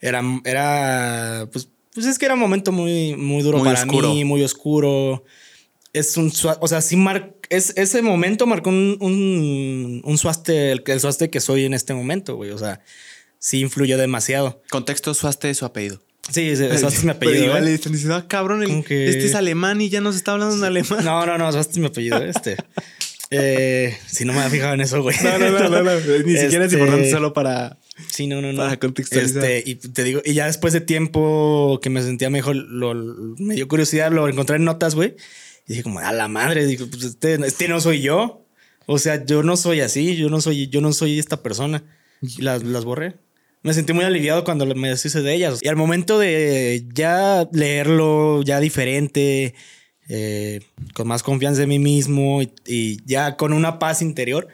Era, 0.00 0.22
era, 0.46 1.46
pues, 1.52 1.68
pues 1.92 2.06
es 2.06 2.18
que 2.18 2.24
era 2.24 2.32
un 2.34 2.40
momento 2.40 2.72
muy, 2.72 3.14
muy 3.14 3.42
duro 3.42 3.58
Muy 3.58 3.66
para 3.66 3.80
oscuro. 3.80 4.08
mí, 4.08 4.24
muy 4.24 4.42
oscuro. 4.42 5.22
Es 5.92 6.16
un, 6.16 6.32
o 6.60 6.66
sea, 6.66 6.80
sí 6.80 6.96
mar, 6.96 7.34
es, 7.50 7.74
ese 7.76 8.00
momento 8.00 8.46
marcó 8.46 8.70
un, 8.70 8.96
un, 9.00 10.00
un 10.02 10.16
suaste, 10.16 10.72
el, 10.72 10.82
el 10.86 11.00
suaste 11.00 11.28
que 11.28 11.40
soy 11.40 11.66
en 11.66 11.74
este 11.74 11.92
momento, 11.92 12.36
güey. 12.36 12.52
O 12.52 12.58
sea, 12.58 12.80
sí 13.38 13.60
influyó 13.60 13.98
demasiado. 13.98 14.62
Contexto, 14.70 15.14
suaste 15.14 15.52
su 15.54 15.64
apellido. 15.64 16.00
Sí, 16.32 16.56
suaste 16.56 16.86
es 16.88 17.04
mi 17.04 17.12
Pero 17.18 17.30
apellido. 17.30 17.44
igual 17.46 17.62
¿eh? 17.68 17.78
le 17.82 17.90
diciendo, 17.90 18.14
ah, 18.16 18.26
cabrón, 18.28 18.62
el- 18.62 18.68
Como 18.68 18.84
que- 18.84 19.08
este 19.08 19.26
es 19.26 19.34
alemán 19.34 19.80
y 19.80 19.88
ya 19.88 20.00
nos 20.00 20.16
está 20.16 20.32
hablando 20.32 20.56
en 20.56 20.64
alemán. 20.64 21.04
No, 21.04 21.24
no, 21.26 21.38
no, 21.38 21.52
suaste 21.52 21.72
es 21.72 21.78
mi 21.78 21.86
apellido, 21.86 22.18
este. 22.22 22.56
Eh, 23.32 23.98
si 24.06 24.24
no 24.24 24.32
me 24.32 24.38
había 24.38 24.50
fijado 24.50 24.74
en 24.74 24.82
eso, 24.82 25.02
güey. 25.02 25.16
No, 25.24 25.36
no, 25.36 25.50
no, 25.50 25.68
no, 25.68 25.82
no. 25.82 25.92
Ni 26.24 26.36
siquiera 26.36 26.64
es 26.64 26.72
Este, 26.72 26.78
importante 26.78 27.10
solo 27.10 27.32
para. 27.32 27.76
Sí, 28.08 28.28
no, 28.28 28.40
no, 28.40 28.52
no. 28.52 28.58
Para 28.58 28.78
contextualizar. 28.78 29.42
Este, 29.44 29.68
y 29.68 29.74
te 29.74 30.04
digo, 30.04 30.22
y 30.24 30.34
ya 30.34 30.46
después 30.46 30.72
de 30.72 30.80
tiempo 30.80 31.80
que 31.82 31.90
me 31.90 32.02
sentía 32.02 32.30
mejor, 32.30 32.54
lo, 32.54 32.94
lo- 32.94 33.34
me 33.38 33.56
dio 33.56 33.66
curiosidad, 33.66 34.12
lo 34.12 34.28
encontré 34.28 34.56
en 34.56 34.64
notas, 34.64 34.94
güey. 34.94 35.16
Y 35.66 35.72
dije 35.72 35.82
como, 35.82 35.98
a 35.98 36.12
la 36.12 36.28
madre, 36.28 36.66
digo, 36.66 36.86
pues 36.88 37.02
este, 37.02 37.34
este 37.44 37.66
no 37.66 37.80
soy 37.80 38.00
yo. 38.00 38.46
O 38.86 39.00
sea, 39.00 39.24
yo 39.24 39.42
no 39.42 39.56
soy 39.56 39.80
así, 39.80 40.14
yo 40.14 40.28
no 40.30 40.40
soy, 40.40 40.68
yo 40.68 40.80
no 40.80 40.92
soy 40.92 41.18
esta 41.18 41.42
persona. 41.42 41.82
Las, 42.38 42.62
las 42.62 42.84
borré. 42.84 43.16
Me 43.66 43.74
sentí 43.74 43.92
muy 43.92 44.04
aliviado 44.04 44.44
cuando 44.44 44.64
me 44.76 44.90
deshice 44.90 45.22
de 45.22 45.34
ellas. 45.34 45.58
Y 45.60 45.66
al 45.66 45.74
momento 45.74 46.20
de 46.20 46.86
ya 46.94 47.48
leerlo, 47.50 48.42
ya 48.44 48.60
diferente, 48.60 49.56
eh, 50.08 50.60
con 50.94 51.08
más 51.08 51.24
confianza 51.24 51.64
en 51.64 51.70
mí 51.70 51.80
mismo 51.80 52.42
y, 52.42 52.52
y 52.64 53.04
ya 53.06 53.36
con 53.36 53.52
una 53.52 53.80
paz 53.80 54.02
interior, 54.02 54.46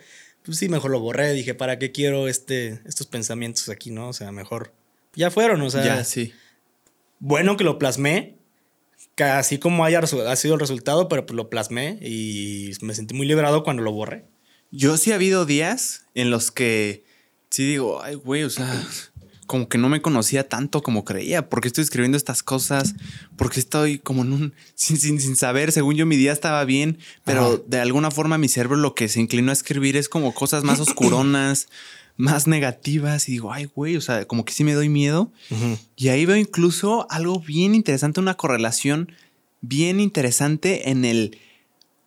pues 0.42 0.56
sí, 0.56 0.70
mejor 0.70 0.92
lo 0.92 0.98
borré. 0.98 1.34
Dije, 1.34 1.52
¿para 1.52 1.78
qué 1.78 1.92
quiero 1.92 2.26
este, 2.26 2.80
estos 2.86 3.06
pensamientos 3.06 3.68
aquí, 3.68 3.90
no? 3.90 4.08
O 4.08 4.12
sea, 4.14 4.32
mejor. 4.32 4.72
Ya 5.14 5.30
fueron, 5.30 5.60
o 5.60 5.68
sea. 5.68 5.84
Ya, 5.84 6.04
sí. 6.04 6.32
Bueno 7.18 7.58
que 7.58 7.64
lo 7.64 7.78
plasmé, 7.78 8.38
así 9.18 9.58
como 9.58 9.84
haya 9.84 9.98
ha 10.00 10.36
sido 10.36 10.54
el 10.54 10.60
resultado, 10.60 11.10
pero 11.10 11.26
pues 11.26 11.36
lo 11.36 11.50
plasmé 11.50 11.98
y 12.00 12.72
me 12.80 12.94
sentí 12.94 13.12
muy 13.12 13.26
liberado 13.26 13.62
cuando 13.62 13.82
lo 13.82 13.92
borré. 13.92 14.24
Yo 14.70 14.96
sí 14.96 15.12
ha 15.12 15.16
habido 15.16 15.44
días 15.44 16.06
en 16.14 16.30
los 16.30 16.50
que 16.50 17.04
sí 17.52 17.64
digo, 17.64 18.02
ay, 18.02 18.14
güey, 18.14 18.44
o 18.44 18.50
sea, 18.50 18.82
como 19.46 19.68
que 19.68 19.76
no 19.76 19.90
me 19.90 20.00
conocía 20.00 20.48
tanto 20.48 20.82
como 20.82 21.04
creía. 21.04 21.50
¿Por 21.50 21.60
qué 21.60 21.68
estoy 21.68 21.84
escribiendo 21.84 22.16
estas 22.16 22.42
cosas? 22.42 22.94
¿Por 23.36 23.50
qué 23.50 23.60
estoy 23.60 23.98
como 23.98 24.22
en 24.22 24.32
un. 24.32 24.54
sin, 24.74 24.96
sin, 24.96 25.20
sin 25.20 25.36
saber? 25.36 25.70
Según 25.72 25.94
yo, 25.94 26.06
mi 26.06 26.16
día 26.16 26.32
estaba 26.32 26.64
bien, 26.64 26.98
pero 27.24 27.46
Ajá. 27.46 27.62
de 27.66 27.80
alguna 27.80 28.10
forma 28.10 28.38
mi 28.38 28.48
cerebro 28.48 28.76
lo 28.76 28.94
que 28.94 29.08
se 29.08 29.20
inclinó 29.20 29.50
a 29.50 29.52
escribir 29.52 29.96
es 29.98 30.08
como 30.08 30.32
cosas 30.32 30.64
más 30.64 30.80
oscuronas, 30.86 31.68
más 32.16 32.46
negativas. 32.46 33.28
Y 33.28 33.32
digo, 33.32 33.52
ay, 33.52 33.66
güey, 33.66 33.96
o 33.96 34.00
sea, 34.00 34.24
como 34.26 34.46
que 34.46 34.54
sí 34.54 34.64
me 34.64 34.72
doy 34.72 34.88
miedo. 34.88 35.30
Y 35.94 36.08
ahí 36.08 36.24
veo 36.24 36.36
incluso 36.36 37.06
algo 37.10 37.38
bien 37.38 37.74
interesante, 37.74 38.18
una 38.18 38.36
correlación 38.36 39.12
bien 39.60 40.00
interesante 40.00 40.90
en 40.90 41.04
el... 41.04 41.38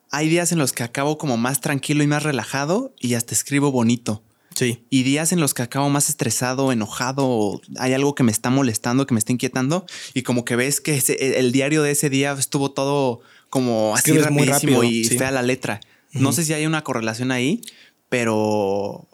Hay 0.09 0.29
días 0.29 0.51
en 0.51 0.57
los 0.59 0.71
que 0.71 0.83
acabo 0.83 1.17
como 1.17 1.37
más 1.37 1.61
tranquilo 1.61 2.03
y 2.03 2.07
más 2.07 2.23
relajado 2.23 2.93
y 2.99 3.13
hasta 3.13 3.35
escribo 3.35 3.71
bonito. 3.71 4.23
Sí. 4.55 4.83
Y 4.89 5.03
días 5.03 5.31
en 5.33 5.39
los 5.41 5.53
que 5.53 5.61
acabo 5.63 5.89
más 5.89 6.09
estresado, 6.09 6.71
enojado, 6.71 7.25
o 7.27 7.61
hay 7.77 7.93
algo 7.93 8.15
que 8.15 8.23
me 8.23 8.31
está 8.31 8.49
molestando, 8.49 9.05
que 9.05 9.13
me 9.13 9.19
está 9.19 9.31
inquietando 9.33 9.85
y 10.13 10.23
como 10.23 10.45
que 10.45 10.55
ves 10.55 10.79
que 10.81 10.95
ese- 10.95 11.37
el 11.39 11.51
diario 11.51 11.83
de 11.83 11.91
ese 11.91 12.09
día 12.09 12.31
estuvo 12.33 12.71
todo 12.71 13.19
como 13.49 13.95
así 13.95 14.11
rapidísimo 14.13 14.53
rápido, 14.53 14.83
y 14.83 15.03
sí. 15.05 15.17
fea 15.17 15.31
la 15.31 15.41
letra. 15.43 15.81
No 16.13 16.31
sé 16.31 16.45
si 16.45 16.53
hay 16.53 16.65
una 16.65 16.83
correlación 16.83 17.31
ahí, 17.31 17.61
pero 18.09 19.07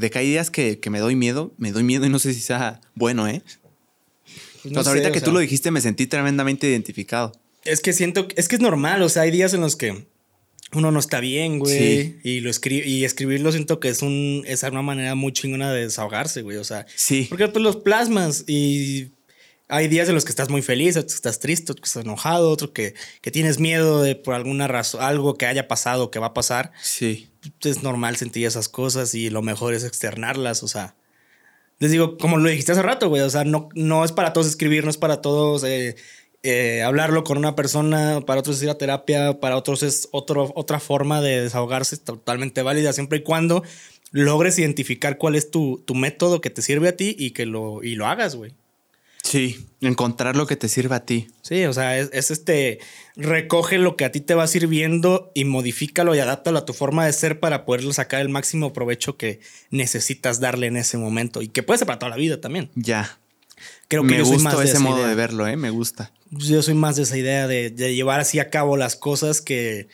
de 0.00 0.10
que 0.10 0.18
hay 0.18 0.26
días 0.28 0.50
que, 0.50 0.80
que 0.80 0.90
me 0.90 0.98
doy 0.98 1.14
miedo, 1.14 1.52
me 1.56 1.70
doy 1.70 1.84
miedo 1.84 2.04
y 2.04 2.08
no 2.08 2.18
sé 2.18 2.34
si 2.34 2.40
sea 2.40 2.80
bueno, 2.96 3.28
¿eh? 3.28 3.42
Pues 3.44 4.74
Pues 4.74 4.74
no 4.74 4.80
ahorita 4.90 5.12
que 5.12 5.20
tú 5.20 5.30
lo 5.32 5.38
dijiste 5.38 5.70
me 5.70 5.80
sentí 5.80 6.06
tremendamente 6.08 6.68
identificado. 6.68 7.32
Es 7.64 7.80
que 7.80 7.92
siento, 7.92 8.26
es 8.36 8.48
que 8.48 8.56
es 8.56 8.60
normal, 8.60 9.02
o 9.02 9.08
sea, 9.08 9.22
hay 9.22 9.30
días 9.30 9.54
en 9.54 9.60
los 9.60 9.76
que 9.76 10.06
uno 10.74 10.90
no 10.90 10.98
está 11.00 11.20
bien, 11.20 11.58
güey, 11.58 11.78
Sí. 11.78 12.18
y 12.24 12.40
lo 12.40 12.50
escri 12.50 12.80
y 12.80 13.04
escribirlo 13.04 13.52
siento 13.52 13.78
que 13.80 13.88
es 13.88 14.02
un 14.02 14.42
es 14.46 14.62
una 14.62 14.82
manera 14.82 15.14
muy 15.14 15.32
chingona 15.32 15.72
de 15.72 15.82
desahogarse, 15.82 16.42
güey, 16.42 16.56
o 16.56 16.64
sea, 16.64 16.86
Sí. 16.94 17.26
porque 17.28 17.48
pues 17.48 17.62
los 17.62 17.76
plasmas 17.76 18.44
y 18.46 19.12
hay 19.68 19.88
días 19.88 20.08
en 20.08 20.14
los 20.14 20.24
que 20.24 20.30
estás 20.30 20.50
muy 20.50 20.60
feliz, 20.60 20.96
otros 20.96 21.12
que 21.12 21.16
estás 21.16 21.38
triste, 21.40 21.72
otros 21.72 21.82
que 21.82 21.86
estás 21.88 22.04
enojado, 22.04 22.50
otro 22.50 22.72
que, 22.74 22.94
que 23.22 23.30
tienes 23.30 23.58
miedo 23.58 24.02
de 24.02 24.14
por 24.16 24.34
alguna 24.34 24.68
razón, 24.68 25.02
algo 25.02 25.38
que 25.38 25.46
haya 25.46 25.66
pasado, 25.66 26.10
que 26.10 26.18
va 26.18 26.26
a 26.28 26.34
pasar. 26.34 26.72
Sí. 26.82 27.28
Es 27.64 27.82
normal 27.82 28.16
sentir 28.16 28.46
esas 28.46 28.68
cosas 28.68 29.14
y 29.14 29.30
lo 29.30 29.40
mejor 29.40 29.72
es 29.72 29.84
externarlas, 29.84 30.62
o 30.62 30.68
sea. 30.68 30.94
Les 31.78 31.90
digo, 31.90 32.16
como 32.18 32.36
lo 32.36 32.48
dijiste 32.50 32.72
hace 32.72 32.82
rato, 32.82 33.08
güey, 33.08 33.22
o 33.22 33.30
sea, 33.30 33.44
no, 33.44 33.68
no 33.74 34.04
es 34.04 34.12
para 34.12 34.32
todos 34.34 34.46
escribir, 34.46 34.84
no 34.84 34.90
es 34.90 34.98
para 34.98 35.20
todos 35.22 35.64
eh, 35.64 35.96
eh, 36.42 36.82
hablarlo 36.82 37.24
con 37.24 37.38
una 37.38 37.54
persona, 37.54 38.20
para 38.26 38.40
otros 38.40 38.56
es 38.56 38.62
ir 38.64 38.70
a 38.70 38.78
terapia, 38.78 39.38
para 39.40 39.56
otros 39.56 39.82
es 39.82 40.08
otro, 40.12 40.52
otra 40.56 40.80
forma 40.80 41.20
de 41.20 41.42
desahogarse 41.42 41.96
totalmente 41.96 42.62
válida, 42.62 42.92
siempre 42.92 43.18
y 43.18 43.22
cuando 43.22 43.62
logres 44.10 44.58
identificar 44.58 45.18
cuál 45.18 45.36
es 45.36 45.50
tu, 45.50 45.82
tu 45.86 45.94
método 45.94 46.40
que 46.40 46.50
te 46.50 46.62
sirve 46.62 46.88
a 46.88 46.96
ti 46.96 47.14
y 47.18 47.30
que 47.30 47.46
lo, 47.46 47.82
y 47.82 47.94
lo 47.94 48.06
hagas, 48.06 48.36
güey. 48.36 48.52
Sí. 49.22 49.68
Encontrar 49.80 50.36
lo 50.36 50.46
que 50.46 50.56
te 50.56 50.68
sirva 50.68 50.96
a 50.96 51.06
ti. 51.06 51.28
Sí, 51.42 51.64
o 51.64 51.72
sea, 51.72 51.98
es, 51.98 52.10
es 52.12 52.30
este, 52.30 52.80
recoge 53.16 53.78
lo 53.78 53.96
que 53.96 54.04
a 54.04 54.12
ti 54.12 54.20
te 54.20 54.34
va 54.34 54.46
sirviendo 54.46 55.30
y 55.34 55.44
modifícalo 55.44 56.14
y 56.14 56.18
adáptalo 56.18 56.58
a 56.58 56.64
tu 56.64 56.72
forma 56.72 57.06
de 57.06 57.12
ser 57.12 57.40
para 57.40 57.64
poderle 57.64 57.92
sacar 57.92 58.20
el 58.20 58.28
máximo 58.28 58.72
provecho 58.72 59.16
que 59.16 59.40
necesitas 59.70 60.40
darle 60.40 60.66
en 60.66 60.76
ese 60.76 60.98
momento 60.98 61.40
y 61.40 61.48
que 61.48 61.62
puede 61.62 61.78
ser 61.78 61.86
para 61.86 61.98
toda 61.98 62.10
la 62.10 62.16
vida 62.16 62.40
también. 62.40 62.70
Ya. 62.74 63.18
Creo 63.92 64.02
que 64.02 64.08
me 64.14 64.18
yo 64.18 64.24
soy 64.24 64.38
más 64.38 64.58
de 64.58 64.64
ese 64.64 64.72
esa 64.74 64.80
modo 64.82 64.98
idea. 64.98 65.08
de 65.08 65.14
verlo, 65.14 65.46
¿eh? 65.46 65.56
Me 65.56 65.70
gusta. 65.70 66.12
Yo 66.30 66.62
soy 66.62 66.74
más 66.74 66.96
de 66.96 67.02
esa 67.02 67.16
idea 67.16 67.46
de, 67.46 67.70
de 67.70 67.94
llevar 67.94 68.18
así 68.20 68.38
a 68.38 68.50
cabo 68.50 68.76
las 68.76 68.96
cosas 68.96 69.40
que 69.40 69.88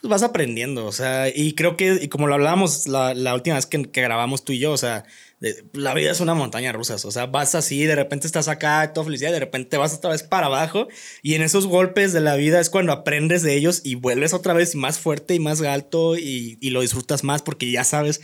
pues, 0.00 0.10
vas 0.10 0.22
aprendiendo, 0.22 0.86
o 0.86 0.92
sea, 0.92 1.28
y 1.28 1.54
creo 1.54 1.76
que, 1.76 1.98
y 2.02 2.08
como 2.08 2.26
lo 2.26 2.34
hablábamos 2.34 2.86
la, 2.88 3.14
la 3.14 3.34
última 3.34 3.56
vez 3.56 3.66
que, 3.66 3.82
que 3.90 4.00
grabamos 4.02 4.44
tú 4.44 4.52
y 4.52 4.58
yo, 4.58 4.72
o 4.72 4.76
sea, 4.76 5.04
de- 5.40 5.64
la 5.72 5.92
vida 5.94 6.10
es 6.10 6.20
una 6.20 6.34
montaña 6.34 6.72
rusa, 6.72 6.94
o 6.96 7.10
sea, 7.10 7.26
vas 7.26 7.54
así, 7.54 7.84
de 7.84 7.94
repente 7.94 8.26
estás 8.26 8.48
acá, 8.48 8.92
toda 8.94 9.04
felicidad, 9.06 9.32
de 9.32 9.40
repente 9.40 9.76
vas 9.78 9.94
otra 9.94 10.10
vez 10.10 10.22
para 10.22 10.46
abajo, 10.46 10.88
y 11.22 11.34
en 11.34 11.42
esos 11.42 11.66
golpes 11.66 12.12
de 12.12 12.20
la 12.20 12.36
vida 12.36 12.60
es 12.60 12.68
cuando 12.70 12.92
aprendes 12.92 13.42
de 13.42 13.54
ellos 13.56 13.80
y 13.84 13.94
vuelves 13.94 14.32
otra 14.34 14.52
vez 14.54 14.74
más 14.74 14.98
fuerte 14.98 15.34
y 15.34 15.38
más 15.38 15.60
alto 15.62 16.16
y, 16.18 16.56
y 16.60 16.70
lo 16.70 16.80
disfrutas 16.82 17.24
más 17.24 17.40
porque 17.42 17.70
ya 17.70 17.84
sabes 17.84 18.20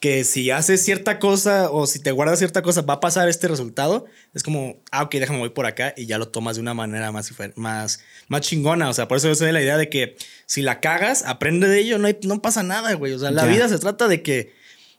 que 0.00 0.22
si 0.24 0.50
haces 0.50 0.84
cierta 0.84 1.18
cosa 1.18 1.70
o 1.70 1.86
si 1.86 1.98
te 1.98 2.12
guardas 2.12 2.38
cierta 2.38 2.62
cosa 2.62 2.82
va 2.82 2.94
a 2.94 3.00
pasar 3.00 3.28
este 3.28 3.48
resultado, 3.48 4.06
es 4.32 4.42
como, 4.44 4.80
ah, 4.92 5.02
ok, 5.02 5.14
déjame 5.14 5.40
voy 5.40 5.50
por 5.50 5.66
acá 5.66 5.92
y 5.96 6.06
ya 6.06 6.18
lo 6.18 6.28
tomas 6.28 6.56
de 6.56 6.62
una 6.62 6.72
manera 6.74 7.10
más, 7.10 7.32
más, 7.56 8.00
más 8.28 8.40
chingona. 8.42 8.88
O 8.88 8.92
sea, 8.94 9.08
por 9.08 9.16
eso 9.18 9.26
yo 9.28 9.34
soy 9.34 9.48
de 9.48 9.52
la 9.52 9.62
idea 9.62 9.76
de 9.76 9.88
que 9.88 10.16
si 10.46 10.62
la 10.62 10.80
cagas, 10.80 11.24
aprende 11.26 11.66
de 11.68 11.80
ello, 11.80 11.98
no, 11.98 12.06
hay- 12.06 12.18
no 12.22 12.40
pasa 12.40 12.62
nada, 12.62 12.92
güey. 12.94 13.12
O 13.12 13.18
sea, 13.18 13.30
la 13.32 13.42
Ya. 13.46 13.48
vida 13.52 13.68
se 13.68 13.78
trata 13.78 14.06
de 14.06 14.22
que, 14.22 14.52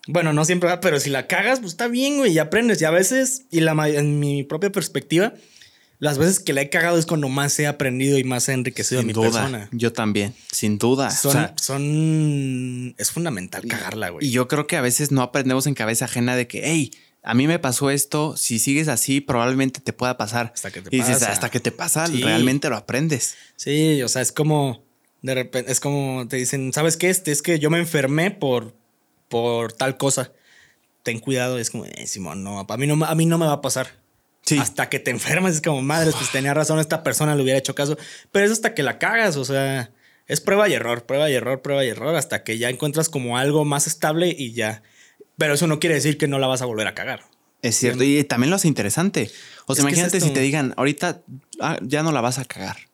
bueno, 0.07 0.33
no 0.33 0.43
siempre 0.43 0.69
va, 0.69 0.81
pero 0.81 0.99
si 0.99 1.09
la 1.09 1.27
cagas, 1.27 1.59
pues 1.59 1.71
está 1.73 1.87
bien, 1.87 2.17
güey, 2.17 2.33
y 2.33 2.39
aprendes. 2.39 2.81
Y 2.81 2.85
a 2.85 2.91
veces, 2.91 3.43
y 3.51 3.61
la, 3.61 3.71
en 3.87 4.19
mi 4.19 4.43
propia 4.43 4.69
perspectiva, 4.71 5.33
las 5.99 6.17
veces 6.17 6.39
que 6.39 6.53
la 6.53 6.61
he 6.61 6.69
cagado 6.69 6.97
es 6.97 7.05
cuando 7.05 7.29
más 7.29 7.59
he 7.59 7.67
aprendido 7.67 8.17
y 8.17 8.23
más 8.23 8.47
he 8.49 8.53
enriquecido 8.53 9.01
a 9.01 9.03
mi 9.03 9.13
duda. 9.13 9.29
persona. 9.31 9.69
Yo 9.71 9.91
también. 9.93 10.33
Sin 10.51 10.77
duda. 10.77 11.11
Son, 11.11 11.29
O 11.29 11.33
sea, 11.33 11.53
son, 11.61 12.95
es 12.97 13.11
fundamental 13.11 13.65
cagarla, 13.67 14.09
güey. 14.09 14.25
y 14.27 14.31
yo 14.31 14.47
creo 14.47 14.65
que 14.67 14.77
a 14.77 14.81
veces 14.81 15.11
no 15.11 15.21
aprendemos 15.21 15.67
en 15.67 15.73
cabeza 15.73 16.05
ajena 16.05 16.35
de 16.35 16.47
que, 16.47 16.61
hey, 16.63 16.91
a 17.21 17.33
mí 17.33 17.47
me 17.47 17.59
pasó 17.59 17.89
esto, 17.89 18.37
si 18.37 18.59
sigues 18.59 18.87
así, 18.87 19.19
probablemente 19.19 19.81
te 19.81 19.91
pueda 19.91 20.15
pasar. 20.17 20.51
Hasta 20.55 20.71
que 20.71 20.81
te 20.81 20.95
y 20.95 20.99
dices, 20.99 21.15
pasa. 21.19 21.31
hasta 21.33 21.49
que 21.49 21.59
te 21.59 21.71
pasa, 21.73 22.07
Sí. 22.07 22.21
realmente 22.23 22.69
lo 22.69 22.77
aprendes. 22.77 23.35
Sí, 23.57 24.01
o 24.01 24.07
sea, 24.07 24.21
es 24.21 24.31
como 24.31 24.85
de 25.21 25.35
repente, 25.35 25.69
es 25.69 25.81
como 25.81 26.25
te 26.29 26.37
dicen, 26.37 26.71
¿sabes 26.71 26.95
qué? 26.95 27.09
Este 27.09 27.33
es 27.33 27.41
que 27.41 27.59
yo 27.59 27.69
me 27.69 27.77
enfermé 27.79 28.31
por, 28.31 28.73
por 29.27 29.73
tal 29.73 29.97
cosa. 29.97 30.31
Ten 31.03 31.19
cuidado, 31.19 31.59
es 31.59 31.71
como, 31.71 31.83
eh, 31.85 32.07
Simón, 32.07 32.41
no, 32.43 32.59
a 32.67 32.77
mí 32.77 32.87
no, 32.87 33.03
a 33.05 33.15
mí 33.15 33.25
no 33.25 33.37
me 33.37 33.45
va 33.45 33.53
a 33.53 33.61
pasar. 33.61 33.99
Sí. 34.49 34.57
Hasta 34.57 34.89
que 34.89 34.97
te 34.97 35.11
enfermas, 35.11 35.53
es 35.53 35.61
como, 35.61 35.81
madre, 35.83 36.11
pues 36.11 36.31
tenía 36.31 36.55
razón, 36.55 36.79
esta 36.79 37.03
persona 37.03 37.35
le 37.35 37.43
hubiera 37.43 37.59
hecho 37.59 37.75
caso. 37.75 37.97
Pero 38.31 38.45
es 38.45 38.51
hasta 38.51 38.73
que 38.73 38.81
la 38.81 38.97
cagas, 38.97 39.35
o 39.35 39.45
sea, 39.45 39.91
es 40.25 40.41
prueba 40.41 40.67
y 40.67 40.73
error, 40.73 41.05
prueba 41.05 41.29
y 41.29 41.35
error, 41.35 41.61
prueba 41.61 41.85
y 41.85 41.89
error, 41.89 42.15
hasta 42.15 42.43
que 42.43 42.57
ya 42.57 42.69
encuentras 42.69 43.09
como 43.09 43.37
algo 43.37 43.63
más 43.63 43.85
estable 43.85 44.35
y 44.35 44.53
ya. 44.53 44.81
Pero 45.37 45.53
eso 45.53 45.67
no 45.67 45.79
quiere 45.79 45.93
decir 45.93 46.17
que 46.17 46.27
no 46.27 46.39
la 46.39 46.47
vas 46.47 46.63
a 46.63 46.65
volver 46.65 46.87
a 46.87 46.95
cagar. 46.95 47.25
Es 47.61 47.75
cierto. 47.75 48.03
Y 48.03 48.23
también 48.23 48.49
lo 48.49 48.55
hace 48.55 48.67
interesante. 48.67 49.29
O 49.67 49.75
sea, 49.75 49.83
Es 49.83 49.85
que 49.85 49.91
es 49.91 49.99
imagínate 49.99 50.19
si 50.19 50.31
te 50.31 50.39
digan, 50.39 50.73
ahorita 50.77 51.21
ah, 51.61 51.77
ya 51.83 52.01
no 52.01 52.11
la 52.11 52.21
vas 52.21 52.39
a 52.39 52.45
cagar. 52.45 52.88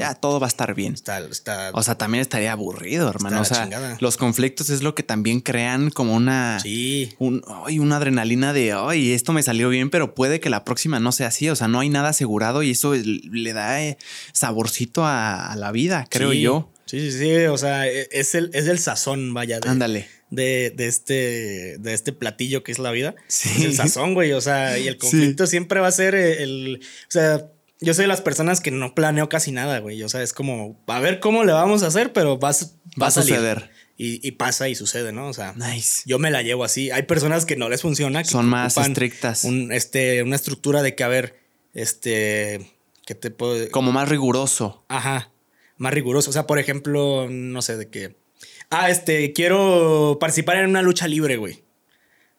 Ya 0.00 0.14
todo 0.14 0.40
va 0.40 0.46
a 0.46 0.48
estar 0.48 0.74
bien. 0.74 0.94
Está, 0.94 1.18
está, 1.20 1.70
O 1.74 1.82
sea, 1.82 1.96
también 1.96 2.22
estaría 2.22 2.52
aburrido, 2.52 3.08
hermano. 3.08 3.40
O 3.40 3.44
sea, 3.44 3.62
chingada. 3.64 3.96
los 4.00 4.16
conflictos 4.16 4.70
es 4.70 4.82
lo 4.82 4.94
que 4.94 5.02
también 5.02 5.40
crean 5.40 5.90
como 5.90 6.14
una. 6.14 6.58
sí. 6.60 7.12
Un, 7.18 7.42
ay, 7.66 7.78
una 7.78 7.96
adrenalina 7.96 8.52
de, 8.52 8.72
ay, 8.72 9.12
esto 9.12 9.32
me 9.32 9.42
salió 9.42 9.68
bien, 9.68 9.90
pero 9.90 10.14
puede 10.14 10.40
que 10.40 10.50
la 10.50 10.64
próxima 10.64 10.98
no 11.00 11.12
sea 11.12 11.28
así. 11.28 11.48
O 11.48 11.56
sea, 11.56 11.68
no 11.68 11.80
hay 11.80 11.88
nada 11.88 12.08
asegurado 12.10 12.62
y 12.62 12.70
eso 12.72 12.94
le 12.94 13.52
da 13.52 13.82
eh, 13.82 13.98
saborcito 14.32 15.04
a, 15.04 15.50
a 15.52 15.56
la 15.56 15.72
vida, 15.72 16.06
creo 16.10 16.32
Sí. 16.32 16.40
yo. 16.40 16.72
Sí, 16.86 17.10
sí, 17.12 17.18
sí. 17.18 17.34
O 17.46 17.56
sea, 17.58 17.86
e- 17.86 18.08
es 18.10 18.34
el, 18.34 18.50
es 18.52 18.66
el 18.66 18.78
sazón, 18.78 19.32
vaya. 19.34 19.60
de- 19.60 19.68
Ándale. 19.68 20.08
de, 20.30 20.72
de 20.76 20.86
este, 20.88 21.76
de 21.78 21.92
este 21.94 22.12
platillo 22.12 22.62
que 22.64 22.72
es 22.72 22.78
la 22.78 22.90
vida. 22.90 23.14
Sí. 23.28 23.48
Es 23.58 23.64
el 23.64 23.74
sazón, 23.74 24.14
güey. 24.14 24.32
O 24.32 24.40
sea, 24.40 24.78
y 24.78 24.88
el 24.88 24.96
conflicto 24.98 25.46
siempre 25.46 25.80
va 25.80 25.86
a 25.88 25.92
ser 25.92 26.14
el. 26.14 26.80
O 26.82 27.10
sea, 27.10 27.46
yo 27.80 27.94
soy 27.94 28.04
de 28.04 28.08
las 28.08 28.20
personas 28.20 28.60
que 28.60 28.70
no 28.70 28.94
planeo 28.94 29.28
casi 29.28 29.52
nada, 29.52 29.78
güey. 29.78 30.02
O 30.02 30.08
sea, 30.08 30.22
es 30.22 30.32
como, 30.32 30.82
a 30.86 31.00
ver 31.00 31.20
cómo 31.20 31.44
le 31.44 31.52
vamos 31.52 31.82
a 31.82 31.86
hacer, 31.88 32.12
pero 32.12 32.38
va, 32.38 32.50
a- 32.50 33.00
Va 33.00 33.06
a 33.06 33.10
salir. 33.10 33.34
suceder. 33.34 33.70
Y, 33.96 34.26
y 34.26 34.32
pasa 34.32 34.68
y 34.68 34.74
sucede, 34.74 35.12
¿no? 35.12 35.28
O 35.28 35.32
sea, 35.34 35.52
Nice. 35.54 36.02
yo 36.06 36.18
me 36.18 36.30
la 36.30 36.40
llevo 36.42 36.64
así. 36.64 36.90
Hay 36.90 37.02
personas 37.02 37.44
que 37.44 37.56
no 37.56 37.68
les 37.68 37.82
funciona. 37.82 38.22
Que 38.22 38.28
Son 38.30 38.46
más 38.46 38.76
estrictas. 38.78 39.44
Un, 39.44 39.72
este, 39.72 40.22
una 40.22 40.36
estructura 40.36 40.82
de 40.82 40.94
que, 40.94 41.04
a 41.04 41.08
ver, 41.08 41.38
este. 41.74 42.70
¿Qué 43.06 43.14
te 43.14 43.30
puedo.? 43.30 43.70
Como 43.70 43.92
más 43.92 44.08
riguroso. 44.08 44.84
Ajá. 44.88 45.32
Más 45.76 45.92
riguroso. 45.92 46.30
O 46.30 46.32
sea, 46.32 46.46
por 46.46 46.58
ejemplo, 46.58 47.26
no 47.30 47.60
sé 47.62 47.76
de 47.76 47.88
qué. 47.90 48.16
Ah, 48.70 48.88
este, 48.88 49.32
quiero 49.32 50.16
participar 50.20 50.56
en 50.58 50.70
una 50.70 50.80
lucha 50.82 51.06
libre, 51.08 51.36
güey. 51.36 51.64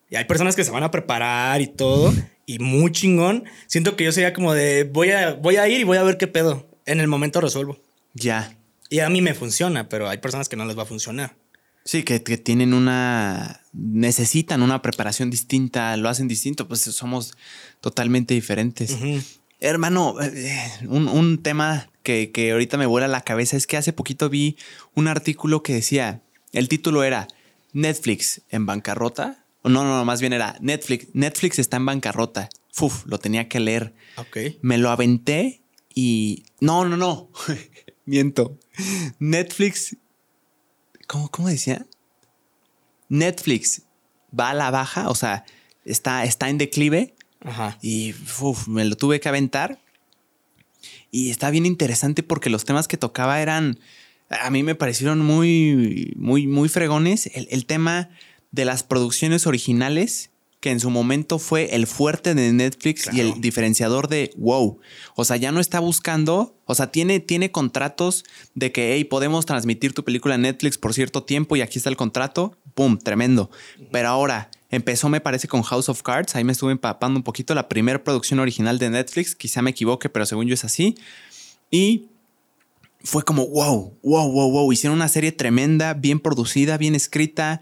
Y 0.10 0.16
hay 0.16 0.26
personas 0.26 0.56
que 0.56 0.64
se 0.64 0.72
van 0.72 0.84
a 0.84 0.92
preparar 0.92 1.62
y 1.62 1.68
todo. 1.68 2.12
Y 2.46 2.60
muy 2.60 2.92
chingón. 2.92 3.46
Siento 3.68 3.96
que 3.96 4.04
yo 4.04 4.12
sería 4.12 4.34
como 4.34 4.54
de 4.54 4.84
voy 4.84 5.12
a, 5.12 5.34
voy 5.34 5.58
a 5.58 5.68
ir 5.68 5.80
y 5.82 5.84
voy 5.84 5.98
a 5.98 6.04
ver 6.04 6.18
qué 6.18 6.28
pedo. 6.28 6.68
En 6.86 7.00
el 7.00 7.08
momento 7.08 7.40
resuelvo. 7.42 7.78
Ya. 8.14 8.58
Y 8.90 9.00
a 9.00 9.10
mí 9.10 9.22
me 9.22 9.34
funciona, 9.34 9.88
pero 9.88 10.10
hay 10.10 10.18
personas 10.18 10.50
que 10.50 10.58
no 10.58 10.66
les 10.66 10.78
va 10.78 10.84
a 10.84 10.88
funcionar. 10.88 11.36
Sí, 11.84 12.04
que, 12.04 12.22
que 12.22 12.38
tienen 12.38 12.74
una. 12.74 13.62
necesitan 13.74 14.62
una 14.62 14.82
preparación 14.82 15.30
distinta, 15.30 15.96
lo 15.98 16.10
hacen 16.10 16.28
distinto, 16.28 16.68
pues 16.68 16.82
somos 16.82 17.34
totalmente 17.80 18.34
diferentes. 18.34 18.98
Hermano, 19.60 20.16
eh, 20.22 20.72
un, 20.88 21.08
un 21.08 21.42
tema 21.42 21.90
que, 22.04 22.32
que 22.32 22.52
ahorita 22.52 22.78
me 22.78 22.86
vuela 22.86 23.08
la 23.08 23.22
cabeza 23.22 23.58
es 23.58 23.68
que 23.68 23.78
hace 23.78 23.94
poquito 23.94 24.30
vi 24.30 24.58
un 24.94 25.08
artículo 25.08 25.64
que 25.64 25.74
decía, 25.74 26.22
el 26.52 26.68
título 26.68 27.04
era 27.04 27.28
Netflix 27.74 28.42
en 28.50 28.66
bancarrota. 28.66 29.41
No, 29.64 29.84
no, 29.84 29.98
no, 29.98 30.06
más 30.06 30.22
bien 30.22 30.34
era 30.34 30.58
Netflix. 30.60 31.08
Netflix 31.14 31.60
está 31.60 31.78
en 31.78 31.86
bancarrota. 31.86 32.50
Uf, 32.80 33.06
lo 33.06 33.20
tenía 33.20 33.48
que 33.48 33.60
leer. 33.60 33.94
Ok. 34.18 34.38
Me 34.62 34.78
lo 34.78 34.90
aventé 34.90 35.62
y. 35.94 36.46
No, 36.60 36.86
no, 36.86 36.98
no. 36.98 37.30
Miento. 38.06 38.58
Netflix. 39.20 39.98
¿Cómo, 41.08 41.30
¿Cómo 41.30 41.50
decía? 41.50 41.86
Netflix 43.10 43.84
va 44.38 44.52
a 44.52 44.54
la 44.54 44.72
baja, 44.72 45.10
o 45.10 45.16
sea, 45.16 45.44
está, 45.84 46.24
está 46.24 46.50
en 46.50 46.58
declive 46.58 47.14
Ajá. 47.42 47.78
y 47.82 48.16
uf, 48.40 48.68
me 48.70 48.86
lo 48.86 48.96
tuve 48.96 49.20
que 49.20 49.30
aventar. 49.30 49.80
Y 51.12 51.30
está 51.30 51.50
bien 51.50 51.66
interesante 51.66 52.24
porque 52.24 52.50
los 52.50 52.64
temas 52.64 52.88
que 52.88 52.96
tocaba 52.96 53.42
eran, 53.42 53.80
a 54.30 54.50
mí 54.50 54.64
me 54.64 54.76
parecieron 54.76 55.20
muy, 55.20 56.14
muy, 56.16 56.48
muy 56.48 56.70
fregones. 56.70 57.30
El, 57.34 57.48
el 57.52 57.66
tema 57.66 58.10
de 58.52 58.66
las 58.66 58.84
producciones 58.84 59.48
originales, 59.48 60.32
que 60.62 60.70
en 60.70 60.80
su 60.80 60.92
momento 60.92 61.40
fue 61.40 61.76
el 61.76 61.88
fuerte 61.88 62.36
de 62.36 62.54
Netflix 62.54 63.10
y 63.12 63.20
el 63.20 63.42
diferenciador 63.42 64.08
de 64.08 64.32
wow. 64.38 64.80
O 65.16 65.26
sea, 65.26 65.36
ya 65.38 65.52
no 65.52 65.60
está 65.60 65.80
buscando, 65.80 66.56
o 66.66 66.76
sea, 66.76 66.92
tiene, 66.92 67.20
tiene 67.20 67.52
contratos 67.52 68.24
de 68.54 68.72
que, 68.72 68.94
hey, 68.94 69.04
podemos 69.04 69.48
transmitir 69.48 69.94
tu 69.94 70.04
película 70.04 70.36
en 70.36 70.44
Netflix 70.44 70.78
por 70.78 70.94
cierto 70.94 71.24
tiempo 71.24 71.56
y 71.56 71.62
aquí 71.62 71.80
está 71.80 71.90
el 71.90 71.98
contrato. 71.98 72.56
¡Pum! 72.76 73.00
Tremendo. 73.00 73.50
Pero 73.92 74.10
ahora 74.10 74.52
empezó, 74.70 75.10
me 75.10 75.20
parece, 75.20 75.48
con 75.48 75.64
House 75.64 75.90
of 75.90 76.04
Cards. 76.04 76.36
Ahí 76.36 76.44
me 76.44 76.52
estuve 76.52 76.72
empapando 76.72 77.18
un 77.18 77.24
poquito 77.24 77.56
la 77.56 77.68
primera 77.68 78.04
producción 78.04 78.40
original 78.40 78.78
de 78.78 78.92
Netflix. 78.92 79.36
Quizá 79.36 79.64
me 79.64 79.72
equivoque, 79.72 80.10
pero 80.10 80.28
según 80.28 80.46
yo 80.46 80.54
es 80.54 80.64
así. 80.64 80.96
Y 81.72 82.08
fue 83.04 83.24
como 83.24 83.48
wow, 83.48 83.98
wow, 84.04 84.32
wow, 84.32 84.52
wow. 84.52 84.72
Hicieron 84.72 84.96
una 84.96 85.08
serie 85.08 85.32
tremenda, 85.32 85.96
bien 85.96 86.20
producida, 86.20 86.78
bien 86.78 86.94
escrita. 86.94 87.62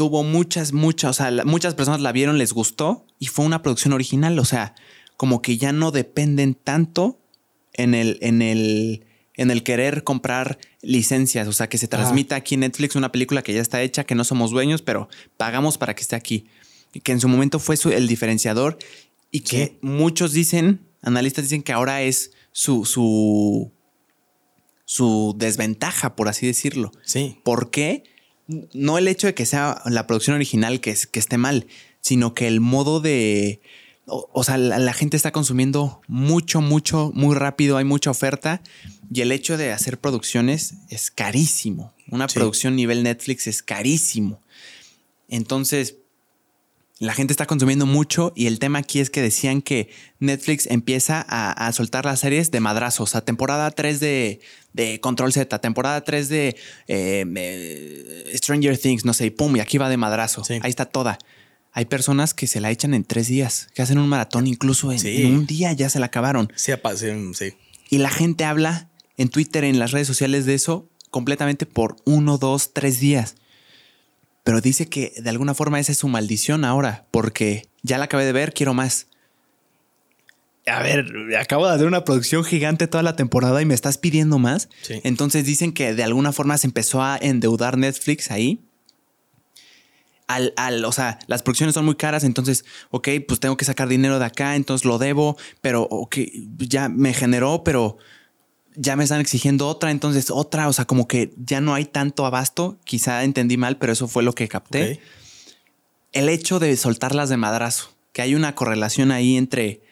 Tuvo 0.00 0.22
muchas, 0.24 0.72
muchas, 0.72 1.10
o 1.10 1.12
sea, 1.12 1.30
la- 1.30 1.44
muchas 1.44 1.74
personas 1.74 2.00
la 2.00 2.10
vieron, 2.10 2.38
les 2.38 2.54
gustó 2.54 3.04
y 3.18 3.26
fue 3.26 3.44
una 3.44 3.60
producción 3.60 3.92
original. 3.92 4.38
O 4.38 4.46
sea, 4.46 4.74
como 5.18 5.42
que 5.42 5.58
ya 5.58 5.72
no 5.74 5.90
dependen 5.90 6.54
tanto 6.54 7.20
en 7.74 7.92
el, 7.94 8.16
en 8.22 8.40
el, 8.40 9.04
en 9.34 9.50
el 9.50 9.62
querer 9.62 10.02
comprar 10.02 10.56
licencias. 10.80 11.46
O 11.48 11.52
sea, 11.52 11.68
que 11.68 11.76
se 11.76 11.86
transmita 11.86 12.34
aquí 12.34 12.54
en 12.54 12.60
Netflix 12.60 12.96
una 12.96 13.12
película 13.12 13.42
que 13.42 13.52
ya 13.52 13.60
está 13.60 13.82
hecha, 13.82 14.04
que 14.04 14.14
no 14.14 14.24
somos 14.24 14.52
dueños, 14.52 14.80
pero 14.80 15.10
pagamos 15.36 15.76
para 15.76 15.94
que 15.94 16.00
esté 16.00 16.16
aquí. 16.16 16.46
Y 16.94 17.00
que 17.00 17.12
en 17.12 17.20
su 17.20 17.28
momento 17.28 17.58
fue 17.58 17.76
su- 17.76 17.90
el 17.90 18.08
diferenciador 18.08 18.78
y 19.30 19.40
que 19.40 19.66
Sí. 19.66 19.78
muchos 19.82 20.32
dicen, 20.32 20.80
analistas 21.02 21.44
dicen 21.44 21.62
que 21.62 21.72
ahora 21.72 22.00
es 22.00 22.30
su, 22.52 22.86
su, 22.86 23.70
su 24.86 25.34
desventaja, 25.36 26.16
por 26.16 26.28
así 26.28 26.46
decirlo. 26.46 26.90
Sí. 27.04 27.38
¿Por 27.44 27.70
qué? 27.70 28.04
No 28.74 28.98
el 28.98 29.08
hecho 29.08 29.26
de 29.26 29.34
que 29.34 29.46
sea 29.46 29.80
la 29.86 30.06
producción 30.06 30.34
original 30.36 30.80
que, 30.80 30.90
es- 30.90 31.06
que 31.06 31.18
esté 31.20 31.38
mal, 31.38 31.66
sino 32.00 32.34
que 32.34 32.46
el 32.48 32.60
modo 32.60 33.00
de... 33.00 33.60
O, 34.06 34.28
o 34.32 34.42
sea, 34.42 34.58
la, 34.58 34.78
la 34.78 34.92
gente 34.92 35.16
está 35.16 35.30
consumiendo 35.30 36.00
mucho, 36.08 36.60
mucho, 36.60 37.12
muy 37.14 37.36
rápido, 37.36 37.76
hay 37.76 37.84
mucha 37.84 38.10
oferta 38.10 38.60
y 39.12 39.20
el 39.20 39.30
hecho 39.30 39.56
de 39.56 39.72
hacer 39.72 39.98
producciones 39.98 40.74
es 40.88 41.10
carísimo. 41.10 41.94
Una 42.10 42.28
Sí. 42.28 42.34
producción 42.34 42.74
nivel 42.74 43.02
Netflix 43.04 43.46
es 43.46 43.62
carísimo. 43.62 44.40
Entonces, 45.28 45.96
la 46.98 47.14
gente 47.14 47.32
está 47.32 47.46
consumiendo 47.46 47.86
mucho 47.86 48.32
y 48.36 48.46
el 48.46 48.58
tema 48.58 48.80
aquí 48.80 49.00
es 49.00 49.10
que 49.10 49.22
decían 49.22 49.62
que 49.62 49.88
Netflix 50.18 50.66
empieza 50.66 51.24
a, 51.28 51.52
a 51.52 51.72
soltar 51.72 52.04
las 52.04 52.20
series 52.20 52.50
de 52.50 52.60
madrazos. 52.60 53.14
A 53.14 53.24
temporada 53.24 53.70
3 53.70 54.00
de, 54.00 54.40
de 54.72 55.00
Control 55.00 55.32
Z, 55.32 55.58
temporada 55.60 56.02
3 56.02 56.28
de 56.28 56.56
eh, 56.88 58.32
Stranger 58.34 58.78
Things, 58.78 59.04
no 59.04 59.12
sé, 59.14 59.26
y 59.26 59.30
pum, 59.30 59.56
y 59.56 59.60
aquí 59.60 59.78
va 59.78 59.88
de 59.88 59.96
madrazo. 59.96 60.44
Sí. 60.44 60.58
Ahí 60.62 60.70
está 60.70 60.86
toda. 60.86 61.18
Hay 61.72 61.84
personas 61.84 62.34
que 62.34 62.46
se 62.46 62.60
la 62.60 62.70
echan 62.70 62.94
en 62.94 63.04
tres 63.04 63.28
días, 63.28 63.68
que 63.74 63.82
hacen 63.82 63.98
un 63.98 64.08
maratón 64.08 64.46
incluso 64.46 64.90
en, 64.92 64.98
Sí. 64.98 65.22
en 65.22 65.34
un 65.34 65.46
día 65.46 65.72
ya 65.72 65.88
se 65.88 66.00
la 66.00 66.06
acabaron. 66.06 66.52
Sí, 66.56 66.72
sí, 66.96 67.06
sí. 67.34 67.52
Y 67.90 67.98
la 67.98 68.10
gente 68.10 68.44
habla 68.44 68.88
en 69.16 69.28
Twitter, 69.28 69.64
en 69.64 69.78
las 69.78 69.92
redes 69.92 70.06
sociales 70.06 70.46
de 70.46 70.54
eso 70.54 70.88
completamente 71.10 71.66
por 71.66 71.96
uno, 72.04 72.38
dos, 72.38 72.72
tres 72.72 73.00
días. 73.00 73.34
Pero 74.44 74.60
dice 74.60 74.86
que 74.88 75.12
de 75.20 75.30
alguna 75.30 75.54
forma 75.54 75.78
esa 75.78 75.92
es 75.92 75.98
su 75.98 76.08
maldición 76.08 76.64
ahora, 76.64 77.06
porque 77.10 77.66
ya 77.82 77.98
la 77.98 78.04
acabé 78.04 78.24
de 78.24 78.32
ver, 78.32 78.52
quiero 78.54 78.74
más. 78.74 79.06
A 80.70 80.82
ver, 80.82 81.06
acabo 81.38 81.66
de 81.66 81.74
hacer 81.74 81.86
una 81.86 82.04
producción 82.04 82.44
gigante 82.44 82.86
toda 82.86 83.02
la 83.02 83.16
temporada 83.16 83.60
y 83.60 83.66
me 83.66 83.74
estás 83.74 83.98
pidiendo 83.98 84.38
más. 84.38 84.68
Sí. 84.82 85.00
Entonces 85.04 85.44
dicen 85.44 85.72
que 85.72 85.94
de 85.94 86.02
alguna 86.04 86.32
forma 86.32 86.56
se 86.58 86.66
empezó 86.66 87.02
a 87.02 87.18
endeudar 87.20 87.76
Netflix 87.76 88.30
ahí. 88.30 88.64
Al, 90.28 90.54
al, 90.56 90.84
o 90.84 90.92
sea, 90.92 91.18
las 91.26 91.42
producciones 91.42 91.74
son 91.74 91.84
muy 91.84 91.96
caras, 91.96 92.22
entonces, 92.22 92.64
ok, 92.90 93.08
pues 93.26 93.40
tengo 93.40 93.56
que 93.56 93.64
sacar 93.64 93.88
dinero 93.88 94.20
de 94.20 94.26
acá, 94.26 94.54
entonces 94.54 94.84
lo 94.84 94.98
debo, 94.98 95.36
pero 95.60 95.88
ok, 95.90 96.18
ya 96.56 96.88
me 96.88 97.12
generó, 97.12 97.64
pero 97.64 97.98
ya 98.76 98.94
me 98.94 99.02
están 99.02 99.20
exigiendo 99.20 99.66
otra, 99.66 99.90
entonces 99.90 100.30
otra, 100.30 100.68
o 100.68 100.72
sea, 100.72 100.84
como 100.84 101.08
que 101.08 101.34
ya 101.36 101.60
no 101.60 101.74
hay 101.74 101.84
tanto 101.84 102.26
abasto, 102.26 102.78
quizá 102.84 103.24
entendí 103.24 103.56
mal, 103.56 103.76
pero 103.78 103.92
eso 103.92 104.06
fue 104.06 104.22
lo 104.22 104.32
que 104.32 104.46
capté. 104.46 105.00
El 106.12 106.28
hecho 106.28 106.60
de 106.60 106.76
soltarlas 106.76 107.28
de 107.28 107.36
madrazo, 107.36 107.90
que 108.12 108.22
hay 108.22 108.36
una 108.36 108.54
correlación 108.54 109.10
ahí 109.10 109.36
entre 109.36 109.82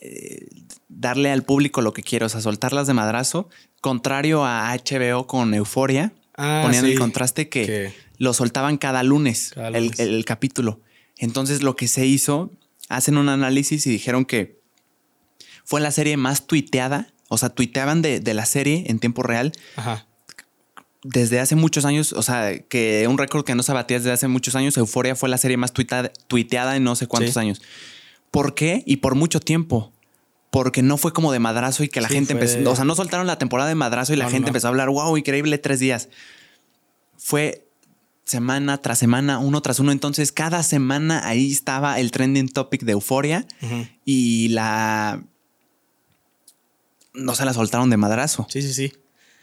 eh, 0.00 0.46
darle 0.88 1.30
al 1.32 1.42
público 1.42 1.80
lo 1.82 1.92
que 1.92 2.02
quiero, 2.02 2.26
o 2.26 2.28
sea, 2.28 2.40
soltarlas 2.40 2.86
de 2.86 2.94
madrazo, 2.94 3.48
contrario 3.80 4.44
a 4.44 4.72
HBO 4.74 5.26
con 5.26 5.54
Euforia, 5.54 6.12
Ah, 6.36 6.60
ponían 6.64 6.84
sí. 6.84 6.92
el 6.92 6.98
contraste 6.98 7.48
que, 7.48 7.66
Que- 7.66 7.94
lo 8.18 8.34
soltaban 8.34 8.76
cada 8.78 9.02
lunes, 9.02 9.52
Cada 9.54 9.68
el- 9.68 9.84
lunes. 9.84 10.00
El, 10.00 10.24
capítulo. 10.24 10.80
Entonces 11.18 11.62
lo 11.62 11.76
que 11.76 11.88
se 11.88 12.06
hizo, 12.06 12.50
hacen 12.88 13.16
un 13.16 13.28
análisis 13.30 13.86
y 13.86 13.90
dijeron 13.90 14.24
que 14.26 14.60
fue 15.64 15.80
la 15.80 15.90
serie 15.90 16.16
más 16.16 16.46
tuiteada, 16.46 17.08
o 17.28 17.38
sea, 17.38 17.48
tuiteaban 17.48 18.02
de, 18.02 18.20
de 18.20 18.34
la 18.34 18.44
serie 18.46 18.84
en 18.88 18.98
tiempo 18.98 19.22
real 19.22 19.52
Ajá. 19.76 20.06
desde 21.02 21.40
hace 21.40 21.56
muchos 21.56 21.84
años, 21.84 22.12
o 22.12 22.22
sea, 22.22 22.58
que 22.58 23.06
un 23.08 23.16
récord 23.18 23.44
que 23.44 23.54
no 23.54 23.62
se 23.62 23.72
batía 23.72 23.98
desde 23.98 24.12
hace 24.12 24.28
muchos 24.28 24.54
años, 24.56 24.76
Euforia 24.76 25.16
fue 25.16 25.28
la 25.28 25.38
serie 25.38 25.56
más 25.56 25.72
tuiteada 25.72 26.76
en 26.76 26.84
no 26.84 26.96
sé 26.96 27.06
cuántos 27.06 27.34
Sí. 27.34 27.40
años. 27.40 27.62
¿Por 28.36 28.54
qué? 28.54 28.82
Y 28.86 28.98
por 28.98 29.14
mucho 29.14 29.40
tiempo. 29.40 29.92
Porque 30.50 30.82
no 30.82 30.96
fue 30.98 31.12
como 31.12 31.32
de 31.32 31.38
madrazo 31.38 31.84
y 31.84 31.88
que 31.88 32.00
la 32.00 32.08
Sí, 32.08 32.14
gente 32.14 32.34
fue- 32.34 32.42
empezó, 32.44 32.70
o 32.70 32.76
sea, 32.76 32.84
no 32.84 32.94
soltaron 32.94 33.26
la 33.26 33.38
temporada 33.38 33.68
de 33.68 33.74
madrazo 33.74 34.12
y 34.12 34.16
la 34.16 34.24
No, 34.24 34.30
gente 34.30 34.42
no. 34.42 34.48
empezó 34.48 34.66
a 34.66 34.70
hablar, 34.70 34.88
wow, 34.90 35.16
increíble, 35.16 35.56
tres 35.58 35.80
días. 35.80 36.08
Fue 37.16 37.66
semana 38.24 38.78
tras 38.78 38.98
semana, 38.98 39.38
uno 39.38 39.60
tras 39.62 39.80
uno. 39.80 39.90
Entonces, 39.92 40.32
cada 40.32 40.62
semana 40.62 41.26
ahí 41.26 41.50
estaba 41.50 41.98
el 41.98 42.10
trending 42.10 42.48
topic 42.48 42.82
de 42.82 42.92
Euforia 42.92 43.46
y 44.04 44.48
la... 44.48 45.24
No 47.14 47.34
se 47.34 47.44
la 47.46 47.54
soltaron 47.54 47.88
de 47.88 47.96
madrazo. 47.96 48.46
Sí, 48.50 48.60
sí, 48.62 48.74
sí. 48.74 48.92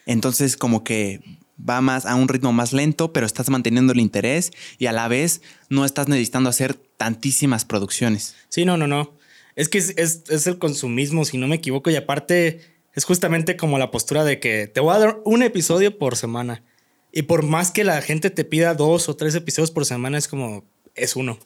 Entonces, 0.05 0.55
como 0.57 0.83
que 0.83 1.21
va 1.57 1.81
más 1.81 2.05
a 2.05 2.15
un 2.15 2.27
ritmo 2.27 2.53
más 2.53 2.73
lento, 2.73 3.13
pero 3.13 3.25
estás 3.25 3.49
manteniendo 3.49 3.93
el 3.93 3.99
interés 3.99 4.51
y 4.77 4.85
a 4.87 4.91
la 4.91 5.07
vez 5.07 5.41
no 5.69 5.85
estás 5.85 6.07
necesitando 6.07 6.49
hacer 6.49 6.79
tantísimas 7.03 7.65
producciones. 7.65 8.35
Sí, 8.49 8.63
no, 8.65 8.77
no, 8.77 8.87
no. 8.87 9.13
Es 9.55 9.67
que 9.69 9.77
es, 9.77 9.93
es- 9.97 10.23
es 10.29 10.47
el 10.47 10.57
consumismo, 10.57 11.25
si 11.25 11.37
no 11.37 11.47
me 11.47 11.55
equivoco, 11.55 11.89
y 11.89 11.95
aparte 11.95 12.61
es 12.93 13.03
justamente 13.05 13.57
como 13.57 13.77
la 13.77 13.91
postura 13.91 14.23
de 14.23 14.39
que 14.39 14.67
te 14.67 14.79
voy 14.79 14.95
a 14.95 14.99
dar 14.99 15.19
un 15.25 15.43
episodio 15.43 15.97
por 15.97 16.15
semana. 16.15 16.63
Y 17.11 17.23
por 17.23 17.43
más 17.43 17.71
que 17.71 17.83
la 17.83 18.01
gente 18.01 18.29
te 18.29 18.43
pida 18.45 18.73
dos 18.73 19.09
o 19.09 19.15
tres 19.15 19.35
episodios 19.35 19.69
por 19.71 19.85
semana, 19.85 20.17
es 20.17 20.27
como, 20.27 20.63
es 20.95 21.15
uno. 21.15 21.37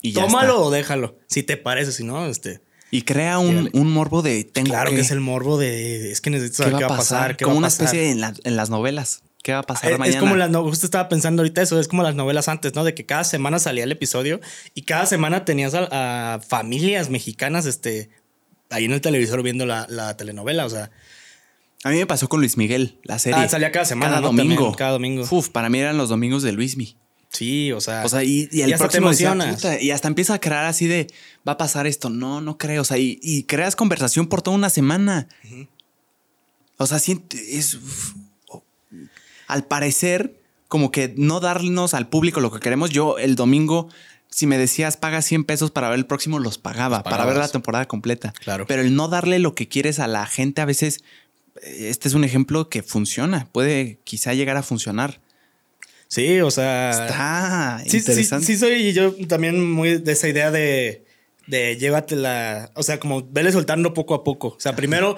Y 0.00 0.12
ya 0.12 0.22
Tómalo 0.22 0.54
está. 0.54 0.62
o 0.64 0.70
déjalo. 0.70 1.18
Si 1.28 1.42
te 1.42 1.56
parece, 1.56 1.92
si 1.92 2.02
no, 2.04 2.26
este. 2.26 2.60
Y 2.90 3.02
crea 3.02 3.38
un, 3.38 3.70
morbo 3.72 4.22
de 4.22 4.44
tengo 4.44 4.68
Claro 4.70 4.90
que, 4.90 4.96
que, 4.96 5.02
es 5.02 5.10
el 5.12 5.20
morbo 5.20 5.58
de. 5.58 6.10
Es 6.10 6.20
que 6.20 6.30
necesito 6.30 6.64
¿qué 6.64 6.70
saber 6.70 6.74
va 6.74 6.78
qué 6.78 6.84
a 6.84 6.88
pasar. 6.96 7.36
qué 7.36 7.44
como 7.44 7.54
va 7.54 7.56
a 7.56 7.58
una 7.58 7.66
pasar. 7.68 7.86
especie 7.86 8.10
en, 8.10 8.20
la- 8.20 8.34
en 8.44 8.56
las 8.56 8.68
novelas. 8.70 9.22
¿Qué 9.42 9.52
va 9.52 9.58
a 9.58 9.62
pasar 9.64 9.90
Es, 9.92 9.98
mañana? 9.98 10.16
es 10.16 10.20
como 10.22 10.36
las 10.36 10.50
no- 10.50 10.62
justo 10.64 10.86
estaba 10.86 11.08
pensando 11.08 11.42
ahorita 11.42 11.62
eso, 11.62 11.78
es 11.80 11.88
como 11.88 12.02
las 12.02 12.14
novelas 12.14 12.48
antes, 12.48 12.74
¿no? 12.74 12.84
De 12.84 12.94
que 12.94 13.04
cada 13.06 13.24
semana 13.24 13.58
salía 13.58 13.84
el 13.84 13.92
episodio 13.92 14.40
y 14.74 14.82
cada 14.82 15.06
semana 15.06 15.44
tenías 15.44 15.74
a, 15.74 16.34
a 16.34 16.40
familias 16.40 17.10
mexicanas, 17.10 17.66
este, 17.66 18.10
ahí 18.70 18.84
en 18.84 18.92
el 18.92 19.00
televisor 19.00 19.42
viendo 19.42 19.66
la, 19.66 19.86
la 19.90 20.16
telenovela, 20.16 20.64
o 20.64 20.70
sea, 20.70 20.90
A 21.84 21.90
mí 21.90 21.96
me 21.96 22.06
pasó 22.06 22.28
con 22.28 22.38
Luis 22.40 22.56
Miguel, 22.56 22.98
la 23.02 23.18
serie. 23.18 23.40
Ah, 23.40 23.48
salía 23.48 23.72
cada 23.72 23.84
semana, 23.84 24.10
Cada 24.12 24.20
¿no? 24.20 24.26
domingo. 24.28 24.54
También, 24.54 24.74
cada 24.78 24.90
domingo. 24.92 25.24
Uf, 25.28 25.48
para 25.48 25.68
mí 25.68 25.80
eran 25.80 25.96
los 25.98 26.08
domingos 26.08 26.44
de 26.44 26.52
Luismi. 26.52 26.96
sí, 27.30 27.72
o 27.72 27.80
sea, 27.80 28.04
O 28.04 28.08
sea, 28.08 28.22
y, 28.22 28.48
y 28.52 28.60
el 28.62 28.70
y 28.70 28.72
hasta 28.74 28.86
te 28.86 28.98
próximo 29.00 29.10
decía, 29.10 29.32
emocionas. 29.32 29.82
Y 29.82 29.90
hasta 29.90 30.06
empieza 30.06 30.34
a 30.34 30.38
crear 30.40 30.66
así 30.66 30.86
de 30.86 31.08
va 31.48 31.52
a 31.54 31.56
pasar 31.56 31.88
esto. 31.88 32.08
No, 32.10 32.40
no 32.40 32.56
creo. 32.58 32.82
O 32.82 32.84
sea, 32.84 32.98
y, 32.98 33.18
y 33.22 33.42
creas 33.42 33.74
conversación 33.74 34.28
por 34.28 34.40
toda 34.42 34.54
una 34.56 34.70
semana. 34.70 35.26
O 36.76 36.86
sea, 36.86 37.00
siente, 37.00 37.58
es. 37.58 37.78
Al 39.52 39.64
parecer, 39.64 40.40
como 40.68 40.90
que 40.90 41.12
no 41.16 41.40
darnos 41.40 41.94
al 41.94 42.08
público 42.08 42.40
lo 42.40 42.50
que 42.50 42.60
queremos. 42.60 42.90
Yo 42.90 43.18
el 43.18 43.36
domingo, 43.36 43.88
si 44.30 44.46
me 44.46 44.58
decías 44.58 44.96
paga 44.96 45.22
100 45.22 45.44
pesos 45.44 45.70
para 45.70 45.88
ver 45.88 45.98
el 45.98 46.06
próximo, 46.06 46.38
los 46.38 46.58
pagaba 46.58 46.98
Los 46.98 47.04
para 47.04 47.24
ver 47.24 47.36
la 47.36 47.48
temporada 47.48 47.86
completa. 47.86 48.32
Claro. 48.42 48.66
Pero 48.66 48.82
el 48.82 48.94
no 48.94 49.08
darle 49.08 49.38
lo 49.38 49.54
que 49.54 49.68
quieres 49.68 49.98
a 49.98 50.06
la 50.06 50.26
gente 50.26 50.60
a 50.60 50.64
veces. 50.64 51.04
Este 51.62 52.08
es 52.08 52.14
un 52.14 52.24
ejemplo 52.24 52.70
que 52.70 52.82
funciona. 52.82 53.48
Puede 53.52 53.98
quizá 54.04 54.32
llegar 54.32 54.56
a 54.56 54.62
funcionar. 54.62 55.20
Sí, 56.08 56.40
o 56.40 56.50
sea. 56.50 56.90
Está 56.90 57.82
sí, 57.86 57.98
interesante. 57.98 58.46
Sí, 58.46 58.54
sí, 58.54 58.58
soy 58.58 58.92
yo 58.92 59.14
también 59.28 59.70
muy 59.70 59.98
de 59.98 60.12
esa 60.12 60.28
idea 60.28 60.50
de, 60.50 61.04
de 61.46 61.76
llévatela. 61.76 62.70
O 62.74 62.82
sea, 62.82 62.98
como 62.98 63.22
vele 63.30 63.52
soltando 63.52 63.94
poco 63.94 64.14
a 64.14 64.24
poco. 64.24 64.48
O 64.48 64.60
sea, 64.60 64.74
primero 64.74 65.16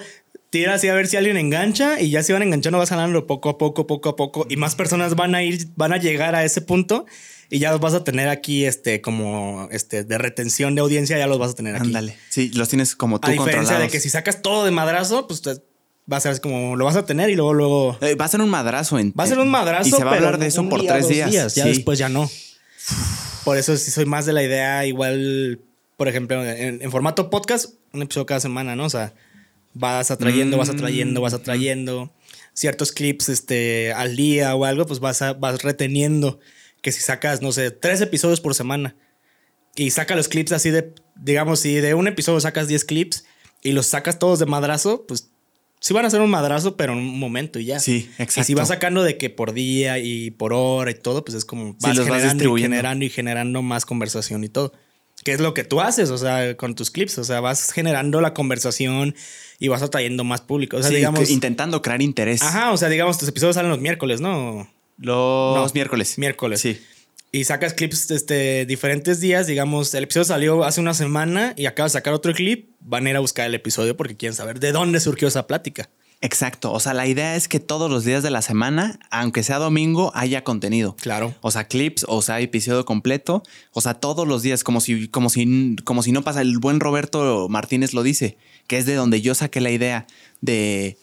tira 0.55 0.75
así 0.75 0.87
a 0.87 0.93
ver 0.93 1.07
si 1.07 1.17
alguien 1.17 1.35
engancha 1.35 1.99
y 1.99 2.09
ya 2.11 2.23
si 2.23 2.31
van 2.31 2.41
enganchando 2.41 2.77
vas 2.77 2.89
ganando 2.89 3.27
poco 3.27 3.49
a 3.49 3.57
poco, 3.57 3.85
poco 3.87 4.07
a 4.07 4.15
poco 4.15 4.45
y 4.49 4.55
más 4.55 4.73
personas 4.75 5.15
van 5.15 5.35
a 5.35 5.43
ir, 5.43 5.67
van 5.75 5.91
a 5.91 5.97
llegar 5.97 6.33
a 6.33 6.45
ese 6.45 6.61
punto 6.61 7.05
y 7.49 7.59
ya 7.59 7.71
los 7.71 7.81
vas 7.81 7.93
a 7.93 8.05
tener 8.05 8.29
aquí, 8.29 8.63
este, 8.63 9.01
como, 9.01 9.67
este, 9.71 10.05
de 10.05 10.17
retención 10.17 10.73
de 10.73 10.79
audiencia, 10.79 11.17
ya 11.17 11.27
los 11.27 11.39
vas 11.39 11.51
a 11.51 11.55
tener 11.55 11.75
aquí. 11.75 11.87
Ándale. 11.87 12.15
Sí, 12.29 12.51
los 12.55 12.69
tienes 12.69 12.95
como 12.95 13.19
tú 13.19 13.27
A 13.27 13.31
diferencia 13.31 13.77
de 13.79 13.89
que 13.89 13.99
si 13.99 14.09
sacas 14.09 14.41
todo 14.41 14.63
de 14.63 14.71
madrazo, 14.71 15.27
pues 15.27 15.41
te- 15.41 15.61
va 16.11 16.17
a 16.17 16.21
ser 16.21 16.39
como 16.39 16.77
lo 16.77 16.85
vas 16.85 16.95
a 16.95 17.05
tener 17.05 17.29
y 17.29 17.35
luego, 17.35 17.53
luego 17.53 17.97
Eh, 18.01 18.15
va 18.15 18.23
a 18.23 18.27
ser 18.29 18.39
un 18.39 18.49
madrazo. 18.49 18.97
En, 18.97 19.13
va 19.19 19.25
a 19.25 19.27
ser 19.27 19.39
un 19.39 19.49
madrazo. 19.49 19.89
Y 19.89 19.91
se 19.91 20.03
va 20.05 20.11
a 20.11 20.15
hablar 20.15 20.37
de 20.39 20.47
eso 20.47 20.67
por 20.69 20.79
día, 20.81 20.93
tres 20.93 21.09
días. 21.09 21.31
Ya 21.31 21.49
Sí. 21.49 21.69
después 21.69 21.99
ya 21.99 22.07
no. 22.07 22.29
Por 23.43 23.57
eso 23.57 23.75
sí 23.75 23.91
soy 23.91 24.05
más 24.05 24.25
de 24.25 24.31
la 24.33 24.41
idea, 24.41 24.85
igual, 24.85 25.59
por 25.97 26.07
ejemplo, 26.07 26.43
en, 26.45 26.81
en 26.81 26.91
formato 26.91 27.29
podcast, 27.29 27.71
un 27.93 28.01
episodio 28.03 28.25
cada 28.25 28.39
semana, 28.39 28.75
¿no? 28.75 28.85
O 28.85 28.89
sea, 28.89 29.13
vas 29.75 30.09
atrayendo, 30.09 30.57
vas 30.57 30.69
atrayendo, 30.69 31.21
vas 31.21 31.33
atrayendo 31.33 32.11
ciertos 32.53 32.91
clips 32.91 33.29
este, 33.29 33.93
al 33.93 34.15
día 34.15 34.55
o 34.55 34.65
algo, 34.65 34.85
pues 34.87 34.99
vas, 34.99 35.21
a- 35.21 35.33
vas 35.33 35.61
reteniendo 35.61 36.39
que 36.81 36.91
si 36.91 37.01
sacas, 37.01 37.41
no 37.43 37.51
sé, 37.51 37.69
tres 37.71 38.01
episodios 38.01 38.41
por 38.41 38.55
semana 38.55 38.95
y 39.75 39.91
saca 39.91 40.15
los 40.15 40.27
clips 40.29 40.53
así 40.53 40.69
de, 40.71 40.93
digamos, 41.15 41.59
si 41.59 41.75
de 41.75 41.93
un 41.93 42.07
episodio 42.07 42.39
sacas 42.39 42.67
10 42.67 42.85
clips 42.85 43.25
y 43.61 43.73
los 43.73 43.87
sacas 43.87 44.17
todos 44.19 44.39
de 44.39 44.45
madrazo, 44.45 45.05
pues 45.05 45.29
sí 45.81 45.93
van 45.93 46.05
a 46.05 46.09
ser 46.09 46.21
un 46.21 46.29
madrazo, 46.29 46.77
pero 46.77 46.93
en 46.93 46.99
un 46.99 47.19
momento 47.19 47.59
y 47.59 47.65
ya. 47.65 47.79
Sí, 47.79 48.09
exacto. 48.17 48.41
Y 48.41 48.43
si 48.45 48.53
vas 48.53 48.69
sacando 48.69 49.03
de 49.03 49.17
que 49.17 49.29
por 49.29 49.51
día 49.53 49.99
y 49.99 50.31
por 50.31 50.53
hora 50.53 50.91
y 50.91 50.95
todo, 50.95 51.25
pues 51.25 51.35
es 51.35 51.43
como 51.45 51.73
vas 51.81 51.95
los 51.97 52.07
vas 52.07 52.21
generando 52.21 52.57
y 52.57 52.61
generando 52.61 53.05
y 53.05 53.09
generando 53.09 53.61
más 53.61 53.85
conversación 53.85 54.43
y 54.45 54.49
todo. 54.49 54.71
Que 55.25 55.33
es 55.33 55.41
lo 55.41 55.53
que 55.53 55.65
tú 55.65 55.81
haces, 55.81 56.11
o 56.11 56.17
sea, 56.17 56.55
con 56.55 56.75
tus 56.75 56.89
clips, 56.91 57.17
o 57.17 57.23
sea, 57.25 57.41
vas 57.41 57.73
generando 57.73 58.21
la 58.21 58.33
conversación 58.33 59.13
y 59.59 59.67
vas 59.67 59.81
atrayendo 59.81 60.23
más 60.23 60.39
público. 60.39 60.77
O 60.77 60.81
sea, 60.81 60.89
Sí, 60.91 60.95
digamos. 60.95 61.29
intentando 61.29 61.81
crear 61.81 62.01
interés. 62.01 62.41
Ajá, 62.43 62.71
o 62.71 62.77
sea, 62.77 62.87
digamos, 62.89 63.17
tus 63.17 63.27
episodios 63.27 63.55
salen 63.55 63.71
los 63.71 63.79
miércoles, 63.81 64.21
¿no? 64.21 64.69
Los 64.97 65.55
No, 65.67 65.73
miércoles. 65.73 66.17
miércoles. 66.17 66.61
Sí. 66.61 66.79
Y 67.31 67.43
sacas 67.43 67.73
clips 67.73 68.11
este, 68.11 68.65
diferentes 68.65 69.19
días, 69.19 69.45
digamos, 69.47 69.93
el 69.93 70.03
episodio 70.05 70.23
salió 70.25 70.63
hace 70.63 70.79
una 70.79 70.93
semana 70.93 71.53
y 71.57 71.65
acabas 71.65 71.91
de 71.91 71.97
sacar 71.99 72.13
otro 72.13 72.31
clip, 72.33 72.69
van 72.79 73.07
a 73.07 73.09
ir 73.09 73.15
a 73.17 73.19
buscar 73.19 73.47
el 73.47 73.55
episodio 73.55 73.97
porque 73.97 74.15
quieren 74.15 74.35
saber 74.35 74.59
de 74.61 74.71
dónde 74.71 74.99
surgió 75.01 75.27
esa 75.27 75.45
plática. 75.47 75.89
Exacto. 76.21 76.71
O 76.71 76.79
sea, 76.79 76.93
la 76.93 77.05
idea 77.07 77.35
es 77.35 77.47
que 77.47 77.59
todos 77.59 77.89
los 77.91 78.03
días 78.03 78.23
de 78.23 78.31
la 78.31 78.41
semana, 78.41 78.99
aunque 79.11 79.43
sea 79.43 79.57
domingo, 79.59 80.11
haya 80.15 80.43
contenido. 80.43 80.95
Claro. 80.99 81.35
O 81.41 81.51
sea, 81.51 81.65
clips, 81.67 82.05
o 82.07 82.21
sea, 82.21 82.39
episodio 82.39 82.83
completo. 82.85 83.43
O 83.73 83.81
sea, 83.81 83.93
todos 83.95 84.27
los 84.27 84.41
días, 84.41 84.63
como 84.63 84.81
si, 84.81 85.07
como 85.07 85.29
si, 85.29 85.75
como 85.83 86.01
si 86.03 86.11
no 86.11 86.23
pasa. 86.23 86.41
El 86.41 86.57
buen 86.57 86.79
Roberto 86.79 87.47
Martínez 87.49 87.93
lo 87.93 88.01
dice, 88.01 88.37
que 88.67 88.77
es 88.77 88.85
de 88.85 88.95
donde 88.95 89.21
yo 89.21 89.35
saqué 89.35 89.61
la 89.61 89.71
idea 89.71 90.07
de 90.41 90.97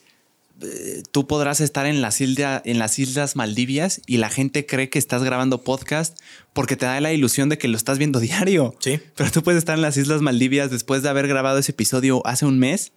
eh, 0.63 1.03
tú 1.13 1.27
podrás 1.27 1.61
estar 1.61 1.87
en 1.87 2.01
las, 2.03 2.21
isla- 2.21 2.63
en 2.65 2.79
las 2.79 2.99
Islas 2.99 3.35
Maldivias 3.37 4.01
y 4.07 4.19
la 4.19 4.29
gente 4.31 4.65
cree 4.67 4.89
que 4.91 4.99
estás 4.99 5.23
grabando 5.25 5.63
podcast 5.65 6.19
porque 6.53 6.77
te 6.77 6.87
da 6.87 7.01
la 7.01 7.13
ilusión 7.13 7.49
de 7.49 7.59
que 7.59 7.69
lo 7.69 7.77
estás 7.77 7.99
viendo 7.99 8.19
diario. 8.21 8.75
Sí. 8.81 9.01
Pero 9.17 9.31
tú 9.31 9.43
puedes 9.43 9.59
estar 9.59 9.75
en 9.77 9.83
las 9.83 9.97
Islas 9.97 10.21
Maldivas 10.23 10.71
después 10.71 11.03
de 11.03 11.09
haber 11.09 11.27
grabado 11.29 11.59
ese 11.59 11.73
episodio 11.73 12.27
hace 12.27 12.47
un 12.47 12.59
mes 12.59 12.93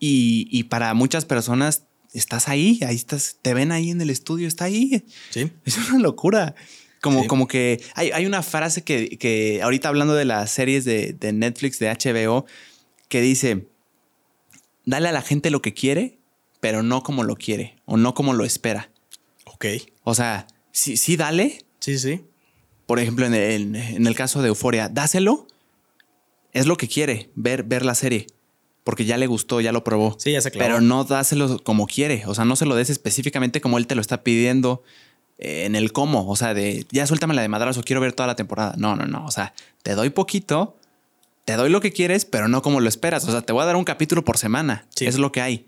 y, 0.00 0.48
y 0.50 0.64
para 0.64 0.92
muchas 0.94 1.24
personas 1.26 1.84
estás 2.12 2.48
ahí, 2.48 2.80
ahí 2.84 2.96
estás, 2.96 3.36
te 3.40 3.54
ven 3.54 3.70
ahí 3.70 3.90
en 3.90 4.00
el 4.00 4.10
estudio, 4.10 4.48
está 4.48 4.64
ahí. 4.64 5.04
Sí. 5.30 5.52
Es 5.64 5.76
una 5.76 6.00
locura. 6.00 6.56
Como, 7.00 7.22
Sí. 7.22 7.28
como 7.28 7.46
que 7.46 7.80
hay, 7.94 8.10
hay 8.10 8.26
una 8.26 8.42
frase 8.42 8.82
que, 8.82 9.16
que 9.18 9.62
ahorita 9.62 9.88
hablando 9.88 10.14
de 10.14 10.24
las 10.26 10.50
series 10.50 10.84
de, 10.84 11.12
de 11.14 11.32
Netflix, 11.32 11.78
de 11.78 11.88
HBO, 11.90 12.44
que 13.08 13.20
dice, 13.22 13.68
dale 14.84 15.08
a 15.08 15.12
la 15.12 15.22
gente 15.22 15.50
lo 15.50 15.62
que 15.62 15.72
quiere, 15.72 16.18
pero 16.60 16.82
no 16.82 17.02
como 17.02 17.24
lo 17.24 17.36
quiere 17.36 17.76
o 17.86 17.96
no 17.96 18.12
como 18.14 18.32
lo 18.34 18.44
espera. 18.44 18.90
Ok. 19.46 19.64
O 20.04 20.14
sea, 20.14 20.46
sí, 20.72 20.96
sí 20.98 21.16
dale. 21.16 21.64
Sí, 21.78 21.98
sí. 21.98 22.24
Por 22.86 22.98
ejemplo, 22.98 23.24
en 23.24 23.32
el, 23.34 23.74
en 23.76 24.06
el 24.06 24.14
caso 24.14 24.42
de 24.42 24.48
Euforia, 24.48 24.88
dáselo. 24.90 25.46
Es 26.52 26.66
lo 26.66 26.76
que 26.76 26.88
quiere, 26.88 27.30
ver, 27.34 27.62
ver 27.62 27.84
la 27.84 27.94
serie. 27.94 28.26
Porque 28.90 29.04
ya 29.04 29.16
le 29.16 29.28
gustó, 29.28 29.60
ya 29.60 29.70
lo 29.70 29.84
probó. 29.84 30.16
Sí, 30.18 30.32
ya 30.32 30.40
se 30.40 30.50
clavó. 30.50 30.66
Pero 30.68 30.80
no 30.80 31.04
dáselo 31.04 31.62
como 31.62 31.86
quiere. 31.86 32.24
O 32.26 32.34
sea, 32.34 32.44
no 32.44 32.56
se 32.56 32.66
lo 32.66 32.74
des 32.74 32.90
específicamente 32.90 33.60
como 33.60 33.78
él 33.78 33.86
te 33.86 33.94
lo 33.94 34.00
está 34.00 34.24
pidiendo 34.24 34.82
eh, 35.38 35.64
en 35.64 35.76
el 35.76 35.92
cómo. 35.92 36.28
O 36.28 36.34
sea, 36.34 36.54
de 36.54 36.84
ya 36.90 37.06
suéltame 37.06 37.34
la 37.34 37.42
de 37.42 37.48
madrazo, 37.48 37.82
quiero 37.84 38.00
ver 38.00 38.12
toda 38.12 38.26
la 38.26 38.34
temporada. 38.34 38.74
No, 38.76 38.96
no, 38.96 39.06
no. 39.06 39.24
O 39.24 39.30
sea, 39.30 39.54
te 39.84 39.94
doy 39.94 40.10
poquito, 40.10 40.76
te 41.44 41.54
doy 41.54 41.70
lo 41.70 41.80
que 41.80 41.92
quieres, 41.92 42.24
pero 42.24 42.48
no 42.48 42.62
como 42.62 42.80
lo 42.80 42.88
esperas. 42.88 43.24
O 43.28 43.30
sea, 43.30 43.42
te 43.42 43.52
voy 43.52 43.62
a 43.62 43.66
dar 43.66 43.76
un 43.76 43.84
capítulo 43.84 44.24
por 44.24 44.38
semana. 44.38 44.86
Sí. 44.96 45.06
Es 45.06 45.18
lo 45.18 45.30
que 45.30 45.40
hay. 45.40 45.66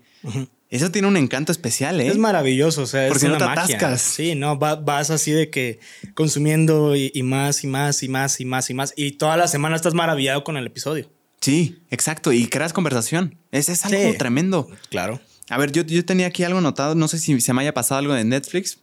Eso 0.69 0.91
tiene 0.91 1.07
un 1.07 1.15
encanto 1.17 1.51
especial, 1.53 2.01
¿eh? 2.01 2.07
Es 2.07 2.17
maravilloso, 2.17 2.81
o 2.81 2.85
sea, 2.87 3.07
Porque 3.07 3.25
es 3.25 3.29
no 3.31 3.37
una 3.37 3.45
te 3.49 3.55
magia. 3.55 3.75
atascas. 3.77 4.01
Sí, 4.01 4.35
no, 4.35 4.57
va- 4.59 4.75
vas 4.75 5.11
así 5.11 5.31
de 5.31 5.49
que 5.49 5.79
consumiendo 6.15 6.95
y, 6.95 7.11
y 7.13 7.23
más 7.23 7.63
y 7.63 7.67
más 7.67 8.01
y 8.03 8.09
más 8.09 8.39
y 8.39 8.45
más 8.45 8.69
y 8.69 8.73
más. 8.73 8.93
Y 8.95 9.11
toda 9.13 9.37
la 9.37 9.47
semana 9.47 9.75
estás 9.75 9.93
maravillado 9.93 10.43
con 10.43 10.57
el 10.57 10.65
episodio. 10.65 11.09
Sí, 11.43 11.79
exacto. 11.91 12.31
Y 12.31 12.47
creas 12.47 12.73
conversación. 12.73 13.37
Es, 13.51 13.69
es 13.69 13.83
algo 13.85 14.11
Sí. 14.11 14.17
tremendo. 14.17 14.67
Claro. 14.89 15.19
A 15.49 15.57
ver, 15.57 15.71
yo, 15.71 15.83
yo 15.83 16.03
tenía 16.05 16.27
aquí 16.27 16.43
algo 16.43 16.59
anotado, 16.59 16.95
no 16.95 17.07
sé 17.07 17.19
si 17.19 17.39
se 17.41 17.53
me 17.53 17.61
haya 17.61 17.73
pasado 17.73 17.99
algo 17.99 18.13
de 18.13 18.23
Netflix. 18.23 18.79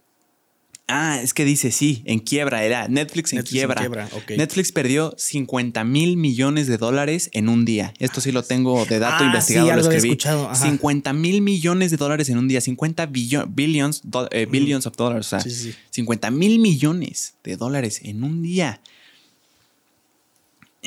Ah, 0.92 1.20
es 1.22 1.34
que 1.34 1.44
dice 1.44 1.70
sí, 1.70 2.02
en 2.04 2.18
quiebra, 2.18 2.64
era 2.64 2.88
Netflix 2.88 3.32
en 3.32 3.38
Netflix 3.38 3.62
en 3.62 3.68
quiebra. 3.78 4.08
Netflix 4.36 4.72
perdió 4.72 5.14
50 5.16 5.84
mil 5.84 6.16
millones 6.16 6.66
de 6.66 6.78
dólares 6.78 7.30
en 7.32 7.48
un 7.48 7.64
día. 7.64 7.94
Esto 8.00 8.20
sí 8.20 8.32
lo 8.32 8.42
tengo 8.42 8.84
de 8.86 8.98
dato 8.98 9.22
Ah, 9.22 9.26
investigado, 9.28 9.68
sí, 9.68 9.74
lo 9.76 9.80
escribí. 9.82 10.08
escuchado, 10.08 10.50
ajá. 10.50 10.66
50 10.66 11.12
mil 11.12 11.42
millones 11.42 11.92
de 11.92 11.96
dólares 11.96 12.28
en 12.28 12.38
un 12.38 12.48
día, 12.48 12.60
50 12.60 13.06
billo- 13.06 13.46
billions, 13.48 14.00
do- 14.02 14.28
eh, 14.32 14.46
billions 14.50 14.84
of 14.86 14.96
dollars, 14.96 15.28
o 15.28 15.30
sea, 15.30 15.40
Sí, 15.40 15.50
sí, 15.50 15.70
sí. 15.70 15.74
50 15.90 16.28
mil 16.32 16.58
millones 16.58 17.34
de 17.44 17.56
dólares 17.56 18.00
en 18.02 18.24
un 18.24 18.42
día. 18.42 18.80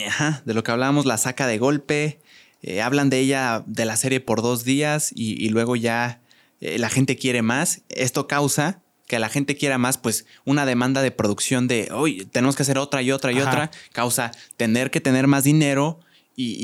Ajá, 0.08 0.42
de 0.46 0.54
lo 0.54 0.64
que 0.64 0.72
hablábamos, 0.72 1.06
la 1.06 1.18
saca 1.18 1.48
de 1.48 1.58
golpe. 1.58 2.20
eh, 2.66 2.82
hablan 2.82 3.10
de 3.10 3.20
ella, 3.20 3.64
de 3.68 3.84
la 3.86 3.98
serie 3.98 4.20
por 4.22 4.42
dos 4.42 4.64
días 4.64 5.12
y, 5.14 5.34
y 5.44 5.50
luego 5.50 5.76
ya 5.76 6.22
eh, 6.62 6.78
la 6.80 6.90
gente 6.90 7.18
quiere 7.18 7.42
más. 7.42 7.82
Esto 7.90 8.26
causa 8.28 8.82
que 9.06 9.20
la 9.20 9.28
gente 9.30 9.58
quiera 9.58 9.78
más, 9.78 9.98
pues 9.98 10.26
una 10.46 10.66
demanda 10.66 11.02
de 11.02 11.12
producción 11.12 11.68
de, 11.68 11.90
hoy 11.92 12.26
tenemos 12.32 12.56
que 12.56 12.64
hacer 12.64 12.78
otra 12.78 13.02
y 13.02 13.12
otra 13.12 13.32
y 13.34 13.40
Ajá. 13.40 13.50
otra. 13.50 13.72
Causa 13.92 14.32
tener 14.56 14.92
que 14.92 15.02
tener 15.02 15.28
más 15.28 15.44
dinero 15.44 16.00
y, 16.38 16.56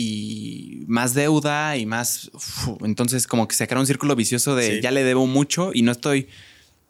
y 0.82 0.86
más 0.88 1.14
deuda 1.14 1.76
y 1.76 1.86
más... 1.86 2.32
uf, 2.34 2.70
entonces 2.86 3.28
como 3.28 3.48
que 3.48 3.56
se 3.56 3.68
crea 3.68 3.80
un 3.82 3.86
círculo 3.86 4.16
vicioso 4.16 4.56
de 4.56 4.76
Sí. 4.78 4.82
ya 4.82 4.92
le 4.92 5.04
debo 5.04 5.28
mucho 5.28 5.72
y 5.74 5.82
no 5.82 5.92
estoy... 5.92 6.28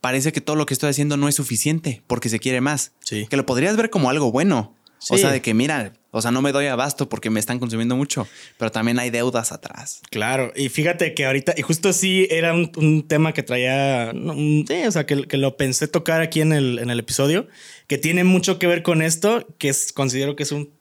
Parece 0.01 0.31
que 0.31 0.39
todo 0.39 0.55
lo 0.55 0.65
que 0.67 0.73
estoy 0.75 0.91
haciendo 0.91 1.17
no 1.17 1.27
es 1.27 1.35
suficiente 1.35 2.03
porque 2.07 2.29
se 2.29 2.39
quiere 2.39 2.61
más. 2.61 2.93
Sí. 3.03 3.25
Que 3.27 3.35
lo 3.35 3.45
podrías 3.45 3.75
ver 3.75 3.89
como 3.89 4.09
algo 4.11 4.31
bueno. 4.31 4.75
O 5.09 5.15
Sí. 5.15 5.17
sea, 5.17 5.31
de 5.31 5.41
que 5.41 5.53
mira, 5.53 5.91
o 6.11 6.21
sea, 6.21 6.31
no 6.31 6.41
me 6.41 6.51
doy 6.51 6.65
abasto 6.67 7.07
porque 7.09 7.29
me 7.29 7.39
están 7.39 7.59
consumiendo 7.59 7.95
mucho, 7.95 8.27
pero 8.57 8.71
también 8.71 8.97
hay 8.99 9.09
deudas 9.09 9.51
atrás. 9.51 10.01
Claro, 10.09 10.51
y 10.55 10.69
fíjate 10.69 11.13
que 11.13 11.25
ahorita, 11.25 11.53
y 11.57 11.61
justo 11.61 11.93
sí 11.93 12.27
era 12.31 12.53
un, 12.53 12.71
un 12.77 13.07
tema 13.07 13.33
que 13.33 13.43
traía, 13.43 14.11
un- 14.13 14.65
sí, 14.67 14.83
o 14.87 14.91
sea, 14.91 15.05
que, 15.05 15.23
que 15.27 15.37
lo 15.37 15.55
pensé 15.57 15.87
tocar 15.87 16.21
aquí 16.21 16.41
en 16.41 16.51
el, 16.53 16.79
en 16.79 16.89
el 16.89 16.99
episodio, 16.99 17.47
que 17.87 17.97
tiene 17.97 18.23
mucho 18.23 18.57
que 18.59 18.67
ver 18.67 18.81
con 18.83 19.01
esto, 19.01 19.45
que 19.57 19.69
es, 19.69 19.93
considero 19.93 20.35
que 20.35 20.43
es 20.43 20.51
un 20.51 20.71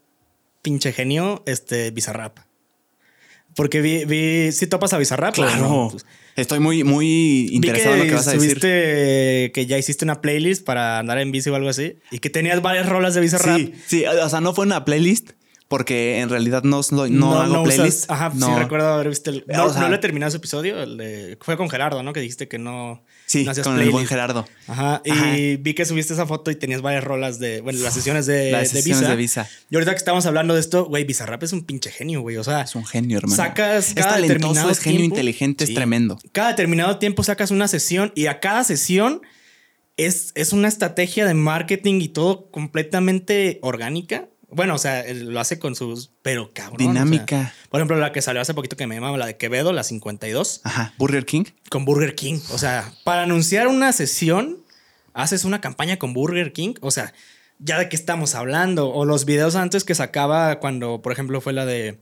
pinche 0.63 0.93
genio, 0.93 1.43
este, 1.47 1.91
Bizarrap. 1.91 2.39
Porque 3.55 3.81
vi, 3.81 4.05
vi, 4.05 4.53
si 4.53 4.67
topas 4.67 4.93
a 4.93 4.99
Bizarrap. 4.99 5.39
¿o 5.39 5.57
no? 5.57 5.89
Pues, 5.91 6.07
Estoy 6.41 6.61
muy, 6.61 6.85
muy 6.85 7.49
interesado 7.51 7.95
en 7.97 8.01
lo 8.03 8.07
que 8.07 8.15
vas 8.15 8.29
a 8.29 8.33
decir. 8.33 8.61
que 8.61 9.67
ya 9.67 9.77
hiciste 9.77 10.05
una 10.05 10.21
playlist 10.21 10.65
para 10.65 10.99
andar 10.99 11.19
en 11.19 11.33
bici 11.33 11.51
o 11.51 11.55
algo 11.57 11.69
así, 11.69 11.97
y 12.11 12.21
que 12.21 12.31
tenías 12.31 12.63
varias 12.63 12.89
rolas 12.89 13.15
de 13.15 13.21
Bizarrap. 13.21 13.57
Sí, 13.59 13.73
sí, 13.87 14.05
o 14.07 14.29
sea, 14.29 14.41
no 14.41 14.55
fue 14.55 14.65
una 14.65 14.85
playlist 14.85 15.31
porque 15.67 16.21
en 16.21 16.29
realidad 16.31 16.63
no, 16.63 16.81
no, 16.93 17.07
no 17.09 17.41
hago 17.41 17.65
playlist. 17.65 18.11
ajá, 18.11 18.33
no. 18.35 18.47
sí 18.47 18.53
recuerdo 18.59 18.89
haber 18.95 19.09
visto 19.09 19.31
el. 19.31 19.45
No, 19.49 19.67
O 19.67 19.73
sea- 19.73 19.89
no 19.89 19.95
he 19.95 19.99
terminado 19.99 20.29
ese 20.29 20.39
episodio. 20.39 20.83
el 20.83 20.97
de- 20.97 21.37
fue 21.41 21.57
con 21.57 21.69
Gerardo, 21.69 22.03
¿no? 22.03 22.13
Que 22.13 22.21
dijiste 22.21 22.49
que 22.49 22.59
no. 22.59 23.03
Sí, 23.29 23.45
no 23.45 23.53
con 23.63 23.75
el 23.75 23.91
buen 23.91 23.91
playlist. 23.91 24.09
Gerardo. 24.09 24.49
Ajá. 24.67 25.03
Y 25.05 25.11
Ajá. 25.11 25.27
vi 25.61 25.75
que 25.75 25.85
subiste 25.85 26.15
esa 26.15 26.25
foto 26.27 26.51
y 26.51 26.57
tenías 26.57 26.81
varias 26.81 27.05
rolas 27.05 27.39
de. 27.39 27.61
Bueno, 27.61 27.79
las 27.81 27.93
sesiones 27.95 28.25
de, 28.27 28.51
Las 28.51 28.73
de 28.73 28.79
sesiones 28.81 29.01
Visa. 29.03 29.11
de 29.11 29.17
Visa. 29.17 29.49
Y 29.71 29.75
ahorita 29.77 29.93
que 29.93 29.99
estamos 29.99 30.25
hablando 30.25 30.55
de 30.55 30.61
esto, 30.61 30.87
güey, 30.87 31.05
Bizarrap 31.05 31.43
es 31.43 31.53
un 31.53 31.63
pinche 31.65 31.91
genio, 31.91 32.23
güey. 32.23 32.39
O 32.39 32.43
sea, 32.45 32.63
Es 32.63 32.75
un 32.75 32.87
genio, 32.87 33.19
hermano. 33.19 33.37
Sacas 33.37 33.89
es 33.91 33.95
cada 33.95 34.15
talentoso, 34.15 34.39
determinado 34.39 34.71
es 34.71 34.79
genio 34.81 34.99
tiempo. 35.01 35.15
inteligente, 35.17 35.67
Sí. 35.67 35.73
es 35.73 35.77
tremendo. 35.77 36.19
cada 36.33 36.49
determinado 36.49 36.99
tiempo 36.99 37.23
sacas 37.23 37.51
una 37.51 37.69
sesión 37.69 38.13
y 38.15 38.27
a 38.27 38.41
cada 38.41 38.65
sesión 38.65 39.21
es, 39.99 40.33
es 40.35 40.53
una 40.55 40.69
estrategia 40.69 41.27
de 41.27 41.35
marketing 41.35 42.01
y 42.01 42.09
todo 42.09 42.51
completamente 42.51 43.59
orgánica. 43.63 44.29
Bueno, 44.51 44.75
o 44.75 44.79
sea, 44.79 45.05
lo 45.13 45.39
hace 45.41 45.59
con 45.59 45.75
sus. 45.75 46.11
Pero 46.23 46.51
cabrón. 46.55 46.77
o 46.77 46.93
sea, 46.93 47.05
Dinámica. 47.05 47.55
por 47.69 47.81
ejemplo, 47.81 47.97
la 47.99 48.13
que 48.13 48.23
salió 48.23 48.41
hace 48.41 48.55
poquito 48.55 48.77
que 48.77 48.87
me 48.87 48.95
llamaba, 48.95 49.19
la 49.19 49.27
de 49.27 49.37
Quevedo, 49.37 49.73
la 49.73 49.83
52, 49.85 50.63
Ajá. 50.65 50.95
Burger 50.99 51.27
King. 51.27 51.45
con 51.71 51.85
Burger 51.85 52.15
King. 52.15 52.41
O 52.53 52.59
sea, 52.59 52.93
para 53.05 53.25
anunciar 53.25 53.69
una 53.69 53.93
sesión, 53.93 54.65
haces 55.13 55.45
una 55.45 55.61
campaña 55.61 55.99
con 55.99 56.15
Burger 56.15 56.53
King, 56.53 56.75
o 56.81 56.91
sea, 56.91 57.13
ya 57.59 57.79
de 57.79 57.89
qué 57.89 57.97
estamos 57.97 58.35
hablando. 58.35 58.91
O 58.91 59.05
los 59.05 59.25
videos 59.27 59.55
antes 59.55 59.85
que 59.85 59.95
sacaba 59.95 60.61
cuando, 60.61 61.03
por 61.03 61.13
ejemplo, 61.13 61.41
fue 61.41 61.53
la 61.53 61.67
de 61.67 61.99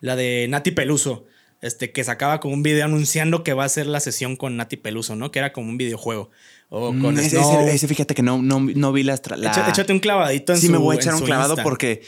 la 0.00 0.16
de 0.16 0.46
Nati 0.48 0.72
Peluso. 0.72 1.24
Este, 1.62 1.90
que 1.90 2.04
sacaba 2.04 2.38
como 2.38 2.52
un 2.52 2.62
video 2.62 2.84
anunciando 2.84 3.42
que 3.42 3.54
va 3.54 3.64
a 3.64 3.68
ser 3.68 3.86
la 3.86 3.98
sesión 4.00 4.36
con 4.36 4.56
Nati 4.58 4.76
Peluso, 4.76 5.16
¿no? 5.16 5.30
Que 5.30 5.38
era 5.38 5.52
como 5.52 5.70
un 5.70 5.78
videojuego. 5.78 6.30
O 6.68 6.92
Mm, 6.92 7.00
con 7.00 7.18
ese, 7.18 7.30
Snow. 7.38 7.60
ese- 7.62 7.74
ese, 7.76 7.88
fíjate 7.88 8.14
que 8.14 8.22
no, 8.22 8.42
no, 8.42 8.60
no 8.60 8.92
vi 8.92 9.02
las 9.04 9.22
la- 9.36 9.50
Echa- 9.52 9.68
Échate 9.68 9.92
un 9.92 10.00
clavadito 10.00 10.52
en 10.52 10.58
Sí, 10.60 10.66
su 10.66 10.72
me 10.72 10.78
voy 10.78 10.96
a 10.96 10.98
echar 10.98 11.14
un 11.14 11.20
clavado 11.22 11.52
Insta. 11.52 11.62
porque 11.62 12.02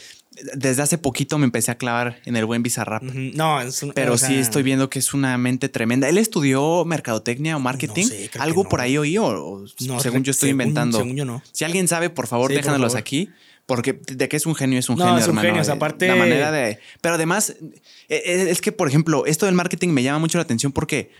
desde 0.55 0.81
hace 0.81 0.97
poquito 0.97 1.37
me 1.37 1.45
empecé 1.45 1.71
a 1.71 1.75
clavar 1.77 2.19
en 2.25 2.35
el 2.35 2.45
buen 2.45 2.61
Bizarrap. 2.63 3.03
Ujú. 3.03 3.31
No, 3.35 3.59
es 3.61 3.81
un- 3.83 3.91
Pero 3.93 4.13
o 4.13 4.17
sí 4.17 4.35
estoy 4.35 4.63
viendo 4.63 4.89
que 4.89 4.99
es 4.99 5.13
una 5.13 5.37
mente 5.37 5.69
tremenda. 5.69 6.07
¿Él 6.09 6.17
estudió 6.17 6.83
mercadotecnia 6.85 7.55
o 7.55 7.59
marketing? 7.59 8.03
No 8.03 8.09
sé, 8.09 8.29
¿Algo 8.39 8.63
no. 8.63 8.69
por 8.69 8.81
ahí 8.81 8.97
oí 8.97 9.17
o, 9.17 9.25
o 9.27 9.65
No, 9.87 9.99
según 9.99 10.23
yo 10.23 10.31
estoy 10.31 10.49
según- 10.49 10.61
inventando? 10.61 10.97
según 10.99 11.15
yo 11.15 11.25
no. 11.25 11.41
Si 11.51 11.63
alguien 11.65 11.87
sabe, 11.87 12.09
por 12.09 12.27
favor, 12.27 12.51
Sí, 12.51 12.57
déjanos 12.57 12.95
aquí. 12.95 13.29
Porque 13.65 13.93
de 13.93 14.27
que 14.27 14.35
es 14.35 14.45
un 14.47 14.55
genio, 14.55 14.79
es 14.79 14.89
un 14.89 14.97
genio, 14.97 15.15
es 15.17 15.23
un 15.25 15.29
hermano. 15.37 15.47
genio, 15.47 15.61
Eh, 15.61 15.71
aparte- 15.75 16.07
La 16.07 16.15
manera 16.15 16.51
de... 16.51 16.79
Pero 17.01 17.15
además, 17.15 17.51
eh, 17.59 18.21
eh, 18.25 18.47
es 18.49 18.61
que, 18.61 18.71
por 18.71 18.87
ejemplo, 18.87 19.25
esto 19.27 19.45
del 19.45 19.53
marketing 19.55 19.89
me 19.89 20.01
llama 20.01 20.17
mucho 20.19 20.37
la 20.39 20.41
atención 20.41 20.71
porque 20.71 21.11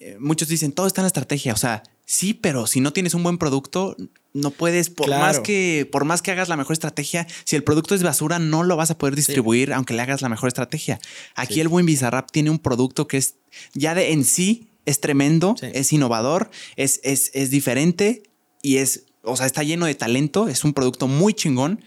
eh, 0.00 0.16
muchos 0.20 0.46
dicen, 0.48 0.70
todo 0.72 0.86
está 0.86 1.00
en 1.00 1.04
la 1.04 1.08
estrategia. 1.08 1.52
O 1.52 1.56
sea, 1.56 1.82
sí, 2.04 2.34
pero 2.34 2.66
si 2.66 2.80
no 2.80 2.92
tienes 2.92 3.14
un 3.14 3.22
buen 3.22 3.38
producto, 3.38 3.96
no 4.32 4.50
puedes, 4.50 4.90
por 4.90 5.06
Claro. 5.06 5.22
más 5.22 5.38
que, 5.40 5.88
por 5.90 6.04
más 6.04 6.20
que 6.22 6.30
hagas 6.32 6.48
la 6.48 6.56
mejor 6.56 6.72
estrategia, 6.74 7.26
si 7.44 7.54
el 7.56 7.62
producto 7.64 7.94
es 7.94 8.02
basura, 8.02 8.38
no 8.38 8.62
lo 8.64 8.76
vas 8.76 8.90
a 8.90 8.98
poder 8.98 9.14
distribuir, 9.14 9.72
aunque 9.72 9.94
le 9.94 10.02
hagas 10.02 10.22
la 10.22 10.28
mejor 10.28 10.48
estrategia. 10.48 10.98
Aquí 11.34 11.54
Sí. 11.54 11.60
el 11.60 11.68
buen 11.68 11.86
Bizarrap 11.86 12.30
tiene 12.30 12.50
un 12.50 12.58
producto 12.58 13.06
que 13.06 13.16
es 13.18 13.36
ya 13.74 13.94
de 13.94 14.12
en 14.12 14.24
sí 14.24 14.68
es 14.86 15.00
tremendo, 15.00 15.54
Sí. 15.58 15.66
es 15.72 15.92
innovador, 15.92 16.50
es, 16.76 17.00
es, 17.04 17.30
es 17.34 17.50
diferente 17.50 18.24
y 18.60 18.78
es, 18.78 19.04
o 19.22 19.36
sea, 19.36 19.46
está 19.46 19.62
lleno 19.62 19.86
de 19.86 19.94
talento, 19.94 20.48
es 20.48 20.64
un 20.64 20.74
producto 20.74 21.06
muy 21.08 21.32
chingón. 21.32 21.82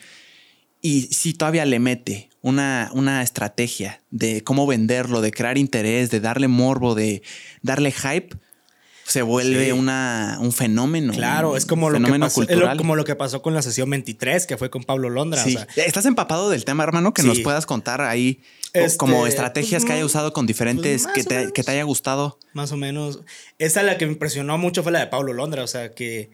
Y 0.81 1.01
si 1.13 1.33
todavía 1.33 1.65
le 1.65 1.79
mete 1.79 2.29
una, 2.41 2.91
una 2.93 3.21
estrategia 3.23 4.01
de 4.11 4.41
cómo 4.43 4.65
venderlo, 4.67 5.21
de 5.21 5.31
crear 5.31 5.57
interés, 5.57 6.11
de 6.11 6.19
darle 6.21 6.47
morbo, 6.47 6.95
de 6.95 7.23
darle 7.61 7.91
hype, 7.91 8.37
se 9.07 9.21
vuelve 9.21 9.65
Sí. 9.67 9.71
una, 9.71 10.37
un 10.41 10.51
fenómeno. 10.51 11.13
Claro, 11.13 11.51
un 11.51 11.57
es 11.57 11.65
como 11.65 11.89
lo, 11.89 11.97
que 11.99 12.19
pasó, 12.19 12.41
lo- 12.43 12.77
como 12.77 12.95
lo 12.97 13.05
que 13.05 13.15
pasó 13.15 13.41
con 13.41 13.53
la 13.53 13.61
sesión 13.61 13.89
23, 13.89 14.45
que 14.45 14.57
fue 14.57 14.69
con 14.69 14.83
Pablo 14.83 15.09
Londra. 15.09 15.41
Sí. 15.43 15.55
O 15.55 15.59
sea, 15.59 15.85
¿Estás 15.85 16.05
empapado 16.05 16.49
del 16.49 16.65
tema, 16.65 16.83
hermano? 16.83 17.13
Que 17.13 17.21
Sí. 17.21 17.27
nos 17.27 17.39
puedas 17.39 17.65
contar 17.65 18.01
ahí 18.01 18.41
Este, 18.73 18.97
como 18.97 19.25
estrategias 19.25 19.83
pues, 19.83 19.87
que 19.87 19.93
haya 19.93 20.05
usado 20.05 20.33
con 20.33 20.45
diferentes 20.45 21.03
pues, 21.03 21.13
que, 21.15 21.23
te, 21.23 21.53
que 21.53 21.63
te 21.63 21.71
haya 21.71 21.83
gustado. 21.83 22.37
más 22.53 22.71
o 22.73 22.77
menos. 22.77 23.21
Esa 23.59 23.81
la 23.81 23.97
que 23.97 24.05
me 24.05 24.11
impresionó 24.11 24.57
mucho 24.57 24.83
fue 24.83 24.91
la 24.91 24.99
de 24.99 25.07
Pablo 25.07 25.31
Londra. 25.33 25.63
O 25.63 25.67
sea, 25.67 25.91
que. 25.93 26.29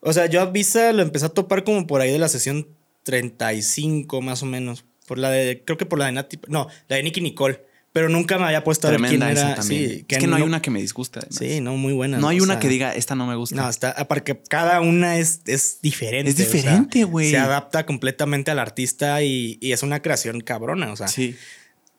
O 0.00 0.12
sea, 0.12 0.26
yo 0.26 0.40
a 0.40 0.46
Visa 0.46 0.92
lo 0.92 1.02
empecé 1.02 1.26
a 1.26 1.30
topar 1.30 1.62
como 1.64 1.86
por 1.86 2.00
ahí 2.00 2.10
de 2.12 2.18
la 2.18 2.28
sesión 2.28 2.66
35, 3.04 4.20
más 4.22 4.42
o 4.42 4.46
menos. 4.46 4.84
Por 5.06 5.18
la 5.18 5.30
de. 5.30 5.62
Creo 5.64 5.78
que 5.78 5.86
por 5.86 5.98
la 5.98 6.06
de 6.06 6.12
Nati. 6.12 6.38
No, 6.48 6.68
la 6.88 6.96
de 6.96 7.02
Nicky 7.02 7.20
Nicole. 7.20 7.64
Pero 7.98 8.10
nunca 8.10 8.38
me 8.38 8.44
había 8.44 8.62
puesto 8.62 8.86
a 8.86 8.92
ver 8.92 9.00
quién 9.00 9.18
Tremenda 9.18 9.32
esa 9.32 9.46
era. 9.48 9.54
también. 9.56 9.90
Sí, 9.90 10.04
es 10.08 10.18
que 10.18 10.28
no 10.28 10.36
hay 10.36 10.42
una 10.42 10.62
que 10.62 10.70
me 10.70 10.80
disgusta. 10.80 11.18
además. 11.18 11.36
Sí, 11.36 11.60
no, 11.60 11.76
muy 11.76 11.92
buena. 11.92 12.18
no 12.18 12.28
hay 12.28 12.38
una 12.38 12.54
sea, 12.54 12.60
que 12.60 12.68
diga, 12.68 12.92
esta 12.92 13.16
no 13.16 13.26
me 13.26 13.34
gusta. 13.34 13.56
No, 13.56 13.68
está. 13.68 14.06
Porque 14.06 14.40
cada 14.48 14.80
una 14.80 15.16
es, 15.18 15.40
es 15.46 15.80
diferente. 15.82 16.30
Es 16.30 16.36
o 16.36 16.38
sea, 16.38 16.46
diferente, 16.46 17.02
güey. 17.02 17.32
se 17.32 17.38
adapta 17.38 17.86
completamente 17.86 18.52
al 18.52 18.60
artista 18.60 19.20
y, 19.24 19.58
y 19.60 19.72
es 19.72 19.82
una 19.82 20.00
creación 20.00 20.42
cabrona. 20.42 20.92
O 20.92 20.96
sea. 20.96 21.08
sí. 21.08 21.34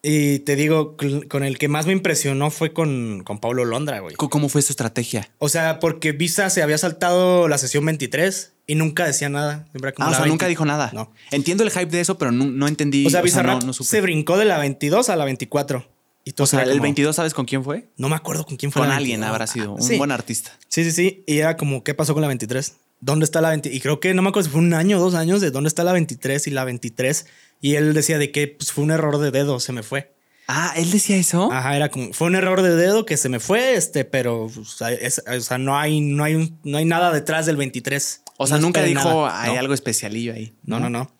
Y 0.01 0.39
te 0.39 0.55
digo, 0.55 0.95
con 1.27 1.43
el 1.43 1.57
que 1.57 1.67
más 1.67 1.85
me 1.85 1.91
impresionó 1.91 2.51
fue 2.51 2.71
con, 2.71 3.21
con 3.25 3.39
Pablo 3.39 3.65
Londra, 3.65 3.99
güey. 3.99 4.15
¿Cómo 4.15 4.47
fue 4.47 4.61
su 4.61 4.71
estrategia? 4.71 5.29
O 5.39 5.49
sea, 5.49 5.79
porque 5.79 6.13
Visa 6.13 6.49
se 6.49 6.63
había 6.63 6.77
saltado 6.77 7.49
la 7.49 7.57
sesión 7.57 7.85
23 7.85 8.53
y 8.65 8.75
nunca 8.75 9.05
decía 9.05 9.27
nada. 9.27 9.67
Siempre 9.71 9.93
Ah, 9.97 10.05
o 10.07 10.09
sea, 10.11 10.19
20. 10.19 10.29
nunca 10.29 10.47
dijo 10.47 10.63
nada. 10.63 10.89
No. 10.93 11.11
Entiendo 11.31 11.65
el 11.65 11.71
hype 11.71 11.87
de 11.87 11.99
eso, 11.99 12.17
pero 12.17 12.31
no, 12.31 12.45
no 12.45 12.67
entendí. 12.69 13.05
O 13.05 13.09
sea, 13.09 13.21
Bizarrap 13.21 13.59
no, 13.61 13.67
no 13.67 13.73
supe. 13.73 13.89
se 13.89 13.99
brincó 13.99 14.37
de 14.37 14.45
la 14.45 14.57
22 14.57 15.09
a 15.09 15.17
la 15.17 15.25
24. 15.25 15.85
Y 16.23 16.31
todo 16.31 16.43
O 16.45 16.47
sea, 16.47 16.61
el 16.63 16.69
como- 16.69 16.83
22, 16.83 17.15
¿sabes 17.15 17.33
con 17.33 17.45
quién 17.45 17.63
fue? 17.65 17.89
No 17.97 18.07
me 18.07 18.15
acuerdo 18.15 18.45
con 18.45 18.55
quién 18.55 18.71
fue. 18.71 18.83
Con 18.83 18.91
alguien 18.91 19.19
22. 19.21 19.29
habrá 19.29 19.47
sido. 19.47 19.73
Un 19.73 19.81
Sí. 19.81 19.97
buen 19.97 20.11
artista. 20.11 20.51
Sí, 20.69 20.85
sí, 20.85 20.91
sí. 20.93 21.23
Y 21.27 21.39
era 21.39 21.57
como, 21.57 21.83
¿qué 21.83 21.93
pasó 21.93 22.13
con 22.13 22.21
la 22.21 22.27
23? 22.29 22.75
¿Dónde 23.01 23.23
está 23.25 23.41
la 23.41 23.49
23? 23.49 23.75
Y 23.77 23.81
creo 23.81 23.99
que 23.99 24.13
no 24.13 24.21
me 24.21 24.29
acuerdo 24.29 24.47
si 24.47 24.51
fue 24.51 24.61
un 24.61 24.73
año 24.73 24.97
o 24.97 25.01
dos 25.01 25.15
años 25.15 25.41
de 25.41 25.51
dónde 25.51 25.67
está 25.69 25.83
la 25.83 25.91
23 25.93 26.47
y 26.47 26.51
la 26.51 26.63
23. 26.65 27.25
Y 27.61 27.75
él 27.75 27.93
decía 27.93 28.17
de 28.17 28.31
que 28.31 28.47
pues, 28.47 28.71
fue 28.71 28.83
un 28.83 28.91
error 28.91 29.17
de 29.17 29.31
dedo, 29.31 29.59
se 29.59 29.73
me 29.73 29.83
fue. 29.83 30.13
Ah, 30.47 30.73
él 30.77 30.89
decía 30.89 31.15
eso. 31.17 31.51
Ajá, 31.51 31.75
era 31.75 31.89
como, 31.89 32.11
fue 32.13 32.27
un 32.27 32.35
error 32.35 32.61
de 32.63 32.75
dedo 32.75 33.05
que 33.05 33.17
se 33.17 33.29
me 33.29 33.39
fue, 33.39 33.75
este, 33.75 34.03
pero 34.05 34.45
o 34.45 34.65
sea, 34.65 34.91
es- 34.91 35.21
o 35.27 35.39
sea, 35.41 35.57
no, 35.59 35.77
hay, 35.77 36.01
no, 36.01 36.23
hay 36.23 36.33
un- 36.35 36.59
no 36.63 36.79
hay 36.79 36.85
nada 36.85 37.11
detrás 37.11 37.45
del 37.45 37.55
23. 37.57 38.23
o 38.37 38.47
sea, 38.47 38.57
No 38.57 38.63
nunca 38.63 38.81
dijo, 38.81 39.03
nada. 39.27 39.41
hay 39.43 39.53
No. 39.53 39.59
algo 39.59 39.73
especialillo 39.75 40.33
ahí. 40.33 40.55
No, 40.63 40.79
no, 40.79 40.89
no. 40.89 41.13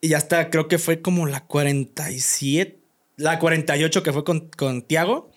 Y 0.00 0.14
hasta 0.14 0.50
creo 0.50 0.66
que 0.66 0.78
fue 0.78 1.00
como 1.00 1.26
la 1.26 1.44
47, 1.44 2.80
la 3.16 3.38
48 3.38 4.02
que 4.02 4.12
fue 4.12 4.24
con, 4.24 4.48
con 4.56 4.82
Tiago. 4.82 5.30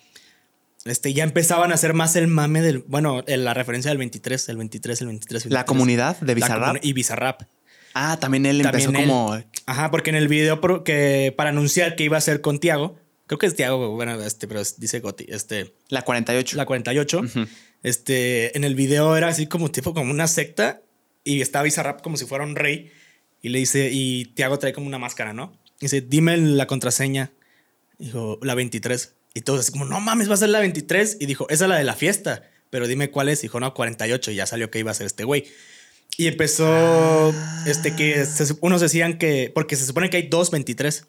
Este, 0.84 1.12
ya 1.12 1.24
empezaban 1.24 1.72
a 1.72 1.74
hacer 1.74 1.94
más 1.94 2.14
el 2.16 2.26
mame 2.28 2.62
del, 2.62 2.78
bueno, 2.78 3.22
el- 3.26 3.44
la 3.44 3.54
referencia 3.54 3.90
del 3.90 3.98
23, 3.98 4.48
el 4.48 4.56
23, 4.56 5.00
el 5.02 5.06
23. 5.08 5.44
el 5.46 5.52
La 5.52 5.60
23. 5.60 5.66
comunidad 5.68 6.16
de 6.20 6.34
Bizarrap. 6.34 6.76
Y 6.84 6.92
Bizarrap. 6.92 7.42
Ah, 7.98 8.18
también 8.20 8.44
él 8.46 8.60
empezó 8.60 8.90
él. 8.90 8.96
como. 8.96 9.42
Ajá, 9.66 9.90
porque 9.90 10.10
en 10.10 10.16
el 10.16 10.28
video 10.28 10.60
pro- 10.60 10.84
que 10.84 11.32
para 11.36 11.50
anunciar 11.50 11.96
que 11.96 12.04
iba 12.04 12.16
a 12.16 12.20
ser 12.20 12.40
con 12.42 12.58
Tiago, 12.60 12.96
creo 13.26 13.38
que 13.38 13.46
es 13.46 13.56
Tiago, 13.56 13.90
bueno, 13.94 14.20
este, 14.22 14.46
pero 14.46 14.60
dice 14.76 15.00
Goti, 15.00 15.24
este, 15.28 15.74
La 15.88 16.02
48. 16.02 16.56
la 16.56 16.66
48. 16.66 17.20
Ujú. 17.20 17.46
Este, 17.82 18.56
en 18.56 18.64
el 18.64 18.74
video 18.74 19.16
era 19.16 19.28
así 19.28 19.46
como 19.46 19.70
tipo 19.70 19.94
como 19.94 20.10
una 20.10 20.26
secta 20.28 20.82
y 21.24 21.40
estaba 21.40 21.62
Bizarrap 21.64 22.02
como 22.02 22.16
si 22.16 22.26
fuera 22.26 22.44
un 22.44 22.54
rey 22.56 22.90
y 23.42 23.48
le 23.48 23.58
dice, 23.60 23.90
y 23.92 24.26
Tiago 24.34 24.58
trae 24.58 24.72
como 24.72 24.86
una 24.86 24.98
máscara, 24.98 25.32
¿no? 25.32 25.52
Y 25.80 25.86
dice, 25.86 26.00
dime 26.00 26.36
la 26.36 26.66
contraseña. 26.66 27.32
Dijo, 27.98 28.38
la 28.42 28.54
23. 28.54 29.14
Y 29.34 29.40
todos 29.42 29.60
así 29.60 29.72
como, 29.72 29.84
no 29.84 30.00
mames, 30.00 30.28
va 30.28 30.34
a 30.34 30.38
ser 30.38 30.48
la 30.50 30.60
23. 30.60 31.18
Y 31.20 31.26
dijo, 31.26 31.46
esa 31.48 31.64
es 31.64 31.68
la 31.68 31.76
de 31.78 31.84
la 31.84 31.94
fiesta, 31.94 32.42
pero 32.70 32.86
dime 32.86 33.10
cuál 33.10 33.28
es. 33.28 33.42
Dijo, 33.42 33.60
no, 33.60 33.72
48. 33.74 34.30
Y 34.32 34.34
ya 34.36 34.46
salió 34.46 34.70
que 34.70 34.78
iba 34.78 34.90
a 34.90 34.94
ser 34.94 35.06
este 35.06 35.24
güey. 35.24 35.44
Y 36.18 36.26
empezó, 36.28 37.34
este, 37.66 37.94
que 37.94 38.24
se 38.24 38.54
unos 38.60 38.80
decían 38.80 39.18
que, 39.18 39.50
porque 39.54 39.76
se 39.76 39.84
supone 39.84 40.08
que 40.10 40.16
hay 40.16 40.28
dos 40.28 40.50
23. 40.50 41.06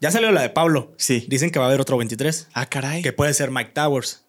Ya 0.00 0.10
salió 0.10 0.30
la 0.32 0.42
de 0.42 0.50
Pablo. 0.50 0.92
Sí. 0.98 1.24
Dicen 1.28 1.50
que 1.50 1.58
va 1.58 1.64
a 1.66 1.68
haber 1.68 1.80
otro 1.80 1.96
23, 1.96 2.48
Ah, 2.52 2.66
caray. 2.66 3.02
que 3.02 3.12
puede 3.12 3.32
ser 3.32 3.50
Mike 3.50 3.70
Towers. 3.74 4.22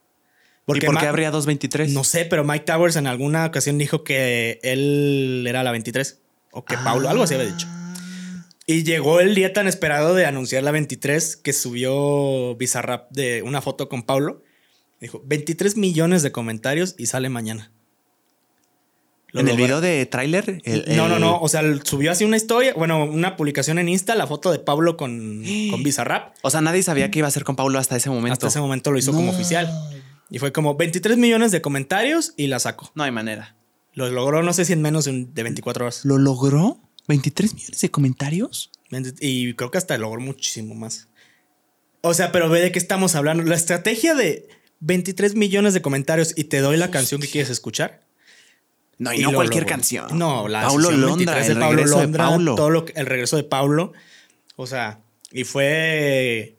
¿Y 0.61 0.63
por 0.65 0.79
qué 0.79 0.89
Ma- 0.89 1.01
habría 1.01 1.31
223? 1.31 1.91
no 1.91 2.03
sé, 2.03 2.25
pero 2.25 2.43
Mike 2.43 2.65
Towers 2.65 2.95
en 2.95 3.07
alguna 3.07 3.45
ocasión 3.45 3.77
dijo 3.77 4.03
que 4.03 4.59
él 4.63 5.45
era 5.47 5.63
la 5.63 5.71
23 5.71 6.19
o 6.51 6.65
que 6.65 6.75
Pablo, 6.77 7.09
algo 7.09 7.23
así 7.23 7.35
había 7.35 7.47
dicho. 7.51 7.67
Y 8.65 8.83
llegó 8.83 9.19
el 9.19 9.35
día 9.35 9.53
tan 9.53 9.67
esperado 9.67 10.15
de 10.15 10.25
anunciar 10.25 10.63
la 10.63 10.71
23 10.71 11.35
que 11.37 11.53
subió 11.53 12.55
Bizarrap 12.55 13.11
de 13.11 13.43
una 13.43 13.61
foto 13.61 13.89
con 13.89 14.03
Pablo. 14.03 14.41
Dijo 14.99 15.21
23 15.25 15.77
millones 15.77 16.23
de 16.23 16.31
comentarios 16.31 16.95
y 16.97 17.05
sale 17.07 17.29
mañana. 17.29 17.71
Lo 19.35 19.41
En 19.41 19.49
el 19.49 19.57
video 19.57 19.81
de 19.81 20.05
tráiler. 20.05 20.61
No, 20.95 21.09
no, 21.09 21.19
no. 21.19 21.41
O 21.41 21.49
sea, 21.49 21.61
subió 21.83 22.09
así 22.09 22.23
una 22.23 22.37
historia, 22.37 22.73
bueno, 22.73 23.03
una 23.03 23.35
publicación 23.35 23.79
en 23.79 23.89
Insta, 23.89 24.15
la 24.15 24.27
foto 24.27 24.49
de 24.49 24.59
Pablo 24.59 24.95
con, 24.95 25.43
con 25.69 25.83
Bizarrap. 25.83 26.33
O 26.41 26.49
sea, 26.49 26.61
nadie 26.61 26.83
sabía 26.83 27.11
que 27.11 27.19
iba 27.19 27.27
a 27.27 27.31
ser 27.31 27.43
con 27.43 27.57
Pablo 27.57 27.77
hasta 27.77 27.97
ese 27.97 28.09
momento. 28.09 28.31
Hasta 28.31 28.47
ese 28.47 28.61
momento 28.61 28.91
lo 28.91 28.97
hizo 28.97 29.11
como 29.11 29.31
oficial. 29.31 29.69
Y 30.29 30.39
fue 30.39 30.53
como 30.53 30.75
23 30.75 31.17
millones 31.17 31.51
de 31.51 31.59
comentarios 31.59 32.33
y 32.37 32.47
la 32.47 32.59
sacó. 32.59 32.93
No 32.95 33.03
hay 33.03 33.11
manera. 33.11 33.57
Lo 33.91 34.09
logró, 34.09 34.41
no 34.41 34.53
sé 34.53 34.63
si 34.63 34.71
en 34.71 34.81
menos 34.81 35.03
de 35.03 35.43
24 35.43 35.83
horas. 35.83 36.05
¿Lo 36.05 36.17
logró? 36.17 36.79
¿23 37.09 37.53
millones 37.55 37.81
de 37.81 37.91
comentarios? 37.91 38.71
Y 39.19 39.53
creo 39.55 39.69
que 39.69 39.77
hasta 39.77 39.97
logró 39.97 40.21
muchísimo 40.21 40.75
más. 40.75 41.09
O 41.99 42.13
sea, 42.13 42.31
pero 42.31 42.49
ve 42.49 42.61
de 42.61 42.71
qué 42.71 42.79
estamos 42.79 43.15
hablando. 43.15 43.43
La 43.43 43.55
estrategia 43.55 44.15
de 44.15 44.47
23 44.79 45.35
millones 45.35 45.73
de 45.73 45.81
comentarios 45.81 46.33
y 46.37 46.45
te 46.45 46.59
doy 46.59 46.77
la 46.77 46.89
canción 46.89 47.19
que 47.19 47.27
quieres 47.27 47.49
escuchar. 47.49 48.04
No, 48.97 49.13
y, 49.13 49.17
Y 49.19 49.23
no 49.23 49.33
cualquier 49.33 49.65
canción. 49.65 50.17
No, 50.17 50.47
la 50.47 50.61
Paulo 50.61 50.89
Londra, 50.91 51.35
23 51.35 51.47
el 51.49 51.53
de 51.55 51.59
Pablo 51.59 51.75
regreso 51.77 52.01
Londra, 52.01 52.23
de 52.23 52.29
Paulo. 52.29 52.55
todo 52.55 52.69
lo 52.69 52.85
que- 52.85 52.93
el 52.95 53.05
regreso 53.05 53.35
de 53.37 53.43
Pablo. 53.43 53.91
O 54.55 54.67
sea, 54.67 54.99
y 55.31 55.43
fue. 55.43 56.55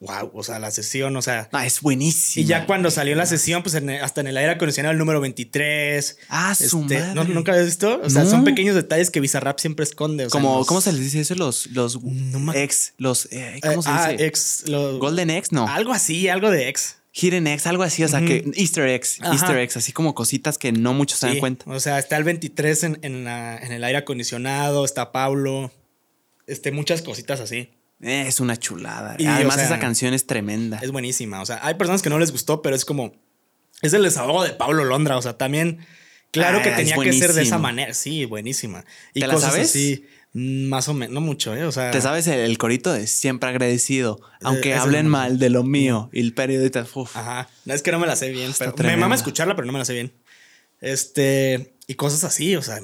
Wow, 0.00 0.32
o 0.34 0.42
sea, 0.42 0.58
la 0.58 0.72
sesión, 0.72 1.14
o 1.16 1.22
sea. 1.22 1.48
Ah, 1.52 1.64
es 1.64 1.80
buenísimo. 1.80 2.42
Y 2.42 2.48
ya 2.48 2.66
cuando 2.66 2.90
salió 2.90 3.14
la 3.14 3.24
sesión, 3.24 3.62
pues 3.62 3.76
en- 3.76 3.88
hasta 3.90 4.20
en 4.20 4.26
el 4.26 4.36
aire 4.36 4.50
acondicionado 4.50 4.90
el 4.90 4.98
número 4.98 5.20
23. 5.20 6.18
Ah, 6.28 6.56
su 6.56 6.64
Este, 6.64 6.98
madre. 6.98 7.14
¿no- 7.14 7.22
¿Nunca 7.22 7.52
habías 7.52 7.66
visto? 7.66 8.00
O 8.02 8.10
sea, 8.10 8.24
No. 8.24 8.30
son 8.30 8.42
pequeños 8.42 8.74
detalles 8.74 9.10
que 9.10 9.20
Bizarrap 9.20 9.60
siempre 9.60 9.84
esconde. 9.84 10.26
o 10.26 10.30
sea, 10.30 10.40
Como, 10.40 10.58
los- 10.58 10.66
¿Cómo 10.66 10.80
se 10.80 10.90
les 10.92 11.02
dice 11.02 11.20
eso? 11.20 11.36
Los, 11.36 11.66
los 11.68 12.02
No 12.02 12.52
ex, 12.52 12.94
los, 12.98 13.26
eh, 13.26 13.58
Eh, 13.58 13.60
¿cómo 13.62 13.80
se 13.84 13.90
ah, 13.90 14.08
dice? 14.08 14.26
ex, 14.26 14.64
lo- 14.66 14.98
Golden 14.98 15.30
X, 15.30 15.52
no. 15.52 15.68
Algo 15.68 15.92
así, 15.92 16.28
algo 16.28 16.50
de 16.50 16.68
ex. 16.68 16.96
Hidden 17.12 17.46
X, 17.46 17.66
algo 17.66 17.82
así, 17.82 18.02
o 18.04 18.08
sea, 18.08 18.20
que 18.20 18.42
Easter 18.56 18.88
eggs, 18.88 19.20
Ajá. 19.20 19.32
Easter 19.32 19.56
eggs, 19.58 19.76
así 19.76 19.92
como 19.92 20.14
cositas 20.14 20.56
que 20.58 20.72
no 20.72 20.94
muchos 20.94 21.18
se 21.18 21.26
dan 21.26 21.38
cuenta. 21.38 21.64
O 21.70 21.78
sea, 21.78 21.98
está 21.98 22.16
el 22.16 22.24
23 22.24 22.84
en, 22.84 22.98
en 23.02 23.24
la- 23.24 23.58
en 23.58 23.70
el 23.72 23.84
aire 23.84 23.98
acondicionado, 23.98 24.84
está 24.84 25.12
Pablo, 25.12 25.70
este, 26.46 26.72
muchas 26.72 27.02
cositas 27.02 27.40
así. 27.40 27.70
Eh, 28.00 28.24
es 28.26 28.40
una 28.40 28.56
chulada. 28.56 29.14
Y, 29.18 29.26
Además, 29.26 29.56
o 29.56 29.58
sea, 29.58 29.66
esa 29.66 29.78
canción 29.78 30.14
es 30.14 30.26
tremenda. 30.26 30.78
Es 30.82 30.90
buenísima. 30.90 31.40
O 31.42 31.46
sea, 31.46 31.60
hay 31.62 31.74
personas 31.74 32.02
que 32.02 32.10
no 32.10 32.18
les 32.18 32.32
gustó, 32.32 32.60
pero 32.62 32.74
es 32.74 32.84
como. 32.84 33.12
Es 33.80 33.92
el 33.92 34.02
desahogo 34.02 34.42
de 34.42 34.50
Pablo 34.50 34.84
Londra. 34.84 35.16
O 35.16 35.22
sea, 35.22 35.36
también 35.38 35.78
Claro 36.32 36.58
Ah, 36.58 36.62
que 36.62 36.70
tenía 36.70 36.96
que 36.96 37.12
ser 37.12 37.32
de 37.34 37.42
esa 37.42 37.58
manera. 37.58 37.92
Sí, 37.94 38.24
buenísima. 38.24 38.84
Y 39.12 39.20
¿Te 39.20 39.26
la 39.26 39.34
cosas 39.34 39.50
sabes? 39.52 39.68
así. 39.68 40.06
Mm, 40.32 40.68
Más 40.68 40.88
o 40.88 40.94
menos, 40.94 41.14
no 41.14 41.20
mucho, 41.20 41.54
¿eh? 41.54 41.64
O 41.64 41.72
sea. 41.72 41.90
¿Te 41.90 42.00
sabes 42.00 42.26
el, 42.26 42.40
el 42.40 42.58
corito 42.58 42.92
de 42.92 43.06
siempre 43.06 43.48
agradecido? 43.48 44.20
Aunque 44.42 44.70
ese 44.70 44.78
hablen 44.78 45.08
mal 45.08 45.38
de 45.38 45.50
lo 45.50 45.62
mío. 45.62 46.10
Y 46.12 46.20
el 46.20 46.34
periodista, 46.34 46.86
uf. 46.94 47.16
Ajá. 47.16 47.48
No 47.64 47.74
es 47.74 47.82
que 47.82 47.92
no 47.92 47.98
me 47.98 48.06
la 48.06 48.16
sé 48.16 48.30
bien. 48.30 48.52
Pero 48.58 48.74
me 48.76 48.96
mama 48.96 49.14
escucharla, 49.14 49.54
pero 49.54 49.66
no 49.66 49.72
me 49.72 49.78
la 49.78 49.84
sé 49.84 49.94
bien. 49.94 50.12
Este. 50.80 51.74
Y 51.88 51.94
cosas 51.94 52.24
así, 52.24 52.54
o 52.56 52.62
sea, 52.62 52.78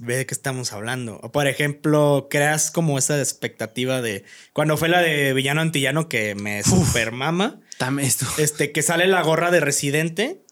ve 0.00 0.16
de 0.16 0.26
qué 0.26 0.34
estamos 0.34 0.72
hablando. 0.72 1.18
O 1.22 1.32
por 1.32 1.46
ejemplo, 1.46 2.28
creas 2.30 2.70
como 2.70 2.98
esa 2.98 3.18
expectativa 3.18 4.02
de. 4.02 4.24
Cuando 4.52 4.76
fue 4.76 4.88
la 4.88 5.00
de 5.00 5.32
Villano 5.32 5.60
Antillano 5.60 6.08
que 6.08 6.34
me 6.34 6.62
super 6.62 7.12
mama. 7.12 7.60
Dame 7.78 8.04
esto. 8.04 8.26
Este, 8.38 8.70
que 8.72 8.82
sale 8.82 9.06
la 9.06 9.22
gorra 9.22 9.50
de 9.50 9.60
residente. 9.60 10.42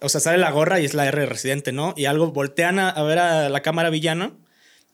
O 0.00 0.08
sea, 0.08 0.20
sale 0.20 0.38
la 0.38 0.50
gorra 0.50 0.80
y 0.80 0.86
es 0.86 0.94
la 0.94 1.06
R 1.06 1.20
de 1.20 1.26
residente, 1.26 1.72
¿no? 1.72 1.92
Y 1.96 2.06
algo 2.06 2.32
voltean 2.32 2.78
a, 2.78 2.88
a 2.88 3.02
ver 3.02 3.18
a 3.18 3.48
la 3.50 3.60
cámara 3.60 3.90
villano 3.90 4.39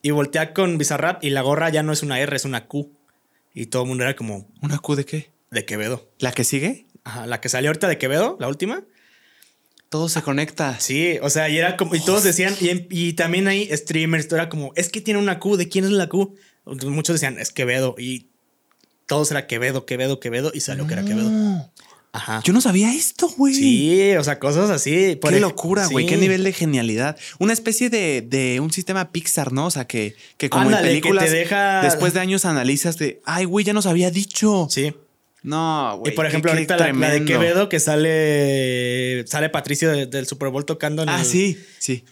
y 0.07 0.12
voltea 0.12 0.55
con 0.55 0.78
Bizarrap 0.78 1.24
y 1.24 1.31
la 1.31 1.43
gorra 1.43 1.69
ya 1.69 1.83
no 1.83 1.93
es 1.93 2.05
una 2.05 2.20
R, 2.20 2.37
es 2.37 2.45
una 2.45 2.69
Q. 2.69 2.93
Y 3.53 3.66
todo 3.66 3.83
el 3.83 3.89
mundo 3.89 4.05
era 4.05 4.15
como 4.15 4.47
¿Una 4.62 4.78
Q 4.78 4.95
de 4.95 5.05
qué? 5.05 5.33
de 5.51 5.65
Quevedo. 5.65 6.09
¿La 6.20 6.31
que 6.31 6.45
sigue? 6.45 6.87
Ajá, 7.03 7.27
la 7.27 7.41
que 7.41 7.49
salió 7.49 7.70
ahorita 7.70 7.89
de 7.89 7.99
Quevedo, 7.99 8.37
la 8.39 8.47
última. 8.47 8.85
Todo 9.89 10.09
se 10.09 10.23
conecta. 10.23 10.78
Sí, 10.78 11.19
o 11.23 11.28
sea, 11.28 11.49
y 11.49 11.59
era 11.59 11.77
como, 11.77 11.97
y 11.97 12.05
todos 12.05 12.23
decían, 12.23 12.55
y, 12.61 12.87
y 12.89 13.15
también 13.15 13.49
hay 13.49 13.69
streamers, 13.77 14.28
todo 14.28 14.39
era 14.39 14.49
como, 14.49 14.73
es 14.77 14.91
que 14.91 15.01
tiene 15.01 15.19
una 15.19 15.41
Q, 15.41 15.57
¿de 15.57 15.69
quién 15.69 15.85
es 15.85 15.91
la 15.91 16.09
Q? 16.09 16.37
Muchos 16.85 17.15
decían, 17.15 17.41
es 17.41 17.51
Quevedo, 17.51 17.97
y 17.99 18.28
todos 19.07 19.33
era 19.33 19.49
Quevedo, 19.49 19.87
Quevedo, 19.87 20.20
Quevedo, 20.20 20.53
y 20.55 20.61
salió 20.61 20.87
que 20.87 20.93
era 20.93 21.05
Quevedo. 21.05 21.73
Ajá. 22.16 22.40
Yo 22.44 22.52
no 22.52 22.60
sabía 22.60 22.93
esto, 22.94 23.28
güey. 23.36 23.55
Sí, 23.55 24.12
o 24.18 24.24
sea, 24.24 24.38
cosas 24.38 24.70
así. 24.70 25.16
por 25.16 25.32
Qué 25.32 25.40
locura, 25.40 25.86
güey. 25.86 26.05
sí. 26.06 26.10
Qué 26.10 26.16
nivel 26.16 26.43
de 26.44 26.52
genialidad. 26.52 27.16
Una 27.38 27.52
especie 27.52 27.90
de, 27.90 28.22
de 28.22 28.60
un 28.60 28.72
sistema 28.72 29.12
Pixar, 29.12 29.52
¿no? 29.52 29.66
O 29.66 29.70
sea, 29.70 29.86
que, 29.86 30.14
que 30.36 30.51
como 30.51 30.64
Ándale, 30.66 30.88
en 30.88 30.94
que 30.97 31.01
te 31.01 31.01
películas, 31.02 31.30
deja- 31.30 31.82
después 31.82 32.12
de 32.14 32.20
años 32.20 32.44
analizas 32.44 32.98
de, 32.98 33.20
ay, 33.24 33.44
güey, 33.44 33.64
ya 33.64 33.72
nos 33.72 33.86
había 33.86 34.10
dicho. 34.10 34.66
Sí. 34.70 34.94
No, 35.43 35.98
güey. 35.98 36.12
y 36.12 36.16
por 36.16 36.26
ejemplo, 36.26 36.51
qué 36.51 36.56
ahorita 36.56 36.76
la, 36.76 36.93
la 36.93 37.10
de. 37.10 37.24
Quevedo 37.24 37.68
que 37.68 37.78
sale 37.78 39.24
sale 39.26 39.48
Patricio 39.48 39.90
de- 39.90 40.06
del 40.06 40.26
Super 40.26 40.48
Bowl 40.48 40.64
tocando 40.64 41.02
en 41.02 41.09
Ah, 41.09 41.20
el- 41.20 41.26
sí, 41.26 41.59
sí. 41.78 42.05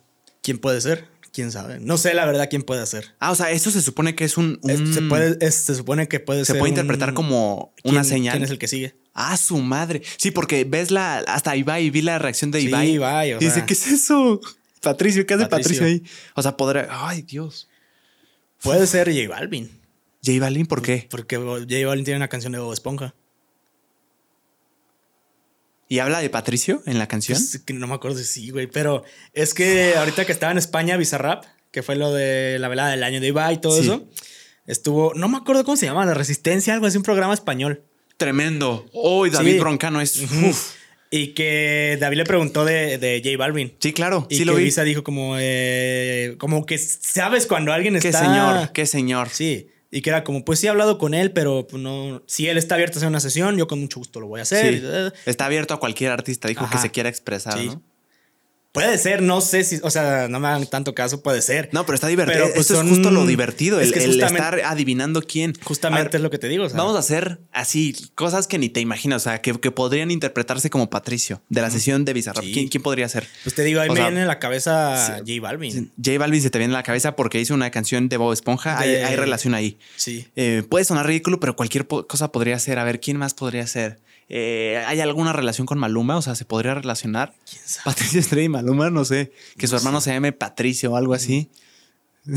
¿Quién 0.42 0.58
puede 0.58 0.80
ser? 0.80 1.06
¿Quién 1.32 1.50
sabe? 1.50 1.80
No 1.80 1.98
sé 1.98 2.14
la 2.14 2.26
verdad 2.26 2.46
quién 2.48 2.62
puede 2.62 2.86
ser. 2.86 3.06
Ah, 3.18 3.32
o 3.32 3.34
sea, 3.34 3.50
esto 3.50 3.72
se 3.72 3.82
supone 3.82 4.14
que 4.14 4.24
es 4.24 4.36
un. 4.36 4.60
Se, 4.62 5.02
puede, 5.02 5.36
es- 5.44 5.54
se 5.56 5.74
supone 5.74 6.06
que 6.06 6.20
puede 6.20 6.44
se 6.44 6.52
ser 6.52 6.58
puede 6.60 6.72
un- 6.72 6.78
interpretar 6.78 7.12
como 7.14 7.72
¿quién- 7.82 7.94
una 7.94 8.04
señal. 8.04 8.34
¿Quién 8.34 8.44
es 8.44 8.50
el 8.50 8.58
que 8.58 8.68
sigue? 8.68 8.94
Ah, 9.14 9.36
su 9.36 9.58
madre. 9.58 10.02
Sí, 10.16 10.30
porque 10.32 10.64
ves 10.64 10.90
la. 10.90 11.18
Hasta 11.18 11.54
Ibai, 11.56 11.88
vi 11.90 12.02
la 12.02 12.18
reacción 12.18 12.50
de 12.50 12.60
Sí, 12.60 12.66
Ibai. 12.66 12.90
Ibai, 12.90 13.32
o 13.34 13.36
y 13.36 13.40
dice, 13.40 13.54
sea. 13.56 13.66
¿qué 13.66 13.72
es 13.74 13.86
eso? 13.86 14.40
Patricio, 14.82 15.24
¿qué 15.24 15.34
hace 15.34 15.46
Patricio. 15.46 15.80
Patricio, 15.82 16.04
ahí? 16.06 16.12
O 16.34 16.42
sea, 16.42 16.56
podrá. 16.56 16.88
Ay, 16.90 17.22
Dios. 17.22 17.68
Puede 18.60 18.86
ser 18.86 19.08
J 19.14 19.28
Balvin. 19.28 19.70
J 20.24 20.40
Balvin, 20.40 20.66
¿por 20.66 20.82
qué? 20.82 21.06
Porque 21.10 21.36
J 21.36 21.86
Balvin 21.86 22.04
tiene 22.04 22.16
una 22.16 22.28
canción 22.28 22.52
de 22.52 22.58
Bob 22.58 22.72
Esponja. 22.72 23.14
¿Y 25.88 25.98
habla 25.98 26.20
de 26.20 26.30
Patricio 26.30 26.82
en 26.86 26.98
la 26.98 27.06
canción? 27.06 27.38
Pues, 27.38 27.62
no 27.78 27.86
me 27.86 27.94
acuerdo 27.94 28.18
si 28.18 28.24
sí, 28.24 28.50
güey. 28.50 28.66
Pero 28.66 29.04
es 29.32 29.54
que 29.54 29.94
ahorita 29.96 30.24
que 30.24 30.32
estaba 30.32 30.50
en 30.50 30.58
España, 30.58 30.96
Bizarrap, 30.96 31.44
que 31.70 31.82
fue 31.82 31.94
lo 31.96 32.12
de 32.12 32.58
la 32.58 32.68
velada 32.68 32.90
del 32.90 33.04
año 33.04 33.20
de 33.20 33.28
Ibai 33.28 33.54
y 33.54 33.58
todo 33.58 33.78
Sí. 33.80 33.84
eso, 33.86 34.08
estuvo, 34.66 35.12
no 35.14 35.28
me 35.28 35.36
acuerdo 35.36 35.64
cómo 35.64 35.76
se 35.76 35.86
llama, 35.86 36.06
La 36.06 36.14
Resistencia, 36.14 36.72
algo 36.74 36.86
así, 36.86 36.96
un 36.96 37.02
programa 37.02 37.34
español. 37.34 37.82
Tremendo. 38.24 38.86
Hoy 38.92 39.30
David 39.30 39.52
Sí. 39.52 39.58
Broncano 39.58 40.00
es. 40.00 40.16
Uf. 40.22 40.72
Y 41.10 41.28
que 41.28 41.96
David 42.00 42.16
le 42.16 42.24
preguntó 42.24 42.64
de, 42.64 42.98
de 42.98 43.20
J 43.24 43.36
Balvin. 43.36 43.74
Sí, 43.78 43.92
claro. 43.92 44.26
Y 44.30 44.34
sí 44.34 44.40
que 44.40 44.44
lo 44.46 44.54
vi. 44.56 44.70
Dijo 44.84 45.04
como, 45.04 45.36
eh, 45.38 46.34
como 46.38 46.66
que 46.66 46.76
sabes 46.78 47.46
cuando 47.46 47.72
alguien 47.72 47.98
Qué 48.00 48.08
está... 48.08 48.20
señor, 48.24 48.72
qué 48.72 48.86
señor. 48.86 49.28
Sí. 49.28 49.68
Y 49.92 50.00
que 50.02 50.10
era 50.10 50.24
como, 50.24 50.44
pues 50.44 50.58
sí 50.58 50.66
he 50.66 50.70
hablado 50.70 50.98
con 50.98 51.14
él, 51.14 51.30
pero 51.30 51.68
pues, 51.68 51.80
no. 51.80 52.22
Si 52.26 52.48
él 52.48 52.58
está 52.58 52.74
abierto 52.74 52.96
a 52.96 52.98
hacer 52.98 53.08
una 53.08 53.20
sesión, 53.20 53.56
yo 53.56 53.68
con 53.68 53.78
mucho 53.80 54.00
gusto 54.00 54.18
lo 54.18 54.26
voy 54.26 54.40
a 54.40 54.42
hacer. 54.42 54.80
Sí. 54.80 55.20
Está 55.26 55.46
abierto 55.46 55.72
a 55.74 55.78
cualquier 55.78 56.10
artista, 56.10 56.48
dijo 56.48 56.68
que 56.68 56.78
se 56.78 56.90
quiera 56.90 57.08
expresar, 57.08 57.58
Sí. 57.60 57.66
¿no? 57.68 57.82
Puede 58.74 58.98
ser, 58.98 59.22
no 59.22 59.40
sé 59.40 59.62
si, 59.62 59.78
o 59.84 59.88
sea, 59.90 60.26
no 60.28 60.40
me 60.40 60.48
hagan 60.48 60.66
tanto 60.66 60.96
caso, 60.96 61.22
puede 61.22 61.40
ser. 61.42 61.68
No, 61.72 61.86
pero 61.86 61.94
está 61.94 62.08
divertido. 62.08 62.40
Pero, 62.42 62.54
pues, 62.54 62.62
Esto 62.62 62.74
son- 62.74 62.86
es 62.88 62.92
justo 62.94 63.12
lo 63.12 63.24
divertido, 63.24 63.78
es 63.80 63.86
el, 63.86 63.94
que 63.94 64.02
el 64.02 64.20
estar 64.20 64.60
adivinando 64.64 65.22
quién. 65.22 65.52
Justamente 65.62 66.08
ver, 66.08 66.16
es 66.16 66.20
lo 66.22 66.28
que 66.30 66.38
te 66.38 66.48
digo. 66.48 66.64
o 66.64 66.68
sea, 66.68 66.76
Vamos 66.76 66.96
a 66.96 66.98
hacer 66.98 67.38
así 67.52 67.94
cosas 68.16 68.48
que 68.48 68.58
ni 68.58 68.68
te 68.68 68.80
imaginas, 68.80 69.22
o 69.22 69.30
sea, 69.30 69.40
que, 69.40 69.52
que 69.60 69.70
podrían 69.70 70.10
interpretarse 70.10 70.70
como 70.70 70.90
Patricio 70.90 71.40
de 71.48 71.60
la 71.62 71.70
sesión 71.70 72.04
de 72.04 72.14
Bizarrap. 72.14 72.42
Sí. 72.42 72.52
¿Quién, 72.52 72.66
quién 72.68 72.82
podría 72.82 73.08
ser? 73.08 73.28
Pues 73.44 73.54
te 73.54 73.62
digo, 73.62 73.80
ahí 73.80 73.88
o 73.88 73.92
me 73.92 73.98
sea, 73.98 74.06
viene 74.08 74.22
en 74.22 74.26
la 74.26 74.40
cabeza 74.40 75.18
J 75.24 75.40
Balvin. 75.40 75.92
J 76.04 76.18
Balvin 76.18 76.42
se 76.42 76.50
te 76.50 76.58
viene 76.58 76.74
a 76.74 76.78
la 76.78 76.82
cabeza 76.82 77.14
porque 77.14 77.40
hizo 77.40 77.54
una 77.54 77.70
canción 77.70 78.08
de 78.08 78.16
Bob 78.16 78.32
Esponja. 78.32 78.76
Hay, 78.80 78.90
De- 78.90 79.04
hay 79.04 79.14
relación 79.14 79.54
ahí. 79.54 79.78
Sí. 79.94 80.26
Eh, 80.34 80.64
puede 80.68 80.84
sonar 80.84 81.06
ridículo, 81.06 81.38
pero 81.38 81.54
cualquier 81.54 81.86
cosa 81.86 82.32
podría 82.32 82.58
ser. 82.58 82.80
A 82.80 82.84
ver, 82.84 82.98
¿quién 82.98 83.18
más 83.18 83.34
podría 83.34 83.68
ser? 83.68 84.00
Eh, 84.28 84.82
¿Hay 84.86 85.00
alguna 85.00 85.32
relación 85.32 85.66
con 85.66 85.78
Maluma? 85.78 86.16
O 86.16 86.22
sea, 86.22 86.34
¿se 86.34 86.44
podría 86.44 86.74
relacionar? 86.74 87.34
¿Quién 87.48 87.62
sabe? 87.64 87.84
Patricio 87.84 88.20
Estrella 88.20 88.44
y 88.44 88.48
Maluma, 88.48 88.90
no 88.90 89.04
sé. 89.04 89.32
Que 89.58 89.66
su 89.66 89.76
hermano 89.76 90.00
se 90.00 90.12
llame 90.12 90.32
Patricio 90.32 90.92
o 90.92 90.96
algo 90.96 91.14
así. 91.14 91.50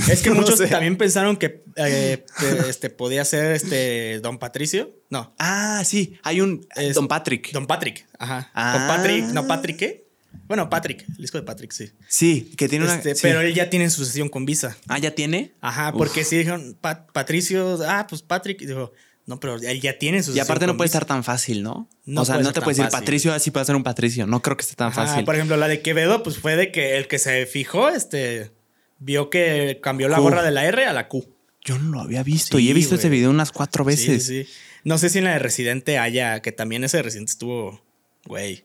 Es 0.09 0.21
que 0.21 0.29
No 0.31 0.35
muchos 0.37 0.57
sé. 0.59 0.67
también 0.67 0.97
pensaron 0.97 1.37
que 1.37 1.63
eh, 1.77 2.25
que, 2.39 2.69
este, 2.69 2.89
podía 2.89 3.23
ser 3.25 3.53
este 3.53 4.19
Don 4.19 4.37
Patricio. 4.37 4.91
No, 5.09 5.33
Ah, 5.39 5.81
sí. 5.85 6.19
Hay 6.23 6.41
un 6.41 6.67
Es- 6.75 6.95
Don 6.95 7.07
Patrick. 7.07 7.51
Don 7.53 7.67
Patrick. 7.67 8.05
Ajá. 8.19 8.51
Ah. 8.53 8.77
Don 8.77 8.87
Patrick. 8.87 9.23
No, 9.33 9.47
Patrick, 9.47 9.77
¿qué? 9.77 10.07
Bueno, 10.45 10.69
Patrick, 10.69 11.05
el 11.09 11.15
disco 11.17 11.37
de 11.37 11.43
Patrick, 11.43 11.71
sí. 11.71 11.91
Sí, 12.07 12.53
que 12.57 12.69
tiene 12.69 12.85
una. 12.85 12.95
Este, 12.95 13.15
sí. 13.15 13.21
Pero 13.23 13.41
él 13.41 13.53
ya 13.53 13.69
tiene 13.69 13.89
su 13.89 14.05
sesión 14.05 14.29
con 14.29 14.45
Visa. 14.45 14.77
Ah, 14.87 14.97
ya 14.99 15.11
tiene. 15.11 15.53
Ajá, 15.61 15.89
Uf. 15.89 15.97
porque 15.97 16.23
sí 16.23 16.37
dijeron, 16.37 16.77
"Pa- 16.79 17.07
Patricio, 17.07 17.79
ah, 17.87 18.05
pues 18.07 18.21
Patrick. 18.21 18.61
Y 18.61 18.65
dijo, 18.67 18.91
no, 19.27 19.39
pero 19.39 19.57
él 19.57 19.79
ya 19.81 19.99
tiene 19.99 20.23
su 20.23 20.33
Y 20.35 20.39
aparte 20.39 20.65
no 20.65 20.75
puede 20.77 20.87
estar 20.87 21.05
tan 21.05 21.23
fácil, 21.23 21.61
¿no? 21.61 21.87
No 22.05 22.21
o 22.21 22.25
sea, 22.25 22.39
no 22.39 22.51
te 22.53 22.61
puedes 22.61 22.77
decir 22.77 22.89
fácil. 22.89 22.99
Patricio, 23.05 23.33
así 23.33 23.51
puede 23.51 23.65
ser 23.67 23.75
un 23.75 23.83
Patricio. 23.83 24.25
No 24.25 24.41
creo 24.41 24.57
que 24.57 24.63
esté 24.63 24.75
tan 24.75 24.87
Ajá, 24.87 25.05
fácil. 25.05 25.25
Por 25.25 25.35
ejemplo, 25.35 25.57
la 25.57 25.67
de 25.67 25.81
Quevedo, 25.81 26.23
pues 26.23 26.39
fue 26.39 26.55
de 26.55 26.71
que 26.71 26.97
el 26.97 27.07
que 27.07 27.19
se 27.19 27.45
fijó, 27.45 27.89
este, 27.89 28.51
vio 28.99 29.29
que 29.29 29.79
cambió 29.83 30.07
la 30.09 30.17
Q. 30.17 30.23
gorra 30.23 30.41
de 30.43 30.51
la 30.51 30.65
R 30.65 30.85
a 30.85 30.93
la 30.93 31.07
Q. 31.07 31.27
Yo 31.63 31.77
no 31.77 31.91
lo 31.91 31.99
había 32.01 32.23
visto 32.23 32.57
Sí, 32.57 32.63
y 32.65 32.69
he 32.71 32.73
visto 32.73 32.95
ese 32.95 33.09
video 33.09 33.29
unas 33.29 33.51
cuatro 33.51 33.83
Sí, 33.83 33.87
veces. 33.89 34.25
sí. 34.25 34.47
No 34.85 34.97
sé 34.97 35.09
si 35.09 35.17
en 35.17 35.25
la 35.25 35.33
de 35.33 35.39
Residente 35.39 35.97
haya, 35.97 36.41
que 36.41 36.53
también 36.53 36.85
ese 36.85 36.95
de 36.97 37.03
Residente 37.03 37.31
estuvo, 37.31 37.81
güey. 38.25 38.63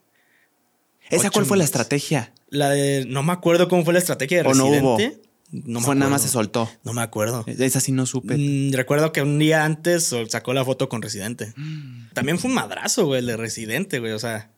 ¿Esa 1.11 1.31
cuál 1.31 1.45
fue 1.45 1.57
la 1.59 1.65
estrategia? 1.65 2.33
La 2.49 2.71
de, 2.71 3.05
no 3.07 3.25
me 3.25 3.33
acuerdo 3.33 3.67
cómo 3.69 3.85
fue 3.85 3.93
la 3.93 3.99
estrategia 3.99 4.43
de 4.45 4.49
¿O 4.49 4.55
no 4.55 4.65
Residente. 4.71 5.17
hubo? 5.19 5.23
No 5.53 5.81
fue 5.81 5.95
nada 5.95 6.11
más 6.11 6.23
se 6.23 6.29
soltó. 6.29 6.69
No 6.83 6.95
me 6.95 7.03
acuerdo. 7.03 7.45
Esa 7.47 7.79
sí 7.81 7.93
no 7.93 8.07
supe. 8.07 8.37
Mm, 8.37 8.73
recuerdo 8.73 9.13
que 9.13 9.21
un 9.23 9.39
día 9.39 9.65
antes 9.65 10.15
sacó 10.29 10.55
la 10.55 10.65
foto 10.65 10.89
con 10.89 11.03
Residente. 11.03 11.53
Mm. 11.57 12.09
También 12.15 12.39
fue 12.39 12.49
un 12.49 12.55
madrazo, 12.55 13.05
güey, 13.07 13.21
el 13.21 13.27
de 13.27 13.37
Residente, 13.37 13.99
güey. 13.99 14.13
O 14.13 14.19
sea, 14.19 14.51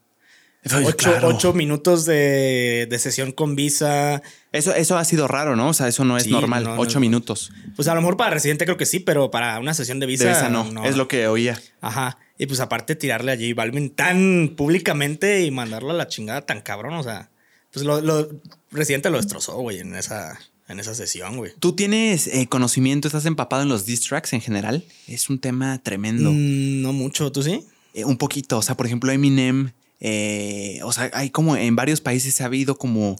Ay, 0.70 0.84
ocho, 0.86 0.96
claro. 1.10 1.28
ocho 1.28 1.52
minutos 1.52 2.06
de, 2.06 2.86
de 2.88 2.98
sesión 2.98 3.32
con 3.32 3.56
Visa. 3.56 4.22
Eso, 4.52 4.72
eso 4.74 4.96
ha 4.96 5.04
sido 5.04 5.26
raro, 5.28 5.56
¿no? 5.56 5.68
O 5.68 5.74
sea, 5.74 5.88
eso 5.88 6.04
no 6.04 6.16
es 6.16 6.22
Sí, 6.22 6.30
normal. 6.30 6.62
no, 6.64 6.76
no 6.76 6.80
Ocho 6.80 7.00
minutos. 7.00 7.52
Pues 7.76 7.88
a 7.88 7.94
lo 7.94 8.00
mejor 8.00 8.16
para 8.16 8.30
Residente 8.30 8.64
creo 8.64 8.76
que 8.76 8.86
sí, 8.86 9.00
pero 9.00 9.30
para 9.30 9.58
una 9.58 9.74
sesión 9.74 9.98
de 10.00 10.06
Visa. 10.06 10.24
De 10.26 10.30
esa 10.32 10.48
no. 10.48 10.84
Es 10.84 10.96
lo 10.96 11.08
que 11.08 11.26
oía. 11.26 11.60
Ajá. 11.80 12.18
Y 12.38 12.46
pues 12.46 12.60
aparte 12.60 12.94
tirarle 12.96 13.32
a 13.32 13.36
J 13.36 13.48
Balvin 13.54 13.90
tan 13.90 14.54
públicamente 14.56 15.42
y 15.42 15.50
mandarlo 15.50 15.90
a 15.90 15.94
la 15.94 16.08
chingada 16.08 16.42
tan 16.46 16.62
cabrón, 16.62 16.94
o 16.94 17.02
sea, 17.02 17.30
pues 17.72 17.84
lo, 17.84 18.00
lo 18.00 18.28
Residente 18.70 19.10
lo 19.10 19.18
destrozó, 19.18 19.56
güey, 19.58 19.78
en 19.80 19.94
esa, 19.94 20.38
en 20.68 20.80
esa 20.80 20.94
sesión, 20.94 21.36
güey. 21.36 21.52
¿Tú 21.58 21.74
tienes 21.74 22.26
eh, 22.26 22.46
conocimiento, 22.48 23.08
estás 23.08 23.26
empapado 23.26 23.62
en 23.62 23.68
los 23.68 23.84
diss 23.86 24.02
tracks 24.02 24.32
en 24.32 24.40
general? 24.40 24.84
Es 25.06 25.28
un 25.28 25.38
tema 25.38 25.78
tremendo. 25.82 26.30
Mm, 26.32 26.82
no 26.82 26.92
mucho, 26.92 27.30
¿tú 27.32 27.42
sí? 27.42 27.64
Eh, 27.92 28.04
un 28.04 28.16
poquito. 28.16 28.58
O 28.58 28.62
sea, 28.62 28.76
por 28.76 28.86
ejemplo, 28.86 29.12
Eminem. 29.12 29.72
eh, 30.00 30.80
o 30.82 30.92
sea, 30.92 31.10
hay 31.14 31.30
como 31.30 31.56
en 31.56 31.76
varios 31.76 32.00
países 32.00 32.40
ha 32.40 32.46
habido 32.46 32.76
como 32.78 33.16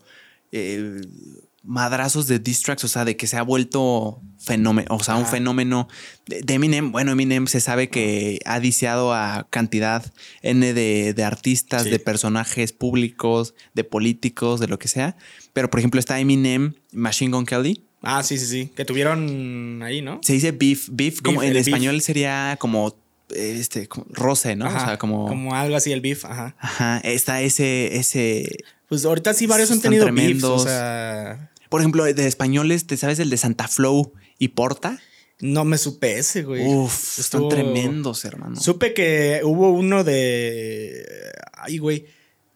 madrazos 1.65 2.27
de 2.27 2.39
diss 2.39 2.63
tracks, 2.63 2.85
o 2.85 2.89
sea, 2.89 3.05
de 3.05 3.17
que 3.17 3.27
se 3.27 3.37
ha 3.37 3.43
vuelto 3.43 4.21
fenómeno, 4.39 4.89
o 4.91 5.03
sea, 5.03 5.17
un 5.17 5.27
fenómeno 5.27 5.89
de, 6.27 6.55
Eminem. 6.55 6.93
Bueno, 6.93 7.13
Eminem 7.13 7.47
se 7.47 7.61
sabe 7.61 7.89
que 7.89 8.39
ha 8.45 8.61
diciado 8.61 9.15
a 9.15 9.47
cantidad 9.51 10.05
N 10.43 10.75
de, 10.75 11.15
de 11.15 11.25
artistas, 11.25 11.85
Sí. 11.85 11.91
de 11.91 11.99
personajes 11.99 12.73
públicos, 12.73 13.55
de 13.75 13.85
políticos, 13.85 14.61
de 14.61 14.69
lo 14.69 14.79
que 14.79 14.89
sea. 14.89 15.17
Pero, 15.53 15.71
por 15.71 15.81
ejemplo, 15.81 15.99
está 15.99 16.21
Eminem, 16.21 16.75
Machine 16.93 17.33
Gun 17.33 17.47
Kelly. 17.47 17.85
Ah, 18.03 18.23
sí, 18.23 18.37
sí, 18.37 18.47
sí. 18.47 18.71
Que 18.77 18.85
tuvieron 18.85 19.83
ahí, 19.83 20.03
¿no? 20.03 20.21
Se 20.23 20.35
dice 20.35 20.53
beef. 20.53 20.89
Beef, 20.93 21.23
como 21.23 21.43
en 21.43 21.55
beef. 21.55 21.67
español 21.67 22.03
sería 22.03 22.57
como 22.61 22.95
este 23.35 23.89
como 23.89 24.05
roce, 24.11 24.55
¿no? 24.55 24.67
Ajá, 24.67 24.83
o 24.83 24.87
sea, 24.87 24.99
como. 24.99 25.27
Como 25.27 25.55
algo 25.55 25.75
así, 25.77 25.91
el 25.93 26.03
beef, 26.03 26.27
ajá. 26.27 26.55
Ajá, 26.59 26.99
está 26.99 27.41
ese, 27.41 27.97
ese. 27.97 28.59
Pues 28.89 29.07
ahorita 29.07 29.33
sí 29.33 29.47
varios 29.47 29.71
han 29.71 29.81
tenido 29.81 30.13
beefs, 30.13 30.45
o 30.45 30.59
sea... 30.59 31.51
Por 31.75 31.81
ejemplo, 31.81 32.05
de 32.05 32.27
españoles, 32.29 32.87
¿te 32.87 32.97
sabes 32.97 33.19
el 33.19 33.31
de 33.31 33.37
Santa 33.37 33.67
Flow 33.67 34.13
y 34.39 34.49
Porta? 34.49 35.01
No 35.41 35.65
me 35.65 35.77
supe 35.77 36.19
ese, 36.19 36.45
güey. 36.45 36.65
Uf, 36.65 37.19
están 37.19 37.49
tremendos, 37.49 38.25
hermano. 38.25 38.55
Supe 38.61 38.95
que 38.95 39.41
hubo 39.43 39.71
uno 39.71 40.05
de... 40.05 41.05
Ay, 41.53 41.79
güey. 41.79 42.07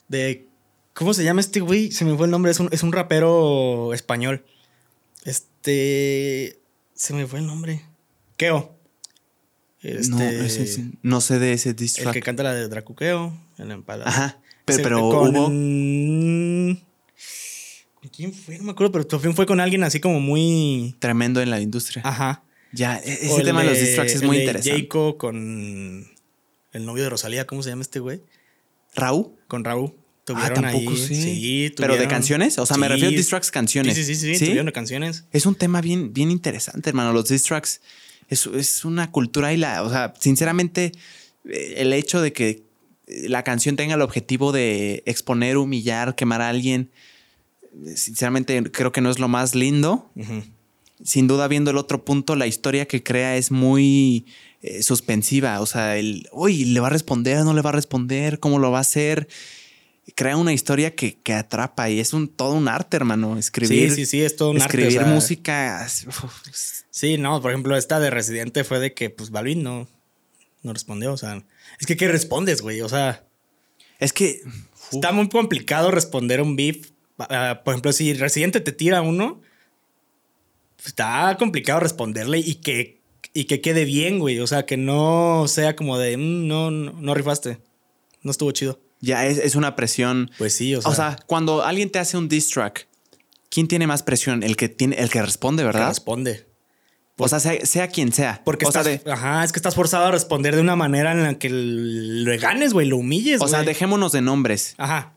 De 0.06 0.46
¿Cómo 0.98 1.14
se 1.14 1.24
llama 1.24 1.40
este 1.40 1.58
güey? 1.58 1.90
Se 1.90 2.04
me 2.04 2.16
fue 2.16 2.26
el 2.26 2.30
nombre. 2.30 2.52
Es 2.52 2.60
un, 2.60 2.68
es 2.72 2.84
un 2.84 2.92
rapero 2.92 3.92
español. 3.92 4.44
Este. 5.24 6.60
Se 6.94 7.14
me 7.14 7.26
fue 7.26 7.40
el 7.40 7.46
nombre. 7.46 7.84
Keo. 8.36 8.76
Este, 9.80 10.10
no, 10.10 10.20
ese 10.22 10.66
sí, 10.66 10.92
no 11.02 11.20
sé 11.20 11.38
de 11.38 11.52
ese 11.52 11.72
diss 11.72 11.98
el 11.98 12.10
que 12.10 12.20
canta 12.20 12.42
la 12.42 12.52
de 12.52 12.66
Dracuqueo. 12.66 13.32
El 13.58 13.70
empalado. 13.70 14.08
Ajá. 14.10 14.40
Pero, 14.64 14.74
Ese 14.76 14.82
pero 14.82 15.08
con- 15.08 15.36
hubo. 15.36 16.88
¿Con 18.00 18.10
quién 18.10 18.32
fue? 18.32 18.58
No 18.58 18.64
me 18.64 18.70
acuerdo, 18.72 18.92
pero 18.92 19.06
también 19.06 19.34
fue 19.34 19.46
con 19.46 19.60
alguien 19.60 19.82
así 19.84 19.98
como 20.00 20.20
muy. 20.20 20.94
Tremendo 20.98 21.40
en 21.40 21.50
la 21.50 21.60
industria. 21.60 22.02
Ajá. 22.04 22.42
Ya, 22.72 22.96
e- 22.98 23.28
O 23.30 23.34
ese 23.36 23.44
tema 23.44 23.62
de 23.62 23.70
los 23.70 23.80
diss 23.80 23.94
tracks 23.94 24.14
es 24.14 24.22
muy 24.22 24.38
interesante. 24.38 24.70
Jayco 24.80 25.16
con 25.18 26.06
el 26.72 26.84
novio 26.84 27.04
de 27.04 27.10
Rosalía, 27.10 27.46
¿cómo 27.46 27.62
se 27.62 27.70
llama 27.70 27.82
este 27.82 27.98
güey? 27.98 28.20
¿Raúl? 28.94 29.32
Con 29.48 29.64
Raúl. 29.64 29.92
Ah, 29.96 30.02
Tuvieron 30.24 30.62
tampoco 30.62 30.90
ahí. 30.90 30.96
sé. 30.98 31.14
Sí, 31.14 31.72
¿Pero 31.76 31.94
de 31.94 32.00
tuvieron- 32.00 32.10
canciones? 32.10 32.58
O 32.58 32.66
sea, 32.66 32.76
me 32.76 32.86
Sí. 32.86 32.92
refiero 32.92 33.08
a 33.14 33.16
diss 33.16 33.28
tracks 33.28 33.50
canciones. 33.50 33.94
Sí, 33.94 34.04
sí, 34.04 34.14
sí, 34.14 34.34
sí, 34.36 34.44
tuvieron 34.44 34.66
de 34.66 34.72
canciones. 34.72 35.24
Es 35.32 35.46
un 35.46 35.54
tema 35.54 35.80
bien, 35.80 36.12
bien 36.12 36.30
interesante, 36.30 36.90
hermano. 36.90 37.12
Los 37.14 37.28
diss 37.28 37.44
tracks 37.44 37.80
es, 38.28 38.46
es 38.46 38.84
una 38.84 39.10
cultura 39.10 39.52
y 39.54 39.56
la, 39.56 39.82
o 39.82 39.88
sea, 39.90 40.12
sinceramente, 40.20 40.92
eh, 41.48 41.74
el 41.78 41.94
hecho 41.94 42.20
de 42.20 42.34
que 42.34 42.62
la 43.06 43.42
canción 43.42 43.74
tenga 43.76 43.94
el 43.94 44.02
objetivo 44.02 44.52
de 44.52 45.02
exponer, 45.06 45.56
humillar, 45.56 46.14
quemar 46.14 46.42
a 46.42 46.50
alguien, 46.50 46.90
sinceramente 47.94 48.62
creo 48.70 48.92
que 48.92 49.00
no 49.00 49.10
es 49.10 49.18
lo 49.18 49.28
más 49.28 49.55
lindo. 49.55 50.10
Sin 51.02 51.28
duda, 51.28 51.46
viendo 51.46 51.70
el 51.70 51.76
otro 51.76 52.05
punto, 52.05 52.34
la 52.34 52.46
historia 52.46 52.86
que 52.86 53.02
crea 53.02 53.36
es 53.36 53.50
muy 53.52 54.26
eh, 54.62 54.82
suspensiva. 54.82 55.60
O 55.60 55.66
sea, 55.66 55.96
el, 55.96 56.28
uy, 56.32 56.64
¿le 56.64 56.80
va 56.80 56.88
a 56.88 56.90
responder? 56.90 57.44
¿No 57.44 57.55
le 57.55 57.62
va 57.62 57.70
a 57.70 57.74
responder? 57.74 58.40
¿Cómo 58.40 58.59
lo 58.59 58.72
va 58.72 58.78
a 58.78 58.80
hacer? 58.80 59.28
Crea 60.16 60.36
una 60.36 60.52
historia 60.52 60.96
que, 60.96 61.18
que 61.20 61.34
atrapa 61.34 61.90
y 61.90 62.00
es 62.00 62.12
un 62.12 62.26
todo 62.28 62.55
un 62.55 62.66
arte, 62.66 62.96
hermano. 62.96 63.38
Escribir, 63.38 63.90
Sí, 63.90 63.96
sí, 63.96 64.06
sí, 64.06 64.22
es 64.22 64.34
todo 64.34 64.50
un 64.50 64.60
arte, 64.60 64.78
escribir 64.78 64.98
o 65.00 65.05
sea, 65.05 65.12
música. 65.12 65.88
Sí, 66.90 67.18
no, 67.18 67.40
por 67.40 67.52
ejemplo, 67.52 67.76
esta 67.76 68.00
de 68.00 68.10
Residente 68.10 68.64
fue 68.64 68.80
de 68.80 68.94
que, 68.94 69.10
pues, 69.10 69.30
Balvin 69.30 69.62
no, 69.62 69.86
no 70.62 70.72
respondió. 70.72 71.12
O 71.12 71.16
sea, 71.16 71.44
es 71.78 71.86
que, 71.86 71.96
¿qué 71.96 72.09
respondes, 72.09 72.62
güey? 72.62 72.80
O 72.80 72.88
sea, 72.88 73.24
Es 74.00 74.12
que 74.12 74.40
está 74.90 75.12
muy 75.12 75.28
complicado 75.28 75.92
responder 75.92 76.40
un 76.40 76.56
beef. 76.56 76.90
Ah, 77.18 77.62
por 77.64 77.74
ejemplo, 77.74 77.92
si 77.92 78.12
Residente 78.14 78.60
te 78.60 78.72
tira 78.72 79.02
uno, 79.02 79.40
está 80.84 81.36
complicado 81.38 81.80
responderle 81.80 82.38
y 82.38 82.56
que, 82.56 83.00
y 83.34 83.44
que 83.44 83.60
quede 83.60 83.84
bien, 83.84 84.18
güey. 84.18 84.38
O 84.40 84.46
sea, 84.46 84.66
que 84.66 84.76
no 84.76 85.46
sea 85.48 85.76
como 85.76 85.98
de, 85.98 86.16
"Mm, 86.16 86.46
no, 86.46 86.70
no, 86.70 86.92
no 86.92 87.14
rifaste. 87.14 87.58
No 88.22 88.30
estuvo 88.30 88.50
chido. 88.52 88.80
ya 89.00 89.26
es, 89.26 89.38
es 89.38 89.54
una 89.54 89.76
presión. 89.76 90.28
Pues 90.38 90.54
sí, 90.54 90.74
o 90.74 90.80
O 90.80 90.82
sea, 90.82 90.92
sea, 90.92 91.16
cuando 91.26 91.62
alguien 91.64 91.88
te 91.90 92.00
hace 92.00 92.16
un 92.16 92.28
diss 92.28 92.48
track, 92.50 92.88
¿quién 93.48 93.68
tiene 93.68 93.86
más 93.86 94.02
presión? 94.02 94.42
El 94.42 94.56
que 94.56 94.68
tiene, 94.68 94.96
el 94.96 95.08
que 95.08 95.22
responde, 95.22 95.62
que 95.62 95.66
¿verdad? 95.66 95.88
responde. 95.88 96.46
O 97.16 97.28
sea, 97.28 97.38
sea, 97.38 97.64
sea 97.64 97.86
quien 97.88 98.12
sea. 98.12 98.42
Porque 98.44 98.66
o 98.66 98.72
sea, 98.72 98.80
estás, 98.82 99.04
de- 99.04 99.10
ajá, 99.12 99.44
es 99.44 99.52
que 99.52 99.58
estás 99.60 99.76
forzado 99.76 100.06
a 100.06 100.10
responder 100.10 100.54
de 100.56 100.60
una 100.62 100.74
manera 100.74 101.12
en 101.12 101.22
la 101.22 101.38
que 101.38 101.48
lo 101.50 102.36
ganes, 102.40 102.72
güey, 102.72 102.88
lo 102.88 102.96
humilles, 102.96 103.40
o 103.40 103.46
sea, 103.48 103.62
dejémonos 103.62 104.10
de 104.12 104.20
nombres. 104.20 104.74
Ajá, 104.78 105.14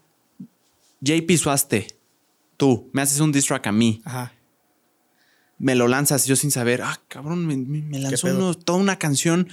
JP 1.01 1.37
Suaste, 1.37 1.87
tú 2.57 2.89
me 2.93 3.01
haces 3.01 3.19
un 3.19 3.31
diss 3.31 3.45
track 3.45 3.67
a 3.67 3.71
mí. 3.71 4.01
ajá. 4.05 4.33
me 5.57 5.75
lo 5.75 5.87
lanzas 5.87 6.25
yo 6.25 6.35
sin 6.35 6.49
saber, 6.49 6.81
ah, 6.81 6.99
cabrón, 7.07 7.45
me, 7.45 7.99
lanzó 7.99 8.27
uno- 8.27 8.55
toda 8.55 8.79
una 8.79 8.97
canción 8.97 9.47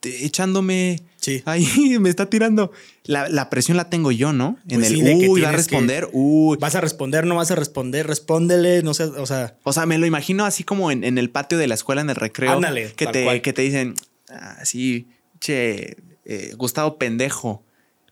te- 0.00 0.26
echándome 0.26 1.00
Sí. 1.16 1.42
ahí, 1.46 1.66
me 1.98 2.10
está 2.10 2.28
tirando. 2.28 2.72
La, 3.04 3.28
la 3.30 3.48
presión 3.48 3.78
la 3.78 3.88
tengo 3.88 4.12
yo, 4.12 4.34
¿no? 4.34 4.58
En 4.68 4.80
Pues 4.80 4.90
el, 4.92 4.96
sí, 4.98 5.26
uy, 5.28 5.40
va 5.40 5.48
a 5.48 5.52
responder, 5.52 6.10
uy. 6.12 6.58
¿Vas 6.60 6.74
a 6.74 6.82
responder? 6.82 7.24
¿No 7.26 7.36
vas 7.36 7.50
a 7.50 7.54
responder? 7.54 8.06
Respóndele, 8.06 8.82
no 8.82 8.92
sé, 8.92 9.04
o 9.04 9.24
sea, 9.24 9.56
O 9.62 9.72
sea, 9.72 9.86
me 9.86 9.96
lo 9.96 10.04
imagino 10.04 10.44
así 10.44 10.62
como 10.62 10.90
en, 10.90 11.04
en 11.04 11.16
el 11.16 11.30
patio 11.30 11.56
de 11.56 11.66
la 11.68 11.74
escuela, 11.74 12.02
en 12.02 12.10
el 12.10 12.16
recreo. 12.16 12.52
Ándale, 12.52 12.92
que 12.92 13.06
te, 13.06 13.24
cual. 13.24 13.40
que 13.40 13.52
te 13.54 13.62
dicen, 13.62 13.94
ah, 14.28 14.58
sí, 14.64 15.08
che, 15.40 15.96
eh, 16.26 16.52
Gustavo 16.58 16.98
pendejo. 16.98 17.64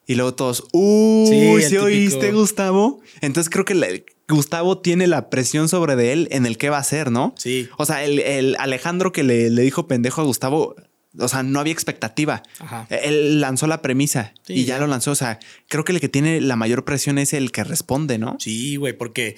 Y 0.06 0.14
luego 0.16 0.34
todos, 0.34 0.64
uy, 0.72 1.26
Sí, 1.62 1.68
¿sí, 1.70 1.76
oíste, 1.78 2.32
Gustavo? 2.32 3.00
Entonces 3.20 3.50
creo 3.50 3.64
que 3.64 3.74
la- 3.74 3.88
Gustavo 4.28 4.78
tiene 4.78 5.06
la 5.06 5.28
presión 5.30 5.68
sobre 5.68 5.96
de 5.96 6.12
él 6.12 6.28
en 6.30 6.46
el 6.46 6.56
qué 6.58 6.70
va 6.70 6.78
a 6.78 6.80
hacer, 6.80 7.10
¿no? 7.10 7.34
sí. 7.38 7.68
O 7.78 7.84
sea, 7.86 8.04
el, 8.04 8.18
el 8.20 8.56
Alejandro 8.58 9.12
que 9.12 9.22
le, 9.22 9.50
le 9.50 9.62
dijo 9.62 9.86
pendejo 9.86 10.20
a 10.20 10.24
Gustavo, 10.24 10.76
o 11.18 11.28
sea, 11.28 11.42
no 11.42 11.60
había 11.60 11.72
expectativa. 11.72 12.42
Ajá. 12.58 12.86
Él 12.90 13.40
lanzó 13.40 13.66
la 13.66 13.82
premisa 13.82 14.34
Sí, 14.46 14.54
y 14.54 14.64
ya 14.64 14.74
ya. 14.76 14.80
lo 14.80 14.86
lanzó. 14.88 15.10
O 15.12 15.14
sea, 15.14 15.38
creo 15.68 15.84
que 15.84 15.92
el 15.92 16.00
que 16.00 16.08
tiene 16.08 16.40
la 16.40 16.56
mayor 16.56 16.84
presión 16.84 17.18
es 17.18 17.32
el 17.34 17.52
que 17.52 17.62
responde, 17.64 18.18
¿no? 18.18 18.36
Sí, 18.40 18.76
güey, 18.76 18.94
porque. 18.94 19.36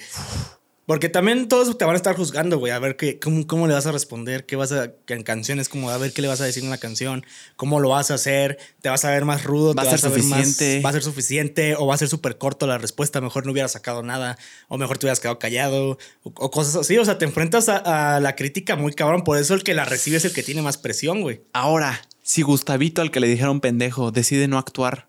Porque 0.87 1.09
también 1.09 1.49
todos 1.49 1.77
te 1.77 1.83
van 1.83 1.95
a 1.95 1.97
estar 1.97 2.15
juzgando, 2.15 2.57
güey, 2.59 2.71
a 2.71 2.79
ver 2.79 2.95
qué, 2.95 3.19
cómo, 3.19 3.45
cómo 3.45 3.67
le 3.67 3.73
vas 3.73 3.85
a 3.85 3.91
responder, 3.91 4.45
qué 4.45 4.55
vas 4.55 4.71
a. 4.71 4.93
que 5.05 5.13
en 5.15 5.21
canciones, 5.23 5.67
como 5.67 5.89
a 5.89 5.97
ver 5.97 6.13
qué 6.13 6.21
le 6.21 6.29
vas 6.29 6.39
a 6.39 6.45
decir 6.45 6.63
en 6.63 6.69
la 6.69 6.77
canción, 6.77 7.25
cómo 7.57 7.81
lo 7.81 7.89
vas 7.89 8.09
a 8.09 8.13
hacer, 8.13 8.57
te 8.81 8.87
vas 8.87 9.03
a 9.03 9.11
ver 9.11 9.25
más 9.25 9.43
rudo, 9.43 9.75
Va 9.75 9.83
te 9.83 9.89
a 9.89 9.91
vas 9.91 9.99
ser 10.01 10.11
ver 10.11 10.23
más- 10.23 10.39
suficiente. 10.45 10.81
va 10.81 10.89
a 10.89 10.93
ser 10.93 11.03
suficiente, 11.03 11.75
o 11.75 11.87
va 11.87 11.95
a 11.95 11.97
ser 11.97 12.07
súper 12.07 12.37
corto 12.37 12.65
la 12.67 12.77
respuesta, 12.77 13.19
mejor 13.19 13.45
no 13.45 13.51
hubieras 13.51 13.73
sacado 13.73 14.01
nada, 14.01 14.37
o 14.69 14.77
mejor 14.77 14.97
te 14.97 15.05
hubieras 15.05 15.19
quedado 15.19 15.39
callado, 15.39 15.97
o, 16.23 16.31
o 16.33 16.51
cosas 16.51 16.77
así. 16.77 16.97
O 16.97 17.03
sea, 17.03 17.17
te 17.17 17.25
enfrentas 17.25 17.67
a, 17.67 18.15
a 18.15 18.19
la 18.21 18.37
crítica 18.37 18.77
muy 18.77 18.93
cabrón, 18.93 19.25
por 19.25 19.37
eso 19.37 19.55
el 19.55 19.63
que 19.63 19.73
la 19.73 19.83
recibe 19.83 20.15
es 20.15 20.23
el 20.23 20.31
que 20.31 20.41
tiene 20.41 20.61
más 20.61 20.77
presión, 20.77 21.21
güey. 21.21 21.41
Ahora, 21.51 22.01
si 22.23 22.43
Gustavito 22.43 23.01
al 23.01 23.11
que 23.11 23.19
le 23.19 23.27
dijeron 23.27 23.59
pendejo 23.59 24.11
decide 24.11 24.47
no 24.47 24.57
actuar, 24.57 25.07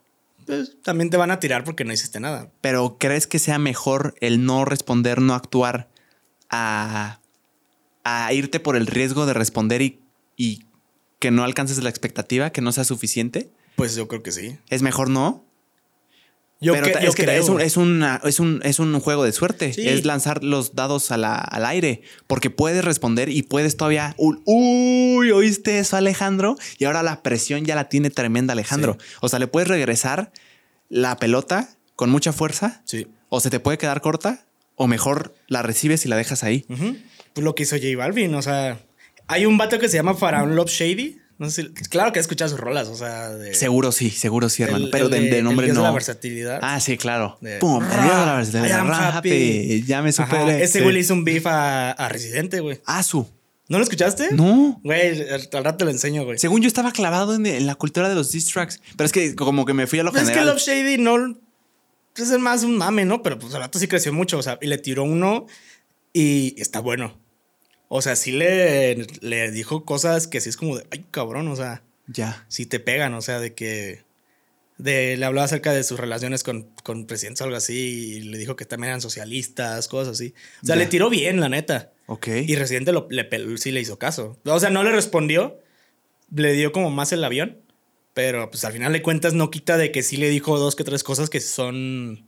Pues, 0.49 0.79
también 0.83 1.11
te 1.11 1.17
van 1.19 1.31
a 1.31 1.39
tirar 1.41 1.63
porque 1.63 1.85
no 1.85 1.93
hiciste 1.93 2.21
nada. 2.21 2.51
pero 2.63 2.97
¿crees 2.99 3.27
que 3.27 3.39
sea 3.39 3.59
mejor 3.59 4.15
el 4.21 4.45
no 4.45 4.65
responder, 4.65 5.21
no 5.21 5.35
actuar, 5.35 5.91
a, 6.51 7.21
a 8.03 8.33
irte 8.33 8.59
por 8.59 8.75
el 8.75 8.87
riesgo 8.87 9.27
de 9.27 9.35
responder 9.35 9.83
y, 9.83 10.01
y 10.37 10.65
que 11.19 11.31
no 11.31 11.45
alcances 11.45 11.83
la 11.83 11.91
expectativa, 11.91 12.51
que 12.51 12.63
no 12.63 12.73
sea 12.73 12.85
suficiente? 12.85 13.51
Pues 13.77 13.95
yo 13.95 14.09
creo 14.09 14.23
que 14.23 14.33
sí. 14.33 14.59
¿Es 14.71 14.81
mejor 14.83 15.11
no? 15.11 15.45
Yo, 16.61 16.73
Pero 16.73 16.87
que- 16.87 16.93
yo 17.05 17.11
es 17.11 17.15
que 17.15 17.23
creo. 17.25 17.41
es 17.41 17.49
un, 17.49 17.61
es, 17.61 17.77
una- 17.77 18.21
es, 18.25 18.41
un, 18.41 18.61
es 18.65 18.79
un 18.81 18.99
juego 18.99 19.23
de 19.23 19.31
suerte. 19.33 19.73
Sí. 19.73 19.89
Es 19.89 20.05
lanzar 20.05 20.43
los 20.43 20.75
dados 20.75 21.13
a 21.13 21.17
la- 21.17 21.37
al 21.37 21.65
aire. 21.65 22.03
Porque 22.27 22.51
puedes 22.51 22.85
responder 22.85 23.29
y 23.29 23.43
puedes 23.43 23.77
todavía. 23.77 24.15
Uy, 24.19 25.31
¿oíste 25.31 25.79
eso, 25.79 25.97
Alejandro? 25.97 26.57
Y 26.79 26.85
ahora 26.87 27.03
la 27.03 27.23
presión 27.23 27.65
ya 27.65 27.75
la 27.77 27.89
tiene 27.89 28.11
tremenda 28.11 28.53
Alejandro. 28.53 28.97
Sí. 29.01 29.07
O 29.21 29.29
sea, 29.29 29.39
le 29.39 29.47
puedes 29.47 29.69
regresar 29.69 30.33
la 30.89 31.17
pelota 31.17 31.69
con 31.95 32.11
mucha 32.11 32.33
fuerza. 32.33 32.83
Sí. 32.85 33.07
O 33.29 33.41
se 33.41 33.51
te 33.51 33.61
puede 33.61 33.79
quedar 33.79 34.01
corta. 34.01 34.45
O 34.75 34.87
mejor 34.87 35.35
la 35.49 35.63
recibes 35.63 36.07
y 36.07 36.09
la 36.09 36.17
dejas 36.17 36.45
ahí. 36.45 36.65
Pues 37.35 37.45
lo 37.45 37.55
que 37.55 37.65
hizo 37.65 37.77
J 37.77 37.97
Balvin, 37.97 38.35
o 38.35 38.43
sea, 38.43 38.81
hay 39.27 39.45
un 39.47 39.59
vato 39.59 39.79
que 39.79 39.89
se 39.89 39.97
llama 39.97 40.15
Faraón 40.15 40.55
Love 40.57 40.71
Shady. 40.71 41.19
No 41.39 41.49
sé 41.51 41.63
si, 41.63 41.69
claro 41.89 42.13
que 42.13 42.19
he 42.19 42.23
escuchado 42.23 42.51
sus 42.51 42.59
rolas, 42.59 42.89
o 42.89 42.97
sea, 42.97 43.29
de. 43.31 43.55
Seguro 43.55 43.93
sí, 43.93 44.11
seguro 44.11 44.49
sí, 44.49 44.65
hermano. 44.65 44.87
el- 44.87 44.91
Pero 44.91 45.05
el 45.07 45.11
de, 45.13 45.21
de 45.21 45.39
el 45.39 45.45
nombre 45.45 45.67
dios 45.67 45.77
de 45.77 45.83
no. 45.83 45.87
la 45.89 45.93
versatilidad. 45.95 46.59
Ah, 46.63 46.81
sí, 46.81 46.97
claro. 46.99 47.39
De- 47.41 47.59
Pum, 47.59 47.83
el 47.85 47.91
de 47.91 47.97
la 47.97 48.35
versatilidad. 48.37 49.17
Happy. 49.17 49.31
happy. 49.31 49.85
Ya 49.87 50.03
me 50.03 50.09
Ajá, 50.11 50.25
superé. 50.27 50.63
Ese 50.65 50.79
Sí. 50.79 50.83
güey 50.83 50.95
le 50.95 51.01
hizo 51.01 51.15
un 51.15 51.25
beef 51.25 51.47
a, 51.47 51.93
a 51.93 52.09
Residente, 52.09 52.61
güey. 52.61 52.81
Asu. 52.87 53.27
¿No 53.69 53.77
lo 53.79 53.85
escuchaste? 53.85 54.31
No. 54.33 54.81
Güey, 54.83 55.29
al, 55.31 55.43
rato 55.65 55.77
te 55.77 55.85
lo 55.85 55.91
enseño, 55.91 56.25
güey. 56.25 56.39
Según 56.39 56.61
yo 56.63 56.67
estaba 56.69 56.91
clavado 56.91 57.35
en, 57.35 57.45
en 57.47 57.67
la 57.67 57.75
cultura 57.77 58.09
de 58.09 58.15
los 58.15 58.33
diss 58.33 58.47
tracks. 58.47 58.81
Pero 58.97 59.05
es 59.07 59.13
que 59.13 59.35
como 59.35 59.65
que 59.67 59.75
me 59.75 59.87
fui 59.87 59.99
a 60.01 60.03
lo 60.03 60.11
Pues 60.11 60.23
es 60.25 60.29
que 60.31 60.35
general. 60.35 60.55
Love 60.57 60.63
Shady 60.65 60.99
no. 60.99 61.39
Es 62.17 62.31
más 62.41 62.65
un 62.65 62.77
mame, 62.77 63.05
¿no? 63.05 63.23
Pero 63.23 63.39
pues 63.39 63.55
al 63.55 63.61
rato 63.61 63.79
sí 63.79 63.87
creció 63.87 64.13
mucho, 64.13 64.39
o 64.39 64.43
sea, 64.43 64.59
y 64.61 64.67
le 64.67 64.79
tiró 64.79 65.05
uno 65.05 65.47
y 66.13 66.61
está 66.61 66.81
bueno. 66.81 67.17
O 67.89 68.03
sea, 68.03 68.17
sí 68.17 68.33
le, 68.33 69.07
le 69.21 69.51
dijo 69.51 69.85
cosas 69.85 70.27
que 70.27 70.41
sí 70.41 70.49
es 70.51 70.57
como 70.57 70.77
de, 70.77 70.87
ay, 70.91 71.05
cabrón, 71.11 71.49
o 71.49 71.57
sea. 71.57 71.83
Ya. 72.11 72.47
sí 72.49 72.65
te 72.65 72.81
pegan, 72.81 73.13
o 73.15 73.21
sea, 73.21 73.39
de 73.39 73.53
que 73.55 74.03
de, 74.79 75.17
le 75.19 75.27
hablaba 75.27 75.45
acerca 75.45 75.73
de 75.75 75.85
sus 75.85 76.01
relaciones 76.01 76.43
con, 76.43 76.71
con 76.83 77.07
presidentes 77.07 77.43
o 77.43 77.45
algo 77.45 77.57
así 77.57 77.75
y 77.77 78.21
le 78.21 78.39
dijo 78.39 78.57
que 78.57 78.65
también 78.65 78.89
eran 78.89 79.01
socialistas, 79.03 79.89
cosas 79.89 80.15
así. 80.15 80.33
O 80.63 80.67
sea, 80.67 80.75
Ya. 80.77 80.81
le 80.81 80.87
tiró 80.87 81.11
bien, 81.11 81.39
la 81.41 81.49
neta. 81.51 81.93
Ok. 82.07 82.29
Y 82.47 82.55
Residente 82.55 82.93
lo, 82.93 83.09
le, 83.11 83.29
sí 83.59 83.73
le 83.73 83.81
hizo 83.81 83.99
caso. 83.99 84.39
O 84.45 84.59
sea, 84.61 84.71
no 84.71 84.83
le 84.85 84.93
respondió, 84.93 85.61
le 86.35 86.53
dio 86.55 86.73
como 86.73 86.89
más 86.91 87.13
el 87.13 87.23
avión, 87.25 87.59
pero 88.15 88.51
pues 88.51 88.65
al 88.65 88.73
final 88.73 88.93
de 88.95 89.03
cuentas 89.03 89.35
no 89.35 89.51
quita 89.51 89.77
de 89.77 89.93
que 89.93 90.03
sí 90.03 90.17
le 90.17 90.31
dijo 90.31 90.59
dos 90.59 90.77
que 90.77 90.85
tres 90.85 91.03
cosas 91.05 91.29
que 91.29 91.41
son, 91.41 92.27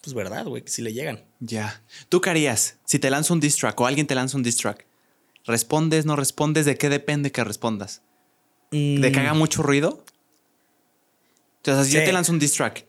pues 0.00 0.14
verdad, 0.14 0.46
güey, 0.46 0.62
que 0.62 0.70
sí 0.72 0.82
le 0.82 0.92
llegan. 0.92 1.24
Ya. 1.38 1.82
¿Tú 2.08 2.20
qué 2.20 2.30
harías 2.30 2.78
si 2.84 2.98
te 2.98 3.08
lanza 3.10 3.32
un 3.34 3.38
diss 3.40 3.56
track 3.56 3.80
o 3.80 3.86
alguien 3.86 4.06
te 4.08 4.14
lanza 4.16 4.36
un 4.36 4.42
diss 4.42 4.56
track? 4.56 4.84
¿Respondes, 5.46 6.06
no 6.06 6.16
respondes? 6.16 6.64
¿De 6.66 6.76
qué 6.76 6.88
depende 6.88 7.32
que 7.32 7.42
respondas? 7.44 8.02
¿De 8.70 9.10
que 9.12 9.20
haga 9.20 9.34
mucho 9.34 9.62
ruido? 9.62 10.04
Si 11.64 11.92
yo 11.92 12.04
te 12.04 12.12
lanzo 12.12 12.32
un 12.32 12.38
diss 12.38 12.52
track, 12.52 12.84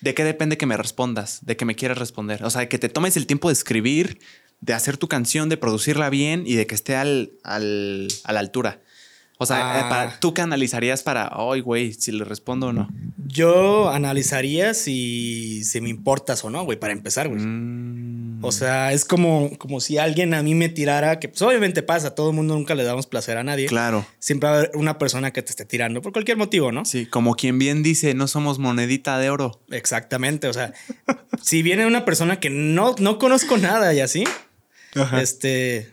¿de 0.00 0.14
qué 0.14 0.24
depende 0.24 0.56
que 0.56 0.66
me 0.66 0.76
respondas? 0.76 1.40
¿De 1.44 1.56
que 1.56 1.64
me 1.64 1.74
quieras 1.76 1.98
responder? 1.98 2.42
O 2.44 2.50
sea, 2.50 2.68
que 2.68 2.78
te 2.78 2.88
tomes 2.88 3.16
el 3.16 3.26
tiempo 3.26 3.48
de 3.48 3.52
escribir, 3.52 4.18
de 4.60 4.72
hacer 4.74 4.96
tu 4.96 5.08
canción, 5.08 5.48
de 5.48 5.56
producirla 5.56 6.10
bien 6.10 6.44
y 6.46 6.54
de 6.54 6.66
que 6.66 6.74
esté 6.74 6.96
al, 6.96 7.32
al- 7.44 8.08
a 8.24 8.32
la 8.32 8.40
altura. 8.40 8.80
O 9.38 9.46
sea, 9.46 9.58
eh, 9.58 9.82
Ah. 9.84 9.88
para, 9.88 10.20
¿tú 10.20 10.34
qué 10.34 10.42
analizarías 10.42 11.02
para, 11.02 11.30
ay, 11.32 11.60
güey, 11.60 11.92
si 11.94 12.12
le 12.12 12.24
respondo 12.24 12.68
o 12.68 12.72
no? 12.72 12.88
Yo 13.26 13.88
analizaría 13.90 14.72
si, 14.74 15.64
si 15.64 15.80
me 15.80 15.88
importas 15.88 16.44
o 16.44 16.50
no, 16.50 16.64
güey, 16.64 16.78
para 16.78 16.92
empezar, 16.92 17.28
güey. 17.28 17.40
Mm, 17.40 18.11
O 18.42 18.52
sea, 18.52 18.92
es 18.92 19.04
como, 19.04 19.56
como 19.58 19.80
si 19.80 19.98
alguien 19.98 20.34
a 20.34 20.42
mí 20.42 20.54
me 20.54 20.68
tirara, 20.68 21.18
que 21.20 21.28
pues 21.28 21.40
obviamente 21.42 21.82
pasa, 21.82 22.14
todo 22.14 22.30
el 22.30 22.36
mundo 22.36 22.54
nunca 22.54 22.74
le 22.74 22.82
damos 22.84 23.06
placer 23.06 23.36
a 23.38 23.44
nadie. 23.44 23.66
claro. 23.66 24.04
Siempre 24.18 24.48
va 24.48 24.54
a 24.54 24.58
haber 24.58 24.70
una 24.74 24.98
persona 24.98 25.32
que 25.32 25.42
te 25.42 25.50
esté 25.50 25.64
tirando 25.64 26.02
por 26.02 26.12
cualquier 26.12 26.36
motivo, 26.36 26.72
¿no? 26.72 26.84
Sí, 26.84 27.06
como 27.06 27.34
quien 27.36 27.58
bien 27.58 27.82
dice, 27.82 28.14
no 28.14 28.26
somos 28.28 28.58
monedita 28.58 29.18
de 29.18 29.30
oro. 29.30 29.60
Exactamente, 29.70 30.48
o 30.48 30.52
sea, 30.52 30.72
si 31.42 31.62
viene 31.62 31.86
una 31.86 32.04
persona 32.04 32.40
que 32.40 32.50
no, 32.50 32.94
no 32.98 33.18
conozco 33.18 33.56
nada 33.58 33.94
y 33.94 34.00
así, 34.00 34.24
este, 35.20 35.88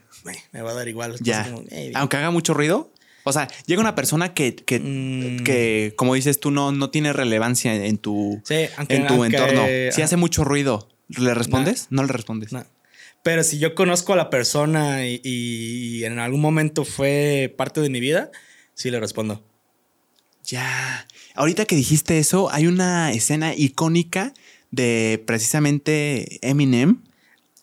me 0.52 0.62
va 0.62 0.72
a 0.72 0.74
dar 0.74 0.88
igual. 0.88 1.16
Ya. 1.22 1.44
como, 1.46 1.64
"Ey, 1.70 1.92
Aunque 1.96 2.18
haga 2.18 2.32
mucho 2.32 2.54
ruido. 2.54 2.92
O 3.26 3.34
sea, 3.34 3.48
llega 3.66 3.82
una 3.82 3.96
persona 3.96 4.34
que, 4.34 4.56
que, 4.56 4.80
Mm. 4.80 5.44
que, 5.44 5.94
como 5.98 6.16
dices 6.16 6.40
tú, 6.40 6.52
no, 6.52 6.72
no 6.72 6.90
tiene 6.90 7.14
relevancia 7.14 7.76
en 7.76 7.98
tu, 7.98 8.42
Sí, 8.46 8.66
aunque- 8.78 8.96
en 8.96 9.08
tu 9.08 9.14
aunque- 9.16 9.38
entorno. 9.38 9.64
Si 9.92 10.02
hace 10.02 10.16
mucho 10.18 10.44
ruido, 10.44 10.90
¿le 11.10 11.34
respondes? 11.34 11.88
No, 11.90 12.04
le 12.04 12.14
respondes. 12.14 12.52
No. 12.52 12.66
Pero 13.24 13.44
si 13.44 13.60
yo 13.60 13.76
conozco 13.76 14.14
a 14.14 14.16
la 14.16 14.30
persona 14.30 15.06
y, 15.06 15.20
y 15.24 16.06
en 16.06 16.20
algún 16.20 16.42
momento 16.42 16.86
fue 16.86 17.54
parte 17.58 17.82
de 17.82 17.90
mi 17.90 18.00
vida, 18.00 18.32
sí 18.74 18.90
le 18.90 19.00
respondo. 19.00 19.44
Ya. 20.46 21.06
Ahorita 21.36 21.66
que 21.66 21.76
dijiste 21.76 22.18
eso, 22.18 22.52
hay 22.52 22.68
una 22.68 23.12
escena 23.12 23.54
icónica 23.54 24.34
de 24.72 25.24
precisamente 25.26 26.40
Eminem, 26.48 27.04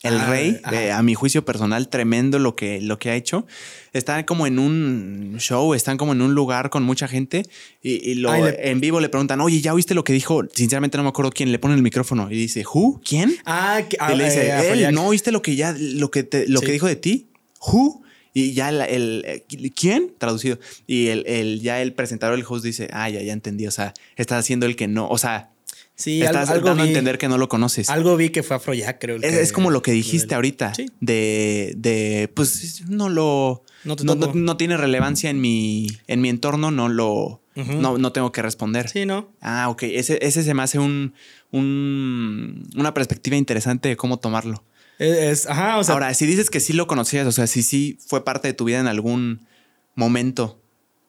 el 0.02 0.14
Ah, 0.18 0.26
rey, 0.30 0.60
eh, 0.72 0.92
a 0.92 1.02
mi 1.02 1.14
juicio 1.14 1.44
personal, 1.44 1.88
tremendo 1.88 2.38
lo 2.38 2.54
que, 2.54 2.80
lo 2.80 2.98
que 2.98 3.10
ha 3.10 3.16
hecho. 3.16 3.46
Están 3.92 4.24
como 4.24 4.46
en 4.46 4.58
un 4.58 5.36
show, 5.38 5.74
están 5.74 5.96
como 5.96 6.12
en 6.12 6.20
un 6.22 6.34
lugar 6.34 6.70
con 6.70 6.82
mucha 6.82 7.08
gente 7.08 7.44
y, 7.82 8.10
y 8.10 8.14
lo, 8.16 8.30
Ay, 8.30 8.42
le- 8.42 8.70
en 8.70 8.80
vivo 8.80 9.00
le 9.00 9.08
preguntan, 9.08 9.40
oye, 9.40 9.60
¿ya 9.60 9.72
oíste 9.74 9.94
lo 9.94 10.04
que 10.04 10.12
dijo? 10.12 10.42
Sinceramente 10.52 10.96
no 10.98 11.02
me 11.02 11.08
acuerdo 11.08 11.30
quién, 11.32 11.50
le 11.50 11.58
pone 11.58 11.74
el 11.74 11.82
micrófono 11.82 12.30
y 12.30 12.36
dice, 12.36 12.62
¿who? 12.72 13.00
¿Quién? 13.04 13.34
Ah, 13.46 13.80
que, 13.88 13.96
y 14.12 14.16
le 14.16 14.24
dice, 14.24 14.48
eh, 14.48 14.72
"Él. 14.88 14.94
¿no 14.94 15.06
oíste 15.06 15.32
lo 15.32 15.40
que 15.42 15.56
ya, 15.56 15.74
lo 15.78 16.10
que, 16.10 16.22
te- 16.24 16.46
lo 16.46 16.60
Sí. 16.60 16.66
que 16.66 16.72
dijo 16.72 16.86
de 16.86 16.96
ti? 16.96 17.28
¿Who? 17.66 18.02
Y 18.34 18.52
ya 18.52 18.68
el, 18.68 18.82
el- 18.82 19.24
eh, 19.26 19.44
¿quién? 19.74 20.12
Traducido. 20.18 20.58
Y 20.86 21.06
el, 21.06 21.26
el- 21.26 21.62
ya 21.62 21.80
el 21.80 21.94
presentador, 21.94 22.38
el 22.38 22.44
host 22.46 22.64
dice, 22.66 22.88
ah, 22.92 23.08
ya, 23.08 23.22
ya 23.22 23.32
entendí. 23.32 23.66
O 23.66 23.70
sea, 23.70 23.94
estás 24.16 24.38
haciendo 24.40 24.66
el 24.66 24.76
que 24.76 24.88
no, 24.88 25.08
o 25.08 25.16
sea, 25.16 25.50
Sí, 25.96 26.22
estás 26.22 26.50
algo 26.50 26.68
dando 26.68 26.82
a 26.82 26.86
entender 26.86 27.16
que 27.18 27.26
no 27.26 27.38
lo 27.38 27.48
conoces. 27.48 27.88
algo 27.88 28.16
vi 28.16 28.28
que 28.28 28.42
fue 28.42 28.56
Afrojack, 28.56 29.00
creo. 29.00 29.16
Es, 29.16 29.22
que- 29.22 29.40
es 29.40 29.52
como 29.52 29.70
lo 29.70 29.80
que 29.82 29.92
dijiste 29.92 30.34
ahorita, 30.34 30.74
Sí. 30.74 30.86
de, 31.00 31.72
de, 31.76 32.30
pues 32.34 32.82
no 32.88 33.08
lo, 33.08 33.64
No 33.84 33.96
te 33.96 34.04
no, 34.04 34.14
no- 34.14 34.32
no 34.34 34.56
tiene 34.58 34.76
relevancia 34.76 35.30
en 35.30 35.40
mi, 35.40 35.86
en 36.06 36.20
mi 36.20 36.28
entorno, 36.28 36.70
no 36.70 36.88
lo, 36.90 37.40
no, 37.54 37.96
no 37.96 38.12
tengo 38.12 38.30
que 38.30 38.42
responder. 38.42 38.90
Sí, 38.90 39.06
¿no? 39.06 39.32
Ah, 39.40 39.70
ok. 39.70 39.84
Ese, 39.84 40.18
ese 40.20 40.42
se 40.42 40.52
me 40.52 40.62
hace 40.62 40.78
un, 40.78 41.14
un- 41.50 42.68
una 42.76 42.92
perspectiva 42.94 43.36
interesante 43.36 43.88
de 43.88 43.96
cómo 43.96 44.18
tomarlo. 44.18 44.62
Es, 44.98 45.16
es- 45.16 45.46
ajá, 45.46 45.78
o 45.78 45.84
sea, 45.84 45.94
Ahora, 45.94 46.12
si 46.14 46.26
dices 46.26 46.50
que 46.50 46.60
sí 46.60 46.72
lo 46.74 46.86
conocías, 46.86 47.26
o 47.26 47.32
sea, 47.32 47.46
si 47.46 47.62
sí 47.62 47.98
fue 48.06 48.24
parte 48.24 48.48
de 48.48 48.54
tu 48.54 48.64
vida 48.64 48.80
en 48.80 48.86
algún 48.86 49.46
momento. 49.94 50.60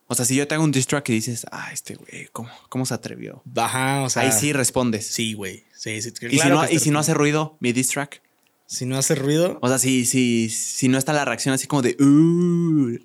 O 0.07 0.15
sea, 0.15 0.23
si 0.25 0.35
yo 0.35 0.47
te 0.47 0.55
hago 0.55 0.63
un 0.63 0.71
diss 0.71 0.87
track 0.87 1.09
y 1.09 1.13
dices, 1.13 1.45
ah, 1.51 1.69
este 1.73 1.95
güey, 1.95 2.27
¿cómo, 2.31 2.49
cómo 2.69 2.85
se 2.85 2.93
atrevió? 2.93 3.43
ajá, 3.55 4.03
o 4.03 4.09
sea. 4.09 4.23
Ahí 4.23 4.31
sí 4.31 4.53
respondes. 4.53 5.05
Sí, 5.05 5.33
güey. 5.33 5.65
Sí, 5.75 6.01
sí. 6.01 6.09
y 6.09 6.29
si, 6.29 6.37
claro 6.37 6.55
no, 6.63 6.69
y 6.69 6.79
si 6.79 6.91
no 6.91 6.99
hace 6.99 7.13
ruido, 7.13 7.57
mi 7.59 7.73
diss 7.73 7.89
track. 7.89 8.21
Si 8.65 8.85
no 8.85 8.97
hace 8.97 9.15
ruido, 9.15 9.59
O 9.61 9.67
sea, 9.69 9.77
si, 9.79 10.05
si, 10.05 10.49
si 10.49 10.87
no 10.89 10.97
está 10.97 11.13
la 11.13 11.23
reacción 11.25 11.53
así 11.53 11.67
como 11.67 11.81
de, 11.81 11.95
"Uh", 11.99 12.97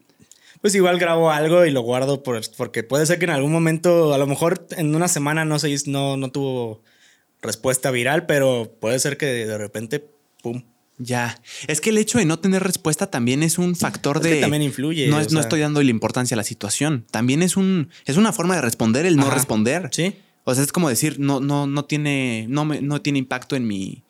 pues 0.61 0.74
igual 0.74 0.99
grabo 0.99 1.31
algo 1.31 1.65
y 1.66 1.70
lo 1.73 1.83
guardo 1.83 2.23
por- 2.23 2.41
porque 2.57 2.83
puede 2.85 3.05
ser 3.07 3.19
que 3.19 3.24
en 3.24 3.31
algún 3.31 3.53
momento, 3.53 4.15
a 4.15 4.19
lo 4.19 4.27
mejor 4.27 4.66
en 4.77 4.95
una 4.95 5.09
semana 5.09 5.45
no 5.45 5.59
se 5.59 5.77
no, 5.87 6.16
no 6.16 6.31
tuvo 6.31 6.83
respuesta 7.41 7.91
viral, 7.91 8.27
pero 8.27 8.77
puede 8.81 8.99
ser 9.01 9.16
que 9.16 9.27
de 9.27 9.59
repente, 9.59 10.05
pum. 10.43 10.62
Ya. 10.98 11.40
Es 11.66 11.81
que 11.81 11.90
el 11.90 11.98
hecho 11.98 12.19
de 12.19 12.24
no 12.24 12.39
tener 12.39 12.62
respuesta 12.62 13.09
también 13.10 13.43
es 13.43 13.59
un 13.59 13.74
factor 13.77 14.19
Es 14.19 14.23
de. 14.23 14.31
que 14.35 14.40
también 14.40 14.62
influye, 14.62 15.09
No, 15.09 15.16
o 15.16 15.20
es- 15.20 15.27
no 15.27 15.39
sea. 15.39 15.40
estoy 15.43 15.60
dando 15.60 15.82
la 15.82 15.90
importancia 15.90 16.35
a 16.35 16.39
la 16.39 16.44
situación. 16.44 17.05
También 17.10 17.43
es 17.43 17.56
un, 17.56 17.89
es 18.06 18.16
una 18.16 18.32
forma 18.32 18.55
de 18.55 18.60
responder 18.62 19.06
el 19.06 19.16
no 19.16 19.23
Ajá. 19.27 19.35
responder. 19.35 19.89
Sí. 19.93 20.14
O 20.44 20.55
sea, 20.55 20.64
es 20.64 20.73
como 20.73 20.89
decir, 20.89 21.19
no, 21.20 21.40
no, 21.40 21.66
no 21.66 21.85
tiene, 21.85 22.47
no 22.48 22.64
me, 22.64 22.81
no 22.82 23.01
tiene 23.01 23.19
impacto 23.20 23.55
en 23.56 23.66
mi, 23.66 24.02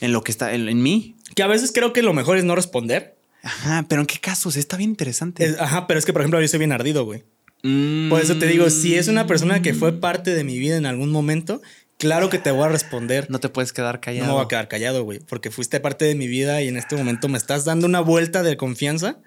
en 0.00 0.12
lo 0.12 0.22
que 0.22 0.32
está, 0.32 0.52
en, 0.54 0.68
en 0.68 0.82
mí. 0.82 1.14
Que 1.34 1.42
a 1.42 1.46
veces 1.46 1.70
creo 1.72 1.92
que 1.92 2.02
lo 2.02 2.12
mejor 2.12 2.36
es 2.38 2.44
no 2.44 2.54
responder. 2.56 3.16
Ajá, 3.42 3.86
pero 3.88 4.02
¿en 4.02 4.06
qué 4.06 4.18
casos? 4.18 4.56
Está 4.56 4.76
bien 4.76 4.90
interesante. 4.90 5.44
Es- 5.44 5.58
ajá, 5.60 5.86
pero 5.86 5.98
es 5.98 6.04
que, 6.04 6.12
por 6.12 6.22
ejemplo, 6.22 6.40
yo 6.40 6.48
soy 6.48 6.58
bien 6.58 6.72
ardido, 6.72 7.04
güey. 7.04 7.22
Mm. 7.62 8.08
Por 8.08 8.20
eso 8.22 8.36
te 8.38 8.46
digo, 8.46 8.68
si 8.70 8.94
es 8.94 9.08
una 9.08 9.26
persona 9.26 9.60
que 9.62 9.74
fue 9.74 9.92
parte 10.00 10.34
de 10.34 10.44
mi 10.44 10.58
vida 10.58 10.76
en 10.76 10.86
algún 10.86 11.10
momento, 11.10 11.60
claro 12.00 12.28
que 12.30 12.38
te 12.38 12.50
voy 12.50 12.64
a 12.64 12.68
responder. 12.68 13.30
No 13.30 13.38
te 13.38 13.48
puedes 13.48 13.72
quedar 13.72 13.96
No 13.96 14.00
callado. 14.00 14.26
me 14.26 14.32
voy 14.32 14.44
a 14.44 14.48
quedar 14.48 14.66
callado, 14.66 15.04
güey, 15.04 15.20
porque 15.20 15.52
fuiste 15.52 15.78
parte 15.78 16.04
de 16.06 16.16
mi 16.16 16.26
vida 16.26 16.60
y 16.62 16.68
en 16.68 16.76
este 16.76 16.96
momento 16.96 17.28
me 17.28 17.38
estás 17.38 17.64
dando 17.64 17.86
una 17.86 18.00
vuelta 18.00 18.42
de 18.42 18.56
confianza 18.56 19.18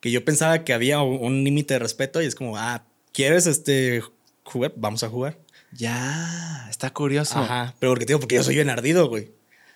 que 0.00 0.10
yo 0.10 0.24
pensaba 0.24 0.62
que 0.64 0.74
había 0.74 1.00
un, 1.00 1.44
límite 1.44 1.74
de 1.74 1.78
respeto 1.78 2.20
y 2.20 2.26
es 2.26 2.34
como, 2.34 2.58
ah, 2.58 2.84
¿quieres 3.12 3.46
este 3.46 4.02
jugar? 4.44 4.74
Vamos 4.76 5.02
a 5.02 5.08
jugar. 5.08 5.38
Ya, 5.72 6.66
está 6.68 6.92
curioso. 6.92 7.38
Ajá, 7.38 7.74
pero 7.78 7.92
porque 7.92 8.04
digo, 8.04 8.20
porque 8.20 8.34
yo 8.34 8.42
soy 8.42 8.56
bien 8.56 8.68
ardido, 8.68 9.08
güey. 9.08 9.30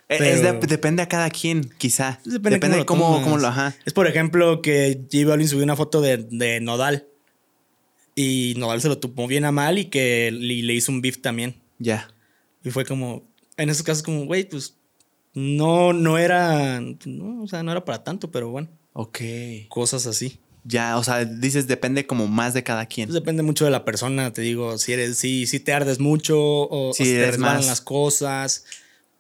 Pero- 0.07 0.25
es 0.25 0.43
de- 0.43 0.53
depende 0.67 1.03
a 1.03 1.09
cada 1.09 1.31
quien, 1.31 1.71
quizá. 1.79 2.19
Depende, 2.25 2.57
Depende, 2.57 2.79
de 2.79 2.85
cómo, 2.85 3.23
cómo 3.23 3.39
lo, 3.39 3.47
ajá. 3.47 3.75
Es 3.85 3.93
por 3.93 4.09
ejemplo 4.09 4.61
que 4.61 5.01
J 5.11 5.27
Balvin 5.29 5.47
subió 5.49 5.63
una 5.65 5.77
foto 5.77 6.01
de, 6.01 6.17
de 6.31 6.61
Nodal 6.61 7.07
y 8.17 8.55
Nodal 8.57 8.81
se 8.81 8.89
lo 8.89 8.99
tomó 8.99 9.29
bien 9.29 9.45
a 9.45 9.53
mal 9.53 9.79
y 9.79 9.85
que 9.87 10.31
le, 10.33 10.63
le 10.63 10.75
hizo 10.75 10.91
un 10.91 11.01
beef 11.01 11.21
también. 11.21 11.55
Ya. 11.79 12.09
Y 12.65 12.71
fue 12.71 12.85
como, 12.85 13.29
en 13.57 13.71
esos 13.71 13.83
casos 13.83 14.03
como, 14.03 14.25
güey, 14.27 14.49
pues 14.49 14.75
no, 15.35 15.93
no 15.93 16.19
era, 16.19 16.81
no, 16.81 17.43
o 17.43 17.49
sea, 17.49 17.63
no 17.63 17.71
era 17.73 17.85
para 17.85 18.03
tanto, 18.05 18.31
pero 18.31 18.51
bueno, 18.51 18.69
Ok. 18.93 19.19
cosas 19.69 20.07
así. 20.07 20.39
Ya, 20.65 20.99
o 20.99 21.05
sea, 21.05 21.25
dices 21.25 21.67
depende 21.69 22.07
como 22.07 22.27
más 22.27 22.53
de 22.53 22.63
cada 22.63 22.85
quien. 22.87 23.07
Pues 23.09 23.15
depende 23.15 23.43
mucho 23.43 23.65
de 23.65 23.71
la 23.71 23.85
persona, 23.85 24.33
te 24.33 24.43
digo, 24.43 24.77
si 24.77 24.93
eres, 24.93 25.17
si, 25.17 25.47
si 25.47 25.59
te 25.61 25.73
ardes 25.73 26.01
mucho 26.01 26.39
o, 26.39 26.91
o 26.91 26.93
si 26.93 27.05
te 27.05 27.31
resbalan 27.31 27.57
más- 27.59 27.67
las 27.67 27.81
cosas, 27.81 28.65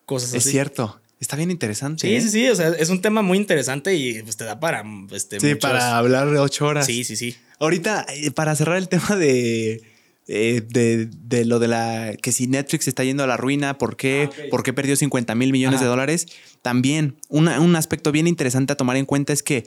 cosas 0.05 0.35
es 0.35 0.43
así. 0.43 0.51
cierto. 0.51 1.01
Está 1.19 1.37
bien 1.37 1.51
interesante. 1.51 2.07
Sí, 2.07 2.15
¿eh? 2.15 2.21
sí, 2.21 2.29
sí, 2.31 2.49
o 2.49 2.55
sea, 2.57 2.69
es 2.71 2.89
un 2.91 3.01
tema 3.03 3.23
muy 3.23 3.39
interesante 3.39 3.95
y 3.95 4.23
pues 4.23 4.37
te 4.37 4.45
da 4.45 4.59
para, 4.61 4.85
este, 5.13 5.39
Sí, 5.41 5.47
muchos- 5.47 5.61
para 5.61 5.97
hablar 5.97 6.31
de 6.31 6.39
ocho 6.39 6.67
horas. 6.67 6.85
Sí, 6.87 7.05
sí, 7.05 7.17
sí. 7.17 7.37
Ahorita, 7.59 8.07
eh, 8.15 8.31
para 8.33 8.55
cerrar 8.57 8.77
el 8.79 8.89
tema 8.89 9.17
de, 9.17 9.83
eh, 10.33 10.63
de, 10.69 11.07
de 11.07 11.45
lo 11.45 11.59
de 11.59 11.67
la 11.69 12.13
que 12.23 12.31
si 12.33 12.47
Netflix 12.47 12.87
está 12.89 13.03
yendo 13.05 13.25
a 13.25 13.27
la 13.27 13.37
ruina, 13.37 13.77
¿por 13.79 13.97
qué, 13.97 14.29
Ah. 14.33 14.43
¿por 14.51 14.63
qué 14.63 14.73
perdió 14.73 14.95
50 14.97 15.35
mil 15.35 15.51
millones 15.53 15.77
Ajá. 15.79 15.85
de 15.85 15.91
dólares? 15.91 16.27
También 16.63 17.17
una- 17.29 17.59
un 17.61 17.75
aspecto 17.77 18.13
bien 18.13 18.27
interesante 18.27 18.73
a 18.73 18.77
tomar 18.77 18.97
en 18.97 19.07
cuenta 19.07 19.33
es 19.33 19.43
que 19.43 19.67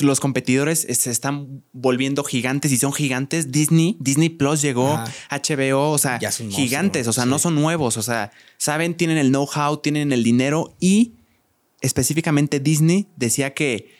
los 0.00 0.18
competidores 0.20 0.80
se 0.90 1.10
están 1.10 1.62
volviendo 1.72 2.24
gigantes 2.24 2.72
y 2.72 2.76
son 2.78 2.92
gigantes. 2.92 3.52
Disney, 3.52 3.96
Disney 4.00 4.28
Plus 4.28 4.60
llegó, 4.60 4.92
Ajá. 4.94 5.12
HBO, 5.30 5.90
o 5.92 5.98
sea, 5.98 6.18
gigantes, 6.18 7.06
monstruo, 7.06 7.10
o 7.10 7.12
sea, 7.12 7.24
sí. 7.24 7.30
no 7.30 7.38
son 7.38 7.54
nuevos, 7.54 7.96
o 7.96 8.02
sea, 8.02 8.30
saben, 8.56 8.94
tienen 8.96 9.18
el 9.18 9.28
know-how, 9.28 9.78
tienen 9.78 10.12
el 10.12 10.22
dinero 10.24 10.76
y 10.80 11.12
específicamente 11.80 12.60
Disney 12.60 13.06
decía 13.16 13.54
que 13.54 13.90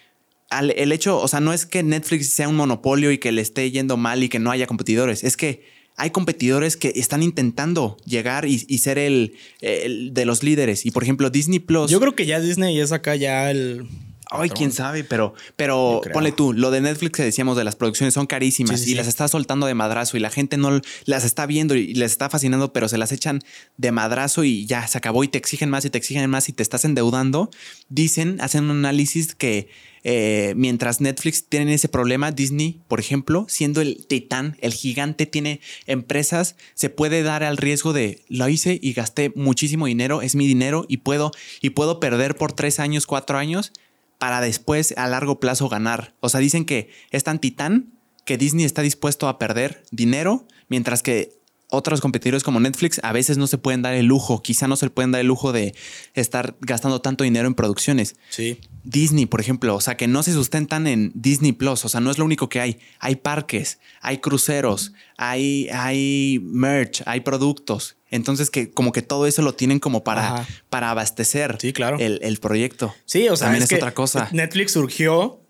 al- 0.51 0.73
el 0.77 0.93
hecho, 0.93 1.19
o 1.21 1.29
sea, 1.29 1.41
no 1.41 1.53
es 1.53 1.67
que 1.67 1.83
Netflix 1.83 2.31
sea 2.31 2.49
un 2.49 2.57
monopolio 2.57 3.11
y 3.11 3.19
que 3.19 3.33
le 3.33 3.43
esté 3.43 3.71
yendo 3.71 3.97
mal 3.97 4.23
y 4.23 4.29
que 4.29 4.39
no 4.39 4.51
haya 4.51 4.67
competidores, 4.67 5.25
es 5.25 5.37
que 5.37 5.63
hay 5.97 6.11
competidores 6.11 6.77
que 6.77 6.93
están 6.97 7.23
intentando 7.23 7.97
llegar 8.05 8.47
y, 8.47 8.65
y 8.69 8.79
ser 8.79 8.99
el, 8.99 9.37
el 9.61 10.13
de 10.13 10.25
los 10.25 10.43
líderes. 10.43 10.87
Y 10.87 10.91
por 10.91 11.03
ejemplo, 11.03 11.31
Disney 11.31 11.61
Plus. 11.61 11.91
Yo 11.91 12.01
creo 12.01 12.15
que 12.15 12.27
ya 12.27 12.41
Disney 12.41 12.81
es 12.81 12.93
acá 12.93 13.15
ya 13.17 13.51
el... 13.51 13.87
Ay, 14.31 14.49
quién 14.51 14.73
sabe, 14.73 15.05
pero, 15.05 15.35
pero 15.55 16.01
ponle 16.13 16.33
tú, 16.33 16.55
lo 16.55 16.73
de 16.73 16.81
Netflix 16.81 17.13
que 17.13 17.23
decíamos 17.23 17.57
de 17.57 17.63
las 17.63 17.77
producciones 17.77 18.15
son 18.15 18.27
carísimas 18.27 18.81
Sí, 18.81 18.87
sí, 18.87 18.91
y 18.91 18.93
sí. 18.95 18.97
las 18.97 19.07
está 19.07 19.29
soltando 19.29 19.67
de 19.67 19.75
madrazo 19.75 20.17
y 20.17 20.21
la 20.21 20.31
gente 20.31 20.57
no 20.57 20.81
las 21.05 21.25
está 21.25 21.47
viendo 21.47 21.77
y 21.77 21.95
les 21.95 22.13
está 22.13 22.31
fascinando, 22.31 22.73
pero 22.73 22.89
se 22.89 22.99
las 22.99 23.13
echan 23.13 23.41
de 23.77 23.93
madrazo 23.93 24.43
y 24.43 24.67
ya 24.67 24.89
se 24.89 24.99
acabó 24.99 25.23
y 25.23 25.29
te 25.29 25.39
exigen 25.39 25.71
más 25.71 25.85
y 25.85 25.91
te 25.91 25.99
exigen 25.99 26.29
más 26.31 26.49
y 26.49 26.53
te 26.53 26.65
estás 26.65 26.85
endeudando. 26.85 27.51
Dicen, 27.89 28.41
hacen 28.41 28.65
un 28.65 28.71
análisis 28.71 29.37
que 29.37 29.69
eh, 30.05 30.53
mientras 30.57 31.01
Netflix 31.01 31.47
tiene 31.49 31.73
ese 31.73 31.89
problema, 31.89 32.31
Disney, 32.31 32.81
por 32.89 33.01
ejemplo, 33.01 33.47
siendo 33.49 33.81
el 33.81 34.07
titán, 34.07 34.57
el 34.61 34.75
gigante, 34.75 35.25
tiene 35.25 35.61
empresas, 35.87 36.57
se 36.75 36.91
puede 36.91 37.23
dar 37.23 37.43
al 37.43 37.57
riesgo 37.57 37.95
de 37.95 38.23
lo 38.29 38.49
hice 38.49 38.79
y 38.81 38.93
gasté 38.93 39.33
muchísimo 39.35 39.87
dinero, 39.87 40.21
es 40.21 40.35
mi 40.35 40.47
dinero 40.47 40.85
y 40.89 40.99
puedo, 40.99 41.33
y 41.63 41.71
puedo 41.71 42.01
perder 42.01 42.37
por 42.37 42.53
tres 42.53 42.81
años, 42.81 43.07
cuatro 43.07 43.39
años 43.39 43.73
para 44.19 44.43
después 44.43 44.95
a 44.99 45.09
largo 45.09 45.41
plazo 45.41 45.71
ganar. 45.71 46.15
O 46.21 46.29
sea, 46.29 46.41
dicen 46.41 46.67
que 46.67 46.91
es 47.11 47.25
tan 47.25 47.41
titán 47.41 47.93
que 48.27 48.37
Disney 48.37 48.65
está 48.65 48.83
dispuesto 48.83 49.27
a 49.29 49.39
perder 49.39 49.85
dinero, 49.91 50.47
mientras 50.69 51.03
que 51.03 51.33
otros 51.75 52.01
competidores 52.01 52.43
como 52.43 52.61
Netflix 52.61 53.01
a 53.03 53.13
veces 53.13 53.39
no 53.39 53.47
se 53.47 53.59
pueden 53.59 53.83
dar 53.83 53.95
el 53.95 54.07
lujo, 54.07 54.43
quizá 54.43 54.69
no 54.69 54.77
se 54.77 54.91
pueden 54.91 55.13
dar 55.13 55.21
el 55.21 55.27
lujo 55.27 55.53
de 55.53 55.75
estar 56.15 56.57
gastando 56.61 57.01
tanto 57.01 57.25
dinero 57.25 57.47
en 57.49 57.55
producciones. 57.55 58.17
Sí. 58.31 58.61
Disney, 58.85 59.27
por 59.27 59.41
ejemplo, 59.41 59.75
o 59.75 59.81
sea, 59.81 59.97
que 59.97 60.07
no 60.07 60.23
se 60.23 60.33
sustentan 60.33 60.87
en 60.87 61.11
Disney 61.15 61.53
Plus, 61.53 61.85
o 61.85 61.89
sea, 61.89 62.01
no 62.01 62.11
es 62.11 62.19
lo 62.19 62.25
único 62.25 62.49
que 62.49 62.61
hay. 62.61 62.79
Hay 62.99 63.17
parques, 63.17 63.79
hay 64.01 64.19
cruceros, 64.19 64.93
hay, 65.17 65.69
hay 65.71 66.41
merch, 66.43 67.03
hay 67.07 67.21
productos. 67.21 67.97
Entonces, 68.11 68.51
que 68.51 68.71
como 68.71 68.93
que 68.93 69.03
todo 69.03 69.27
eso 69.27 69.43
lo 69.43 69.55
tienen 69.55 69.81
como 69.81 70.05
para, 70.05 70.47
para 70.69 70.91
abastecer 70.91 71.57
sí, 71.61 71.73
claro. 71.73 71.99
el, 71.99 72.39
proyecto. 72.39 72.95
Sí, 73.07 73.29
o 73.29 73.37
sea, 73.37 73.47
también 73.47 73.65
es, 73.65 73.73
otra 73.73 73.93
cosa. 73.93 74.29
Netflix 74.31 74.73
surgió 74.73 75.41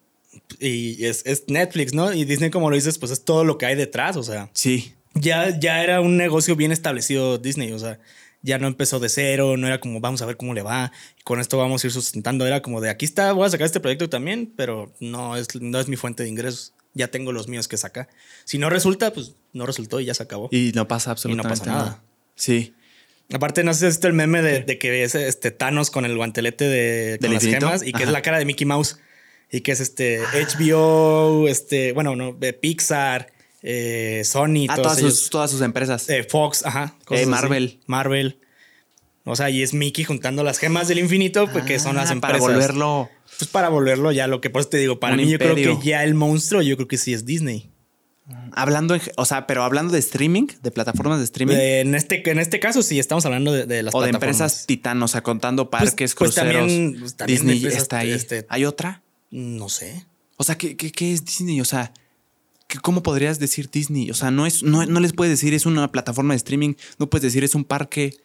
y 0.59 1.05
es, 1.05 1.27
es, 1.27 1.45
Netflix, 1.49 1.93
¿no? 1.93 2.13
Y 2.13 2.25
Disney, 2.25 2.51
como 2.51 2.71
lo 2.71 2.77
dices, 2.77 2.99
pues 2.99 3.13
es 3.13 3.25
todo 3.25 3.45
lo 3.45 3.59
que 3.59 3.67
hay 3.67 3.75
detrás, 3.75 4.17
o 4.17 4.23
sea. 4.23 4.51
Sí. 4.55 4.94
Ya, 5.15 5.59
ya 5.59 5.83
era 5.83 6.01
un 6.01 6.17
negocio 6.17 6.57
bien 6.57 6.73
establecido 6.73 7.39
Disney, 7.39 7.73
o 7.73 7.79
sea, 7.79 8.01
ya 8.43 8.59
no 8.59 8.67
empezó 8.67 9.01
de 9.01 9.09
cero, 9.09 9.57
no 9.57 9.67
era 9.67 9.81
como 9.81 10.01
vamos 10.01 10.21
a 10.23 10.27
ver 10.27 10.37
cómo 10.37 10.55
le 10.55 10.63
va, 10.63 10.93
y 11.19 11.23
con 11.23 11.41
esto 11.41 11.57
vamos 11.57 11.83
a 11.83 11.87
ir 11.87 11.93
sustentando, 11.93 12.47
era 12.47 12.63
como 12.63 12.81
de 12.81 12.91
aquí 12.91 13.05
está, 13.05 13.33
voy 13.33 13.47
a 13.47 13.51
sacar 13.51 13.65
este 13.65 13.81
proyecto 13.81 14.11
también, 14.11 14.53
pero 14.57 14.93
no 15.01 15.37
es, 15.37 15.55
no 15.61 15.81
es 15.81 15.89
mi 15.89 15.97
fuente 15.97 16.25
de 16.25 16.29
ingresos, 16.29 16.75
ya 16.93 17.09
tengo 17.09 17.33
los 17.33 17.49
míos 17.49 17.69
que 17.69 17.77
sacar. 17.77 18.09
Si 18.45 18.59
no 18.59 18.71
resulta, 18.71 19.13
pues 19.13 19.35
no 19.53 19.67
resultó 19.67 20.01
y 20.01 20.05
ya 20.05 20.15
se 20.15 20.23
acabó. 20.23 20.49
Y 20.53 20.73
no 20.75 20.87
pasa 20.87 21.11
absolutamente 21.11 21.67
nada. 21.67 22.03
Sí. 22.37 22.75
Aparte, 23.33 23.65
no 23.65 23.73
sé 23.73 23.91
si 23.91 23.99
es 23.99 24.05
el 24.05 24.13
meme 24.13 24.43
de, 24.43 24.79
que 24.79 25.03
es 25.03 25.15
este 25.15 25.51
Thanos 25.51 25.91
con 25.91 26.05
el 26.05 26.17
guantelete 26.17 26.69
de 26.69 27.19
con 27.21 27.33
las 27.33 27.43
gemas 27.43 27.83
y 27.83 27.93
que 27.93 28.03
es 28.03 28.11
la 28.11 28.23
cara 28.23 28.39
de 28.39 28.45
Mickey 28.45 28.67
Mouse 28.67 28.99
y 29.51 29.63
que 29.63 29.73
es 29.73 29.81
este 29.81 30.21
HBO, 30.21 31.49
este, 31.49 31.93
bueno, 31.93 32.17
no, 32.17 32.33
de 32.33 32.53
Pixar, 32.53 33.33
eh, 33.67 34.23
Sony, 34.27 34.67
ah, 34.69 34.77
todas, 34.77 34.99
sus, 34.99 35.31
todas 35.31 35.51
sus 35.51 35.63
empresas. 35.63 36.11
Eh, 36.11 36.23
Fox, 36.23 36.67
ajá. 36.67 36.97
Eh, 37.11 37.25
Marvel. 37.25 37.81
Marvel. 37.87 38.39
O 39.25 39.37
sea, 39.37 39.49
y 39.49 39.63
es 39.63 39.73
Mickey 39.73 40.05
juntando 40.05 40.45
las 40.45 40.59
gemas 40.59 40.87
del 40.87 40.99
infinito, 40.99 41.49
porque 41.51 41.79
son 41.79 41.97
las 41.97 42.11
empresas. 42.11 42.43
Para 42.43 42.53
volverlo. 42.53 43.09
Pues 43.39 43.51
para 43.51 43.71
volverlo 43.71 44.13
ya, 44.13 44.27
lo 44.27 44.43
que 44.43 44.51
por 44.51 44.61
eso 44.61 44.69
te 44.69 44.77
digo, 44.77 45.01
para 45.01 45.17
mí 45.17 45.27
yo 45.29 45.39
creo 45.39 45.55
que 45.55 45.79
ya 45.83 46.05
el 46.05 46.13
monstruo, 46.13 46.61
yo 46.61 46.77
creo 46.77 46.89
que 46.89 46.99
sí 46.99 47.15
es 47.15 47.25
Disney. 47.25 47.71
Hablando, 48.53 48.97
o 49.17 49.25
sea, 49.25 49.47
pero 49.47 49.65
hablando 49.65 49.93
de 49.95 49.99
streaming, 49.99 50.47
de 50.63 50.71
plataformas 50.71 51.19
de 51.19 51.25
streaming. 51.25 51.57
en, 51.57 51.95
este, 51.95 52.23
en 52.31 52.39
este 52.39 52.61
caso 52.61 52.83
sí, 52.83 52.99
estamos 52.99 53.25
hablando 53.27 53.53
de, 53.53 53.67
de 53.67 53.83
las 53.83 53.95
O 53.95 54.03
de 54.03 54.11
empresas 54.11 54.67
titanos, 54.67 55.11
o 55.11 55.13
sea, 55.13 55.23
contando 55.23 55.71
pues, 55.71 55.83
parques, 55.85 56.15
pues 56.15 56.35
cruceros. 56.35 56.71
Pues 57.01 57.17
también, 57.17 57.47
Disney 57.47 57.67
está 57.67 57.99
ahí. 57.99 58.13
Este, 58.13 58.47
¿Hay 58.49 58.67
otra? 58.67 59.03
No 59.31 59.69
sé. 59.69 60.07
O 60.37 60.45
sea, 60.45 60.57
¿qué, 60.57 60.77
qué, 60.77 61.13
es 61.13 61.25
Disney? 61.25 61.61
O 61.61 61.65
sea, 61.65 61.93
¿cómo 62.83 63.03
podrías 63.03 63.39
decir 63.39 63.71
Disney? 63.71 64.11
O 64.11 64.15
sea, 64.15 64.31
no, 64.31 64.47
es, 64.47 64.63
no, 64.63 64.85
les 64.85 65.13
puedes 65.13 65.33
decir 65.33 65.55
es 65.55 65.67
una 65.67 65.91
plataforma 65.91 66.35
de 66.35 66.39
streaming, 66.39 66.75
no 66.99 67.09
puedes 67.09 67.23
decir 67.23 67.45
es 67.45 67.55
un 67.55 67.65
parque. 67.65 68.17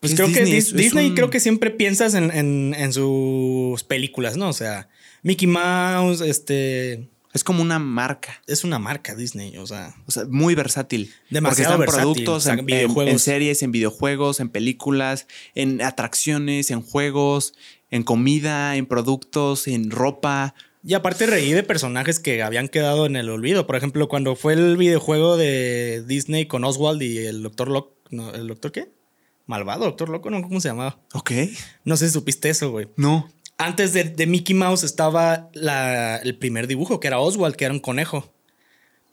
Pues 0.00 0.14
creo 0.14 0.30
que 0.30 0.44
Disney, 0.44 1.14
creo 1.14 1.30
que 1.30 1.40
siempre 1.40 1.70
piensas 1.70 2.14
en, 2.14 2.92
sus 2.92 3.84
películas, 3.84 4.36
¿no? 4.36 4.48
O 4.48 4.52
sea, 4.52 4.88
Mickey 5.22 5.48
Mouse, 5.48 6.20
este... 6.20 7.08
Es 7.32 7.42
como 7.42 7.62
una 7.62 7.80
marca. 7.80 8.40
Es 8.46 8.62
una 8.62 8.78
marca 8.78 9.16
Disney, 9.16 9.56
o 9.56 9.66
sea. 9.66 9.92
O 10.06 10.12
sea, 10.12 10.24
muy 10.26 10.54
versátil. 10.54 11.12
Demasiado 11.30 11.78
porque 11.78 11.90
están 11.90 12.00
productos 12.04 12.46
en, 12.46 12.64
videojuegos. 12.64 13.12
en, 13.12 13.18
series, 13.18 13.62
en 13.64 13.72
videojuegos, 13.72 14.38
en 14.38 14.50
películas, 14.50 15.26
en 15.56 15.82
atracciones, 15.82 16.70
en 16.70 16.80
juegos, 16.80 17.54
en 17.90 18.04
comida, 18.04 18.76
en 18.76 18.86
productos, 18.86 19.66
en 19.66 19.90
ropa. 19.90 20.54
Y 20.86 20.92
aparte 20.92 21.26
reí 21.26 21.52
de 21.52 21.62
personajes 21.62 22.20
que 22.20 22.42
habían 22.42 22.68
quedado 22.68 23.06
en 23.06 23.16
el 23.16 23.30
olvido. 23.30 23.66
Por 23.66 23.76
ejemplo, 23.76 24.06
cuando 24.06 24.36
fue 24.36 24.52
el 24.52 24.76
videojuego 24.76 25.38
de 25.38 26.04
Disney 26.06 26.46
con 26.46 26.62
Oswald 26.62 27.00
y 27.02 27.18
el 27.18 27.42
Doctor 27.42 27.68
Loco. 27.68 27.94
¿El 28.10 28.48
Doctor 28.48 28.70
qué? 28.70 28.88
Malvado, 29.46 29.86
Doctor 29.86 30.10
Loco, 30.10 30.28
¿no? 30.28 30.42
¿Cómo 30.42 30.60
se 30.60 30.68
llamaba? 30.68 31.00
Ok. 31.14 31.32
No 31.84 31.96
sé 31.96 32.08
si 32.08 32.12
supiste 32.12 32.50
eso, 32.50 32.70
güey. 32.70 32.88
No. 32.96 33.30
Antes 33.56 33.94
de, 33.94 34.26
Mickey 34.26 34.54
Mouse 34.54 34.84
estaba 34.84 35.48
el 35.54 36.36
primer 36.36 36.66
dibujo, 36.66 37.00
que 37.00 37.06
era 37.06 37.18
Oswald, 37.18 37.56
que 37.56 37.64
era 37.64 37.72
un 37.72 37.80
conejo. 37.80 38.30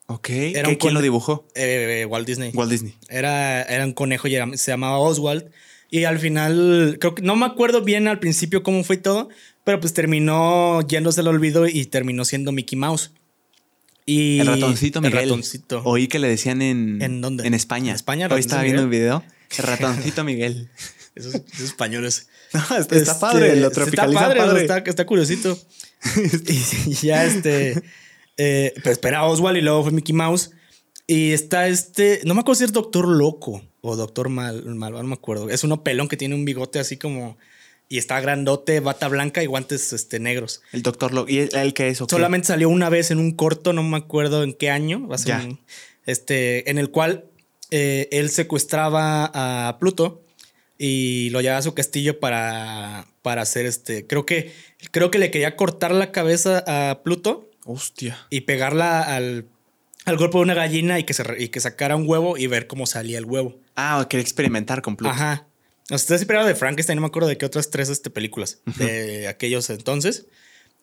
Ok. 0.07 0.29
Era 0.29 0.75
¿Quién 0.75 0.93
lo 0.93 1.01
dibujó? 1.01 1.47
Eh, 1.55 2.05
Walt 2.09 2.27
Disney. 2.27 2.51
Walt 2.53 2.69
Disney. 2.69 2.95
Era, 3.07 3.61
era 3.63 3.85
un 3.85 3.93
conejo 3.93 4.27
y 4.27 4.35
se 4.57 4.71
llamaba 4.71 4.99
Oswald. 4.99 5.49
Y 5.89 6.05
al 6.05 6.19
final, 6.19 6.97
creo 6.99 7.15
que 7.15 7.21
no 7.21 7.35
me 7.35 7.45
acuerdo 7.45 7.81
bien 7.81 8.07
al 8.07 8.19
principio 8.19 8.63
cómo 8.63 8.83
fue 8.85 8.95
todo, 8.95 9.27
pero 9.63 9.79
pues 9.79 9.93
terminó 9.93 10.81
yéndose 10.87 11.21
al 11.21 11.27
olvido 11.27 11.67
y 11.67 11.85
terminó 11.85 12.25
siendo 12.25 12.51
Mickey 12.51 12.77
Mouse. 12.77 13.11
Y 14.05 14.39
el 14.39 14.47
ratoncito 14.47 15.01
Miguel. 15.01 15.19
El 15.19 15.29
ratoncito. 15.29 15.81
Oí 15.85 16.07
que 16.07 16.19
le 16.19 16.27
decían 16.27 16.61
en, 16.61 17.01
¿En 17.01 17.21
dónde? 17.21 17.45
En 17.45 17.53
España. 17.53 17.91
¿En 17.91 17.95
España. 17.95 18.27
Hoy 18.31 18.39
estaba 18.39 18.63
viendo 18.63 18.83
un 18.83 18.89
video. 18.89 19.23
El 19.57 19.63
ratoncito 19.63 20.23
Miguel. 20.23 20.69
esos, 21.15 21.35
españoles. 21.61 22.29
está, 22.91 23.19
padre, 23.19 23.55
lo 23.57 23.69
tropicaliza 23.71 24.29
está 24.29 24.45
padre, 24.45 24.61
Está, 24.61 24.77
está, 24.79 25.05
curiosito. 25.05 25.57
y, 26.47 26.93
ya 26.95 27.25
este. 27.25 27.81
Eh, 28.37 28.73
pero 28.77 28.91
espera 28.91 29.25
Oswald 29.25 29.57
y 29.57 29.61
luego 29.61 29.83
fue 29.83 29.91
Mickey 29.91 30.13
Mouse. 30.13 30.51
Y 31.07 31.31
está 31.31 31.67
este. 31.67 32.21
No 32.23 32.33
me 32.33 32.41
acuerdo 32.41 32.59
si 32.59 32.63
es 32.65 32.73
Doctor 32.73 33.07
Loco 33.07 33.61
o 33.81 33.95
Doctor 33.95 34.29
Mal, 34.29 34.63
no 34.65 35.03
me 35.03 35.13
acuerdo. 35.13 35.49
Es 35.49 35.63
uno 35.63 35.83
pelón 35.83 36.07
que 36.07 36.17
tiene 36.17 36.35
un 36.35 36.45
bigote 36.45 36.79
así 36.79 36.97
como. 36.97 37.37
Y 37.91 37.97
está 37.97 38.21
grandote, 38.21 38.79
bata 38.79 39.09
blanca 39.09 39.43
y 39.43 39.47
guantes 39.47 39.91
este, 39.91 40.19
negros. 40.21 40.61
El 40.71 40.81
Doctor 40.81 41.13
Loco. 41.13 41.29
¿Y 41.29 41.49
el, 41.51 41.73
que 41.73 41.89
es? 41.89 41.97
Solamente 41.97 42.47
salió 42.47 42.69
una 42.69 42.87
vez 42.87 43.11
en 43.11 43.19
un 43.19 43.31
corto, 43.31 43.73
no 43.73 43.83
me 43.83 43.97
acuerdo 43.97 44.43
en 44.43 44.53
qué 44.53 44.69
año. 44.69 45.09
Va 45.09 45.15
a 45.15 45.17
ser 45.17 45.57
este, 46.05 46.69
en 46.69 46.77
el 46.77 46.89
cual 46.89 47.25
eh, 47.69 48.07
él 48.13 48.29
secuestraba 48.29 49.29
a 49.33 49.77
Pluto 49.77 50.23
y 50.77 51.31
lo 51.31 51.41
llevaba 51.41 51.59
a 51.59 51.63
su 51.63 51.73
castillo 51.73 52.21
para, 52.21 53.07
para 53.21 53.41
hacer 53.41 53.65
este. 53.65 54.07
Creo 54.07 54.25
que, 54.25 54.53
creo 54.91 55.11
que 55.11 55.19
le 55.19 55.29
quería 55.29 55.57
cortar 55.57 55.91
la 55.91 56.13
cabeza 56.13 56.63
a 56.65 57.03
Pluto. 57.03 57.49
Hostia. 57.65 58.25
Y 58.29 58.41
pegarla 58.41 59.01
al 59.01 59.47
al 60.05 60.17
cuerpo 60.17 60.39
de 60.39 60.43
una 60.43 60.53
gallina 60.53 60.97
y 60.99 61.03
que, 61.03 61.13
se, 61.13 61.23
y 61.37 61.49
que 61.49 61.59
sacara 61.59 61.95
un 61.95 62.07
huevo 62.07 62.37
y 62.37 62.47
ver 62.47 62.67
cómo 62.67 62.85
salía 62.85 63.17
el 63.17 63.25
huevo. 63.25 63.59
Ah, 63.75 64.05
quería 64.09 64.23
experimentar 64.23 64.81
con 64.81 64.95
Pluto. 64.95 65.13
Ajá. 65.13 65.45
O 65.89 65.97
sea, 65.97 66.15
esperado 66.15 66.47
de 66.47 66.55
Frankenstein, 66.55 66.95
no 66.95 67.01
me 67.01 67.07
acuerdo 67.07 67.27
de 67.27 67.37
qué 67.37 67.45
otras 67.45 67.69
tres 67.69 67.89
este, 67.89 68.09
películas 68.09 68.59
de 68.77 69.27
aquellos 69.27 69.69
entonces. 69.69 70.27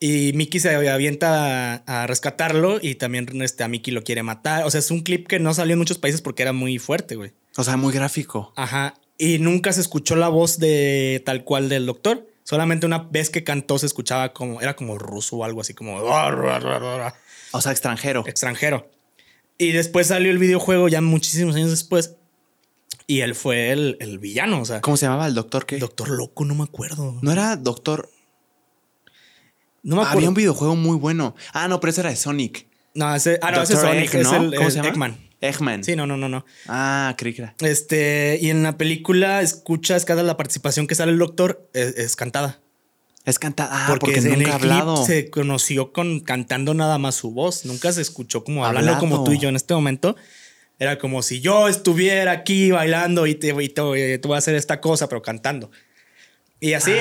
Y 0.01 0.33
Mickey 0.35 0.61
se 0.61 0.75
avienta 0.75 1.83
a, 1.87 2.07
rescatarlo 2.07 2.79
y 2.81 2.95
también 2.95 3.43
este, 3.43 3.65
a 3.65 3.69
Mickey 3.69 3.93
lo 3.93 4.05
quiere 4.05 4.23
matar. 4.23 4.65
O 4.65 4.71
sea, 4.71 4.79
es 4.79 4.91
un 4.91 5.01
clip 5.01 5.27
que 5.27 5.41
no 5.41 5.55
salió 5.55 5.73
en 5.73 5.79
muchos 5.79 5.99
países 5.99 6.21
porque 6.21 6.43
era 6.43 6.53
muy 6.53 6.79
fuerte, 6.79 7.17
güey. 7.17 7.33
O 7.57 7.65
sea, 7.65 7.77
muy 7.77 7.93
gráfico. 7.93 8.53
Ajá. 8.55 8.95
Y 9.17 9.39
nunca 9.39 9.73
se 9.73 9.81
escuchó 9.81 10.15
la 10.15 10.29
voz 10.29 10.59
de 10.59 11.23
tal 11.27 11.43
cual 11.43 11.69
del 11.69 11.87
doctor. 11.87 12.29
Solamente 12.45 12.87
una 12.87 12.99
vez 12.99 13.31
que 13.31 13.43
cantó 13.43 13.79
se 13.79 13.87
escuchaba 13.87 14.33
como, 14.33 14.61
era 14.61 14.77
como 14.77 14.99
ruso 14.99 15.37
o 15.37 15.45
algo 15.45 15.61
así 15.61 15.75
como... 15.75 15.97
O 17.51 17.61
sea, 17.61 17.73
extranjero. 17.73 18.25
Extranjero. 18.27 18.89
Y 19.59 19.73
después 19.73 20.07
salió 20.07 20.31
el 20.31 20.39
videojuego 20.39 20.89
ya 20.89 21.01
muchísimos 21.01 21.57
años 21.57 21.71
después. 21.71 22.15
Y 23.11 23.23
él 23.23 23.35
fue 23.35 23.73
el, 23.73 24.19
villano, 24.21 24.61
o 24.61 24.65
sea. 24.67 24.83
¿Cómo 24.83 24.99
se 24.99 25.07
llamaba 25.07 25.27
el 25.27 25.35
doctor 25.35 25.65
qué? 25.65 25.79
Doctor 25.79 26.11
Loco, 26.11 26.45
no 26.45 26.55
me 26.55 26.65
acuerdo. 26.65 27.19
No 27.23 27.33
era 27.33 27.57
Doctor. 27.57 28.11
No 29.83 29.97
me 29.97 30.03
acuerdo. 30.03 30.19
Había 30.19 30.29
un 30.29 30.35
videojuego 30.35 30.77
muy 30.77 30.95
bueno. 30.99 31.35
Ah, 31.55 31.69
no, 31.69 31.81
pero 31.81 31.91
ese 31.91 32.03
era 32.03 32.11
de 32.11 32.17
Sonic. 32.17 32.69
No, 32.93 33.15
ese, 33.15 33.39
ah, 33.41 33.51
no, 33.51 33.63
ese 33.63 33.73
es 33.73 33.81
Sonic, 33.81 34.15
es 34.15 34.31
el, 34.31 34.55
¿Cómo 34.55 34.71
se 34.71 34.77
llama? 34.77 34.89
Eggman. 34.91 35.29
Eggman. 35.41 35.85
Sí, 35.85 35.97
no, 35.97 36.07
no, 36.07 36.19
no, 36.19 36.29
no. 36.29 36.45
Ah, 36.67 37.15
creí 37.17 37.33
que 37.33 37.43
era. 37.43 37.55
Este, 37.61 38.39
y 38.43 38.51
en 38.51 38.63
la 38.63 38.77
película 38.77 39.41
escuchas 39.41 40.05
cada 40.05 40.23
la 40.23 40.37
participación 40.37 40.87
que 40.87 40.95
sale 40.95 41.13
el 41.13 41.19
doctor 41.19 41.67
es 41.73 42.15
cantada. 42.15 42.61
Es 43.25 43.39
cantada. 43.39 43.71
Ah, 43.73 43.97
porque, 43.99 44.21
nunca 44.21 44.53
ha 44.53 44.55
hablado. 44.57 45.05
Se 45.07 45.31
conoció 45.31 45.95
con 45.95 46.21
cantando 46.21 46.75
nada 46.75 46.99
más 46.99 47.15
su 47.15 47.31
voz. 47.31 47.65
Nunca 47.65 47.91
se 47.93 48.03
escuchó 48.03 48.45
como 48.45 48.67
hablando 48.67 48.99
como 48.99 49.25
tú 49.25 49.33
y 49.33 49.39
yo 49.39 49.49
en 49.49 49.57
este 49.57 49.73
momento. 49.73 50.15
Era 50.79 50.99
como 50.99 51.23
si 51.23 51.41
yo 51.41 51.69
estuviera 51.69 52.31
aquí 52.31 52.71
bailando 52.71 53.27
y 53.27 53.35
te, 53.35 53.49
y 53.49 53.69
te, 53.69 53.81
voy 53.81 54.35
a 54.35 54.39
hacer 54.39 54.55
esta 54.55 54.81
cosa, 54.81 55.09
pero 55.09 55.23
cantando. 55.23 55.71
Y 56.61 56.73
así, 56.75 56.93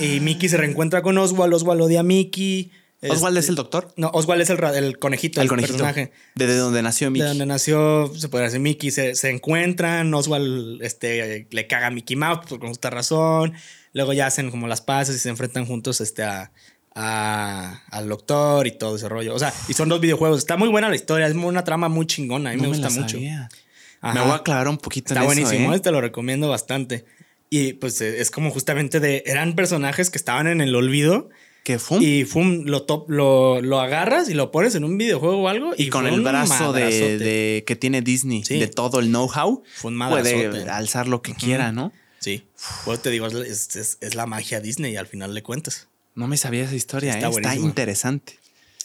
y, 0.00 0.20
Mickey 0.20 0.48
se 0.48 0.56
reencuentra 0.56 1.02
con 1.02 1.18
Oswald. 1.18 1.54
Oswald 1.54 1.82
odia 1.82 2.00
a 2.00 2.02
Mickey. 2.04 2.72
¿Oswald 3.00 3.36
es 3.36 3.48
el 3.48 3.56
doctor? 3.56 3.92
No, 3.96 4.10
Oswald 4.14 4.42
es 4.42 4.50
el, 4.50 4.62
el 4.62 4.98
conejito, 4.98 5.40
el, 5.40 5.48
conejito. 5.48 5.72
personaje. 5.72 6.12
¿Desde 6.36 6.56
donde 6.56 6.82
nació 6.82 7.10
Mickey? 7.10 7.22
De 7.22 7.28
donde 7.28 7.46
nació, 7.46 8.12
se 8.16 8.28
puede 8.28 8.44
decir, 8.44 8.60
Mickey. 8.60 8.92
Se, 8.92 9.16
se 9.16 9.30
encuentran, 9.30 10.12
Oswald 10.14 10.82
este, 10.82 11.48
le 11.50 11.66
caga 11.66 11.88
a 11.88 11.90
Mickey 11.90 12.14
Mouse 12.16 12.46
por 12.48 12.60
justa 12.60 12.90
razón. 12.90 13.54
Luego 13.92 14.12
ya 14.12 14.26
hacen 14.26 14.50
como 14.50 14.68
las 14.68 14.80
paces 14.80 15.16
y 15.16 15.18
se 15.18 15.28
enfrentan 15.28 15.66
juntos 15.66 16.00
este, 16.00 16.22
a, 16.22 16.52
al 16.94 18.08
doctor 18.08 18.66
y 18.66 18.72
todo 18.78 18.96
ese 18.96 19.08
rollo. 19.08 19.34
O 19.34 19.38
sea, 19.38 19.52
y 19.68 19.72
son 19.72 19.88
dos 19.88 20.00
videojuegos. 20.00 20.38
Está 20.38 20.56
muy 20.56 20.68
buena 20.68 20.88
la 20.88 20.96
historia, 20.96 21.26
es 21.26 21.34
una 21.34 21.64
trama 21.64 21.88
muy 21.88 22.06
chingona. 22.06 22.50
A 22.50 22.54
mí 22.54 22.60
me 22.60 22.68
gusta 22.68 22.90
mucho. 22.90 23.18
Me 23.18 24.20
voy 24.20 24.30
a 24.30 24.34
aclarar 24.34 24.68
un 24.68 24.78
poquito 24.78 25.14
Está 25.14 25.24
buenísimo, 25.24 25.72
¿eh? 25.74 25.80
te 25.80 25.90
lo 25.90 26.00
recomiendo 26.00 26.48
bastante. 26.48 27.04
Y 27.48 27.74
pues 27.74 28.00
eh, 28.00 28.20
es 28.20 28.30
como 28.30 28.50
justamente 28.50 28.98
de. 28.98 29.22
Eran 29.26 29.54
personajes 29.54 30.10
que 30.10 30.16
estaban 30.18 30.46
en 30.46 30.60
el 30.62 30.74
olvido 30.74 31.28
Que 31.64 31.78
fum. 31.78 32.00
Y 32.02 32.24
fum, 32.24 32.62
lo, 32.64 32.82
top, 32.84 33.10
lo, 33.10 33.60
lo 33.60 33.78
agarras 33.80 34.28
y 34.30 34.34
lo 34.34 34.50
pones 34.50 34.74
en 34.74 34.84
un 34.84 34.96
videojuego 34.98 35.42
o 35.42 35.48
algo. 35.48 35.72
Y, 35.76 35.88
con 35.90 36.06
el 36.06 36.20
brazo 36.22 36.72
de, 36.72 37.62
que 37.66 37.76
tiene 37.76 38.00
Disney, 38.02 38.42
Sí. 38.42 38.58
de 38.58 38.68
todo 38.68 39.00
el 39.00 39.08
know-how, 39.08 39.62
puede 39.82 40.68
alzar 40.70 41.06
lo 41.08 41.20
que 41.22 41.34
quiera, 41.34 41.72
¿no? 41.72 41.92
Sí. 42.20 42.44
Pues 42.84 43.02
te 43.02 43.10
digo, 43.10 43.26
es, 43.26 43.76
es- 43.76 43.98
es 44.00 44.14
la 44.14 44.26
magia 44.26 44.60
Disney 44.60 44.96
al 44.96 45.06
final 45.06 45.34
le 45.34 45.42
cuentas. 45.42 45.88
No 46.14 46.26
me 46.28 46.36
sabía 46.36 46.64
esa 46.64 46.74
historia, 46.74 47.14
Está 47.14 47.28
¿eh? 47.28 47.30
está 47.30 47.54
interesante. 47.56 48.38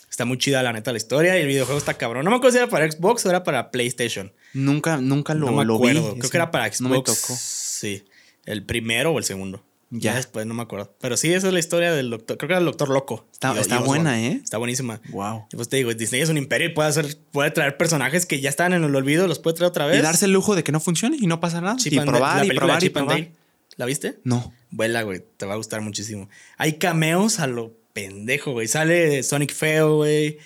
Está 0.10 0.26
muy 0.26 0.38
chida 0.38 0.64
la 0.64 0.74
neta 0.74 0.92
la 0.92 0.98
historia 0.98 1.38
y 1.38 1.42
el 1.42 1.48
videojuego 1.48 1.78
está 1.78 1.94
cabrón. 1.96 2.24
No 2.26 2.32
me 2.32 2.38
acuerdo 2.38 2.54
si 2.54 2.58
era 2.58 2.70
para 2.70 2.90
Xbox 2.90 3.26
o 3.26 3.30
era 3.30 3.44
para 3.44 3.70
PlayStation. 3.70 4.32
Nunca, 4.54 4.98
nunca 4.98 5.34
lo, 5.36 5.48
no 5.48 5.52
me 5.58 5.66
lo 5.66 5.78
vi. 5.80 5.92
Creo 5.92 6.30
que 6.32 6.38
era 6.38 6.50
para 6.50 6.66
Xbox. 6.66 6.82
No 6.82 6.90
me 6.90 6.96
tocó. 7.04 7.36
Sí. 7.38 8.06
El 8.46 8.64
primero 8.66 9.12
o 9.12 9.18
el 9.20 9.26
segundo. 9.26 9.64
Ya. 9.90 10.12
Ya. 10.12 10.16
después 10.16 10.46
no 10.46 10.54
me 10.54 10.64
acuerdo. 10.64 10.94
Pero 11.00 11.16
sí, 11.18 11.32
esa 11.34 11.48
es 11.48 11.54
la 11.54 11.60
historia 11.60 11.94
del 11.94 12.10
doctor. 12.10 12.38
Creo 12.38 12.48
que 12.48 12.54
era 12.54 12.60
el 12.60 12.66
doctor 12.66 12.90
loco. 12.90 13.28
Está- 13.32 13.54
Y- 13.56 13.60
está 13.60 13.80
buena, 13.80 14.20
¿eh? 14.22 14.40
Está 14.44 14.58
buenísima. 14.58 15.00
Wow. 15.10 15.46
Y 15.52 15.56
Pues 15.56 15.70
te 15.70 15.78
digo, 15.78 15.94
Disney 15.94 16.22
es 16.22 16.30
un 16.30 16.38
imperio 16.38 16.68
y 16.68 16.74
puede 16.74 16.90
hacer, 16.90 17.16
puede 17.32 17.52
traer 17.52 17.78
personajes 17.78 18.26
que 18.26 18.42
ya 18.42 18.50
están 18.50 18.74
en 18.74 18.84
el 18.84 18.96
olvido, 18.96 19.28
los 19.28 19.40
puede 19.40 19.56
traer 19.58 19.70
otra 19.70 19.86
vez. 19.86 20.00
Y 20.00 20.02
darse 20.02 20.26
el 20.26 20.32
lujo 20.32 20.56
de 20.56 20.64
que 20.64 20.72
no 20.72 20.80
funcione 20.80 21.18
y 21.20 21.28
no 21.28 21.40
pasa 21.40 21.62
nada. 21.62 21.76
Chip 21.78 21.94
y 21.94 22.00
probar 22.00 22.38
la 22.48 22.54
y 22.54 22.58
probar 22.58 22.84
y 22.84 22.90
probar. 22.90 23.28
¿La 23.76 23.86
viste? 23.86 24.20
No. 24.24 24.52
Vuela, 24.70 25.04
güey. 25.04 25.24
Te 25.38 25.46
va 25.46 25.54
a 25.54 25.58
gustar 25.58 25.82
muchísimo. 25.82 26.30
Hay 26.58 26.74
cameos 26.74 27.40
a 27.40 27.48
lo 27.48 27.74
pendejo, 27.94 28.52
güey. 28.52 28.68
Sale 28.68 29.24
Sonic 29.24 29.54
Feo, 29.54 29.98
güey. 29.98 30.38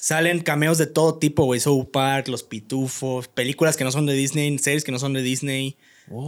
Salen 0.00 0.40
cameos 0.40 0.78
de 0.78 0.86
todo 0.86 1.18
tipo, 1.18 1.44
güey. 1.44 1.60
South 1.60 1.88
Park, 1.92 2.28
Los 2.28 2.42
Pitufos, 2.44 3.28
películas 3.28 3.76
que 3.76 3.84
no 3.84 3.90
son 3.92 4.06
de 4.06 4.14
Disney, 4.14 4.56
series 4.58 4.84
que 4.84 4.92
no 4.92 4.98
son 4.98 5.12
de 5.12 5.22
Disney. 5.22 5.76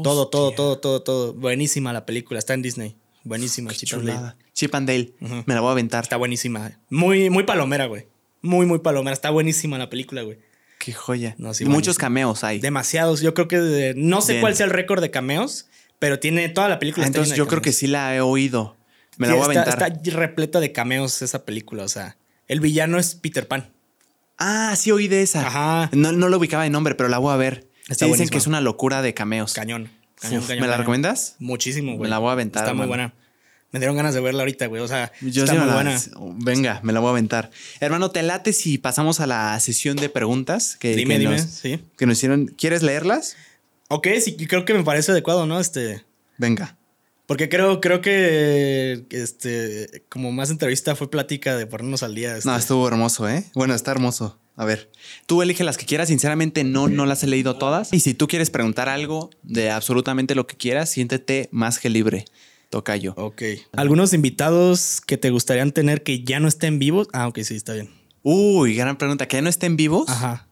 todo, 0.03 0.29
todo, 0.29 0.53
todo, 0.53 0.79
todo, 0.79 1.03
todo. 1.03 1.33
Buenísima 1.35 1.93
la 1.93 2.05
película. 2.07 2.39
Está 2.39 2.55
en 2.55 2.63
Disney. 2.63 2.97
Buenísima, 3.23 3.73
Chip 3.75 3.93
and 3.95 4.09
Dale. 4.09 4.35
Chip 4.55 4.75
and 4.75 4.89
Dale. 4.89 5.13
Me 5.47 5.55
la 5.55 5.61
voy 5.61 5.69
a 5.69 5.73
aventar. 5.73 6.03
Está 6.05 6.17
buenísima. 6.17 6.79
Muy, 6.89 7.31
muy 7.31 7.45
palomera, 7.45 7.87
güey. 7.87 8.07
Muy, 8.43 8.65
muy 8.67 8.79
palomera. 8.79 9.13
Está 9.13 9.31
buenísima 9.31 9.77
la 9.79 9.91
película, 9.91 10.23
güey. 10.23 10.39
Qué 10.79 10.95
joya. 10.95 11.35
No, 11.37 11.53
sí, 11.53 11.65
y 11.65 11.67
muchos 11.69 11.99
cameos 11.99 12.43
hay. 12.43 12.59
Demasiados. 12.59 13.21
Yo 13.21 13.35
creo 13.35 13.49
que 13.49 13.59
de- 13.59 13.95
no 13.95 14.23
sé 14.23 14.33
Bien. 14.33 14.41
cuál 14.41 14.57
sea 14.57 14.65
el 14.65 14.73
récord 14.73 15.03
de 15.03 15.11
cameos, 15.11 15.69
pero 16.01 16.19
tiene 16.19 16.49
toda 16.49 16.69
la 16.69 16.81
película. 16.81 17.05
Ah, 17.05 17.07
entonces 17.07 17.37
yo 17.37 17.47
creo 17.47 17.63
que 17.63 17.73
sí 17.73 17.87
la 17.87 18.17
he 18.17 18.21
oído. 18.21 18.77
Me 19.19 19.29
la 19.29 19.35
voy 19.35 19.43
a 19.45 19.61
está, 19.61 19.63
aventar. 19.75 19.93
está 19.93 20.17
repleta 20.19 20.59
de 20.59 20.73
cameos 20.73 21.23
esa 21.23 21.45
película. 21.45 21.85
O 21.85 21.89
sea, 21.89 22.17
el 22.49 22.59
villano 22.59 22.99
es 22.99 23.15
Peter 23.15 23.47
Pan. 23.47 23.71
Ah, 24.39 24.75
sí 24.77 24.91
oí 24.91 25.07
de 25.09 25.23
esa. 25.23 25.47
Ajá. 25.47 25.91
No, 25.93 26.11
no 26.13 26.29
lo 26.29 26.39
ubicaba 26.39 26.65
de 26.65 26.71
nombre, 26.71 26.95
pero 26.97 27.09
la 27.09 27.19
voy 27.19 27.33
a 27.33 27.37
ver. 27.37 27.69
Está 27.89 28.07
Sí 28.07 28.13
dicen 28.13 28.29
que 28.29 28.39
es 28.39 28.47
una 28.47 28.61
locura 28.61 29.03
de 29.03 29.13
cameos. 29.15 29.53
Cañón. 29.53 29.91
cañón, 30.21 30.41
Uf, 30.41 30.49
cañón, 30.49 30.61
¿Me 30.63 30.67
la 30.67 30.73
cañón. 30.73 30.79
recomiendas? 30.79 31.37
Muchísimo, 31.39 31.93
güey. 31.93 32.03
Me 32.03 32.09
la 32.09 32.19
voy 32.19 32.31
a 32.31 32.33
aventar, 32.33 32.65
Está 32.65 32.75
muy 32.75 32.87
buena. 32.87 33.13
Me 33.73 33.79
dieron 33.79 33.97
ganas 33.97 34.15
de 34.15 34.21
verla 34.21 34.41
ahorita, 34.41 34.67
güey. 34.67 34.83
O 34.83 34.89
sea, 34.89 35.13
Yo 35.21 35.45
está 35.45 35.53
sí 35.53 35.59
muy 35.59 35.69
la- 35.69 35.75
buena. 35.75 36.01
Venga, 36.43 36.81
me 36.83 36.93
la 36.93 37.01
voy 37.01 37.09
a 37.09 37.11
aventar. 37.13 37.51
Hermano, 37.81 38.11
te 38.11 38.23
late 38.23 38.53
si 38.53 38.79
pasamos 38.79 39.21
a 39.21 39.27
la 39.27 39.61
sesión 39.61 39.97
de 39.97 40.09
preguntas 40.09 40.77
que, 40.77 40.97
Dime, 40.97 41.15
que 41.15 41.21
dime. 41.21 41.37
nos, 41.37 41.43
Sí. 41.43 41.79
que 41.97 42.07
nos 42.07 42.17
hicieron. 42.19 42.47
¿Quieres 42.47 42.83
leerlas? 42.83 43.37
Ok, 43.93 44.07
sí, 44.23 44.37
creo 44.37 44.65
que 44.65 44.73
me 44.73 44.85
parece 44.85 45.11
adecuado, 45.11 45.47
¿no? 45.47 45.59
Este. 45.59 46.05
Venga. 46.39 46.79
Porque 47.27 47.49
creo, 47.49 47.81
creo 47.81 48.01
que 48.01 49.05
este, 49.11 50.05
como 50.09 50.31
más 50.31 50.51
entrevista 50.51 50.95
fue 50.95 51.11
plática 51.11 51.57
de 51.57 51.67
ponernos 51.67 52.05
al 52.05 52.15
día. 52.15 52.37
este. 52.37 52.49
No, 52.49 52.57
estuvo 52.57 52.87
hermoso, 52.87 53.29
¿eh? 53.29 53.45
Bueno, 53.55 53.75
está 53.75 53.91
hermoso. 53.91 54.39
A 54.55 54.65
ver, 54.65 54.93
tú 55.27 55.43
elige 55.43 55.65
las 55.65 55.77
que 55.77 55.87
quieras. 55.87 56.07
Sinceramente, 56.07 56.63
no, 56.63 56.87
no 56.87 57.05
las 57.05 57.25
he 57.25 57.27
leído 57.27 57.57
todas. 57.57 57.93
Y 57.93 57.99
si 57.99 58.15
tú 58.15 58.29
quieres 58.29 58.51
preguntar 58.51 58.89
algo 58.89 59.31
de 59.43 59.71
absolutamente 59.71 60.37
lo 60.37 60.47
que 60.47 60.57
quieras, 60.57 60.91
siéntete 60.91 61.49
más 61.51 61.81
que 61.81 61.91
libre. 61.91 62.27
Tocayo. 62.69 63.15
Ok. 63.17 63.43
¿Algunos 63.73 64.13
invitados 64.13 65.01
que 65.05 65.17
te 65.17 65.31
gustarían 65.31 65.73
tener 65.73 66.05
que 66.05 66.23
ya 66.23 66.39
no 66.39 66.47
estén 66.47 66.79
vivos? 66.79 67.09
Ah, 67.13 67.27
ok, 67.27 67.41
sí, 67.41 67.57
está 67.57 67.73
bien. 67.73 67.91
Uy, 68.23 68.77
gran 68.77 68.97
pregunta. 68.99 69.27
¿Que 69.27 69.39
ya 69.39 69.43
no 69.43 69.49
estén 69.49 69.77
vivos? 69.77 70.09
Ajá. 70.09 70.47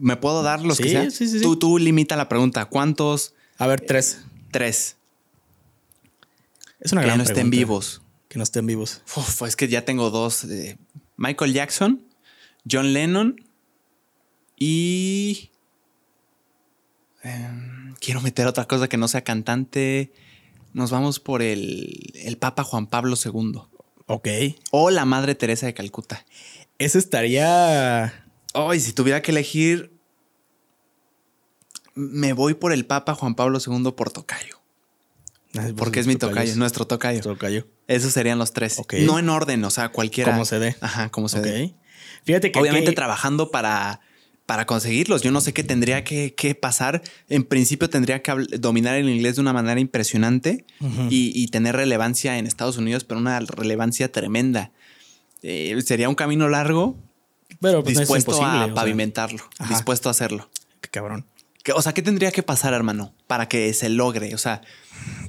¿Me 0.00 0.16
puedo 0.16 0.42
dar 0.42 0.62
los 0.64 0.78
que 0.78 0.84
Sí, 0.84 0.90
sean? 0.90 1.10
sí, 1.10 1.28
sí, 1.28 1.38
sí. 1.38 1.42
Tú, 1.42 1.56
tú 1.56 1.78
limita 1.78 2.16
la 2.16 2.28
pregunta. 2.28 2.64
¿Cuántos? 2.66 3.34
A 3.58 3.66
ver, 3.66 3.80
tres. 3.80 4.20
Tres. 4.50 4.96
Es 6.80 6.92
una 6.92 7.02
Que 7.02 7.06
gran 7.08 7.18
no 7.18 7.24
estén 7.24 7.50
vivos. 7.50 8.02
Que 8.28 8.38
no 8.38 8.42
estén 8.44 8.66
vivos. 8.66 9.02
Uf, 9.16 9.42
es 9.42 9.56
que 9.56 9.68
ya 9.68 9.84
tengo 9.84 10.10
dos. 10.10 10.44
eh, 10.44 10.78
Michael 11.16 11.52
Jackson, 11.52 12.02
John 12.70 12.92
Lennon 12.92 13.44
y... 14.56 15.50
em, 17.22 17.94
quiero 18.00 18.20
meter 18.20 18.46
otra 18.46 18.66
cosa 18.66 18.88
que 18.88 18.96
no 18.96 19.08
sea 19.08 19.22
cantante. 19.24 20.12
Nos 20.72 20.90
vamos 20.90 21.18
por 21.20 21.42
el, 21.42 22.12
el 22.14 22.36
Papa 22.38 22.62
Juan 22.64 22.86
Pablo 22.86 23.16
II. 23.22 23.60
Ok. 24.06 24.28
O 24.70 24.90
la 24.90 25.04
Madre 25.04 25.34
Teresa 25.34 25.66
de 25.66 25.74
Calcuta. 25.74 26.24
Ese 26.78 26.98
estaría. 26.98 28.24
Ay, 28.68 28.80
si 28.80 28.92
tuviera 28.92 29.22
que 29.22 29.30
elegir, 29.30 29.92
me 31.94 32.32
voy 32.32 32.54
por 32.54 32.72
el 32.72 32.86
Papa 32.86 33.14
Juan 33.14 33.34
Pablo 33.34 33.58
II 33.64 33.92
por 33.92 34.10
tocayo. 34.10 34.56
Porque 35.76 36.00
es 36.00 36.06
mi 36.06 36.16
tocayo, 36.16 36.54
nuestro 36.56 36.86
tocayo. 36.86 37.20
Tocayo. 37.22 37.66
Esos 37.88 38.12
serían 38.12 38.38
los 38.38 38.52
tres. 38.52 38.80
No 39.00 39.18
en 39.18 39.28
orden, 39.28 39.64
o 39.64 39.70
sea, 39.70 39.88
cualquiera. 39.90 40.32
Como 40.32 40.44
se 40.44 40.58
dé. 40.58 40.76
Ajá, 40.80 41.08
como 41.10 41.28
se 41.28 41.40
dé. 41.40 41.74
Fíjate 42.24 42.52
que. 42.52 42.58
Obviamente 42.58 42.90
que- 42.90 42.94
trabajando 42.96 43.50
para, 43.50 44.00
para 44.46 44.66
conseguirlos. 44.66 45.22
Yo 45.22 45.30
no 45.32 45.40
sé 45.40 45.52
qué 45.52 45.64
tendría 45.64 46.04
que, 46.04 46.34
que 46.34 46.54
pasar. 46.54 47.02
En 47.28 47.44
principio 47.44 47.88
tendría 47.90 48.22
que 48.22 48.32
dominar 48.58 48.96
el 48.96 49.08
inglés 49.08 49.36
de 49.36 49.40
una 49.40 49.52
manera 49.52 49.80
impresionante 49.80 50.64
y 51.10 51.48
tener 51.48 51.74
relevancia 51.76 52.38
en 52.38 52.46
Estados 52.46 52.76
Unidos, 52.76 53.04
pero 53.04 53.18
una 53.18 53.40
relevancia 53.40 54.12
tremenda. 54.12 54.70
Eh, 55.42 55.80
sería 55.84 56.08
un 56.08 56.14
camino 56.14 56.48
largo, 56.48 56.96
Pero 57.60 57.82
pues, 57.82 57.94
no 57.96 58.02
es 58.02 58.08
dispuesto 58.08 58.38
o 58.40 58.44
a 58.44 58.64
sea, 58.66 58.74
pavimentarlo, 58.74 59.42
Ajá. 59.58 59.74
dispuesto 59.74 60.08
a 60.08 60.12
hacerlo. 60.12 60.48
qué 60.80 60.88
cabrón. 60.90 61.26
¿Qué- 61.64 61.72
o 61.72 61.82
sea, 61.82 61.92
¿qué 61.92 62.02
tendría 62.02 62.30
que 62.30 62.42
pasar, 62.42 62.72
hermano, 62.72 63.12
para 63.26 63.48
que 63.48 63.74
se 63.74 63.88
logre? 63.88 64.34
O 64.34 64.38
sea, 64.38 64.62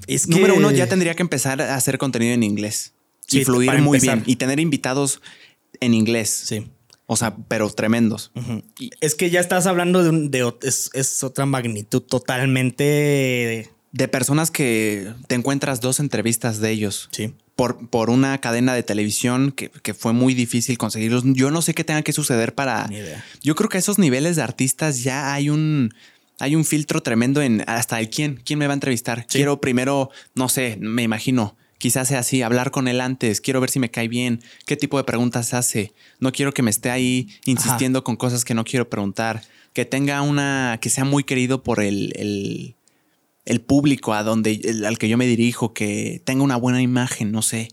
Es 0.07 0.27
número 0.27 0.53
que- 0.53 0.59
uno, 0.59 0.71
ya 0.71 0.87
tendría 0.87 1.15
que 1.15 1.23
empezar 1.23 1.61
a 1.61 1.75
hacer 1.75 1.97
contenido 1.97 2.33
en 2.33 2.43
inglés 2.43 2.93
Sí, 3.27 3.39
y 3.41 3.45
fluir 3.45 3.71
muy 3.81 3.97
empezar. 3.97 4.17
bien 4.19 4.29
y 4.29 4.35
tener 4.37 4.59
invitados 4.59 5.21
en 5.79 5.93
inglés. 5.93 6.29
Sí. 6.45 6.67
O 7.07 7.15
sea, 7.17 7.35
pero 7.47 7.67
tremendos. 7.71 8.31
Y- 8.77 8.91
Es 9.01 9.15
que 9.15 9.31
ya 9.31 9.39
estás 9.39 9.65
hablando 9.65 10.03
de, 10.03 10.09
un, 10.09 10.29
de 10.31 10.53
es, 10.61 10.91
es 10.93 11.23
otra 11.23 11.45
magnitud 11.47 12.01
totalmente. 12.03 13.69
De 13.91 14.07
personas 14.07 14.51
que 14.51 15.11
te 15.27 15.33
encuentras 15.35 15.81
dos 15.81 15.99
entrevistas 15.99 16.59
de 16.59 16.69
ellos 16.71 17.09
Sí. 17.11 17.33
Por, 17.59 17.89
por 17.89 18.09
una 18.09 18.37
cadena 18.37 18.73
de 18.73 18.83
televisión 18.83 19.51
que, 19.51 19.69
que 19.69 19.93
fue 19.93 20.13
muy 20.13 20.33
difícil 20.33 20.77
conseguirlos. 20.77 21.23
Yo 21.25 21.51
no 21.51 21.61
sé 21.61 21.73
qué 21.73 21.83
tenga 21.83 22.03
que 22.03 22.13
suceder 22.13 22.55
para. 22.55 22.87
Ni 22.87 22.95
idea. 22.95 23.25
Yo 23.41 23.53
creo 23.55 23.67
que 23.67 23.75
a 23.75 23.79
esos 23.79 23.99
niveles 23.99 24.37
de 24.37 24.43
artistas 24.43 25.03
ya 25.03 25.33
hay 25.33 25.49
un. 25.49 25.93
Hay 26.39 26.55
un 26.55 26.63
filtro 26.63 27.01
tremendo 27.01 27.41
en 27.41 27.65
hasta 27.67 27.99
el 27.99 28.09
quién, 28.09 28.39
quién 28.45 28.59
me 28.59 28.67
va 28.67 28.71
a 28.71 28.75
entrevistar. 28.75 29.25
Sí. 29.27 29.39
Quiero 29.39 29.59
primero, 29.59 30.09
no 30.35 30.47
sé, 30.47 30.77
me 30.79 31.03
imagino, 31.03 31.57
quizás 31.79 32.07
sea 32.07 32.19
así, 32.19 32.41
hablar 32.43 32.71
con 32.71 32.87
él 32.87 33.01
antes, 33.01 33.41
quiero 33.41 33.59
ver 33.59 33.69
si 33.69 33.79
me 33.79 33.91
cae 33.91 34.07
bien, 34.07 34.41
qué 34.65 34.77
tipo 34.77 34.97
de 34.97 35.03
preguntas 35.03 35.53
hace. 35.53 35.91
No 36.19 36.31
quiero 36.31 36.53
que 36.53 36.61
me 36.61 36.71
esté 36.71 36.91
ahí 36.91 37.27
insistiendo 37.43 38.05
con 38.05 38.15
cosas 38.15 38.45
que 38.45 38.53
no 38.53 38.63
quiero 38.63 38.89
preguntar. 38.89 39.41
Que 39.73 39.83
tenga 39.83 40.21
una, 40.21 40.79
que 40.81 40.89
sea 40.89 41.03
muy 41.03 41.25
querido 41.25 41.61
por 41.61 41.81
el, 41.81 42.13
el, 42.15 42.77
el 43.49 43.59
público 43.61 44.13
a 44.13 44.23
donde, 44.23 44.61
el- 44.63 44.85
al 44.85 44.97
que 44.97 45.09
yo 45.09 45.17
me 45.17 45.27
dirijo, 45.27 45.73
que 45.73 46.21
tenga 46.23 46.43
una 46.43 46.55
buena 46.55 46.81
imagen, 46.81 47.31
no 47.33 47.41
sé. 47.41 47.67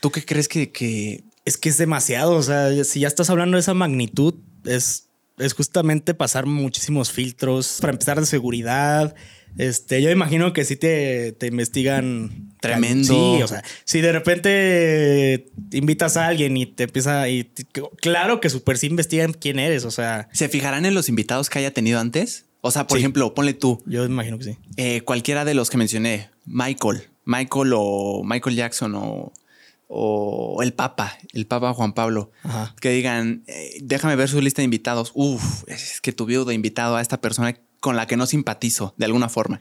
¿Tú 0.00 0.10
qué 0.10 0.22
crees 0.24 0.48
que, 0.48 0.70
que 0.70 1.24
Es 1.46 1.56
que 1.56 1.68
es 1.70 1.78
demasiado. 1.78 2.32
O 2.32 2.42
sea, 2.42 2.84
si 2.84 3.00
ya 3.00 3.08
estás 3.08 3.30
hablando 3.30 3.56
de 3.56 3.60
esa 3.60 3.72
magnitud, 3.72 4.34
es, 4.64 5.08
es 5.38 5.54
justamente 5.54 6.12
pasar 6.12 6.44
muchísimos 6.46 7.10
filtros. 7.12 7.78
Para 7.80 7.92
empezar, 7.92 8.18
de 8.20 8.26
seguridad. 8.26 9.14
Este, 9.58 10.02
yo 10.02 10.10
imagino 10.10 10.52
que 10.52 10.64
sí 10.64 10.76
te, 10.76 11.32
te 11.32 11.46
investigan. 11.46 12.50
Tremendo. 12.60 13.06
Sí, 13.36 13.42
o 13.42 13.46
sea, 13.48 13.62
si 13.84 14.00
de 14.00 14.12
repente 14.12 15.46
invitas 15.72 16.16
a 16.16 16.26
alguien 16.26 16.56
y 16.56 16.66
te 16.66 16.84
empieza. 16.84 17.28
Y 17.28 17.44
te- 17.44 17.64
claro 18.00 18.40
que 18.40 18.50
super 18.50 18.76
sí 18.78 18.86
investigan 18.88 19.32
quién 19.32 19.58
eres. 19.58 19.84
O 19.84 19.90
sea, 19.90 20.28
se 20.32 20.48
fijarán 20.48 20.84
en 20.86 20.94
los 20.94 21.08
invitados 21.08 21.48
que 21.50 21.58
haya 21.58 21.72
tenido 21.72 22.00
antes? 22.00 22.45
O 22.66 22.70
sea, 22.70 22.86
por 22.86 22.98
Sí. 22.98 23.02
ejemplo, 23.02 23.32
ponle 23.34 23.54
tú, 23.54 23.82
yo 23.86 24.04
imagino 24.04 24.38
que 24.38 24.44
sí. 24.44 24.58
eh, 24.76 25.00
cualquiera 25.02 25.44
de 25.44 25.54
los 25.54 25.70
que 25.70 25.76
mencioné, 25.78 26.30
Michael, 26.44 27.02
Michael 27.24 27.72
o 27.74 28.22
Michael 28.24 28.56
Jackson 28.56 28.94
o, 28.94 29.32
o 29.88 30.62
el 30.62 30.72
Papa, 30.72 31.16
el 31.32 31.46
Papa 31.46 31.72
Juan 31.74 31.92
Pablo, 31.92 32.30
Ajá. 32.42 32.74
que 32.80 32.90
digan, 32.90 33.44
eh, 33.46 33.78
déjame 33.82 34.16
ver 34.16 34.28
su 34.28 34.40
lista 34.40 34.60
de 34.62 34.64
invitados. 34.64 35.12
Uf, 35.14 35.62
es 35.68 36.00
que 36.00 36.12
tuve 36.12 36.36
de 36.44 36.54
invitado 36.54 36.96
a 36.96 37.00
esta 37.02 37.20
persona 37.20 37.56
con 37.80 37.94
la 37.96 38.06
que 38.06 38.16
no 38.16 38.26
simpatizo 38.26 38.94
de 38.96 39.04
alguna 39.04 39.28
forma. 39.28 39.60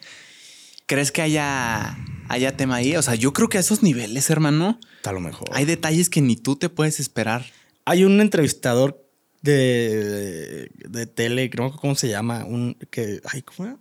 ¿Crees 0.87 1.11
que 1.11 1.21
haya, 1.21 1.97
haya 2.29 2.57
tema 2.57 2.75
ahí? 2.75 2.95
O 2.95 3.01
sea, 3.01 3.15
yo 3.15 3.33
creo 3.33 3.49
que 3.49 3.57
a 3.57 3.61
esos 3.61 3.81
niveles, 3.83 4.29
hermano, 4.29 4.79
A 5.03 5.11
lo 5.11 5.19
mejor. 5.19 5.49
hay 5.51 5.65
detalles 5.65 6.09
que 6.09 6.21
ni 6.21 6.35
tú 6.35 6.55
te 6.55 6.69
puedes 6.69 6.99
esperar. 6.99 7.45
Hay 7.85 8.03
un 8.03 8.19
entrevistador 8.21 9.03
de, 9.45 10.71
de 10.89 11.05
tele, 11.07 11.49
no 11.57 11.75
cómo 11.75 11.95
se 11.95 12.07
llama, 12.09 12.45
un 12.45 12.75
que, 12.89 13.21
ay, 13.31 13.41
¿cómo 13.41 13.69
era? 13.69 13.77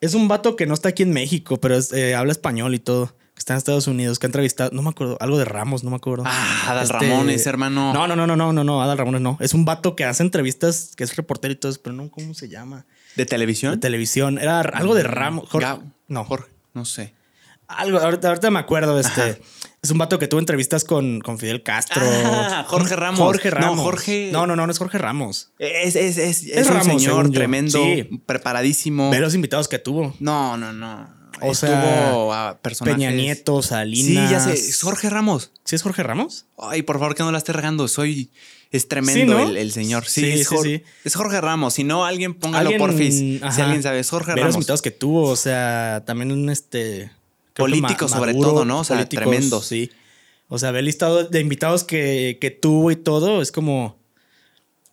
Es 0.00 0.14
un 0.14 0.28
vato 0.28 0.56
que 0.56 0.66
no 0.66 0.74
está 0.74 0.90
aquí 0.90 1.02
en 1.02 1.12
México, 1.12 1.58
pero 1.60 1.76
es, 1.76 1.92
eh, 1.92 2.14
habla 2.14 2.32
español 2.32 2.74
y 2.74 2.78
todo. 2.78 3.16
que 3.34 3.38
está 3.40 3.54
en 3.54 3.58
Estados 3.58 3.86
Unidos, 3.88 4.18
que 4.20 4.26
ha 4.26 4.28
entrevistado, 4.28 4.70
no 4.72 4.82
me 4.82 4.90
acuerdo, 4.90 5.16
algo 5.20 5.36
de 5.38 5.44
Ramos, 5.44 5.82
no 5.82 5.90
me 5.90 5.96
acuerdo. 5.96 6.22
Ah, 6.26 6.66
Adal 6.68 6.84
Este, 6.84 6.98
Ramones, 6.98 7.46
hermano. 7.46 7.92
No, 7.92 8.06
no, 8.06 8.14
no, 8.14 8.26
no, 8.28 8.36
no, 8.36 8.52
no, 8.52 8.62
no, 8.64 8.80
Adal 8.82 8.96
Ramones 8.98 9.22
no. 9.22 9.36
Es 9.40 9.54
un 9.54 9.64
vato 9.64 9.96
que 9.96 10.04
hace 10.04 10.22
entrevistas, 10.22 10.92
que 10.96 11.02
es 11.04 11.16
reportero 11.16 11.52
y 11.52 11.56
todo 11.56 11.72
eso, 11.72 11.80
pero 11.82 11.96
no, 11.96 12.08
¿cómo 12.10 12.32
se 12.34 12.48
llama? 12.48 12.86
¿De 13.16 13.24
De 13.24 13.26
televisión? 13.26 13.80
televisión. 13.80 14.38
Era 14.38 14.60
algo 14.60 14.94
de 14.94 15.02
Ramos. 15.02 15.48
Jorge- 15.50 15.80
no, 16.06 16.24
Jorge, 16.24 16.48
no 16.74 16.84
sé. 16.84 17.14
algo, 17.66 17.98
ahorita, 17.98 18.28
ahorita 18.28 18.50
me 18.52 18.58
acuerdo, 18.60 19.00
este. 19.00 19.20
Ajá. 19.22 19.38
Es 19.84 19.90
un 19.90 19.98
vato 19.98 20.18
que 20.18 20.26
tuvo 20.28 20.40
entrevistas 20.40 20.82
con, 20.82 21.20
con 21.20 21.38
Fidel 21.38 21.62
Castro. 21.62 22.02
Ah, 22.04 22.64
Jorge 22.66 22.96
Ramos. 22.96 23.20
Jorge 23.20 23.50
No, 23.50 23.54
Ramos. 23.56 23.80
Jorge- 23.80 24.30
No, 24.32 24.46
no, 24.46 24.56
no, 24.56 24.66
no 24.66 24.72
es 24.72 24.78
Jorge 24.78 24.96
Ramos. 24.98 25.50
Es, 25.58 25.94
es, 25.94 26.16
es, 26.16 26.42
es, 26.42 26.56
Es 26.56 26.66
un 26.68 26.72
Ramos, 26.74 26.86
señor 27.02 27.30
tremendo, 27.30 27.78
Sí. 27.84 28.08
preparadísimo. 28.24 29.10
Ve 29.10 29.20
los 29.20 29.34
invitados 29.34 29.68
que 29.68 29.78
tuvo. 29.78 30.14
No, 30.20 30.56
no, 30.56 30.72
no. 30.72 31.22
O 31.40 31.52
Estuvo 31.52 31.54
sea, 32.32 32.48
a 32.48 32.58
personajes. 32.62 32.96
Peña 32.96 33.10
Nieto, 33.10 33.60
Sí, 33.60 33.68
Salinas. 33.70 34.30
ya 34.30 34.40
sé. 34.40 34.54
Es 34.54 34.80
Jorge 34.80 35.10
Ramos. 35.10 35.52
¿Sí 35.64 35.76
es 35.76 35.82
Jorge 35.82 36.02
Ramos? 36.02 36.46
Ay, 36.58 36.82
por 36.82 36.98
favor, 36.98 37.14
que 37.14 37.22
no 37.22 37.30
la 37.32 37.38
esté 37.38 37.52
regando. 37.52 37.86
Soy. 37.88 38.30
Es 38.70 38.88
tremendo 38.88 39.36
Sí, 39.38 39.44
¿no? 39.44 39.50
el, 39.50 39.56
el 39.56 39.70
señor. 39.72 40.06
Sí, 40.06 40.22
Sí, 40.22 40.30
es, 40.40 40.48
sí, 40.48 40.54
Jor- 40.54 40.62
sí. 40.64 40.82
es 41.04 41.14
Jorge 41.14 41.40
Ramos. 41.40 41.74
Si 41.74 41.84
no, 41.84 42.06
alguien 42.06 42.34
póngalo 42.34 42.70
Alguien- 42.70 42.78
porfis. 42.78 43.14
Si 43.54 43.60
alguien 43.60 43.82
sabe, 43.82 44.00
es 44.00 44.08
Jorge 44.10 44.30
Ve 44.32 44.36
los 44.36 44.42
Ramos. 44.44 44.54
invitados 44.56 44.80
que 44.82 44.90
tuvo, 44.90 45.28
o 45.28 45.36
sea, 45.36 46.02
también 46.06 46.32
un 46.32 46.48
este. 46.50 47.10
Creo 47.54 47.66
que 47.66 47.72
Político 47.72 48.04
Ma- 48.04 48.08
sobre 48.16 48.32
Maduro, 48.34 48.50
todo, 48.50 48.64
¿no? 48.66 48.80
O 48.80 48.84
sea, 48.84 48.96
políticos, 48.98 49.24
tremendo. 49.24 49.62
Sí. 49.62 49.90
O 50.48 50.58
sea, 50.58 50.70
el 50.70 50.84
listado 50.84 51.24
de 51.24 51.40
invitados 51.40 51.82
que, 51.84 52.36
que 52.40 52.50
tuvo 52.50 52.90
y 52.90 52.96
todo, 52.96 53.40
es 53.40 53.50
como. 53.50 53.98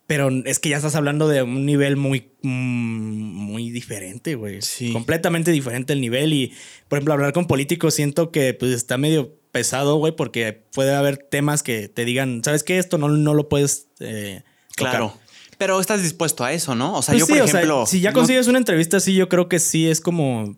Pero 0.08 0.30
es 0.46 0.60
que 0.60 0.70
ya 0.70 0.76
estás 0.78 0.96
hablando 0.96 1.28
de 1.30 1.42
un 1.42 1.66
nivel 1.66 1.96
muy, 1.96 2.32
mm, 2.42 2.48
muy 2.50 3.70
diferente, 3.70 4.36
güey. 4.36 4.62
Sí. 4.62 4.92
Completamente 4.92 5.52
diferente 5.52 5.94
el 5.94 6.02
nivel. 6.02 6.34
Y, 6.34 6.54
por 6.90 6.98
ejemplo, 6.98 7.14
hablar 7.14 7.32
con 7.34 7.48
políticos 7.48 7.94
siento 7.94 8.30
que 8.32 8.54
pues, 8.54 8.72
está 8.74 8.98
medio 8.98 9.34
pesado, 9.54 9.96
güey, 9.98 10.14
porque 10.16 10.52
puede 10.74 10.94
haber 10.96 11.18
temas 11.18 11.64
que 11.64 11.88
te 11.88 12.04
digan, 12.06 12.42
¿sabes 12.44 12.64
qué? 12.64 12.78
Esto 12.78 12.98
no, 12.98 13.08
no 13.10 13.34
lo 13.34 13.48
puedes. 13.50 13.88
eh, 14.00 14.44
tocar". 14.76 14.92
Claro. 14.94 15.18
Pero 15.58 15.80
estás 15.80 16.02
dispuesto 16.02 16.44
a 16.44 16.52
eso, 16.54 16.74
¿no? 16.76 16.96
O 16.98 17.02
sea, 17.04 17.14
Pues 17.14 17.20
yo, 17.20 17.26
sí, 17.28 17.34
por 17.34 17.42
o 17.44 17.48
sea, 17.48 17.60
ejemplo. 17.62 17.86
si 17.86 18.02
ya 18.02 18.10
no- 18.12 18.16
consigues 18.16 18.48
una 18.48 18.58
entrevista 18.58 18.98
así, 18.98 19.14
yo 19.14 19.30
creo 19.30 19.48
que 19.48 19.60
sí 19.60 19.88
es 19.88 20.02
como. 20.02 20.58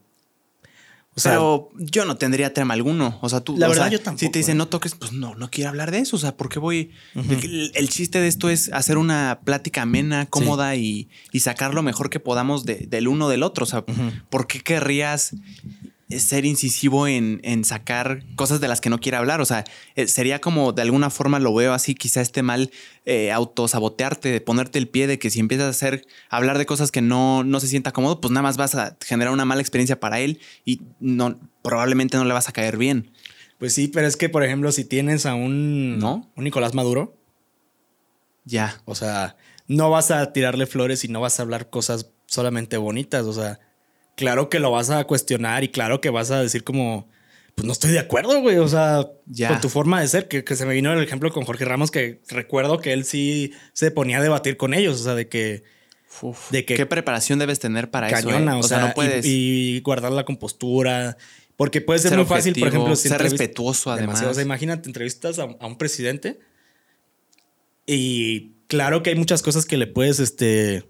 O 1.15 1.19
sea, 1.19 1.33
pero 1.33 1.69
yo 1.77 2.05
no 2.05 2.15
tendría 2.17 2.53
tema 2.53 2.73
alguno. 2.73 3.19
O 3.21 3.29
sea, 3.29 3.41
tú. 3.41 3.55
La 3.57 3.67
verdad, 3.67 3.83
sea, 3.83 3.91
yo 3.91 4.01
tampoco, 4.01 4.19
Si 4.25 4.31
te 4.31 4.39
dicen 4.39 4.55
¿eh? 4.55 4.57
no 4.57 4.67
toques, 4.67 4.95
pues 4.95 5.11
no, 5.11 5.35
no 5.35 5.49
quiero 5.51 5.69
hablar 5.69 5.91
de 5.91 5.99
eso. 5.99 6.15
O 6.15 6.19
sea, 6.19 6.35
¿por 6.35 6.49
qué 6.49 6.57
voy? 6.59 6.91
el, 7.15 7.71
el 7.75 7.89
chiste 7.89 8.19
de 8.19 8.27
esto 8.27 8.49
es 8.49 8.71
hacer 8.73 8.97
una 8.97 9.41
plática 9.43 9.83
amena, 9.83 10.25
cómoda 10.25 10.75
y, 10.75 11.09
y 11.31 11.41
sacar 11.41 11.73
lo 11.75 11.83
mejor 11.83 12.09
que 12.09 12.19
podamos 12.19 12.65
de- 12.65 12.87
del 12.89 13.07
uno 13.07 13.29
del 13.29 13.43
otro. 13.43 13.63
O 13.63 13.67
sea. 13.67 13.83
¿por 14.29 14.47
qué 14.47 14.61
querrías 14.61 15.35
ser 16.19 16.45
incisivo 16.45 17.07
en, 17.07 17.39
en 17.43 17.63
sacar 17.63 18.23
cosas 18.35 18.59
de 18.61 18.67
las 18.67 18.81
que 18.81 18.89
no 18.89 18.99
quiere 18.99 19.17
hablar? 19.17 19.41
O 19.41 19.45
sea, 19.45 19.63
eh, 19.95 20.07
sería 20.07 20.39
como 20.41 20.71
de 20.73 20.81
alguna 20.81 21.09
forma 21.09 21.39
lo 21.39 21.53
veo 21.53 21.73
así, 21.73 21.95
quizá 21.95 22.21
esté 22.21 22.41
mal 22.43 22.71
eh, 23.05 23.31
autosabotearte, 23.31 24.29
de 24.31 24.41
ponerte 24.41 24.79
el 24.79 24.87
pie 24.87 25.07
de 25.07 25.19
que 25.19 25.29
si 25.29 25.39
empiezas 25.39 25.67
a 25.67 25.69
hacer, 25.69 26.05
hablar 26.29 26.57
de 26.57 26.65
cosas 26.65 26.91
que 26.91 27.01
no, 27.01 27.43
no 27.43 27.59
se 27.59 27.67
sienta 27.67 27.91
cómodo, 27.91 28.21
pues 28.21 28.31
nada 28.31 28.43
más 28.43 28.57
vas 28.57 28.75
a 28.75 28.97
generar 29.03 29.33
una 29.33 29.45
mala 29.45 29.61
experiencia 29.61 29.99
para 29.99 30.19
él 30.19 30.39
y 30.65 30.81
no, 30.99 31.39
probablemente 31.61 32.17
no 32.17 32.25
le 32.25 32.33
vas 32.33 32.49
a 32.49 32.53
caer 32.53 32.77
bien. 32.77 33.11
Pues 33.59 33.73
sí, 33.73 33.87
pero 33.87 34.07
es 34.07 34.17
que, 34.17 34.27
por 34.29 34.43
ejemplo, 34.43 34.71
si 34.71 34.83
tienes 34.83 35.25
a 35.25 35.35
un, 35.35 35.97
¿No? 35.99 36.29
un 36.35 36.43
Nicolás 36.43 36.73
Maduro, 36.73 37.15
Ya. 38.45 38.81
o 38.85 38.95
sea, 38.95 39.37
no 39.67 39.89
vas 39.89 40.11
a 40.11 40.33
tirarle 40.33 40.65
flores 40.65 41.03
y 41.05 41.07
no 41.07 41.21
vas 41.21 41.39
a 41.39 41.43
hablar 41.43 41.69
cosas 41.69 42.09
solamente 42.25 42.75
bonitas. 42.77 43.23
O 43.25 43.33
sea, 43.33 43.59
claro 44.15 44.49
que 44.49 44.59
lo 44.59 44.71
vas 44.71 44.89
a 44.89 45.03
cuestionar 45.05 45.63
y 45.63 45.69
claro 45.69 46.01
que 46.01 46.09
vas 46.09 46.31
a 46.31 46.41
decir 46.41 46.63
como, 46.63 47.07
pues 47.55 47.65
no 47.65 47.71
estoy 47.73 47.91
de 47.91 47.99
acuerdo, 47.99 48.41
güey. 48.41 48.57
O 48.57 48.67
sea, 48.67 49.07
Ya. 49.27 49.49
con 49.49 49.61
tu 49.61 49.69
forma 49.69 50.01
de 50.01 50.07
ser, 50.07 50.27
que, 50.27 50.43
que 50.43 50.55
se 50.55 50.65
me 50.65 50.73
vino 50.73 50.91
el 50.93 51.03
ejemplo 51.03 51.31
con 51.31 51.45
Jorge 51.45 51.65
Ramos, 51.65 51.91
que 51.91 52.21
recuerdo 52.29 52.79
que 52.79 52.93
él 52.93 53.05
sí 53.05 53.51
se 53.73 53.91
ponía 53.91 54.19
a 54.19 54.21
debatir 54.21 54.57
con 54.57 54.73
ellos. 54.73 54.99
O 54.99 55.03
sea, 55.03 55.15
de 55.15 55.27
que 55.27 55.63
Uf, 56.21 56.51
De 56.51 56.63
que- 56.63 56.75
¿Qué 56.75 56.85
preparación 56.85 57.39
debes 57.39 57.57
tener 57.59 57.89
para 57.89 58.07
cañona, 58.07 58.51
eso? 58.51 58.57
eh? 58.57 58.59
o, 58.59 58.63
sea, 58.67 58.79
no 58.81 58.87
y- 58.89 58.91
puedes 58.93 59.25
y, 59.25 59.81
guardar 59.81 60.11
la 60.11 60.25
compostura. 60.25 61.17
Porque 61.57 61.81
puede 61.81 61.97
ser, 61.99 62.09
ser 62.09 62.19
muy 62.19 62.27
fácil, 62.27 62.53
por 62.53 62.67
ejemplo, 62.67 62.95
si 62.95 63.09
ser 63.09 63.19
respetuoso 63.19 63.89
además. 63.91 64.07
Demasiado. 64.19 64.31
O 64.31 64.33
sea, 64.35 64.43
imagínate, 64.43 64.87
entrevistas 64.89 65.39
a, 65.39 65.43
a 65.59 65.65
un 65.65 65.75
presidente 65.77 66.37
y 67.85 68.51
claro 68.67 69.03
que 69.03 69.09
hay 69.11 69.15
muchas 69.15 69.41
cosas 69.41 69.65
que 69.65 69.77
le 69.77 69.87
puedes 69.87 70.19
este, 70.19 70.83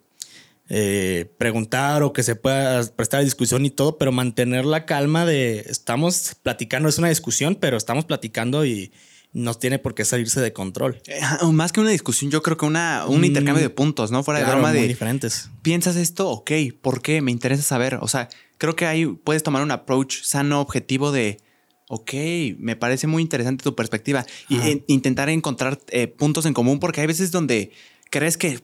eh, 0.69 1.31
preguntar 1.37 2.03
o 2.03 2.13
que 2.13 2.23
se 2.23 2.35
pueda 2.35 2.83
prestar 2.95 3.19
a 3.19 3.23
discusión 3.23 3.65
y 3.65 3.69
todo, 3.69 3.97
pero 3.97 4.11
mantener 4.11 4.65
la 4.65 4.85
calma 4.85 5.25
de 5.25 5.59
estamos 5.67 6.35
platicando, 6.41 6.89
es 6.89 6.97
una 6.97 7.09
discusión, 7.09 7.55
pero 7.59 7.77
estamos 7.77 8.05
platicando 8.05 8.65
y 8.65 8.91
no 9.33 9.55
tiene 9.55 9.79
por 9.79 9.95
qué 9.95 10.05
salirse 10.05 10.39
de 10.41 10.53
control. 10.53 11.01
Eh, 11.07 11.19
más 11.51 11.71
que 11.71 11.79
una 11.81 11.89
discusión, 11.89 12.29
yo 12.31 12.41
creo 12.43 12.55
que 12.55 12.65
una, 12.65 13.05
un 13.07 13.21
Mm, 13.21 13.25
intercambio 13.25 13.63
de 13.63 13.69
puntos, 13.69 14.11
¿no? 14.11 14.23
Fuera 14.23 14.39
de 14.41 14.45
broma 14.45 14.71
de 14.71 14.87
diferentes. 14.87 15.49
¿Piensas 15.63 15.95
esto? 15.95 16.29
Ok, 16.29 16.51
¿por 16.81 17.01
qué? 17.01 17.21
Me 17.21 17.31
interesa 17.31 17.63
saber. 17.63 17.97
O 18.01 18.07
sea, 18.07 18.29
creo 18.57 18.75
que 18.75 18.85
ahí 18.85 19.05
puedes 19.07 19.41
tomar 19.43 19.63
un 19.63 19.71
approach 19.71 20.21
sano, 20.23 20.61
objetivo 20.61 21.11
de, 21.11 21.39
ok, 21.89 22.13
me 22.59 22.75
parece 22.75 23.07
muy 23.07 23.21
interesante 23.23 23.63
tu 23.63 23.75
perspectiva 23.75 24.25
y 24.49 24.57
e- 24.59 24.83
intentar 24.87 25.29
encontrar 25.29 25.79
eh, 25.89 26.07
puntos 26.07 26.45
en 26.45 26.53
común 26.53 26.79
porque 26.79 27.01
hay 27.01 27.07
veces 27.07 27.31
donde 27.31 27.71
crees 28.11 28.37
que 28.37 28.59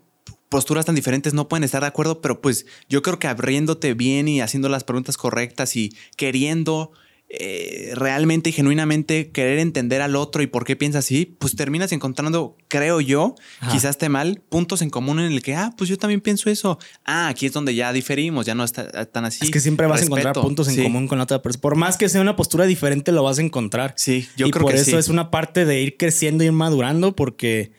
posturas 0.50 0.86
tan 0.86 0.96
diferentes 0.96 1.34
no 1.34 1.48
pueden 1.48 1.64
estar 1.64 1.82
de 1.82 1.88
acuerdo, 1.88 2.22
pero 2.22 2.42
pues 2.42 2.66
yo 2.90 3.02
creo 3.02 3.20
que 3.20 3.28
abriéndote 3.28 3.94
bien 3.94 4.28
y 4.28 4.42
haciendo 4.42 4.68
las 4.70 4.84
preguntas 4.84 5.16
correctas 5.18 5.76
y 5.76 5.94
queriendo 6.18 6.92
eh, 7.32 7.92
realmente 7.94 8.50
y 8.50 8.54
genuinamente 8.54 9.30
querer 9.30 9.60
entender 9.60 10.02
al 10.02 10.16
otro 10.16 10.42
y 10.42 10.48
por 10.48 10.66
qué 10.66 10.76
piensa 10.76 10.98
así, 10.98 11.36
pues 11.38 11.56
terminas 11.56 11.92
encontrando, 11.92 12.58
creo 12.68 13.02
yo, 13.02 13.36
Ajá. 13.60 13.72
quizás 13.72 13.92
esté 13.92 14.10
mal, 14.10 14.42
puntos 14.50 14.82
en 14.82 14.90
común 14.90 15.20
en 15.20 15.32
el 15.32 15.44
que, 15.44 15.54
ah, 15.54 15.72
pues 15.78 15.92
yo 15.92 15.98
también 16.00 16.22
pienso 16.22 16.50
eso. 16.50 16.80
Ah, 17.06 17.28
aquí 17.28 17.46
es 17.46 17.54
donde 17.54 17.76
ya 17.76 17.94
diferimos, 17.94 18.48
ya 18.48 18.56
no 18.56 18.64
está 18.64 19.06
tan 19.06 19.26
así. 19.26 19.46
es 19.46 19.52
que 19.52 19.60
siempre 19.60 19.86
vas 19.86 20.00
Respeto. 20.00 20.16
a 20.16 20.20
encontrar 20.22 20.44
puntos 20.44 20.68
en 20.70 20.74
Sí. 20.76 20.82
común 20.82 21.08
con 21.08 21.20
la 21.20 21.26
otra 21.26 21.40
persona. 21.44 21.62
Por 21.62 21.76
más 21.76 21.98
que 21.98 22.10
sea 22.10 22.20
una 22.22 22.36
postura 22.36 22.66
diferente, 22.66 23.12
lo 23.12 23.22
vas 23.22 23.38
a 23.38 23.44
encontrar. 23.44 23.94
Sí, 23.96 24.28
yo 24.36 24.48
y 24.48 24.50
creo 24.50 24.64
por 24.64 24.72
que 24.74 24.80
eso 24.80 24.90
sí. 24.90 24.98
es 24.98 25.08
una 25.10 25.30
parte 25.30 25.66
de 25.66 25.84
ir 25.84 25.98
creciendo 25.98 26.44
y 26.44 26.48
ir 26.48 26.54
madurando 26.54 27.16
porque 27.16 27.72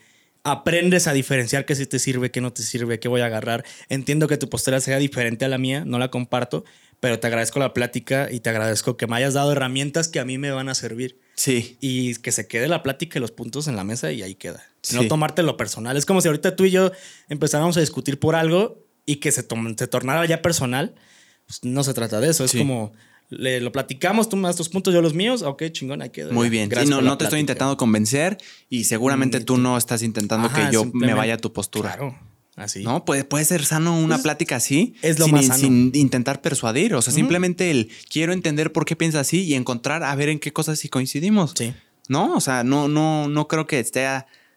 aprendes 0.44 1.06
a 1.06 1.12
diferenciar 1.12 1.64
qué 1.66 1.74
sí 1.74 1.86
te 1.86 1.98
sirve, 1.98 2.30
qué 2.30 2.40
no 2.40 2.52
te 2.52 2.62
sirve, 2.62 2.98
qué 2.98 3.08
voy 3.08 3.20
a 3.20 3.26
agarrar. 3.26 3.64
Entiendo 3.88 4.26
que 4.28 4.36
tu 4.36 4.48
postura 4.48 4.80
sea 4.80 4.98
diferente 4.98 5.44
a 5.44 5.48
la 5.48 5.58
mía, 5.58 5.84
no 5.84 5.98
la 5.98 6.10
comparto, 6.10 6.64
pero 7.00 7.18
te 7.18 7.26
agradezco 7.26 7.58
la 7.58 7.72
plática 7.74 8.28
y 8.30 8.40
te 8.40 8.50
agradezco 8.50 8.96
que 8.96 9.06
me 9.06 9.16
hayas 9.16 9.34
dado 9.34 9.52
herramientas 9.52 10.08
que 10.08 10.20
a 10.20 10.24
mí 10.24 10.38
me 10.38 10.50
van 10.50 10.68
a 10.68 10.74
servir. 10.74 11.18
Sí, 11.34 11.78
Y 11.80 12.16
que 12.16 12.32
se 12.32 12.46
quede 12.46 12.68
la 12.68 12.82
plática 12.82 13.18
y 13.18 13.20
los 13.22 13.30
puntos 13.30 13.66
en 13.68 13.76
la 13.76 13.84
mesa 13.84 14.12
y 14.12 14.22
ahí 14.22 14.34
queda. 14.34 14.62
Sí. 14.82 14.96
No 14.96 15.06
tomártelo 15.08 15.56
personal. 15.56 15.96
Es 15.96 16.04
como 16.04 16.20
si 16.20 16.28
ahorita 16.28 16.54
tú 16.56 16.64
y 16.66 16.70
yo 16.70 16.92
empezáramos 17.30 17.76
a 17.78 17.80
discutir 17.80 18.18
por 18.18 18.34
algo 18.34 18.84
y 19.06 19.16
que 19.16 19.32
se, 19.32 19.42
tornara 19.42 20.26
ya 20.26 20.42
personal. 20.42 20.94
Pues 21.46 21.64
no 21.64 21.82
se 21.82 21.94
trata 21.94 22.20
de 22.20 22.28
eso. 22.30 22.44
Es 22.44 22.50
Sí. 22.50 22.58
como 22.58 22.92
le- 23.30 23.60
lo 23.60 23.72
platicamos, 23.72 24.28
tú 24.28 24.36
me 24.36 24.48
das 24.48 24.56
tus 24.56 24.68
puntos, 24.68 24.92
yo 24.92 25.00
los 25.02 25.14
míos. 25.14 25.42
Ok, 25.42 25.64
chingón, 25.72 26.02
ahí 26.02 26.10
queda. 26.10 26.32
muy 26.32 26.50
bien. 26.50 26.68
Sí, 26.70 26.86
no, 26.88 27.00
no 27.00 27.16
te 27.16 27.24
estoy 27.24 27.40
intentando 27.40 27.76
convencer 27.76 28.36
y 28.68 28.84
seguramente 28.84 29.40
tú 29.40 29.56
no 29.56 29.76
estás 29.78 30.02
intentando 30.02 30.48
Ajá, 30.48 30.66
que 30.68 30.74
yo 30.74 30.84
me 30.92 31.14
vaya 31.14 31.34
a 31.34 31.38
tu 31.38 31.52
postura. 31.52 31.92
Claro, 31.96 32.18
así. 32.56 32.82
¿No? 32.82 33.04
Puede, 33.04 33.24
puede 33.24 33.44
ser 33.44 33.64
sano 33.64 33.96
una 33.98 34.16
Pues, 34.16 34.22
plática 34.22 34.56
así. 34.56 34.94
es 35.02 35.18
lo 35.18 35.24
sin, 35.26 35.34
más 35.34 35.46
sano. 35.46 35.58
sin 35.60 35.92
intentar 35.94 36.42
persuadir. 36.42 36.94
O 36.94 37.02
sea, 37.02 37.12
simplemente 37.12 37.70
el 37.70 37.88
quiero 38.10 38.32
entender 38.32 38.72
por 38.72 38.84
qué 38.84 38.96
piensa 38.96 39.20
así 39.20 39.42
y 39.44 39.54
encontrar 39.54 40.02
a 40.02 40.14
ver 40.14 40.28
en 40.28 40.38
qué 40.38 40.52
cosas 40.52 40.78
sí 40.78 40.88
coincidimos. 40.88 41.54
Sí. 41.56 41.72
¿No? 42.08 42.34
O 42.34 42.40
sea, 42.40 42.64
no, 42.64 42.88
no, 42.88 43.28
no 43.28 43.46
creo 43.48 43.66
que 43.68 43.78
esté 43.78 44.04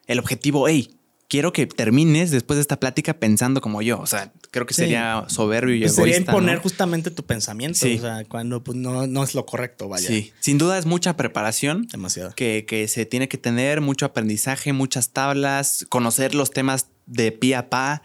el 0.07 0.17
objetivo, 0.19 0.67
hey, 0.67 0.89
quiero 1.29 1.51
que 1.53 1.65
termines 1.65 2.29
después 2.31 2.57
de 2.57 2.61
esta 2.61 2.79
plática 2.79 3.15
pensando 3.15 3.59
como 3.61 3.81
yo. 3.81 3.99
O 3.99 4.05
sea, 4.07 4.31
creo 4.51 4.65
que 4.65 4.73
Sí. 4.73 4.81
sería 4.83 5.25
soberbio 5.27 5.75
y 5.75 5.79
Pues 5.79 5.93
egoísta. 5.97 6.15
sería 6.15 6.17
imponer 6.31 6.55
¿no? 6.57 6.61
justamente 6.61 7.09
tu 7.11 7.23
pensamiento. 7.25 7.79
Sí. 7.79 7.95
O 7.97 8.01
sea, 8.01 8.23
cuando 8.25 8.63
pues, 8.63 8.77
no, 8.77 9.07
no 9.07 9.23
es 9.23 9.33
lo 9.35 9.45
correcto, 9.45 9.87
vaya. 9.89 10.07
Sí, 10.07 10.31
sin 10.39 10.57
duda 10.57 10.77
es 10.77 10.85
mucha 10.85 11.17
preparación 11.17 11.87
Demasiado. 11.91 12.33
que, 12.35 12.65
que 12.67 12.87
se 12.87 13.05
tiene 13.05 13.27
que 13.27 13.37
tener, 13.37 13.81
mucho 13.81 14.05
aprendizaje, 14.05 14.73
muchas 14.73 15.09
tablas, 15.09 15.85
conocer 15.89 16.35
los 16.35 16.51
temas 16.51 16.87
de 17.05 17.31
pie 17.31 17.55
a 17.55 17.69
pa, 17.69 18.01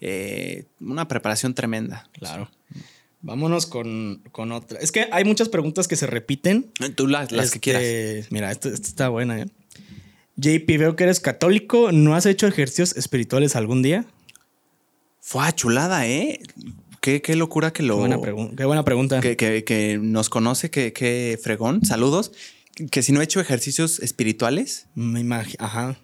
eh, 0.00 0.64
una 0.80 1.06
preparación 1.08 1.54
tremenda. 1.54 2.08
Claro. 2.12 2.50
Vámonos 3.22 3.66
con, 3.66 4.22
con 4.32 4.50
otra. 4.50 4.78
Es 4.80 4.92
que 4.92 5.06
hay 5.12 5.24
muchas 5.24 5.50
preguntas 5.50 5.86
que 5.86 5.94
se 5.96 6.06
repiten. 6.06 6.70
Tú 6.94 7.06
las, 7.06 7.30
las 7.32 7.50
que 7.50 7.58
Este, 7.58 7.60
quieras. 7.60 8.32
Mira, 8.32 8.50
esta 8.50 8.70
esta 8.70 8.88
está 8.88 9.08
buena, 9.10 9.38
¿eh? 9.42 9.46
JP, 10.40 10.78
veo 10.78 10.96
que 10.96 11.04
eres 11.04 11.20
católico. 11.20 11.92
¿No 11.92 12.14
has 12.14 12.26
hecho 12.26 12.46
ejercicios 12.46 12.96
espirituales 12.96 13.56
algún 13.56 13.82
día? 13.82 14.04
Fue 15.20 15.42
chulada, 15.54 16.06
¿eh? 16.06 16.40
Qué, 17.00 17.22
qué 17.22 17.36
locura 17.36 17.72
que 17.72 17.82
lo... 17.82 17.94
Qué, 17.94 18.00
buena 18.16 18.20
qué 18.56 18.64
buena 18.64 18.84
pregunta. 18.84 19.20
que, 19.20 19.36
que- 19.36 19.64
que 19.64 19.98
nos 20.00 20.28
conoce, 20.28 20.70
que, 20.70 20.92
que 20.92 21.38
fregón. 21.42 21.84
Saludos. 21.84 22.32
Que 22.90 23.02
si 23.02 23.12
no 23.12 23.20
he 23.20 23.24
hecho 23.24 23.40
ejercicios 23.40 24.00
espirituales, 24.00 24.86
Me 24.94 25.20
imagino. 25.20 25.64
Ajá. 25.64 25.96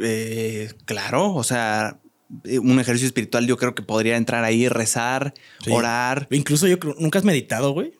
eh, 0.00 0.70
claro, 0.84 1.34
o 1.34 1.42
sea, 1.44 1.98
eh, 2.44 2.58
un 2.58 2.78
ejercicio 2.80 3.06
espiritual 3.06 3.46
yo 3.46 3.56
creo 3.56 3.74
que 3.74 3.82
podría 3.82 4.16
entrar 4.16 4.44
ahí, 4.44 4.68
rezar, 4.68 5.34
Sí. 5.64 5.70
orar. 5.72 6.28
Incluso 6.30 6.66
yo 6.68 6.78
creo, 6.78 6.94
¿nunca 6.98 7.18
has 7.18 7.24
meditado, 7.24 7.72
güey? 7.72 7.92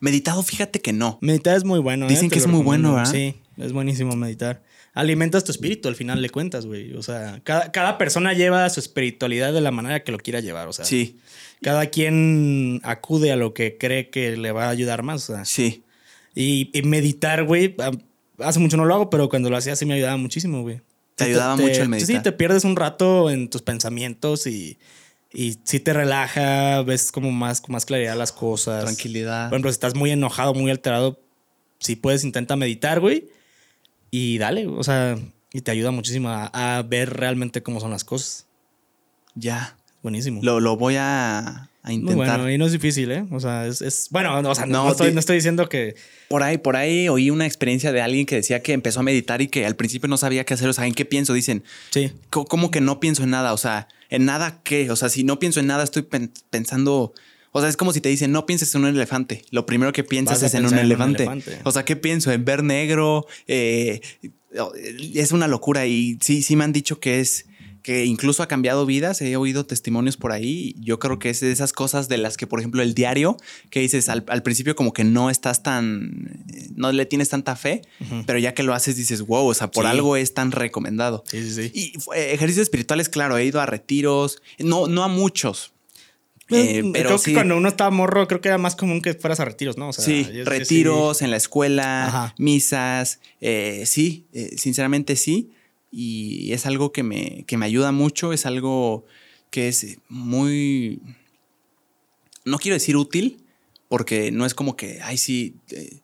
Meditado, 0.00 0.42
fíjate 0.42 0.80
que 0.80 0.92
no. 0.92 1.18
Meditar 1.20 1.56
es 1.56 1.64
muy 1.64 1.78
bueno. 1.80 2.06
¿eh? 2.06 2.08
Dicen 2.08 2.30
que 2.30 2.38
es 2.38 2.46
muy 2.46 2.62
bueno. 2.62 2.94
¿verdad? 2.94 3.10
Sí, 3.10 3.34
es 3.56 3.72
buenísimo 3.72 4.14
meditar. 4.16 4.62
Alimentas 4.98 5.44
tu 5.44 5.52
espíritu 5.52 5.86
al 5.86 5.94
final 5.94 6.20
le 6.20 6.28
cuentas, 6.28 6.66
güey. 6.66 6.92
O 6.94 7.04
sea, 7.04 7.40
cada, 7.44 7.70
cada 7.70 7.98
persona 7.98 8.32
lleva 8.32 8.68
su 8.68 8.80
espiritualidad 8.80 9.52
de 9.52 9.60
la 9.60 9.70
manera 9.70 10.02
que 10.02 10.10
lo 10.10 10.18
quiera 10.18 10.40
llevar. 10.40 10.66
O 10.66 10.72
sea, 10.72 10.84
Sí, 10.84 11.20
cada 11.62 11.86
quien 11.86 12.80
acude 12.82 13.30
a 13.30 13.36
lo 13.36 13.54
que 13.54 13.78
cree 13.78 14.10
que 14.10 14.36
le 14.36 14.50
va 14.50 14.64
a 14.66 14.70
ayudar 14.70 15.04
más. 15.04 15.30
O 15.30 15.34
sea, 15.34 15.44
sí. 15.44 15.84
y, 16.34 16.76
y 16.76 16.82
meditar, 16.82 17.44
güey, 17.44 17.76
hace 18.38 18.58
mucho 18.58 18.76
no 18.76 18.86
lo 18.86 18.94
hago, 18.94 19.08
pero 19.08 19.28
cuando 19.28 19.50
lo 19.50 19.56
hacía 19.56 19.76
sí 19.76 19.86
me 19.86 19.94
ayudaba 19.94 20.16
muchísimo, 20.16 20.62
güey. 20.62 20.80
Te 21.14 21.24
ayudaba 21.26 21.54
mucho 21.54 21.80
el 21.82 21.88
meditar. 21.88 22.16
Sí, 22.16 22.20
te 22.20 22.32
pierdes 22.32 22.64
un 22.64 22.74
rato 22.74 23.30
en 23.30 23.50
tus 23.50 23.62
pensamientos 23.62 24.48
y, 24.48 24.78
y 25.32 25.58
sí 25.62 25.78
te 25.78 25.92
relaja, 25.92 26.82
ves 26.82 27.12
como 27.12 27.30
más, 27.30 27.60
con 27.60 27.72
más 27.72 27.86
claridad 27.86 28.16
las 28.16 28.32
cosas. 28.32 28.82
Tranquilidad. 28.82 29.48
Por 29.48 29.54
ejemplo, 29.54 29.70
si 29.70 29.74
estás 29.74 29.94
muy 29.94 30.10
enojado, 30.10 30.54
muy 30.54 30.72
alterado, 30.72 31.20
si 31.78 31.94
puedes, 31.94 32.24
intenta 32.24 32.56
meditar, 32.56 32.98
güey. 32.98 33.28
Y 34.10 34.38
dale, 34.38 34.66
o 34.66 34.82
sea, 34.82 35.18
y 35.52 35.60
te 35.60 35.70
ayuda 35.70 35.90
muchísimo 35.90 36.28
a, 36.30 36.46
a 36.78 36.82
ver 36.82 37.10
realmente 37.14 37.62
cómo 37.62 37.80
son 37.80 37.90
las 37.90 38.04
cosas. 38.04 38.46
Ya. 39.34 39.76
Buenísimo. 40.02 40.40
Lo, 40.42 40.60
lo 40.60 40.76
voy 40.76 40.94
a, 40.96 41.38
a 41.38 41.68
Muy 41.86 41.94
intentar. 41.94 42.38
bueno, 42.38 42.50
y 42.50 42.56
no 42.56 42.66
es 42.66 42.72
difícil, 42.72 43.10
¿eh? 43.10 43.26
O 43.32 43.40
sea, 43.40 43.66
es. 43.66 43.82
es- 43.82 44.08
bueno, 44.10 44.38
o 44.38 44.54
sea, 44.54 44.64
no, 44.66 44.84
No, 44.84 44.90
estoy, 44.92 45.12
no 45.12 45.18
estoy 45.20 45.36
diciendo 45.36 45.68
que. 45.68 45.96
Por 46.28 46.42
ahí, 46.44 46.56
por 46.58 46.76
ahí 46.76 47.08
oí 47.08 47.30
una 47.30 47.46
experiencia 47.46 47.90
de 47.90 48.00
alguien 48.00 48.24
que 48.24 48.36
decía 48.36 48.62
que 48.62 48.72
empezó 48.74 49.00
a 49.00 49.02
meditar 49.02 49.42
y 49.42 49.48
que 49.48 49.66
al 49.66 49.74
principio 49.74 50.08
no 50.08 50.16
sabía 50.16 50.44
qué 50.44 50.54
hacer. 50.54 50.68
O 50.68 50.72
sea, 50.72 50.86
¿en 50.86 50.94
qué 50.94 51.04
pienso? 51.04 51.32
Dicen, 51.34 51.64
Sí. 51.90 52.12
"Co- 52.30 52.44
¿cómo 52.44 52.70
que 52.70 52.80
no 52.80 53.00
pienso 53.00 53.24
en 53.24 53.30
nada? 53.30 53.52
O 53.52 53.56
sea, 53.58 53.88
¿en 54.08 54.24
nada 54.24 54.60
qué? 54.62 54.90
O 54.90 54.96
sea, 54.96 55.08
si 55.08 55.24
no 55.24 55.38
pienso 55.40 55.58
en 55.60 55.66
nada, 55.66 55.82
estoy 55.82 56.02
pen- 56.02 56.32
pensando. 56.50 57.12
O 57.52 57.60
sea, 57.60 57.68
es 57.68 57.76
como 57.76 57.92
si 57.92 58.00
te 58.00 58.08
dicen, 58.08 58.30
no 58.32 58.46
pienses 58.46 58.74
en 58.74 58.82
un 58.82 58.88
elefante. 58.88 59.42
Lo 59.50 59.66
primero 59.66 59.92
que 59.92 60.04
piensas 60.04 60.42
es 60.42 60.54
en 60.54 60.66
un, 60.66 60.76
elefante. 60.78 61.28
O 61.64 61.72
sea, 61.72 61.84
¿qué 61.84 61.96
pienso? 61.96 62.30
En 62.32 62.44
ver 62.44 62.62
negro. 62.62 63.26
Eh, 63.46 64.00
es 65.14 65.32
una 65.32 65.48
locura. 65.48 65.86
Y 65.86 66.18
sí, 66.20 66.42
sí 66.42 66.56
me 66.56 66.64
han 66.64 66.72
dicho 66.72 67.00
que 67.00 67.20
es 67.20 67.46
que 67.82 68.04
incluso 68.04 68.42
ha 68.42 68.48
cambiado 68.48 68.84
vidas. 68.86 69.22
He 69.22 69.36
oído 69.36 69.64
testimonios 69.64 70.16
por 70.16 70.32
ahí. 70.32 70.74
Yo 70.78 70.98
creo 70.98 71.18
que 71.18 71.30
es 71.30 71.40
de 71.40 71.50
esas 71.52 71.72
cosas 71.72 72.08
de 72.08 72.18
las 72.18 72.36
que, 72.36 72.46
por 72.46 72.58
ejemplo, 72.60 72.82
el 72.82 72.92
diario, 72.92 73.36
que 73.70 73.80
dices 73.80 74.08
al, 74.08 74.24
al 74.28 74.42
principio 74.42 74.76
como 74.76 74.92
que 74.92 75.04
no 75.04 75.30
estás 75.30 75.62
tan, 75.62 76.44
no 76.74 76.92
le 76.92 77.06
tienes 77.06 77.30
tanta 77.30 77.56
fe, 77.56 77.82
pero 78.26 78.38
ya 78.38 78.52
que 78.52 78.62
lo 78.62 78.74
haces 78.74 78.96
dices, 78.96 79.22
wow, 79.22 79.46
o 79.46 79.54
sea, 79.54 79.70
por 79.70 79.84
Sí. 79.84 79.90
algo 79.90 80.16
es 80.16 80.34
tan 80.34 80.52
recomendado. 80.52 81.24
Sí, 81.30 81.42
sí, 81.42 81.54
sí. 81.54 81.70
Y 81.72 81.98
fue- 81.98 82.34
ejercicios 82.34 82.64
espirituales, 82.64 83.08
claro, 83.08 83.38
he 83.38 83.44
ido 83.46 83.60
a 83.60 83.64
retiros, 83.66 84.42
no, 84.58 84.86
no 84.86 85.02
a 85.04 85.08
muchos. 85.08 85.72
Eh, 86.50 86.82
pero 86.92 87.08
creo 87.08 87.18
sí, 87.18 87.24
que 87.26 87.34
cuando 87.34 87.56
uno 87.56 87.68
estaba 87.68 87.90
morro, 87.90 88.26
creo 88.26 88.40
que 88.40 88.48
era 88.48 88.58
más 88.58 88.74
común 88.74 89.02
que 89.02 89.12
fueras 89.14 89.38
a 89.40 89.44
retiros, 89.44 89.76
¿no? 89.76 89.88
O 89.90 89.92
sea, 89.92 90.04
sí, 90.04 90.24
yo- 90.24 90.32
yo 90.32 90.44
retiros 90.44 91.20
en 91.22 91.30
la 91.30 91.36
escuela, 91.36 92.06
Ajá. 92.06 92.34
misas, 92.38 93.20
eh, 93.40 93.84
sí, 93.86 94.26
eh, 94.32 94.56
sinceramente 94.56 95.16
sí. 95.16 95.50
Y 95.90 96.52
es 96.52 96.64
algo 96.66 96.92
que 96.92 97.02
me, 97.02 97.44
que 97.46 97.56
me 97.56 97.66
ayuda 97.66 97.92
mucho, 97.92 98.32
es 98.32 98.46
algo 98.46 99.04
que 99.50 99.68
es 99.68 99.98
muy, 100.08 101.00
no 102.44 102.58
quiero 102.58 102.74
decir 102.74 102.96
útil, 102.96 103.44
porque 103.88 104.30
no 104.30 104.44
es 104.46 104.54
como 104.54 104.76
que, 104.76 105.00
ay, 105.02 105.16
sí, 105.18 105.56
eh, 105.70 106.00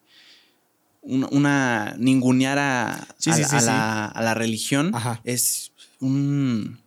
una, 1.03 1.29
una 1.33 1.97
ningunear 1.99 2.59
a, 2.59 3.09
Sí, 3.19 3.31
a 3.31 3.37
la- 3.39 3.47
a 3.49 3.61
la, 3.62 4.07
a 4.07 4.23
la 4.23 4.35
religión 4.35 4.95
Ajá. 4.95 5.21
es 5.25 5.73
un... 6.01 6.79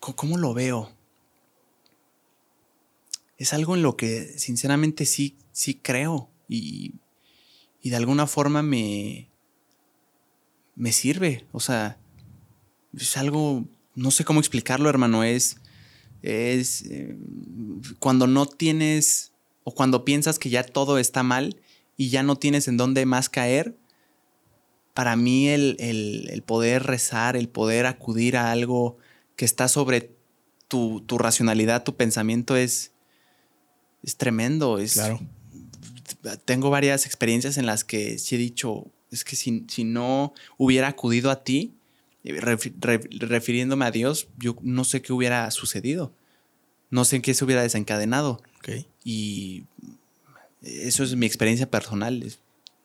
¿Cómo 0.00 0.36
lo 0.38 0.52
veo? 0.54 0.90
Es 3.38 3.52
algo 3.52 3.74
en 3.74 3.82
lo 3.82 3.96
que 3.96 4.38
sinceramente 4.38 5.06
sí, 5.06 5.36
sí 5.52 5.74
creo 5.74 6.30
y, 6.48 6.94
y 7.82 7.90
de 7.90 7.96
alguna 7.96 8.26
forma 8.26 8.62
me, 8.62 9.28
me 10.76 10.92
sirve. 10.92 11.44
O 11.52 11.60
sea, 11.60 11.98
es 12.96 13.16
algo, 13.16 13.64
no 13.94 14.10
sé 14.10 14.24
cómo 14.24 14.40
explicarlo, 14.40 14.88
hermano, 14.88 15.24
es, 15.24 15.56
es 16.22 16.82
eh, 16.86 17.16
cuando 17.98 18.26
no 18.26 18.46
tienes 18.46 19.32
o 19.64 19.74
cuando 19.74 20.04
piensas 20.04 20.38
que 20.38 20.50
ya 20.50 20.62
todo 20.62 20.98
está 20.98 21.22
mal 21.22 21.56
y 21.96 22.10
ya 22.10 22.22
no 22.22 22.36
tienes 22.36 22.68
en 22.68 22.76
dónde 22.76 23.04
más 23.06 23.28
caer, 23.28 23.76
para 24.94 25.16
mí 25.16 25.48
el, 25.48 25.76
el- 25.80 26.28
el 26.30 26.42
poder 26.42 26.84
rezar, 26.84 27.36
el 27.36 27.48
poder 27.48 27.86
acudir 27.86 28.36
a 28.36 28.52
algo 28.52 28.96
que 29.36 29.44
está 29.44 29.66
sobre 29.68 30.12
tu, 30.68 31.00
tu 31.02 31.18
racionalidad, 31.18 31.82
tu 31.82 31.96
pensamiento 31.96 32.56
es, 32.56 32.92
es 34.04 34.16
tremendo. 34.16 34.78
Es, 34.78 34.94
Claro. 34.94 35.20
Tengo 36.44 36.70
varias 36.70 37.06
experiencias 37.06 37.58
en 37.58 37.66
las 37.66 37.84
que 37.84 38.18
sí 38.18 38.34
he 38.36 38.38
dicho, 38.38 38.86
es 39.10 39.24
que 39.24 39.36
si, 39.36 39.64
si 39.68 39.84
no 39.84 40.32
hubiera 40.56 40.88
acudido 40.88 41.30
a 41.30 41.44
ti, 41.44 41.74
eh, 42.24 42.40
refi- 42.40 42.72
re- 42.78 43.06
refiriéndome 43.26 43.84
a 43.84 43.90
Dios, 43.90 44.28
yo 44.38 44.56
no 44.62 44.84
sé 44.84 45.02
qué 45.02 45.12
hubiera 45.12 45.50
sucedido. 45.50 46.12
No 46.90 47.04
sé 47.04 47.16
en 47.16 47.22
qué 47.22 47.34
se 47.34 47.44
hubiera 47.44 47.62
desencadenado. 47.62 48.42
Y 49.04 49.64
eso 50.62 51.04
es 51.04 51.14
mi 51.16 51.26
experiencia 51.26 51.70
personal. 51.70 52.24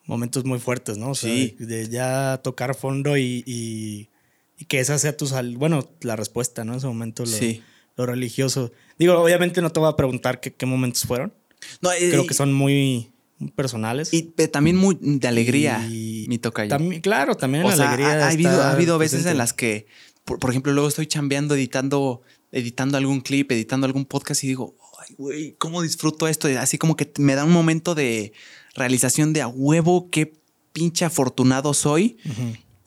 Momentos 0.06 0.44
muy 0.44 0.60
fuertes, 0.60 0.98
¿no? 0.98 1.12
O 1.12 1.16
sea, 1.16 1.32
Sí. 1.34 1.56
de, 1.60 1.66
de 1.66 1.90
ya 1.90 2.42
tocar 2.44 2.76
fondo 2.76 3.16
y, 3.18 3.44
y- 3.46 4.10
y 4.58 4.66
que 4.66 4.80
esa 4.80 4.98
sea 5.00 5.16
tu 5.16 5.28
sal. 5.28 5.56
Bueno, 5.58 5.90
la 6.02 6.16
respuesta, 6.18 6.66
¿no? 6.66 6.74
En 6.74 6.80
ese 6.80 6.88
momento, 6.88 7.24
lo, 7.24 7.30
Sí. 7.32 7.62
Lo 7.96 8.06
religioso. 8.06 8.72
Digo, 8.98 9.14
obviamente 9.20 9.62
no 9.62 9.72
te 9.72 9.80
voy 9.80 9.90
a 9.90 9.96
preguntar 9.96 10.40
qué, 10.40 10.54
qué 10.54 10.66
momentos 10.66 11.04
fueron. 11.04 11.34
No, 11.82 11.92
eh, 11.92 12.10
Creo 12.10 12.26
que 12.26 12.34
son 12.34 12.54
muy, 12.54 13.12
personales. 13.56 14.14
Y 14.14 14.24
también 14.24 14.76
muy 14.76 14.98
de 15.00 15.28
alegría, 15.28 15.86
Y 15.90 16.26
mi 16.28 16.38
tocayo. 16.38 16.70
También, 16.70 17.02
claro, 17.02 17.36
también 17.36 17.66
o 17.66 17.70
la 17.70 17.76
sea, 17.76 17.94
alegría. 17.94 18.26
ha, 18.26 18.28
ha 18.28 18.32
habido, 18.32 18.62
ha 18.62 18.72
habido 18.72 18.98
veces 18.98 19.20
presente. 19.20 19.32
en 19.32 19.38
las 19.38 19.54
que, 19.54 19.88
por, 20.26 20.40
por 20.40 20.50
ejemplo, 20.50 20.74
luego 20.74 20.90
estoy 20.90 21.08
chambeando, 21.08 21.56
editando, 21.56 22.22
editando 22.52 22.98
algún 22.98 23.22
clip, 23.22 23.52
editando 23.52 23.86
algún 23.86 24.06
podcast 24.06 24.44
y 24.44 24.48
digo, 24.48 24.76
ay, 25.02 25.16
güey, 25.18 25.56
¿cómo 25.58 25.82
disfruto 25.82 26.28
esto? 26.28 26.48
Así 26.60 26.78
como 26.78 26.96
que 26.96 27.12
me 27.18 27.36
da 27.36 27.46
un 27.46 27.52
momento 27.52 27.96
de 27.96 28.34
realización 28.76 29.34
de 29.34 29.42
a 29.42 29.48
huevo, 29.48 30.10
qué 30.12 30.34
pinche 30.74 31.06
afortunado 31.06 31.74
soy. 31.74 32.18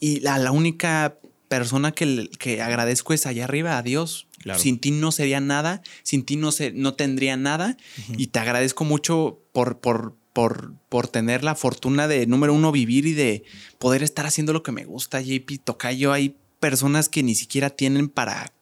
Y 0.00 0.20
la, 0.20 0.38
la 0.38 0.50
única 0.52 1.18
persona 1.48 1.92
que, 1.92 2.28
que 2.38 2.60
agradezco 2.62 3.12
es 3.12 3.26
allá 3.26 3.44
arriba, 3.44 3.78
a 3.78 3.82
Dios. 3.82 4.26
Claro. 4.42 4.58
Sin 4.58 4.78
ti 4.78 4.90
no 4.90 5.12
sería 5.12 5.40
nada, 5.40 5.82
sin 6.02 6.24
ti 6.24 6.36
no, 6.36 6.52
se, 6.52 6.72
no 6.72 6.94
tendría 6.94 7.36
nada. 7.36 7.76
Y 8.16 8.26
te 8.28 8.38
agradezco 8.40 8.84
mucho 8.84 9.40
por, 9.52 9.78
por, 9.78 10.14
por, 10.32 10.74
por 10.88 11.08
tener 11.08 11.44
la 11.44 11.54
fortuna 11.54 12.08
de, 12.08 12.26
número 12.26 12.52
uno, 12.52 12.72
vivir 12.72 13.06
y 13.06 13.12
de 13.12 13.44
poder 13.78 14.02
estar 14.02 14.26
haciendo 14.26 14.52
lo 14.52 14.62
que 14.62 14.72
me 14.72 14.84
gusta, 14.84 15.20
JP 15.20 15.58
Tocayo. 15.64 16.12
Hay 16.12 16.36
personas 16.60 17.08
que 17.08 17.22
ni 17.22 17.34
siquiera 17.34 17.70
tienen 17.70 18.08
para, 18.08 18.52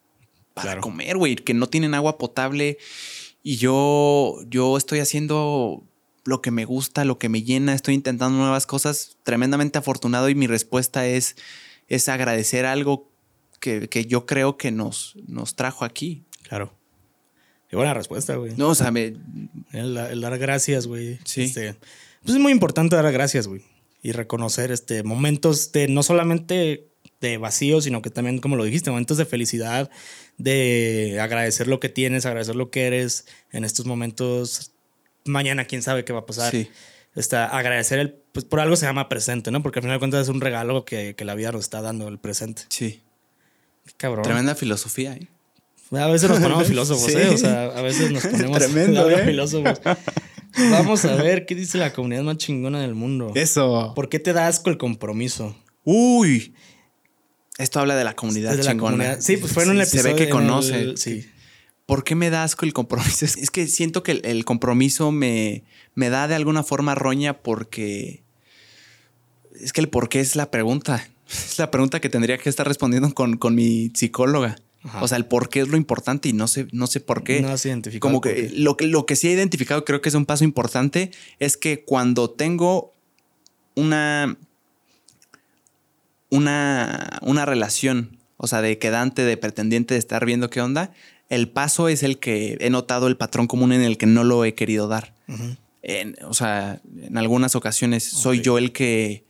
para 0.55 0.65
Claro. 0.73 0.81
comer, 0.83 1.17
güey, 1.17 1.37
que 1.37 1.55
no 1.55 1.67
tienen 1.69 1.95
agua 1.95 2.19
potable. 2.19 2.77
Y 3.43 3.57
yo, 3.57 4.37
yo 4.49 4.77
estoy 4.77 4.99
haciendo 4.99 5.83
lo 6.25 6.43
que 6.43 6.51
me 6.51 6.67
gusta, 6.67 7.07
lo 7.07 7.19
que 7.19 7.31
me 7.31 7.43
llena, 7.43 7.73
estoy 7.73 7.95
intentando 7.95 8.37
nuevas 8.39 8.67
cosas, 8.67 9.17
tremendamente 9.23 9.79
afortunado 9.79 10.29
y 10.29 10.35
mi 10.35 10.47
respuesta 10.47 11.07
es, 11.07 11.37
es 11.89 12.09
agradecer 12.11 12.67
algo 12.67 13.10
que, 13.61 13.89
que 13.89 14.07
yo 14.07 14.27
creo 14.27 14.57
que 14.57 14.71
nos, 14.73 15.15
nos 15.29 15.55
trajo 15.55 15.85
aquí. 15.85 16.25
Claro. 16.43 16.75
Qué 17.69 17.77
buena 17.77 17.95
respuesta, 17.95 18.35
güey. 18.37 18.55
No, 18.57 18.71
o 18.71 18.75
sea, 18.75 18.91
me- 18.91 19.15
El, 19.73 19.97
el 19.97 20.21
dar 20.21 20.37
gracias, 20.39 20.87
güey. 20.89 21.19
Sí. 21.25 21.43
Este, 21.43 21.75
pues 22.25 22.35
es 22.35 22.41
muy 22.41 22.51
importante 22.53 22.97
dar 22.97 23.11
gracias, 23.13 23.47
güey. 23.47 23.63
Y 24.03 24.13
reconocer 24.13 24.73
este, 24.73 25.03
momentos 25.05 25.71
de 25.73 25.87
no 25.87 26.03
solamente 26.03 26.89
de 27.21 27.37
vacío, 27.37 27.81
sino 27.83 28.01
que 28.03 28.11
también, 28.11 28.39
como 28.41 28.57
lo 28.57 28.65
dijiste, 28.65 28.91
momentos 28.91 29.19
de 29.19 29.27
felicidad, 29.27 29.91
de 30.39 31.19
agradecer 31.21 31.69
lo 31.69 31.79
que 31.79 31.91
tienes, 31.91 32.25
agradecer 32.27 32.57
lo 32.57 32.71
que 32.71 32.87
eres 32.87 33.27
en 33.53 33.65
estos 33.65 33.85
momentos. 33.87 34.73
Mañana, 35.27 35.67
quién 35.67 35.83
sabe 35.83 36.05
qué 36.05 36.13
va 36.15 36.21
a 36.21 36.27
pasar. 36.27 36.51
Sí. 36.51 36.69
Está, 37.15 37.47
agradecer 37.47 37.99
el, 37.99 38.15
pues 38.33 38.45
por 38.47 38.59
algo 38.61 38.75
se 38.77 38.87
llama 38.87 39.09
presente, 39.09 39.51
¿no? 39.51 39.63
Porque 39.63 39.81
al 39.81 39.83
final 39.83 39.97
de 39.97 39.99
cuentas 39.99 40.23
es 40.23 40.29
un 40.29 40.41
regalo 40.41 40.85
que, 40.85 41.15
que 41.15 41.25
la 41.25 41.35
vida 41.35 41.53
nos 41.53 41.63
está 41.63 41.83
dando, 41.83 42.09
el 42.09 42.19
presente. 42.19 42.63
sí, 42.69 43.01
cabrón. 43.97 44.23
tremenda 44.23 44.55
filosofía. 44.55 45.15
¿eh? 45.15 45.29
A 45.93 46.07
veces 46.07 46.29
nos 46.31 46.39
ponemos 46.41 46.67
filósofos, 46.69 47.11
Sí. 47.13 47.19
¿eh? 47.19 47.29
O 47.29 47.39
sea, 47.39 47.65
a 47.67 47.83
veces 47.83 48.11
nos 48.11 48.25
ponemos 48.27 48.59
Tremendo, 48.59 49.09
¿eh? 49.11 49.25
filósofos. 49.25 49.81
Vamos 50.71 51.05
a 51.05 51.15
ver 51.17 51.47
qué 51.47 51.55
dice 51.55 51.79
la 51.79 51.93
comunidad 51.93 52.23
más 52.23 52.37
chingona 52.39 52.81
del 52.81 52.95
mundo. 52.95 53.33
Eso. 53.35 53.93
¿Por 53.95 54.09
qué 54.09 54.19
te 54.19 54.33
da 54.33 54.47
asco 54.49 54.71
el 54.71 54.79
compromiso? 54.79 55.57
Uy. 55.85 56.55
Esto 57.59 57.79
habla 57.81 57.95
de 57.95 58.05
la 58.05 58.15
comunidad 58.15 58.55
la 58.55 58.63
chingona. 58.63 58.91
comunidad. 58.97 59.21
Sí, 59.21 59.37
pues 59.37 59.53
fue 59.53 59.65
en 59.65 59.71
un 59.71 59.77
Se 59.79 59.83
episodio. 59.85 60.15
ve 60.17 60.25
que 60.25 60.29
conoce. 60.31 60.81
el- 60.81 60.99
sí. 60.99 61.29
¿Por 61.87 62.05
qué 62.05 62.15
me 62.15 62.31
da 62.31 62.45
asco 62.45 62.65
el 62.65 62.73
compromiso? 62.73 63.25
Es- 63.25 63.37
Es 63.37 63.51
que 63.51 63.67
siento 63.67 64.03
que 64.03 64.13
el, 64.13 64.21
el 64.25 64.45
compromiso 64.45 65.11
me, 65.13 65.65
me 65.95 66.09
da 66.09 66.27
de 66.29 66.37
alguna 66.37 66.63
forma 66.63 66.95
roña 66.95 67.43
porque... 67.43 68.23
Es 69.61 69.73
que 69.73 69.81
el 69.81 69.89
por 69.89 70.09
qué 70.09 70.21
es 70.21 70.37
la 70.37 70.51
pregunta. 70.51 71.07
Es 71.31 71.59
la 71.59 71.71
pregunta 71.71 72.01
que 72.01 72.09
tendría 72.09 72.39
que 72.39 72.49
estar 72.49 72.67
respondiendo 72.67 73.13
con, 73.15 73.37
con 73.37 73.55
mi 73.55 73.91
psicóloga. 73.95 74.57
O 75.03 75.07
sea, 75.09 75.19
el 75.19 75.27
por 75.27 75.51
qué 75.51 75.61
es 75.61 75.69
lo 75.69 75.77
importante 75.77 76.29
y 76.31 76.33
no 76.33 76.49
sé, 76.49 76.67
no 76.73 76.87
sé 76.87 77.01
por 77.01 77.23
qué. 77.23 77.43
No 77.43 77.49
has 77.51 77.67
identificado 77.67 78.01
Como 78.11 78.21
que 78.23 78.51
lo, 78.55 78.77
que 78.79 78.87
lo 78.87 79.05
que 79.05 79.15
sí 79.15 79.29
he 79.29 79.33
identificado, 79.33 79.85
creo 79.85 80.01
que 80.01 80.09
es 80.09 80.15
un 80.15 80.25
paso 80.25 80.43
importante, 80.43 81.11
es 81.39 81.59
que 81.59 81.85
cuando 81.85 82.31
tengo 82.31 82.95
una, 83.75 84.39
una, 86.31 87.19
una 87.23 87.45
relación, 87.47 88.19
o 88.37 88.47
sea, 88.47 88.63
de 88.63 88.79
quedante, 88.79 89.23
de 89.23 89.37
pretendiente, 89.37 89.95
de 89.95 89.99
estar 90.01 90.25
viendo 90.25 90.49
qué 90.51 90.61
onda, 90.61 90.93
el 91.29 91.49
paso 91.49 91.89
es 91.89 92.03
el 92.03 92.19
que 92.19 92.57
he 92.61 92.71
notado 92.71 93.07
el 93.07 93.17
patrón 93.17 93.47
común 93.47 93.73
en 93.73 93.83
el 93.83 93.99
que 93.99 94.07
no 94.07 94.25
lo 94.25 94.45
he 94.45 94.55
querido 94.55 94.89
dar. 94.89 95.15
En- 95.83 96.17
o 96.25 96.35
sea, 96.35 96.81
en 97.03 97.17
algunas 97.19 97.55
ocasiones 97.55 98.05
soy 98.05 98.41
yo 98.41 98.59
el 98.59 98.73
que 98.73 99.25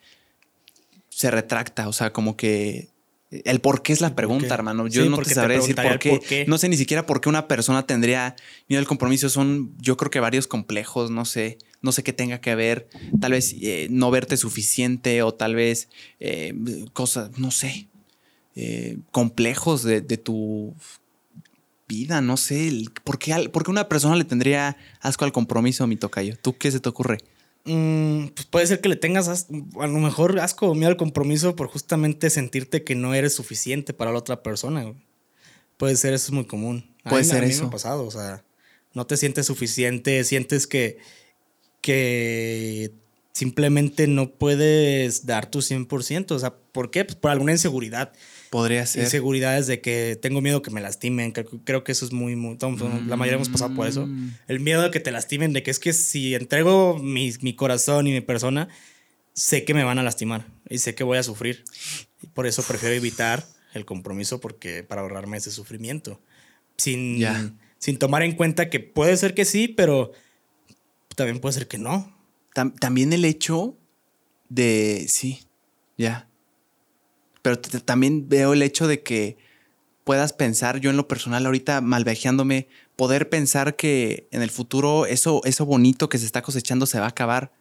se 1.21 1.31
retracta, 1.31 1.87
o 1.87 1.93
sea, 1.93 2.13
como 2.15 2.35
que 2.35 2.89
el 3.31 3.61
por 3.61 3.83
qué 3.83 3.93
es 3.93 4.01
la 4.01 4.15
pregunta, 4.17 4.55
hermano. 4.55 4.87
Yo 4.89 5.03
Sí, 5.05 5.09
no 5.11 5.19
te 5.19 5.25
te 5.25 5.35
sabré 5.35 5.55
decir 5.57 5.77
por 5.77 5.99
qué. 5.99 6.09
por 6.11 6.21
qué. 6.21 6.45
No 6.49 6.57
sé 6.57 6.69
ni 6.71 6.77
siquiera 6.79 7.05
por 7.05 7.21
qué 7.21 7.29
una 7.29 7.47
persona 7.47 7.87
tendría 7.87 8.37
miedo 8.69 8.81
al 8.81 8.87
compromiso. 8.89 9.29
Son, 9.29 9.73
yo 9.79 9.97
creo 9.99 10.11
que 10.11 10.19
varios 10.19 10.47
complejos, 10.47 11.11
no 11.11 11.25
sé, 11.27 11.59
no 11.83 11.93
sé 11.93 12.03
qué 12.03 12.13
tenga 12.15 12.41
que 12.41 12.55
ver. 12.55 12.89
Tal 13.21 13.33
vez 13.33 13.55
eh, 13.61 13.87
no 13.91 14.11
verte 14.11 14.39
suficiente 14.39 15.23
o 15.23 15.33
tal 15.35 15.55
vez 15.55 15.89
eh, 16.21 16.55
cosas, 16.95 17.39
no 17.39 17.51
sé, 17.51 17.87
eh, 18.57 18.97
complejos 19.13 19.83
de, 19.83 20.01
de 20.01 20.17
tu 20.17 20.75
vida, 21.87 22.21
no 22.21 22.37
sé. 22.37 22.67
el- 22.69 22.91
¿Por 23.05 23.19
qué, 23.19 23.33
al- 23.33 23.51
por 23.51 23.65
qué 23.65 23.71
una 23.71 23.89
persona 23.89 24.17
le 24.17 24.25
tendría 24.25 24.77
asco 25.01 25.25
al 25.25 25.33
compromiso, 25.33 25.87
mi 25.87 25.97
tocayo? 25.97 26.37
¿Tú 26.41 26.57
qué 26.57 26.71
se 26.71 26.81
te 26.81 26.89
ocurre? 26.89 27.19
Mm, 27.65 28.29
pues 28.29 28.47
puede 28.47 28.67
ser 28.67 28.81
que 28.81 28.89
le 28.89 28.97
tengas 28.97 29.29
as- 29.29 29.47
a 29.81 29.87
lo 29.87 29.99
mejor 29.99 30.39
asco 30.41 30.69
o 30.71 30.75
miedo 30.75 30.89
al 30.89 30.97
compromiso 30.97 31.55
por 31.57 31.69
justamente 31.69 32.31
sentirte 32.31 32.85
que 32.85 32.95
no 32.95 33.13
eres 33.15 33.35
suficiente 33.35 33.93
para 33.93 34.13
la 34.13 34.19
otra 34.19 34.43
persona. 34.43 34.83
güey. 34.85 34.97
Puede 35.77 35.97
ser, 35.97 36.13
eso 36.15 36.27
es 36.27 36.33
muy 36.33 36.47
común. 36.47 36.95
A 37.05 37.11
Puede 37.11 37.23
mí- 37.23 37.29
ser 37.29 37.43
a 37.43 37.47
mí 37.47 37.53
eso. 37.53 37.63
Me 37.65 37.69
ha 37.69 37.73
pasado, 37.73 38.07
o 38.07 38.11
sea, 38.11 38.45
no 38.95 39.07
te 39.07 39.17
sientes 39.17 39.47
suficiente, 39.47 40.25
sientes 40.25 40.67
que, 40.67 40.99
que 41.81 42.93
simplemente 43.33 44.07
no 44.07 44.31
puedes 44.33 45.27
dar 45.27 45.51
tu 45.51 45.61
100%. 45.63 46.35
O 46.35 46.39
sea, 46.39 46.55
¿por 46.55 46.91
qué? 46.91 47.05
Pues 47.05 47.17
por 47.17 47.31
alguna 47.31 47.53
inseguridad. 47.53 48.13
Podría 48.51 48.85
ser. 48.85 49.05
Inseguridades 49.05 49.67
de 49.69 49.81
que 49.81 50.19
tengo 50.21 50.41
miedo 50.41 50.61
que 50.61 50.71
me 50.73 50.81
lastimen. 50.81 51.31
Creo, 51.31 51.47
creo 51.65 51.85
que 51.85 51.93
eso 51.93 52.05
es 52.05 52.13
muy, 52.13 52.35
muy- 52.35 52.57
todos- 52.57 52.81
La 53.07 53.15
mayoría 53.17 53.37
hemos 53.37 53.49
pasado 53.49 53.75
por 53.77 53.87
eso. 53.87 54.07
Mm. 54.07 54.35
El 54.49 54.59
miedo 54.61 54.83
de 54.83 54.91
que 54.91 54.99
te 54.99 55.13
lastimen, 55.13 55.53
de 55.53 55.63
que 55.63 55.71
es 55.71 55.79
que 55.79 55.93
si 55.93 56.35
entrego 56.35 56.99
mi, 56.99 57.33
mi 57.43 57.55
corazón 57.55 58.09
y 58.09 58.13
mi 58.13 58.21
persona, 58.21 58.69
sé 59.35 59.65
que 59.65 59.73
me 59.73 59.85
van 59.85 59.99
a 59.99 60.03
lastimar 60.03 60.47
y 60.69 60.79
sé 60.79 60.97
que 60.97 61.05
voy 61.05 61.19
a 61.19 61.23
sufrir. 61.23 61.65
Y 62.23 62.27
por 62.27 62.47
eso 62.49 62.63
prefiero 62.65 62.95
evitar 62.95 63.47
el 63.73 63.85
compromiso 63.85 64.41
porque 64.41 64.83
para 64.83 65.03
ahorrarme 65.03 65.37
ese 65.37 65.53
sufrimiento. 65.53 66.21
Sin, 66.77 67.19
Ya. 67.19 67.53
sin 67.79 67.99
tomar 67.99 68.23
en 68.25 68.33
cuenta 68.35 68.69
que 68.69 68.81
puede 68.81 69.17
ser 69.17 69.33
que 69.35 69.45
sí, 69.45 69.69
pero 69.69 70.11
también 71.15 71.39
puede 71.39 71.53
ser 71.53 71.69
que 71.69 71.79
no. 71.79 72.13
Tam- 72.53 72.75
también 72.81 73.13
el 73.13 73.25
hecho 73.25 73.77
de. 74.49 75.07
Sí, 75.09 75.45
ya. 75.97 76.27
Pero 77.43 77.59
también 77.59 78.29
veo 78.29 78.53
el 78.53 78.63
hecho 78.63 78.87
de 78.87 79.03
que 79.03 79.39
puedas 80.05 80.33
pensar, 80.33 80.81
yo 80.81 80.91
en 80.91 80.97
lo 80.97 81.09
personal, 81.09 81.47
ahorita 81.47 81.81
malvejeándome, 81.81 82.69
poder 82.97 83.29
pensar 83.29 83.77
que 83.77 84.29
en 84.31 84.43
el 84.43 84.51
futuro 84.51 85.07
eso, 85.07 85.41
eso 85.45 85.65
bonito 85.65 86.09
que 86.09 86.19
se 86.19 86.27
está 86.27 86.43
cosechando 86.43 86.87
se 86.87 86.99
va 86.99 87.07
a 87.07 87.11
acabar. 87.11 87.53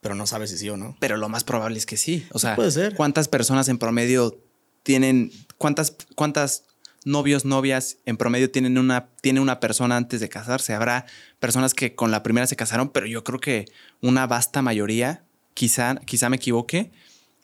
Pero 0.00 0.14
no 0.14 0.26
sabes 0.26 0.50
si 0.50 0.58
sí 0.58 0.68
o 0.68 0.76
no. 0.76 0.96
Pero 1.00 1.16
lo 1.16 1.28
más 1.28 1.44
probable 1.44 1.78
es 1.78 1.86
que 1.86 1.96
sí. 1.96 2.26
O 2.32 2.38
sea, 2.38 2.56
puede 2.56 2.70
ser. 2.70 2.94
¿cuántas 2.94 3.28
personas 3.28 3.68
en 3.68 3.78
promedio 3.78 4.38
tienen. 4.82 5.30
¿Cuántas, 5.58 5.96
cuántas 6.16 6.64
novios, 7.04 7.44
novias 7.44 7.98
en 8.04 8.16
promedio 8.16 8.50
tienen 8.50 8.78
una, 8.78 9.08
tiene 9.20 9.40
una 9.40 9.60
persona 9.60 9.96
antes 9.96 10.20
de 10.20 10.28
casarse? 10.28 10.74
Habrá 10.74 11.06
personas 11.38 11.72
que 11.72 11.94
con 11.94 12.10
la 12.10 12.22
primera 12.22 12.46
se 12.46 12.56
casaron, 12.56 12.90
pero 12.90 13.06
yo 13.06 13.22
creo 13.22 13.40
que 13.40 13.66
una 14.00 14.26
vasta 14.26 14.60
mayoría, 14.60 15.24
quizá, 15.54 15.96
quizá 16.04 16.28
me 16.28 16.36
equivoque, 16.36 16.90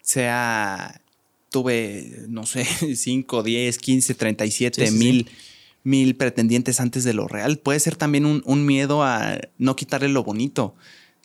sea. 0.03 1.01
Tuve, 1.51 2.25
no 2.29 2.47
sé, 2.47 2.65
5, 2.65 3.43
10, 3.43 3.79
15, 3.79 4.15
37 4.15 4.87
Sí, 4.87 4.93
sí, 4.93 4.99
mil, 4.99 5.31
mil 5.85 6.17
pretendientes 6.17 6.81
antes 6.81 7.05
de 7.05 7.15
lo 7.15 7.29
real. 7.29 7.59
Puede 7.59 7.81
ser 7.81 7.97
también 7.97 8.27
un, 8.27 8.43
un 8.45 8.67
miedo 8.67 9.03
a 9.03 9.39
no 9.59 9.77
quitarle 9.77 10.09
lo 10.09 10.25
bonito 10.25 10.75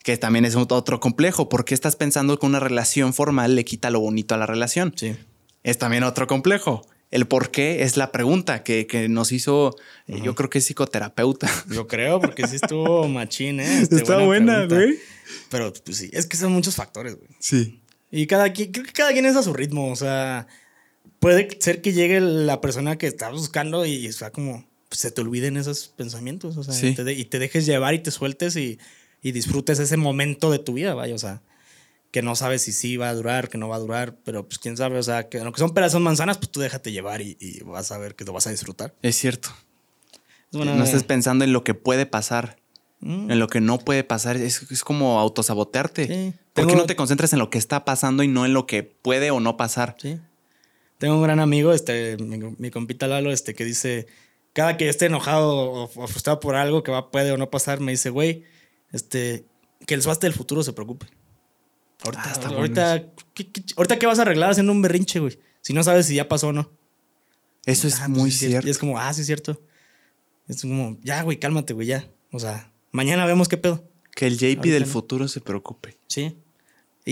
que 0.04 0.18
también 0.18 0.44
es 0.44 0.54
otro 0.54 1.00
complejo. 1.00 1.48
¿Por 1.48 1.64
qué 1.64 1.72
estás 1.74 1.96
pensando 1.96 2.38
que 2.38 2.44
una 2.44 2.60
relación 2.60 3.14
formal 3.14 3.56
le 3.56 3.64
quita 3.64 3.90
lo 3.90 4.00
bonito 4.00 4.34
a 4.34 4.38
la 4.38 4.44
relación? 4.44 4.92
Sí. 4.96 5.16
Es 5.62 5.78
también 5.78 6.02
otro 6.04 6.26
complejo. 6.26 6.86
El 7.10 7.26
por 7.26 7.50
qué 7.50 7.84
es 7.84 7.96
la 7.96 8.12
pregunta 8.12 8.62
que, 8.62 8.86
que 8.86 9.08
nos 9.08 9.32
hizo, 9.32 9.76
eh, 10.06 10.20
yo 10.22 10.34
creo 10.34 10.50
que 10.50 10.58
es 10.58 10.66
psicoterapeuta. 10.66 11.48
Yo 11.70 11.86
creo, 11.86 12.20
porque 12.20 12.46
sí 12.46 12.56
estuvo 12.56 13.08
machín, 13.08 13.60
¿eh? 13.60 13.80
Este, 13.80 13.96
Está 13.96 14.16
pregunta. 14.16 14.68
Pero 15.48 15.72
pues 15.72 15.96
sí, 15.96 16.10
es 16.12 16.26
que 16.26 16.36
son 16.36 16.52
muchos 16.52 16.76
factores, 16.76 17.16
güey. 17.16 17.30
Sí. 17.38 17.80
Y 18.16 18.26
cada 18.26 18.52
quien, 18.52 18.70
creo 18.72 18.84
que 18.86 18.92
cada 18.92 19.12
quien 19.12 19.26
es 19.26 19.36
a 19.36 19.42
su 19.42 19.52
ritmo. 19.52 19.90
O 19.90 19.96
sea, 19.96 20.46
puede 21.18 21.48
ser 21.60 21.82
que 21.82 21.92
llegue 21.92 22.20
la 22.20 22.60
persona 22.60 22.96
que 22.96 23.06
estás 23.06 23.32
buscando 23.32 23.84
y 23.86 24.06
está 24.06 24.30
como 24.30 24.64
pues, 24.88 25.00
se 25.00 25.10
te 25.10 25.20
olviden 25.22 25.56
esos 25.56 25.88
pensamientos. 25.88 26.56
O 26.56 26.62
sea, 26.62 26.72
Sí. 26.74 26.94
te 26.94 27.02
de- 27.04 27.14
y 27.14 27.24
te 27.24 27.38
dejes 27.38 27.66
llevar 27.66 27.94
y 27.94 27.98
te 27.98 28.10
sueltes 28.12 28.54
y, 28.56 28.78
y 29.22 29.32
disfrutes 29.32 29.78
ese 29.80 29.96
momento 29.96 30.50
de 30.52 30.58
tu 30.60 30.74
vida, 30.74 30.94
vaya. 30.94 31.14
O 31.14 31.18
sea, 31.18 31.42
que 32.12 32.22
no 32.22 32.36
sabes 32.36 32.62
si 32.62 32.70
sí 32.72 32.96
va 32.96 33.08
a 33.08 33.14
durar, 33.14 33.48
que 33.48 33.58
no 33.58 33.68
va 33.68 33.74
a 33.76 33.80
durar, 33.80 34.16
pero 34.24 34.46
pues 34.46 34.60
quién 34.60 34.76
sabe. 34.76 34.98
O 34.98 35.02
sea, 35.02 35.28
que 35.28 35.40
lo 35.40 35.50
que 35.52 35.58
son 35.58 35.74
peras 35.74 35.90
son 35.90 36.04
manzanas, 36.04 36.38
pues 36.38 36.50
tú 36.52 36.60
déjate 36.60 36.92
llevar 36.92 37.20
y, 37.22 37.36
y 37.40 37.60
vas 37.64 37.90
a 37.90 37.98
ver 37.98 38.14
que 38.14 38.24
lo 38.24 38.32
vas 38.32 38.46
a 38.46 38.50
disfrutar. 38.50 38.94
Es 39.02 39.16
cierto. 39.16 39.48
No 40.52 40.84
estés 40.84 41.02
pensando 41.02 41.44
en 41.44 41.52
lo 41.52 41.64
que 41.64 41.74
puede 41.74 42.06
pasar, 42.06 42.56
Mm. 43.00 43.30
en 43.30 43.38
lo 43.38 43.48
que 43.48 43.60
no 43.60 43.78
puede 43.78 44.02
pasar. 44.04 44.36
Es, 44.36 44.70
es 44.70 44.82
como 44.84 45.18
autosabotearte. 45.20 46.06
Sí. 46.06 46.38
¿Por 46.52 46.66
qué 46.66 46.76
no 46.76 46.86
te 46.86 46.96
concentras 46.96 47.32
en 47.32 47.38
lo 47.38 47.50
que 47.50 47.58
está 47.58 47.84
pasando 47.84 48.22
y 48.22 48.28
no 48.28 48.46
en 48.46 48.54
lo 48.54 48.66
que 48.66 48.82
puede 48.82 49.30
o 49.30 49.40
no 49.40 49.56
pasar? 49.56 49.96
Sí. 50.00 50.18
Tengo 50.98 51.16
un 51.16 51.22
gran 51.22 51.40
amigo, 51.40 51.72
este, 51.72 52.16
mi, 52.18 52.38
mi 52.58 52.70
compita 52.70 53.06
Lalo, 53.08 53.32
este, 53.32 53.54
que 53.54 53.64
dice, 53.64 54.06
cada 54.52 54.76
que 54.76 54.88
esté 54.88 55.06
enojado 55.06 55.48
o, 55.54 55.82
o 55.84 56.06
frustrado 56.08 56.38
por 56.40 56.54
algo 56.54 56.82
que 56.82 56.92
va, 56.92 57.10
puede 57.10 57.32
o 57.32 57.36
no 57.36 57.50
pasar, 57.50 57.80
me 57.80 57.90
dice, 57.92 58.10
güey, 58.10 58.44
este, 58.92 59.44
que 59.86 59.94
el 59.94 60.02
suaste 60.02 60.26
del 60.26 60.34
futuro 60.34 60.62
se 60.62 60.72
preocupe. 60.72 61.06
Ahorita, 62.04 62.22
Ah, 62.24 62.30
está 62.32 62.40
bueno 62.46 62.58
ahorita, 62.60 63.04
¿qué, 63.34 63.50
qué- 63.50 63.62
ahorita 63.76 63.98
qué 63.98 64.06
vas 64.06 64.18
a 64.18 64.22
arreglar 64.22 64.50
haciendo 64.50 64.72
un 64.72 64.80
berrinche, 64.82 65.18
güey? 65.18 65.38
Si 65.62 65.72
no 65.72 65.82
sabes 65.82 66.06
si 66.06 66.14
ya 66.14 66.28
pasó 66.28 66.48
o 66.48 66.52
no. 66.52 66.70
Eso 67.66 67.88
es 67.88 67.96
Ah, 68.00 68.06
pues 68.06 68.18
muy 68.18 68.30
cierto. 68.30 68.66
Y 68.66 68.70
es 68.70 68.78
como, 68.78 68.98
ah, 68.98 69.12
sí 69.12 69.22
es 69.22 69.26
cierto. 69.26 69.60
Es 70.48 70.60
como, 70.62 70.96
ya, 71.02 71.22
güey, 71.22 71.38
cálmate, 71.40 71.72
güey, 71.74 71.88
ya. 71.88 72.06
O 72.30 72.38
sea, 72.38 72.70
mañana 72.94 73.26
vemos 73.26 73.48
qué 73.48 73.56
pedo. 73.58 73.84
Que 74.14 74.26
el 74.26 74.38
JP 74.38 74.58
Ahorita 74.58 74.74
del 74.74 74.82
no. 74.84 74.88
futuro 74.88 75.28
se 75.28 75.40
preocupe. 75.40 75.98
Sí. 76.06 76.36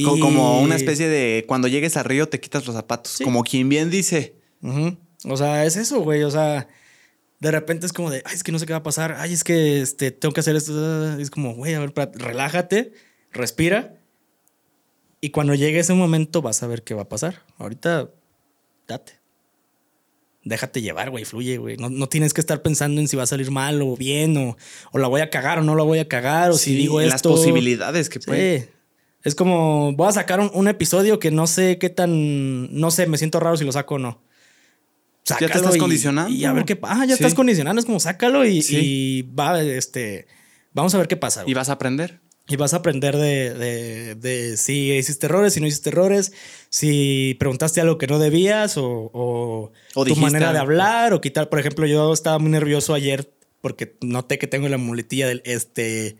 Co- 0.04 0.18
Como 0.20 0.62
una 0.62 0.76
especie 0.76 1.08
de 1.08 1.44
cuando 1.46 1.68
llegues 1.68 1.96
al 1.96 2.04
río 2.06 2.28
te 2.28 2.40
quitas 2.40 2.64
los 2.66 2.74
zapatos. 2.76 3.12
Sí. 3.12 3.24
Como 3.24 3.42
quien 3.42 3.68
bien 3.68 3.90
dice. 3.90 4.36
O 5.24 5.36
sea, 5.36 5.64
es 5.66 5.76
eso, 5.76 6.00
güey. 6.00 6.22
O 6.22 6.30
sea, 6.30 6.68
de 7.40 7.50
repente 7.50 7.84
es 7.86 7.92
como 7.92 8.10
de, 8.10 8.22
ay, 8.24 8.34
es 8.36 8.42
que 8.44 8.52
no 8.52 8.58
sé 8.58 8.66
qué 8.66 8.72
va 8.72 8.78
a 8.78 8.82
pasar. 8.84 9.16
Ay, 9.18 9.32
es 9.32 9.42
que 9.44 9.82
este, 9.82 10.10
tengo 10.12 10.32
que 10.32 10.40
hacer 10.40 10.54
esto. 10.56 11.18
Es 11.18 11.30
como, 11.30 11.54
güey, 11.54 11.74
a 11.74 11.80
ver, 11.80 11.92
relájate, 12.14 12.92
respira. 13.32 13.96
Y 15.20 15.30
cuando 15.30 15.54
llegue 15.54 15.78
ese 15.80 15.94
momento 15.94 16.40
vas 16.42 16.62
a 16.62 16.66
ver 16.68 16.82
qué 16.84 16.94
va 16.94 17.02
a 17.02 17.08
pasar. 17.08 17.42
Ahorita, 17.58 18.10
date. 18.88 19.14
Déjate 20.44 20.82
llevar, 20.82 21.10
güey, 21.10 21.24
fluye, 21.24 21.56
güey. 21.58 21.76
No, 21.76 21.88
no 21.88 22.08
tienes 22.08 22.34
que 22.34 22.40
estar 22.40 22.62
pensando 22.62 23.00
en 23.00 23.06
si 23.08 23.16
va 23.16 23.22
a 23.22 23.26
salir 23.26 23.50
mal 23.52 23.80
o 23.82 23.96
bien, 23.96 24.36
o, 24.36 24.56
o 24.90 24.98
la 24.98 25.06
voy 25.06 25.20
a 25.20 25.30
cagar 25.30 25.60
o 25.60 25.62
no 25.62 25.74
la 25.76 25.84
voy 25.84 26.00
a 26.00 26.08
cagar, 26.08 26.50
o 26.50 26.54
si 26.54 26.74
digo 26.74 27.00
en 27.00 27.06
esto. 27.08 27.28
las 27.30 27.38
posibilidades 27.38 28.08
que 28.08 28.18
puede. 28.20 28.60
Sí. 28.60 28.66
Es 29.24 29.34
como, 29.36 29.92
voy 29.92 30.08
a 30.08 30.12
sacar 30.12 30.40
un, 30.40 30.50
un 30.52 30.66
episodio 30.66 31.20
que 31.20 31.30
no 31.30 31.46
sé 31.46 31.78
qué 31.78 31.90
tan. 31.90 32.74
No 32.74 32.90
sé, 32.90 33.06
me 33.06 33.18
siento 33.18 33.38
raro 33.38 33.56
si 33.56 33.64
lo 33.64 33.70
saco 33.70 33.94
o 33.94 33.98
no. 33.98 34.20
Ya 35.24 35.36
te 35.36 35.44
Sácalo 35.46 35.60
estás 35.60 35.76
y- 35.76 35.78
condicionando. 35.78 36.32
Y 36.32 36.44
a 36.44 36.52
ver 36.52 36.64
qué 36.64 36.74
pasa. 36.74 36.94
Ah, 37.00 37.04
ya 37.06 37.14
Sí. 37.16 37.22
estás 37.22 37.34
condicionando. 37.34 37.78
Es 37.78 37.86
como, 37.86 38.00
sácalo 38.00 38.44
y, 38.44 39.22
va, 39.38 39.62
este. 39.62 40.26
Vamos 40.74 40.92
a 40.96 40.98
ver 40.98 41.06
qué 41.06 41.16
pasa. 41.16 41.42
güey. 41.42 41.52
Y 41.52 41.54
vas 41.54 41.68
a 41.68 41.72
aprender. 41.74 42.20
Y 42.52 42.56
vas 42.56 42.74
a 42.74 42.78
aprender 42.78 43.16
de, 43.16 43.54
de, 43.54 44.14
de 44.14 44.56
si 44.58 44.92
hiciste 44.92 45.24
errores, 45.24 45.54
si 45.54 45.60
no 45.60 45.66
hiciste 45.66 45.88
errores, 45.88 46.32
si 46.68 47.34
preguntaste 47.38 47.80
algo 47.80 47.96
que 47.96 48.06
no 48.06 48.18
debías 48.18 48.76
o, 48.76 49.10
o, 49.14 49.72
O 49.94 50.04
tu 50.04 50.16
manera 50.16 50.52
de 50.52 50.58
hablar 50.58 51.14
o 51.14 51.22
quitar. 51.22 51.48
Por 51.48 51.58
ejemplo, 51.58 51.86
yo 51.86 52.12
estaba 52.12 52.38
muy 52.38 52.50
nervioso 52.50 52.92
ayer 52.92 53.32
porque 53.62 53.96
noté 54.02 54.38
que 54.38 54.46
tengo 54.46 54.68
la 54.68 54.76
muletilla 54.76 55.26
del 55.26 55.40
este 55.46 56.16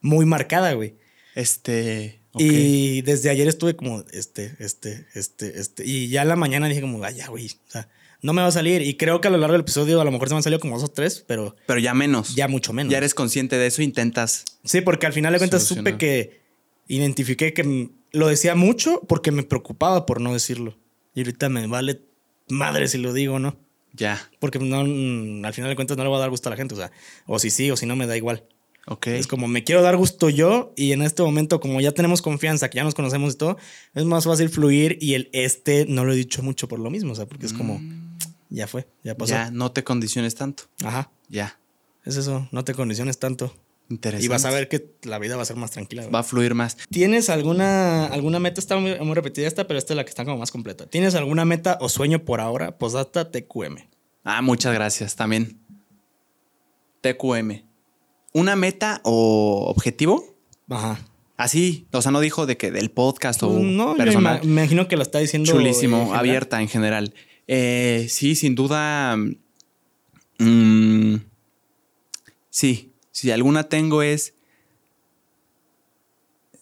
muy 0.00 0.24
marcada, 0.24 0.72
güey. 0.74 0.94
Este. 1.34 2.20
Y 2.38 3.02
desde 3.02 3.28
ayer 3.30 3.48
estuve 3.48 3.74
como 3.74 4.04
este, 4.12 4.54
este, 4.60 5.06
este, 5.14 5.58
este. 5.60 5.84
Y 5.84 6.08
ya 6.08 6.22
en 6.22 6.28
la 6.28 6.36
mañana 6.36 6.68
dije 6.68 6.80
como, 6.80 7.02
ay, 7.02 7.16
ya, 7.16 7.26
güey. 7.26 7.46
O 7.46 7.70
sea, 7.70 7.88
no 8.22 8.32
me 8.32 8.40
va 8.40 8.48
a 8.48 8.52
salir. 8.52 8.82
Y 8.82 8.96
creo 8.96 9.20
que 9.20 9.28
a 9.28 9.30
lo 9.30 9.36
largo 9.38 9.52
del 9.52 9.62
episodio 9.62 10.00
a 10.00 10.04
lo 10.04 10.10
mejor 10.10 10.28
se 10.28 10.34
me 10.34 10.38
han 10.38 10.42
salido 10.42 10.60
como 10.60 10.76
dos 10.78 10.84
o 10.88 10.92
tres, 10.92 11.24
pero 11.26 11.56
Pero 11.66 11.80
ya 11.80 11.92
menos. 11.92 12.34
ya 12.34 12.48
mucho 12.48 12.72
menos. 12.72 12.90
Ya 12.90 12.98
eres 12.98 13.14
consciente 13.14 13.58
de 13.58 13.66
eso, 13.66 13.82
intentas. 13.82 14.44
Sí, 14.64 14.80
porque 14.80 15.06
al 15.06 15.12
final 15.12 15.32
de 15.32 15.38
cuentas 15.38 15.64
supe 15.64 15.98
que 15.98 16.40
identifiqué 16.88 17.52
que 17.52 17.90
lo 18.12 18.28
decía 18.28 18.54
mucho 18.54 19.00
porque 19.08 19.30
me 19.32 19.42
preocupaba 19.42 20.06
por 20.06 20.20
no 20.20 20.32
decirlo. 20.32 20.76
Y 21.14 21.20
ahorita 21.20 21.48
me 21.48 21.66
vale 21.66 22.00
madre 22.48 22.88
si 22.88 22.98
lo 22.98 23.12
digo 23.12 23.34
o 23.34 23.38
no. 23.38 23.56
Ya. 23.92 24.30
Porque 24.38 24.58
no, 24.58 24.84
mm, 24.84 25.44
al 25.44 25.52
final 25.52 25.70
de 25.70 25.76
cuentas 25.76 25.96
no 25.96 26.02
le 26.04 26.08
voy 26.08 26.16
a 26.16 26.20
dar 26.20 26.30
gusto 26.30 26.48
a 26.48 26.50
la 26.50 26.56
gente. 26.56 26.74
O 26.74 26.78
sea, 26.78 26.90
o 27.26 27.38
si 27.38 27.50
sí 27.50 27.70
o 27.70 27.76
si 27.76 27.86
no 27.86 27.96
me 27.96 28.06
da 28.06 28.16
igual. 28.16 28.44
Ok. 28.86 29.08
Es 29.08 29.26
como 29.26 29.46
me 29.46 29.62
quiero 29.62 29.82
dar 29.82 29.96
gusto 29.96 30.28
yo 30.28 30.72
y 30.76 30.92
en 30.92 31.02
este 31.02 31.22
momento 31.22 31.60
como 31.60 31.80
ya 31.80 31.92
tenemos 31.92 32.20
confianza, 32.20 32.68
que 32.68 32.76
ya 32.76 32.84
nos 32.84 32.94
conocemos 32.94 33.34
y 33.34 33.36
todo, 33.36 33.56
es 33.94 34.04
más 34.04 34.24
fácil 34.24 34.48
fluir 34.48 34.98
y 35.00 35.14
el 35.14 35.28
este 35.32 35.86
no 35.88 36.04
lo 36.04 36.12
he 36.12 36.16
dicho 36.16 36.42
mucho 36.42 36.66
por 36.66 36.80
lo 36.80 36.90
mismo, 36.90 37.12
o 37.12 37.14
sea, 37.14 37.26
porque 37.26 37.46
es 37.46 37.52
como, 37.52 37.80
ya 38.52 38.66
fue, 38.66 38.86
ya 39.02 39.16
pasó. 39.16 39.32
Ya, 39.34 39.50
no 39.50 39.72
te 39.72 39.82
condiciones 39.84 40.34
tanto. 40.34 40.64
Ajá, 40.84 41.10
Ya. 41.28 41.58
es 42.04 42.16
eso, 42.16 42.48
no 42.52 42.64
te 42.64 42.74
condiciones 42.74 43.18
tanto. 43.18 43.54
Interesante. 43.88 44.24
Y 44.24 44.28
vas 44.28 44.44
a 44.46 44.50
ver 44.50 44.68
que 44.68 44.94
la 45.02 45.18
vida 45.18 45.36
va 45.36 45.42
a 45.42 45.44
ser 45.44 45.56
más 45.56 45.70
tranquila. 45.72 46.06
Va 46.08 46.20
a 46.20 46.22
fluir 46.22 46.54
más. 46.54 46.78
¿Tienes 46.90 47.28
alguna, 47.28 48.06
alguna 48.06 48.38
meta? 48.38 48.58
Está 48.60 48.76
muy, 48.78 48.98
muy 49.00 49.14
repetida 49.14 49.46
esta, 49.46 49.66
pero 49.66 49.76
esta 49.78 49.92
es 49.92 49.96
la 49.96 50.04
que 50.04 50.08
está 50.10 50.24
como 50.24 50.38
más 50.38 50.50
completa. 50.50 50.86
¿Tienes 50.86 51.14
alguna 51.14 51.44
meta 51.44 51.76
o 51.80 51.88
sueño 51.90 52.24
por 52.24 52.40
ahora? 52.40 52.78
Posdata 52.78 53.30
TQM. 53.30 53.76
Ah, 54.24 54.40
muchas 54.40 54.72
gracias 54.72 55.14
también. 55.16 55.58
TQM. 57.02 57.64
¿Una 58.32 58.56
meta 58.56 59.00
o 59.04 59.66
objetivo? 59.68 60.24
Ajá. 60.70 60.98
Así, 61.36 61.86
o 61.92 62.00
sea, 62.00 62.12
no 62.12 62.20
dijo 62.20 62.46
de 62.46 62.56
que 62.56 62.70
del 62.70 62.90
podcast 62.90 63.42
o 63.42 63.50
no, 63.50 63.92
yo 63.92 63.96
personal. 63.96 64.38
ima- 64.42 64.44
me 64.46 64.60
imagino 64.62 64.86
que 64.88 64.96
lo 64.96 65.02
está 65.02 65.18
diciendo. 65.18 65.50
Chulísimo, 65.50 66.14
abierta 66.14 66.60
en 66.62 66.68
general. 66.68 67.14
Eh, 67.54 68.06
sí, 68.08 68.34
sin 68.34 68.54
duda. 68.54 69.14
mm, 70.38 71.16
sí, 72.48 72.94
si 73.10 73.30
alguna 73.30 73.64
tengo 73.68 74.02
es 74.02 74.32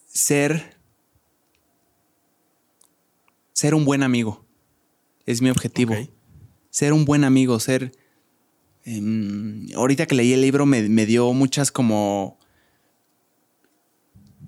ser. 0.05 0.75
Ser 3.53 3.73
un 3.73 3.85
buen 3.85 4.03
amigo. 4.03 4.45
Es 5.25 5.41
mi 5.41 5.49
objetivo. 5.49 5.95
Ser 6.71 6.91
un 6.91 7.05
buen 7.05 7.23
amigo, 7.23 7.57
ser. 7.61 7.93
em, 8.83 9.67
ahorita 9.75 10.07
que 10.07 10.15
leí 10.15 10.33
el 10.33 10.41
libro 10.41 10.65
me, 10.65 10.89
me 10.89 11.05
dio 11.05 11.31
muchas 11.31 11.71
como. 11.71 12.37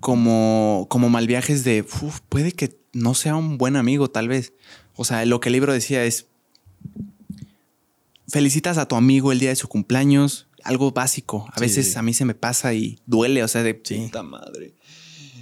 Como, 0.00 0.88
como 0.90 1.08
mal 1.08 1.26
viajes 1.26 1.64
de. 1.64 1.80
"Uf, 2.02 2.20
puede 2.28 2.52
que 2.52 2.78
no 2.92 3.14
sea 3.14 3.34
un 3.34 3.56
buen 3.56 3.76
amigo, 3.76 4.10
tal 4.10 4.28
vez. 4.28 4.52
O 4.94 5.06
sea, 5.06 5.24
lo 5.24 5.40
que 5.40 5.48
el 5.48 5.54
libro 5.54 5.72
decía 5.72 6.04
es. 6.04 6.28
Felicitas 8.28 8.78
a 8.78 8.86
tu 8.88 8.96
amigo 8.96 9.32
el 9.32 9.38
día 9.38 9.50
de 9.50 9.56
su 9.56 9.68
cumpleaños. 9.68 10.48
Algo 10.62 10.92
básico. 10.92 11.46
A 11.52 11.56
Sí, 11.58 11.60
veces 11.60 11.96
a 11.96 12.02
mí 12.02 12.14
se 12.14 12.24
me 12.24 12.34
pasa 12.34 12.72
y 12.74 12.98
duele, 13.06 13.42
o 13.44 13.48
sea, 13.48 13.62
de 13.62 13.78
Sí. 13.84 13.96
puta 13.96 14.22
madre. 14.22 14.72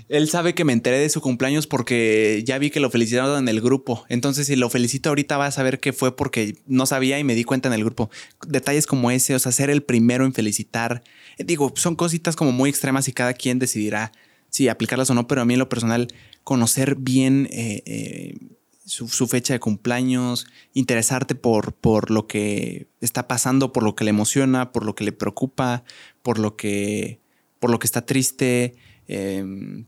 Él 0.09 0.29
sabe 0.29 0.55
que 0.55 0.65
me 0.65 0.75
enteré 0.75 0.99
de 0.99 1.09
su 1.09 1.21
cumpleaños 1.23 1.67
porque 1.67 2.43
ya 2.45 2.59
vi 2.59 2.71
que 2.71 2.81
lo 2.81 2.91
felicitaron 2.91 3.39
en 3.39 3.49
el 3.49 3.63
grupo. 3.63 4.05
Entonces, 4.11 4.47
si 4.49 4.57
lo 4.57 4.69
felicito 4.69 5.09
ahorita, 5.09 5.39
va 5.39 5.47
a 5.47 5.51
saber 5.53 5.81
que 5.81 5.93
fue 5.95 6.17
porque 6.17 6.57
no 6.67 6.85
sabía 6.85 7.19
y 7.19 7.25
me 7.25 7.35
di 7.35 7.45
cuenta 7.45 7.69
en 7.69 7.75
el 7.75 7.85
grupo. 7.85 8.11
Detalles 8.47 8.87
como 8.87 9.11
ese, 9.11 9.35
o 9.35 9.39
sea, 9.39 9.53
ser 9.53 9.71
el 9.71 9.83
primero 9.83 10.27
en 10.27 10.35
felicitar. 10.35 11.03
Eh, 11.39 11.45
Digo, 11.45 11.73
son 11.77 11.95
cositas 11.97 12.37
como 12.37 12.53
muy 12.53 12.69
extremas 12.69 13.09
y 13.09 13.13
cada 13.13 13.33
quien 13.33 13.59
decidirá 13.59 14.13
si 14.51 14.69
aplicarlas 14.69 15.09
o 15.09 15.15
no, 15.15 15.27
pero 15.27 15.41
a 15.41 15.45
mí 15.47 15.55
en 15.55 15.61
lo 15.61 15.71
personal, 15.71 16.09
conocer 16.45 16.97
bien 16.97 17.49
eh, 17.51 17.83
eh, 17.87 18.35
su, 18.85 19.09
su 19.09 19.27
fecha 19.27 19.55
de 19.55 19.61
cumpleaños, 19.61 20.47
interesarte 20.73 21.35
por, 21.35 21.75
por 21.75 22.11
lo 22.11 22.27
que 22.27 22.89
está 23.01 23.29
pasando, 23.29 23.73
por 23.73 23.83
lo 23.83 23.95
que 23.95 24.05
le 24.05 24.11
emociona, 24.11 24.73
por 24.73 24.85
lo 24.85 24.95
que 24.95 25.05
le 25.05 25.13
preocupa, 25.13 25.85
por 26.23 26.39
lo 26.39 26.57
que, 26.57 27.21
por 27.59 27.71
lo 27.71 27.79
que 27.79 27.87
está 27.87 28.05
triste. 28.05 28.75
eh, 29.09 29.85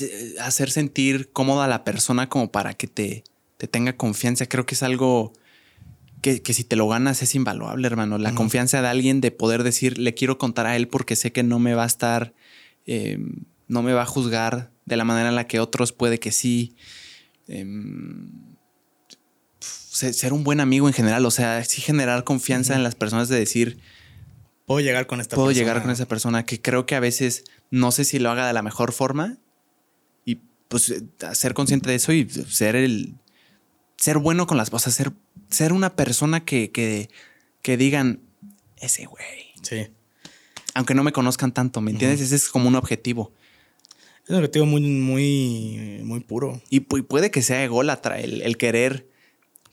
eh, 0.00 0.34
hacer 0.40 0.70
sentir 0.70 1.32
cómoda 1.32 1.64
a 1.64 1.68
la 1.68 1.82
persona 1.82 2.28
como 2.28 2.52
para 2.52 2.74
que 2.74 2.86
te, 2.86 3.24
te 3.56 3.66
tenga 3.66 3.96
confianza. 3.96 4.46
Creo 4.46 4.64
que 4.64 4.74
es 4.74 4.82
algo 4.82 5.32
que, 6.22 6.40
que 6.40 6.54
si 6.54 6.64
te 6.64 6.76
lo 6.76 6.88
ganas 6.88 7.22
es 7.22 7.34
invaluable, 7.34 7.86
hermano. 7.86 8.18
La 8.18 8.34
confianza 8.34 8.80
de 8.80 8.88
alguien 8.88 9.20
de 9.20 9.32
poder 9.32 9.64
decir, 9.64 9.98
le 9.98 10.14
quiero 10.14 10.38
contar 10.38 10.66
a 10.66 10.76
él 10.76 10.86
porque 10.88 11.16
sé 11.16 11.32
que 11.32 11.42
no 11.42 11.58
me 11.58 11.74
va 11.74 11.82
a 11.82 11.86
estar, 11.86 12.32
eh, 12.86 13.18
no 13.66 13.82
me 13.82 13.92
va 13.92 14.02
a 14.02 14.06
juzgar 14.06 14.70
de 14.84 14.96
la 14.96 15.04
manera 15.04 15.30
en 15.30 15.34
la 15.34 15.48
que 15.48 15.58
otros 15.58 15.92
puede 15.92 16.20
que 16.20 16.30
sí. 16.30 16.76
Em, 17.48 18.30
se- 19.60 20.12
ser 20.12 20.32
un 20.32 20.44
buen 20.44 20.60
amigo 20.60 20.88
en 20.88 20.94
general, 20.94 21.24
o 21.26 21.30
sea, 21.30 21.64
sí 21.64 21.80
generar 21.80 22.24
confianza 22.24 22.74
en 22.74 22.82
las 22.82 22.94
personas 22.94 23.28
de 23.28 23.38
decir, 23.38 23.78
Puedo 24.66 24.80
llegar 24.80 25.06
con 25.06 25.20
esta 25.20 25.36
puedo 25.36 25.48
persona. 25.48 25.64
llegar 25.64 25.82
con 25.82 25.90
esa 25.92 26.06
persona 26.06 26.44
que 26.44 26.60
creo 26.60 26.86
que 26.86 26.96
a 26.96 27.00
veces 27.00 27.44
no 27.70 27.92
sé 27.92 28.04
si 28.04 28.18
lo 28.18 28.30
haga 28.30 28.46
de 28.48 28.52
la 28.52 28.62
mejor 28.62 28.92
forma 28.92 29.38
y 30.24 30.40
pues 30.68 30.88
eh, 30.90 31.02
ser 31.34 31.54
consciente 31.54 31.88
de 31.88 31.94
eso 31.94 32.12
y 32.12 32.28
ser 32.28 32.74
el 32.74 33.14
ser 33.96 34.18
bueno 34.18 34.46
con 34.48 34.56
las 34.56 34.68
cosas, 34.70 34.92
ser, 34.94 35.12
ser 35.50 35.72
una 35.72 35.94
persona 35.94 36.44
que, 36.44 36.70
que, 36.72 37.08
que 37.62 37.76
digan 37.76 38.20
ese 38.78 39.06
güey, 39.06 39.24
Sí. 39.62 39.86
aunque 40.74 40.94
no 40.94 41.02
me 41.04 41.12
conozcan 41.12 41.52
tanto, 41.52 41.80
¿me 41.80 41.92
entiendes? 41.92 42.20
Ese 42.20 42.34
es 42.34 42.48
como 42.48 42.68
un 42.68 42.74
objetivo. 42.74 43.32
Es 44.26 44.30
un 44.30 44.36
objetivo 44.36 44.66
muy, 44.66 44.80
muy, 44.82 46.00
muy 46.02 46.20
puro. 46.20 46.60
Y, 46.68 46.80
pu- 46.80 46.98
y 46.98 47.02
puede 47.02 47.30
que 47.30 47.42
sea 47.42 47.62
ególatra 47.64 48.18
el, 48.20 48.42
el 48.42 48.56
querer 48.56 49.08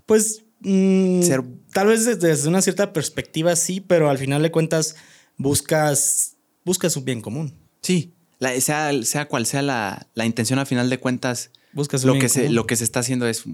Pues 0.05 0.43
mm, 0.61 1.21
Ser- 1.23 1.43
tal 1.73 1.87
vez 1.87 2.05
desde, 2.19 2.47
una 2.47 2.61
cierta 2.61 2.93
perspectiva 2.93 3.55
sí, 3.55 3.81
pero 3.81 4.09
al 4.09 4.17
final 4.19 4.41
de 4.43 4.51
cuentas 4.51 4.95
buscas, 5.37 6.35
buscas 6.65 6.95
un 6.97 7.05
bien 7.05 7.21
común. 7.21 7.53
Sí, 7.81 8.13
la- 8.39 8.59
sea, 8.61 8.91
sea 9.03 9.27
cual 9.27 9.45
sea 9.45 9.61
la, 9.61 10.07
la 10.13 10.25
intención 10.25 10.59
a 10.59 10.65
final 10.65 10.89
de 10.89 10.99
cuentas, 10.99 11.51
Buscas 11.75 12.03
lo 12.03 12.13
que, 12.19 12.29
se, 12.29 12.41
común. 12.41 12.55
lo 12.55 12.67
que 12.67 12.75
se 12.75 12.83
está 12.83 12.99
haciendo 12.99 13.27
es 13.27 13.45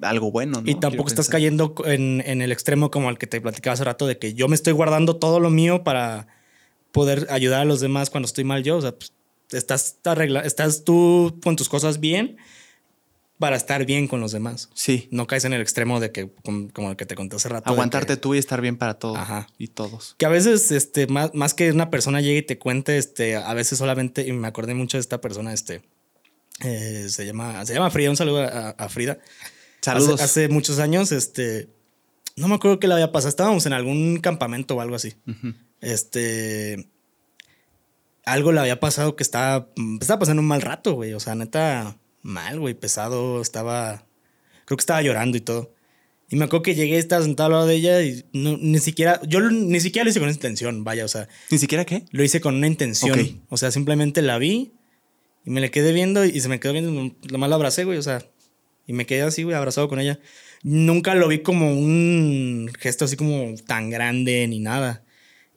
algo 0.00 0.30
bueno. 0.32 0.62
¿no? 0.62 0.70
Y 0.70 0.72
tampoco 0.76 1.04
Quiero 1.04 1.08
estás 1.08 1.26
pensar. 1.26 1.32
cayendo 1.32 1.74
en, 1.84 2.22
en 2.24 2.40
el 2.40 2.50
extremo 2.50 2.90
como 2.90 3.10
el 3.10 3.18
que 3.18 3.26
te 3.26 3.42
platicaba 3.42 3.74
hace 3.74 3.84
rato 3.84 4.06
de 4.06 4.18
que 4.18 4.32
yo 4.32 4.48
me 4.48 4.54
estoy 4.54 4.72
guardando 4.72 5.16
todo 5.16 5.38
lo 5.38 5.50
mío 5.50 5.84
para 5.84 6.26
poder 6.92 7.26
ayudar 7.28 7.60
a 7.60 7.64
los 7.66 7.80
demás 7.80 8.08
cuando 8.08 8.24
estoy 8.26 8.44
mal 8.44 8.62
yo. 8.62 8.78
O 8.78 8.80
sea, 8.80 8.92
pues, 8.92 9.12
estás, 9.52 9.98
arregla- 10.04 10.44
estás 10.44 10.84
tú 10.84 11.38
con 11.42 11.56
tus 11.56 11.68
cosas 11.68 12.00
bien 12.00 12.36
para 13.38 13.56
estar 13.56 13.84
bien 13.86 14.08
con 14.08 14.20
los 14.20 14.32
demás. 14.32 14.68
Sí, 14.74 15.06
No 15.12 15.26
caes 15.28 15.44
en 15.44 15.52
el 15.52 15.60
extremo 15.60 16.00
de 16.00 16.10
que, 16.10 16.28
como, 16.72 16.90
el 16.90 16.96
que 16.96 17.06
te 17.06 17.14
conté 17.14 17.36
hace 17.36 17.48
rato. 17.48 17.70
aguantarte 17.70 18.14
que- 18.14 18.16
tú 18.16 18.34
y 18.34 18.38
estar 18.38 18.60
bien 18.60 18.76
para 18.76 18.94
todos 18.94 19.16
Ajá. 19.16 19.46
y 19.58 19.68
todos. 19.68 20.16
Que 20.18 20.26
a 20.26 20.28
veces, 20.28 20.72
este, 20.72 21.06
más, 21.06 21.32
más 21.34 21.54
que 21.54 21.70
una 21.70 21.88
persona 21.88 22.20
llegue 22.20 22.38
y 22.38 22.42
te 22.42 22.58
cuente, 22.58 22.98
este, 22.98 23.36
a 23.36 23.54
veces 23.54 23.78
solamente, 23.78 24.26
y 24.26 24.32
me 24.32 24.48
acordé 24.48 24.74
mucho 24.74 24.96
de 24.96 25.02
esta 25.02 25.20
persona, 25.20 25.52
este, 25.52 25.82
eh, 26.64 27.06
se 27.08 27.24
llama, 27.26 27.64
se 27.64 27.74
llama 27.74 27.90
Frida, 27.90 28.10
un 28.10 28.16
saludo 28.16 28.40
a, 28.42 28.70
a 28.70 28.88
Frida. 28.88 29.18
Saludos. 29.82 30.14
Hace, 30.20 30.24
hace 30.24 30.48
muchos 30.48 30.80
años, 30.80 31.12
este, 31.12 31.68
no 32.34 32.48
me 32.48 32.56
acuerdo 32.56 32.80
qué 32.80 32.88
le 32.88 32.94
había 32.94 33.12
pasado, 33.12 33.28
estábamos 33.28 33.64
en 33.66 33.72
algún 33.72 34.18
campamento 34.18 34.74
o 34.74 34.80
algo 34.80 34.96
así. 34.96 35.14
Este, 35.80 36.88
algo 38.32 38.52
le 38.52 38.60
había 38.60 38.80
pasado 38.80 39.16
que 39.16 39.22
estaba, 39.22 39.68
estaba 40.00 40.20
pasando 40.20 40.42
un 40.42 40.48
mal 40.48 40.62
rato, 40.62 40.94
güey, 40.94 41.12
o 41.14 41.20
sea, 41.20 41.34
neta, 41.34 41.98
mal, 42.22 42.60
güey, 42.60 42.74
pesado, 42.74 43.40
estaba, 43.40 44.06
creo 44.64 44.76
que 44.76 44.82
estaba 44.82 45.02
llorando 45.02 45.36
y 45.36 45.40
todo. 45.40 45.74
Y 46.30 46.36
me 46.36 46.44
acuerdo 46.44 46.62
que 46.62 46.74
llegué, 46.74 46.98
estaba 46.98 47.22
sentado 47.22 47.46
al 47.46 47.52
lado 47.52 47.66
de 47.66 47.74
ella 47.76 48.02
y 48.02 48.24
no, 48.32 48.58
ni 48.58 48.78
siquiera, 48.80 49.20
yo 49.26 49.40
ni 49.40 49.80
siquiera 49.80 50.04
lo 50.04 50.10
hice 50.10 50.20
con 50.20 50.28
intención, 50.28 50.84
vaya, 50.84 51.04
o 51.04 51.08
sea, 51.08 51.28
¿Ni 51.50 51.58
siquiera 51.58 51.86
qué? 51.86 52.04
lo 52.10 52.22
hice 52.22 52.40
con 52.40 52.54
una 52.54 52.66
intención. 52.66 53.42
O 53.48 53.56
sea, 53.56 53.70
simplemente 53.70 54.20
la 54.20 54.36
vi 54.38 54.72
y 55.48 55.50
me 55.50 55.62
le 55.62 55.70
quedé 55.70 55.92
viendo 55.92 56.26
y 56.26 56.38
se 56.40 56.48
me 56.48 56.60
quedó 56.60 56.74
viendo. 56.74 57.14
Nomás 57.30 57.48
la 57.48 57.56
abracé, 57.56 57.84
güey. 57.84 57.96
O 57.96 58.02
sea, 58.02 58.22
y 58.86 58.92
me 58.92 59.06
quedé 59.06 59.22
así, 59.22 59.44
güey, 59.44 59.56
abrazado 59.56 59.88
con 59.88 59.98
ella. 59.98 60.18
Nunca 60.62 61.14
lo 61.14 61.28
vi 61.28 61.38
como 61.38 61.72
un 61.72 62.70
gesto 62.78 63.06
así 63.06 63.16
como 63.16 63.54
tan 63.66 63.88
grande 63.88 64.46
ni 64.46 64.58
nada. 64.58 65.04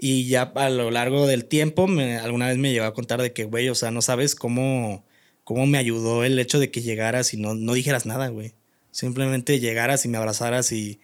Y 0.04 0.26
ya 0.28 0.52
a 0.56 0.70
lo 0.72 0.90
largo 0.90 1.28
del 1.28 1.46
tiempo, 1.46 1.86
me, 1.88 2.18
alguna 2.18 2.48
vez 2.48 2.58
me 2.58 2.72
llegó 2.74 2.86
a 2.86 2.94
contar 2.96 3.22
de 3.22 3.34
que, 3.34 3.44
güey, 3.44 3.70
o 3.70 3.76
sea, 3.76 3.92
no 3.92 4.02
sabes 4.02 4.34
cómo, 4.34 5.06
cómo 5.44 5.68
me 5.68 5.78
ayudó 5.78 6.24
el 6.24 6.40
hecho 6.40 6.60
de 6.60 6.72
que 6.72 6.82
llegaras 6.82 7.36
y 7.36 7.38
no, 7.38 7.54
no 7.54 7.74
dijeras 7.74 8.08
nada, 8.08 8.30
güey. 8.30 8.56
Simplemente 8.90 9.60
llegaras 9.60 10.04
y 10.04 10.10
me 10.10 10.18
abrazaras 10.18 10.72
y 10.72 11.00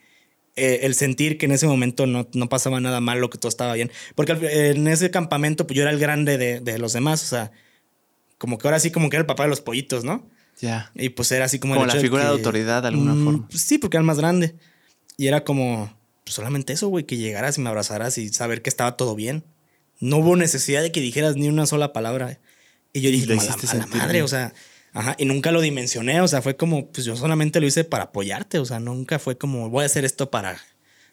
eh, 0.56 0.80
el 0.82 0.95
sentir 0.95 1.38
que 1.38 1.45
en 1.45 1.52
ese 1.52 1.68
momento 1.68 2.07
no, 2.07 2.28
no 2.34 2.49
pasaba 2.49 2.80
nada 2.82 2.99
malo, 2.99 3.30
que 3.30 3.38
todo 3.38 3.49
estaba 3.49 3.74
bien. 3.76 3.91
Porque 4.15 4.32
en 4.72 4.88
ese 4.88 5.11
campamento, 5.11 5.68
pues 5.68 5.78
yo 5.78 5.84
era 5.84 5.91
el 5.91 5.99
grande 5.99 6.40
de, 6.40 6.60
de 6.60 6.80
los 6.80 6.94
demás, 6.94 7.22
o 7.22 7.28
sea, 7.28 7.52
como 8.40 8.57
que 8.57 8.68
ahora 8.68 8.80
sí, 8.80 8.90
como 8.90 9.11
que 9.11 9.18
era 9.18 9.22
el 9.22 9.28
papá 9.28 9.44
de 9.44 9.49
los 9.49 9.61
pollitos, 9.61 10.03
¿no? 10.06 10.28
Ya. 10.60 10.91
Y 10.95 11.10
pues 11.10 11.32
era 11.32 11.45
así 11.45 11.60
como... 11.60 11.76
Como 11.76 11.86
el 11.86 11.94
la 11.94 12.02
figura 12.02 12.24
de 12.24 12.30
que- 12.30 12.34
autoridad 12.38 12.82
de 12.82 12.88
alguna 12.88 13.14
Mm, 13.14 13.24
forma. 13.24 13.48
pues 13.48 13.61
sí, 13.61 13.78
porque 13.78 13.98
era 13.98 14.02
el 14.02 14.07
más 14.07 14.18
grande. 14.18 14.56
Y 15.18 15.28
era 15.28 15.44
como 15.44 15.95
pues 16.28 16.36
solamente 16.36 16.74
eso, 16.74 16.90
güey, 16.90 17.06
que 17.06 17.16
llegaras 17.16 17.58
y 17.58 17.62
me 17.62 17.70
abrazaras 17.70 18.18
y 18.18 18.28
saber 18.34 18.62
que 18.62 18.70
estaba 18.70 18.98
todo 18.98 19.16
bien. 19.16 19.45
No 20.02 20.18
hubo 20.18 20.36
necesidad 20.36 20.82
de 20.82 20.91
que 20.91 20.99
dijeras 20.99 21.38
ni 21.38 21.48
una 21.48 21.66
sola 21.66 21.94
palabra. 21.94 22.40
Y 22.91 22.99
yo 22.99 23.10
dije, 23.12 23.26
lo 23.28 23.36
"No, 23.36 23.41
a 23.41 23.45
la, 23.45 23.54
a 23.54 23.76
la 23.76 23.88
madre, 23.88 24.12
bien. 24.14 24.24
o 24.26 24.28
sea, 24.28 24.54
ajá, 24.91 25.16
y 25.18 25.24
nunca 25.24 25.54
lo 25.54 25.62
dimensioné, 25.62 26.20
o 26.20 26.28
sea, 26.28 26.41
fue 26.41 26.58
como, 26.58 26.91
pues 26.91 27.06
yo 27.06 27.16
solamente 27.16 27.62
lo 27.62 27.68
hice 27.68 27.86
para 27.86 28.06
apoyarte, 28.06 28.60
o 28.60 28.66
sea, 28.66 28.80
nunca 28.82 29.20
fue 29.20 29.38
como, 29.38 29.70
voy 29.70 29.84
a 29.84 29.86
hacer 29.86 30.04
esto 30.04 30.30
para... 30.30 30.60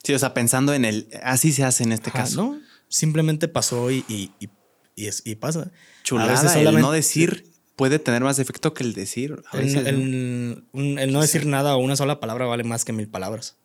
Sí, 0.02 0.12
o 0.14 0.18
sea, 0.18 0.34
pensando 0.34 0.74
en 0.74 0.84
el. 0.84 1.08
Así 1.22 1.52
se 1.52 1.62
hace 1.64 1.84
en 1.84 1.92
este 1.92 2.10
Ajá, 2.10 2.18
caso. 2.24 2.36
No, 2.42 2.60
simplemente 2.88 3.46
pasó 3.48 3.90
y, 3.90 4.04
y, 4.08 4.32
y, 4.40 4.50
y 4.96 5.06
es- 5.06 5.22
y 5.24 5.36
pasa. 5.36 5.60
A 5.60 5.70
Chulada. 6.02 6.60
El 6.60 6.80
no 6.80 6.90
decir 6.92 7.46
puede 7.76 7.98
tener 7.98 8.22
más 8.22 8.38
efecto 8.38 8.74
que 8.74 8.84
el 8.84 8.92
decir. 8.92 9.42
El 9.54 10.64
no 11.12 11.20
decir 11.22 11.46
nada 11.46 11.74
o 11.76 11.78
una 11.78 11.96
sola 11.96 12.20
palabra 12.20 12.46
vale 12.46 12.64
más 12.64 12.84
que 12.84 12.92
mil 12.92 13.08
palabras. 13.08 13.56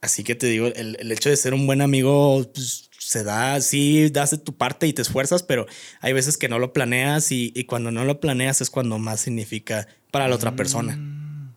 Así 0.00 0.22
que 0.24 0.34
te 0.34 0.46
digo, 0.46 0.66
el, 0.68 0.96
el 1.00 1.12
hecho 1.12 1.28
de 1.28 1.36
ser 1.36 1.54
un 1.54 1.66
buen 1.66 1.80
amigo 1.80 2.48
pues, 2.54 2.88
se 2.98 3.24
da, 3.24 3.60
sí, 3.60 4.10
das 4.10 4.30
de 4.30 4.38
tu 4.38 4.56
parte 4.56 4.86
y 4.86 4.92
te 4.92 5.02
esfuerzas, 5.02 5.42
pero 5.42 5.66
hay 6.00 6.12
veces 6.12 6.36
que 6.36 6.48
no 6.48 6.58
lo 6.58 6.72
planeas 6.72 7.32
y, 7.32 7.52
y 7.54 7.64
cuando 7.64 7.90
no 7.90 8.04
lo 8.04 8.20
planeas 8.20 8.60
es 8.60 8.70
cuando 8.70 8.98
más 8.98 9.20
significa 9.20 9.88
para 10.10 10.28
la 10.28 10.36
otra 10.36 10.54
persona. 10.54 10.96
Mm. 10.96 11.54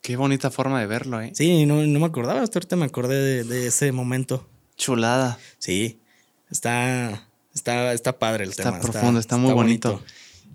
Qué 0.00 0.16
bonita 0.16 0.50
forma 0.50 0.80
de 0.80 0.86
verlo, 0.86 1.20
¿eh? 1.20 1.32
Sí, 1.34 1.66
no, 1.66 1.82
no 1.86 2.00
me 2.00 2.06
acordaba, 2.06 2.40
hasta 2.40 2.58
ahorita 2.58 2.76
me 2.76 2.86
acordé 2.86 3.16
de, 3.20 3.44
de 3.44 3.66
ese 3.66 3.92
momento. 3.92 4.48
Chulada. 4.76 5.38
Sí, 5.58 5.98
está, 6.50 7.28
está, 7.52 7.92
está 7.92 8.18
padre 8.18 8.44
el 8.44 8.50
Está 8.50 8.62
tema. 8.64 8.80
profundo, 8.80 9.20
está, 9.20 9.36
muy 9.36 9.52
bonito. 9.52 10.02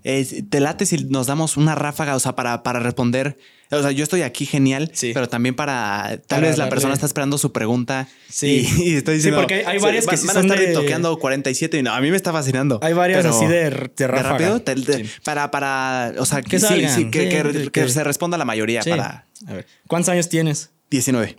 Eh, 0.04 0.44
te 0.48 0.60
late 0.60 0.84
si 0.86 0.98
nos 1.04 1.26
damos 1.26 1.56
una 1.56 1.74
ráfaga, 1.74 2.14
o 2.14 2.20
sea, 2.20 2.36
para, 2.36 2.62
para 2.62 2.78
responder. 2.78 3.38
O 3.70 3.80
sea, 3.82 3.90
yo 3.90 4.04
estoy 4.04 4.20
aquí 4.22 4.44
genial, 4.46 4.90
Sí. 4.92 5.12
pero 5.14 5.28
también 5.28 5.54
para. 5.56 6.08
Tal 6.08 6.20
Para 6.28 6.40
vez 6.42 6.58
la 6.58 6.64
darle- 6.66 6.70
persona 6.70 6.94
está 6.94 7.06
esperando 7.06 7.38
su 7.38 7.50
pregunta. 7.52 8.06
Sí. 8.28 8.68
Y, 8.78 8.90
y 8.90 8.94
estoy 8.96 9.14
Sí, 9.14 9.16
diciendo. 9.16 9.40
porque 9.40 9.64
hay 9.66 9.78
varias 9.78 10.04
que 10.04 10.16
van, 10.16 10.18
sí 10.18 10.26
van 10.26 10.36
a 10.36 10.40
estar 10.40 10.58
de- 10.58 10.72
toqueando 10.74 11.18
47 11.18 11.78
y 11.78 11.82
no, 11.82 11.92
a 11.94 12.00
mí 12.02 12.10
me 12.10 12.16
está 12.16 12.32
fascinando. 12.32 12.78
Hay 12.82 12.92
varias 12.92 13.24
así 13.24 13.46
de, 13.46 13.70
de 13.70 13.90
¿De 13.96 14.06
ráfaga. 14.06 14.30
rápido? 14.32 14.60
Te- 14.60 14.74
te- 14.76 15.04
Sí. 15.04 15.10
Para, 15.24 15.50
para. 15.50 16.12
O 16.18 16.26
sea, 16.26 16.42
que, 16.42 16.60
sí, 16.60 16.66
sí, 16.68 17.08
sí, 17.10 17.70
sí, 17.72 17.88
se 17.88 18.04
responda 18.04 18.36
la 18.36 18.44
mayoría 18.44 18.82
Sí. 18.82 18.90
para 18.90 19.26
A 19.48 19.52
ver, 19.54 19.66
¿cuántos 19.88 20.10
años 20.10 20.28
tienes? 20.28 20.70
19. 20.90 21.36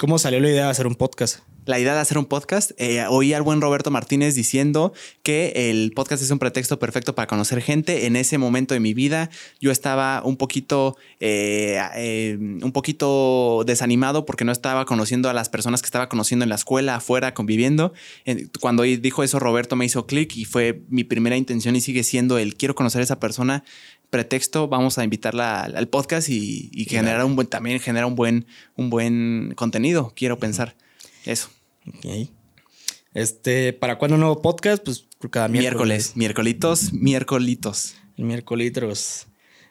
¿Cómo 0.00 0.18
salió 0.18 0.40
la 0.40 0.48
idea 0.48 0.64
de 0.64 0.70
hacer 0.70 0.86
un 0.86 0.94
podcast? 0.94 1.40
la 1.66 1.78
idea 1.78 1.94
de 1.94 2.00
hacer 2.00 2.16
un 2.18 2.24
podcast, 2.24 2.72
eh, 2.78 3.04
oí 3.08 3.32
al 3.34 3.42
buen 3.42 3.60
Roberto 3.60 3.90
Martínez 3.90 4.34
diciendo 4.34 4.92
que 5.22 5.52
el 5.70 5.92
podcast 5.94 6.20
es 6.22 6.30
un 6.30 6.38
pretexto 6.38 6.78
perfecto 6.78 7.14
para 7.14 7.26
conocer 7.28 7.60
gente. 7.60 8.06
En 8.06 8.16
ese 8.16 8.38
momento 8.38 8.74
de 8.74 8.80
mi 8.80 8.92
vida 8.94 9.30
yo 9.60 9.70
estaba 9.70 10.22
un 10.24 10.36
poquito, 10.36 10.96
eh, 11.20 11.78
eh, 11.94 12.36
un 12.40 12.72
poquito 12.72 13.62
desanimado 13.66 14.24
porque 14.24 14.44
no 14.44 14.52
estaba 14.52 14.84
conociendo 14.84 15.28
a 15.28 15.34
las 15.34 15.48
personas 15.48 15.82
que 15.82 15.86
estaba 15.86 16.08
conociendo 16.08 16.44
en 16.44 16.48
la 16.48 16.54
escuela, 16.56 16.96
afuera, 16.96 17.34
conviviendo. 17.34 17.92
En- 18.24 18.50
Cuando 18.58 18.82
dijo 18.82 19.22
eso 19.22 19.38
Roberto 19.38 19.76
me 19.76 19.84
hizo 19.84 20.06
clic 20.06 20.34
y 20.36 20.46
fue 20.46 20.82
mi 20.88 21.04
primera 21.04 21.36
intención 21.36 21.76
y 21.76 21.80
sigue 21.82 22.02
siendo 22.02 22.38
el 22.38 22.56
quiero 22.56 22.74
conocer 22.74 23.02
a 23.02 23.04
esa 23.04 23.20
persona. 23.20 23.64
Pretexto, 24.10 24.66
vamos 24.68 24.98
a 24.98 25.04
invitarla 25.04 25.62
al, 25.62 25.76
al 25.76 25.88
podcast 25.88 26.28
y, 26.28 26.68
y 26.72 26.84
generar 26.86 27.24
un 27.24 27.36
buen, 27.36 27.46
también 27.48 27.78
genera 27.80 28.06
un 28.06 28.16
buen, 28.16 28.46
un 28.76 28.90
buen 28.90 29.52
contenido, 29.56 30.12
quiero 30.16 30.38
pensar. 30.38 30.76
Eso. 31.24 31.48
Ok. 31.86 32.28
Este, 33.14 33.72
¿para 33.72 33.98
cuándo 33.98 34.14
un 34.14 34.20
nuevo 34.20 34.42
podcast? 34.42 34.84
Pues 34.84 35.06
cada 35.30 35.48
Miércoles, 35.48 36.16
miércoles. 36.16 36.16
miércolitos, 36.16 36.92
miércolitos. 36.92 37.94
El 38.16 38.24
miércoles. 38.24 39.26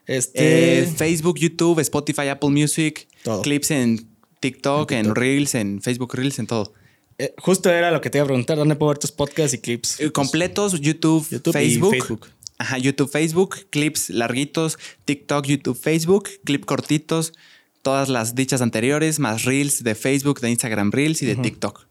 Este. 0.06 0.80
Eh, 0.80 0.86
Facebook, 0.88 1.38
YouTube, 1.40 1.80
Spotify, 1.80 2.28
Apple 2.30 2.49
Music, 2.49 3.07
Todo. 3.24 3.41
clips 3.41 3.72
en 3.72 4.10
TikTok, 4.40 4.91
En 4.91 4.98
en, 4.98 5.03
TikTok. 5.06 5.18
Reels, 5.18 5.56
en 5.56 5.82
Facebook 5.82 6.14
Reels, 6.16 6.40
en 6.40 6.48
todo. 6.48 6.74
eh, 7.18 7.34
justo 7.38 7.70
era 7.70 7.91
lo 7.91 8.02
que 8.02 8.10
te 8.10 8.18
iba 8.18 8.24
a 8.24 8.28
preguntar. 8.28 8.57
¿Dónde 8.57 8.76
puedo 8.76 8.90
ver 8.90 8.98
tus 8.98 9.11
podcasts 9.11 9.53
y 9.53 9.60
clips? 9.60 9.99
Eh, 9.99 10.11
Completos, 10.11 10.80
YouTube, 10.82 11.28
YouTube 11.30 11.56
y 11.61 11.78
Facebook. 11.80 12.28
Ajá, 12.60 12.77
YouTube, 12.77 13.10
Facebook, 13.10 13.68
clips 13.72 14.10
larguitos, 14.10 14.77
TikTok, 15.06 15.45
YouTube, 15.48 15.80
Facebook, 15.80 16.30
clip 16.44 16.65
cortitos, 16.65 17.34
todas 17.81 18.10
las 18.10 18.36
dichas 18.36 18.61
anteriores, 18.61 19.19
más 19.19 19.45
Reels 19.45 19.84
de 19.84 19.95
Facebook, 19.95 20.41
de 20.41 20.52
Instagram 20.52 20.91
Reels 20.91 21.22
y 21.23 21.26
de 21.26 21.36
TikTok. 21.38 21.89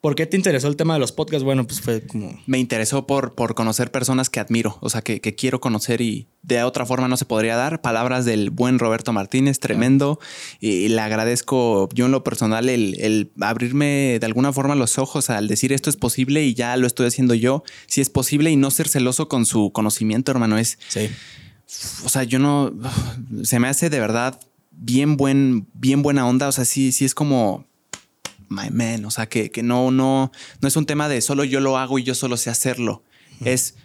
¿Por 0.00 0.14
qué 0.14 0.26
te 0.26 0.36
interesó 0.36 0.68
el 0.68 0.76
tema 0.76 0.94
de 0.94 1.00
los 1.00 1.10
podcasts? 1.10 1.42
Bueno, 1.42 1.66
pues 1.66 1.80
fue 1.80 2.06
como. 2.06 2.38
me 2.46 2.58
interesó 2.58 3.06
por, 3.06 3.34
por 3.34 3.54
conocer 3.56 3.90
personas 3.90 4.30
que 4.30 4.38
admiro, 4.38 4.78
o 4.80 4.90
sea, 4.90 5.02
que, 5.02 5.20
que 5.20 5.34
quiero 5.34 5.60
conocer 5.60 6.00
y 6.00 6.28
de 6.42 6.62
otra 6.62 6.86
forma 6.86 7.08
no 7.08 7.16
se 7.16 7.24
podría 7.24 7.56
dar. 7.56 7.80
Palabras 7.82 8.24
del 8.24 8.50
buen 8.50 8.78
Roberto 8.78 9.12
Martínez, 9.12 9.58
tremendo. 9.58 10.20
Y 10.60 10.88
le 10.88 11.00
agradezco 11.00 11.88
yo 11.94 12.06
en 12.06 12.12
lo 12.12 12.22
personal 12.22 12.68
el, 12.68 12.96
el 13.00 13.32
abrirme 13.40 14.18
de 14.20 14.26
alguna 14.26 14.52
forma 14.52 14.76
los 14.76 14.98
ojos 14.98 15.30
al 15.30 15.48
decir 15.48 15.72
esto 15.72 15.90
es 15.90 15.96
posible 15.96 16.44
y 16.44 16.54
ya 16.54 16.76
lo 16.76 16.86
estoy 16.86 17.06
haciendo 17.08 17.34
yo, 17.34 17.64
si 17.86 18.00
es 18.00 18.08
posible 18.08 18.50
y 18.52 18.56
no 18.56 18.70
ser 18.70 18.88
celoso 18.88 19.28
con 19.28 19.46
su 19.46 19.72
conocimiento, 19.72 20.30
hermano. 20.30 20.58
Es, 20.58 20.78
Sí. 20.88 21.08
o 22.04 22.08
sea, 22.08 22.22
yo 22.22 22.38
no, 22.38 22.72
se 23.42 23.58
me 23.58 23.66
hace 23.68 23.90
de 23.90 23.98
verdad 24.00 24.40
bien 24.70 25.16
buen, 25.16 25.66
bien 25.74 26.02
buena 26.02 26.26
onda. 26.28 26.46
O 26.46 26.52
sea, 26.52 26.64
sí, 26.64 26.92
sí 26.92 27.04
es 27.04 27.14
como 27.14 27.66
my 28.48 28.70
man. 28.70 29.04
O 29.04 29.10
sea, 29.10 29.28
que, 29.28 29.50
que 29.50 29.62
no, 29.62 29.90
no, 29.90 30.32
no 30.60 30.68
es 30.68 30.76
un 30.76 30.86
tema 30.86 31.08
de 31.08 31.20
solo 31.20 31.44
yo 31.44 31.60
lo 31.60 31.78
hago 31.78 31.98
y 31.98 32.04
yo 32.04 32.14
solo 32.14 32.36
sé 32.36 32.50
hacerlo. 32.50 33.02
Es, 33.44 33.76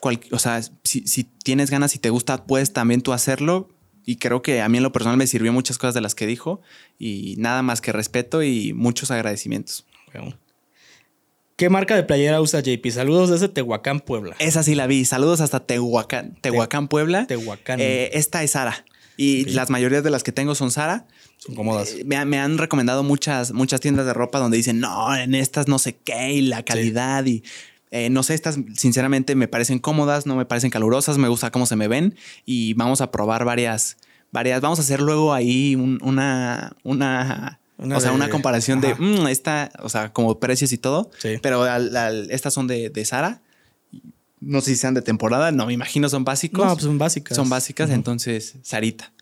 cual, 0.00 0.20
o 0.30 0.38
sea, 0.38 0.62
si, 0.84 1.06
si 1.06 1.24
tienes 1.24 1.70
ganas 1.70 1.94
y 1.94 1.98
te 1.98 2.10
gusta, 2.10 2.46
puedes 2.46 2.72
también 2.72 3.02
tú 3.02 3.12
hacerlo. 3.12 3.68
Y 4.04 4.16
creo 4.16 4.42
que 4.42 4.60
a 4.60 4.68
mí 4.68 4.78
en 4.78 4.82
lo 4.82 4.92
personal 4.92 5.16
me 5.16 5.26
sirvió 5.26 5.52
muchas 5.52 5.78
cosas 5.78 5.94
de 5.94 6.00
las 6.00 6.14
que 6.14 6.26
dijo 6.26 6.60
y 6.98 7.36
nada 7.38 7.62
más 7.62 7.80
que 7.80 7.92
respeto 7.92 8.42
y 8.42 8.72
muchos 8.72 9.10
agradecimientos. 9.10 9.86
Bueno. 10.12 10.36
¿Qué 11.56 11.68
marca 11.68 11.94
de 11.94 12.02
playera 12.02 12.40
usa 12.40 12.60
JP? 12.60 12.84
Saludos 12.90 13.30
desde 13.30 13.48
Tehuacán, 13.48 14.00
Puebla. 14.00 14.34
Esa 14.40 14.62
sí 14.64 14.74
la 14.74 14.88
vi. 14.88 15.04
Saludos 15.04 15.40
hasta 15.40 15.60
Tehuacán, 15.60 16.36
Tehuacán, 16.40 16.88
Puebla. 16.88 17.26
Tehuacán. 17.26 17.78
Eh, 17.80 18.10
esta 18.14 18.42
es 18.42 18.52
Sara. 18.52 18.84
Y 19.16 19.44
las 19.50 19.70
mayorías 19.70 20.02
de 20.02 20.10
las 20.10 20.24
que 20.24 20.32
tengo 20.32 20.56
son 20.56 20.72
Sara. 20.72 21.06
Son 21.44 21.54
cómodas. 21.56 21.92
Eh, 21.92 22.04
Me, 22.04 22.16
han- 22.16 22.28
me 22.28 22.38
han 22.38 22.56
recomendado 22.58 23.02
muchas, 23.02 23.52
muchas 23.52 23.80
tiendas 23.80 24.06
de 24.06 24.12
ropa 24.14 24.38
donde 24.38 24.56
dicen, 24.56 24.78
no, 24.80 25.14
en 25.16 25.34
estas 25.34 25.66
no 25.66 25.78
sé 25.78 25.96
qué, 25.96 26.32
y 26.34 26.42
la 26.42 26.62
calidad 26.64 27.24
y 27.26 27.42
eh, 27.90 28.08
no 28.10 28.22
sé, 28.22 28.34
estas 28.34 28.58
sinceramente 28.74 29.34
me 29.34 29.48
parecen 29.48 29.78
cómodas, 29.78 30.24
no 30.24 30.36
me 30.36 30.46
parecen 30.46 30.70
calurosas, 30.70 31.18
me 31.18 31.28
gusta 31.28 31.50
cómo 31.50 31.66
se 31.66 31.76
me 31.76 31.88
ven 31.88 32.14
y 32.46 32.74
vamos 32.74 33.00
a 33.00 33.10
probar 33.10 33.44
varias, 33.44 33.96
varias, 34.30 34.60
vamos 34.60 34.78
a 34.78 34.82
hacer 34.82 35.00
luego 35.00 35.34
ahí 35.34 35.74
un- 35.74 35.98
una, 36.02 36.74
una, 36.84 37.58
Una 37.76 37.96
o 37.96 38.00
sea, 38.00 38.10
de- 38.10 38.16
una 38.16 38.30
comparación 38.30 38.80
de. 38.80 38.94
"Mm, 38.94 39.26
esta, 39.26 39.70
o 39.80 39.88
sea, 39.88 40.12
como 40.12 40.38
precios 40.38 40.70
y 40.72 40.78
todo, 40.78 41.10
Sí. 41.18 41.30
pero 41.42 41.64
al- 41.64 41.96
al- 41.96 42.30
estas 42.30 42.54
son 42.54 42.66
de, 42.68 42.88
de 42.90 43.04
Sara. 43.04 43.40
No 44.40 44.60
sé 44.60 44.70
si 44.70 44.76
sean 44.76 44.94
de 44.94 45.02
temporada, 45.02 45.50
no 45.52 45.66
me 45.66 45.72
imagino, 45.72 46.08
son 46.08 46.24
básicos. 46.24 46.64
No, 46.64 46.72
pues 46.72 46.84
son 46.84 46.98
básicas. 46.98 47.36
son 47.36 47.48
básicas, 47.48 47.90
entonces, 47.90 48.54
Sarita. 48.62 49.12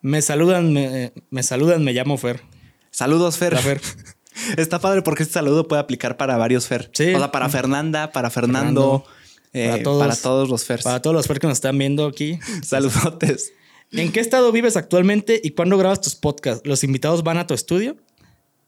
Me 0.00 0.22
saludan, 0.22 0.72
me, 0.72 1.12
me 1.30 1.42
saludan, 1.42 1.84
me 1.84 1.92
llamo 1.92 2.16
Fer. 2.18 2.42
Saludos, 2.90 3.36
Fer. 3.38 3.52
La 3.54 3.60
Fer. 3.60 3.80
Está 4.56 4.78
padre 4.78 5.02
porque 5.02 5.24
este 5.24 5.34
saludo 5.34 5.66
puede 5.66 5.80
aplicar 5.80 6.16
para 6.16 6.36
varios 6.36 6.66
Fer. 6.68 6.90
Sí. 6.94 7.12
O 7.14 7.18
sea, 7.18 7.32
para 7.32 7.48
Fernanda, 7.48 8.12
para 8.12 8.30
Fernando, 8.30 9.04
Fernando, 9.04 9.04
eh, 9.52 9.68
para 9.70 9.82
todos. 9.82 10.00
para 10.02 10.16
todos 10.16 10.48
los 10.48 10.64
Fers. 10.64 10.84
Para 10.84 11.02
todos 11.02 11.14
los 11.14 11.26
Fer 11.26 11.40
que 11.40 11.46
nos 11.48 11.56
están 11.56 11.76
viendo 11.76 12.06
aquí. 12.06 12.38
Saludotes. 12.64 13.52
¿En 13.90 14.12
qué 14.12 14.20
estado 14.20 14.52
vives 14.52 14.76
actualmente 14.76 15.40
y 15.42 15.50
cuándo 15.52 15.78
grabas 15.78 16.00
tus 16.00 16.14
podcasts? 16.14 16.66
¿Los 16.66 16.84
invitados 16.84 17.22
van 17.24 17.38
a 17.38 17.46
tu 17.46 17.54
estudio? 17.54 17.96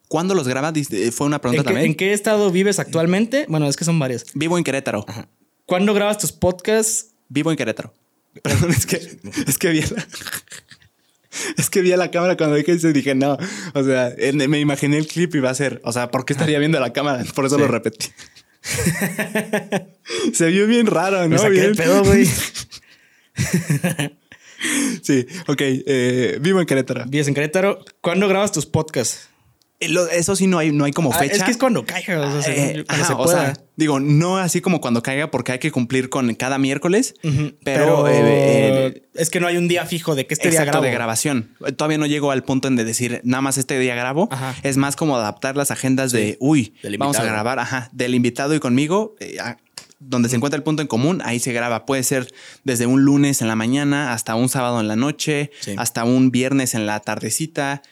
¿Cuándo 0.09 0.35
los 0.35 0.48
grabas? 0.48 0.73
Dice- 0.73 1.12
Fue 1.12 1.27
una 1.27 1.40
pregunta 1.40 1.61
¿En 1.61 1.65
qué, 1.65 1.69
también. 1.73 1.90
en 1.93 1.97
qué 1.97 2.12
estado 2.12 2.51
vives 2.51 2.78
actualmente? 2.81 3.47
Bueno, 3.48 3.69
es 3.69 3.77
que 3.77 3.85
son 3.85 3.98
varias. 3.98 4.24
Vivo 4.35 4.59
en 4.59 4.65
Querétaro. 4.65 5.07
¿Cuándo 5.66 5.94
grabas 5.94 6.19
tus 6.19 6.32
podcasts? 6.32 7.11
Vivo 7.28 7.51
en 7.52 7.57
Querétaro. 7.57 7.94
Perdón, 8.43 8.70
es 8.70 8.86
que, 8.86 8.97
es 9.47 9.59
que 9.59 9.69
vi 9.69 9.82
la, 9.82 10.07
es 11.57 11.70
que 11.70 11.81
vi 11.81 11.93
a 11.93 11.97
la 11.97 12.11
cámara 12.11 12.36
cuando 12.36 12.57
dije 12.57 12.73
eso 12.73 12.89
y 12.89 12.93
dije, 12.93 13.15
no. 13.15 13.36
O 13.74 13.85
sea, 13.85 14.12
me 14.48 14.59
imaginé 14.61 14.98
el 14.98 15.07
clip 15.07 15.35
y 15.35 15.40
va 15.40 15.51
a 15.51 15.55
ser, 15.55 15.81
o 15.85 15.93
sea, 15.93 16.11
¿por 16.11 16.24
qué 16.24 16.32
estaría 16.32 16.59
viendo 16.59 16.78
la 16.81 16.93
cámara? 16.93 17.24
Por 17.35 17.47
eso 17.47 17.57
Sí. 17.57 17.61
lo 17.62 17.69
repetí. 17.69 18.09
Se 20.35 20.47
vio 20.48 20.66
bien 20.66 20.86
raro, 20.86 21.20
Me 21.23 21.28
¿no? 21.36 21.39
saqué 21.39 21.55
de 21.55 21.61
Bien. 21.61 21.77
pedo, 21.77 22.05
güey. 22.05 22.27
Sí, 25.02 25.27
ok. 25.47 25.59
eh, 25.62 26.39
vivo 26.43 26.61
en 26.61 26.66
Querétaro. 26.66 27.05
Vives 27.07 27.28
en 27.28 27.35
Querétaro. 27.35 27.82
¿Cuándo 28.02 28.28
grabas 28.28 28.52
tus 28.52 28.66
podcasts? 28.66 29.28
Eh, 29.81 29.89
Eso 30.12 30.36
sí, 30.36 30.47
no 30.47 30.59
hay, 30.59 30.73
no 30.73 30.85
hay 30.85 30.93
como 30.93 31.11
Ah, 31.12 31.19
fecha. 31.19 31.36
es 31.36 31.43
que 31.43 31.51
es 31.52 31.57
cuando 31.57 31.85
caiga. 31.86 32.20
O 32.20 32.31
sea, 32.32 32.43
según 32.43 32.65
Eh, 32.65 32.74
yo, 32.77 32.85
cuando 32.86 33.05
ajá, 33.05 33.12
se 33.15 33.20
o 33.20 33.24
pueda. 33.24 33.55
sea, 33.55 33.65
digo, 33.77 33.98
no 33.98 34.36
así 34.39 34.61
como 34.61 34.81
cuando 34.82 35.02
caiga 35.02 35.31
porque 35.31 35.52
hay 35.52 35.59
que 35.59 35.70
cumplir 35.73 36.11
con 36.11 36.35
cada 36.35 36.59
miércoles, 36.59 37.15
pero, 37.65 38.07
eh, 38.09 38.12
eh, 38.15 39.02
es 39.15 39.31
que 39.31 39.40
no 39.40 39.47
hay 39.47 39.57
un 39.57 39.69
día 39.69 39.86
fijo 39.86 40.15
de 40.15 40.27
que 40.27 40.35
este 40.35 40.51
día 40.51 40.59
exacto 40.61 40.73
grabo. 40.81 40.85
de 40.85 40.93
grabación. 40.93 41.57
Todavía 41.77 41.97
no 41.98 42.07
llego 42.07 42.31
al 42.31 42.43
punto 42.44 42.69
en 42.69 42.77
de 42.77 42.85
decir 42.85 43.20
nada 43.24 43.40
más 43.40 43.57
este 43.59 43.78
día 43.78 43.94
grabo. 43.94 44.28
Ajá. 44.31 44.55
Es 44.62 44.77
más 44.77 44.97
como 44.97 45.16
adaptar 45.16 45.57
las 45.57 45.70
agendas 45.70 46.12
de, 46.12 46.36
uy, 46.40 46.74
vamos 46.98 47.19
a 47.19 47.24
grabar, 47.24 47.59
ajá, 47.59 47.89
del 47.93 48.15
invitado 48.15 48.55
y 48.55 48.61
conmigo. 48.61 49.15
eh, 49.20 49.39
a- 49.40 49.57
donde 50.02 50.31
se 50.31 50.36
encuentra 50.36 50.57
el 50.57 50.62
punto 50.62 50.81
en 50.81 50.89
común, 50.89 51.20
ahí 51.27 51.40
se 51.40 51.52
graba. 51.52 51.85
Puede 51.85 52.02
ser 52.05 52.32
desde 52.65 52.86
un 52.86 53.02
lunes 53.05 53.43
en 53.43 53.48
la 53.48 53.55
mañana 53.55 54.15
hasta 54.15 54.35
un 54.35 54.48
sábado 54.48 54.81
en 54.81 54.89
la 54.89 54.97
noche, 54.97 55.51
Sí. 55.61 55.74
hasta 55.77 56.05
un 56.05 56.31
viernes 56.31 56.74
en 56.74 56.86
la 56.86 57.01
tardecita. 57.01 57.82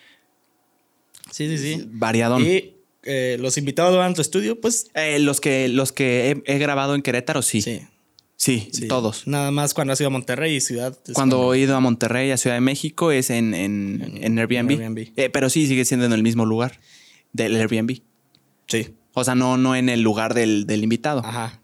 Sí, 1.30 1.48
sí, 1.48 1.58
sí. 1.58 1.84
Variadón. 1.90 2.42
Y 2.44 2.74
eh, 3.02 3.36
los 3.40 3.56
invitados 3.58 3.96
van 3.96 4.12
a 4.12 4.14
tu 4.14 4.20
estudio, 4.22 4.60
pues 4.60 4.86
Eh, 4.94 5.18
los 5.18 5.40
que, 5.40 5.68
los 5.68 5.92
que 5.92 6.42
he, 6.46 6.54
he 6.54 6.58
grabado 6.58 6.94
en 6.94 7.02
Querétaro, 7.02 7.42
sí. 7.42 7.62
Sí, 7.62 7.80
sí. 8.36 8.68
sí. 8.72 8.88
todos. 8.88 9.26
Nada 9.26 9.50
más 9.50 9.74
cuando 9.74 9.92
has 9.92 10.00
ido 10.00 10.08
a 10.08 10.10
Monterrey 10.10 10.56
y 10.56 10.60
ciudad. 10.60 10.96
Cuando 11.12 11.54
he 11.54 11.60
ido 11.60 11.76
a 11.76 11.80
Monterrey, 11.80 12.30
a 12.30 12.36
Ciudad 12.36 12.56
de 12.56 12.60
México, 12.60 13.12
es 13.12 13.30
en, 13.30 13.54
en, 13.54 14.18
en 14.20 14.38
Airbnb. 14.38 14.70
Airbnb. 14.70 15.12
Eh, 15.16 15.30
pero 15.30 15.50
sí, 15.50 15.66
sigue 15.66 15.84
siendo 15.84 16.06
en 16.06 16.12
el 16.12 16.22
mismo 16.22 16.46
lugar 16.46 16.80
del 17.32 17.56
Airbnb. 17.56 18.00
Sí. 18.66 18.88
O 19.14 19.24
sea, 19.24 19.34
no, 19.34 19.56
no 19.56 19.74
en 19.74 19.88
el 19.88 20.02
lugar 20.02 20.34
del, 20.34 20.66
del 20.66 20.82
invitado. 20.82 21.24
Ajá. 21.24 21.60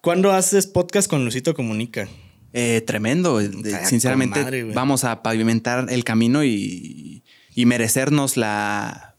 ¿Cuándo 0.00 0.32
haces 0.32 0.66
podcast 0.66 1.10
con 1.10 1.24
Lucito 1.24 1.52
Comunica? 1.54 2.08
Eh, 2.52 2.80
tremendo. 2.86 3.40
Sinceramente, 3.84 4.40
madre, 4.40 4.64
vamos 4.64 5.04
a 5.04 5.22
pavimentar 5.22 5.88
el 5.90 6.04
camino 6.04 6.42
y, 6.44 7.22
y 7.56 7.66
merecernos 7.66 8.36
la, 8.36 9.16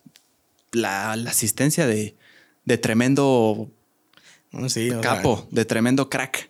la, 0.72 1.18
la 1.18 1.30
asistencia 1.32 1.86
de, 1.86 2.16
de 2.64 2.78
tremendo 2.78 3.70
sí, 4.68 4.90
o 4.92 5.02
sea, 5.02 5.02
capo, 5.02 5.48
de 5.52 5.66
tremendo 5.66 6.10
crack. 6.10 6.50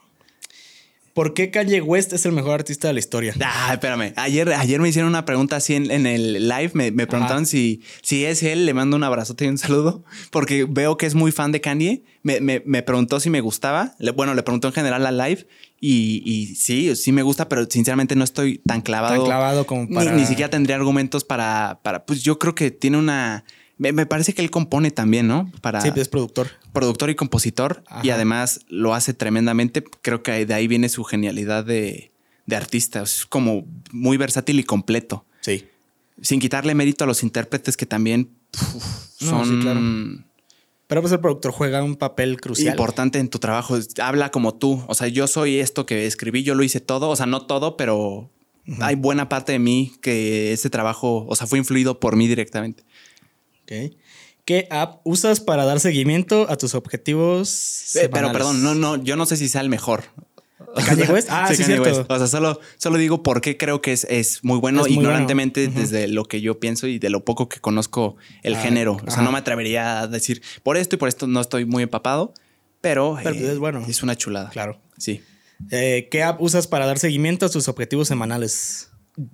¿Por 1.14 1.34
qué 1.34 1.50
Kanye 1.50 1.82
West 1.82 2.14
es 2.14 2.28
el 2.28 2.32
mejor 2.34 2.54
artista 2.54 2.88
de 2.90 2.94
la 2.94 3.00
historia? 3.00 3.34
Ah, 3.42 3.74
espérame. 3.74 4.14
Ayer, 4.18 4.54
ayer 4.54 4.80
me 4.80 4.90
hicieron 4.90 5.10
una 5.10 5.26
pregunta 5.26 5.56
así 5.56 5.74
en, 5.74 5.90
en 5.90 6.06
el 6.06 6.48
live. 6.48 6.72
Me, 6.76 6.92
me 6.92 7.08
preguntaron 7.08 7.48
si, 7.48 7.82
si 8.04 8.24
es 8.24 8.44
él. 8.44 8.68
Le 8.68 8.76
mando 8.76 8.96
un 8.96 9.04
abrazote 9.04 9.46
y 9.46 9.48
un 9.48 9.58
saludo. 9.58 10.04
Porque 10.30 10.68
veo 10.70 10.96
que 10.98 11.08
es 11.08 11.16
muy 11.16 11.32
fan 11.32 11.52
de 11.52 11.60
Kanye. 11.60 12.04
Me, 12.22 12.40
me- 12.40 12.62
me 12.68 12.84
preguntó 12.84 13.20
si 13.20 13.32
me 13.32 13.42
gustaba. 13.42 13.96
Le- 13.98 14.12
bueno, 14.12 14.36
le 14.36 14.44
preguntó 14.44 14.68
en 14.68 14.76
general 14.76 15.08
al 15.08 15.18
live. 15.18 15.48
Y, 15.80 16.24
y 16.26 16.56
sí, 16.56 16.96
sí 16.96 17.12
me 17.12 17.22
gusta, 17.22 17.48
pero 17.50 17.66
sinceramente 17.70 18.16
no 18.16 18.24
estoy 18.24 18.58
tan 18.60 18.82
clavado. 18.82 19.16
Tan 19.16 19.26
clavado 19.26 19.66
como 19.68 19.86
Ni- 19.86 19.94
para... 19.96 20.12
Ni, 20.14 20.26
siquiera 20.26 20.50
tendría 20.50 20.76
argumentos 20.76 21.24
para, 21.24 21.80
para. 21.84 22.06
Pues 22.06 22.24
yo 22.24 22.40
creo 22.40 22.56
que 22.56 22.72
tiene 22.72 22.98
una. 22.98 23.44
Me, 23.78 23.92
me 23.92 24.08
parece 24.08 24.34
que 24.34 24.42
él 24.42 24.50
compone 24.50 24.90
también, 24.90 25.28
¿no? 25.28 25.52
Para 25.62 25.82
Sí, 25.82 25.90
es 25.96 26.10
productor. 26.10 26.48
productor 26.74 27.12
y 27.12 27.16
compositor. 27.16 27.84
Y 28.02 28.10
además 28.10 28.62
lo 28.70 28.96
hace 28.96 29.14
tremendamente. 29.14 29.84
Creo 30.02 30.24
que 30.24 30.48
de 30.48 30.54
ahí 30.56 30.68
viene 30.68 30.90
su 30.90 31.04
genialidad 31.04 31.64
de, 31.64 32.12
de 32.48 32.56
artista. 32.56 33.04
Es 33.04 33.28
como 33.28 33.66
muy 33.92 34.18
versátil 34.18 34.60
y 34.60 34.64
completo. 34.64 35.26
Sí. 35.42 35.66
Sin 36.24 36.40
quitarle 36.40 36.74
mérito 36.74 37.04
a 37.04 37.08
los 37.08 37.22
intérpretes 37.22 37.78
que 37.78 37.86
también 37.86 38.32
No, 39.22 39.30
son 39.30 39.46
sí, 39.48 39.60
claro. 39.62 39.80
Pero 40.88 41.02
pues 41.02 41.12
el 41.12 41.20
productor 41.20 41.52
juega 41.52 41.84
un 41.84 41.98
papel 41.98 42.40
crucial. 42.40 42.74
importante 42.74 43.20
en 43.20 43.30
tu 43.30 43.40
trabajo. 43.40 43.78
Habla 44.02 44.32
como 44.32 44.56
tú. 44.56 44.84
O 44.88 44.96
sea, 44.96 45.08
yo 45.10 45.28
soy 45.28 45.60
esto 45.60 45.86
que 45.86 46.06
escribí, 46.06 46.44
yo 46.44 46.56
lo 46.56 46.64
hice 46.64 46.80
todo. 46.80 47.10
O 47.10 47.16
sea, 47.16 47.26
no 47.26 47.46
todo, 47.46 47.76
pero 47.76 48.32
hay 48.80 48.96
buena 48.96 49.28
parte 49.28 49.52
de 49.52 49.60
mí 49.60 49.94
que 50.02 50.54
ese 50.54 50.70
trabajo, 50.70 51.26
o 51.28 51.36
sea, 51.36 51.46
fue 51.46 51.60
influido 51.60 52.00
por 52.00 52.16
mí 52.16 52.28
directamente. 52.28 52.84
Ok. 53.64 53.94
¿Qué 54.46 54.66
app 54.72 55.02
usas 55.04 55.42
para 55.42 55.66
dar 55.66 55.82
seguimiento 55.82 56.50
a 56.50 56.56
tus 56.56 56.74
objetivos? 56.74 57.98
Eh, 57.98 58.08
pero 58.08 58.32
perdón, 58.32 58.64
no, 58.64 58.76
no, 58.76 58.96
yo 58.96 59.18
no 59.18 59.26
sé 59.26 59.36
si 59.36 59.50
sea 59.50 59.60
el 59.60 59.68
mejor. 59.68 60.06
¿De 60.78 60.84
Kanye 60.86 61.06
West? 61.06 61.28
Ah, 61.32 61.48
sí, 61.50 61.62
Kanye 61.64 61.66
cierto. 61.78 62.00
West. 62.00 62.12
O 62.12 62.18
sea, 62.18 62.28
solo, 62.28 62.60
solo 62.78 62.98
digo 62.98 63.24
por 63.24 63.42
qué 63.42 63.58
creo 63.58 63.82
que 63.82 63.92
es, 63.94 64.06
es 64.10 64.44
muy 64.44 64.58
bueno 64.60 64.82
Es 64.82 64.88
muy 64.88 64.96
ignorantemente 64.98 65.66
bueno. 65.68 65.82
Desde 65.82 66.08
lo 66.08 66.26
que 66.26 66.42
yo 66.42 66.60
pienso 66.60 66.88
y 66.88 67.00
de 67.00 67.10
lo 67.10 67.26
poco 67.26 67.50
que 67.50 67.60
conozco 67.60 68.16
el 68.44 68.56
Ah, 68.56 68.62
género. 68.62 68.98
O 69.06 69.12
sea, 69.12 69.24
no 69.24 69.32
me 69.32 69.38
atrevería 69.40 70.02
a 70.02 70.08
decir 70.08 70.42
por 70.64 70.78
esto 70.78 70.96
y 70.96 71.00
por 71.00 71.10
esto 71.10 71.28
no 71.28 71.42
estoy 71.42 71.66
muy 71.66 71.84
empapado, 71.84 72.34
pero, 72.82 73.18
Pero, 73.22 73.32
pues, 73.36 73.44
eh, 73.44 73.52
es 73.52 73.60
bueno. 73.60 73.84
Es 73.88 74.04
una 74.04 74.16
chulada. 74.16 74.50
Claro. 74.50 74.80
Sí. 74.98 75.22
Eh, 75.72 76.08
¿Qué 76.12 76.22
app 76.24 76.42
usas 76.42 76.68
para 76.68 76.86
dar 76.86 77.00
seguimiento 77.00 77.46
a 77.46 77.50
tus 77.50 77.68
objetivos 77.68 78.08
semanales? 78.08 78.92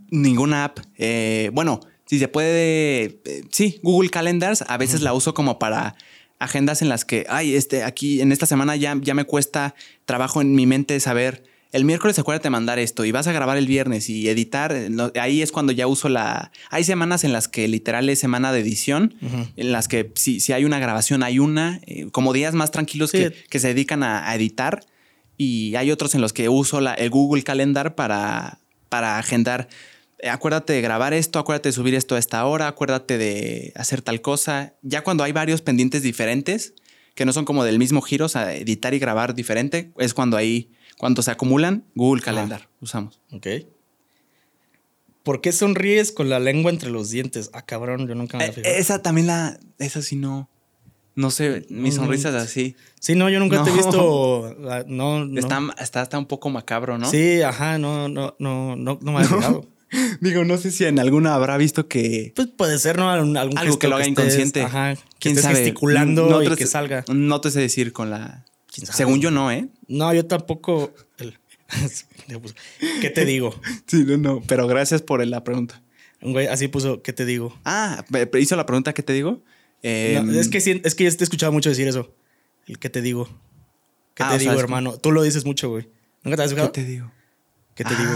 Ninguna 0.09 0.63
app. 0.65 0.79
Eh, 0.97 1.49
bueno, 1.53 1.81
si 2.05 2.19
se 2.19 2.27
puede, 2.29 3.19
eh, 3.25 3.43
sí, 3.51 3.79
Google 3.83 4.09
Calendars. 4.09 4.63
A 4.67 4.77
veces 4.77 5.01
la 5.01 5.13
uso 5.13 5.33
como 5.33 5.59
para 5.59 5.95
agendas 6.39 6.81
en 6.81 6.89
las 6.89 7.05
que, 7.05 7.25
ay, 7.29 7.55
este, 7.55 7.83
aquí 7.83 8.21
en 8.21 8.31
esta 8.31 8.45
semana 8.45 8.75
ya, 8.75 8.95
ya 9.01 9.13
me 9.13 9.23
cuesta 9.25 9.75
trabajo 10.05 10.41
en 10.41 10.53
mi 10.55 10.65
mente 10.65 10.99
saber. 10.99 11.43
El 11.71 11.85
miércoles 11.85 12.19
acuérdate 12.19 12.51
mandar 12.51 12.77
esto 12.77 13.03
y 13.03 13.11
vas 13.11 13.25
a 13.25 13.31
grabar 13.31 13.57
el 13.57 13.65
viernes 13.65 14.07
y 14.07 14.29
editar. 14.29 14.75
no, 14.91 15.11
ahí 15.19 15.41
es 15.41 15.51
cuando 15.51 15.71
ya 15.71 15.87
uso 15.87 16.07
la. 16.07 16.51
Hay 16.69 16.83
semanas 16.83 17.23
en 17.23 17.33
las 17.33 17.47
que 17.47 17.67
literal 17.67 18.07
es 18.09 18.19
semana 18.19 18.51
de 18.53 18.59
edición, 18.59 19.15
en 19.55 19.71
las 19.71 19.87
que 19.87 20.11
si, 20.15 20.39
si 20.39 20.53
hay 20.53 20.65
una 20.65 20.77
grabación, 20.77 21.23
hay 21.23 21.39
una, 21.39 21.79
eh, 21.87 22.07
como 22.11 22.31
días 22.31 22.53
más 22.53 22.69
tranquilos 22.69 23.09
Sí. 23.09 23.17
que, 23.17 23.33
que 23.49 23.59
se 23.59 23.69
dedican 23.69 24.03
a, 24.03 24.29
a 24.29 24.35
editar. 24.35 24.85
Y 25.35 25.73
hay 25.75 25.89
otros 25.89 26.13
en 26.13 26.21
los 26.21 26.31
que 26.31 26.47
uso 26.47 26.79
la- 26.79 26.93
el 26.93 27.09
Google 27.09 27.41
Calendar 27.41 27.95
para, 27.95 28.59
para 28.89 29.17
agendar. 29.17 29.67
Eh, 30.23 30.29
Acuérdate 30.29 30.73
de 30.73 30.81
grabar 30.81 31.13
esto, 31.13 31.39
acuérdate 31.39 31.69
de 31.69 31.73
subir 31.73 31.93
esto 31.95 32.15
a 32.15 32.19
esta 32.19 32.45
hora, 32.45 32.67
acuérdate 32.67 33.17
de 33.17 33.73
hacer 33.75 34.01
tal 34.01 34.21
cosa. 34.21 34.73
Ya 34.81 35.03
cuando 35.03 35.23
hay 35.23 35.31
varios 35.31 35.61
pendientes 35.61 36.01
diferentes, 36.01 36.73
que 37.15 37.25
no 37.25 37.33
son 37.33 37.45
como 37.45 37.63
del 37.63 37.77
mismo 37.77 38.01
giro, 38.01 38.25
o 38.25 38.29
sea, 38.29 38.55
editar 38.55 38.93
y 38.93 38.99
grabar 38.99 39.35
diferente, 39.35 39.91
es 39.97 40.13
cuando 40.13 40.35
ahí, 40.37 40.71
cuando 40.97 41.21
se 41.21 41.31
acumulan, 41.31 41.83
Google 41.95 42.21
Calendar 42.23 42.67
usamos. 42.81 43.21
Ok. 43.31 43.47
¿Por 45.23 45.39
qué 45.39 45.51
sonríes 45.53 46.11
con 46.11 46.29
la 46.29 46.39
lengua 46.39 46.69
entre 46.71 46.89
los 46.89 47.09
dientes? 47.09 47.49
Ah, 47.53 47.61
cabrón, 47.65 48.07
yo 48.07 48.15
nunca 48.15 48.37
me 48.37 48.43
Eh, 48.43 48.47
había 48.47 48.63
fijado. 48.63 48.75
esa 48.75 49.01
también 49.01 49.27
la, 49.27 49.57
esa 49.79 50.01
sí 50.01 50.17
no, 50.17 50.49
no 51.15 51.31
sé, 51.31 51.65
mis 51.69 51.95
sonrisas 51.95 52.33
así. 52.35 52.75
Sí, 52.99 53.15
no, 53.15 53.29
yo 53.29 53.39
nunca 53.39 53.63
te 53.63 53.69
he 53.69 53.73
visto. 53.73 54.45
ah, 54.69 54.83
No, 54.87 55.23
no. 55.25 55.39
Está, 55.39 55.61
está 55.79 56.01
hasta 56.01 56.17
un 56.19 56.25
poco 56.25 56.49
macabro, 56.49 56.97
¿no? 56.97 57.09
Sí, 57.09 57.41
ajá, 57.41 57.77
no, 57.77 58.09
no, 58.09 58.35
no, 58.39 58.75
no, 58.75 58.97
no 59.01 59.11
me 59.11 59.19
había 59.19 59.29
fijado. 59.37 59.65
Digo, 60.21 60.43
no 60.45 60.57
sé 60.57 60.71
si 60.71 60.85
en 60.85 60.99
alguna 60.99 61.35
habrá 61.35 61.57
visto 61.57 61.87
que 61.87 62.33
Pues 62.35 62.47
puede 62.47 62.79
ser, 62.79 62.97
¿no? 62.97 63.09
Algún, 63.09 63.37
algo 63.37 63.77
que 63.79 63.87
lo 63.87 63.95
haga 63.95 64.05
estés- 64.05 64.09
inconsciente. 64.09 64.61
Ajá. 64.61 64.95
Que 64.95 65.01
¿Quién 65.19 65.31
estés 65.33 65.43
sabe? 65.43 65.55
gesticulando 65.57 66.29
No 66.29 66.43
y 66.43 66.47
te 66.49 66.55
que 66.55 66.65
salga. 66.67 67.05
No 67.13 67.41
te 67.41 67.51
sé 67.51 67.59
decir 67.61 67.93
con 67.93 68.09
la. 68.09 68.45
Según 68.69 69.21
yo, 69.21 69.29
no, 69.31 69.51
¿eh? 69.51 69.67
No, 69.87 70.13
yo 70.13 70.25
tampoco. 70.25 70.93
¿Qué 73.01 73.09
te 73.09 73.25
digo? 73.25 73.53
Sí, 73.87 74.03
no, 74.05 74.17
no. 74.17 74.41
Pero 74.47 74.67
gracias 74.67 75.01
por 75.01 75.25
la 75.25 75.43
pregunta. 75.43 75.81
Un 76.21 76.31
güey 76.33 76.47
así 76.47 76.67
puso, 76.67 77.01
¿qué 77.01 77.13
te 77.13 77.25
digo? 77.25 77.57
Ah, 77.65 78.05
hizo 78.39 78.55
la 78.55 78.65
pregunta 78.65 78.93
que 78.93 79.03
te 79.03 79.13
digo. 79.13 79.41
Eh, 79.81 80.21
No, 80.23 80.31
es 80.39 80.47
que 80.47 80.57
es 80.59 80.95
que 80.95 81.03
ya 81.03 81.11
te 81.11 81.17
he 81.19 81.23
escuchado 81.23 81.51
mucho 81.51 81.69
decir 81.69 81.87
eso. 81.87 82.13
El 82.67 82.79
¿qué 82.79 82.89
te 82.89 83.01
digo? 83.01 83.27
¿Qué 84.13 84.23
Ah, 84.23 84.31
te 84.33 84.39
sea, 84.39 84.51
digo, 84.51 84.61
hermano? 84.61 84.97
Tú 84.97 85.11
lo 85.11 85.21
dices 85.23 85.45
mucho, 85.45 85.69
güey. 85.69 85.89
¿Nunca 86.23 86.37
te 86.37 86.43
has 86.43 86.49
¿Qué 86.51 86.55
fijado? 86.55 86.71
te 86.71 86.85
digo? 86.85 87.11
¿Qué 87.75 87.83
te 87.83 87.95
digo? 87.95 88.11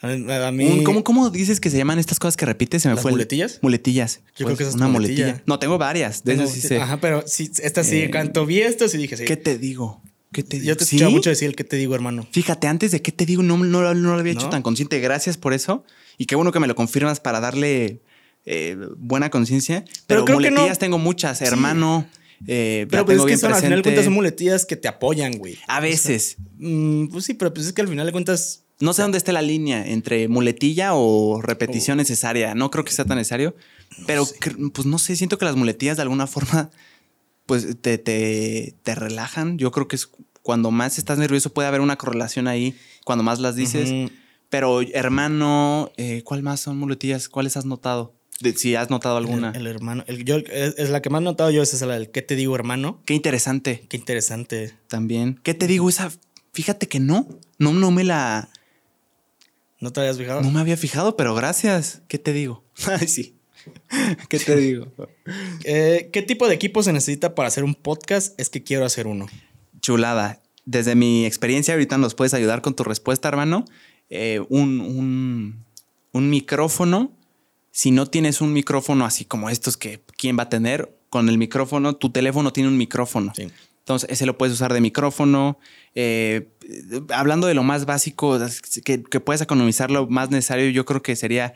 A, 0.00 0.46
a 0.48 0.52
mí. 0.52 0.64
Un- 0.66 0.84
¿Cómo, 0.84 1.02
¿Cómo 1.02 1.28
dices 1.30 1.58
que 1.60 1.70
se 1.70 1.76
llaman 1.76 1.98
estas 1.98 2.18
cosas 2.18 2.36
que 2.36 2.46
repites? 2.46 2.82
Se 2.82 2.88
me 2.88 2.94
¿Las 2.94 3.02
fue 3.02 3.10
el- 3.10 3.14
muletillas? 3.16 3.58
Muletillas. 3.62 4.20
Yo 4.36 4.44
creo 4.46 4.56
que 4.56 4.62
esa 4.62 4.70
es 4.70 4.76
una 4.76 4.88
muletilla. 4.88 5.24
muletilla. 5.26 5.42
No, 5.46 5.58
tengo 5.58 5.76
varias. 5.78 6.22
De 6.24 6.32
Tengo- 6.32 6.44
esas 6.44 6.54
sí 6.54 6.60
sé. 6.60 6.78
Ajá, 6.80 7.00
pero 7.00 7.24
sí, 7.26 7.50
esta 7.62 7.82
sí, 7.82 8.02
Eh, 8.02 8.10
cuando 8.10 8.46
vi 8.46 8.60
esto, 8.60 8.88
sí 8.88 8.96
dije, 8.98 9.16
sí. 9.16 9.24
¿Qué 9.24 9.36
te 9.36 9.58
digo? 9.58 10.00
¿Qué 10.32 10.42
te 10.44 10.56
digo? 10.60 10.68
Yo 10.68 10.76
te 10.76 10.84
¿Sí? 10.84 10.96
escuchaba 10.96 11.10
mucho 11.10 11.30
decir 11.30 11.48
el 11.48 11.56
¿qué 11.56 11.64
te 11.64 11.76
digo, 11.76 11.94
hermano? 11.94 12.26
Fíjate, 12.30 12.66
antes 12.68 12.92
de 12.92 13.02
qué 13.02 13.10
te 13.12 13.26
digo, 13.26 13.42
no, 13.42 13.56
no, 13.58 13.82
lo- 13.82 13.94
no 13.94 14.12
lo 14.14 14.18
había 14.20 14.32
hecho 14.34 14.48
tan 14.50 14.62
consciente. 14.62 15.00
Gracias 15.00 15.36
por 15.36 15.52
eso. 15.52 15.84
Y 16.16 16.26
qué 16.26 16.36
bueno 16.36 16.52
que 16.52 16.60
me 16.60 16.66
lo 16.68 16.74
confirmas 16.74 17.18
para 17.20 17.40
darle 17.40 18.02
eh, 18.44 18.76
buena 18.98 19.30
conciencia. 19.30 19.84
Pero, 20.06 20.24
Pero 20.24 20.24
creo 20.24 20.38
que 20.38 20.50
no. 20.50 20.56
muletillas 20.60 20.78
tengo 20.78 20.98
muchas, 20.98 21.42
hermano. 21.42 22.06
eh, 22.46 22.86
Pero 22.88 23.04
pues 23.04 23.18
es 23.18 23.24
que 23.24 23.36
son, 23.36 23.52
al 23.52 23.60
final 23.60 23.78
de 23.80 23.82
cuentas 23.82 24.04
son 24.04 24.14
muletillas 24.14 24.64
que 24.64 24.76
te 24.76 24.86
apoyan, 24.88 25.32
güey. 25.38 25.58
A 25.66 25.80
veces. 25.80 26.36
Mm, 26.56 27.08
pues 27.08 27.24
sí, 27.24 27.34
pero 27.34 27.52
pues 27.52 27.66
es 27.66 27.72
que 27.72 27.82
al 27.82 27.88
final 27.88 28.06
de 28.06 28.12
cuentas. 28.12 28.62
No 28.80 28.92
sé 28.92 29.02
dónde 29.02 29.18
está 29.18 29.32
la 29.32 29.42
línea 29.42 29.86
entre 29.86 30.28
muletilla 30.28 30.94
o 30.94 31.40
repetición 31.42 31.96
necesaria. 31.98 32.54
No 32.54 32.70
creo 32.70 32.84
que 32.84 32.92
sea 32.92 33.04
tan 33.04 33.18
necesario. 33.18 33.54
pero 34.06 34.26
pues 34.72 34.86
no 34.86 34.98
sé, 34.98 35.16
siento 35.16 35.38
que 35.38 35.44
las 35.44 35.56
muletillas 35.56 35.96
de 35.96 36.02
alguna 36.02 36.26
forma 36.26 36.70
pues 37.46 37.66
te, 37.80 37.98
te, 37.98 38.74
te 38.82 38.94
relajan. 38.94 39.58
Yo 39.58 39.70
creo 39.72 39.88
que 39.88 39.96
es 39.96 40.08
cuando 40.42 40.70
más 40.70 40.98
estás 40.98 41.18
nervioso 41.18 41.52
puede 41.52 41.68
haber 41.68 41.80
una 41.80 41.96
correlación 41.96 42.46
ahí 42.46 42.76
cuando 43.04 43.24
más 43.24 43.40
las 43.40 43.56
dices. 43.56 44.10
Pero 44.50 44.80
hermano, 44.80 45.90
eh, 45.96 46.22
¿cuál 46.24 46.42
más 46.42 46.60
son 46.60 46.78
muletillas? 46.78 47.28
¿Cuáles 47.28 47.56
has 47.56 47.64
notado? 47.66 48.14
De- 48.40 48.54
si 48.54 48.76
has 48.76 48.88
notado 48.88 49.16
alguna. 49.16 49.50
El, 49.50 49.62
el 49.62 49.74
hermano. 49.74 50.04
el- 50.06 50.24
yo, 50.24 50.36
es, 50.36 50.74
es 50.78 50.90
la 50.90 51.02
que 51.02 51.10
más 51.10 51.20
he 51.20 51.24
notado 51.24 51.50
yo, 51.50 51.60
es 51.62 51.74
esa, 51.74 51.86
la 51.86 51.94
del 51.94 52.10
¿qué 52.10 52.22
te 52.22 52.36
digo, 52.36 52.54
hermano? 52.54 53.02
Qué 53.04 53.14
interesante 53.14 53.84
Qué 53.88 53.96
interesante. 53.96 54.74
también. 54.86 55.40
¿Qué 55.42 55.54
te 55.54 55.66
digo? 55.66 55.88
Esa, 55.88 56.10
fíjate 56.52 56.86
que 56.86 57.00
no. 57.00 57.26
No, 57.58 57.72
no 57.72 57.90
me 57.90 58.04
la... 58.04 58.48
¿No 59.80 59.92
te 59.92 60.00
habías 60.00 60.18
fijado? 60.18 60.42
No 60.42 60.50
me 60.50 60.60
había 60.60 60.76
fijado, 60.76 61.16
pero 61.16 61.34
gracias. 61.34 62.02
¿Qué 62.08 62.18
te 62.18 62.32
digo? 62.32 62.64
Ay, 62.86 63.08
sí. 63.08 63.36
¿Qué 64.28 64.38
te 64.38 64.56
digo? 64.56 64.92
Eh, 65.64 66.10
¿Qué 66.12 66.22
tipo 66.22 66.48
de 66.48 66.54
equipo 66.54 66.82
se 66.82 66.92
necesita 66.92 67.34
para 67.34 67.48
hacer 67.48 67.64
un 67.64 67.74
podcast? 67.74 68.38
Es 68.40 68.50
que 68.50 68.62
quiero 68.62 68.84
hacer 68.84 69.06
uno. 69.06 69.26
Chulada. 69.80 70.42
Desde 70.64 70.94
mi 70.94 71.24
experiencia, 71.24 71.74
ahorita 71.74 71.96
nos 71.98 72.14
puedes 72.14 72.34
ayudar 72.34 72.60
con 72.60 72.74
tu 72.74 72.84
respuesta, 72.84 73.28
hermano. 73.28 73.64
Eh, 74.10 74.44
un, 74.48 74.80
un, 74.80 75.64
un 76.12 76.30
micrófono. 76.30 77.12
Si 77.70 77.90
no 77.90 78.06
tienes 78.06 78.40
un 78.40 78.52
micrófono 78.52 79.04
así 79.04 79.24
como 79.24 79.50
estos 79.50 79.76
que 79.76 80.02
quién 80.16 80.38
va 80.38 80.44
a 80.44 80.48
tener, 80.48 80.98
con 81.10 81.28
el 81.28 81.38
micrófono, 81.38 81.96
tu 81.96 82.10
teléfono 82.10 82.52
tiene 82.52 82.68
un 82.68 82.76
micrófono. 82.76 83.32
Sí. 83.34 83.48
Entonces, 83.78 84.10
ese 84.10 84.26
lo 84.26 84.36
puedes 84.36 84.52
usar 84.54 84.72
de 84.72 84.80
micrófono. 84.80 85.58
Eh, 85.94 86.48
hablando 87.10 87.46
de 87.46 87.54
lo 87.54 87.62
más 87.62 87.86
básico, 87.86 88.38
que, 88.84 89.02
que 89.02 89.20
puedes 89.20 89.40
economizar 89.40 89.90
lo 89.90 90.06
más 90.06 90.30
necesario, 90.30 90.70
yo 90.70 90.84
creo 90.84 91.02
que 91.02 91.16
sería 91.16 91.54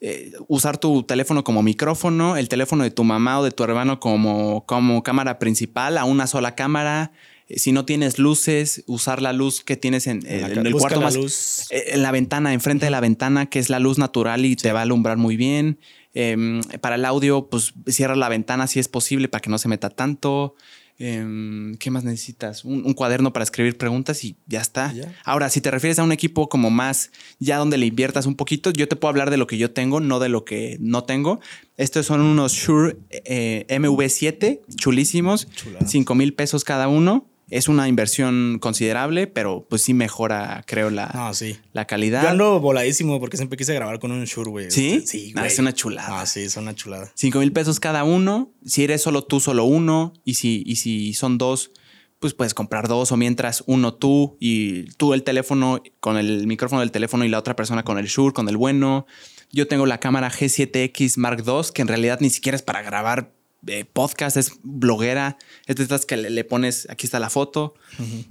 eh, 0.00 0.32
usar 0.48 0.76
tu 0.76 1.04
teléfono 1.04 1.42
como 1.42 1.62
micrófono, 1.62 2.36
el 2.36 2.48
teléfono 2.50 2.84
de 2.84 2.90
tu 2.90 3.02
mamá 3.02 3.40
o 3.40 3.44
de 3.44 3.50
tu 3.50 3.64
hermano 3.64 3.98
como, 3.98 4.66
como 4.66 5.02
cámara 5.02 5.38
principal, 5.38 5.96
a 5.96 6.04
una 6.04 6.26
sola 6.26 6.54
cámara. 6.54 7.12
Eh, 7.48 7.58
Si 7.58 7.72
no 7.72 7.86
tienes 7.86 8.18
luces, 8.18 8.84
usar 8.86 9.22
la 9.22 9.32
luz 9.32 9.64
que 9.64 9.76
tienes 9.76 10.06
en, 10.06 10.26
el 10.26 10.72
cuarto 10.72 11.00
más. 11.00 11.16
luz. 11.16 11.66
En 11.70 12.02
la 12.02 12.10
ventana, 12.10 12.52
enfrente 12.52 12.84
de 12.86 12.90
la 12.90 13.00
ventana, 13.00 13.46
que 13.46 13.58
es 13.58 13.70
la 13.70 13.78
luz 13.78 13.96
natural 13.96 14.44
y 14.44 14.54
te 14.56 14.70
va 14.72 14.80
a 14.80 14.82
alumbrar 14.82 15.16
muy 15.16 15.36
bien. 15.36 15.78
Eh, 16.12 16.60
para 16.80 16.96
el 16.96 17.04
audio, 17.04 17.48
pues 17.48 17.72
cierra 17.86 18.16
la 18.16 18.28
ventana 18.28 18.66
si 18.66 18.80
es 18.80 18.88
posible 18.88 19.28
para 19.28 19.40
que 19.40 19.50
no 19.50 19.56
se 19.58 19.68
meta 19.68 19.88
tanto. 19.88 20.56
Em, 20.98 21.76
¿Qué 21.76 21.90
más 21.90 22.04
necesitas? 22.04 22.64
Un, 22.64 22.86
un 22.86 22.94
cuaderno 22.94 23.32
para 23.32 23.44
escribir 23.44 23.76
preguntas 23.76 24.24
y 24.24 24.36
ya 24.46 24.60
está. 24.60 24.92
Ya. 24.92 25.14
Ahora, 25.24 25.50
si 25.50 25.60
te 25.60 25.70
refieres 25.70 25.98
a 25.98 26.04
un 26.04 26.12
equipo 26.12 26.48
como 26.48 26.70
más, 26.70 27.10
ya 27.38 27.58
donde 27.58 27.76
le 27.76 27.86
inviertas 27.86 28.26
un 28.26 28.34
poquito, 28.34 28.70
yo 28.70 28.88
te 28.88 28.96
puedo 28.96 29.10
hablar 29.10 29.30
de 29.30 29.36
lo 29.36 29.46
que 29.46 29.58
yo 29.58 29.70
tengo, 29.70 30.00
no 30.00 30.18
de 30.20 30.28
lo 30.30 30.44
que 30.44 30.78
no 30.80 31.04
tengo. 31.04 31.40
Estos 31.76 32.06
son 32.06 32.22
unos 32.22 32.52
Shure 32.52 32.96
eh, 33.10 33.66
MV7, 33.68 34.60
chulísimos, 34.76 35.48
Chuladas. 35.50 35.90
5 35.90 36.14
mil 36.14 36.32
pesos 36.32 36.64
cada 36.64 36.88
uno. 36.88 37.26
Es 37.48 37.68
una 37.68 37.86
inversión 37.88 38.58
considerable, 38.60 39.26
pero 39.28 39.66
pues 39.70 39.82
sí 39.82 39.94
mejora, 39.94 40.64
creo, 40.66 40.90
la, 40.90 41.10
No, 41.14 41.32
sí. 41.32 41.56
la 41.72 41.86
calidad. 41.86 42.22
Yo 42.24 42.28
ando 42.30 42.58
voladísimo 42.60 43.20
porque 43.20 43.36
siempre 43.36 43.56
quise 43.56 43.72
grabar 43.74 44.00
con 44.00 44.10
un 44.10 44.24
Shure, 44.24 44.50
güey. 44.50 44.70
¿Sí? 44.70 44.94
Este, 44.94 45.06
Sí, 45.06 45.32
Ah, 45.36 45.40
güey. 45.42 45.52
es 45.52 45.58
una 45.60 45.72
chulada. 45.72 46.20
Ah, 46.22 46.26
sí, 46.26 46.40
es 46.40 46.56
una 46.56 46.74
chulada. 46.74 47.10
5 47.14 47.38
mil 47.38 47.52
pesos 47.52 47.78
cada 47.78 48.02
uno. 48.02 48.52
Si 48.64 48.82
eres 48.82 49.02
solo 49.02 49.22
tú, 49.22 49.38
solo 49.40 49.64
uno. 49.64 50.12
Y 50.24 50.34
si, 50.34 50.64
y 50.66 50.76
si 50.76 51.14
son 51.14 51.38
dos, 51.38 51.70
pues 52.18 52.34
puedes 52.34 52.52
comprar 52.52 52.88
dos. 52.88 53.12
O 53.12 53.16
mientras 53.16 53.62
uno 53.68 53.94
tú 53.94 54.36
y 54.40 54.90
tú 54.96 55.14
el 55.14 55.22
teléfono 55.22 55.80
con 56.00 56.16
el 56.16 56.48
micrófono 56.48 56.80
del 56.80 56.90
teléfono 56.90 57.24
y 57.24 57.28
la 57.28 57.38
otra 57.38 57.54
persona 57.54 57.84
con 57.84 57.96
el 57.98 58.06
Shure, 58.06 58.32
con 58.34 58.48
el 58.48 58.56
bueno. 58.56 59.06
Yo 59.52 59.68
tengo 59.68 59.86
la 59.86 60.00
cámara 60.00 60.28
G7X 60.32 61.16
Mark 61.18 61.44
II, 61.46 61.70
que 61.72 61.82
en 61.82 61.86
realidad 61.88 62.18
ni 62.20 62.30
siquiera 62.30 62.56
es 62.56 62.62
para 62.62 62.82
grabar 62.82 63.35
eh, 63.66 63.84
podcast, 63.84 64.36
es 64.36 64.52
bloguera. 64.62 65.38
Es 65.66 65.76
de 65.76 65.82
estas 65.82 66.06
que 66.06 66.16
le, 66.16 66.30
le 66.30 66.44
pones, 66.44 66.86
aquí 66.90 67.06
está 67.06 67.18
la 67.20 67.30
foto. 67.30 67.74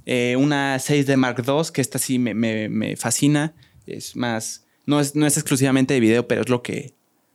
Eh, 0.05 0.35
una 0.37 0.77
6D 0.77 1.15
Mark 1.17 1.43
II, 1.47 1.71
que 1.73 1.81
esta 1.81 1.99
sí 1.99 2.19
me, 2.19 2.33
me- 2.33 2.69
me 2.69 2.95
fascina. 2.95 3.53
Es 3.85 4.15
más, 4.15 4.65
no 4.85 4.99
es, 4.99 5.15
no 5.15 5.25
es 5.27 5.37
exclusivamente 5.37 5.93
de 5.93 5.99
video, 5.99 6.27
pero 6.27 6.41
es 6.41 6.49
lo 6.49 6.61
que, 6.63 6.93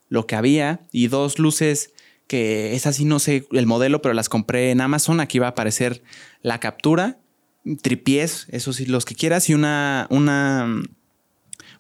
lo 0.09 0.27
que 0.27 0.37
había. 0.37 0.81
Y 0.93 1.09
dos 1.09 1.39
luces 1.39 1.93
que 2.27 2.75
es 2.77 2.87
así, 2.87 3.05
no 3.05 3.19
sé 3.19 3.47
el 3.51 3.67
modelo, 3.67 4.03
pero 4.03 4.15
las 4.15 4.29
compré 4.29 4.71
en 4.71 4.81
Amazon. 4.81 5.19
Aquí 5.21 5.39
va 5.41 5.47
a 5.47 5.51
aparecer 5.51 6.03
la 6.43 6.61
captura, 6.61 7.19
tripiés, 7.83 8.47
eso 8.51 8.73
sí, 8.73 8.87
los 8.87 9.05
que 9.05 9.15
quieras, 9.17 9.49
y 9.51 9.55
una, 9.55 10.07
una, 10.11 10.81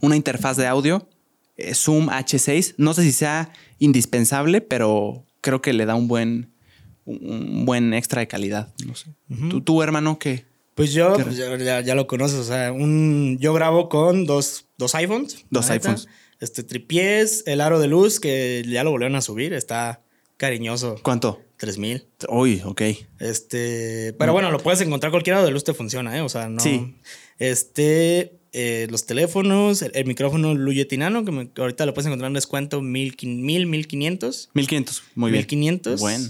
una 0.01 0.17
interfaz 0.17 0.57
de 0.57 0.67
audio, 0.67 1.09
eh, 1.57 1.75
Zoom 1.75 2.09
H6. 2.09 2.75
No 2.79 2.95
sé 2.95 3.03
si 3.03 3.13
sea 3.13 3.53
indispensable, 3.79 4.61
pero 4.61 5.25
creo 5.41 5.61
que 5.63 5.73
le 5.73 5.87
da 5.87 5.95
un 5.95 6.09
buen, 6.09 6.53
un 7.05 7.65
buen 7.67 7.95
extra 7.95 8.21
de 8.21 8.29
calidad. 8.29 8.73
No 8.87 8.95
sé. 8.95 9.11
¿Tú, 9.51 9.61
tú, 9.63 9.83
hermano, 9.83 10.19
qué? 10.19 10.45
Pues 10.75 10.93
yo, 10.93 11.17
Qué 11.17 11.25
pues 11.25 11.37
ya, 11.37 11.81
ya- 11.83 11.95
lo 11.95 12.07
conoces, 12.07 12.39
o 12.39 12.45
sea, 12.45 12.73
un, 12.73 13.37
yo 13.41 13.53
grabo 13.53 13.89
con 13.89 14.25
dos, 14.25 14.67
dos 14.79 14.95
iPhones. 14.95 15.45
Dos 15.51 15.69
neta. 15.69 15.91
iPhones. 15.91 16.09
Este 16.39 16.63
tripiés, 16.63 17.43
el 17.47 17.61
aro 17.61 17.81
de 17.81 17.89
luz, 17.89 18.19
que 18.19 18.65
ya 18.67 18.83
lo 18.83 18.91
volvieron 18.91 19.15
a 19.17 19.21
subir, 19.21 19.53
está 19.53 20.03
cariñoso. 20.39 20.97
¿Cuánto? 21.03 21.43
3000. 21.59 22.07
Uy, 22.31 22.63
ok. 22.65 22.81
Este, 23.19 24.15
pero 24.19 24.33
bueno, 24.33 24.51
lo 24.51 24.59
puedes 24.59 24.81
encontrar 24.81 25.11
cualquier 25.11 25.37
aro 25.37 25.45
de 25.45 25.51
luz 25.53 25.65
te 25.65 25.75
funciona, 25.75 26.17
¿eh? 26.17 26.23
O 26.23 26.31
sea, 26.31 26.49
no. 26.49 26.61
Sí. 26.61 26.97
Este, 27.39 28.40
eh, 28.53 28.87
los 28.91 29.07
teléfonos, 29.07 29.83
el, 29.83 29.93
el 29.95 30.07
micrófono 30.07 30.55
Luyetinano, 30.55 31.25
que, 31.25 31.33
me- 31.33 31.51
ahorita 31.57 31.87
lo 31.87 31.95
puedes 31.95 32.07
encontrar 32.07 32.29
en 32.31 32.35
descuento 32.35 32.83
mil, 32.83 33.17
mil, 33.23 33.67
mil 33.67 33.87
quinientos. 33.87 34.51
1500. 34.55 35.03
Muy 35.15 35.31
bien. 35.31 35.43
1500. 35.43 36.01
Bueno. 36.01 36.29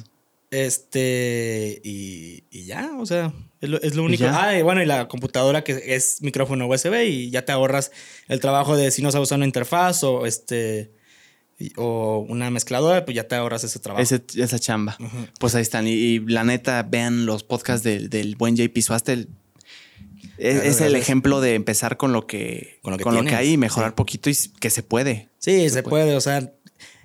Este, 0.52 1.81
y, 1.84 2.44
y 2.50 2.65
ya, 2.65 2.90
o 2.99 3.07
sea, 3.07 3.32
es 3.60 3.68
lo, 3.68 3.81
es 3.82 3.94
lo 3.94 4.02
único. 4.05 4.24
Ah, 4.28 4.57
y 4.58 4.62
bueno, 4.62 4.82
y 4.82 4.86
la 4.86 5.08
computadora 5.08 5.62
que 5.65 5.94
es 5.94 6.23
micrófono 6.23 6.66
USB 6.66 7.05
y 7.07 7.31
ya 7.31 7.44
te 7.44 7.52
ahorras 7.52 7.90
el 8.28 8.40
trabajo 8.40 8.76
de 8.76 8.90
si 8.90 9.00
no 9.02 9.10
sabes 9.12 9.28
usar 9.28 9.36
una 9.39 9.47
interfaz 9.47 10.02
o 10.05 10.26
este, 10.26 10.90
o 11.76 12.26
una 12.28 12.50
mezcladora, 12.50 13.05
pues 13.05 13.15
ya 13.15 13.28
te 13.28 13.34
ahorras 13.36 13.65
ese 13.65 13.78
trabajo. 13.78 14.02
Ese- 14.02 14.23
esa 14.36 14.58
chamba. 14.58 14.97
Pues 15.39 15.55
ahí 15.55 15.62
están. 15.62 15.86
Y, 15.86 15.92
y 15.92 16.18
la 16.20 16.44
neta, 16.44 16.82
vean 16.82 17.26
los 17.26 17.44
podcasts 17.44 17.84
del, 17.84 18.08
del 18.10 18.36
buen 18.36 18.57
JP 18.57 18.76
Suaste. 18.81 19.26
Es, 20.41 20.81
el 20.81 20.97
ejemplo 20.97 21.41
de 21.41 21.55
empezar 21.55 21.97
con 21.97 22.12
lo 22.12 22.27
que, 22.27 22.78
Con 22.83 22.99
con 22.99 23.15
lo 23.15 23.25
que 23.25 23.35
hay 23.35 23.52
y 23.52 23.57
mejorar 23.57 23.91
sí. 23.91 23.94
poquito 23.97 24.31
y 24.31 24.36
que 24.59 24.70
se 24.70 24.83
puede. 24.83 25.28
Sí, 25.39 25.69
se, 25.70 25.83
puede. 25.83 26.17
o 26.17 26.20
sea, 26.20 26.51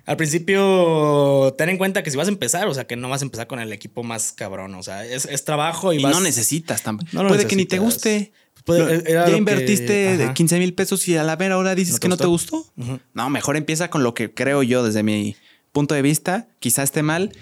al 0.06 0.16
principio 0.16 1.54
ten 1.58 1.68
en 1.68 1.78
cuenta 1.78 2.02
que 2.02 2.10
si 2.10 2.16
vas 2.16 2.28
a 2.28 2.30
empezar, 2.30 2.66
o 2.68 2.74
sea, 2.74 2.86
que 2.86 2.96
no 2.96 3.08
vas 3.08 3.22
a 3.22 3.24
empezar 3.24 3.46
con 3.46 3.60
el 3.60 3.72
equipo 3.72 4.02
más 4.02 4.32
cabrón, 4.32 4.74
o 4.74 4.82
sea, 4.82 5.04
es, 5.04 5.26
es 5.26 5.44
trabajo 5.44 5.92
y, 5.92 5.98
Y 5.98 6.02
vas- 6.02 6.14
no 6.14 6.20
necesitas 6.20 6.82
tampoco. 6.82 7.10
No 7.12 7.26
puede 7.28 7.46
que 7.46 7.56
ni 7.56 7.66
te 7.66 7.78
guste. 7.78 8.32
Puede- 8.64 9.04
ya 9.12 9.28
invertiste 9.30 10.16
de 10.16 10.24
ajá. 10.24 10.34
15 10.34 10.58
mil 10.58 10.74
pesos 10.74 11.06
y 11.06 11.16
a 11.16 11.22
la 11.22 11.36
vera 11.36 11.54
ahora 11.54 11.74
dices 11.76 11.94
¿No 11.94 11.98
te 11.98 12.02
que 12.02 12.08
no 12.08 12.16
te 12.16 12.26
gustó? 12.26 12.66
No, 13.14 13.30
mejor 13.30 13.56
empieza 13.56 13.90
con 13.90 14.02
lo 14.02 14.12
que 14.12 14.34
creo 14.34 14.62
yo 14.64 14.82
desde 14.84 15.02
mi 15.04 15.36
punto 15.70 15.94
de 15.94 16.02
vista. 16.02 16.48
Quizás 16.58 16.84
esté 16.84 17.02
mal 17.02 17.32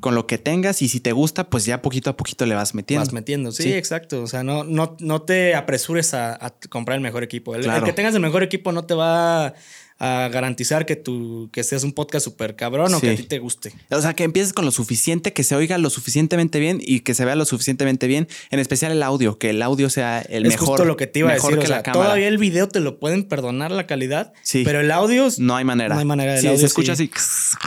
con 0.00 0.14
lo 0.14 0.26
que 0.26 0.38
tengas 0.38 0.82
y 0.82 0.88
si 0.88 1.00
te 1.00 1.12
gusta, 1.12 1.48
pues 1.50 1.64
ya 1.66 1.82
poquito 1.82 2.10
a 2.10 2.16
poquito 2.16 2.46
le 2.46 2.54
vas 2.54 2.74
metiendo. 2.74 3.04
Vas 3.04 3.12
metiendo, 3.12 3.52
sí, 3.52 3.64
Sí. 3.64 3.72
exacto. 3.74 4.22
O 4.22 4.26
sea, 4.26 4.42
no, 4.42 4.64
no, 4.64 4.96
no 5.00 5.22
te 5.22 5.54
apresures 5.54 6.14
a, 6.14 6.34
a 6.44 6.50
comprar 6.68 6.96
el 6.96 7.02
mejor 7.02 7.22
equipo. 7.22 7.54
El, 7.54 7.62
que 7.84 7.92
tengas 7.92 8.14
el 8.14 8.20
mejor 8.20 8.42
equipo 8.42 8.72
no 8.72 8.84
te 8.84 8.94
va 8.94 9.54
a 10.02 10.28
garantizar 10.32 10.86
que 10.86 10.96
tú 10.96 11.50
que 11.52 11.62
seas 11.62 11.84
un 11.84 11.92
podcast 11.92 12.24
súper 12.24 12.56
cabrón 12.56 12.94
o 12.94 13.00
que 13.02 13.10
a 13.10 13.16
Sí. 13.16 13.22
ti 13.24 13.28
te 13.28 13.38
guste. 13.38 13.74
O 13.90 14.00
sea, 14.00 14.14
que 14.14 14.24
empieces 14.24 14.54
con 14.54 14.64
lo 14.64 14.70
suficiente, 14.70 15.34
que 15.34 15.44
se 15.44 15.54
oiga 15.54 15.76
lo 15.76 15.90
suficientemente 15.90 16.58
bien 16.58 16.78
y 16.82 17.00
que 17.00 17.12
se 17.12 17.26
vea 17.26 17.34
lo 17.36 17.44
suficientemente 17.44 18.06
bien. 18.06 18.26
En 18.50 18.60
especial 18.60 18.92
el 18.92 19.02
audio, 19.02 19.36
que 19.36 19.50
el 19.50 19.60
audio 19.60 19.90
sea 19.90 20.22
el 20.22 20.46
es 20.46 20.52
mejor. 20.52 20.68
justo 20.68 20.84
lo 20.86 20.96
que 20.96 21.06
te 21.06 21.18
iba 21.18 21.28
a 21.32 21.34
decir. 21.34 21.50
que 21.50 21.58
O 21.58 21.66
sea, 21.66 21.76
la 21.76 21.82
cámara. 21.82 22.04
todavía 22.04 22.28
el 22.28 22.38
video 22.38 22.66
te 22.68 22.80
lo 22.80 22.98
pueden 22.98 23.24
perdonar 23.24 23.72
la 23.72 23.86
calidad, 23.86 24.32
Sí. 24.42 24.62
pero 24.64 24.80
el 24.80 24.90
audio 24.90 25.28
No 25.36 25.56
hay 25.56 25.64
manera. 25.66 25.92
No 25.94 26.00
hay 26.00 26.06
manera. 26.06 26.34
El 26.36 26.40
Si 26.40 26.46
audio 26.46 26.60
se 26.60 26.66
escucha 26.66 26.96
sí. 26.96 27.10
así 27.14 27.58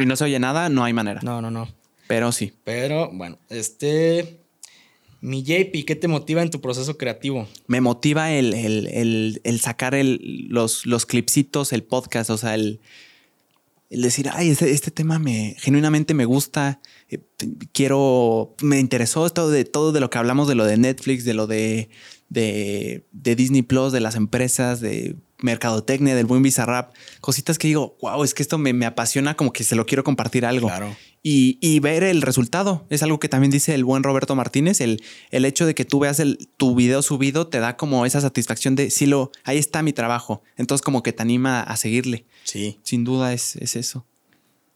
y 0.00 0.06
no 0.06 0.16
se 0.16 0.24
oye 0.24 0.38
nada, 0.38 0.68
no 0.68 0.84
hay 0.84 0.92
manera. 0.92 1.20
No, 1.22 1.40
no, 1.42 1.50
no. 1.50 1.68
Pero 2.06 2.32
sí. 2.32 2.52
Pero 2.64 3.10
bueno, 3.12 3.38
este. 3.48 4.38
Mi 5.22 5.42
JP, 5.42 5.84
¿qué 5.86 5.96
te 5.96 6.08
motiva 6.08 6.40
en 6.40 6.48
tu 6.50 6.62
proceso 6.62 6.96
creativo? 6.96 7.46
Me 7.66 7.82
motiva 7.82 8.32
el, 8.32 8.54
el- 8.54 8.86
el- 8.86 9.40
el 9.44 9.60
sacar 9.60 9.94
el- 9.94 10.46
los, 10.48 10.86
los 10.86 11.04
clipsitos, 11.04 11.74
el 11.74 11.82
podcast, 11.82 12.30
o 12.30 12.38
sea, 12.38 12.54
el, 12.54 12.80
el 13.90 14.00
decir, 14.00 14.30
ay, 14.32 14.48
este, 14.48 14.70
este 14.70 14.90
tema 14.90 15.18
me 15.18 15.56
genuinamente 15.58 16.14
me 16.14 16.24
gusta. 16.24 16.80
eh, 17.10 17.18
quiero. 17.72 18.54
Me 18.62 18.80
interesó 18.80 19.26
esto 19.26 19.50
de 19.50 19.64
todo 19.66 19.92
de 19.92 20.00
lo 20.00 20.08
que 20.08 20.16
hablamos, 20.18 20.48
de 20.48 20.54
lo 20.54 20.64
de 20.64 20.78
Netflix, 20.78 21.24
de 21.26 21.34
lo 21.34 21.46
de, 21.46 21.90
de, 22.30 23.04
de 23.12 23.36
Disney 23.36 23.60
Plus, 23.62 23.92
de 23.92 24.00
las 24.00 24.14
empresas, 24.14 24.80
de 24.80 25.16
mercadotecnia, 25.42 26.14
del 26.14 26.26
buen 26.26 26.42
Bizarrap. 26.42 26.94
Cositas 27.20 27.58
que 27.58 27.68
digo, 27.68 27.96
wow, 28.00 28.22
es 28.24 28.34
que 28.34 28.42
esto 28.42 28.58
me, 28.58 28.72
me 28.72 28.86
apasiona, 28.86 29.36
como 29.36 29.52
que 29.52 29.64
se 29.64 29.74
lo 29.74 29.86
quiero 29.86 30.04
compartir 30.04 30.44
algo. 30.46 30.68
Claro. 30.68 30.96
Y, 31.22 31.58
y 31.60 31.80
ver 31.80 32.02
el 32.02 32.22
resultado. 32.22 32.86
Es 32.90 33.02
algo 33.02 33.20
que 33.20 33.28
también 33.28 33.50
dice 33.50 33.74
el 33.74 33.84
buen 33.84 34.02
Roberto 34.02 34.34
Martínez. 34.34 34.80
El, 34.80 35.02
el 35.30 35.44
hecho 35.44 35.66
de 35.66 35.74
que 35.74 35.84
tú 35.84 36.00
veas 36.00 36.20
el, 36.20 36.48
tu 36.56 36.74
video 36.74 37.02
subido 37.02 37.46
te 37.46 37.60
da 37.60 37.76
como 37.76 38.06
esa 38.06 38.20
satisfacción 38.20 38.74
de 38.74 38.90
sí 38.90 39.06
lo, 39.06 39.30
ahí 39.44 39.58
está 39.58 39.82
mi 39.82 39.92
trabajo. 39.92 40.42
Entonces, 40.56 40.82
como 40.82 41.02
que 41.02 41.12
te 41.12 41.22
anima 41.22 41.62
a 41.62 41.76
seguirle. 41.76 42.24
Sí. 42.44 42.78
Sin 42.82 43.04
duda 43.04 43.32
es, 43.32 43.56
es 43.56 43.76
eso. 43.76 44.06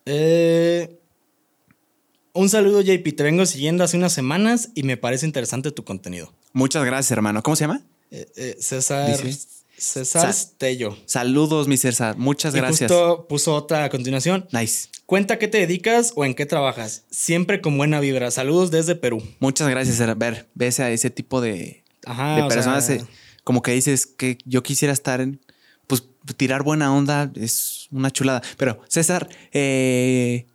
Eh, 0.07 0.99
un 2.33 2.49
saludo, 2.49 2.81
JP. 2.81 3.17
Te 3.17 3.23
vengo 3.23 3.47
siguiendo 3.47 3.85
hace 3.85 3.97
unas 3.97 4.13
semanas 4.13 4.71
y 4.75 4.83
me 4.83 4.97
parece 4.97 5.25
interesante 5.25 5.71
tu 5.71 5.85
contenido. 5.85 6.33
Muchas 6.53 6.85
gracias, 6.85 7.13
hermano. 7.13 7.43
¿Cómo 7.43 7.57
se 7.57 7.65
llama? 7.65 7.83
Eh, 8.11 8.27
eh, 8.37 8.57
César. 8.59 9.17
César 9.77 10.33
Sa- 10.33 10.51
Tello. 10.57 10.97
Saludos, 11.07 11.69
mi 11.69 11.77
César. 11.77 12.17
Muchas 12.17 12.55
Y 12.55 12.59
gracias. 12.59 12.91
justo 12.91 13.27
puso 13.29 13.55
otra 13.55 13.85
a 13.85 13.91
continuación. 13.91 14.47
Nice. 14.53 14.89
Cuenta 15.07 15.39
qué 15.39 15.49
te 15.49 15.59
dedicas 15.59 16.13
o 16.17 16.25
en 16.25 16.35
qué 16.35 16.47
trabajas. 16.47 17.05
Siempre 17.11 17.61
con 17.61 17.77
buena 17.77 18.01
vibra. 18.01 18.31
Saludos 18.31 18.71
desde 18.71 18.95
Perú. 18.95 19.23
Muchas 19.41 19.69
gracias. 19.69 20.01
A 20.01 20.15
ver, 20.15 20.49
ves 20.55 20.81
a 20.81 20.91
ese 20.91 21.11
tipo 21.11 21.41
de, 21.41 21.83
Ajá. 22.07 22.37
de 22.37 22.43
o 22.43 22.49
personas 22.49 22.87
sea, 22.87 22.97
eh, 22.97 23.05
como 23.43 23.61
que 23.63 23.73
dices 23.73 24.07
que 24.07 24.39
yo 24.47 24.63
quisiera 24.63 24.93
estar 24.95 25.21
en, 25.21 25.41
pues 25.87 26.05
tirar 26.37 26.63
buena 26.63 26.95
onda 26.95 27.31
es 27.35 27.89
una 27.91 28.11
chulada. 28.11 28.43
Pero 28.57 28.81
César, 28.89 29.29
eh, 29.53 30.47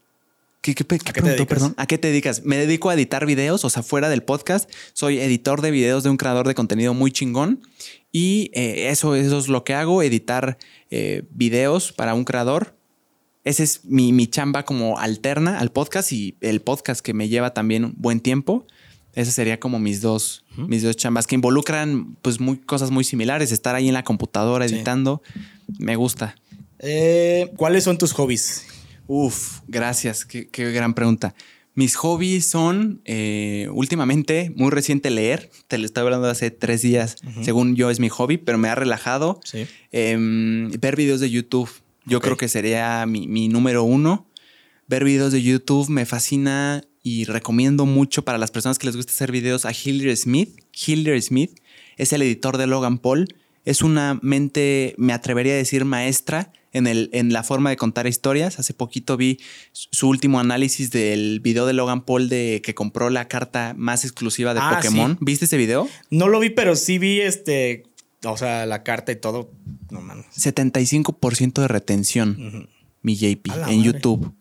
¿qué, 0.61 0.73
qué, 0.73 0.83
preguntó, 0.85 1.45
perdón? 1.45 1.75
¿A 1.77 1.85
qué 1.85 1.99
te 1.99 2.07
dedicas? 2.07 2.43
Me 2.43 2.57
dedico 2.57 2.89
a 2.89 2.95
editar 2.95 3.25
videos, 3.27 3.63
o 3.65 3.69
sea, 3.69 3.83
fuera 3.83 4.09
del 4.09 4.23
podcast. 4.23 4.67
Soy 4.93 5.19
editor 5.19 5.61
de 5.61 5.69
videos 5.69 6.03
de 6.03 6.09
un 6.09 6.17
creador 6.17 6.47
de 6.47 6.55
contenido 6.55 6.95
muy 6.95 7.11
chingón. 7.11 7.61
Y 8.11 8.49
eh, 8.53 8.89
eso, 8.89 9.15
eso 9.15 9.37
es 9.37 9.47
lo 9.47 9.63
que 9.63 9.73
hago, 9.73 10.01
editar 10.01 10.57
eh, 10.89 11.23
videos 11.31 11.91
para 11.91 12.13
un 12.13 12.23
creador. 12.23 12.75
Ese 13.43 13.63
es 13.63 13.85
mi, 13.85 14.11
mi 14.13 14.27
chamba 14.27 14.63
como 14.65 14.97
alterna 14.99 15.59
al 15.59 15.71
podcast 15.71 16.11
y 16.11 16.35
el 16.41 16.61
podcast 16.61 17.01
que 17.01 17.13
me 17.13 17.29
lleva 17.29 17.53
también 17.53 17.85
un 17.85 17.93
buen 17.97 18.19
tiempo. 18.19 18.65
Esas 19.13 19.33
sería 19.33 19.59
como 19.59 19.79
mis 19.79 20.01
dos, 20.01 20.43
mis 20.55 20.83
dos 20.83 20.95
chambas 20.95 21.25
que 21.27 21.35
involucran 21.35 22.15
pues 22.21 22.39
muy, 22.39 22.57
cosas 22.57 22.91
muy 22.91 23.03
similares. 23.03 23.51
Estar 23.51 23.75
ahí 23.75 23.87
en 23.87 23.93
la 23.93 24.03
computadora 24.03 24.67
Sí. 24.67 24.75
editando. 24.75 25.21
Me 25.79 25.95
gusta. 25.95 26.35
eh, 26.79 27.51
¿Cuáles 27.57 27.83
son 27.83 27.97
tus 27.97 28.11
hobbies? 28.13 28.65
Uf, 29.07 29.61
gracias. 29.67 30.25
Qué, 30.25 30.47
qué 30.47 30.71
gran 30.71 30.93
pregunta. 30.93 31.33
Mis 31.75 31.95
hobbies 31.95 32.45
son 32.49 33.01
eh, 33.05 33.69
últimamente 33.71 34.51
muy 34.55 34.69
reciente 34.69 35.09
leer. 35.09 35.49
Te 35.67 35.77
lo 35.77 35.85
estaba 35.85 36.07
hablando 36.07 36.27
hace 36.27 36.51
tres 36.51 36.81
días. 36.81 37.15
Según 37.41 37.75
yo 37.75 37.89
es 37.89 37.99
mi 37.99 38.09
hobby, 38.09 38.37
pero 38.37 38.57
me 38.57 38.67
ha 38.69 38.75
relajado. 38.75 39.39
Sí. 39.43 39.65
Em, 39.91 40.71
ver 40.71 40.95
videos 40.95 41.19
de 41.19 41.29
YouTube. 41.29 41.69
Yo 42.05 42.19
creo 42.21 42.37
que 42.37 42.47
sería 42.47 43.05
mi, 43.05 43.27
mi 43.27 43.47
número 43.47 43.83
uno. 43.83 44.27
Ver 44.87 45.03
videos 45.03 45.31
de 45.31 45.41
YouTube 45.41 45.89
me 45.89 46.05
fascina 46.05 46.83
y 47.03 47.25
recomiendo 47.25 47.85
mucho 47.85 48.23
para 48.23 48.37
las 48.37 48.51
personas 48.51 48.79
que 48.79 48.87
les 48.87 48.95
gusta 48.95 49.11
hacer 49.11 49.31
videos 49.31 49.65
a 49.65 49.71
Hillier 49.71 50.15
Smith. 50.17 50.59
Hillier 50.73 51.21
Smith 51.21 51.59
es 51.97 52.11
el 52.11 52.23
editor 52.23 52.57
de 52.57 52.67
Logan 52.67 52.97
Paul. 52.97 53.27
Es 53.63 53.83
una 53.83 54.19
mente, 54.21 54.95
me 54.97 55.13
atrevería 55.13 55.53
a 55.53 55.57
decir, 55.57 55.85
maestra 55.85 56.51
en, 56.73 56.87
el, 56.87 57.09
en 57.13 57.33
la 57.33 57.43
forma 57.43 57.69
de 57.69 57.77
contar 57.77 58.07
historias. 58.07 58.59
Hace 58.59 58.73
poquito 58.73 59.17
vi 59.17 59.39
su 59.71 60.07
último 60.09 60.39
análisis 60.39 60.91
del 60.91 61.39
video 61.39 61.65
de 61.65 61.73
Logan 61.73 62.01
Paul 62.05 62.29
de 62.29 62.61
que 62.63 62.73
compró 62.75 63.09
la 63.09 63.27
carta 63.27 63.73
más 63.77 64.03
exclusiva 64.05 64.53
de 64.53 64.59
Ah, 64.63 64.75
Pokémon. 64.75 65.13
sí. 65.13 65.17
¿Viste 65.21 65.45
ese 65.45 65.57
video? 65.57 65.87
No 66.09 66.27
lo 66.27 66.39
vi, 66.39 66.49
pero 66.49 66.75
sí 66.75 66.97
vi 66.99 67.21
este. 67.21 67.83
O 68.25 68.35
sea, 68.37 68.65
la 68.65 68.83
carta 68.83 69.11
y 69.11 69.15
todo. 69.15 69.51
No 69.89 70.01
mames. 70.01 70.25
75% 70.35 71.61
de 71.61 71.67
retención, 71.67 72.67
mi 73.01 73.15
JP, 73.15 73.47
en 73.53 73.59
madre. 73.61 73.81
YouTube. 73.81 74.33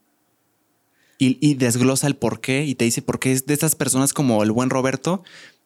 Y, 1.20 1.36
y 1.40 1.54
desglosa 1.54 2.06
el 2.06 2.14
por 2.16 2.40
qué 2.40 2.64
y 2.64 2.74
te 2.76 2.84
dice 2.84 3.02
por 3.02 3.18
qué 3.18 3.32
es 3.32 3.44
de 3.46 3.54
estas 3.54 3.74
personas 3.74 4.12
como 4.12 4.42
el 4.44 4.52
buen 4.52 4.70
Roberto 4.70 5.24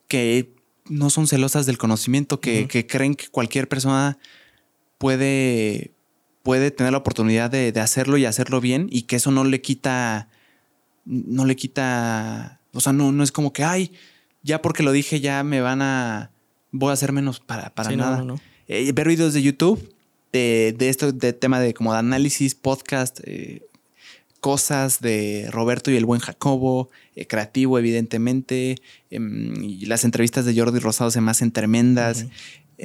que 0.08 0.55
no 0.89 1.10
son 1.10 1.26
celosas 1.26 1.66
del 1.66 1.76
conocimiento, 1.78 2.41
que, 2.41 2.66
que 2.68 2.86
creen 2.86 3.15
que 3.15 3.28
cualquier 3.28 3.68
persona 3.68 4.18
puede, 4.99 5.92
puede 6.42 6.70
tener 6.70 6.92
la 6.92 6.98
oportunidad 6.98 7.50
de, 7.50 7.72
de 7.72 7.80
hacerlo 7.80 8.16
y 8.16 8.24
hacerlo 8.24 8.60
bien 8.60 8.88
y 8.90 9.02
que 9.02 9.16
eso 9.16 9.30
no 9.30 9.44
le 9.44 9.60
quita, 9.60 10.28
no 11.04 11.44
le 11.44 11.56
quita, 11.56 12.60
o 12.72 12.80
sea, 12.80 12.92
no, 12.92 13.12
no 13.12 13.22
es 13.22 13.32
como 13.32 13.52
que, 13.52 13.64
ay, 13.64 13.92
ya 14.42 14.60
porque 14.62 14.82
lo 14.82 14.92
dije 14.92 15.20
ya 15.20 15.42
me 15.44 15.60
van 15.60 15.82
a, 15.82 16.30
voy 16.72 16.90
a 16.90 16.94
hacer 16.94 17.12
menos 17.12 17.40
para, 17.40 17.70
para 17.74 17.90
Sí, 17.90 17.96
no, 17.96 18.04
nada. 18.04 18.16
no, 18.18 18.24
no. 18.24 18.40
Eh, 18.68 18.90
ver 18.92 19.08
videos 19.08 19.34
de 19.34 19.42
YouTube 19.42 19.94
de, 20.32 20.74
de 20.76 20.88
esto, 20.88 21.12
de 21.12 21.32
tema 21.32 21.60
de 21.60 21.74
como 21.74 21.92
de 21.92 21.98
análisis, 21.98 22.54
podcast, 22.54 23.20
eh, 23.24 23.62
cosas 24.40 25.00
de 25.00 25.48
Roberto 25.52 25.90
y 25.92 25.96
el 25.96 26.04
buen 26.04 26.20
Jacobo, 26.20 26.90
eh, 27.14 27.26
creativo, 27.26 27.78
evidentemente. 27.78 28.76
em, 29.10 29.54
y 29.62 29.84
las 29.86 30.04
entrevistas 30.04 30.44
de 30.44 30.58
Jordi 30.58 30.80
Rosado 30.80 31.10
se 31.10 31.20
me 31.20 31.30
hacen 31.30 31.52
tremendas. 31.52 32.26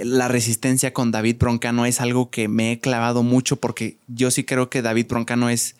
La 0.03 0.27
resistencia 0.27 0.93
con 0.93 1.11
David 1.11 1.38
Broncano 1.40 1.85
es 1.85 2.01
algo 2.01 2.30
que 2.30 2.48
me 2.48 2.72
he 2.74 2.80
clavado 2.80 3.24
mucho 3.24 3.56
porque 3.58 3.98
yo 4.08 4.32
sí 4.32 4.43
creo 4.43 4.69
que 4.69 4.82
David 4.82 5.08
Broncano 5.08 5.50
es, 5.50 5.76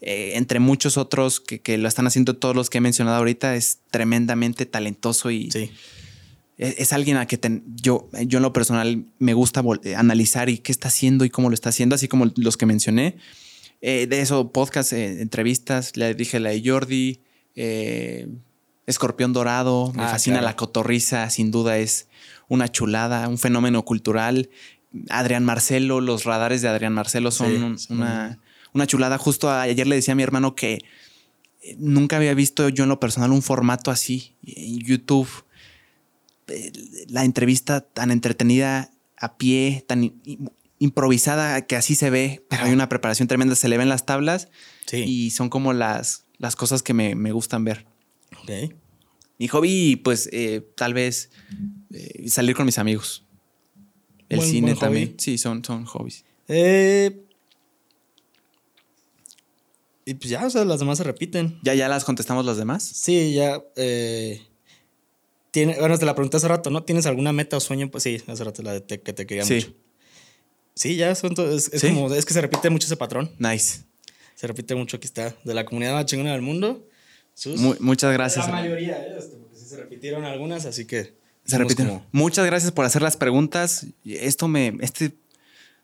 eh, 0.00 0.32
entre 0.34 0.60
muchos 0.60 0.96
otros 0.96 1.40
que, 1.40 1.60
que 1.60 1.76
lo 1.78 1.88
están 1.88 2.06
haciendo 2.06 2.36
todos 2.36 2.54
los 2.54 2.70
que 2.70 2.78
he 2.78 2.80
mencionado 2.80 3.16
ahorita, 3.16 3.56
es 3.56 3.78
tremendamente 3.90 4.66
talentoso 4.66 5.30
y, 5.30 5.50
Sí. 5.50 5.70
es, 6.58 6.74
es 6.78 6.92
alguien 6.92 7.16
a 7.16 7.26
que 7.26 7.38
ten- 7.38 7.64
yo, 7.82 8.08
yo 8.26 8.38
en 8.38 8.42
lo 8.42 8.52
personal 8.52 9.04
me 9.18 9.34
gusta 9.34 9.62
eh, 9.82 9.94
analizar 9.96 10.48
y 10.48 10.58
qué 10.58 10.70
está 10.72 10.88
haciendo 10.88 11.24
y 11.24 11.30
cómo 11.30 11.48
lo 11.50 11.54
está 11.54 11.70
haciendo, 11.70 11.94
así 11.94 12.08
como 12.08 12.30
los 12.36 12.56
que 12.56 12.66
mencioné. 12.66 13.16
Eh, 13.82 14.06
de 14.08 14.20
eso, 14.20 14.52
podcast, 14.52 14.92
eh, 14.92 15.20
entrevistas, 15.20 15.96
le 15.96 16.14
dije 16.14 16.40
la 16.40 16.50
de 16.50 16.62
Jordi, 16.64 17.20
Escorpión 18.86 19.32
Dorado, 19.32 19.92
me 19.96 20.04
Ah, 20.04 20.08
fascina 20.08 20.36
claro. 20.36 20.46
la 20.46 20.56
cotorriza, 20.56 21.28
sin 21.30 21.50
duda 21.50 21.78
es 21.78 22.05
una 22.48 22.68
chulada, 22.70 23.28
un 23.28 23.38
fenómeno 23.38 23.84
cultural. 23.84 24.50
Adrián 25.10 25.44
Marcelo, 25.44 26.00
los 26.00 26.24
radares 26.24 26.62
de 26.62 26.68
Adrián 26.68 26.92
Marcelo 26.94 27.30
son 27.30 27.48
Sí, 27.50 27.56
un- 27.56 27.78
son- 27.78 27.96
una, 27.98 28.38
una 28.72 28.86
chulada. 28.86 29.18
Justo 29.18 29.50
ayer 29.50 29.86
le 29.86 29.96
decía 29.96 30.12
a 30.12 30.14
mi 30.16 30.22
hermano 30.22 30.54
que 30.54 30.78
eh, 31.62 31.76
nunca 31.78 32.16
había 32.16 32.34
visto 32.34 32.68
yo 32.68 32.84
en 32.84 32.88
lo 32.90 33.00
personal 33.00 33.32
un 33.32 33.42
formato 33.42 33.90
así. 33.90 34.34
En 34.46 34.78
YouTube, 34.78 35.28
eh, 36.48 36.72
la 37.08 37.24
entrevista 37.24 37.80
tan 37.80 38.10
entretenida 38.10 38.90
a 39.18 39.36
pie, 39.36 39.84
tan 39.88 40.12
improvisada 40.78 41.66
que 41.66 41.74
así 41.76 41.94
se 41.94 42.10
ve, 42.10 42.44
pero 42.48 42.64
hay 42.64 42.72
una 42.72 42.88
preparación 42.88 43.28
tremenda, 43.28 43.54
se 43.54 43.68
le 43.68 43.78
ven 43.78 43.88
las 43.88 44.04
tablas 44.06 44.48
Sí. 44.86 44.98
y 44.98 45.30
son 45.30 45.48
como 45.48 45.72
las, 45.72 46.26
las 46.38 46.54
cosas 46.54 46.82
que 46.82 46.92
me, 46.94 47.14
me 47.14 47.32
gustan 47.32 47.64
ver. 47.64 47.86
Ok. 48.42 48.74
Mi 49.38 49.48
hobby, 49.48 49.96
pues 49.96 50.28
eh, 50.32 50.66
tal 50.76 50.94
vez 50.94 51.30
eh, 51.92 52.28
salir 52.28 52.54
con 52.56 52.66
mis 52.66 52.78
amigos. 52.78 53.24
El 54.28 54.38
Buen- 54.38 54.50
cine 54.50 54.66
buen 54.72 54.78
también. 54.78 55.08
hobby. 55.10 55.16
Sí, 55.18 55.38
son, 55.38 55.64
son 55.64 55.84
hobbies. 55.84 56.24
Eh, 56.48 57.22
y 60.04 60.14
pues 60.14 60.30
ya, 60.30 60.46
o 60.46 60.50
sea, 60.50 60.64
las 60.64 60.78
demás 60.78 60.98
se 60.98 61.04
repiten. 61.04 61.58
¿Ya, 61.62 61.74
ya 61.74 61.88
las 61.88 62.04
contestamos 62.04 62.44
las 62.44 62.56
demás? 62.56 62.82
Sí, 62.84 63.34
ya. 63.34 63.60
Eh, 63.74 64.40
tiene, 65.50 65.78
bueno, 65.80 65.98
te 65.98 66.06
la 66.06 66.14
pregunté 66.14 66.36
hace 66.36 66.46
rato, 66.48 66.70
¿no? 66.70 66.84
¿Tienes 66.84 67.06
alguna 67.06 67.32
meta 67.32 67.56
o 67.56 67.60
sueño? 67.60 67.90
Pues 67.90 68.04
sí, 68.04 68.22
hace 68.26 68.44
rato 68.44 68.62
la 68.62 68.72
de 68.74 68.80
te- 68.82 69.00
que 69.00 69.12
te 69.12 69.26
quería 69.26 69.44
Sí. 69.44 69.54
mucho. 69.54 69.74
Sí, 70.74 70.96
ya 70.96 71.14
son 71.14 71.32
es, 71.50 71.72
es 71.72 71.80
¿Sí? 71.80 71.88
como, 71.88 72.12
es 72.14 72.24
que 72.24 72.34
se 72.34 72.40
repite 72.40 72.70
mucho 72.70 72.86
ese 72.86 72.96
patrón. 72.96 73.32
Nice. 73.38 73.80
Se 74.34 74.46
repite 74.46 74.74
mucho, 74.74 74.98
aquí 74.98 75.06
está. 75.06 75.34
De 75.44 75.54
la 75.54 75.64
comunidad 75.64 75.94
más 75.94 76.04
chingona 76.06 76.32
del 76.32 76.42
mundo. 76.42 76.86
Sus- 77.34 77.58
Mu- 77.58 77.74
muchas 77.80 78.12
gracias. 78.12 78.46
La 78.46 78.52
mayoría, 78.52 78.98
¿eh? 79.02 79.16
Este, 79.18 79.36
porque 79.36 79.56
sí 79.56 79.64
se 79.66 79.76
repitieron 79.76 80.24
algunas, 80.24 80.66
así 80.66 80.84
que. 80.86 81.14
Se 81.46 81.58
repiten. 81.58 81.86
como- 81.88 82.06
Muchas 82.12 82.44
gracias 82.46 82.72
por 82.72 82.84
hacer 82.84 83.02
las 83.02 83.16
preguntas. 83.16 83.86
Esto 84.04 84.48
me, 84.48 84.76
este, 84.80 85.12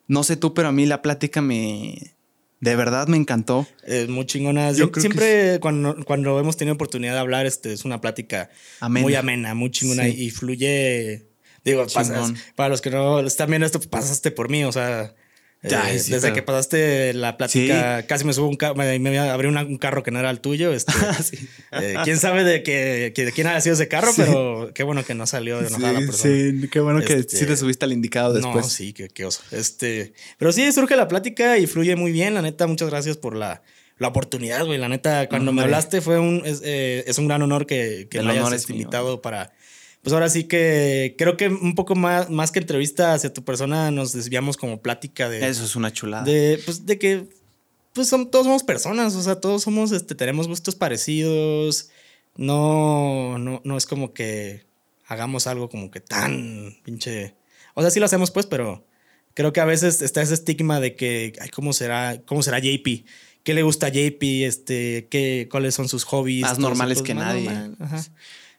no 0.09 0.25
sé 0.25 0.37
tú, 0.37 0.55
pero 0.55 0.69
a 0.69 0.73
mí 0.73 0.87
la 0.87 1.03
plática 1.03 1.41
me, 1.43 2.15
de 2.61 2.77
verdad 2.77 3.07
me 3.09 3.17
encantó. 3.17 3.67
eh, 3.87 4.07
muy 4.09 4.27
chingona. 4.27 4.73
Yo 4.73 4.91
Siempre 4.97 5.59
cuando, 5.61 5.97
cuando 6.05 6.39
hemos 6.41 6.57
tenido 6.57 6.75
oportunidad 6.75 7.13
de 7.15 7.19
hablar, 7.21 7.47
este, 7.47 7.73
es 7.73 7.85
una 7.85 8.01
plática 8.01 8.51
Amena. 8.81 9.03
muy 9.05 9.15
amena, 9.15 9.55
muy 9.55 9.71
chingona 9.71 10.05
Sí. 10.05 10.25
y 10.27 10.31
fluye. 10.31 11.27
Digo, 11.65 11.87
pasas- 11.87 12.33
para 12.57 12.69
los 12.71 12.81
que 12.81 12.91
no 12.91 13.21
están 13.21 13.49
viendo 13.49 13.67
esto, 13.67 13.81
pasaste 13.81 14.31
por 14.33 14.49
mí, 14.49 14.65
o 14.65 14.73
sea. 14.73 15.15
Eh, 15.65 15.75
Ay, 15.77 15.99
sí, 16.01 16.11
desde 16.11 16.29
pero- 16.29 16.35
que 16.35 16.43
pasaste 16.43 17.13
la 17.15 17.37
plática, 17.37 18.05
casi 18.07 18.25
me 18.25 18.33
subo 18.33 18.49
un 18.49 18.57
carro, 18.57 18.75
me, 18.75 18.99
me 18.99 19.19
abrí 19.19 19.47
una- 19.49 19.63
un 19.65 19.79
carro 19.79 20.03
que 20.03 20.11
no 20.11 20.19
era 20.19 20.31
el 20.31 20.41
tuyo. 20.41 20.73
Este, 20.73 20.93
Sí. 21.23 21.49
eh, 21.73 21.95
quién 22.05 22.19
sabe 22.19 22.43
de, 22.45 22.63
que, 22.63 23.13
que 23.15 23.25
de 23.27 23.33
quién 23.33 23.47
haya 23.47 23.61
sido 23.61 23.75
ese 23.75 23.87
carro, 23.89 24.11
pero 24.17 24.71
qué 24.75 24.83
bueno 24.83 25.05
que 25.05 25.15
no 25.15 25.27
salió 25.27 25.61
de 25.61 25.69
enojada 25.69 25.93
la 25.93 26.01
Sí, 26.01 26.07
persona. 26.07 26.35
sí, 26.63 26.69
qué 26.69 26.81
bueno 26.81 27.01
que 27.03 27.15
Este, 27.15 27.37
sí 27.37 27.47
te 27.47 27.57
subiste 27.57 27.85
al 27.85 27.93
indicado 27.93 28.33
después. 28.33 28.65
No, 28.65 28.71
sí, 28.71 28.93
qué, 28.93 29.09
qué 29.09 29.25
oso. 29.25 29.43
Este, 29.53 30.15
pero 30.39 30.51
sí, 30.53 30.71
surge 30.73 30.97
la 30.97 31.07
plática 31.09 31.59
y 31.59 31.67
fluye 31.67 31.95
muy 31.97 32.11
bien. 32.13 32.35
La 32.35 32.43
neta, 32.43 32.67
muchas 32.67 32.91
gracias 32.91 33.17
por 33.17 33.37
la, 33.37 33.63
la 33.99 34.09
oportunidad, 34.09 34.65
güey. 34.67 34.79
La 34.79 34.89
neta, 34.89 35.29
cuando 35.29 35.53
me 35.53 35.63
hablaste 35.63 36.01
fue 36.01 36.19
un, 36.19 36.43
es, 36.45 36.61
eh, 36.65 37.05
es 37.07 37.19
un 37.19 37.29
gran 37.29 37.41
honor 37.43 37.67
que, 37.67 38.09
que 38.11 38.21
me 38.23 38.33
hayas 38.33 38.53
este, 38.53 38.73
invitado 38.73 39.23
para... 39.23 39.53
Pues 40.03 40.13
ahora 40.13 40.29
sí 40.29 40.45
que 40.45 41.15
creo 41.17 41.37
que 41.37 41.49
un 41.49 41.75
poco 41.77 41.95
más, 41.95 42.29
más 42.29 42.51
que 42.51 42.59
entrevista 42.59 43.15
hacia 43.15 43.33
tu 43.33 43.45
persona, 43.45 43.91
nos 43.93 44.13
desviamos 44.13 44.57
como 44.57 44.83
plática 44.83 45.29
de... 45.29 45.47
Eso 45.49 45.65
es 45.65 45.77
una 45.77 45.93
chulada. 45.93 46.25
De, 46.25 46.61
pues, 46.65 46.87
de 46.87 46.99
que 46.99 47.29
pues 47.93 48.09
son, 48.09 48.31
todos 48.31 48.47
somos 48.47 48.65
personas, 48.65 49.15
o 49.15 49.23
sea, 49.23 49.37
todos 49.37 49.63
somos, 49.63 49.93
este, 49.93 50.15
tenemos 50.15 50.49
gustos 50.49 50.75
parecidos. 50.75 51.91
No, 52.37 53.39
no, 53.39 53.61
no 53.65 53.77
es 53.77 53.87
como 53.87 54.13
que 54.13 54.65
hagamos 55.07 55.47
algo 55.47 55.69
como 55.69 55.91
que 55.91 56.01
tan 56.01 56.75
pinche. 56.85 57.37
O 57.75 57.83
sea, 57.83 57.91
sí 57.91 58.01
lo 58.01 58.07
hacemos, 58.07 58.31
pues, 58.31 58.47
pero 58.47 58.85
creo 59.35 59.53
que 59.53 59.61
a 59.61 59.67
veces 59.67 60.03
está 60.03 60.23
ese 60.23 60.35
estigma 60.35 60.81
de 60.81 60.97
que, 60.97 61.35
ay, 61.41 61.51
¿cómo 61.51 61.73
será, 61.73 62.23
cómo 62.25 62.43
será 62.43 62.59
JP? 62.59 63.05
¿Qué 63.45 63.55
le 63.55 63.63
gusta 63.63 63.87
a 63.87 63.91
JP? 63.91 64.23
Este, 64.45 65.09
¿qué, 65.11 65.49
¿Cuáles 65.51 65.75
son 65.75 65.89
sus 65.89 66.05
hobbies? 66.05 66.43
Más 66.43 66.59
normales 66.59 67.03
que 67.03 67.15
más 67.15 67.27
nadie. 67.27 67.45
normal, 67.45 67.77
ajá. 67.79 68.05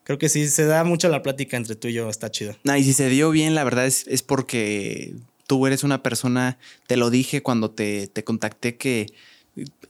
Creo 0.03 0.17
que 0.17 0.29
sí, 0.29 0.47
se 0.49 0.65
da 0.65 0.83
mucho 0.83 1.07
la 1.09 1.21
plática 1.23 1.55
entre 1.57 1.75
tú 1.75 1.87
y 1.87 1.93
yo, 1.93 2.09
está 2.09 2.29
chido. 2.29 2.55
Nah, 2.63 2.77
y 2.77 2.83
si 2.83 2.93
se 2.93 3.09
dio 3.09 3.29
bien, 3.31 3.55
la 3.55 3.63
verdad 3.63 3.85
es, 3.85 4.05
es 4.07 4.21
porque 4.21 5.15
tú 5.47 5.65
eres 5.67 5.83
una 5.83 6.03
persona, 6.03 6.57
te 6.87 6.97
lo 6.97 7.09
dije 7.09 7.41
cuando 7.41 7.71
te, 7.71 8.07
te 8.07 8.23
contacté, 8.23 8.75
que 8.77 9.07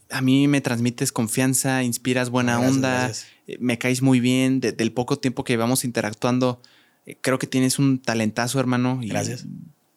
a 0.09 0.22
mí 0.22 0.48
me 0.48 0.61
transmites 0.61 1.11
confianza, 1.11 1.83
inspiras 1.83 2.30
buena 2.30 2.53
Gracias, 2.58 2.75
onda, 2.75 2.90
gracias. 3.08 3.25
eh, 3.48 3.58
me 3.59 3.77
caes 3.77 4.01
muy 4.01 4.19
bien, 4.19 4.59
de- 4.59 4.72
del 4.72 4.92
poco 4.92 5.17
tiempo 5.17 5.43
que 5.43 5.53
llevamos 5.53 5.83
interactuando, 5.85 6.61
eh, 7.06 7.17
creo 7.22 7.40
que 7.40 7.48
tienes 7.48 7.80
un 7.80 8.00
talentazo, 8.00 8.59
hermano. 8.59 9.00
y 9.01 9.08
Gracias. 9.09 9.45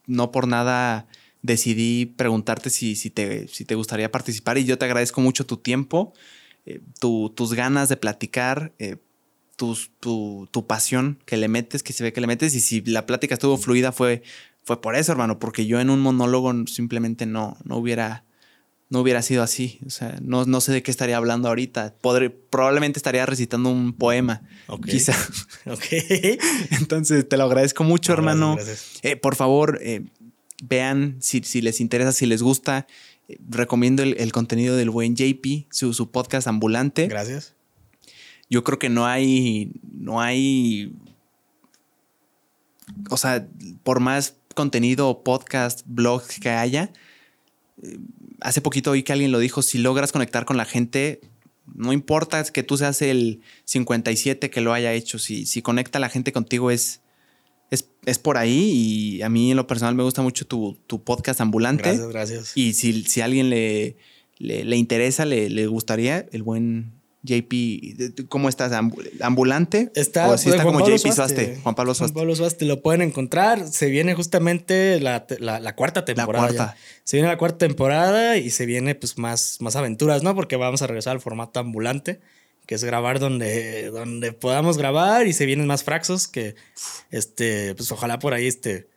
No 0.07 0.31
por 0.31 0.47
nada 0.47 1.09
decidí 1.43 2.07
preguntarte 2.07 2.71
si, 2.71 2.95
si, 2.97 3.11
te, 3.11 3.49
si 3.49 3.65
te 3.65 3.75
gustaría 3.75 4.11
participar 4.11 4.57
y 4.59 4.65
yo 4.65 4.79
te 4.79 4.85
agradezco 4.85 5.21
mucho 5.21 5.45
tu 5.47 5.57
tiempo, 5.59 6.15
eh, 6.65 6.81
tu- 7.01 7.31
tus 7.31 7.53
ganas 7.55 7.89
de 7.89 7.97
platicar. 7.97 8.73
eh, 8.79 8.97
tus- 9.57 9.91
tu, 10.01 10.49
tu 10.51 10.67
pasión 10.67 11.19
que 11.27 11.37
le 11.37 11.49
metes, 11.49 11.83
que 11.83 11.93
se 11.93 12.05
ve 12.05 12.13
que 12.13 12.21
le 12.21 12.27
metes, 12.27 12.55
y 12.55 12.61
si 12.61 12.83
la 12.83 13.07
plática 13.07 13.35
estuvo 13.35 13.57
fluida 13.59 13.91
fue, 13.93 14.23
fue 14.63 14.81
por 14.81 14.95
eso, 14.97 15.13
hermano, 15.13 15.39
porque 15.39 15.67
yo 15.67 15.81
en 15.81 15.91
un 15.91 16.01
monólogo 16.01 16.53
simplemente 16.67 17.25
no, 17.27 17.57
no 17.65 17.77
hubiera, 17.77 18.25
no 18.91 19.01
hubiera 19.01 19.23
sido 19.23 19.43
así. 19.43 19.79
O 19.87 19.91
sea, 19.91 20.19
no, 20.23 20.45
no 20.45 20.61
sé 20.61 20.73
de 20.73 20.83
qué 20.83 20.91
estaría 20.91 21.17
hablando 21.17 21.49
ahorita. 21.49 21.95
Podré- 22.03 22.33
probablemente 22.51 22.99
estaría 22.99 23.25
recitando 23.27 23.69
un 23.71 23.93
poema, 23.93 24.43
Ok. 24.69 24.87
quizá. 24.87 25.15
Ok. 25.67 25.85
Entonces, 26.81 27.29
te 27.29 27.37
lo 27.37 27.45
agradezco 27.45 27.85
mucho, 27.85 28.13
No, 28.13 28.19
hermano. 28.19 28.55
gracias. 28.57 28.91
Eh, 29.03 29.17
por 29.17 29.35
favor, 29.37 29.79
eh, 29.83 30.05
vean 30.63 31.17
si, 31.21 31.41
si 31.43 31.61
les 31.63 31.81
interesa, 31.81 32.13
si 32.13 32.27
les 32.27 32.43
gusta. 32.43 32.87
eh, 33.29 33.39
recomiendo 33.49 34.03
el, 34.05 34.15
el 34.19 34.31
contenido 34.33 34.77
del 34.77 34.91
buen 34.91 35.17
JP, 35.17 35.67
su, 35.71 35.93
su 35.93 36.11
podcast 36.13 36.47
ambulante. 36.47 37.09
Gracias. 37.09 37.55
Yo 38.49 38.63
creo 38.65 38.79
que 38.79 38.89
no 38.89 39.07
hay, 39.07 39.73
no 39.93 40.21
hay, 40.21 40.93
o 43.11 43.17
sea, 43.17 43.47
por 43.83 44.01
más 44.01 44.37
contenido, 44.55 45.23
podcast, 45.23 45.83
blogs 45.87 46.39
que 46.41 46.51
haya, 46.51 46.93
eh, 47.83 47.99
hace 48.41 48.61
poquito 48.61 48.93
oí 48.93 49.03
que 49.03 49.13
alguien 49.13 49.33
lo 49.33 49.39
dijo, 49.39 49.63
si 49.63 49.79
logras 49.79 50.13
conectar 50.13 50.45
con 50.45 50.57
la 50.57 50.65
gente, 50.65 51.21
No 51.75 51.93
importa 51.93 52.45
que 52.45 52.63
tú 52.63 52.77
seas 52.77 53.03
el 53.03 53.41
57 53.65 54.51
que 54.51 54.61
lo 54.61 54.73
haya 54.73 54.93
hecho. 54.93 55.19
Si, 55.19 55.47
si 55.47 55.63
conecta 55.63 55.99
la 55.99 56.09
gente 56.09 56.33
contigo 56.33 56.71
es, 56.71 57.01
es, 57.73 57.89
es 58.05 58.19
por 58.21 58.39
ahí. 58.39 58.71
Y 59.19 59.23
a 59.23 59.29
mí 59.29 59.51
en 59.51 59.57
lo 59.57 59.67
personal 59.67 59.97
me 59.97 60.05
gusta 60.05 60.23
mucho 60.23 60.47
tu, 60.47 60.79
tu 60.87 61.03
podcast 61.03 61.41
ambulante. 61.41 61.83
Gracias, 61.83 62.09
gracias. 62.09 62.53
Y 62.57 62.75
si, 62.75 63.03
si 63.03 63.21
a 63.21 63.25
alguien 63.25 63.51
le, 63.51 63.97
le, 64.39 64.65
le 64.65 64.77
interesa, 64.77 65.25
le, 65.25 65.51
le 65.51 65.67
gustaría, 65.67 66.25
el 66.31 66.45
buen 66.45 66.93
JP, 67.27 68.27
¿cómo 68.29 68.49
estás? 68.49 68.73
Ambu- 68.73 69.07
¿Ambulante? 69.21 69.91
Está, 69.95 70.29
¿O 70.31 70.33
así 70.33 70.45
pues, 70.45 70.55
está 70.55 70.63
Juan 70.63 70.75
como 70.75 70.85
Pablo 70.85 70.97
JP 70.97 71.13
Suaste. 71.13 71.35
Suaste? 71.45 71.61
Juan 71.63 71.75
Pablo 71.75 71.95
Suaste. 71.95 72.13
Juan 72.15 72.23
Pablo 72.23 72.37
Suaste 72.37 72.65
lo 72.65 72.81
pueden 72.83 73.03
encontrar. 73.03 73.67
Se 73.69 73.91
viene 73.91 74.15
justamente 74.15 75.01
la, 75.01 75.27
la- 75.41 75.61
la 75.61 75.75
cuarta 75.77 76.05
temporada. 76.05 76.47
cuarta. 76.49 76.75
ya. 76.75 76.81
Se 77.05 77.17
viene 77.19 77.29
la 77.29 77.37
cuarta 77.39 77.59
temporada 77.59 78.37
y 78.39 78.51
se 78.51 78.65
viene 78.67 78.95
pues 78.95 79.19
más, 79.19 79.59
más 79.61 79.77
aventuras, 79.77 80.23
¿no? 80.23 80.35
Porque 80.35 80.57
vamos 80.57 80.83
a 80.83 80.87
regresar 80.87 81.13
al 81.13 81.21
formato 81.21 81.61
ambulante, 81.61 82.21
que 82.67 82.75
es 82.75 82.83
grabar 82.85 83.19
donde, 83.21 83.91
donde 83.91 84.33
podamos 84.33 84.79
grabar 84.79 85.27
y 85.27 85.33
se 85.33 85.47
vienen 85.47 85.67
más 85.67 85.85
fraxos 85.85 86.27
que, 86.29 86.55
este, 87.11 87.75
pues 87.75 87.93
ojalá 87.93 88.19
por 88.19 88.35
ahí 88.35 88.47
este, 88.47 88.89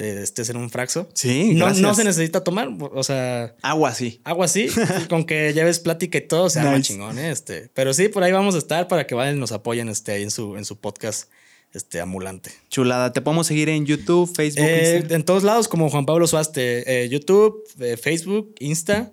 estés 0.00 0.48
en 0.50 0.56
un 0.56 0.70
fraxo. 0.70 1.08
Sí, 1.14 1.52
no, 1.54 1.66
gracias. 1.66 1.82
no 1.82 1.94
se 1.94 2.04
necesita 2.04 2.42
tomar, 2.42 2.68
o 2.78 3.02
sea, 3.04 3.54
Agua, 3.62 3.94
sí. 3.94 4.20
Agua 4.24 4.46
así, 4.46 4.68
con 5.08 5.24
que 5.24 5.52
lleves 5.52 5.78
plática 5.78 6.18
y 6.18 6.26
todo, 6.26 6.50
se 6.50 6.60
arma 6.60 6.76
Nice. 6.76 6.92
chingón, 6.92 7.18
¿eh? 7.18 7.30
Este, 7.30 7.70
pero 7.74 7.92
sí, 7.94 8.08
por 8.08 8.22
ahí 8.22 8.32
vamos 8.32 8.54
a 8.54 8.58
estar 8.58 8.88
para 8.88 9.06
que 9.06 9.14
vayan 9.14 9.36
y 9.36 9.40
nos 9.40 9.52
apoyen 9.52 9.88
este, 9.88 10.12
ahí 10.12 10.22
en 10.22 10.30
su, 10.30 10.56
en 10.56 10.64
su 10.64 10.78
podcast 10.78 11.30
este, 11.72 12.00
ambulante. 12.00 12.50
Chulada. 12.68 13.12
Te 13.12 13.20
podemos 13.20 13.46
seguir 13.46 13.68
en 13.68 13.86
YouTube, 13.86 14.32
Facebook, 14.34 14.64
Eh, 14.66 15.06
en 15.10 15.24
todos 15.24 15.42
lados, 15.42 15.68
como 15.68 15.88
Juan 15.90 16.06
Pablo 16.06 16.26
Suaste, 16.26 17.04
eh, 17.04 17.08
YouTube, 17.08 17.62
eh, 17.78 17.96
Facebook, 17.96 18.54
Insta 18.58 19.12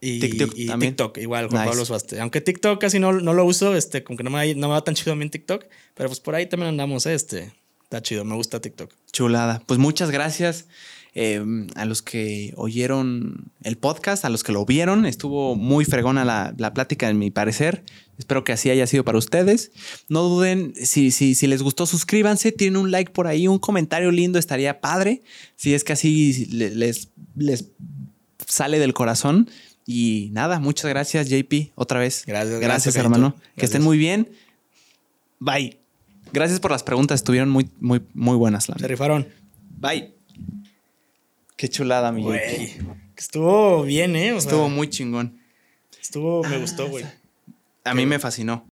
y 0.00 0.20
TikTok 0.20 0.52
y 0.56 0.66
también. 0.66 0.92
TikTok, 0.92 1.18
igual, 1.18 1.48
Juan 1.48 1.62
Nice. 1.62 1.70
Pablo 1.70 1.84
Suaste. 1.84 2.20
Aunque 2.20 2.40
TikTok 2.40 2.80
casi 2.80 2.98
no, 2.98 3.12
no 3.12 3.32
lo 3.32 3.44
uso, 3.44 3.74
este, 3.74 4.04
como 4.04 4.16
que 4.16 4.24
no 4.24 4.30
me, 4.30 4.54
no 4.54 4.68
me 4.68 4.74
va 4.74 4.84
tan 4.84 4.94
chido 4.94 5.12
a 5.12 5.16
mí 5.16 5.24
en 5.24 5.30
TikTok, 5.30 5.64
pero 5.94 6.08
pues 6.08 6.20
por 6.20 6.34
ahí 6.34 6.46
también 6.46 6.68
andamos, 6.68 7.06
¿eh? 7.06 7.14
este. 7.14 7.52
Está 7.86 8.02
chido, 8.02 8.24
me 8.24 8.34
gusta 8.34 8.60
TikTok. 8.60 8.92
Chulada. 9.12 9.62
Pues 9.66 9.78
muchas 9.78 10.10
gracias 10.10 10.66
eh, 11.14 11.40
a 11.76 11.84
los 11.84 12.02
que 12.02 12.52
oyeron 12.56 13.52
el 13.62 13.78
podcast, 13.78 14.24
a 14.24 14.28
los 14.28 14.42
que 14.42 14.50
lo 14.52 14.66
vieron. 14.66 15.06
Estuvo 15.06 15.54
muy 15.54 15.84
fregona 15.84 16.24
la, 16.24 16.52
la 16.58 16.74
plática, 16.74 17.08
en 17.08 17.18
mi 17.18 17.30
parecer. 17.30 17.84
Espero 18.18 18.42
que 18.42 18.52
así 18.52 18.70
haya 18.70 18.86
sido 18.88 19.04
para 19.04 19.18
ustedes. 19.18 19.70
No 20.08 20.22
duden, 20.24 20.74
si, 20.74 21.12
si, 21.12 21.34
si 21.36 21.46
les 21.46 21.62
gustó, 21.62 21.86
suscríbanse, 21.86 22.50
tienen 22.50 22.76
un 22.78 22.90
like 22.90 23.12
por 23.12 23.28
ahí, 23.28 23.46
un 23.46 23.58
comentario 23.60 24.10
lindo, 24.10 24.38
estaría 24.38 24.80
padre. 24.80 25.22
Si 25.54 25.72
es 25.72 25.84
que 25.84 25.92
así 25.92 26.46
le- 26.46 26.74
les, 26.74 27.10
les 27.36 27.66
sale 28.46 28.78
del 28.80 28.94
corazón. 28.94 29.48
Y 29.86 30.30
nada, 30.32 30.58
muchas 30.58 30.88
gracias, 30.90 31.28
JP, 31.28 31.70
otra 31.76 32.00
vez. 32.00 32.24
Gracias, 32.26 32.58
Gracias, 32.58 32.60
gracias, 32.60 32.96
hermano. 32.96 33.36
Que 33.56 33.66
estén 33.66 33.82
muy 33.84 33.96
bien. 33.96 34.28
Bye. 35.38 35.85
Gracias 36.32 36.60
por 36.60 36.70
las 36.70 36.82
preguntas, 36.82 37.20
estuvieron 37.20 37.48
muy, 37.48 37.70
muy, 37.80 38.02
muy 38.14 38.36
buenas. 38.36 38.68
La 38.68 38.76
Se 38.76 38.86
rifaron. 38.88 39.28
Bye. 39.78 40.14
Qué 41.56 41.68
chulada, 41.68 42.12
mi 42.12 42.22
Güey. 42.22 42.76
Estuvo 43.16 43.82
bien, 43.82 44.14
¿eh? 44.14 44.32
O 44.32 44.40
sea, 44.40 44.50
Estuvo 44.50 44.68
muy 44.68 44.90
chingón. 44.90 45.38
Estuvo, 46.00 46.42
me 46.44 46.58
gustó, 46.58 46.88
güey. 46.88 47.04
A 47.84 47.94
mí 47.94 48.04
me 48.04 48.18
fascinó. 48.18 48.64